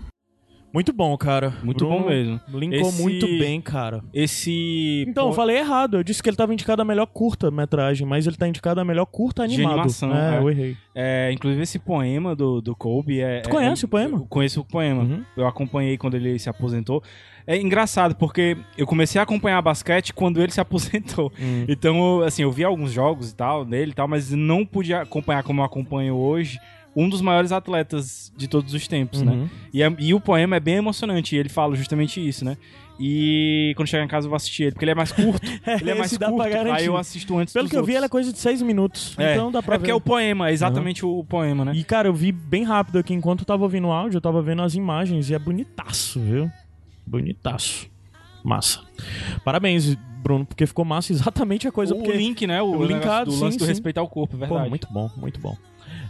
Muito 0.73 0.93
bom, 0.93 1.17
cara. 1.19 1.53
Muito 1.63 1.85
Bruno 1.85 2.01
bom 2.03 2.09
mesmo. 2.09 2.41
Linkou 2.49 2.81
Esse- 2.89 3.03
muito 3.03 3.27
bem, 3.27 3.61
cara. 3.61 4.03
Esse. 4.13 5.05
Então, 5.07 5.29
eu 5.29 5.33
falei 5.33 5.59
errado. 5.59 5.99
Eu 5.99 6.03
disse 6.03 6.23
que 6.23 6.29
ele 6.29 6.37
tava 6.37 6.53
indicado 6.53 6.81
a 6.81 6.85
melhor 6.85 7.07
curta-metragem, 7.07 8.07
mas 8.07 8.27
ele 8.27 8.37
tá 8.37 8.49
indicado 8.49 8.81
a 8.81 8.85
melhor 8.85 9.07
curta 9.07 9.47
de 9.47 9.55
animado. 9.55 9.73
animação. 9.75 10.15
É, 10.17 10.37
é. 10.37 10.39
eu 10.39 10.51
errei. 10.51 10.77
É, 10.95 11.31
inclusive 11.33 11.63
esse 11.63 11.79
poema 11.79 12.35
do, 12.35 12.61
do 12.61 12.75
Kobe 12.75 13.21
é. 13.21 13.41
Tu 13.41 13.51
conhece 13.51 13.85
é- 13.85 13.87
o 13.87 13.89
poema? 13.89 14.17
Uhum. 14.17 14.23
Eu 14.23 14.27
conheço 14.29 14.61
o 14.61 14.65
poema. 14.65 15.27
Eu 15.37 15.47
acompanhei 15.47 15.97
quando 15.99 16.15
ele 16.15 16.39
se 16.39 16.49
aposentou. 16.49 17.03
É 17.47 17.57
engraçado, 17.61 18.15
porque 18.15 18.57
eu 18.79 18.87
comecei 18.87 19.19
a 19.19 19.25
acompanhar 19.25 19.61
basquete 19.61 20.15
quando 20.15 20.41
ele 20.41 20.53
se 20.53 20.61
aposentou. 20.63 21.33
Hum. 21.41 21.65
Então, 21.69 22.21
assim, 22.23 22.43
eu 22.43 22.53
vi 22.53 22.63
alguns 22.65 22.93
jogos 22.93 23.31
e 23.31 23.35
tal 23.35 23.65
dele 23.65 23.91
e 23.91 23.95
tal, 23.95 24.07
mas 24.07 24.31
não 24.31 24.65
pude 24.65 24.95
acompanhar 24.95 25.43
como 25.43 25.61
eu 25.61 25.65
acompanho 25.65 26.15
hoje. 26.15 26.59
Um 26.95 27.09
dos 27.09 27.21
maiores 27.23 27.53
atletas 27.53 28.31
de 28.37 28.47
todos 28.47 28.75
os 28.75 28.87
tempos, 28.87 29.21
Uhum. 29.21 29.45
né? 29.45 29.51
E, 29.73 29.83
é- 29.83 29.97
e 29.99 30.13
o 30.13 30.21
poema 30.21 30.57
é 30.57 30.61
bem 30.61 30.75
emocionante, 30.77 31.35
e 31.35 31.39
ele 31.39 31.49
fala 31.49 31.75
justamente 31.75 32.27
isso, 32.27 32.45
né? 32.45 32.57
E 33.01 33.73
quando 33.77 33.89
chegar 33.89 34.05
em 34.05 34.09
casa 34.09 34.27
eu 34.27 34.31
vou 34.31 34.37
assistir 34.37 34.65
ele, 34.65 34.73
porque 34.73 34.85
ele 34.85 34.93
é 34.93 34.95
mais 34.95 35.11
curto. 35.11 35.41
ele 35.81 35.91
é 35.91 35.95
mais 35.95 36.17
curto, 36.17 36.43
aí 36.43 36.85
eu 36.85 36.97
assisto 36.97 37.37
antes 37.39 37.55
Pelo 37.55 37.69
que 37.69 37.75
eu 37.75 37.81
vi, 37.81 37.93
outros. 37.93 37.97
ela 37.97 38.07
é 38.07 38.09
coisa 38.09 38.33
de 38.33 38.39
seis 38.39 38.61
minutos. 38.61 39.15
É, 39.19 39.33
Então 39.33 39.51
dá 39.51 39.63
pra 39.63 39.75
é 39.75 39.79
ver. 39.79 39.81
porque 39.81 39.91
é 39.91 39.95
o 39.95 40.01
poema, 40.01 40.51
é 40.51 40.53
exatamente 40.53 41.05
o, 41.05 41.19
o 41.21 41.25
poema, 41.25 41.65
né? 41.65 41.73
E, 41.75 41.83
cara, 41.83 42.09
eu 42.09 42.15
vi 42.15 42.31
bem 42.31 42.63
rápido 42.63 42.99
aqui, 42.99 43.15
enquanto 43.15 43.41
eu 43.41 43.47
tava 43.47 43.63
ouvindo 43.63 43.89
o 43.89 43.93
áudio, 43.93 44.19
eu 44.19 44.21
tava 44.21 44.43
vendo 44.43 44.61
as 44.63 44.75
imagens 44.75 45.31
e 45.31 45.35
é 45.35 45.39
bonitaço, 45.39 46.21
viu? 46.21 46.51
Bonitaço. 47.07 47.91
Massa. 48.45 48.81
Parabéns, 49.45 49.95
Bruno, 50.23 50.45
porque 50.45 50.67
ficou 50.67 50.85
massa 50.85 51.13
exatamente 51.13 51.67
a 51.67 51.73
coisa. 51.73 51.95
O 51.95 51.99
porque... 51.99 52.13
link, 52.13 52.47
né? 52.47 52.61
O, 52.63 52.77
o 52.77 52.85
linkado, 52.85 53.31
do 53.31 53.37
sim, 53.37 53.43
lance 53.45 53.57
do 53.59 53.65
sim. 53.65 53.71
respeito 53.71 53.99
ao 53.99 54.09
corpo, 54.09 54.37
é 54.37 54.41
verdade. 54.41 54.63
Pô, 54.65 54.69
muito 54.71 54.89
bom, 54.93 55.11
muito 55.17 55.41
bom. 55.41 55.57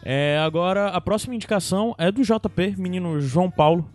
É, 0.05 0.39
agora, 0.45 0.89
a 0.89 1.01
próxima 1.01 1.35
indicação 1.35 1.95
é 1.99 2.11
do 2.11 2.23
JP, 2.23 2.75
menino 2.77 3.21
João 3.21 3.51
Paulo, 3.51 3.89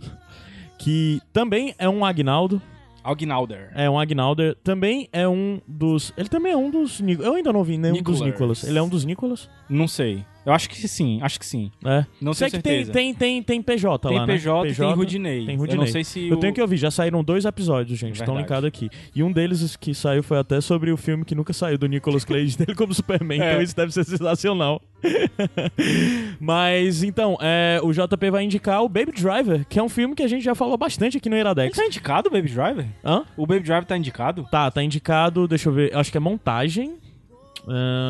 que 0.78 1.22
também 1.34 1.76
é 1.78 1.90
um 1.90 2.06
Agnaldo. 2.06 2.62
Agnalder. 3.04 3.72
É 3.74 3.90
um 3.90 3.98
Agnalder. 3.98 4.56
Também 4.64 5.08
é 5.14 5.28
um 5.28 5.62
dos. 5.66 6.14
Ele 6.18 6.28
também 6.28 6.52
é 6.52 6.58
um 6.58 6.70
dos. 6.70 7.00
Eu 7.00 7.36
ainda 7.36 7.54
não 7.54 7.64
vi 7.64 7.78
nenhum 7.78 8.02
dos 8.02 8.20
Nicholas. 8.20 8.32
Nicolas. 8.34 8.64
Ele 8.66 8.78
é 8.78 8.82
um 8.82 8.90
dos 8.90 9.06
Nicolas? 9.06 9.50
Não 9.70 9.88
sei. 9.88 10.26
Eu 10.48 10.54
acho 10.54 10.70
que 10.70 10.88
sim, 10.88 11.20
acho 11.22 11.38
que 11.38 11.46
sim. 11.46 11.70
É. 11.84 12.06
Não 12.22 12.34
sei 12.34 12.50
tenho 12.50 12.64
que 12.64 12.70
tem, 12.70 12.74
certeza. 12.86 12.92
tem, 12.94 13.14
tem, 13.14 13.44
tem 13.44 13.62
PJ 13.62 14.08
Tem 14.08 14.18
lá, 14.18 14.26
né? 14.26 14.34
PJ 14.34 14.70
e 14.70 14.74
tem 14.74 14.94
Rudinei. 14.94 15.46
Tem 15.46 15.56
Eu 15.56 15.60
Rudinei. 15.60 15.86
não 15.86 15.92
sei 15.92 16.06
se 16.06 16.30
Eu 16.30 16.38
o- 16.38 16.40
tenho 16.40 16.54
que 16.54 16.62
ouvir, 16.62 16.78
já 16.78 16.90
saíram 16.90 17.22
dois 17.22 17.44
episódios, 17.44 18.00
gente. 18.00 18.16
Estão 18.18 18.38
linkados 18.38 18.66
aqui. 18.66 18.90
E 19.14 19.22
um 19.22 19.30
deles 19.30 19.76
que 19.76 19.94
saiu 19.94 20.24
foi 20.24 20.40
até 20.40 20.62
sobre 20.62 20.90
o 20.90 20.96
filme 20.96 21.26
que 21.26 21.36
nunca 21.36 21.52
saiu 21.52 21.78
do 21.78 21.86
Nicolas 21.86 22.24
Cage 22.24 22.56
dele 22.58 22.74
como 22.76 22.94
Superman. 22.94 23.42
É. 23.42 23.50
Então 23.52 23.62
isso 23.62 23.76
deve 23.76 23.92
ser 23.92 24.06
sensacional. 24.06 24.82
Mas 26.40 27.04
então, 27.04 27.38
é, 27.42 27.80
o 27.84 27.92
JP 27.92 28.30
vai 28.32 28.44
indicar 28.44 28.82
o 28.84 28.90
Baby 28.90 29.12
Driver, 29.12 29.66
que 29.68 29.78
é 29.80 29.84
um 29.84 29.90
filme 29.90 30.16
que 30.16 30.24
a 30.24 30.28
gente 30.28 30.44
já 30.44 30.56
falou 30.56 30.78
bastante 30.78 31.18
aqui 31.18 31.30
no 31.30 31.36
Iradex. 31.38 31.76
Tá 31.78 31.86
indicado 31.86 32.30
o 32.30 32.32
Baby 32.32 32.50
Driver? 32.50 32.86
Hã? 33.04 33.24
O 33.36 33.46
Baby 33.46 33.62
Driver 33.64 33.86
tá 33.86 33.98
indicado? 33.98 34.48
Tá, 34.50 34.72
tá 34.72 34.84
indicado, 34.84 35.48
deixa 35.48 35.70
eu 35.70 35.74
ver, 35.74 35.96
acho 35.96 36.12
que 36.12 36.18
é 36.18 36.22
montagem. 36.22 36.96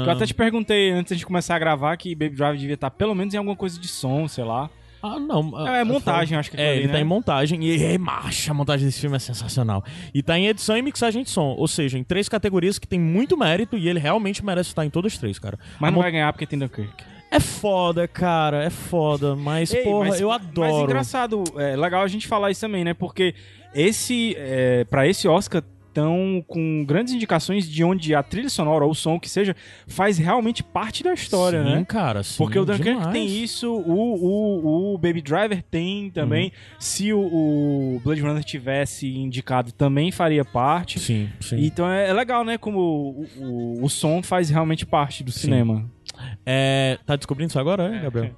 Eu 0.06 0.12
até 0.12 0.26
te 0.26 0.34
perguntei 0.34 0.92
antes 0.92 1.18
de 1.18 1.26
começar 1.26 1.56
a 1.56 1.60
gravar 1.60 1.96
que 1.98 2.14
Baby 2.16 2.36
Driver 2.36 2.58
devia 2.58 2.74
estar 2.76 2.92
pelo 2.92 3.16
menos 3.16 3.34
em 3.34 3.38
alguma 3.38 3.56
coisa 3.56 3.80
de 3.80 3.88
som, 3.88 4.28
sei 4.28 4.44
lá. 4.44 4.70
Ah, 5.02 5.20
não. 5.20 5.68
É, 5.68 5.84
montagem, 5.84 6.38
acho 6.38 6.50
que 6.50 6.58
É, 6.58 6.60
aquilo 6.60 6.72
ali, 6.72 6.80
ele 6.82 6.88
né? 6.88 6.94
tá 6.94 7.00
em 7.00 7.04
montagem 7.04 7.64
e 7.64 7.84
é 7.84 7.98
macha, 8.00 8.52
a 8.52 8.54
montagem 8.54 8.86
desse 8.88 9.00
filme 9.00 9.16
é 9.16 9.20
sensacional. 9.20 9.84
E 10.14 10.24
tá 10.24 10.38
em 10.38 10.48
edição 10.48 10.76
e 10.76 10.82
mixagem 10.82 11.24
de 11.24 11.30
som, 11.30 11.56
ou 11.58 11.68
seja, 11.68 11.98
em 12.00 12.04
três 12.04 12.28
categorias 12.28 12.80
que 12.80 12.88
tem 12.88 13.00
muito 13.00 13.38
mérito 13.38 13.78
e 13.78 13.88
ele 13.88 14.00
realmente 14.00 14.44
merece 14.44 14.70
estar 14.70 14.84
em 14.86 14.90
todas 14.90 15.14
as 15.14 15.20
três, 15.20 15.38
cara. 15.38 15.58
Mas 15.80 15.88
A 15.90 15.92
não 15.92 15.98
mon- 15.98 16.02
vai 16.02 16.12
ganhar 16.12 16.34
porque 16.34 16.48
tem 16.48 16.58
Dunkirk. 16.58 16.92
É 17.30 17.40
foda, 17.40 18.08
cara, 18.08 18.64
é 18.64 18.70
foda, 18.70 19.36
mas 19.36 19.72
Ei, 19.74 19.84
porra, 19.84 20.08
mas- 20.10 20.20
eu 20.22 20.30
Mas 20.30 20.42
adoro. 20.42 20.84
engraçado, 20.84 21.44
é 21.58 21.76
legal 21.76 22.02
a 22.02 22.08
gente 22.08 22.26
falar 22.28 22.50
isso 22.52 22.62
também, 22.62 22.84
né? 22.84 22.94
Porque 22.94 23.36
esse, 23.76 24.34
é, 24.38 24.84
para 24.86 25.08
esse 25.08 25.28
Oscar 25.28 25.62
estão 25.98 26.44
com 26.48 26.86
grandes 26.86 27.14
indicações 27.14 27.68
de 27.68 27.84
onde 27.84 28.14
a 28.14 28.22
trilha 28.22 28.50
sonora 28.50 28.86
ou 28.86 28.92
o 28.92 28.96
som 28.96 29.20
que 29.20 29.28
seja 29.28 29.56
faz 29.88 30.18
realmente 30.18 30.62
parte 30.64 31.04
da 31.04 31.14
história, 31.14 31.64
Sim, 31.64 31.70
né? 31.70 31.86
cara, 31.86 32.22
sim, 32.22 32.38
Porque 32.38 32.60
o 32.60 32.66
Dunkirk 32.66 33.12
tem 33.12 33.28
isso, 33.28 33.72
o, 33.74 34.94
o, 34.94 34.94
o 34.94 34.98
Baby 34.98 35.22
Driver 35.22 35.64
tem 35.64 36.12
também. 36.12 36.46
Uhum. 36.46 36.52
Se 36.80 37.14
o, 37.14 37.20
o 37.20 38.02
Blade 38.04 38.22
Runner 38.22 38.44
tivesse 38.44 39.08
indicado, 39.08 39.72
também 39.72 40.12
faria 40.12 40.46
parte. 40.46 41.00
Sim, 41.00 41.30
sim. 41.40 41.58
Então 41.66 41.90
é, 41.90 42.10
é 42.10 42.14
legal, 42.14 42.46
né? 42.46 42.58
Como 42.58 42.80
o, 42.80 43.26
o, 43.38 43.86
o 43.86 43.90
som 43.90 44.22
faz 44.22 44.50
realmente 44.50 44.86
parte 44.86 45.24
do 45.24 45.32
cinema. 45.32 45.90
É, 46.46 46.98
tá 47.06 47.16
descobrindo 47.16 47.50
isso 47.50 47.60
agora, 47.60 47.96
é, 47.96 48.02
Gabriel? 48.02 48.32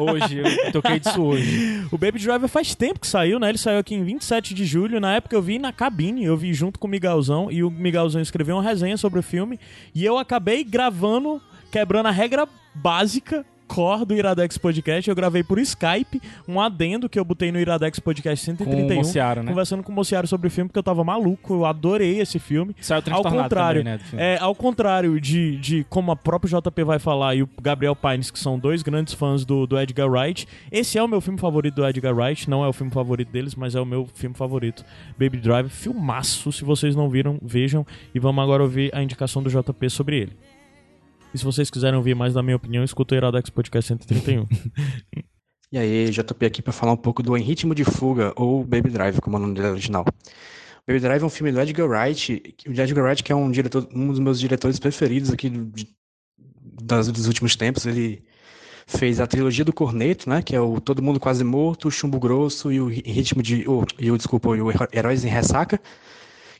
Hoje, 0.00 0.38
eu 0.38 0.72
toquei 0.72 1.00
disso 1.00 1.22
hoje. 1.22 1.86
O 1.92 1.98
Baby 1.98 2.18
Driver 2.18 2.48
faz 2.48 2.74
tempo 2.74 3.00
que 3.00 3.06
saiu, 3.06 3.38
né? 3.38 3.48
Ele 3.48 3.58
saiu 3.58 3.78
aqui 3.78 3.94
em 3.94 4.04
27 4.04 4.54
de 4.54 4.64
julho. 4.64 5.00
Na 5.00 5.14
época 5.14 5.34
eu 5.34 5.42
vi 5.42 5.58
na 5.58 5.72
cabine, 5.72 6.24
eu 6.24 6.36
vi 6.36 6.52
junto 6.52 6.78
com 6.78 6.86
o 6.86 6.90
Migalzão. 6.90 7.50
E 7.50 7.62
o 7.62 7.70
Migalzão 7.70 8.20
escreveu 8.20 8.56
uma 8.56 8.62
resenha 8.62 8.96
sobre 8.96 9.18
o 9.18 9.22
filme. 9.22 9.58
E 9.94 10.04
eu 10.04 10.18
acabei 10.18 10.64
gravando, 10.64 11.40
quebrando 11.70 12.06
a 12.06 12.10
regra 12.10 12.48
básica 12.74 13.44
core 13.66 14.04
do 14.04 14.14
Iradex 14.14 14.58
Podcast. 14.58 15.08
Eu 15.08 15.16
gravei 15.16 15.42
por 15.42 15.58
Skype 15.58 16.20
um 16.46 16.60
adendo 16.60 17.08
que 17.08 17.18
eu 17.18 17.24
botei 17.24 17.50
no 17.52 17.58
Iradex 17.58 17.98
Podcast 17.98 18.44
131. 18.44 18.86
Com 18.86 18.92
o 18.92 18.96
Mociaro, 18.96 19.42
né? 19.42 19.48
Conversando 19.50 19.82
com 19.82 19.92
o 19.92 19.94
Mociaro 19.94 20.26
sobre 20.26 20.48
o 20.48 20.50
filme, 20.50 20.68
porque 20.68 20.78
eu 20.78 20.82
tava 20.82 21.04
maluco. 21.04 21.54
Eu 21.54 21.66
adorei 21.66 22.20
esse 22.20 22.38
filme. 22.38 22.74
Saiu 22.80 23.02
ao 23.10 23.22
contrário, 23.22 23.84
também, 23.84 23.98
né, 23.98 24.00
é, 24.16 24.38
ao 24.38 24.54
contrário 24.54 25.20
de, 25.20 25.56
de 25.58 25.84
como 25.88 26.10
a 26.12 26.16
própria 26.16 26.60
JP 26.60 26.84
vai 26.84 26.98
falar 26.98 27.34
e 27.34 27.42
o 27.42 27.48
Gabriel 27.60 27.96
Pines, 27.96 28.30
que 28.30 28.38
são 28.38 28.58
dois 28.58 28.82
grandes 28.82 29.14
fãs 29.14 29.44
do, 29.44 29.66
do 29.66 29.78
Edgar 29.78 30.08
Wright, 30.08 30.46
esse 30.70 30.98
é 30.98 31.02
o 31.02 31.08
meu 31.08 31.20
filme 31.20 31.38
favorito 31.38 31.74
do 31.74 31.86
Edgar 31.86 32.14
Wright. 32.14 32.48
Não 32.48 32.64
é 32.64 32.68
o 32.68 32.72
filme 32.72 32.92
favorito 32.92 33.30
deles, 33.30 33.54
mas 33.54 33.74
é 33.74 33.80
o 33.80 33.86
meu 33.86 34.06
filme 34.14 34.34
favorito. 34.34 34.84
Baby 35.18 35.38
Driver, 35.38 35.70
filmaço. 35.70 36.52
Se 36.52 36.64
vocês 36.64 36.94
não 36.94 37.08
viram, 37.08 37.38
vejam. 37.42 37.86
E 38.14 38.18
vamos 38.18 38.42
agora 38.42 38.62
ouvir 38.62 38.94
a 38.94 39.02
indicação 39.02 39.42
do 39.42 39.50
JP 39.50 39.90
sobre 39.90 40.18
ele. 40.18 40.32
E 41.34 41.38
se 41.38 41.44
vocês 41.44 41.70
quiserem 41.70 41.96
ouvir 41.96 42.14
mais 42.14 42.34
da 42.34 42.42
minha 42.42 42.56
opinião, 42.56 42.82
escuta 42.84 43.14
o 43.14 43.18
Iradex 43.18 43.50
Podcast 43.50 43.88
131. 43.88 44.46
E 45.72 45.76
aí, 45.78 46.08
JP 46.10 46.46
aqui 46.46 46.62
para 46.62 46.72
falar 46.72 46.92
um 46.92 46.96
pouco 46.96 47.24
do 47.24 47.36
Em 47.36 47.42
Ritmo 47.42 47.74
de 47.74 47.82
Fuga, 47.82 48.32
ou 48.36 48.62
Baby 48.64 48.88
Drive, 48.88 49.20
como 49.20 49.36
é 49.36 49.40
o 49.40 49.42
nome 49.42 49.54
dele 49.54 49.66
original. 49.66 50.04
Baby 50.86 51.00
Drive 51.00 51.20
é 51.22 51.26
um 51.26 51.28
filme 51.28 51.50
do 51.50 51.60
Edgar 51.60 51.88
Wright, 51.88 52.54
o 52.68 52.70
Edgar 52.70 53.04
Wright 53.04 53.22
que 53.24 53.32
é 53.32 53.34
um, 53.34 53.50
diretor, 53.50 53.86
um 53.92 54.06
dos 54.06 54.20
meus 54.20 54.38
diretores 54.38 54.78
preferidos 54.78 55.32
aqui 55.32 55.50
de- 55.50 55.88
das- 56.82 57.08
dos 57.10 57.26
últimos 57.26 57.56
tempos. 57.56 57.84
Ele 57.84 58.22
fez 58.86 59.18
a 59.20 59.26
trilogia 59.26 59.64
do 59.64 59.72
Corneto, 59.72 60.30
né, 60.30 60.40
que 60.40 60.54
é 60.54 60.60
o 60.60 60.80
Todo 60.80 61.02
Mundo 61.02 61.18
Quase 61.18 61.42
Morto, 61.42 61.88
o 61.88 61.90
Chumbo 61.90 62.20
Grosso 62.20 62.70
e 62.70 62.80
o 62.80 62.86
Ritmo 62.86 63.42
de... 63.42 63.68
o- 63.68 63.84
e 63.98 64.08
o, 64.12 64.16
desculpa, 64.16 64.48
o 64.50 64.70
Heróis 64.96 65.24
em 65.24 65.28
Ressaca, 65.28 65.80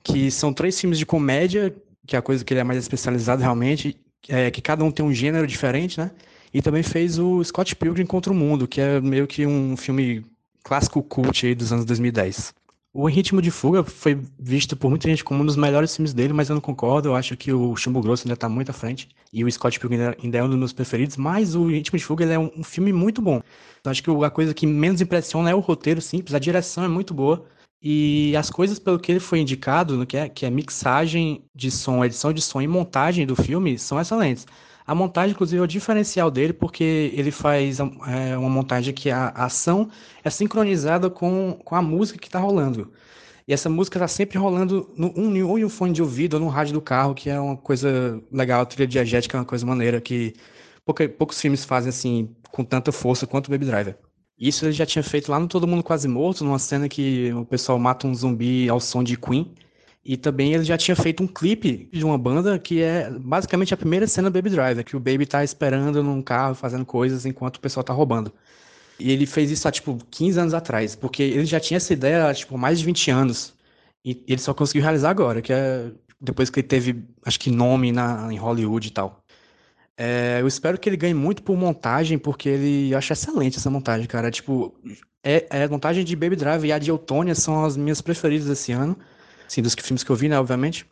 que 0.02 0.32
são 0.32 0.52
três 0.52 0.78
filmes 0.80 0.98
de 0.98 1.06
comédia, 1.06 1.72
que 2.04 2.16
é 2.16 2.18
a 2.18 2.22
coisa 2.22 2.44
que 2.44 2.52
ele 2.52 2.60
é 2.60 2.64
mais 2.64 2.80
especializado 2.80 3.40
realmente, 3.40 3.96
é, 4.28 4.50
que 4.50 4.60
cada 4.60 4.84
um 4.84 4.90
tem 4.90 5.04
um 5.04 5.12
gênero 5.12 5.46
diferente, 5.46 5.98
né? 5.98 6.10
E 6.52 6.62
também 6.62 6.82
fez 6.82 7.18
o 7.18 7.42
Scott 7.44 7.74
Pilgrim 7.76 8.06
contra 8.06 8.32
o 8.32 8.36
Mundo, 8.36 8.66
que 8.66 8.80
é 8.80 9.00
meio 9.00 9.26
que 9.26 9.46
um 9.46 9.76
filme 9.76 10.24
clássico 10.64 11.02
cult 11.02 11.46
aí 11.46 11.54
dos 11.54 11.72
anos 11.72 11.84
2010. 11.84 12.54
O 12.98 13.06
Ritmo 13.06 13.42
de 13.42 13.50
Fuga 13.50 13.84
foi 13.84 14.18
visto 14.38 14.74
por 14.74 14.88
muita 14.88 15.06
gente 15.06 15.22
como 15.22 15.42
um 15.42 15.46
dos 15.46 15.54
melhores 15.54 15.94
filmes 15.94 16.14
dele, 16.14 16.32
mas 16.32 16.48
eu 16.48 16.54
não 16.54 16.62
concordo. 16.62 17.10
Eu 17.10 17.14
acho 17.14 17.36
que 17.36 17.52
o 17.52 17.76
Chumbo 17.76 18.00
Grosso 18.00 18.26
ainda 18.26 18.38
tá 18.38 18.48
muito 18.48 18.70
à 18.70 18.72
frente. 18.72 19.10
E 19.30 19.44
o 19.44 19.52
Scott 19.52 19.78
Pilgrim 19.78 19.98
ainda- 20.22 20.38
é 20.38 20.42
um 20.42 20.48
dos 20.48 20.58
meus 20.58 20.72
preferidos. 20.72 21.18
Mas 21.18 21.54
o 21.54 21.66
Ritmo 21.66 21.98
de 21.98 22.04
Fuga 22.06 22.24
é 22.24 22.38
um, 22.38 22.64
filme 22.64 22.94
muito 22.94 23.20
bom. 23.20 23.42
Eu 23.84 23.90
acho 23.90 24.02
que 24.02 24.10
a 24.10 24.30
coisa 24.30 24.54
que 24.54 24.66
menos 24.66 25.02
impressiona 25.02 25.50
é 25.50 25.54
o 25.54 25.60
roteiro 25.60 26.00
simples. 26.00 26.34
A 26.34 26.38
direção 26.38 26.84
é 26.84 26.88
muito 26.88 27.12
boa. 27.12 27.44
E 27.82 28.34
as 28.36 28.50
coisas 28.50 28.78
pelo 28.78 28.98
que 28.98 29.12
ele 29.12 29.20
foi 29.20 29.40
indicado, 29.40 29.96
no 29.96 30.06
que 30.06 30.16
é, 30.16 30.28
que 30.28 30.46
é 30.46 30.50
mixagem 30.50 31.44
de 31.54 31.70
som, 31.70 32.04
edição 32.04 32.32
de 32.32 32.42
som 32.42 32.60
e 32.60 32.66
montagem 32.66 33.26
do 33.26 33.36
filme, 33.36 33.78
são 33.78 34.00
excelentes. 34.00 34.46
A 34.86 34.94
montagem, 34.94 35.32
inclusive, 35.32 35.60
é 35.60 35.62
o 35.64 35.66
diferencial 35.66 36.30
dele, 36.30 36.52
porque 36.52 37.12
ele 37.14 37.30
faz 37.30 37.78
é, 37.80 38.36
uma 38.38 38.48
montagem 38.48 38.94
que 38.94 39.10
a 39.10 39.28
a 39.28 39.44
ação 39.46 39.90
é 40.24 40.30
sincronizada 40.30 41.10
com, 41.10 41.58
com 41.64 41.74
a 41.74 41.82
música 41.82 42.18
que 42.18 42.28
está 42.28 42.38
rolando. 42.38 42.92
E 43.48 43.52
essa 43.52 43.68
música 43.70 43.98
está 43.98 44.08
sempre 44.08 44.38
rolando 44.38 44.90
no, 44.96 45.12
um, 45.16 45.46
ou 45.48 45.58
em 45.58 45.64
um 45.64 45.68
fone 45.68 45.92
de 45.92 46.02
ouvido 46.02 46.34
ou 46.34 46.40
no 46.40 46.48
rádio 46.48 46.74
do 46.74 46.80
carro, 46.82 47.14
que 47.14 47.30
é 47.30 47.38
uma 47.40 47.56
coisa 47.56 48.22
legal. 48.32 48.62
A 48.62 48.66
trilha 48.66 48.86
diegética 48.88 49.36
é 49.36 49.40
uma 49.40 49.46
coisa 49.46 49.64
maneira 49.66 50.00
que 50.00 50.34
pouca- 50.84 51.08
poucos 51.08 51.40
filmes 51.40 51.64
fazem 51.64 51.90
assim 51.90 52.34
com 52.50 52.64
tanta 52.64 52.92
força 52.92 53.26
quanto 53.26 53.48
o 53.48 53.50
Baby 53.50 53.66
Driver. 53.66 53.98
Isso 54.38 54.66
ele 54.66 54.72
já 54.72 54.84
tinha 54.84 55.02
feito 55.02 55.30
lá 55.30 55.38
no 55.40 55.48
Todo 55.48 55.66
Mundo 55.66 55.82
Quase 55.82 56.06
Morto, 56.08 56.44
numa 56.44 56.58
cena 56.58 56.88
que 56.88 57.32
o 57.32 57.44
pessoal 57.44 57.78
mata 57.78 58.06
um 58.06 58.14
zumbi 58.14 58.68
ao 58.68 58.80
som 58.80 59.02
de 59.02 59.16
Queen. 59.16 59.54
E 60.04 60.16
também 60.16 60.52
ele 60.54 60.62
já 60.64 60.76
tinha 60.78 60.94
feito 60.94 61.22
um 61.22 61.26
clipe 61.26 61.88
de 61.92 62.04
uma 62.04 62.16
banda 62.16 62.58
que 62.58 62.80
é 62.80 63.10
basicamente 63.10 63.74
a 63.74 63.76
primeira 63.76 64.06
cena 64.06 64.30
do 64.30 64.34
Baby 64.34 64.50
Driver, 64.50 64.84
que 64.84 64.96
o 64.96 65.00
Baby 65.00 65.26
tá 65.26 65.42
esperando 65.42 66.02
num 66.02 66.22
carro 66.22 66.54
fazendo 66.54 66.84
coisas 66.86 67.26
enquanto 67.26 67.56
o 67.56 67.60
pessoal 67.60 67.82
tá 67.82 67.92
roubando. 67.92 68.32
E 68.98 69.10
ele 69.10 69.26
fez 69.26 69.50
isso 69.50 69.66
há, 69.68 69.72
tipo, 69.72 69.98
15 70.10 70.40
anos 70.40 70.54
atrás, 70.54 70.94
porque 70.96 71.22
ele 71.22 71.44
já 71.44 71.60
tinha 71.60 71.76
essa 71.76 71.92
ideia 71.92 72.28
há, 72.28 72.34
tipo, 72.34 72.56
mais 72.56 72.78
de 72.78 72.84
20 72.84 73.10
anos. 73.10 73.54
E 74.04 74.24
ele 74.28 74.40
só 74.40 74.54
conseguiu 74.54 74.82
realizar 74.82 75.10
agora, 75.10 75.42
que 75.42 75.52
é 75.52 75.90
depois 76.20 76.48
que 76.50 76.60
ele 76.60 76.68
teve, 76.68 77.04
acho 77.24 77.38
que, 77.40 77.50
nome 77.50 77.92
na, 77.92 78.32
em 78.32 78.38
Hollywood 78.38 78.88
e 78.88 78.90
tal. 78.90 79.24
É, 79.98 80.40
eu 80.40 80.46
espero 80.46 80.78
que 80.78 80.88
ele 80.88 80.96
ganhe 80.96 81.14
muito 81.14 81.42
por 81.42 81.56
montagem, 81.56 82.18
porque 82.18 82.48
ele 82.48 82.92
eu 82.92 82.98
acho 82.98 83.12
excelente 83.12 83.56
essa 83.56 83.70
montagem, 83.70 84.06
cara. 84.06 84.30
Tipo, 84.30 84.74
é, 85.24 85.46
é 85.50 85.64
a 85.64 85.68
montagem 85.68 86.04
de 86.04 86.14
Baby 86.14 86.36
Driver 86.36 86.64
e 86.68 86.72
a 86.72 86.78
de 86.78 86.90
Eutônia 86.90 87.34
são 87.34 87.64
as 87.64 87.76
minhas 87.76 88.00
preferidas 88.00 88.48
esse 88.48 88.72
ano. 88.72 88.96
Assim, 89.46 89.62
dos 89.62 89.74
filmes 89.74 90.04
que 90.04 90.10
eu 90.10 90.16
vi, 90.16 90.28
né, 90.28 90.38
obviamente. 90.38 90.86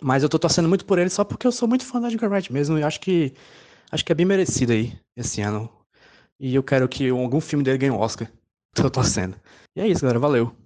Mas 0.00 0.22
eu 0.22 0.28
tô 0.28 0.38
torcendo 0.38 0.68
muito 0.68 0.84
por 0.84 0.98
ele 0.98 1.10
só 1.10 1.24
porque 1.24 1.46
eu 1.46 1.52
sou 1.52 1.68
muito 1.68 1.84
fã 1.84 2.00
da 2.00 2.08
Edgar 2.08 2.30
Wright 2.30 2.52
mesmo. 2.52 2.78
E 2.78 2.82
acho 2.82 3.00
que 3.00 3.32
acho 3.90 4.04
que 4.04 4.12
é 4.12 4.14
bem 4.14 4.26
merecido 4.26 4.72
aí 4.72 4.98
esse 5.16 5.40
ano. 5.40 5.70
E 6.38 6.54
eu 6.54 6.62
quero 6.62 6.88
que 6.88 7.08
algum 7.08 7.40
filme 7.40 7.64
dele 7.64 7.78
ganhe 7.78 7.92
um 7.92 7.98
Oscar. 7.98 8.30
Tô 8.74 8.90
torcendo. 8.90 9.36
E 9.74 9.80
é 9.80 9.88
isso, 9.88 10.02
galera. 10.02 10.18
Valeu. 10.18 10.65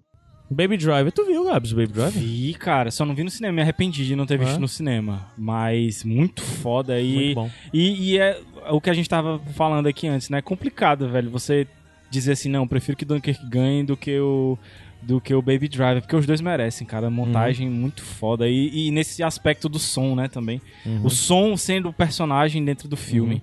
Baby 0.51 0.77
Driver, 0.77 1.13
tu 1.13 1.25
viu, 1.25 1.45
Gabs, 1.45 1.73
Baby 1.73 1.93
Driver? 1.93 2.11
Vi, 2.21 2.55
cara, 2.55 2.91
só 2.91 3.05
não 3.05 3.15
vi 3.15 3.23
no 3.23 3.31
cinema. 3.31 3.53
Me 3.55 3.63
arrependi 3.63 4.05
de 4.05 4.17
não 4.17 4.27
ter 4.27 4.37
visto 4.39 4.57
É? 4.57 4.59
no 4.59 4.67
cinema. 4.67 5.29
Mas 5.39 6.03
muito 6.03 6.43
foda. 6.43 7.01
E, 7.01 7.15
Muito 7.15 7.35
bom. 7.37 7.51
E, 7.73 8.13
e 8.15 8.19
é 8.19 8.41
o 8.71 8.81
que 8.81 8.91
a 8.91 8.95
gente 8.95 9.09
tava 9.09 9.39
falando 9.55 9.87
aqui 9.87 10.09
antes, 10.09 10.29
né? 10.29 10.39
É 10.39 10.43
complicado, 10.43 11.09
velho. 11.09 11.31
Você 11.31 11.67
dizer 12.11 12.33
assim, 12.33 12.49
não, 12.49 12.67
prefiro 12.67 12.97
que 12.97 13.05
Dunkirk 13.05 13.47
ganhe 13.49 13.85
do 13.85 13.97
que 13.97 14.19
o 14.19 14.59
do 15.03 15.19
que 15.19 15.33
o 15.35 15.41
Baby 15.41 15.67
Driver, 15.67 16.03
porque 16.03 16.15
os 16.15 16.27
dois 16.27 16.43
merecem, 16.43 16.87
cara. 16.87 17.09
Montagem 17.09 17.71
muito 17.71 18.03
foda. 18.03 18.47
E, 18.47 18.89
e 18.89 18.91
nesse 18.91 19.23
aspecto 19.23 19.67
do 19.67 19.79
som, 19.79 20.15
né, 20.15 20.29
também. 20.29 20.61
Uhum. 20.85 21.07
O 21.07 21.09
som 21.11 21.57
sendo 21.57 21.89
o 21.89 21.93
personagem 21.93 22.63
dentro 22.63 22.87
do 22.87 22.97
filme. 22.99 23.43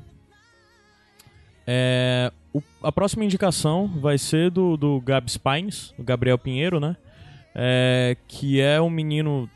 É, 1.67 2.31
o- 2.53 2.63
a 2.81 2.91
próxima 2.91 3.25
indicação 3.25 3.87
vai 3.99 4.17
ser 4.17 4.49
do, 4.49 4.77
do 4.77 5.01
Gabs 5.01 5.37
Pines, 5.37 5.93
o 5.97 6.03
Gabriel 6.03 6.37
Pinheiro, 6.37 6.79
né? 6.79 6.95
É, 7.53 8.15
que 8.27 8.61
é 8.61 8.79
um 8.81 8.89
menino 8.89 9.49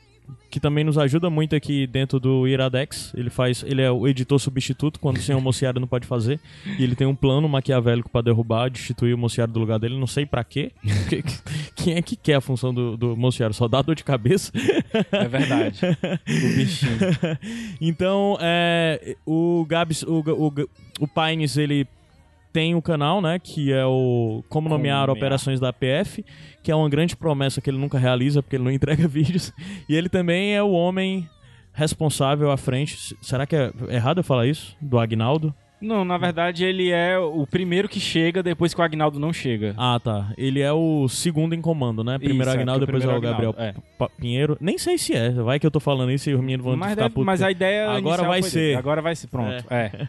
que 0.49 0.59
também 0.59 0.83
nos 0.83 0.97
ajuda 0.97 1.29
muito 1.29 1.55
aqui 1.55 1.87
dentro 1.87 2.19
do 2.19 2.45
Iradex. 2.47 3.13
Ele 3.15 3.29
faz, 3.29 3.63
ele 3.65 3.81
é 3.81 3.89
o 3.89 4.05
editor 4.07 4.37
substituto 4.39 4.99
quando 4.99 5.15
o 5.17 5.21
senhor 5.21 5.39
Mociaro 5.39 5.79
não 5.79 5.87
pode 5.87 6.05
fazer. 6.05 6.39
E 6.77 6.83
ele 6.83 6.95
tem 6.95 7.07
um 7.07 7.15
plano 7.15 7.47
maquiavélico 7.47 8.09
pra 8.09 8.19
derrubar, 8.21 8.69
destituir 8.69 9.13
o 9.13 9.17
Mociaro 9.17 9.51
do 9.51 9.59
lugar 9.59 9.79
dele. 9.79 9.97
Não 9.97 10.07
sei 10.07 10.25
pra 10.25 10.43
quê. 10.43 10.71
Que- 11.07 11.21
que- 11.21 11.39
Quem 11.75 11.93
é 11.95 12.01
que 12.01 12.15
quer 12.17 12.35
a 12.35 12.41
função 12.41 12.73
do, 12.73 12.97
do 12.97 13.15
Mociaro? 13.15 13.53
Só 13.53 13.67
dá 13.67 13.81
dor 13.81 13.95
de 13.95 14.03
cabeça? 14.03 14.51
É 15.11 15.27
verdade. 15.27 15.79
O 16.27 16.55
bichinho. 16.55 16.97
então, 17.79 18.37
é, 18.41 19.15
o 19.25 19.65
Gabs, 19.67 20.03
o, 20.03 20.19
o, 20.19 20.53
o 20.99 21.07
Pines, 21.07 21.55
ele 21.57 21.87
tem 22.51 22.75
o 22.75 22.81
canal, 22.81 23.21
né, 23.21 23.39
que 23.39 23.71
é 23.71 23.85
o 23.85 24.43
Como 24.49 24.69
Nomear 24.69 25.07
Nomear. 25.07 25.17
Operações 25.17 25.59
da 25.59 25.69
APF, 25.69 26.25
que 26.61 26.71
é 26.71 26.75
uma 26.75 26.89
grande 26.89 27.15
promessa 27.15 27.61
que 27.61 27.69
ele 27.69 27.77
nunca 27.77 27.97
realiza, 27.97 28.41
porque 28.41 28.55
ele 28.55 28.63
não 28.63 28.71
entrega 28.71 29.07
vídeos. 29.07 29.53
E 29.87 29.95
ele 29.95 30.09
também 30.09 30.55
é 30.55 30.61
o 30.61 30.71
homem 30.71 31.27
responsável 31.73 32.51
à 32.51 32.57
frente. 32.57 33.15
Será 33.21 33.45
que 33.45 33.55
é 33.55 33.71
errado 33.89 34.19
eu 34.19 34.23
falar 34.23 34.47
isso? 34.47 34.75
Do 34.81 34.99
Agnaldo? 34.99 35.53
Não, 35.81 36.05
na 36.05 36.17
verdade 36.17 36.63
ele 36.63 36.91
é 36.91 37.17
o 37.17 37.45
primeiro 37.47 37.89
que 37.89 37.99
chega 37.99 38.43
depois 38.43 38.73
que 38.73 38.79
o 38.79 38.83
Agnaldo 38.83 39.19
não 39.19 39.33
chega. 39.33 39.73
Ah, 39.77 39.99
tá. 40.01 40.31
Ele 40.37 40.59
é 40.61 40.71
o 40.71 41.07
segundo 41.09 41.55
em 41.55 41.61
comando, 41.61 42.03
né? 42.03 42.17
Primeiro 42.19 42.43
Isso, 42.49 42.51
é, 42.51 42.61
Agnaldo, 42.61 42.83
o 42.83 42.85
depois 42.85 43.03
é 43.03 43.07
o 43.07 43.19
Gabriel 43.19 43.55
Pa- 43.97 44.09
Pinheiro. 44.09 44.57
Nem 44.61 44.77
sei 44.77 44.97
se 44.97 45.13
é. 45.13 45.31
Vai 45.31 45.59
que 45.59 45.65
eu 45.65 45.71
tô 45.71 45.79
falando 45.79 46.11
isso 46.11 46.29
e 46.29 46.33
os 46.35 46.39
meninos 46.39 46.63
vão 46.63 46.75
Mas, 46.77 46.91
ficar 46.91 47.01
deve- 47.03 47.13
putos. 47.15 47.25
mas 47.25 47.41
a 47.41 47.49
ideia 47.49 47.89
Agora 47.89 48.23
vai 48.23 48.43
ser. 48.43 48.59
dele. 48.59 48.75
Agora 48.75 49.01
vai 49.01 49.15
ser, 49.15 49.27
pronto. 49.27 49.65
É. 49.69 50.07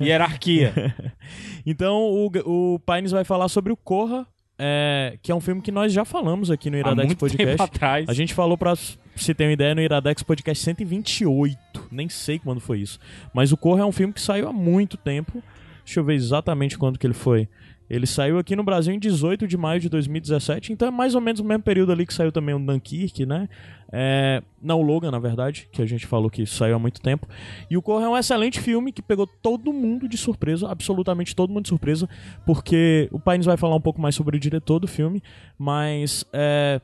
Hierarquia. 0.00 0.72
então 1.64 2.02
o, 2.02 2.30
o 2.74 2.78
Pines 2.80 3.10
vai 3.10 3.24
falar 3.24 3.48
sobre 3.48 3.72
o 3.72 3.76
Corra, 3.76 4.26
é, 4.58 5.18
que 5.22 5.32
é 5.32 5.34
um 5.34 5.40
filme 5.40 5.60
que 5.60 5.72
nós 5.72 5.92
já 5.92 6.04
falamos 6.04 6.50
aqui 6.50 6.70
no 6.70 6.76
Iradex 6.76 7.06
muito 7.06 7.18
Podcast. 7.18 7.46
tempo 7.46 7.62
atrás. 7.62 8.08
A 8.08 8.12
gente 8.12 8.32
falou 8.34 8.56
pra 8.56 8.74
se 8.76 9.34
ter 9.34 9.44
uma 9.44 9.52
ideia 9.52 9.74
no 9.74 9.80
Iradex 9.80 10.22
Podcast 10.22 10.62
128. 10.64 11.58
Nem 11.90 12.08
sei 12.08 12.38
quando 12.38 12.60
foi 12.60 12.80
isso. 12.80 12.98
Mas 13.32 13.52
o 13.52 13.56
Corra 13.56 13.82
é 13.82 13.84
um 13.84 13.92
filme 13.92 14.12
que 14.12 14.20
saiu 14.20 14.48
há 14.48 14.52
muito 14.52 14.96
tempo. 14.96 15.42
Deixa 15.84 16.00
eu 16.00 16.04
ver 16.04 16.14
exatamente 16.14 16.78
quando 16.78 16.98
que 16.98 17.06
ele 17.06 17.14
foi. 17.14 17.48
Ele 17.88 18.06
saiu 18.06 18.38
aqui 18.38 18.56
no 18.56 18.64
Brasil 18.64 18.94
em 18.94 18.98
18 18.98 19.46
de 19.46 19.56
maio 19.56 19.78
de 19.78 19.88
2017, 19.88 20.72
então 20.72 20.88
é 20.88 20.90
mais 20.90 21.14
ou 21.14 21.20
menos 21.20 21.40
o 21.40 21.44
mesmo 21.44 21.62
período 21.62 21.92
ali 21.92 22.06
que 22.06 22.14
saiu 22.14 22.32
também 22.32 22.54
o 22.54 22.58
Dunkirk, 22.58 23.26
né? 23.26 23.48
É, 23.92 24.42
não, 24.60 24.80
o 24.80 24.82
Logan, 24.82 25.10
na 25.10 25.18
verdade, 25.18 25.68
que 25.70 25.82
a 25.82 25.86
gente 25.86 26.06
falou 26.06 26.30
que 26.30 26.46
saiu 26.46 26.76
há 26.76 26.78
muito 26.78 27.00
tempo. 27.00 27.28
E 27.70 27.76
o 27.76 27.82
Corra 27.82 28.06
é 28.06 28.08
um 28.08 28.16
excelente 28.16 28.58
filme 28.60 28.90
que 28.90 29.02
pegou 29.02 29.26
todo 29.26 29.72
mundo 29.72 30.08
de 30.08 30.16
surpresa, 30.16 30.68
absolutamente 30.68 31.36
todo 31.36 31.52
mundo 31.52 31.64
de 31.64 31.68
surpresa, 31.68 32.08
porque 32.46 33.08
o 33.12 33.20
Pines 33.20 33.46
vai 33.46 33.56
falar 33.56 33.76
um 33.76 33.80
pouco 33.80 34.00
mais 34.00 34.14
sobre 34.14 34.36
o 34.36 34.40
diretor 34.40 34.78
do 34.78 34.88
filme, 34.88 35.22
mas 35.58 36.24
é, 36.32 36.80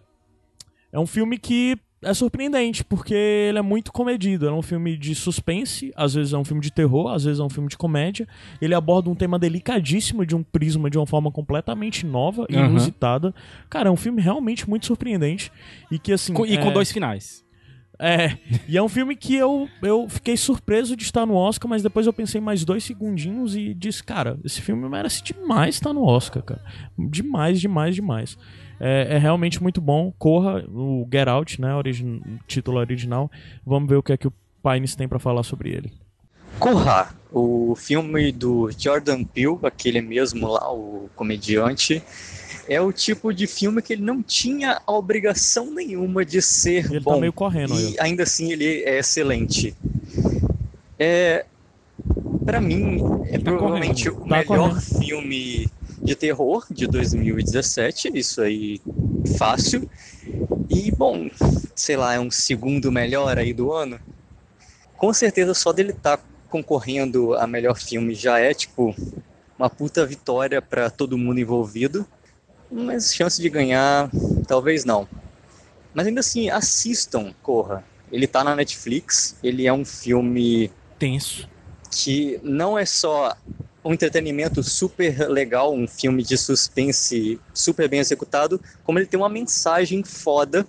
é 0.93 0.99
um 0.99 1.07
filme 1.07 1.39
que 1.39 1.77
é 2.03 2.15
surpreendente, 2.15 2.83
porque 2.85 3.13
ele 3.15 3.59
é 3.59 3.63
muito 3.63 3.93
comedido. 3.93 4.47
É 4.47 4.53
um 4.53 4.63
filme 4.63 4.97
de 4.97 5.15
suspense, 5.15 5.93
às 5.95 6.15
vezes 6.15 6.33
é 6.33 6.39
um 6.39 6.45
filme 6.45 6.63
de 6.63 6.71
terror, 6.73 7.09
às 7.13 7.25
vezes 7.25 7.41
é 7.41 7.43
um 7.43 7.51
filme 7.51 7.69
de 7.69 7.77
comédia. 7.77 8.27
Ele 8.61 8.75
aborda 8.75 9.11
um 9.11 9.15
tema 9.15 9.39
delicadíssimo 9.39 10.25
de 10.25 10.35
um 10.35 10.43
prisma 10.43 10.89
de 10.89 10.97
uma 10.99 11.07
forma 11.07 11.31
completamente 11.31 12.07
nova 12.07 12.47
e 12.49 12.57
Aham. 12.57 12.71
inusitada. 12.71 13.35
Cara, 13.69 13.89
é 13.89 13.93
um 13.93 13.97
filme 13.97 14.23
realmente 14.23 14.69
muito 14.69 14.87
surpreendente. 14.87 15.53
E 15.91 15.99
que 15.99 16.13
assim. 16.13 16.33
Com- 16.33 16.47
e 16.47 16.57
com 16.59 16.71
é- 16.71 16.73
dois 16.73 16.91
finais. 16.91 17.45
É, 18.03 18.39
e 18.67 18.79
é 18.79 18.83
um 18.83 18.89
filme 18.89 19.15
que 19.15 19.35
eu, 19.35 19.69
eu 19.83 20.09
fiquei 20.09 20.35
surpreso 20.35 20.97
de 20.97 21.03
estar 21.03 21.27
no 21.27 21.35
Oscar, 21.35 21.69
mas 21.69 21.83
depois 21.83 22.07
eu 22.07 22.15
pensei 22.15 22.41
mais 22.41 22.65
dois 22.65 22.83
segundinhos 22.83 23.55
e 23.55 23.75
disse, 23.75 24.03
cara, 24.03 24.41
esse 24.43 24.63
filme 24.63 24.89
merece 24.89 25.23
demais 25.23 25.75
estar 25.75 25.93
no 25.93 26.03
Oscar, 26.03 26.43
cara. 26.43 26.63
Demais, 26.99 27.61
demais, 27.61 27.95
demais. 27.95 28.39
É, 28.81 29.17
é 29.17 29.19
realmente 29.19 29.63
muito 29.63 29.81
bom. 29.81 30.13
Corra, 30.19 30.65
o 30.69 31.07
Get 31.13 31.29
Out, 31.29 31.61
né? 31.61 31.75
Origin, 31.75 32.23
título 32.49 32.79
original. 32.79 33.31
Vamos 33.65 33.89
ver 33.89 33.97
o 33.97 34.03
que 34.03 34.13
é 34.13 34.17
que 34.17 34.27
o 34.27 34.33
Pines 34.63 34.97
tem 34.97 35.07
pra 35.07 35.19
falar 35.19 35.43
sobre 35.43 35.71
ele. 35.71 35.93
Corra, 36.59 37.15
o 37.33 37.75
filme 37.77 38.33
do 38.33 38.71
Jordan 38.77 39.23
Peele, 39.25 39.59
aquele 39.63 40.01
mesmo 40.01 40.47
lá, 40.49 40.71
o 40.73 41.09
comediante, 41.15 42.03
é 42.69 42.81
o 42.81 42.93
tipo 42.93 43.33
de 43.33 43.47
filme 43.47 43.81
que 43.81 43.93
ele 43.95 44.03
não 44.03 44.23
tinha 44.23 44.81
a 44.87 44.93
obrigação 44.93 45.73
nenhuma 45.75 46.25
de 46.25 46.43
ser 46.43 46.87
Ele 46.91 47.01
bom. 47.01 47.15
tá 47.15 47.21
meio 47.21 47.33
correndo 47.33 47.75
e 47.81 47.87
aí. 47.89 47.97
ainda 48.01 48.25
assim 48.25 48.53
ele 48.53 48.83
é 48.85 48.99
excelente. 48.99 49.75
É, 50.99 51.47
para 52.45 52.61
mim, 52.61 52.99
é 53.27 53.39
provavelmente 53.39 54.11
correndo. 54.11 54.27
o 54.27 54.29
Tá 54.29 54.37
melhor 54.37 54.71
correndo. 54.71 54.81
filme 54.81 55.69
de 56.03 56.15
terror 56.15 56.67
de 56.71 56.87
2017, 56.87 58.11
isso 58.15 58.41
aí 58.41 58.81
fácil. 59.37 59.89
E 60.69 60.91
bom, 60.91 61.29
sei 61.75 61.97
lá, 61.97 62.15
é 62.15 62.21
um 62.21 62.31
segundo 62.31 62.91
melhor 62.91 63.39
aí 63.39 63.53
do 63.53 63.73
ano. 63.73 64.01
Com 64.97 65.13
certeza 65.13 65.55
só 65.55 65.73
dele 65.73 65.91
estar 65.91 66.21
concorrendo 66.49 67.35
a 67.35 67.47
melhor 67.47 67.79
filme 67.79 68.15
já 68.15 68.39
é 68.39 68.53
tipo 68.53 68.95
uma 69.59 69.69
puta 69.69 70.05
vitória 70.07 70.61
para 70.61 70.91
todo 70.91 71.19
mundo 71.19 71.41
envolvido. 71.41 72.07
Mas 72.71 73.15
chance 73.15 73.41
de 73.41 73.49
ganhar, 73.49 74.11
talvez 74.47 74.85
não. 74.85 75.09
Mas 75.93 76.07
ainda 76.07 76.21
assim, 76.21 76.49
assistam, 76.51 77.35
corra. 77.43 77.85
Ele 78.13 78.27
tá 78.27 78.43
na 78.45 78.55
Netflix, 78.55 79.37
ele 79.43 79.67
é 79.67 79.73
um 79.73 79.85
filme 79.85 80.71
tenso 80.99 81.49
que 81.91 82.39
não 82.43 82.79
é 82.79 82.87
só 82.87 83.37
um 83.85 83.93
entretenimento 83.93 84.63
super 84.63 85.29
legal, 85.29 85.75
um 85.75 85.87
filme 85.89 86.23
de 86.23 86.37
suspense 86.37 87.41
super 87.55 87.89
bem 87.89 88.01
executado, 88.01 88.61
como 88.85 88.99
ele 88.99 89.07
tem 89.07 89.19
uma 89.19 89.29
mensagem 89.29 90.03
foda 90.05 90.67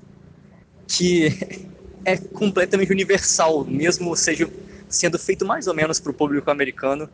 que 0.87 1.29
é 2.05 2.17
completamente 2.17 2.91
universal, 2.91 3.65
mesmo 3.65 4.15
seja 4.15 4.49
sendo 4.87 5.19
feito 5.19 5.45
mais 5.45 5.67
ou 5.67 5.73
menos 5.73 5.99
para 5.99 6.11
o 6.11 6.13
público 6.13 6.49
americano. 6.49 7.09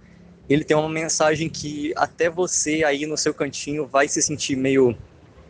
Ele 0.49 0.63
tem 0.63 0.77
uma 0.77 0.89
mensagem 0.89 1.49
que 1.49 1.93
até 1.95 2.29
você 2.29 2.83
aí 2.83 3.05
no 3.05 3.17
seu 3.17 3.33
cantinho 3.33 3.85
vai 3.85 4.07
se 4.07 4.21
sentir 4.21 4.55
meio. 4.55 4.95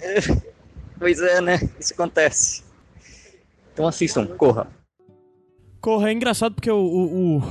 "Eh, 0.01 0.19
Pois 0.99 1.21
é, 1.21 1.39
né? 1.41 1.59
Isso 1.79 1.93
acontece. 1.93 2.63
Então 3.73 3.87
assistam, 3.87 4.25
corra. 4.25 4.67
Corra, 5.79 6.09
é 6.09 6.13
engraçado 6.13 6.55
porque 6.55 6.71
o, 6.71 6.75
o, 6.75 7.37
o, 7.37 7.41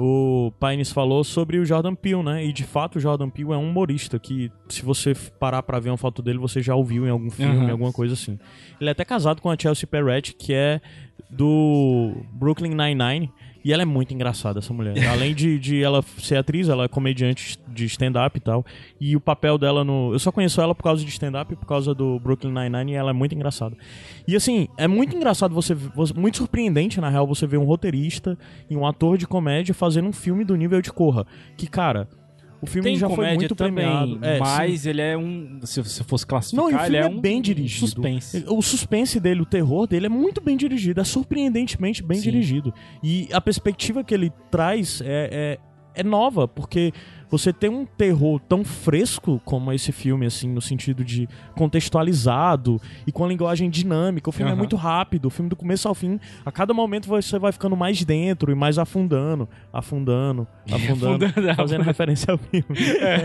o 0.00 0.52
Pines 0.60 0.92
falou 0.92 1.24
sobre 1.24 1.58
o 1.58 1.64
Jordan 1.66 1.94
Peele, 1.94 2.22
né? 2.22 2.44
E 2.44 2.52
de 2.52 2.62
fato 2.62 2.96
o 2.96 3.00
Jordan 3.00 3.28
Peele 3.28 3.52
é 3.52 3.56
um 3.56 3.68
humorista 3.68 4.16
que, 4.18 4.48
se 4.68 4.82
você 4.84 5.12
parar 5.40 5.62
pra 5.64 5.80
ver 5.80 5.90
uma 5.90 5.96
foto 5.96 6.22
dele, 6.22 6.38
você 6.38 6.62
já 6.62 6.74
ouviu 6.74 7.04
em 7.04 7.10
algum 7.10 7.28
filme, 7.30 7.56
Uhum. 7.56 7.70
alguma 7.70 7.92
coisa 7.92 8.14
assim. 8.14 8.38
Ele 8.80 8.88
é 8.88 8.92
até 8.92 9.04
casado 9.04 9.42
com 9.42 9.50
a 9.50 9.56
Chelsea 9.58 9.88
Peretti, 9.88 10.34
que 10.34 10.52
é 10.54 10.80
do 11.28 12.14
Brooklyn 12.32 12.70
Nine-Nine. 12.74 13.30
E 13.68 13.72
ela 13.72 13.82
é 13.82 13.84
muito 13.84 14.14
engraçada, 14.14 14.60
essa 14.60 14.72
mulher. 14.72 14.96
Além 15.08 15.34
de, 15.34 15.58
de 15.58 15.82
ela 15.82 16.02
ser 16.16 16.36
atriz, 16.36 16.70
ela 16.70 16.84
é 16.84 16.88
comediante 16.88 17.58
de 17.68 17.84
stand-up 17.84 18.34
e 18.34 18.40
tal. 18.40 18.64
E 18.98 19.14
o 19.14 19.20
papel 19.20 19.58
dela 19.58 19.84
no. 19.84 20.10
Eu 20.14 20.18
só 20.18 20.32
conheço 20.32 20.58
ela 20.58 20.74
por 20.74 20.82
causa 20.82 21.04
de 21.04 21.10
stand-up, 21.10 21.54
por 21.54 21.66
causa 21.66 21.94
do 21.94 22.18
Brooklyn 22.18 22.50
Nine-Nine, 22.50 22.92
e 22.92 22.94
ela 22.94 23.10
é 23.10 23.12
muito 23.12 23.34
engraçada. 23.34 23.76
E 24.26 24.34
assim, 24.34 24.68
é 24.78 24.88
muito 24.88 25.14
engraçado 25.14 25.54
você. 25.54 25.74
você- 25.74 26.14
Muito 26.14 26.38
surpreendente, 26.38 26.98
na 26.98 27.10
real, 27.10 27.26
você 27.26 27.46
ver 27.46 27.58
um 27.58 27.64
roteirista 27.64 28.38
e 28.70 28.74
um 28.76 28.86
ator 28.86 29.18
de 29.18 29.26
comédia 29.26 29.74
fazendo 29.74 30.08
um 30.08 30.12
filme 30.14 30.46
do 30.46 30.56
nível 30.56 30.80
de 30.80 30.90
Corra. 30.90 31.26
Que, 31.54 31.66
cara. 31.66 32.08
O 32.60 32.66
filme 32.66 32.90
Tem 32.90 32.96
já 32.96 33.08
foi 33.08 33.34
muito 33.34 33.54
também, 33.54 33.84
premiado. 33.84 34.18
É, 34.22 34.38
mas 34.38 34.80
sim. 34.80 34.90
ele 34.90 35.00
é 35.00 35.16
um. 35.16 35.60
Se 35.62 35.80
você 35.80 36.02
fosse 36.02 36.26
classificar, 36.26 36.64
Não, 36.64 36.66
o 36.66 36.70
filme 36.70 36.86
ele 36.86 36.96
é, 36.96 37.00
é, 37.00 37.06
um 37.06 37.20
bem 37.20 37.40
dirigido. 37.40 37.86
suspense. 37.86 38.44
O 38.48 38.60
suspense 38.60 39.20
dele, 39.20 39.42
o 39.42 39.46
terror 39.46 39.86
dele 39.86 40.06
é 40.06 40.08
muito 40.08 40.40
bem 40.40 40.56
dirigido, 40.56 41.00
é 41.00 41.04
surpreendentemente 41.04 42.02
bem 42.02 42.20
dirigido. 42.20 42.74
E 43.02 43.28
a 43.32 43.40
perspectiva 43.40 44.02
que 44.02 44.12
ele 44.12 44.32
traz 44.50 45.00
é, 45.02 45.58
é, 45.94 46.00
é 46.00 46.02
nova, 46.02 46.48
porque 46.48 46.92
você 47.30 47.52
tem 47.52 47.68
um 47.70 47.84
terror 47.84 48.40
tão 48.40 48.64
fresco 48.64 49.40
como 49.44 49.72
esse 49.72 49.92
filme, 49.92 50.26
assim, 50.26 50.48
no 50.48 50.60
sentido 50.60 51.04
de 51.04 51.28
contextualizado 51.54 52.80
e 53.06 53.12
com 53.12 53.24
a 53.24 53.28
linguagem 53.28 53.68
dinâmica. 53.70 54.28
O 54.30 54.32
filme 54.32 54.50
é 54.50 54.52
Aham. 54.52 54.58
muito 54.58 54.76
rápido, 54.76 55.26
o 55.26 55.30
filme 55.30 55.48
do 55.48 55.56
começo 55.56 55.86
ao 55.88 55.94
fim, 55.94 56.18
a 56.44 56.52
cada 56.52 56.72
momento 56.72 57.08
você 57.08 57.38
vai 57.38 57.52
ficando 57.52 57.76
mais 57.76 58.04
dentro 58.04 58.50
e 58.52 58.54
mais 58.54 58.78
afundando, 58.78 59.48
afundando, 59.72 60.46
afundando, 60.70 61.24
Afundando, 61.26 61.54
fazendo 61.56 61.82
referência 61.82 62.32
ao 62.32 62.38
filme. 62.38 62.64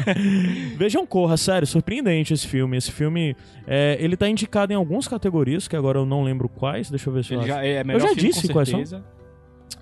Vejam 0.78 1.06
Corra, 1.06 1.38
sério, 1.38 1.68
surpreendente 1.68 2.34
esse 2.34 2.48
filme. 2.48 2.78
Esse 2.78 2.92
filme, 2.92 3.36
é, 3.68 3.98
ele 4.00 4.16
tá 4.18 4.28
indicado 4.28 4.74
em 4.74 4.76
algumas 4.76 5.08
categorias, 5.08 5.68
que 5.68 5.76
agora 5.76 6.00
eu 6.00 6.06
não 6.06 6.24
lembro 6.24 6.50
quais, 6.50 6.90
deixa 6.90 7.10
eu 7.10 7.14
ver 7.14 7.24
se 7.24 7.34
eu 7.34 7.42
Ele 7.42 7.52
acho. 7.52 7.60
já 7.60 7.66
é 7.66 7.82
eu 7.82 7.86
melhor 7.86 8.02
já 8.02 8.08
filme, 8.16 8.22
disse 8.22 8.48
com 8.48 8.54
quais 8.54 8.70
são. 8.70 9.04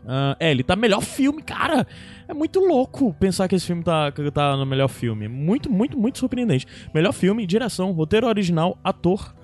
Ah, 0.05 0.35
é, 0.39 0.49
ele 0.49 0.63
tá 0.63 0.75
melhor 0.75 1.01
filme, 1.01 1.41
cara. 1.43 1.85
É 2.31 2.33
muito 2.33 2.61
louco 2.61 3.13
pensar 3.19 3.45
que 3.49 3.55
esse 3.55 3.65
filme 3.67 3.83
tá, 3.83 4.09
tá 4.33 4.55
no 4.55 4.65
melhor 4.65 4.87
filme. 4.87 5.27
Muito, 5.27 5.69
muito, 5.69 5.99
muito 5.99 6.17
surpreendente. 6.17 6.65
Melhor 6.93 7.11
filme, 7.11 7.45
direção, 7.45 7.91
roteiro 7.91 8.25
original, 8.25 8.77
ator. 8.81 9.35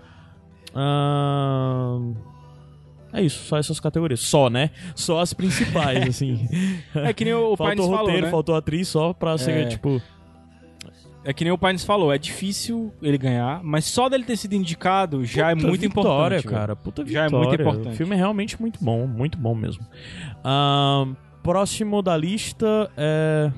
Ah, 0.73 1.99
É 3.13 3.21
isso, 3.21 3.43
só 3.45 3.57
essas 3.57 3.79
categorias. 3.79 4.19
Só, 4.21 4.49
né? 4.49 4.69
Só 4.95 5.19
as 5.19 5.33
principais, 5.33 6.01
assim. 6.07 6.47
É 6.95 7.11
que 7.13 7.25
nem 7.25 7.33
o 7.33 7.55
faltou 7.57 7.67
Pines 7.67 7.85
falou, 7.85 7.99
roteiro, 7.99 8.25
né? 8.25 8.31
faltou 8.31 8.55
atriz 8.55 8.87
só 8.87 9.11
pra 9.13 9.37
ser, 9.37 9.51
É. 9.51 9.65
tipo. 9.65 10.01
É 11.25 11.33
que 11.33 11.43
nem 11.43 11.51
o 11.51 11.57
Pines 11.57 11.83
falou, 11.83 12.13
é 12.13 12.17
difícil 12.17 12.93
ele 13.01 13.17
ganhar, 13.17 13.61
mas 13.61 13.83
só 13.83 14.07
dele 14.07 14.23
ter 14.23 14.37
sido 14.37 14.53
indicado 14.53 15.25
já 15.25 15.51
é 15.51 15.55
Puta 15.55 15.67
muito 15.67 15.81
vitória, 15.81 16.37
importante. 16.37 16.47
cara. 16.57 16.73
Puta 16.73 17.05
já 17.05 17.25
vitória. 17.25 17.35
é 17.35 17.47
muito 17.49 17.59
O 17.59 17.61
importante. 17.61 17.97
filme 17.97 18.13
é 18.15 18.17
realmente 18.17 18.61
muito 18.61 18.79
bom, 18.81 19.05
muito 19.05 19.37
bom 19.37 19.53
mesmo. 19.53 19.85
Ahn, 20.41 21.15
próximo 21.51 22.01
da 22.01 22.17
lista 22.17 22.91
é. 22.97 23.49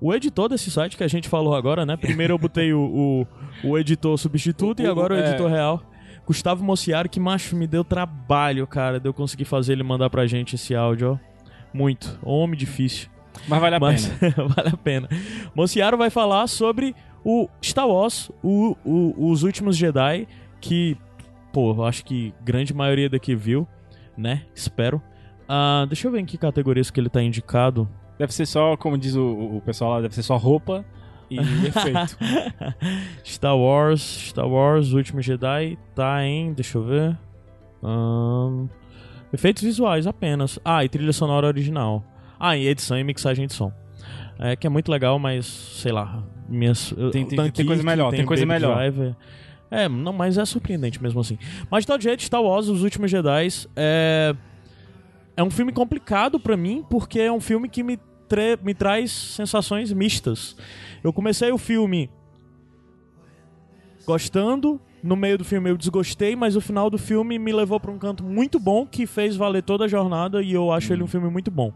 O 0.00 0.14
editor 0.14 0.48
desse 0.48 0.70
site 0.70 0.96
que 0.96 1.02
a 1.02 1.08
gente 1.08 1.28
falou 1.28 1.54
agora, 1.56 1.84
né? 1.84 1.96
Primeiro 1.96 2.34
eu 2.34 2.38
botei 2.38 2.72
o, 2.72 3.26
o, 3.64 3.68
o 3.68 3.78
editor 3.78 4.16
substituto 4.16 4.80
e 4.80 4.86
agora 4.86 5.14
o 5.14 5.16
é. 5.16 5.28
editor 5.28 5.50
real. 5.50 5.82
Gustavo 6.24 6.62
Mociaro, 6.64 7.08
que 7.08 7.18
macho, 7.18 7.56
me 7.56 7.66
deu 7.66 7.82
trabalho, 7.82 8.64
cara, 8.66 9.00
de 9.00 9.08
eu 9.08 9.12
conseguir 9.14 9.44
fazer 9.44 9.72
ele 9.72 9.82
mandar 9.82 10.08
pra 10.08 10.24
gente 10.26 10.54
esse 10.54 10.72
áudio, 10.74 11.12
ó. 11.20 11.32
Muito. 11.74 12.16
Homem 12.22 12.56
difícil. 12.56 13.08
Mas 13.48 13.60
vale 13.60 13.74
a 13.76 13.80
Mas- 13.80 14.06
pena. 14.08 14.34
vale 14.54 14.68
a 14.68 14.76
pena. 14.76 15.08
Mociaro 15.54 15.96
vai 15.98 16.10
falar 16.10 16.46
sobre 16.46 16.94
o 17.24 17.48
Star 17.60 17.88
Wars, 17.88 18.30
o, 18.42 18.76
o- 18.84 19.30
os 19.30 19.42
últimos 19.42 19.76
Jedi, 19.76 20.28
que, 20.60 20.96
pô, 21.52 21.84
acho 21.84 22.04
que 22.04 22.32
grande 22.44 22.72
maioria 22.72 23.08
daqui 23.08 23.34
viu, 23.34 23.66
né? 24.16 24.42
Espero. 24.54 25.02
Ah, 25.54 25.84
deixa 25.86 26.08
eu 26.08 26.12
ver 26.12 26.20
em 26.20 26.24
que 26.24 26.38
categorias 26.38 26.90
que 26.90 26.98
ele 26.98 27.10
tá 27.10 27.22
indicado. 27.22 27.86
Deve 28.18 28.32
ser 28.32 28.46
só, 28.46 28.74
como 28.74 28.96
diz 28.96 29.14
o, 29.16 29.56
o 29.56 29.60
pessoal 29.60 29.90
lá, 29.92 30.00
deve 30.00 30.14
ser 30.14 30.22
só 30.22 30.36
roupa 30.38 30.82
e 31.30 31.36
efeito. 31.68 32.16
Star 33.22 33.56
Wars, 33.56 34.00
Star 34.00 34.48
Wars, 34.48 34.92
o 34.92 34.96
último 34.96 35.20
Jedi 35.20 35.78
tá 35.94 36.24
em, 36.24 36.54
deixa 36.54 36.78
eu 36.78 36.84
ver. 36.84 37.18
Ahn, 37.82 38.66
efeitos 39.32 39.62
visuais 39.62 40.06
apenas. 40.06 40.58
Ah, 40.64 40.84
e 40.84 40.88
trilha 40.88 41.12
sonora 41.12 41.46
original. 41.46 42.02
Ah, 42.40 42.56
e 42.56 42.66
edição 42.66 42.98
e 42.98 43.04
mixagem 43.04 43.46
de 43.46 43.52
som. 43.52 43.70
É 44.38 44.56
que 44.56 44.66
é 44.66 44.70
muito 44.70 44.90
legal, 44.90 45.18
mas 45.18 45.44
sei 45.46 45.92
lá, 45.92 46.22
minhas 46.48 46.92
eu- 46.96 47.10
Tem- 47.10 47.26
tem- 47.26 47.36
Dunkirk, 47.36 47.56
tem 47.58 47.66
coisa 47.66 47.82
melhor, 47.82 48.10
tem 48.10 48.24
o 48.24 48.26
coisa 48.26 48.46
Baby 48.46 48.60
melhor. 48.60 48.76
Driver. 48.76 49.14
É, 49.70 49.88
não, 49.88 50.12
mas 50.12 50.36
é 50.38 50.44
surpreendente 50.44 51.02
mesmo 51.02 51.20
assim. 51.20 51.38
Mas 51.70 51.82
de 51.84 51.86
todo 51.88 52.02
jeito, 52.02 52.22
Star 52.22 52.42
Wars, 52.42 52.68
Os 52.68 52.82
Últimos 52.82 53.10
Jedi 53.10 53.48
é 53.76 54.34
é 55.36 55.42
um 55.42 55.50
filme 55.50 55.72
complicado 55.72 56.38
pra 56.38 56.56
mim 56.56 56.84
porque 56.88 57.20
é 57.20 57.32
um 57.32 57.40
filme 57.40 57.68
que 57.68 57.82
me, 57.82 57.98
me 58.62 58.74
traz 58.74 59.10
sensações 59.10 59.92
mistas. 59.92 60.56
Eu 61.02 61.12
comecei 61.12 61.50
o 61.50 61.58
filme 61.58 62.10
gostando, 64.06 64.80
no 65.02 65.16
meio 65.16 65.38
do 65.38 65.44
filme 65.44 65.70
eu 65.70 65.76
desgostei, 65.76 66.36
mas 66.36 66.56
o 66.56 66.60
final 66.60 66.90
do 66.90 66.98
filme 66.98 67.38
me 67.38 67.52
levou 67.52 67.78
pra 67.80 67.90
um 67.90 67.98
canto 67.98 68.22
muito 68.22 68.58
bom 68.58 68.86
que 68.86 69.06
fez 69.06 69.36
valer 69.36 69.62
toda 69.62 69.84
a 69.84 69.88
jornada 69.88 70.42
e 70.42 70.52
eu 70.52 70.72
acho 70.72 70.92
ele 70.92 71.02
um 71.02 71.06
filme 71.06 71.30
muito 71.30 71.50
bom. 71.50 71.72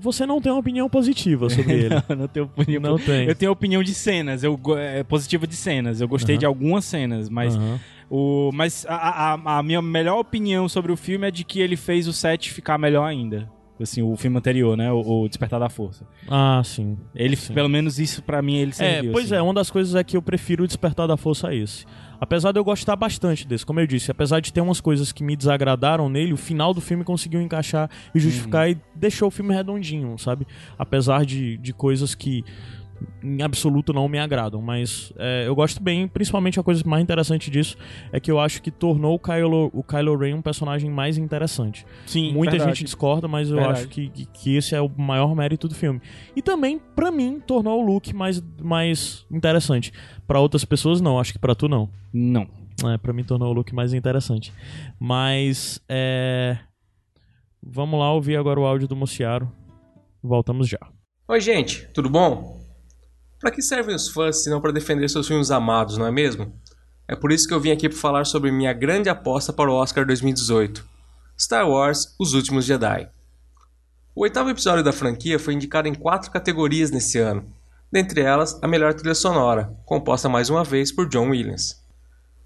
Você 0.00 0.24
não 0.24 0.40
tem 0.40 0.52
uma 0.52 0.60
opinião 0.60 0.88
positiva 0.88 1.50
sobre 1.50 1.72
ele. 1.82 2.02
não, 2.08 2.16
não 2.16 2.28
tenho 2.28 2.46
opinião. 2.46 2.80
Não 2.80 2.98
tem. 2.98 3.26
Eu 3.26 3.34
tenho 3.34 3.50
opinião 3.50 3.82
de 3.82 3.92
cenas, 3.92 4.44
eu 4.44 4.58
é, 4.76 5.02
positiva 5.02 5.44
de 5.46 5.56
cenas. 5.56 6.00
Eu 6.00 6.06
gostei 6.06 6.36
Aham. 6.36 6.38
de 6.38 6.46
algumas 6.46 6.84
cenas, 6.84 7.28
mas 7.28 7.56
Aham. 7.56 7.80
O 8.10 8.50
mas 8.52 8.86
a, 8.88 9.34
a- 9.34 9.58
a 9.58 9.62
minha 9.62 9.82
melhor 9.82 10.18
opinião 10.18 10.68
sobre 10.68 10.90
o 10.92 10.96
filme 10.96 11.26
é 11.28 11.30
de 11.30 11.44
que 11.44 11.60
ele 11.60 11.76
fez 11.76 12.06
o 12.08 12.12
set 12.12 12.50
ficar 12.52 12.78
melhor 12.78 13.04
ainda. 13.04 13.50
Assim, 13.80 14.02
o 14.02 14.16
filme 14.16 14.36
anterior, 14.36 14.76
né? 14.76 14.90
O, 14.90 15.22
o 15.22 15.28
Despertar 15.28 15.60
da 15.60 15.68
Força. 15.68 16.04
Ah, 16.28 16.60
sim. 16.64 16.98
Ele, 17.14 17.36
Sim. 17.36 17.54
pelo 17.54 17.68
menos 17.68 18.00
isso 18.00 18.20
pra 18.24 18.42
mim, 18.42 18.56
ele 18.56 18.72
É, 18.72 18.74
serviu. 18.74 19.12
pois 19.12 19.26
assim. 19.26 19.36
é, 19.36 19.40
uma 19.42 19.54
das 19.54 19.70
coisas 19.70 19.94
é 19.94 20.02
que 20.02 20.16
eu 20.16 20.22
prefiro 20.22 20.64
o 20.64 20.66
Despertar 20.66 21.06
da 21.06 21.16
Força 21.16 21.46
a 21.50 21.54
esse. 21.54 21.86
Apesar 22.20 22.50
de 22.50 22.58
eu 22.58 22.64
gostar 22.64 22.96
bastante 22.96 23.46
desse, 23.46 23.64
como 23.64 23.78
eu 23.78 23.86
disse, 23.86 24.10
apesar 24.10 24.40
de 24.40 24.52
ter 24.52 24.60
umas 24.60 24.80
coisas 24.80 25.12
que 25.12 25.22
me 25.22 25.36
desagradaram 25.36 26.08
nele, 26.08 26.32
o 26.32 26.36
final 26.36 26.74
do 26.74 26.80
filme 26.80 27.04
conseguiu 27.04 27.40
encaixar 27.40 27.88
e 28.12 28.18
justificar 28.18 28.68
e 28.68 28.76
deixou 28.96 29.28
o 29.28 29.30
filme 29.30 29.54
redondinho, 29.54 30.18
sabe? 30.18 30.44
Apesar 30.76 31.24
de, 31.24 31.56
de 31.58 31.72
coisas 31.72 32.16
que 32.16 32.42
em 33.22 33.42
absoluto 33.42 33.92
não 33.92 34.08
me 34.08 34.18
agradam, 34.18 34.60
mas 34.60 35.12
é, 35.16 35.44
eu 35.46 35.54
gosto 35.54 35.82
bem, 35.82 36.08
principalmente 36.08 36.58
a 36.58 36.62
coisa 36.62 36.82
mais 36.86 37.02
interessante 37.02 37.50
disso 37.50 37.76
é 38.12 38.18
que 38.20 38.30
eu 38.30 38.38
acho 38.40 38.60
que 38.62 38.70
tornou 38.70 39.14
o 39.14 39.18
Kylo, 39.18 39.70
o 39.72 39.82
Kylo 39.82 40.16
Ren 40.16 40.34
um 40.34 40.42
personagem 40.42 40.90
mais 40.90 41.18
interessante. 41.18 41.86
Sim, 42.06 42.32
Muita 42.32 42.52
verdade. 42.52 42.70
gente 42.70 42.84
discorda, 42.84 43.28
mas 43.28 43.50
eu 43.50 43.56
Verdade. 43.56 43.80
acho 43.80 43.88
que, 43.88 44.08
que, 44.08 44.26
que 44.26 44.56
esse 44.56 44.74
é 44.74 44.80
o 44.80 44.88
maior 44.88 45.34
mérito 45.34 45.68
do 45.68 45.74
filme. 45.74 46.00
E 46.34 46.42
também, 46.42 46.78
pra 46.96 47.10
mim, 47.10 47.40
tornou 47.44 47.82
o 47.82 47.86
look 47.86 48.12
mais, 48.14 48.42
mais 48.62 49.26
interessante. 49.30 49.92
Pra 50.26 50.40
outras 50.40 50.64
pessoas, 50.64 51.00
não. 51.00 51.18
Acho 51.18 51.32
que 51.32 51.38
pra 51.38 51.54
tu, 51.54 51.68
não. 51.68 51.88
Não. 52.12 52.46
É, 52.86 52.96
pra 52.98 53.12
mim, 53.12 53.24
tornou 53.24 53.50
o 53.50 53.52
look 53.52 53.74
mais 53.74 53.92
interessante. 53.92 54.52
Mas, 54.98 55.82
é... 55.88 56.58
Vamos 57.62 57.98
lá 57.98 58.12
ouvir 58.12 58.36
agora 58.36 58.58
o 58.60 58.66
áudio 58.66 58.86
do 58.88 58.96
Mociaro. 58.96 59.50
Voltamos 60.22 60.68
já. 60.68 60.78
Oi, 61.28 61.40
gente, 61.40 61.86
tudo 61.92 62.08
bom? 62.08 62.58
Para 63.40 63.50
que 63.52 63.62
servem 63.62 63.94
os 63.94 64.08
fãs 64.08 64.42
se 64.42 64.50
não 64.50 64.60
para 64.60 64.72
defender 64.72 65.08
seus 65.08 65.28
filmes 65.28 65.50
amados, 65.50 65.96
não 65.96 66.06
é 66.06 66.10
mesmo? 66.10 66.52
É 67.06 67.14
por 67.14 67.30
isso 67.30 67.46
que 67.46 67.54
eu 67.54 67.60
vim 67.60 67.70
aqui 67.70 67.88
para 67.88 67.98
falar 67.98 68.24
sobre 68.26 68.50
minha 68.50 68.72
grande 68.72 69.08
aposta 69.08 69.52
para 69.52 69.70
o 69.70 69.74
Oscar 69.74 70.04
2018: 70.04 70.84
Star 71.38 71.68
Wars 71.68 72.14
Os 72.18 72.34
Últimos 72.34 72.64
Jedi. 72.64 73.08
O 74.14 74.22
oitavo 74.22 74.50
episódio 74.50 74.82
da 74.82 74.92
franquia 74.92 75.38
foi 75.38 75.54
indicado 75.54 75.86
em 75.86 75.94
quatro 75.94 76.30
categorias 76.32 76.90
nesse 76.90 77.18
ano, 77.18 77.46
dentre 77.92 78.20
elas 78.20 78.58
a 78.60 78.66
melhor 78.66 78.92
trilha 78.92 79.14
sonora, 79.14 79.72
composta 79.86 80.28
mais 80.28 80.50
uma 80.50 80.64
vez 80.64 80.90
por 80.90 81.08
John 81.08 81.30
Williams. 81.30 81.80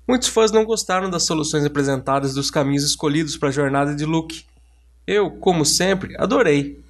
Muitos 0.07 0.29
fãs 0.29 0.53
não 0.53 0.67
gostaram 0.67 1.09
das 1.09 1.23
soluções 1.23 1.65
apresentadas 1.65 2.35
dos 2.35 2.51
caminhos 2.51 2.85
escolhidos 2.85 3.39
para 3.39 3.49
a 3.49 3.53
jornada 3.53 3.95
de 3.95 4.05
Luke. 4.05 4.45
Eu, 5.07 5.31
como 5.31 5.65
sempre, 5.65 6.15
adorei. 6.19 6.82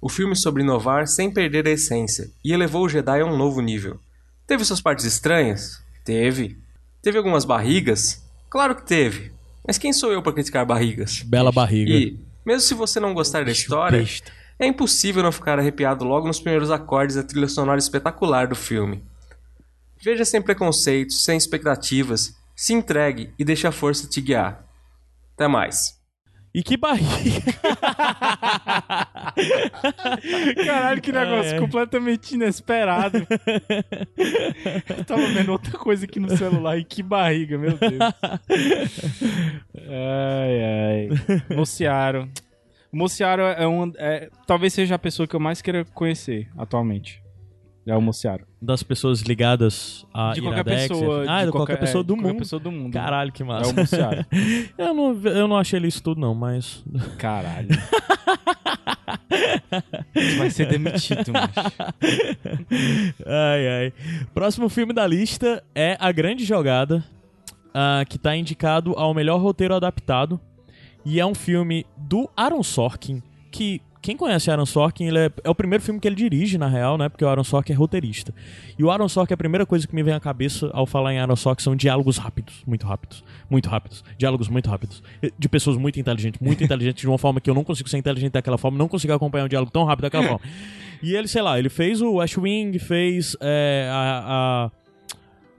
O 0.00 0.08
filme 0.08 0.36
sobre 0.36 0.62
inovar 0.62 1.06
sem 1.08 1.30
perder 1.30 1.66
a 1.66 1.70
essência 1.70 2.30
e 2.44 2.52
elevou 2.52 2.84
o 2.84 2.88
Jedi 2.88 3.20
a 3.20 3.24
um 3.24 3.36
novo 3.36 3.60
nível. 3.60 3.98
Teve 4.46 4.64
suas 4.64 4.80
partes 4.80 5.04
estranhas? 5.04 5.82
Teve. 6.04 6.56
Teve 7.02 7.18
algumas 7.18 7.44
barrigas? 7.44 8.22
Claro 8.48 8.76
que 8.76 8.86
teve. 8.86 9.32
Mas 9.66 9.76
quem 9.76 9.92
sou 9.92 10.12
eu 10.12 10.22
para 10.22 10.32
criticar 10.32 10.64
barrigas? 10.64 11.22
Bela 11.22 11.52
barriga. 11.52 11.92
E, 11.92 12.18
mesmo 12.46 12.62
se 12.62 12.74
você 12.74 12.98
não 12.98 13.12
gostar 13.12 13.44
da 13.44 13.50
história, 13.50 14.06
é 14.58 14.66
impossível 14.66 15.22
não 15.22 15.32
ficar 15.32 15.58
arrepiado 15.58 16.04
logo 16.04 16.26
nos 16.26 16.40
primeiros 16.40 16.70
acordes 16.70 17.16
da 17.16 17.22
trilha 17.22 17.48
sonora 17.48 17.78
espetacular 17.78 18.46
do 18.46 18.54
filme. 18.54 19.02
Veja 20.00 20.24
sem 20.24 20.40
preconceitos, 20.40 21.24
sem 21.24 21.36
expectativas, 21.36 22.34
se 22.56 22.72
entregue 22.72 23.34
e 23.38 23.44
deixe 23.44 23.66
a 23.66 23.72
força 23.72 24.08
te 24.08 24.20
guiar. 24.20 24.64
Até 25.34 25.46
mais. 25.46 25.97
E 26.58 26.62
que 26.64 26.76
barriga! 26.76 27.52
Caralho, 30.66 31.00
que 31.00 31.12
negócio 31.12 31.52
ai. 31.52 31.60
completamente 31.60 32.34
inesperado. 32.34 33.24
Eu 34.88 35.04
tava 35.06 35.24
vendo 35.28 35.52
outra 35.52 35.78
coisa 35.78 36.04
aqui 36.04 36.18
no 36.18 36.36
celular 36.36 36.76
e 36.76 36.82
que 36.82 37.00
barriga, 37.00 37.56
meu 37.56 37.78
Deus. 37.78 38.00
Ai, 39.86 40.64
ai. 40.64 41.08
Mociaro. 41.54 42.28
Mociaro 42.90 43.42
é 43.42 43.68
um. 43.68 43.92
é- 43.96 44.28
talvez 44.44 44.72
seja 44.72 44.96
a 44.96 44.98
pessoa 44.98 45.28
que 45.28 45.36
eu 45.36 45.40
mais 45.40 45.62
queira 45.62 45.84
conhecer 45.94 46.48
atualmente. 46.58 47.22
É 47.88 47.96
o. 47.96 48.40
Das 48.60 48.82
pessoas 48.82 49.20
ligadas 49.22 50.04
a 50.12 50.32
De 50.32 50.40
qualquer 50.42 50.66
Iradex, 50.66 50.88
pessoa, 50.88 51.24
Ah, 51.28 51.40
de 51.40 51.46
de 51.46 51.50
qualquer, 51.50 51.50
qualquer- 51.50 51.78
pessoa 51.80 52.00
é, 52.00 52.04
do 52.04 52.06
de 52.14 52.20
qualquer 52.20 52.28
mundo. 52.32 52.38
pessoa 52.38 52.60
do 52.60 52.72
mundo. 52.72 52.92
Caralho, 52.92 53.32
que 53.32 53.42
massa. 53.44 53.70
É 53.70 53.72
o 53.72 53.74
eu, 54.88 54.94
não, 54.94 55.20
eu 55.28 55.48
não 55.48 55.56
achei 55.56 55.78
ele 55.78 55.88
isso 55.88 56.02
tudo, 56.02 56.20
não, 56.20 56.34
mas. 56.34 56.84
Caralho. 57.18 57.68
Vai 60.38 60.50
ser 60.50 60.66
demitido, 60.68 61.32
macho. 61.32 61.52
ai, 63.26 63.68
ai. 63.68 63.92
Próximo 64.34 64.68
filme 64.68 64.92
da 64.92 65.06
lista 65.06 65.62
é 65.74 65.96
A 66.00 66.10
Grande 66.12 66.44
Jogada, 66.44 67.04
ah, 67.74 68.04
que 68.08 68.18
tá 68.18 68.36
indicado 68.36 68.92
ao 68.96 69.14
melhor 69.14 69.40
roteiro 69.40 69.74
adaptado. 69.74 70.40
E 71.04 71.20
é 71.20 71.24
um 71.24 71.34
filme 71.34 71.86
do 71.96 72.28
Aaron 72.36 72.62
Sorkin, 72.62 73.22
que 73.50 73.80
quem 74.00 74.16
conhece 74.16 74.50
Aaron 74.50 74.64
Sorkin, 74.66 75.04
ele 75.06 75.18
é, 75.18 75.30
é 75.44 75.50
o 75.50 75.54
primeiro 75.54 75.82
filme 75.82 75.98
que 76.00 76.06
ele 76.08 76.14
dirige, 76.16 76.56
na 76.58 76.68
real, 76.68 76.96
né? 76.96 77.08
Porque 77.08 77.24
o 77.24 77.28
Aaron 77.28 77.44
Sorkin 77.44 77.72
é 77.72 77.76
roteirista. 77.76 78.34
E 78.78 78.84
o 78.84 78.90
Aaron 78.90 79.08
Sorkin, 79.08 79.34
a 79.34 79.36
primeira 79.36 79.66
coisa 79.66 79.86
que 79.86 79.94
me 79.94 80.02
vem 80.02 80.14
à 80.14 80.20
cabeça 80.20 80.70
ao 80.72 80.86
falar 80.86 81.12
em 81.14 81.18
Aaron 81.18 81.36
Sorkin 81.36 81.62
são 81.62 81.76
diálogos 81.76 82.16
rápidos, 82.18 82.62
muito 82.66 82.86
rápidos, 82.86 83.24
muito 83.50 83.68
rápidos, 83.68 84.04
diálogos 84.16 84.48
muito 84.48 84.68
rápidos, 84.70 85.02
de 85.38 85.48
pessoas 85.48 85.76
muito 85.76 85.98
inteligentes, 85.98 86.40
muito 86.40 86.62
inteligentes, 86.64 87.00
de 87.00 87.08
uma 87.08 87.18
forma 87.18 87.40
que 87.40 87.50
eu 87.50 87.54
não 87.54 87.64
consigo 87.64 87.88
ser 87.88 87.98
inteligente 87.98 88.32
daquela 88.32 88.56
forma, 88.58 88.78
não 88.78 88.88
consigo 88.88 89.12
acompanhar 89.12 89.44
um 89.44 89.48
diálogo 89.48 89.70
tão 89.72 89.84
rápido 89.84 90.02
daquela 90.04 90.24
forma. 90.24 90.40
E 91.02 91.14
ele, 91.14 91.28
sei 91.28 91.42
lá, 91.42 91.58
ele 91.58 91.68
fez 91.68 92.00
o 92.00 92.14
West 92.14 92.36
Wing, 92.38 92.78
fez 92.78 93.36
é, 93.40 93.88
a, 93.90 94.24
a- 94.66 94.70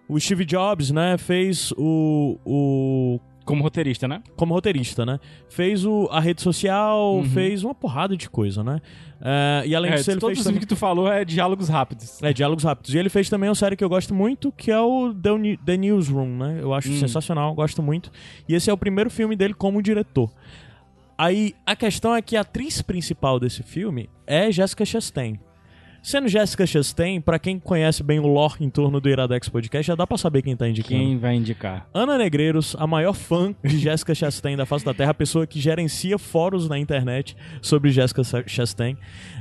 o 0.07 0.20
Steve 0.20 0.44
Jobs, 0.44 0.90
né? 0.91 1.18
Fez 1.18 1.72
o, 1.78 2.38
o 2.44 3.20
como 3.49 3.63
roteirista, 3.63 4.07
né? 4.07 4.21
Como 4.35 4.53
roteirista, 4.53 5.05
né? 5.05 5.19
Fez 5.49 5.84
o, 5.85 6.07
a 6.11 6.19
rede 6.19 6.41
social, 6.41 7.15
Uhum. 7.15 7.26
fez 7.26 7.63
uma 7.63 7.73
porrada 7.73 8.15
de 8.15 8.30
coisa, 8.30 8.63
né? 8.63 8.80
É, 9.21 9.63
e 9.65 9.76
além 9.76 9.91
É, 9.91 9.95
disso, 9.95 10.11
ele 10.11 10.19
todos 10.19 10.38
fez 10.38 10.39
os 10.39 10.45
também... 10.45 10.59
que 10.59 10.65
tu 10.67 10.76
falou 10.76 11.11
é 11.11 11.26
diálogos 11.26 11.67
rápidos. 11.67 12.21
É, 12.21 12.31
diálogos 12.31 12.63
rápidos. 12.63 12.93
E 12.93 12.97
ele 12.97 13.09
fez 13.09 13.27
também 13.30 13.49
uma 13.49 13.55
série 13.55 13.76
que 13.76 13.84
eu 13.84 13.89
gosto 13.89 14.13
muito, 14.13 14.51
que 14.51 14.71
é 14.71 14.80
o 14.80 15.13
The, 15.13 15.57
The 15.65 15.77
Newsroom, 15.77 16.38
né? 16.38 16.59
Eu 16.61 16.73
acho 16.73 16.89
Hum. 16.91 16.99
sensacional, 16.99 17.53
gosto 17.55 17.81
muito. 17.81 18.11
E 18.47 18.53
esse 18.53 18.69
é 18.69 18.73
o 18.73 18.77
primeiro 18.77 19.09
filme 19.09 19.35
dele 19.35 19.53
como 19.53 19.81
diretor. 19.81 20.31
Aí, 21.17 21.53
a 21.65 21.76
questão 21.76 22.15
é 22.15 22.21
que 22.21 22.38
a 22.38 22.41
atriz 22.41 22.81
principal 22.81 23.39
desse 23.39 23.61
filme 23.61 24.09
é 24.26 24.49
Jessica 24.51 24.85
Chastain. 24.85 25.38
Sendo 26.01 26.27
Jessica 26.27 26.65
Chastain, 26.65 27.19
pra 27.21 27.38
quem 27.38 27.59
conhece 27.59 28.01
bem 28.01 28.19
o 28.19 28.27
lore 28.27 28.55
em 28.61 28.69
torno 28.69 28.99
do 28.99 29.09
Iradex 29.09 29.49
Podcast, 29.49 29.88
já 29.88 29.95
dá 29.95 30.07
pra 30.07 30.17
saber 30.17 30.41
quem 30.41 30.55
tá 30.55 30.67
indicando. 30.67 30.95
Quem 30.95 31.17
vai 31.17 31.35
indicar? 31.35 31.88
Ana 31.93 32.17
Negreiros, 32.17 32.76
a 32.80 32.88
maior 32.88 33.13
fã 33.13 33.53
de 33.63 33.77
Jessica 33.77 34.15
Chastain 34.15 34.55
da 34.55 34.65
face 34.65 34.85
da 34.85 34.93
Terra, 34.93 35.11
a 35.11 35.13
pessoa 35.13 35.45
que 35.45 35.59
gerencia 35.59 36.17
fóruns 36.17 36.67
na 36.69 36.77
internet 36.77 37.35
sobre 37.61 37.91
Jessica 37.91 38.21
Chastain. 38.47 38.97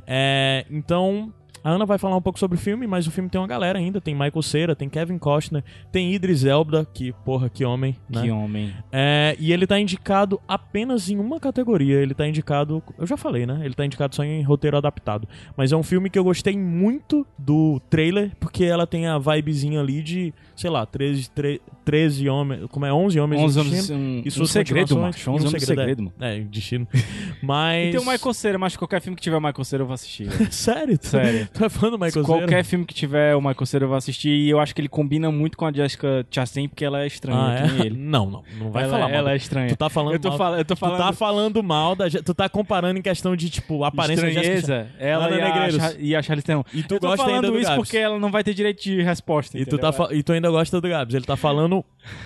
É, 0.06 0.66
então, 0.70 1.32
a 1.62 1.70
Ana 1.70 1.84
vai 1.86 1.98
falar 1.98 2.16
um 2.16 2.22
pouco 2.22 2.38
sobre 2.38 2.56
o 2.56 2.60
filme, 2.60 2.86
mas 2.86 3.06
o 3.06 3.10
filme 3.10 3.28
tem 3.28 3.40
uma 3.40 3.46
galera 3.46 3.78
ainda. 3.78 4.00
Tem 4.00 4.14
Michael 4.14 4.42
Cera, 4.42 4.76
tem 4.76 4.88
Kevin 4.88 5.18
Costner, 5.18 5.62
tem 5.92 6.12
Idris 6.14 6.44
Elba, 6.44 6.86
que, 6.92 7.12
porra, 7.24 7.48
que 7.48 7.64
homem, 7.64 7.96
né? 8.08 8.22
Que 8.22 8.30
homem. 8.30 8.74
É, 8.92 9.36
e 9.38 9.52
ele 9.52 9.66
tá 9.66 9.78
indicado 9.78 10.40
apenas 10.46 11.08
em 11.10 11.18
uma 11.18 11.38
categoria. 11.40 11.96
Ele 12.00 12.14
tá 12.14 12.26
indicado. 12.26 12.82
Eu 12.98 13.06
já 13.06 13.16
falei, 13.16 13.46
né? 13.46 13.60
Ele 13.64 13.74
tá 13.74 13.84
indicado 13.84 14.14
só 14.14 14.24
em 14.24 14.42
roteiro 14.42 14.76
adaptado. 14.76 15.28
Mas 15.56 15.72
é 15.72 15.76
um 15.76 15.82
filme 15.82 16.08
que 16.10 16.18
eu 16.18 16.24
gostei 16.24 16.56
muito 16.56 17.26
do 17.38 17.80
trailer, 17.90 18.32
porque 18.40 18.64
ela 18.64 18.86
tem 18.86 19.06
a 19.06 19.18
vibezinha 19.18 19.80
ali 19.80 20.02
de, 20.02 20.32
sei 20.56 20.70
lá, 20.70 20.84
13, 20.86 21.30
tre- 21.30 21.60
13 21.84 22.28
homens. 22.28 22.66
Como 22.70 22.84
é? 22.86 22.92
11 22.92 23.18
homens 23.20 23.42
11 23.42 23.58
em 23.58 23.62
homens, 23.62 23.90
um- 23.90 24.22
e 24.24 24.28
um 24.42 24.46
segredo, 24.46 24.98
macho, 24.98 25.28
e 25.30 25.32
11 25.32 25.46
homens 25.46 25.60
de 25.62 25.66
segredo, 25.66 26.12
é, 26.20 26.26
mano. 26.26 26.36
É, 26.36 26.40
destino. 26.44 26.86
Mas. 27.42 27.88
E 27.88 27.90
tem 27.92 28.00
o 28.00 28.10
Michael 28.10 28.34
Cera, 28.34 28.58
mas 28.58 28.76
qualquer 28.76 29.00
filme 29.00 29.16
que 29.16 29.22
tiver 29.22 29.36
o 29.36 29.40
Michael 29.40 29.64
Cera 29.64 29.82
eu 29.82 29.86
vou 29.86 29.94
assistir. 29.94 30.28
Sério? 30.52 30.98
Sério. 31.00 31.47
Tu 31.52 31.64
é 31.64 31.68
fã 31.68 31.90
do 31.90 31.98
Michael 31.98 32.24
Qualquer 32.24 32.48
Cera? 32.48 32.64
filme 32.64 32.84
que 32.84 32.94
tiver 32.94 33.34
o 33.34 33.40
Michael 33.40 33.66
Cera 33.66 33.84
eu 33.84 33.88
vou 33.88 33.96
assistir 33.96 34.28
e 34.30 34.48
eu 34.50 34.58
acho 34.60 34.74
que 34.74 34.80
ele 34.80 34.88
combina 34.88 35.30
muito 35.30 35.56
com 35.56 35.66
a 35.66 35.72
Jessica 35.72 36.24
Chastain 36.30 36.68
porque 36.68 36.84
ela 36.84 37.02
é 37.02 37.06
estranha, 37.06 37.38
Ah, 37.38 37.82
é? 37.82 37.86
ele. 37.86 37.96
Não, 38.08 38.26
não, 38.30 38.42
não 38.58 38.70
vai 38.70 38.84
ela, 38.84 38.92
falar 38.92 39.08
mal. 39.08 39.16
Ela 39.18 39.32
é 39.32 39.36
estranha. 39.36 39.68
Tu 39.68 39.76
tá 39.76 39.88
falando 39.90 40.14
eu 40.14 40.20
tô 40.20 40.28
mal. 40.30 40.38
fal- 40.38 40.58
eu 40.58 40.64
tô 40.64 40.74
Tu 40.74 40.78
falando 40.78 40.98
tá 40.98 41.12
falando 41.12 41.62
mal 41.62 41.94
da. 41.96 42.08
Tu 42.10 42.34
tá 42.34 42.48
comparando 42.48 42.98
em 42.98 43.02
questão 43.02 43.34
de, 43.36 43.50
tipo, 43.50 43.84
aparência 43.84 44.24
da 44.24 44.30
Jessica 44.32 44.54
estranheza, 44.56 44.84
Chastain. 44.90 45.06
ela 45.08 45.30
e 45.30 45.40
a. 45.40 45.70
Cha- 45.70 45.94
e 45.98 46.16
a 46.16 46.22
Charlize 46.22 46.46
Theron. 46.46 46.64
E 46.72 46.82
tu 46.82 46.94
eu 46.94 47.00
tô 47.00 47.08
gosta 47.08 47.24
falando 47.24 47.46
do 47.52 47.58
isso 47.58 47.68
Gabs. 47.70 47.76
porque 47.76 47.96
ela 47.96 48.18
não 48.18 48.30
vai 48.30 48.42
ter 48.44 48.54
direito 48.54 48.82
de 48.82 49.02
resposta, 49.02 49.58
E 49.58 49.64
tu, 49.66 49.78
tá 49.78 49.92
e 50.12 50.22
tu 50.22 50.32
ainda 50.32 50.50
gosta 50.50 50.80
do 50.80 50.88
Gabs. 50.88 51.14
Ele 51.14 51.24
tá 51.24 51.36
falando 51.36 51.84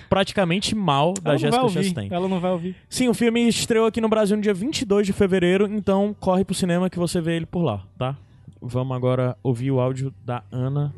praticamente 0.09 0.75
mal 0.75 1.13
da 1.21 1.35
Jessica 1.37 1.69
Chastain. 1.69 2.07
Ela 2.11 2.27
não 2.27 2.39
vai 2.39 2.51
ouvir. 2.51 2.75
Sim, 2.89 3.07
o 3.09 3.13
filme 3.13 3.47
estreou 3.47 3.85
aqui 3.87 3.99
no 4.01 4.07
Brasil 4.09 4.35
no 4.37 4.43
dia 4.43 4.53
22 4.53 5.05
de 5.07 5.13
fevereiro, 5.13 5.67
então 5.67 6.15
corre 6.19 6.43
pro 6.43 6.53
cinema 6.55 6.89
que 6.89 6.97
você 6.99 7.19
vê 7.21 7.35
ele 7.35 7.45
por 7.45 7.61
lá, 7.63 7.83
tá? 7.97 8.15
Vamos 8.65 8.95
agora 8.95 9.35
ouvir 9.43 9.71
o 9.71 9.81
áudio 9.81 10.13
da 10.23 10.41
Ana 10.49 10.95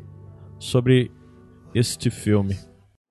sobre 0.56 1.10
este 1.74 2.10
filme. 2.10 2.56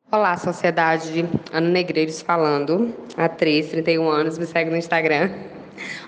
Olá, 0.09 0.37
sociedade. 0.37 1.25
Ana 1.51 1.67
Negreiros 1.67 2.21
falando, 2.21 2.95
atriz, 3.17 3.67
31 3.67 4.07
anos, 4.07 4.37
me 4.37 4.45
segue 4.45 4.69
no 4.69 4.77
Instagram. 4.77 5.29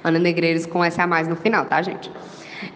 Ana 0.01 0.17
Negreiros 0.17 0.65
com 0.65 0.81
S 0.81 0.99
a 1.01 1.05
mais 1.05 1.27
no 1.27 1.35
final, 1.35 1.65
tá, 1.65 1.81
gente? 1.81 2.09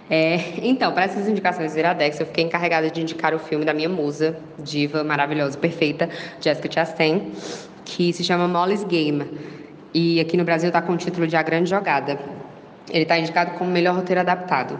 É, 0.10 0.58
então, 0.62 0.92
para 0.92 1.06
essas 1.06 1.26
indicações 1.26 1.72
do 1.72 1.80
Iradex, 1.80 2.20
eu 2.20 2.26
fiquei 2.26 2.44
encarregada 2.44 2.92
de 2.92 3.00
indicar 3.00 3.34
o 3.34 3.40
filme 3.40 3.64
da 3.64 3.74
minha 3.74 3.88
musa, 3.88 4.38
diva 4.60 5.06
maravilhosa, 5.06 5.58
perfeita, 5.58 6.10
Jessica 6.42 6.70
Chastain, 6.70 7.32
que 7.86 8.12
se 8.12 8.26
chama 8.26 8.46
Molly's 8.46 8.84
Game. 8.84 9.26
E 9.94 10.20
aqui 10.20 10.36
no 10.36 10.44
Brasil 10.44 10.70
tá 10.70 10.82
com 10.82 10.92
o 10.92 10.98
título 10.98 11.26
de 11.28 11.38
A 11.38 11.42
Grande 11.42 11.70
Jogada. 11.70 12.20
ele 12.90 13.04
está 13.04 13.18
indicado 13.18 13.52
como 13.52 13.72
melhor 13.72 13.96
roteiro 13.96 14.20
adaptado. 14.20 14.78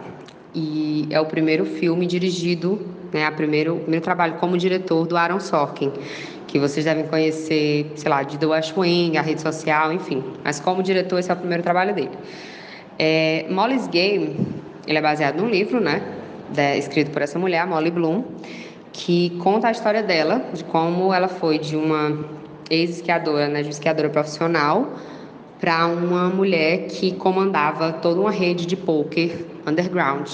E 0.54 1.06
é 1.10 1.18
o 1.18 1.24
primeiro 1.24 1.64
filme 1.64 2.06
dirigido, 2.06 2.78
né, 3.12 3.24
a 3.24 3.32
primeiro, 3.32 3.76
o 3.76 3.80
primeiro 3.80 4.04
trabalho 4.04 4.34
como 4.34 4.58
diretor 4.58 5.06
do 5.06 5.16
Aaron 5.16 5.40
Sorkin, 5.40 5.90
que 6.46 6.58
vocês 6.58 6.84
devem 6.84 7.06
conhecer, 7.06 7.90
sei 7.94 8.10
lá, 8.10 8.22
de 8.22 8.36
The 8.36 8.46
West 8.46 8.76
Wing, 8.76 9.16
a 9.16 9.22
rede 9.22 9.40
social, 9.40 9.92
enfim. 9.92 10.22
Mas 10.44 10.60
como 10.60 10.82
diretor, 10.82 11.18
esse 11.18 11.30
é 11.30 11.34
o 11.34 11.36
primeiro 11.38 11.62
trabalho 11.62 11.94
dele. 11.94 12.10
É, 12.98 13.46
Molly's 13.48 13.86
Game, 13.86 14.36
ele 14.86 14.98
é 14.98 15.00
baseado 15.00 15.40
num 15.40 15.48
livro, 15.48 15.80
né, 15.80 16.02
escrito 16.76 17.10
por 17.10 17.22
essa 17.22 17.38
mulher, 17.38 17.66
Molly 17.66 17.90
Bloom, 17.90 18.24
que 18.92 19.30
conta 19.42 19.68
a 19.68 19.70
história 19.70 20.02
dela, 20.02 20.44
de 20.52 20.64
como 20.64 21.14
ela 21.14 21.28
foi 21.28 21.58
de 21.58 21.76
uma 21.76 22.26
ex-esquiadora, 22.68 23.48
né, 23.48 23.62
de 23.62 23.68
uma 23.68 23.72
esquiadora 23.72 24.10
profissional, 24.10 24.98
para 25.58 25.86
uma 25.86 26.28
mulher 26.28 26.88
que 26.88 27.12
comandava 27.12 27.92
toda 27.92 28.20
uma 28.20 28.30
rede 28.30 28.66
de 28.66 28.76
poker 28.76 29.51
underground. 29.66 30.28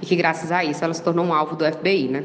E 0.00 0.06
que 0.06 0.16
graças 0.16 0.52
a 0.52 0.64
isso 0.64 0.84
ela 0.84 0.94
se 0.94 1.02
tornou 1.02 1.24
um 1.24 1.34
alvo 1.34 1.56
do 1.56 1.64
FBI, 1.64 2.08
né? 2.08 2.24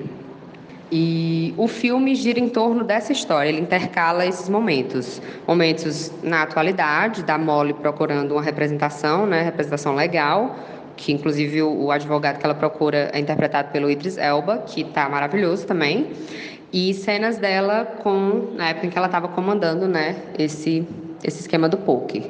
E 0.95 1.55
o 1.57 1.67
filme 1.67 2.13
gira 2.13 2.39
em 2.39 2.47
torno 2.47 2.83
dessa 2.83 3.11
história, 3.11 3.49
ele 3.49 3.59
intercala 3.59 4.27
esses 4.27 4.47
momentos, 4.47 5.19
momentos 5.47 6.11
na 6.21 6.43
atualidade 6.43 7.23
da 7.23 7.35
Molly 7.35 7.73
procurando 7.73 8.33
uma 8.33 8.43
representação, 8.43 9.25
né, 9.25 9.41
representação 9.41 9.95
legal, 9.95 10.55
que 10.95 11.11
inclusive 11.11 11.63
o, 11.63 11.89
advogado 11.89 12.37
que 12.37 12.45
ela 12.45 12.53
procura 12.53 13.09
é 13.11 13.19
interpretado 13.19 13.71
pelo 13.71 13.89
Idris 13.89 14.19
Elba, 14.19 14.59
que 14.59 14.81
está 14.81 15.09
maravilhoso 15.09 15.65
também, 15.65 16.11
e 16.71 16.93
cenas 16.93 17.39
dela 17.39 17.85
com 18.03 18.53
na 18.55 18.69
época 18.69 18.85
em 18.85 18.89
que 18.91 18.97
ela 18.97 19.07
estava 19.07 19.27
comandando, 19.27 19.87
né, 19.87 20.15
esse 20.37 20.87
esse 21.23 21.39
esquema 21.39 21.67
do 21.67 21.77
poker. 21.77 22.23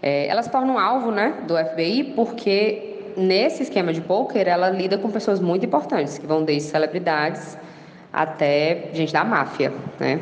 É, 0.00 0.26
ela 0.28 0.42
se 0.42 0.50
torna 0.50 0.72
um 0.72 0.78
alvo, 0.78 1.10
né, 1.10 1.34
do 1.46 1.54
FBI 1.56 2.12
porque 2.16 2.89
nesse 3.20 3.62
esquema 3.62 3.92
de 3.92 4.00
poker 4.00 4.48
ela 4.48 4.70
lida 4.70 4.98
com 4.98 5.10
pessoas 5.10 5.40
muito 5.40 5.64
importantes 5.64 6.18
que 6.18 6.26
vão 6.26 6.42
desde 6.42 6.68
celebridades 6.68 7.56
até 8.12 8.88
gente 8.92 9.12
da 9.12 9.24
máfia, 9.24 9.72
né? 9.98 10.20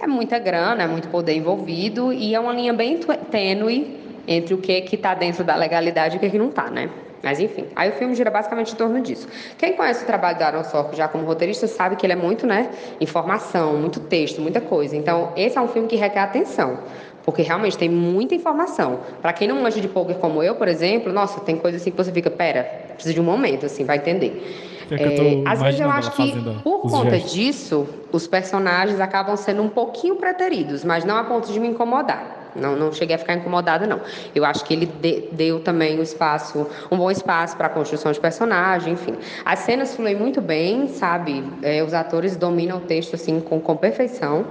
É 0.00 0.06
muita 0.06 0.38
grana, 0.38 0.82
é 0.82 0.86
muito 0.86 1.08
poder 1.08 1.34
envolvido 1.34 2.12
e 2.12 2.34
é 2.34 2.40
uma 2.40 2.52
linha 2.52 2.72
bem 2.72 2.98
tênue 3.30 4.00
entre 4.26 4.54
o 4.54 4.58
que 4.58 4.80
que 4.82 4.96
está 4.96 5.14
dentro 5.14 5.44
da 5.44 5.54
legalidade 5.54 6.16
e 6.16 6.18
o 6.18 6.20
que 6.20 6.30
que 6.30 6.38
não 6.38 6.48
está, 6.48 6.68
né? 6.70 6.90
Mas 7.22 7.40
enfim, 7.40 7.64
aí 7.74 7.88
o 7.88 7.92
filme 7.92 8.14
gira 8.14 8.30
basicamente 8.30 8.74
em 8.74 8.76
torno 8.76 9.00
disso. 9.00 9.26
Quem 9.56 9.72
conhece 9.72 10.02
o 10.02 10.06
trabalho 10.06 10.36
do 10.36 10.42
Aaron 10.42 10.64
Sorkin 10.64 10.94
já 10.94 11.08
como 11.08 11.24
roteirista 11.24 11.66
sabe 11.66 11.96
que 11.96 12.04
ele 12.04 12.12
é 12.12 12.16
muito, 12.16 12.46
né, 12.46 12.68
informação, 13.00 13.78
muito 13.78 13.98
texto, 13.98 14.42
muita 14.42 14.60
coisa. 14.60 14.94
Então, 14.94 15.32
esse 15.34 15.56
é 15.56 15.60
um 15.60 15.68
filme 15.68 15.88
que 15.88 15.96
requer 15.96 16.20
atenção, 16.20 16.80
porque 17.24 17.42
realmente 17.42 17.76
tem 17.78 17.88
muita 17.88 18.34
informação. 18.34 19.00
Para 19.22 19.32
quem 19.32 19.48
não 19.48 19.62
manja 19.62 19.80
de 19.80 19.88
poker 19.88 20.16
como 20.16 20.42
eu, 20.42 20.54
por 20.54 20.68
exemplo, 20.68 21.12
nossa, 21.12 21.40
tem 21.40 21.56
coisa 21.56 21.78
assim 21.78 21.90
que 21.90 21.96
você 21.96 22.12
fica, 22.12 22.30
pera, 22.30 22.62
precisa 22.94 23.14
de 23.14 23.20
um 23.20 23.24
momento, 23.24 23.64
assim, 23.66 23.84
vai 23.84 23.96
entender. 23.96 24.86
É 24.90 24.94
É, 24.94 25.42
às 25.46 25.62
vezes 25.62 25.80
eu 25.80 25.90
acho 25.90 26.10
que 26.12 26.32
por 26.62 26.82
conta 26.82 27.12
gestos. 27.12 27.32
disso, 27.32 27.88
os 28.12 28.26
personagens 28.26 29.00
acabam 29.00 29.34
sendo 29.36 29.62
um 29.62 29.68
pouquinho 29.68 30.16
preteridos, 30.16 30.84
mas 30.84 31.04
não 31.04 31.16
a 31.16 31.24
ponto 31.24 31.50
de 31.50 31.58
me 31.58 31.68
incomodar. 31.68 32.42
Não, 32.54 32.76
não 32.76 32.92
cheguei 32.92 33.16
a 33.16 33.18
ficar 33.18 33.34
incomodada, 33.34 33.84
não. 33.84 34.00
Eu 34.32 34.44
acho 34.44 34.64
que 34.64 34.72
ele 34.74 34.86
de- 34.86 35.28
deu 35.32 35.58
também 35.58 35.98
um 35.98 36.02
espaço, 36.02 36.64
um 36.88 36.96
bom 36.96 37.10
espaço 37.10 37.56
para 37.56 37.66
a 37.66 37.70
construção 37.70 38.12
de 38.12 38.20
personagem, 38.20 38.92
enfim. 38.92 39.14
As 39.44 39.60
cenas 39.60 39.96
fluem 39.96 40.14
muito 40.14 40.40
bem, 40.40 40.86
sabe? 40.86 41.42
É, 41.62 41.82
os 41.82 41.92
atores 41.94 42.36
dominam 42.36 42.76
o 42.76 42.80
texto 42.82 43.14
assim 43.14 43.40
com, 43.40 43.58
com 43.58 43.74
perfeição. 43.76 44.44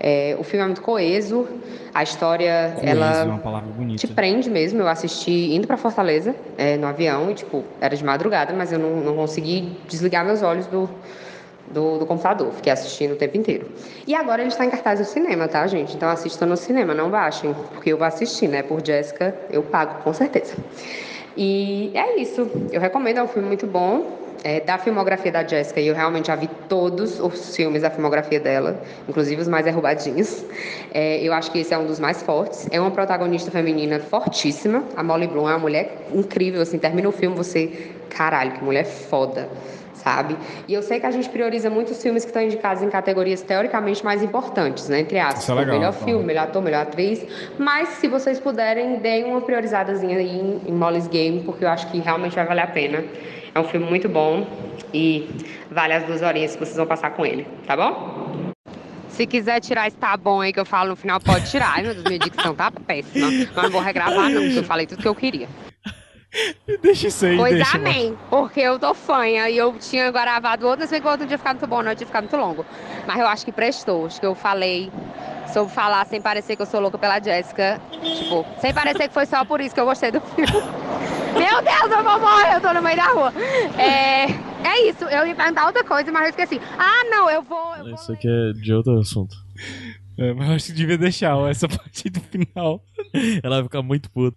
É, 0.00 0.36
o 0.38 0.44
filme 0.44 0.62
é 0.62 0.66
muito 0.66 0.82
coeso, 0.82 1.48
a 1.92 2.02
história 2.02 2.72
Coeso 2.74 2.86
ela 2.86 3.40
é 3.92 3.96
te 3.96 4.06
prende 4.06 4.48
mesmo. 4.48 4.80
Eu 4.80 4.88
assisti 4.88 5.54
indo 5.54 5.66
para 5.66 5.76
Fortaleza 5.76 6.34
é, 6.56 6.76
no 6.76 6.86
avião 6.86 7.30
e 7.30 7.34
tipo 7.34 7.64
era 7.80 7.96
de 7.96 8.04
madrugada, 8.04 8.52
mas 8.52 8.72
eu 8.72 8.78
não, 8.78 8.96
não 8.96 9.16
consegui 9.16 9.76
desligar 9.88 10.24
meus 10.24 10.42
olhos 10.42 10.66
do, 10.66 10.88
do, 11.70 11.98
do 11.98 12.06
computador. 12.06 12.52
Fiquei 12.52 12.72
assistindo 12.72 13.12
o 13.12 13.16
tempo 13.16 13.36
inteiro. 13.36 13.70
E 14.06 14.14
agora 14.14 14.42
ele 14.42 14.50
está 14.50 14.64
em 14.64 14.70
cartaz 14.70 15.00
no 15.00 15.06
cinema, 15.06 15.48
tá, 15.48 15.66
gente? 15.66 15.96
Então 15.96 16.08
assistam 16.08 16.46
no 16.46 16.56
cinema, 16.56 16.94
não 16.94 17.10
baixem, 17.10 17.54
porque 17.74 17.92
eu 17.92 17.98
vou 17.98 18.06
assistir, 18.06 18.48
né? 18.48 18.62
Por 18.62 18.84
Jéssica, 18.84 19.34
eu 19.50 19.62
pago 19.62 20.02
com 20.02 20.12
certeza. 20.12 20.54
E 21.36 21.92
é 21.94 22.20
isso. 22.20 22.50
Eu 22.72 22.80
recomendo, 22.80 23.18
é 23.18 23.22
um 23.22 23.28
filme 23.28 23.46
muito 23.46 23.66
bom. 23.66 24.17
É, 24.44 24.60
da 24.60 24.78
filmografia 24.78 25.32
da 25.32 25.44
Jessica, 25.44 25.80
e 25.80 25.88
eu 25.88 25.94
realmente 25.94 26.28
já 26.28 26.36
vi 26.36 26.48
todos 26.68 27.18
os 27.18 27.56
filmes 27.56 27.82
da 27.82 27.90
filmografia 27.90 28.38
dela, 28.38 28.80
inclusive 29.08 29.40
os 29.42 29.48
mais 29.48 29.64
derrubadinhos. 29.64 30.44
É, 30.92 31.20
eu 31.22 31.32
acho 31.32 31.50
que 31.50 31.58
esse 31.58 31.74
é 31.74 31.78
um 31.78 31.86
dos 31.86 31.98
mais 31.98 32.22
fortes. 32.22 32.68
É 32.70 32.80
uma 32.80 32.90
protagonista 32.90 33.50
feminina 33.50 33.98
fortíssima. 33.98 34.84
A 34.96 35.02
Molly 35.02 35.26
Bloom 35.26 35.48
é 35.48 35.52
uma 35.52 35.58
mulher 35.58 36.06
incrível, 36.14 36.62
assim, 36.62 36.78
termina 36.78 37.08
o 37.08 37.12
filme, 37.12 37.36
você. 37.36 37.90
Caralho, 38.10 38.52
que 38.52 38.64
mulher 38.64 38.84
foda, 38.84 39.48
sabe? 39.94 40.36
E 40.66 40.72
eu 40.72 40.82
sei 40.82 40.98
que 40.98 41.06
a 41.06 41.10
gente 41.10 41.28
prioriza 41.28 41.68
muito 41.68 41.90
os 41.90 42.02
filmes 42.02 42.24
que 42.24 42.30
estão 42.30 42.42
indicados 42.42 42.82
em 42.82 42.88
categorias 42.88 43.42
teoricamente 43.42 44.02
mais 44.04 44.22
importantes, 44.22 44.88
né? 44.88 45.00
Entre 45.00 45.18
aspas. 45.18 45.48
É 45.48 45.54
legal, 45.54 45.74
melhor 45.74 45.92
então. 45.94 46.06
filme, 46.06 46.24
melhor 46.24 46.44
ator, 46.44 46.62
melhor 46.62 46.82
atriz. 46.82 47.24
Mas 47.58 47.88
se 47.90 48.08
vocês 48.08 48.40
puderem, 48.40 48.96
deem 48.98 49.24
uma 49.24 49.40
priorizadazinha 49.40 50.16
aí 50.16 50.40
em, 50.40 50.62
em 50.66 50.72
Molly's 50.72 51.06
Game, 51.06 51.42
porque 51.42 51.64
eu 51.64 51.68
acho 51.68 51.90
que 51.90 51.98
realmente 51.98 52.34
vai 52.34 52.46
valer 52.46 52.62
a 52.62 52.66
pena. 52.68 53.04
É 53.58 53.60
um 53.60 53.64
filme 53.64 53.86
muito 53.86 54.08
bom 54.08 54.46
e 54.94 55.28
vale 55.68 55.92
as 55.92 56.04
duas 56.04 56.22
horinhas 56.22 56.52
que 56.54 56.60
vocês 56.64 56.76
vão 56.76 56.86
passar 56.86 57.10
com 57.10 57.26
ele, 57.26 57.44
tá 57.66 57.76
bom? 57.76 58.52
Se 59.08 59.26
quiser 59.26 59.58
tirar 59.60 59.88
esse 59.88 59.96
tá 59.96 60.16
bom 60.16 60.40
aí 60.40 60.52
que 60.52 60.60
eu 60.60 60.64
falo 60.64 60.90
no 60.90 60.96
final, 60.96 61.18
pode 61.18 61.50
tirar. 61.50 61.72
Ai, 61.74 61.82
meu 61.82 61.92
Deus, 61.92 62.04
minha 62.04 62.20
dicção 62.20 62.54
tá 62.54 62.70
péssima. 62.70 63.28
Mas 63.52 63.64
não 63.64 63.70
vou 63.72 63.80
regravar, 63.80 64.30
não, 64.30 64.42
porque 64.42 64.60
eu 64.60 64.62
falei 64.62 64.86
tudo 64.86 65.02
que 65.02 65.08
eu 65.08 65.14
queria. 65.14 65.48
Deixa 66.80 67.08
isso 67.08 67.26
aí, 67.26 67.36
Pois 67.36 67.54
deixa. 67.54 67.78
mano. 67.78 67.90
amém, 67.90 68.18
porque 68.30 68.60
eu 68.60 68.78
tô 68.78 68.94
fanha 68.94 69.50
e 69.50 69.58
eu 69.58 69.72
tinha 69.80 70.08
gravado 70.12 70.64
outro, 70.64 70.82
não 70.82 70.86
sei 70.88 71.00
que 71.00 71.06
o 71.08 71.10
outro 71.10 71.26
dia 71.26 71.36
ficar 71.38 71.54
muito 71.54 71.66
bom, 71.66 71.82
não, 71.82 71.90
ia 71.90 71.96
ficar 71.96 72.20
muito 72.20 72.36
longo. 72.36 72.64
Mas 73.08 73.18
eu 73.18 73.26
acho 73.26 73.44
que 73.44 73.50
prestou, 73.50 74.06
acho 74.06 74.20
que 74.20 74.26
eu 74.26 74.36
falei, 74.36 74.88
soube 75.52 75.72
falar 75.72 76.06
sem 76.06 76.20
parecer 76.20 76.56
que 76.56 76.62
eu 76.62 76.66
sou 76.66 76.80
louca 76.80 76.98
pela 76.98 77.20
Jéssica. 77.20 77.80
Tipo, 78.02 78.44
sem 78.60 78.72
parecer 78.72 79.08
que 79.08 79.14
foi 79.14 79.26
só 79.26 79.44
por 79.44 79.60
isso 79.60 79.74
que 79.74 79.80
eu 79.80 79.84
gostei 79.86 80.10
do 80.10 80.20
filme. 80.20 80.50
Meu 81.38 81.62
Deus, 81.62 81.92
eu 81.98 82.02
vou 82.04 82.18
morrer, 82.20 82.54
eu 82.56 82.60
tô 82.60 82.72
no 82.72 82.82
meio 82.82 82.96
da 82.96 83.06
rua. 83.12 83.32
É, 83.78 84.24
é 84.66 84.88
isso, 84.88 85.04
eu 85.04 85.26
ia 85.26 85.34
perguntar 85.34 85.66
outra 85.66 85.84
coisa, 85.84 86.10
mas 86.10 86.22
eu 86.24 86.30
esqueci. 86.30 86.60
Ah, 86.78 87.04
não, 87.10 87.30
eu 87.30 87.42
vou. 87.42 87.76
eu 87.76 87.84
vou- 87.84 87.94
Isso 87.94 88.12
aqui 88.12 88.26
é 88.28 88.52
de 88.52 88.72
outro 88.72 88.98
assunto. 88.98 89.36
É, 90.18 90.32
mas 90.34 90.48
eu 90.48 90.54
acho 90.56 90.66
que 90.66 90.72
devia 90.72 90.98
deixar 90.98 91.36
ó, 91.36 91.48
essa 91.48 91.68
parte 91.68 92.08
do 92.10 92.20
final. 92.20 92.82
Ela 93.42 93.56
vai 93.56 93.64
ficar 93.64 93.82
muito 93.82 94.10
puta. 94.10 94.36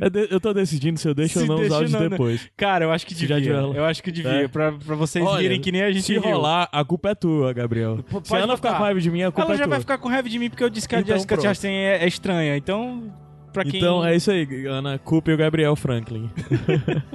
Eu, 0.00 0.10
de- 0.10 0.28
eu 0.30 0.40
tô 0.40 0.52
decidindo 0.52 0.98
se 0.98 1.06
eu 1.08 1.14
deixo 1.14 1.38
Se 1.38 1.40
ou 1.40 1.46
não 1.56 1.64
os 1.64 1.70
áudios 1.70 1.92
não, 1.92 2.00
né? 2.00 2.08
depois. 2.08 2.48
Cara, 2.56 2.84
eu 2.84 2.90
acho 2.92 3.06
que 3.06 3.14
Se 3.14 3.26
já 3.26 3.36
devia. 3.38 3.52
Eu 3.54 3.84
acho 3.84 4.02
que 4.02 4.10
devia, 4.10 4.30
É. 4.44 4.48
pra, 4.48 4.72
pra 4.72 4.96
vocês 4.96 5.24
Olha, 5.24 5.42
rirem 5.42 5.60
que 5.60 5.70
nem 5.70 5.82
a 5.82 5.92
gente 5.92 6.02
Se 6.04 6.12
riu. 6.14 6.22
rolar, 6.22 6.68
a 6.72 6.84
culpa 6.84 7.10
é 7.10 7.14
tua, 7.14 7.52
Gabriel. 7.52 7.96
se 7.98 8.16
a 8.16 8.20
Pode 8.20 8.34
Ana 8.42 8.56
ficar 8.56 8.68
botar. 8.70 8.78
com 8.78 8.84
raiva 8.84 9.00
de 9.00 9.10
mim, 9.10 9.22
a 9.22 9.30
culpa 9.30 9.42
Ela 9.42 9.54
é 9.54 9.56
já 9.58 9.64
tua. 9.64 9.70
vai 9.70 9.80
ficar 9.80 9.98
com 9.98 10.08
raiva 10.08 10.28
de 10.28 10.38
mim 10.38 10.50
porque 10.50 10.64
eu 10.64 10.70
disse 10.70 10.88
que 10.88 10.94
a 10.96 11.00
Então, 11.00 11.14
Jessica 11.14 11.34
pronto. 11.36 11.46
Chastain 11.46 11.72
é, 11.72 12.02
é 12.04 12.08
estranha. 12.08 12.56
Então, 12.56 13.12
pra 13.52 13.64
quem... 13.64 13.76
Então 13.80 14.04
é 14.04 14.16
isso 14.16 14.30
aí, 14.30 14.66
Ana. 14.66 14.98
Culpa 14.98 15.30
e 15.30 15.34
o 15.34 15.36
Gabriel 15.36 15.76
Franklin. 15.76 16.28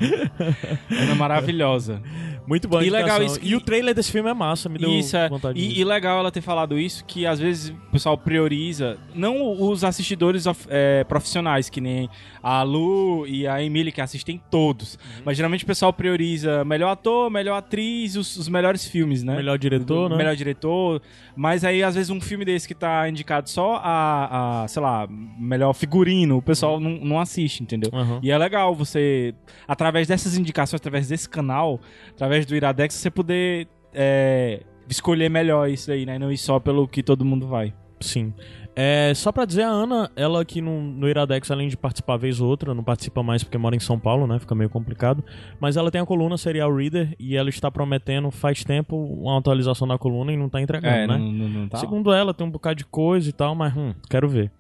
Ana 0.90 1.12
é 1.12 1.16
maravilhosa. 1.16 2.02
Muito 2.48 2.68
bom. 2.68 2.82
E 2.82 2.90
legal 2.90 3.22
isso. 3.24 3.40
E 3.42 3.56
o 3.56 3.62
trailer 3.62 3.94
desse 3.96 4.12
filme 4.12 4.30
é 4.30 4.34
massa, 4.34 4.70
me 4.70 4.78
deu 4.78 4.90
Isso, 4.90 5.16
é. 5.18 5.28
vontade 5.30 5.60
de 5.60 5.66
E, 5.66 5.80
e 5.80 5.84
legal 5.84 6.20
ela 6.20 6.32
ter 6.32 6.42
falado 6.42 6.78
isso, 6.78 7.04
que 7.06 7.26
às 7.26 7.40
vezes 7.40 7.70
o 7.70 7.92
pessoal 7.92 8.18
prioriza, 8.18 8.98
não 9.14 9.62
os 9.62 9.84
assistidores 9.84 10.46
of- 10.46 10.68
é, 10.70 11.04
profissionais, 11.04 11.70
que 11.70 11.80
nem 11.82 12.10
a 12.44 12.62
Lu 12.64 13.26
e 13.28 13.48
a 13.48 13.62
Emily, 13.64 13.92
que 13.92 14.02
assistem 14.02 14.42
todos. 14.52 14.96
Uhum. 14.96 15.22
Mas 15.26 15.38
geralmente 15.38 15.64
o 15.64 15.68
pessoal 15.68 15.92
prioriza 15.94 16.64
melhor 16.66 16.90
ator, 16.92 17.30
melhor 17.32 17.56
atriz, 17.58 18.16
os, 18.16 18.36
os 18.38 18.48
melhores 18.50 18.86
filmes, 18.86 19.24
né? 19.24 19.36
Melhor 19.36 19.58
diretor, 19.58 20.10
né? 20.10 20.16
Melhor 20.18 20.36
diretor. 20.36 21.02
Mas 21.36 21.64
aí, 21.64 21.82
às 21.84 21.96
vezes, 21.96 22.10
um 22.10 22.22
filme 22.22 22.46
desse 22.46 22.68
que 22.68 22.76
tá 22.76 23.08
indicado 23.10 23.50
só 23.50 23.80
a, 23.84 24.64
a 24.64 24.68
sei 24.68 24.82
lá, 24.82 25.08
melhor 25.10 25.74
figurino, 25.74 26.38
o 26.38 26.42
pessoal 26.42 26.80
não, 26.80 26.92
não 26.92 27.20
assiste, 27.20 27.62
entendeu? 27.64 27.90
Uhum. 27.94 28.20
E 28.22 28.32
é 28.32 28.38
legal 28.38 28.74
você, 28.76 29.34
através 29.68 30.08
dessas 30.08 30.38
indicações, 30.38 30.80
através 30.80 31.08
desse 31.08 31.28
canal, 31.30 31.80
através 32.12 32.35
do 32.44 32.56
Iradex, 32.56 32.96
você 32.96 33.12
poder 33.12 33.68
é, 33.94 34.64
escolher 34.90 35.30
melhor 35.30 35.70
isso 35.70 35.92
aí, 35.92 36.06
né? 36.06 36.18
Não 36.18 36.32
ir 36.32 36.38
só 36.38 36.60
pelo 36.60 36.88
que 36.88 37.04
todo 37.04 37.24
mundo 37.24 37.48
vai. 37.48 37.74
Sim. 38.02 38.34
É, 38.78 39.14
só 39.16 39.32
pra 39.32 39.46
dizer, 39.46 39.62
a 39.64 39.70
Ana, 39.70 40.12
ela 40.18 40.42
aqui 40.42 40.60
no, 40.60 40.82
no 40.82 41.08
Iradex, 41.08 41.50
além 41.50 41.70
de 41.70 41.78
participar 41.78 42.18
vez 42.18 42.42
ou 42.42 42.50
outra, 42.50 42.74
não 42.74 42.84
participa 42.84 43.24
mais 43.24 43.42
porque 43.42 43.58
mora 43.58 43.74
em 43.74 43.80
São 43.80 43.98
Paulo, 43.98 44.28
né? 44.28 44.38
Fica 44.38 44.54
meio 44.54 44.70
complicado. 44.70 45.24
Mas 45.62 45.78
ela 45.78 45.90
tem 45.90 46.02
a 46.02 46.06
coluna 46.06 46.38
Serial 46.38 46.76
Reader 46.76 47.16
e 47.18 47.38
ela 47.38 47.48
está 47.50 47.72
prometendo 47.72 48.30
faz 48.32 48.66
tempo 48.66 48.98
uma 48.98 49.38
atualização 49.40 49.88
da 49.88 49.98
coluna 49.98 50.34
e 50.34 50.36
não 50.38 50.50
tá 50.50 50.62
entregando, 50.62 50.94
É, 50.94 51.08
né? 51.08 51.18
não- 51.18 51.32
não- 51.32 51.48
não 51.62 51.68
tá. 51.70 51.78
Segundo 51.78 52.12
ela, 52.12 52.34
tem 52.34 52.46
um 52.46 52.52
bocado 52.52 52.76
de 52.76 52.86
coisa 52.86 53.30
e 53.30 53.34
tal, 53.34 53.56
mas 53.56 53.74
hum, 53.78 53.94
quero 54.10 54.28
ver. 54.28 54.52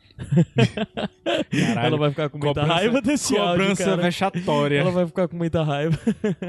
Caralho, 1.51 1.87
ela 1.87 1.97
vai 1.97 2.09
ficar 2.11 2.29
com 2.29 2.37
muita 2.37 2.61
cobrança- 2.61 2.73
raiva 2.79 3.01
desse 3.01 3.37
áudio, 3.37 3.51
cobrança 3.67 3.97
vexatória. 3.97 4.79
Ela 4.79 4.91
vai 4.91 5.05
ficar 5.05 5.27
com 5.27 5.35
muita 5.35 5.63
raiva. 5.63 5.97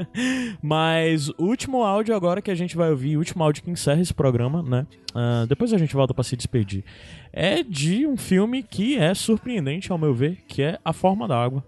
Mas 0.61 1.29
o 1.29 1.43
último 1.45 1.83
áudio 1.83 2.15
agora 2.15 2.41
que 2.41 2.51
a 2.51 2.55
gente 2.55 2.75
vai 2.77 2.89
ouvir, 2.89 3.15
o 3.15 3.19
último 3.19 3.43
áudio 3.43 3.63
que 3.63 3.69
encerra 3.71 4.01
esse 4.01 4.13
programa, 4.13 4.61
né? 4.63 4.85
Ah, 5.13 5.45
depois 5.47 5.73
a 5.73 5.77
gente 5.77 5.93
volta 5.95 6.13
pra 6.13 6.23
se 6.23 6.35
despedir. 6.35 6.83
É 7.33 7.47
é 7.47 7.63
de 7.63 8.05
um 8.05 8.17
filme 8.17 8.61
que 8.61 8.97
é 8.97 9.13
surpreendente, 9.13 9.91
ao 9.91 9.97
meu 9.97 10.13
ver, 10.13 10.37
que 10.47 10.61
é 10.61 10.77
A 10.83 10.91
Forma 10.93 11.27
da 11.27 11.41
Água. 11.41 11.63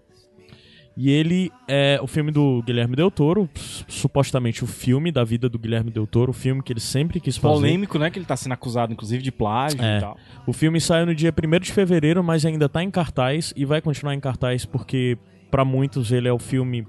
E 1.01 1.09
ele 1.09 1.49
é 1.65 1.97
o 2.03 2.07
filme 2.07 2.29
do 2.29 2.61
Guilherme 2.61 2.93
Del 2.93 3.09
Toro, 3.09 3.49
supostamente 3.87 4.65
o 4.65 4.67
filme 4.67 5.13
da 5.13 5.23
vida 5.23 5.47
do 5.47 5.57
Guilherme 5.57 5.89
Del 5.89 6.05
Toro, 6.05 6.31
o 6.31 6.33
filme 6.33 6.61
que 6.61 6.73
ele 6.73 6.81
sempre 6.81 7.21
quis 7.21 7.37
fazer. 7.37 7.53
Polêmico, 7.53 7.97
né? 7.97 8.09
Que 8.09 8.19
ele 8.19 8.25
tá 8.25 8.35
sendo 8.35 8.51
acusado, 8.51 8.91
inclusive, 8.91 9.23
de 9.23 9.31
plágio 9.31 9.81
É. 9.81 9.97
e 9.97 10.01
tal. 10.01 10.17
O 10.45 10.51
filme 10.51 10.81
saiu 10.81 11.05
no 11.05 11.15
dia 11.15 11.31
1 11.33 11.59
de 11.61 11.71
fevereiro, 11.71 12.21
mas 12.21 12.45
ainda 12.45 12.67
tá 12.67 12.83
em 12.83 12.91
cartaz 12.91 13.53
e 13.55 13.63
vai 13.63 13.79
continuar 13.81 14.13
em 14.13 14.19
cartaz 14.19 14.65
porque 14.65 15.17
pra 15.49 15.63
muitos 15.63 16.11
ele 16.11 16.27
é 16.27 16.33
o 16.33 16.37
filme 16.39 16.85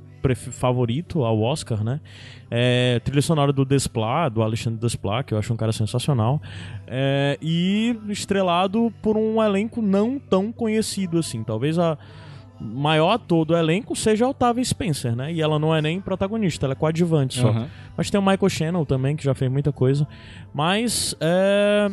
favorito 0.51 1.23
ao 1.25 1.41
Oscar, 1.41 1.85
né? 1.85 2.01
É, 2.51 3.01
trilha 3.05 3.23
sonora 3.23 3.53
do 3.53 3.65
Desplat, 3.65 4.35
do 4.35 4.43
Alexandre 4.43 4.81
Desplat, 4.81 5.25
que 5.25 5.35
eu 5.35 5.39
acho 5.39 5.53
um 5.53 5.57
cara 5.57 5.71
sensacional. 5.73 6.43
É, 6.87 7.39
e 7.41 7.97
estrelado 8.09 8.93
por 9.01 9.17
um 9.17 9.41
elenco 9.41 9.81
não 9.81 10.19
tão 10.19 10.51
conhecido 10.51 11.17
assim. 11.17 11.45
Talvez 11.45 11.79
a 11.79 11.97
maior 12.61 13.13
ator 13.13 13.45
do 13.45 13.57
elenco 13.57 13.97
seja 13.97 14.27
a 14.27 14.29
Octavia 14.29 14.65
Spencer, 14.65 15.17
né? 15.17 15.33
E 15.33 15.41
ela 15.41 15.59
não 15.59 15.75
é 15.75 15.81
nem 15.81 16.01
protagonista, 16.01 16.67
ela 16.67 16.73
é 16.73 16.77
coadjuvante 16.77 17.41
só. 17.41 17.49
Aham. 17.49 17.69
Mas 17.97 18.11
tem 18.11 18.21
o 18.21 18.23
Michael 18.23 18.49
Shannon 18.49 18.85
também, 18.85 19.17
que 19.17 19.25
já 19.25 19.35
fez 19.35 19.51
muita 19.51 19.73
coisa. 19.73 20.07
Mas 20.53 21.15
é. 21.21 21.91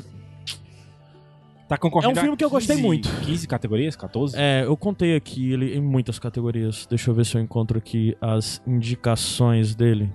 Tá 1.68 1.78
concorrendo 1.78 2.18
É 2.18 2.20
um 2.20 2.24
filme 2.24 2.38
que 2.38 2.46
eu 2.46 2.50
gostei 2.50 2.78
15 2.78 2.88
muito. 2.88 3.10
15 3.26 3.48
categorias? 3.48 3.96
14? 3.96 4.36
É, 4.38 4.64
eu 4.66 4.78
contei 4.78 5.16
aqui 5.16 5.52
ele 5.52 5.76
em 5.76 5.82
muitas 5.82 6.18
categorias. 6.18 6.86
Deixa 6.90 7.10
eu 7.10 7.14
ver 7.14 7.26
se 7.26 7.38
eu 7.38 7.42
encontro 7.42 7.78
aqui 7.78 8.16
as 8.22 8.62
indicações 8.66 9.76
dele. 9.76 10.10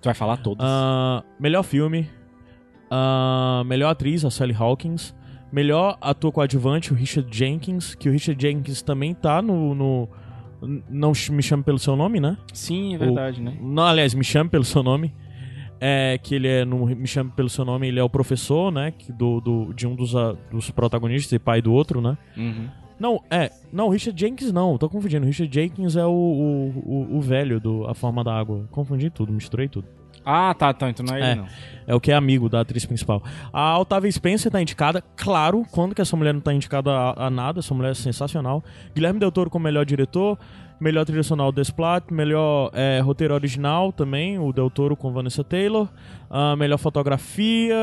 Tu 0.00 0.06
vai 0.06 0.14
falar 0.14 0.38
todas. 0.38 0.66
Ah, 0.66 1.22
melhor 1.38 1.62
filme. 1.62 2.08
Ah, 2.90 3.62
melhor 3.66 3.90
atriz, 3.90 4.24
a 4.24 4.30
Sally 4.30 4.54
Hawkins. 4.58 5.14
Melhor 5.50 5.96
ator 6.00 6.30
coadjuvante, 6.32 6.92
o 6.92 6.96
Richard 6.96 7.28
Jenkins. 7.36 7.94
Que 7.94 8.08
o 8.08 8.12
Richard 8.12 8.40
Jenkins 8.40 8.82
também 8.82 9.14
tá 9.14 9.40
no. 9.40 9.74
no- 9.74 10.08
não 10.90 11.12
me 11.30 11.42
chame 11.42 11.62
pelo 11.62 11.78
seu 11.78 11.94
nome, 11.94 12.18
né? 12.20 12.36
Sim, 12.52 12.94
é 12.94 12.98
verdade, 12.98 13.40
O- 13.40 13.44
né? 13.44 13.56
Não, 13.60 13.84
aliás, 13.84 14.12
me 14.12 14.24
chame 14.24 14.50
pelo 14.50 14.64
seu 14.64 14.82
nome. 14.82 15.14
É, 15.80 16.18
que 16.20 16.34
ele 16.34 16.48
é. 16.48 16.64
No, 16.64 16.84
me 16.86 17.06
chame 17.06 17.30
pelo 17.30 17.48
seu 17.48 17.64
nome, 17.64 17.86
ele 17.86 18.00
é 18.00 18.02
o 18.02 18.10
professor, 18.10 18.72
né? 18.72 18.90
que 18.90 19.12
Do, 19.12 19.40
do, 19.40 19.72
de 19.72 19.86
um 19.86 19.94
dos, 19.94 20.16
ah, 20.16 20.34
dos 20.50 20.70
protagonistas 20.70 21.32
e 21.32 21.38
pai 21.38 21.62
do 21.62 21.72
outro, 21.72 22.00
né? 22.00 22.18
Uhum. 22.36 22.68
Não, 22.98 23.22
é. 23.30 23.52
Não, 23.72 23.86
o 23.86 23.90
Richard 23.90 24.20
Jenkins 24.20 24.50
não, 24.52 24.76
tô 24.76 24.88
confundindo. 24.88 25.24
Richard 25.24 25.54
Jenkins 25.54 25.94
é 25.94 26.04
o, 26.04 26.10
o, 26.10 26.82
o, 27.12 27.16
o 27.18 27.20
velho 27.20 27.60
do 27.60 27.86
A 27.86 27.94
Forma 27.94 28.24
da 28.24 28.36
Água. 28.36 28.66
Confundi 28.72 29.08
tudo, 29.08 29.32
misturei 29.32 29.68
tudo. 29.68 29.86
Ah, 30.30 30.52
tá, 30.52 30.74
tá. 30.74 30.90
Então 30.90 31.06
não 31.06 31.14
é, 31.14 31.20
É, 31.20 31.30
ele, 31.32 31.40
não. 31.40 31.46
é 31.86 31.94
o 31.94 32.00
que 32.00 32.12
é 32.12 32.14
amigo 32.14 32.48
da 32.50 32.60
atriz 32.60 32.84
principal. 32.84 33.22
A 33.50 33.78
Octavia 33.78 34.12
Spencer 34.12 34.52
tá 34.52 34.60
indicada, 34.60 35.02
claro, 35.16 35.64
quando 35.70 35.94
que 35.94 36.02
essa 36.02 36.14
mulher 36.16 36.34
não 36.34 36.40
tá 36.40 36.52
indicada 36.52 36.90
a, 36.92 37.26
a 37.26 37.30
nada, 37.30 37.60
essa 37.60 37.74
mulher 37.74 37.92
é 37.92 37.94
sensacional. 37.94 38.62
Guilherme 38.94 39.18
Del 39.18 39.32
Toro 39.32 39.48
como 39.48 39.62
melhor 39.64 39.86
diretor, 39.86 40.38
melhor 40.78 41.06
trilha 41.06 41.22
sonora 41.22 41.50
Desplat, 41.50 42.12
melhor 42.12 42.70
é, 42.74 43.00
roteiro 43.00 43.32
original 43.32 43.90
também, 43.90 44.38
o 44.38 44.52
Del 44.52 44.68
Toro 44.68 44.94
com 44.94 45.10
Vanessa 45.12 45.42
Taylor, 45.42 45.88
ah, 46.30 46.54
melhor 46.56 46.76
fotografia, 46.78 47.74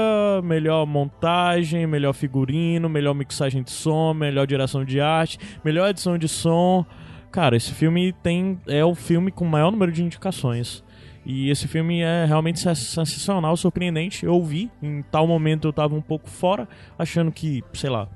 melhor 0.43 0.85
montagem, 0.85 1.88
melhor 1.88 2.14
figurino, 2.14 2.88
melhor 2.88 3.14
mixagem 3.15 3.64
de 3.64 3.72
som, 3.72 4.14
melhor 4.14 4.45
direção 4.45 4.85
de 4.85 5.01
arte, 5.01 5.40
melhor 5.64 5.90
edição 5.90 6.17
de 6.17 6.27
som. 6.27 6.85
Cara, 7.32 7.57
esse 7.57 7.74
filme 7.74 8.14
tem 8.24 8.59
é 8.67 8.85
o 8.85 8.95
filme 8.95 9.32
com 9.32 9.43
o 9.45 9.49
maior 9.49 9.72
número 9.72 9.91
de 9.91 10.03
indicações. 10.03 10.83
E 11.26 11.50
esse 11.50 11.68
filme 11.68 12.02
é 12.02 12.26
realmente 12.26 12.60
sens- 12.60 12.78
sensacional, 12.88 13.58
surpreendente. 13.58 14.26
Eu 14.26 14.42
vi, 14.44 14.70
em 14.82 15.02
tal 15.04 15.26
momento 15.28 15.68
eu 15.68 15.74
tava 15.74 15.95
um 15.95 16.02
pouco 16.02 16.30
fora, 16.30 16.68
achando 17.00 17.32
que, 17.32 17.64
sei 17.74 17.90
lá, 17.90 18.08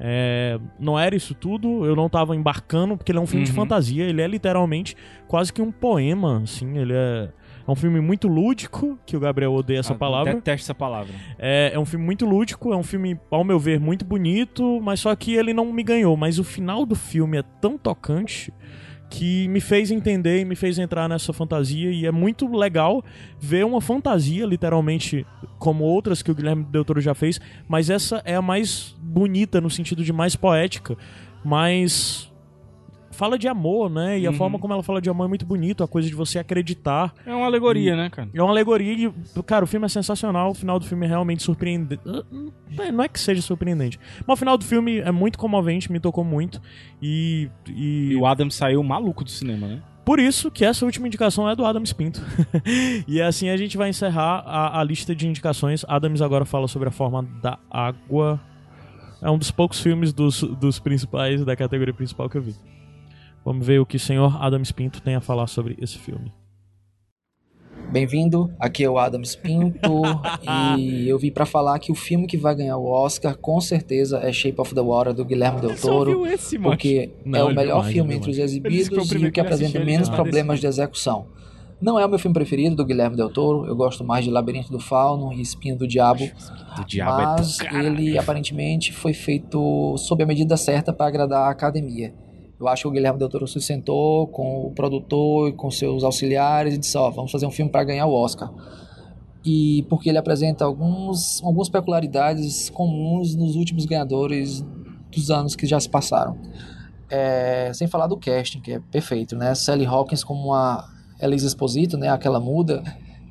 é, 0.00 0.58
não 0.78 0.98
era 0.98 1.14
isso 1.16 1.34
tudo, 1.34 1.84
eu 1.84 1.94
não 1.96 2.08
tava 2.08 2.34
embarcando, 2.36 2.96
porque 2.96 3.10
ele 3.12 3.18
é 3.18 3.22
um 3.22 3.26
filme 3.26 3.44
de 3.44 3.50
Uhum. 3.50 3.56
fantasia, 3.56 4.04
ele 4.04 4.22
é 4.22 4.26
literalmente 4.26 4.96
quase 5.26 5.52
que 5.52 5.60
um 5.60 5.72
poema, 5.72 6.40
assim, 6.44 6.78
ele 6.78 6.92
é, 6.94 7.28
é 7.66 7.70
um 7.70 7.74
filme 7.74 8.00
muito 8.00 8.28
lúdico, 8.28 8.96
que 9.04 9.16
o 9.16 9.20
Gabriel 9.20 9.52
odeia 9.52 9.80
essa 9.80 9.92
Ah, 9.94 9.96
palavra. 9.98 10.34
Detesto 10.34 10.66
essa 10.66 10.74
palavra. 10.74 11.12
É, 11.38 11.72
é 11.74 11.78
um 11.78 11.84
filme 11.84 12.04
muito 12.06 12.24
lúdico, 12.24 12.72
é 12.72 12.76
um 12.76 12.82
filme, 12.82 13.18
ao 13.30 13.42
meu 13.44 13.58
ver, 13.58 13.80
muito 13.80 14.04
bonito, 14.04 14.80
mas 14.80 15.00
só 15.00 15.14
que 15.16 15.34
ele 15.34 15.52
não 15.52 15.70
me 15.72 15.82
ganhou. 15.82 16.16
Mas 16.16 16.38
o 16.38 16.44
final 16.44 16.86
do 16.86 16.94
filme 16.94 17.36
é 17.38 17.42
tão 17.60 17.76
tocante 17.76 18.52
que 19.10 19.48
me 19.48 19.60
fez 19.60 19.90
entender 19.90 20.40
e 20.40 20.44
me 20.44 20.54
fez 20.54 20.78
entrar 20.78 21.08
nessa 21.08 21.32
fantasia. 21.32 21.90
E 21.90 22.06
é 22.06 22.12
muito 22.12 22.46
legal 22.54 23.04
ver 23.38 23.64
uma 23.64 23.80
fantasia, 23.80 24.44
literalmente, 24.44 25.26
como 25.58 25.84
outras 25.84 26.22
que 26.22 26.30
o 26.30 26.34
Guilherme 26.34 26.64
Del 26.64 26.84
Toro 26.84 27.00
já 27.00 27.14
fez, 27.14 27.40
mas 27.66 27.90
essa 27.90 28.22
é 28.24 28.34
a 28.34 28.42
mais 28.42 28.94
bonita 29.00 29.60
no 29.60 29.70
sentido 29.70 30.04
de 30.04 30.12
mais 30.12 30.36
poética, 30.36 30.96
mais. 31.44 32.27
Fala 33.18 33.36
de 33.36 33.48
amor, 33.48 33.90
né? 33.90 34.16
E 34.18 34.26
a 34.26 34.30
Uhum. 34.30 34.36
forma 34.36 34.58
como 34.60 34.72
ela 34.72 34.82
fala 34.82 35.00
de 35.02 35.10
amor 35.10 35.24
é 35.24 35.28
muito 35.28 35.44
bonito, 35.44 35.82
a 35.82 35.88
coisa 35.88 36.08
de 36.08 36.14
você 36.14 36.38
acreditar. 36.38 37.12
É 37.26 37.34
uma 37.34 37.46
alegoria, 37.46 37.92
E- 37.94 37.96
né, 37.96 38.08
cara? 38.08 38.28
é 38.32 38.40
uma 38.40 38.50
alegoria 38.52 38.92
e, 39.08 39.42
cara, 39.42 39.64
o 39.64 39.66
filme 39.66 39.86
é 39.86 39.88
sensacional, 39.88 40.50
o 40.52 40.54
final 40.54 40.78
do 40.78 40.84
filme 40.84 41.04
é 41.04 41.08
realmente 41.08 41.42
surpreendente. 41.42 42.00
É, 42.78 42.92
Não 42.92 43.02
é 43.02 43.08
que 43.08 43.18
seja 43.18 43.42
surpreendente, 43.42 43.98
mas 44.24 44.34
o 44.34 44.38
final 44.38 44.56
do 44.56 44.64
filme 44.64 44.98
é 45.00 45.10
muito 45.10 45.36
comovente, 45.36 45.90
me 45.90 45.98
tocou 45.98 46.22
muito. 46.22 46.62
E. 47.02 47.50
E, 47.68 48.12
E 48.12 48.16
o 48.16 48.24
Adam 48.24 48.48
saiu 48.50 48.82
maluco 48.84 49.24
do 49.24 49.30
cinema, 49.30 49.66
né? 49.66 49.82
Por 50.04 50.20
isso 50.20 50.48
que 50.50 50.64
essa 50.64 50.84
última 50.86 51.06
indicação 51.08 51.50
é 51.50 51.56
do 51.56 51.66
Adams 51.66 51.92
Pinto. 51.92 52.22
e 53.06 53.20
assim 53.20 53.48
a 53.50 53.56
gente 53.56 53.76
vai 53.76 53.88
encerrar 53.90 54.42
a, 54.46 54.80
a 54.80 54.84
lista 54.84 55.12
de 55.14 55.26
indicações. 55.26 55.84
Adams 55.88 56.22
agora 56.22 56.44
fala 56.44 56.66
sobre 56.68 56.88
a 56.88 56.92
forma 56.92 57.22
da 57.42 57.58
água. 57.70 58.40
É 59.20 59.28
um 59.28 59.36
dos 59.36 59.50
poucos 59.50 59.80
filmes 59.80 60.12
dos, 60.12 60.42
dos 60.42 60.78
principais, 60.78 61.44
da 61.44 61.56
categoria 61.56 61.92
principal 61.92 62.28
que 62.30 62.38
eu 62.38 62.42
vi. 62.42 62.54
Vamos 63.44 63.66
ver 63.66 63.80
o 63.80 63.86
que 63.86 63.96
o 63.96 64.00
senhor 64.00 64.42
Adams 64.42 64.72
Pinto 64.72 65.00
tem 65.00 65.14
a 65.14 65.20
falar 65.20 65.46
sobre 65.46 65.76
esse 65.80 65.98
filme. 65.98 66.32
Bem-vindo, 67.90 68.52
aqui 68.60 68.84
é 68.84 68.90
o 68.90 68.98
Adams 68.98 69.34
Pinto 69.34 70.02
e 70.76 71.08
eu 71.08 71.18
vim 71.18 71.30
pra 71.30 71.46
falar 71.46 71.78
que 71.78 71.90
o 71.90 71.94
filme 71.94 72.26
que 72.26 72.36
vai 72.36 72.54
ganhar 72.54 72.76
o 72.76 72.84
Oscar 72.84 73.34
com 73.34 73.58
certeza 73.62 74.18
é 74.18 74.30
Shape 74.30 74.60
of 74.60 74.74
the 74.74 74.80
Water 74.80 75.14
do 75.14 75.24
Guilherme 75.24 75.62
Del 75.62 75.74
Toro, 75.74 76.26
esse, 76.26 76.58
porque 76.58 77.10
Não, 77.24 77.38
é 77.38 77.44
o 77.44 77.54
melhor 77.54 77.80
mais, 77.80 77.92
filme 77.92 78.14
entre 78.14 78.30
os 78.30 78.36
viu 78.36 78.44
mais. 78.44 78.54
Ele 78.56 78.68
disse 78.68 78.90
que 78.90 78.96
foi 78.96 79.04
o 79.04 79.06
exibidos 79.06 79.24
e 79.24 79.28
o 79.28 79.32
que 79.32 79.40
apresenta 79.40 79.82
menos 79.82 80.10
problemas 80.10 80.60
de 80.60 80.66
execução. 80.66 81.28
Não 81.80 81.98
é 81.98 82.04
o 82.04 82.08
meu 82.08 82.18
filme 82.18 82.34
preferido 82.34 82.76
do 82.76 82.84
Guilherme 82.84 83.16
Del 83.16 83.30
Toro, 83.30 83.64
eu 83.66 83.74
gosto 83.74 84.04
mais 84.04 84.22
de 84.22 84.30
Labirinto 84.30 84.70
do 84.70 84.80
Fauno 84.80 85.32
e 85.32 85.40
Espinho 85.40 85.76
do 85.76 85.86
Diabo, 85.86 86.28
Do 86.76 86.84
diabo 86.84 87.20
é 87.20 87.24
do 87.24 87.30
mas 87.30 87.58
ele 87.72 88.18
aparentemente 88.18 88.92
foi 88.92 89.14
feito 89.14 89.96
sob 89.96 90.22
a 90.22 90.26
medida 90.26 90.58
certa 90.58 90.92
para 90.92 91.06
agradar 91.06 91.46
a 91.46 91.50
academia. 91.50 92.12
Eu 92.60 92.66
acho 92.66 92.82
que 92.82 92.88
o 92.88 92.90
Guilherme 92.90 93.18
Del 93.18 93.28
Toro 93.28 93.46
se 93.46 93.60
sentou 93.60 94.26
com 94.28 94.66
o 94.66 94.72
produtor 94.72 95.48
e 95.48 95.52
com 95.52 95.70
seus 95.70 96.02
auxiliares 96.02 96.74
e 96.74 96.78
disse: 96.78 96.96
Ó, 96.98 97.08
vamos 97.10 97.30
fazer 97.30 97.46
um 97.46 97.50
filme 97.50 97.70
para 97.70 97.84
ganhar 97.84 98.06
o 98.06 98.12
Oscar. 98.12 98.52
E 99.44 99.84
porque 99.88 100.08
ele 100.08 100.18
apresenta 100.18 100.64
alguns, 100.64 101.42
algumas 101.42 101.68
peculiaridades 101.68 102.68
comuns 102.70 103.34
nos 103.34 103.54
últimos 103.54 103.86
ganhadores 103.86 104.64
dos 105.10 105.30
anos 105.30 105.54
que 105.54 105.66
já 105.66 105.78
se 105.78 105.88
passaram. 105.88 106.36
É, 107.08 107.70
sem 107.72 107.86
falar 107.86 108.06
do 108.06 108.16
casting, 108.16 108.60
que 108.60 108.72
é 108.72 108.80
perfeito, 108.80 109.36
né? 109.36 109.54
Sally 109.54 109.86
Hawkins 109.86 110.24
como 110.24 110.48
uma 110.48 110.84
Elisa 111.20 111.46
Esposito, 111.46 111.96
né? 111.96 112.08
Aquela 112.08 112.40
muda 112.40 112.82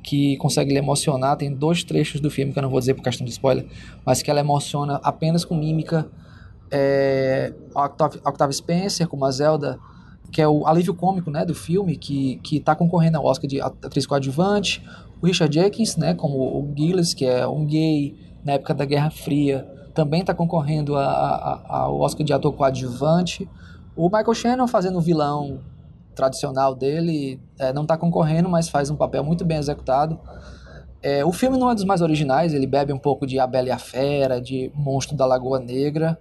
que 0.02 0.36
consegue 0.38 0.72
lhe 0.72 0.78
emocionar. 0.78 1.36
Tem 1.36 1.54
dois 1.54 1.84
trechos 1.84 2.20
do 2.20 2.30
filme 2.30 2.52
que 2.52 2.58
eu 2.58 2.62
não 2.62 2.70
vou 2.70 2.80
dizer 2.80 2.94
por 2.94 3.02
questão 3.02 3.24
de 3.24 3.30
spoiler, 3.30 3.66
mas 4.04 4.22
que 4.22 4.30
ela 4.30 4.40
emociona 4.40 4.98
apenas 5.02 5.44
com 5.44 5.54
mímica. 5.54 6.08
É, 6.70 7.52
a 7.74 7.84
Octavia, 7.86 8.52
Spencer 8.52 9.08
como 9.08 9.24
a 9.24 9.30
Zelda, 9.30 9.78
que 10.30 10.42
é 10.42 10.48
o 10.48 10.66
alívio 10.66 10.94
cômico, 10.94 11.30
né, 11.30 11.44
do 11.44 11.54
filme, 11.54 11.96
que 11.96 12.36
que 12.42 12.56
está 12.58 12.74
concorrendo 12.74 13.16
ao 13.18 13.24
Oscar 13.24 13.48
de 13.48 13.60
atriz 13.60 14.06
coadjuvante. 14.06 14.82
O 15.22 15.26
Richard 15.26 15.52
Jenkins, 15.54 15.96
né, 15.96 16.14
como 16.14 16.36
o 16.38 16.72
Gillis, 16.76 17.14
que 17.14 17.24
é 17.24 17.46
um 17.46 17.64
gay 17.64 18.14
na 18.44 18.52
época 18.52 18.74
da 18.74 18.84
Guerra 18.84 19.10
Fria, 19.10 19.66
também 19.94 20.20
está 20.20 20.32
concorrendo 20.34 20.94
a- 20.96 21.04
a- 21.04 21.76
ao 21.80 21.98
Oscar 22.00 22.24
de 22.24 22.32
ator 22.32 22.52
coadjuvante. 22.52 23.48
O 23.96 24.04
Michael 24.04 24.34
Shannon 24.34 24.68
fazendo 24.68 24.98
o 24.98 25.00
vilão 25.00 25.60
tradicional 26.14 26.74
dele, 26.74 27.40
é, 27.58 27.72
não 27.72 27.82
está 27.82 27.96
concorrendo, 27.96 28.48
mas 28.48 28.68
faz 28.68 28.90
um 28.90 28.96
papel 28.96 29.24
muito 29.24 29.44
bem 29.44 29.56
executado. 29.58 30.18
É, 31.02 31.24
o 31.24 31.32
filme 31.32 31.56
não 31.56 31.70
é 31.70 31.74
dos 31.74 31.84
mais 31.84 32.00
originais, 32.00 32.52
ele 32.52 32.66
bebe 32.66 32.92
um 32.92 32.98
pouco 32.98 33.26
de 33.26 33.38
A 33.38 33.46
Bela 33.46 33.68
e 33.68 33.70
a 33.70 33.78
Fera, 33.78 34.40
de 34.40 34.70
Monstro 34.74 35.16
da 35.16 35.24
Lagoa 35.26 35.58
Negra, 35.60 36.18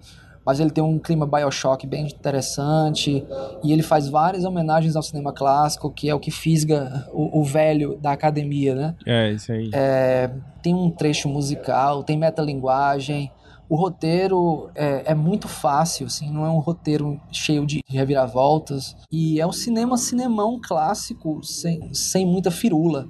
mas 0.47 0.61
ele 0.61 0.69
tem 0.69 0.81
um 0.81 0.97
clima 0.97 1.27
Bioshock 1.27 1.85
bem 1.85 2.05
interessante 2.05 3.21
e 3.61 3.73
ele 3.73 3.83
faz 3.83 4.07
várias 4.07 4.45
homenagens 4.45 4.95
ao 4.95 5.03
cinema 5.03 5.33
clássico, 5.33 5.91
que 5.91 6.09
é 6.09 6.15
o 6.15 6.19
que 6.21 6.31
fisga 6.31 7.05
o, 7.11 7.41
o 7.41 7.43
velho 7.43 7.97
da 7.97 8.13
academia, 8.13 8.73
né? 8.73 8.95
É, 9.05 9.33
isso 9.33 9.51
aí. 9.51 9.69
É, 9.73 10.31
tem 10.63 10.73
um 10.73 10.89
trecho 10.89 11.27
musical, 11.27 12.01
tem 12.01 12.17
metalinguagem. 12.17 13.29
O 13.67 13.75
roteiro 13.75 14.69
é, 14.73 15.11
é 15.11 15.13
muito 15.13 15.49
fácil, 15.49 16.05
assim, 16.05 16.31
não 16.31 16.45
é 16.45 16.49
um 16.49 16.59
roteiro 16.59 17.19
cheio 17.29 17.65
de 17.65 17.83
reviravoltas. 17.85 18.95
E 19.11 19.41
é 19.41 19.45
um 19.45 19.51
cinema 19.51 19.97
cinemão 19.97 20.61
clássico, 20.63 21.43
sem, 21.43 21.93
sem 21.93 22.25
muita 22.25 22.51
firula. 22.51 23.05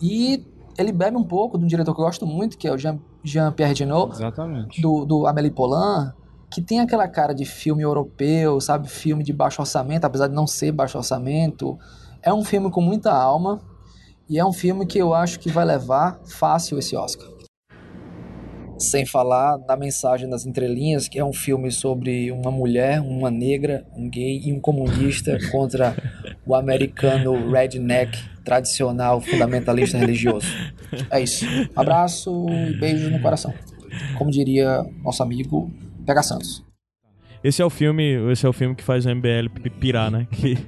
E 0.00 0.46
ele 0.78 0.92
bebe 0.92 1.16
um 1.16 1.24
pouco 1.24 1.58
de 1.58 1.64
um 1.64 1.66
diretor 1.66 1.92
que 1.92 2.00
eu 2.00 2.04
gosto 2.04 2.24
muito, 2.24 2.56
que 2.56 2.68
é 2.68 2.72
o 2.72 2.78
Jean, 2.78 3.00
Jean-Pierre 3.24 3.74
Jeunet, 3.74 4.12
Exatamente. 4.12 4.80
do, 4.80 5.04
do 5.04 5.26
Amélie 5.26 5.50
Poulain, 5.50 6.12
que 6.54 6.62
tem 6.62 6.78
aquela 6.78 7.08
cara 7.08 7.34
de 7.34 7.44
filme 7.44 7.82
europeu, 7.82 8.60
sabe? 8.60 8.88
Filme 8.88 9.24
de 9.24 9.32
baixo 9.32 9.60
orçamento, 9.60 10.04
apesar 10.04 10.28
de 10.28 10.34
não 10.34 10.46
ser 10.46 10.70
baixo 10.70 10.96
orçamento. 10.96 11.76
É 12.22 12.32
um 12.32 12.44
filme 12.44 12.70
com 12.70 12.80
muita 12.80 13.12
alma 13.12 13.60
e 14.30 14.38
é 14.38 14.46
um 14.46 14.52
filme 14.52 14.86
que 14.86 14.96
eu 14.96 15.12
acho 15.12 15.40
que 15.40 15.50
vai 15.50 15.64
levar 15.64 16.20
fácil 16.24 16.78
esse 16.78 16.94
Oscar. 16.94 17.28
Sem 18.78 19.04
falar 19.04 19.58
na 19.66 19.76
mensagem 19.76 20.30
das 20.30 20.46
entrelinhas, 20.46 21.08
que 21.08 21.18
é 21.18 21.24
um 21.24 21.32
filme 21.32 21.72
sobre 21.72 22.30
uma 22.30 22.52
mulher, 22.52 23.00
uma 23.00 23.32
negra, 23.32 23.84
um 23.96 24.08
gay 24.08 24.40
e 24.44 24.52
um 24.52 24.60
comunista 24.60 25.36
contra 25.50 25.96
o 26.46 26.54
americano 26.54 27.50
redneck 27.50 28.16
tradicional 28.44 29.20
fundamentalista 29.20 29.98
religioso. 29.98 30.46
É 31.10 31.20
isso. 31.20 31.46
Abraço 31.74 32.46
e 32.48 32.78
beijos 32.78 33.10
no 33.10 33.20
coração. 33.20 33.52
Como 34.16 34.30
diria 34.30 34.84
nosso 35.02 35.20
amigo 35.20 35.72
Pega 36.04 36.22
Santos. 36.22 36.64
Esse 37.42 37.60
é 37.60 37.64
o 37.64 37.68
filme, 37.70 38.14
esse 38.32 38.46
é 38.46 38.48
o 38.48 38.52
filme 38.54 38.74
que 38.74 38.82
faz 38.82 39.04
o 39.04 39.10
MBL 39.14 39.48
pi- 39.62 39.70
pirar, 39.70 40.10
né? 40.10 40.26
Que... 40.30 40.56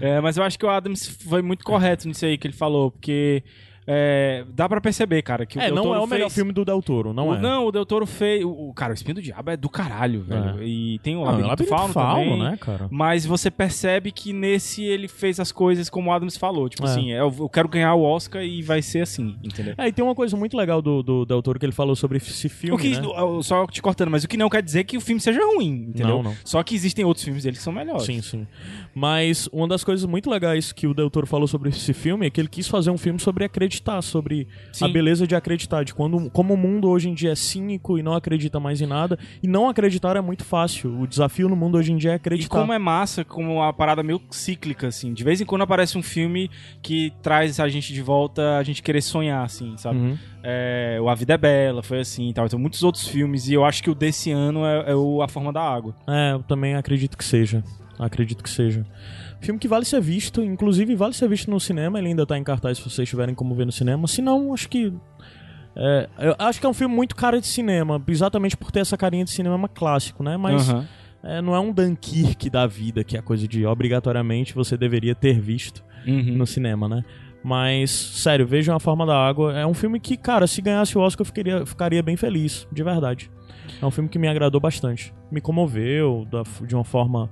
É, 0.00 0.20
mas 0.20 0.36
eu 0.36 0.42
acho 0.42 0.58
que 0.58 0.66
o 0.66 0.70
Adams 0.70 1.06
foi 1.28 1.42
muito 1.42 1.64
correto 1.64 2.08
nisso 2.08 2.24
aí 2.26 2.36
que 2.36 2.46
ele 2.46 2.54
falou, 2.54 2.90
porque 2.90 3.44
é, 3.86 4.44
dá 4.54 4.68
pra 4.68 4.80
perceber, 4.80 5.22
cara, 5.22 5.44
que 5.44 5.58
o 5.58 5.60
é, 5.60 5.66
Del 5.66 5.74
não 5.74 5.82
Toro 5.82 5.94
é 5.96 6.02
o 6.02 6.06
melhor 6.06 6.24
fez- 6.26 6.34
filme 6.34 6.52
do 6.52 6.64
Del 6.64 6.80
Toro, 6.82 7.12
não 7.12 7.28
o, 7.30 7.34
é. 7.34 7.40
Não, 7.40 7.66
o 7.66 7.72
Del 7.72 7.84
Toro 7.84 8.06
fez. 8.06 8.44
O, 8.44 8.68
o- 8.68 8.74
cara, 8.74 8.92
o 8.92 8.94
Espinho 8.94 9.16
do 9.16 9.22
Diabo 9.22 9.50
é 9.50 9.56
do 9.56 9.68
caralho, 9.68 10.22
velho. 10.22 10.60
É. 10.60 10.64
E 10.64 10.98
tem 11.00 11.16
o 11.16 11.18
Não, 11.20 11.24
Labirinto, 11.26 11.48
Labirinto 11.48 11.74
Fauno, 11.76 11.92
Fauno, 11.94 12.30
também. 12.30 12.42
né, 12.50 12.56
cara? 12.60 12.88
Mas 12.90 13.26
você 13.26 13.50
percebe 13.50 14.12
que 14.12 14.32
nesse 14.32 14.82
ele 14.84 15.08
fez 15.08 15.40
as 15.40 15.50
coisas 15.50 15.88
como 15.90 16.10
o 16.10 16.12
Adams 16.12 16.36
falou. 16.36 16.68
Tipo 16.68 16.86
É. 16.86 16.90
assim, 16.90 17.10
eu, 17.12 17.34
eu 17.40 17.48
quero 17.48 17.68
ganhar 17.68 17.94
o 17.94 18.02
Oscar 18.02 18.42
e 18.44 18.62
vai 18.62 18.80
ser 18.82 19.00
assim, 19.00 19.36
entendeu? 19.42 19.74
É, 19.76 19.88
e 19.88 19.92
tem 19.92 20.04
uma 20.04 20.14
coisa 20.14 20.36
muito 20.36 20.56
legal 20.56 20.80
do, 20.80 21.02
do 21.02 21.24
Del 21.24 21.42
Toro 21.42 21.58
que 21.58 21.66
ele 21.66 21.72
falou 21.72 21.96
sobre 21.96 22.18
esse 22.18 22.48
filme, 22.48 22.74
O 22.76 22.78
que, 22.78 22.90
né? 23.00 23.06
o- 23.06 23.42
Só 23.42 23.66
te 23.66 23.82
cortando, 23.82 24.10
mas 24.10 24.22
o 24.24 24.28
que 24.28 24.36
não 24.36 24.48
quer 24.48 24.62
dizer 24.62 24.84
que 24.84 24.96
o 24.96 25.00
filme 25.00 25.20
seja 25.20 25.40
ruim, 25.44 25.86
entendeu? 25.88 26.16
Não, 26.16 26.22
não. 26.22 26.36
Só 26.44 26.62
que 26.62 26.74
existem 26.74 27.04
outros 27.04 27.24
filmes 27.24 27.42
dele 27.42 27.56
que 27.56 27.62
são 27.62 27.72
melhores. 27.72 28.04
Sim, 28.04 28.22
sim. 28.22 28.46
Mas 28.94 29.48
uma 29.52 29.66
das 29.66 29.82
coisas 29.82 30.04
muito 30.06 30.30
legais 30.30 30.72
que 30.72 30.86
o 30.86 30.94
Del 30.94 31.10
Toro 31.10 31.26
falou 31.26 31.46
sobre 31.48 31.70
esse 31.70 31.92
filme 31.92 32.26
é 32.26 32.30
que 32.30 32.40
ele 32.40 32.48
quis 32.48 32.68
fazer 32.68 32.90
um 32.90 32.98
filme 32.98 33.18
sobre 33.18 33.44
acreditar, 33.72 34.02
sobre 34.02 34.46
Sim. 34.72 34.84
a 34.84 34.88
beleza 34.88 35.26
de 35.26 35.34
acreditar, 35.34 35.84
de 35.84 35.94
quando, 35.94 36.30
como 36.30 36.54
o 36.54 36.56
mundo 36.56 36.88
hoje 36.88 37.08
em 37.08 37.14
dia 37.14 37.32
é 37.32 37.34
cínico 37.34 37.98
e 37.98 38.02
não 38.02 38.14
acredita 38.14 38.60
mais 38.60 38.80
em 38.80 38.86
nada. 38.86 39.18
E 39.42 39.48
não 39.48 39.68
acreditar 39.68 40.16
é 40.16 40.20
muito 40.20 40.44
fácil. 40.44 41.00
O 41.00 41.06
desafio 41.06 41.48
no 41.48 41.56
mundo 41.56 41.78
hoje 41.78 41.92
em 41.92 41.96
dia 41.96 42.10
é 42.10 42.14
E 42.14 42.16
acreditar. 42.16 42.58
como 42.58 42.72
é 42.72 42.78
massa, 42.78 43.24
como 43.24 43.54
uma 43.54 43.72
parada 43.72 44.02
meio 44.02 44.20
cíclica, 44.30 44.88
assim. 44.88 45.12
De 45.12 45.24
vez 45.24 45.40
em 45.40 45.44
quando 45.44 45.62
aparece 45.62 45.96
um 45.96 46.02
filme 46.02 46.50
que 46.82 47.12
traz 47.22 47.58
a 47.58 47.68
gente 47.68 47.92
de 47.92 48.02
volta, 48.02 48.58
a 48.58 48.62
gente 48.62 48.82
querer 48.82 49.00
sonhar, 49.00 49.44
assim, 49.44 49.76
sabe? 49.76 49.98
Uhum. 49.98 50.18
É, 50.44 50.98
o 51.00 51.08
A 51.08 51.14
Vida 51.14 51.34
é 51.34 51.38
Bela, 51.38 51.82
foi 51.82 52.00
assim 52.00 52.28
e 52.28 52.34
tal. 52.34 52.46
Então, 52.46 52.58
muitos 52.58 52.82
outros 52.82 53.06
filmes. 53.06 53.48
E 53.48 53.54
eu 53.54 53.64
acho 53.64 53.82
que 53.82 53.90
o 53.90 53.94
desse 53.94 54.30
ano 54.30 54.64
é, 54.66 54.90
é 54.90 54.94
o 54.94 55.22
A 55.22 55.28
Forma 55.28 55.52
da 55.52 55.62
Água. 55.62 55.94
É, 56.06 56.32
eu 56.32 56.42
também 56.42 56.74
acredito 56.74 57.16
que 57.16 57.24
seja. 57.24 57.62
Acredito 57.98 58.42
que 58.42 58.50
seja. 58.50 58.84
Filme 59.42 59.58
que 59.58 59.66
vale 59.68 59.84
ser 59.84 60.00
visto, 60.00 60.40
inclusive 60.42 60.94
vale 60.94 61.12
ser 61.12 61.28
visto 61.28 61.50
no 61.50 61.58
cinema, 61.60 61.98
ele 61.98 62.08
ainda 62.08 62.24
tá 62.24 62.38
em 62.38 62.44
cartaz 62.44 62.78
se 62.78 62.88
vocês 62.88 63.08
tiverem 63.08 63.34
como 63.34 63.54
ver 63.54 63.66
no 63.66 63.72
cinema. 63.72 64.06
Se 64.06 64.22
não, 64.22 64.54
acho 64.54 64.68
que. 64.68 64.92
É, 65.74 66.08
eu 66.18 66.34
acho 66.38 66.60
que 66.60 66.66
é 66.66 66.68
um 66.68 66.74
filme 66.74 66.94
muito 66.94 67.16
cara 67.16 67.40
de 67.40 67.46
cinema, 67.46 68.00
exatamente 68.06 68.56
por 68.56 68.70
ter 68.70 68.80
essa 68.80 68.96
carinha 68.96 69.24
de 69.24 69.30
cinema 69.30 69.68
clássico, 69.68 70.22
né? 70.22 70.36
Mas 70.36 70.68
Aham. 70.68 70.86
é, 71.24 71.40
não 71.42 71.54
é 71.56 71.60
um 71.60 71.72
Dunkirk 71.72 72.48
da 72.50 72.66
vida, 72.66 73.02
que 73.02 73.16
é 73.16 73.20
a 73.20 73.22
coisa 73.22 73.48
de 73.48 73.66
obrigatoriamente 73.66 74.54
você 74.54 74.76
deveria 74.76 75.14
ter 75.14 75.40
visto 75.40 75.82
Uhum. 76.06 76.36
no 76.36 76.46
cinema, 76.46 76.88
né? 76.88 77.02
Mas, 77.44 77.90
sério, 77.90 78.46
vejam 78.46 78.76
A 78.76 78.78
Forma 78.78 79.04
da 79.04 79.16
Água. 79.16 79.58
É 79.58 79.66
um 79.66 79.74
filme 79.74 79.98
que, 79.98 80.16
cara, 80.16 80.46
se 80.46 80.62
ganhasse 80.62 80.96
o 80.96 81.00
Oscar 81.00 81.22
eu 81.22 81.26
ficaria, 81.26 81.66
ficaria 81.66 82.02
bem 82.02 82.16
feliz, 82.16 82.68
de 82.70 82.82
verdade. 82.84 83.28
É 83.80 83.84
um 83.86 83.90
filme 83.90 84.08
que 84.08 84.18
me 84.18 84.28
agradou 84.28 84.60
bastante. 84.60 85.12
Me 85.30 85.40
comoveu 85.40 86.24
da- 86.30 86.44
de 86.64 86.74
uma 86.76 86.84
forma 86.84 87.28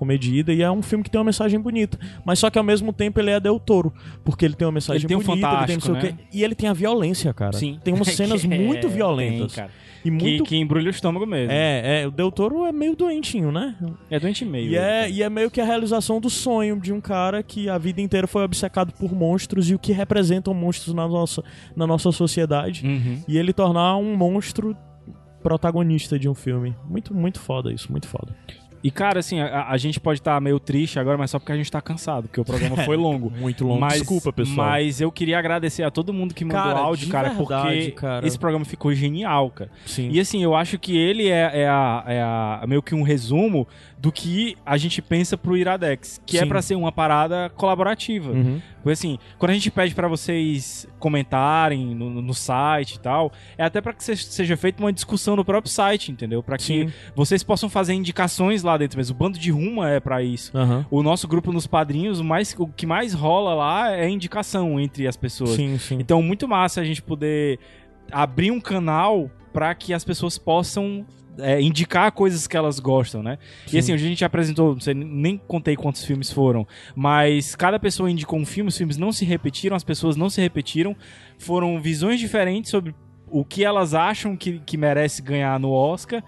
comedida 0.00 0.50
e 0.54 0.62
é 0.62 0.70
um 0.70 0.80
filme 0.80 1.04
que 1.04 1.10
tem 1.10 1.18
uma 1.18 1.26
mensagem 1.26 1.60
bonita. 1.60 1.98
Mas 2.24 2.38
só 2.38 2.48
que 2.48 2.56
ao 2.58 2.64
mesmo 2.64 2.90
tempo 2.90 3.20
ele 3.20 3.30
é 3.30 3.38
Del 3.38 3.60
Toro, 3.60 3.92
porque 4.24 4.46
ele 4.46 4.54
tem 4.54 4.66
uma 4.66 4.72
mensagem 4.72 5.02
Ele 5.02 5.08
tem 5.08 5.16
um 5.18 5.20
bonita, 5.22 5.46
ele 5.46 5.66
tem 5.66 5.78
fantástico, 5.80 6.16
quê. 6.16 6.24
E 6.32 6.42
ele 6.42 6.54
tem 6.54 6.70
a 6.70 6.72
violência, 6.72 7.34
cara. 7.34 7.52
Sim. 7.52 7.78
Tem 7.84 7.92
umas 7.92 8.08
cenas 8.16 8.40
Que 8.40 8.52
é- 8.52 8.58
muito 8.58 8.86
tem, 8.86 8.96
violentas. 8.96 9.54
cara. 9.54 9.70
E 10.02 10.10
muito... 10.10 10.44
Que, 10.44 10.48
que 10.50 10.56
embrulha 10.56 10.86
o 10.86 10.90
estômago 10.90 11.26
mesmo. 11.26 11.52
É, 11.52 12.00
é, 12.00 12.06
o 12.06 12.10
Del 12.10 12.32
Toro 12.32 12.64
é 12.64 12.72
meio 12.72 12.96
doentinho, 12.96 13.52
né? 13.52 13.76
É 14.10 14.18
doente 14.18 14.46
meio. 14.46 14.70
E 14.70 14.76
é, 14.76 15.10
e 15.10 15.22
é 15.22 15.28
meio 15.28 15.50
que 15.50 15.60
a 15.60 15.64
realização 15.64 16.18
do 16.18 16.30
sonho 16.30 16.80
de 16.80 16.90
um 16.90 17.02
cara 17.02 17.42
que 17.42 17.68
a 17.68 17.76
vida 17.76 18.00
inteira 18.00 18.26
foi 18.26 18.42
obcecado 18.42 18.94
por 18.94 19.14
monstros 19.14 19.68
e 19.70 19.74
o 19.74 19.78
que 19.78 19.92
representam 19.92 20.54
monstros 20.54 20.94
na 20.94 21.06
nossa, 21.06 21.44
na 21.76 21.86
nossa 21.86 22.10
sociedade. 22.12 22.86
Uhum. 22.86 23.22
E 23.28 23.36
ele 23.36 23.52
tornar 23.52 23.98
um 23.98 24.16
monstro 24.16 24.74
protagonista 25.42 26.18
de 26.18 26.30
um 26.30 26.34
filme. 26.34 26.74
Muito, 26.88 27.14
muito 27.14 27.38
foda 27.38 27.70
isso, 27.70 27.90
muito 27.90 28.06
foda. 28.08 28.34
E, 28.82 28.90
cara, 28.90 29.20
assim, 29.20 29.40
a, 29.40 29.66
a 29.68 29.76
gente 29.76 30.00
pode 30.00 30.20
estar 30.20 30.40
meio 30.40 30.58
triste 30.58 30.98
agora, 30.98 31.18
mas 31.18 31.30
só 31.30 31.38
porque 31.38 31.52
a 31.52 31.56
gente 31.56 31.70
tá 31.70 31.80
cansado, 31.82 32.28
porque 32.28 32.40
o 32.40 32.44
programa 32.44 32.76
foi 32.78 32.96
longo. 32.98 33.30
Muito 33.30 33.64
longo. 33.64 33.80
Mas, 33.80 33.98
Desculpa, 33.98 34.32
pessoal. 34.32 34.68
Mas 34.68 35.00
eu 35.00 35.12
queria 35.12 35.38
agradecer 35.38 35.82
a 35.82 35.90
todo 35.90 36.12
mundo 36.12 36.34
que 36.34 36.44
mandou 36.44 36.62
Cara, 36.62 36.78
áudio, 36.78 37.08
cara, 37.08 37.28
verdade, 37.28 37.44
porque 37.46 37.90
cara. 37.92 38.26
esse 38.26 38.38
programa 38.38 38.64
ficou 38.64 38.94
genial, 38.94 39.50
cara. 39.50 39.70
Sim. 39.84 40.08
E 40.10 40.18
assim, 40.18 40.42
eu 40.42 40.54
acho 40.54 40.78
que 40.78 40.96
ele 40.96 41.28
é, 41.28 41.60
é 41.62 41.68
a, 41.68 42.04
é 42.06 42.22
a- 42.22 42.64
meio 42.66 42.82
que 42.82 42.94
um 42.94 43.02
resumo 43.02 43.68
do 44.00 44.10
que 44.10 44.56
a 44.64 44.78
gente 44.78 45.02
pensa 45.02 45.36
pro 45.36 45.54
Iradex, 45.54 46.22
que 46.24 46.38
é 46.38 46.40
Sim. 46.40 46.48
pra 46.48 46.62
ser 46.62 46.74
uma 46.74 46.90
parada 46.90 47.50
colaborativa. 47.50 48.30
Uhum. 48.32 48.58
Porque 48.76 48.92
assim, 48.92 49.18
quando 49.38 49.50
a 49.50 49.52
gente 49.54 49.70
pede 49.70 49.94
pra 49.94 50.08
vocês 50.08 50.88
comentarem 50.98 51.94
no, 51.94 52.08
no- 52.22 52.32
site 52.34 52.94
e 52.94 52.98
tal, 53.00 53.30
é 53.58 53.62
até 53.64 53.78
pra 53.82 53.92
que 53.92 54.02
se- 54.02 54.16
seja 54.16 54.56
feita 54.56 54.82
uma 54.82 54.90
discussão 54.90 55.36
no 55.36 55.44
próprio 55.44 55.70
site, 55.70 56.10
entendeu? 56.10 56.42
Pra 56.42 56.56
que 56.56 56.62
Sim. 56.64 56.92
vocês 57.14 57.42
possam 57.42 57.68
fazer 57.68 57.92
indicações 57.92 58.62
lá 58.62 58.78
dentro 58.78 58.96
mesmo. 58.96 59.14
O 59.14 59.18
bando 59.18 59.38
de 59.38 59.50
ruma 59.50 59.90
é 59.90 60.00
pra 60.00 60.22
isso. 60.22 60.56
Aham. 60.56 60.86
O 60.90 61.02
nosso 61.02 61.28
grupo 61.28 61.52
nos 61.52 61.66
padrinhos, 61.66 62.20
o, 62.20 62.24
mais, 62.24 62.54
o 62.58 62.66
que 62.68 62.86
mais 62.86 63.12
rola 63.12 63.52
lá 63.54 63.92
é 63.94 64.08
indicação 64.08 64.80
entre 64.80 65.06
as 65.06 65.16
pessoas. 65.16 65.50
Sim, 65.50 65.76
sim. 65.76 65.98
Então, 66.00 66.22
muito 66.22 66.48
massa 66.48 66.80
a 66.80 66.84
gente 66.84 67.02
poder 67.02 67.58
abrir 68.10 68.50
um 68.50 68.60
canal 68.60 69.30
pra 69.52 69.74
que 69.74 69.92
as 69.92 70.04
pessoas 70.04 70.38
possam 70.38 71.04
é, 71.42 71.60
indicar 71.60 72.10
coisas 72.12 72.46
que 72.46 72.56
elas 72.56 72.78
gostam, 72.78 73.22
né? 73.22 73.38
Sim. 73.66 73.76
E 73.76 73.78
assim, 73.78 73.92
hoje 73.92 74.04
a 74.04 74.08
gente 74.08 74.24
apresentou, 74.24 74.72
não 74.74 74.80
sei, 74.80 74.94
nem 74.94 75.36
contei 75.36 75.76
quantos 75.76 76.04
filmes 76.04 76.30
foram, 76.30 76.66
mas 76.94 77.54
cada 77.54 77.78
pessoa 77.78 78.10
indicou 78.10 78.38
um 78.38 78.46
filme, 78.46 78.68
os 78.68 78.76
filmes 78.76 78.96
não 78.96 79.12
se 79.12 79.24
repetiram, 79.24 79.76
as 79.76 79.84
pessoas 79.84 80.16
não 80.16 80.30
se 80.30 80.40
repetiram, 80.40 80.96
foram 81.38 81.80
visões 81.80 82.20
diferentes 82.20 82.70
sobre 82.70 82.94
o 83.30 83.44
que 83.44 83.64
elas 83.64 83.94
acham 83.94 84.36
que, 84.36 84.60
que 84.66 84.76
merece 84.76 85.22
ganhar 85.22 85.58
no 85.60 85.70
Oscar. 85.70 86.22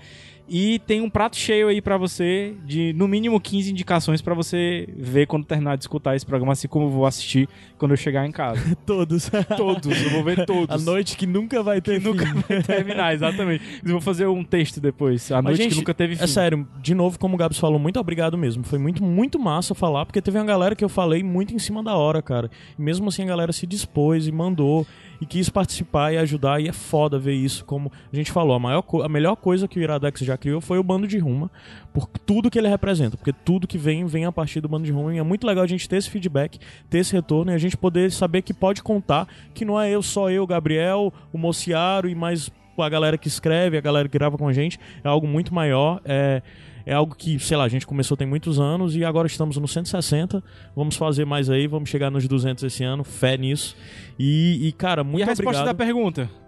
E 0.55 0.81
tem 0.81 1.00
um 1.00 1.08
prato 1.08 1.34
cheio 1.34 1.68
aí 1.68 1.81
pra 1.81 1.97
você 1.97 2.55
de 2.66 2.92
no 2.92 3.08
mínimo 3.08 3.40
15 3.40 3.70
indicações 3.70 4.20
pra 4.20 4.34
você 4.34 4.86
ver 4.94 5.26
quando 5.26 5.47
terminar 5.47 5.78
de 5.78 5.84
escutar 5.84 6.14
esse 6.14 6.26
programa, 6.26 6.52
assim 6.52 6.68
como 6.68 6.84
eu 6.84 6.90
vou 6.90 7.06
assistir 7.06 7.48
quando 7.78 7.92
eu 7.92 7.97
chegar 7.97 8.26
em 8.26 8.31
casa. 8.31 8.60
Todos. 8.84 9.31
todos, 9.56 10.02
eu 10.02 10.10
vou 10.10 10.22
ver 10.22 10.44
todos. 10.44 10.68
A 10.68 10.78
noite 10.78 11.16
que 11.16 11.26
nunca 11.26 11.62
vai 11.62 11.81
ter 11.81 12.02
nunca 12.02 12.26
fim. 12.26 12.34
vai 12.47 12.62
terminar, 12.62 13.14
exatamente. 13.14 13.64
Eu 13.82 13.92
vou 13.92 14.00
fazer 14.02 14.26
um 14.26 14.44
texto 14.44 14.78
depois. 14.78 15.32
A 15.32 15.36
Mas, 15.36 15.44
noite 15.44 15.62
gente, 15.62 15.72
que 15.72 15.78
nunca 15.78 15.94
teve 15.94 16.16
fim. 16.16 16.24
É 16.24 16.26
sério, 16.26 16.68
de 16.82 16.94
novo, 16.94 17.18
como 17.18 17.34
o 17.34 17.39
Gabs 17.39 17.58
falou, 17.58 17.78
muito 17.78 17.98
obrigado 17.98 18.36
mesmo. 18.36 18.62
Foi 18.62 18.78
muito, 18.78 19.02
muito 19.02 19.39
massa 19.39 19.74
falar, 19.74 20.05
porque 20.05 20.20
teve 20.20 20.39
uma 20.39 20.44
galera 20.44 20.76
que 20.76 20.84
eu 20.84 20.89
falei 20.90 21.22
muito 21.22 21.55
em 21.55 21.58
cima 21.58 21.82
da 21.82 21.97
hora, 21.97 22.20
cara. 22.20 22.50
E 22.78 22.82
mesmo 22.82 23.08
assim 23.08 23.22
a 23.22 23.26
galera 23.26 23.55
se 23.55 23.66
dispôs 23.66 24.26
e 24.26 24.32
mandou 24.32 24.86
e 25.23 25.26
quis 25.26 25.49
participar 25.49 26.12
e 26.12 26.18
ajudar. 26.18 26.60
E 26.60 26.67
é 26.67 26.73
foda 26.73 27.17
ver 27.17 27.34
isso. 27.34 27.65
Como 27.65 27.92
a 28.12 28.17
gente 28.17 28.33
falou, 28.33 28.57
a, 28.57 28.59
maior 28.59 28.84
a 29.05 29.09
melhor 29.09 29.36
coisa 29.36 29.68
que 29.68 29.78
o 29.78 29.83
Iradex 29.83 30.20
já 30.23 30.36
criou 30.36 30.60
foi 30.60 30.78
o 30.78 30.83
Bando 30.83 31.07
de 31.07 31.17
Ruma, 31.17 31.49
por 31.92 32.09
tudo 32.09 32.51
que 32.51 32.59
ele 32.59 32.67
representa. 32.67 33.17
Porque 33.17 33.33
tudo 33.33 33.68
que 33.68 33.78
vem, 33.78 34.05
vem 34.05 34.25
a 34.25 34.33
partir 34.33 34.60
do 34.60 34.68
Bando 34.68 34.84
de 34.84 34.91
Ruma. 34.91 35.15
E 35.15 35.18
é 35.18 35.23
muito 35.23 35.47
legal 35.47 35.62
a 35.62 35.67
gente 35.67 35.89
ter 35.89 35.94
esse 35.94 36.10
feedback, 36.10 36.59
ter 36.91 36.99
esse 36.99 37.12
retorno 37.12 37.52
e 37.52 37.55
a 37.55 37.59
gente 37.59 37.76
poder 37.76 38.10
saber 38.10 38.42
que 38.42 38.52
pode 38.52 38.83
contar, 38.83 39.28
que 39.55 39.65
não 39.65 39.81
é 39.81 39.89
eu, 39.89 40.02
só 40.02 40.28
eu, 40.28 40.44
Gabriel, 40.44 41.15
o 41.33 41.39
Mociaro 41.39 42.09
e 42.09 42.17
mais 42.17 42.51
a 42.76 42.89
galera 42.89 43.17
que 43.17 43.28
escreve, 43.28 43.76
a 43.76 43.81
galera 43.81 44.09
que 44.09 44.18
grava 44.18 44.36
com 44.36 44.49
a 44.49 44.52
gente, 44.52 44.81
é 45.05 45.09
algo 45.09 45.28
muito 45.28 45.55
maior. 45.55 46.01
É, 46.05 46.42
é 46.85 46.93
algo 46.93 47.15
que, 47.15 47.39
sei 47.39 47.57
lá, 47.57 47.65
a 47.65 47.69
gente 47.69 47.86
começou 47.86 48.17
tem 48.17 48.27
muitos 48.27 48.61
anos 48.61 48.97
e 48.97 49.05
agora 49.05 49.27
estamos 49.27 49.57
no 49.57 49.69
160. 49.69 50.43
Vamos 50.75 50.97
fazer 50.97 51.25
mais 51.25 51.49
aí, 51.51 51.67
vamos 51.67 51.89
chegar 51.89 52.11
nos 52.11 52.27
200 52.27 52.65
esse 52.65 52.85
ano, 52.85 53.05
fé 53.05 53.36
nisso. 53.36 53.77
E, 54.19 54.69
e, 54.69 54.73
cara, 54.73 55.02
muito 55.05 55.20
e 55.20 55.23
a 55.23 55.27
resposta 55.27 55.62
obrigado. 55.62 55.77
da 55.77 55.85
pergunta? 55.85 56.41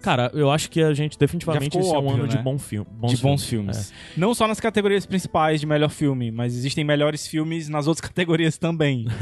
Cara, 0.00 0.30
eu 0.34 0.50
acho 0.50 0.70
que 0.70 0.82
a 0.82 0.94
gente 0.94 1.18
definitivamente 1.18 1.76
esse 1.76 1.86
ficou 1.86 1.94
é 1.94 2.02
um 2.02 2.06
óbvio, 2.06 2.14
ano 2.14 2.32
né? 2.32 2.36
de 2.36 2.42
bom 2.42 2.58
filme. 2.58 2.86
de 3.06 3.16
bons 3.18 3.44
filmes. 3.44 3.92
Não 4.16 4.34
só 4.34 4.48
nas 4.48 4.58
categorias 4.60 5.04
principais 5.04 5.60
de 5.60 5.66
melhor 5.66 5.90
filme, 5.90 6.30
mas 6.30 6.54
existem 6.54 6.84
melhores 6.84 7.26
filmes 7.26 7.68
nas 7.68 7.86
outras 7.86 8.00
categorias 8.08 8.58
também. 8.58 9.06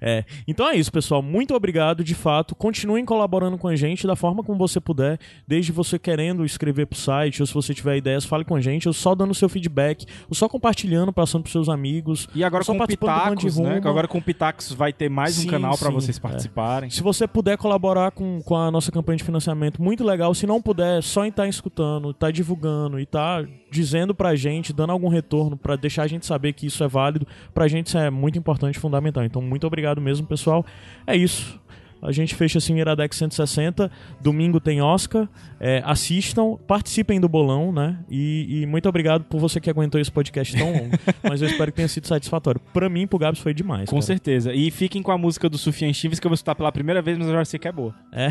É. 0.00 0.24
Então 0.46 0.68
é 0.68 0.76
isso, 0.76 0.90
pessoal. 0.92 1.22
Muito 1.22 1.54
obrigado, 1.54 2.04
de 2.04 2.14
fato. 2.14 2.54
Continuem 2.54 3.04
colaborando 3.04 3.56
com 3.56 3.68
a 3.68 3.76
gente 3.76 4.06
da 4.06 4.14
forma 4.14 4.42
como 4.42 4.58
você 4.58 4.80
puder, 4.80 5.18
desde 5.46 5.72
você 5.72 5.98
querendo 5.98 6.44
escrever 6.44 6.86
pro 6.86 6.98
site, 6.98 7.42
ou 7.42 7.46
se 7.46 7.54
você 7.54 7.74
tiver 7.74 7.96
ideias, 7.96 8.24
fale 8.24 8.44
com 8.44 8.54
a 8.54 8.60
gente, 8.60 8.88
ou 8.88 8.94
só 8.94 9.14
dando 9.14 9.34
seu 9.34 9.48
feedback, 9.48 10.06
ou 10.28 10.34
só 10.34 10.48
compartilhando, 10.48 11.12
passando 11.12 11.42
pros 11.42 11.52
seus 11.52 11.68
amigos. 11.68 12.28
E 12.34 12.44
agora 12.44 12.64
com 12.64 12.76
o 12.76 12.86
Pitacos, 12.86 13.58
né? 13.58 13.80
Agora 13.84 14.08
com 14.08 14.18
o 14.18 14.22
Pitacos 14.22 14.72
vai 14.72 14.92
ter 14.92 15.08
mais 15.08 15.38
um 15.38 15.42
Sim, 15.42 15.48
canal 15.48 15.76
pra 15.76 15.88
sim, 15.88 15.94
vocês 15.94 16.16
é. 16.16 16.20
participarem. 16.20 16.90
Se 16.90 17.02
você 17.02 17.26
puder 17.26 17.56
colaborar 17.56 18.10
com, 18.10 18.40
com 18.42 18.56
a 18.56 18.70
nossa 18.70 18.90
campanha 18.92 19.16
de 19.16 19.24
financiamento, 19.24 19.82
muito 19.82 19.95
legal. 20.04 20.34
Se 20.34 20.46
não 20.46 20.60
puder, 20.60 21.02
só 21.02 21.24
em 21.24 21.28
estar 21.28 21.46
escutando, 21.48 22.10
estar 22.10 22.30
divulgando 22.30 22.98
e 22.98 23.02
estar 23.04 23.46
dizendo 23.70 24.14
pra 24.14 24.34
gente, 24.34 24.72
dando 24.72 24.90
algum 24.90 25.08
retorno 25.08 25.56
pra 25.56 25.76
deixar 25.76 26.04
a 26.04 26.06
gente 26.06 26.26
saber 26.26 26.52
que 26.52 26.66
isso 26.66 26.82
é 26.82 26.88
válido, 26.88 27.26
pra 27.52 27.68
gente 27.68 27.88
isso 27.88 27.98
é 27.98 28.10
muito 28.10 28.38
importante 28.38 28.78
fundamental. 28.78 29.24
Então, 29.24 29.42
muito 29.42 29.66
obrigado 29.66 30.00
mesmo, 30.00 30.26
pessoal. 30.26 30.64
É 31.06 31.16
isso. 31.16 31.60
A 32.06 32.12
gente 32.12 32.34
fecha 32.34 32.58
assim 32.58 32.78
Iradex 32.78 33.16
160. 33.16 33.90
Domingo 34.20 34.60
tem 34.60 34.80
Oscar. 34.80 35.28
É, 35.58 35.82
assistam, 35.84 36.56
participem 36.66 37.20
do 37.20 37.28
bolão, 37.28 37.72
né? 37.72 37.98
E, 38.08 38.62
e 38.62 38.66
muito 38.66 38.88
obrigado 38.88 39.24
por 39.24 39.40
você 39.40 39.60
que 39.60 39.68
aguentou 39.68 40.00
esse 40.00 40.10
podcast 40.10 40.56
tão 40.56 40.72
longo. 40.72 40.96
mas 41.28 41.42
eu 41.42 41.48
espero 41.48 41.72
que 41.72 41.76
tenha 41.76 41.88
sido 41.88 42.06
satisfatório. 42.06 42.60
Pra 42.72 42.88
mim, 42.88 43.06
pro 43.06 43.18
Gabs 43.18 43.40
foi 43.40 43.52
demais. 43.52 43.88
Com 43.88 43.96
cara. 43.96 44.06
certeza. 44.06 44.52
E 44.54 44.70
fiquem 44.70 45.02
com 45.02 45.10
a 45.10 45.18
música 45.18 45.48
do 45.48 45.58
Sufian 45.58 45.92
Chives 45.92 46.20
que 46.20 46.26
eu 46.26 46.30
vou 46.30 46.34
escutar 46.34 46.54
pela 46.54 46.70
primeira 46.70 47.02
vez, 47.02 47.18
mas 47.18 47.26
eu 47.26 47.34
já 47.34 47.44
sei 47.44 47.58
que 47.58 47.68
é 47.68 47.72
boa. 47.72 47.94
É. 48.12 48.28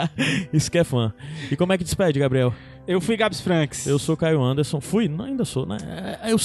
Isso 0.52 0.70
que 0.70 0.78
é 0.78 0.84
fã. 0.84 1.12
E 1.50 1.56
como 1.56 1.72
é 1.72 1.78
que 1.78 1.84
despede, 1.84 2.18
Gabriel? 2.18 2.54
Eu 2.90 3.00
fui 3.00 3.16
Gabs 3.16 3.40
Franks. 3.40 3.86
Eu 3.86 4.00
sou 4.00 4.16
Caio 4.16 4.42
Anderson. 4.42 4.80
Fui? 4.80 5.06
Não, 5.08 5.24
ainda 5.24 5.44
sou, 5.44 5.64
né? 5.64 5.76
É, 6.24 6.32
Eu 6.32 6.36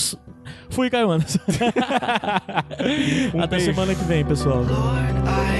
fui 0.70 0.92
Caio 0.92 1.10
Anderson. 1.10 1.40
Um 3.34 3.42
Até 3.42 3.58
beijo. 3.58 3.74
semana 3.74 3.96
que 3.96 4.04
vem, 4.04 4.24
pessoal. 4.24 4.64
I 4.64 5.56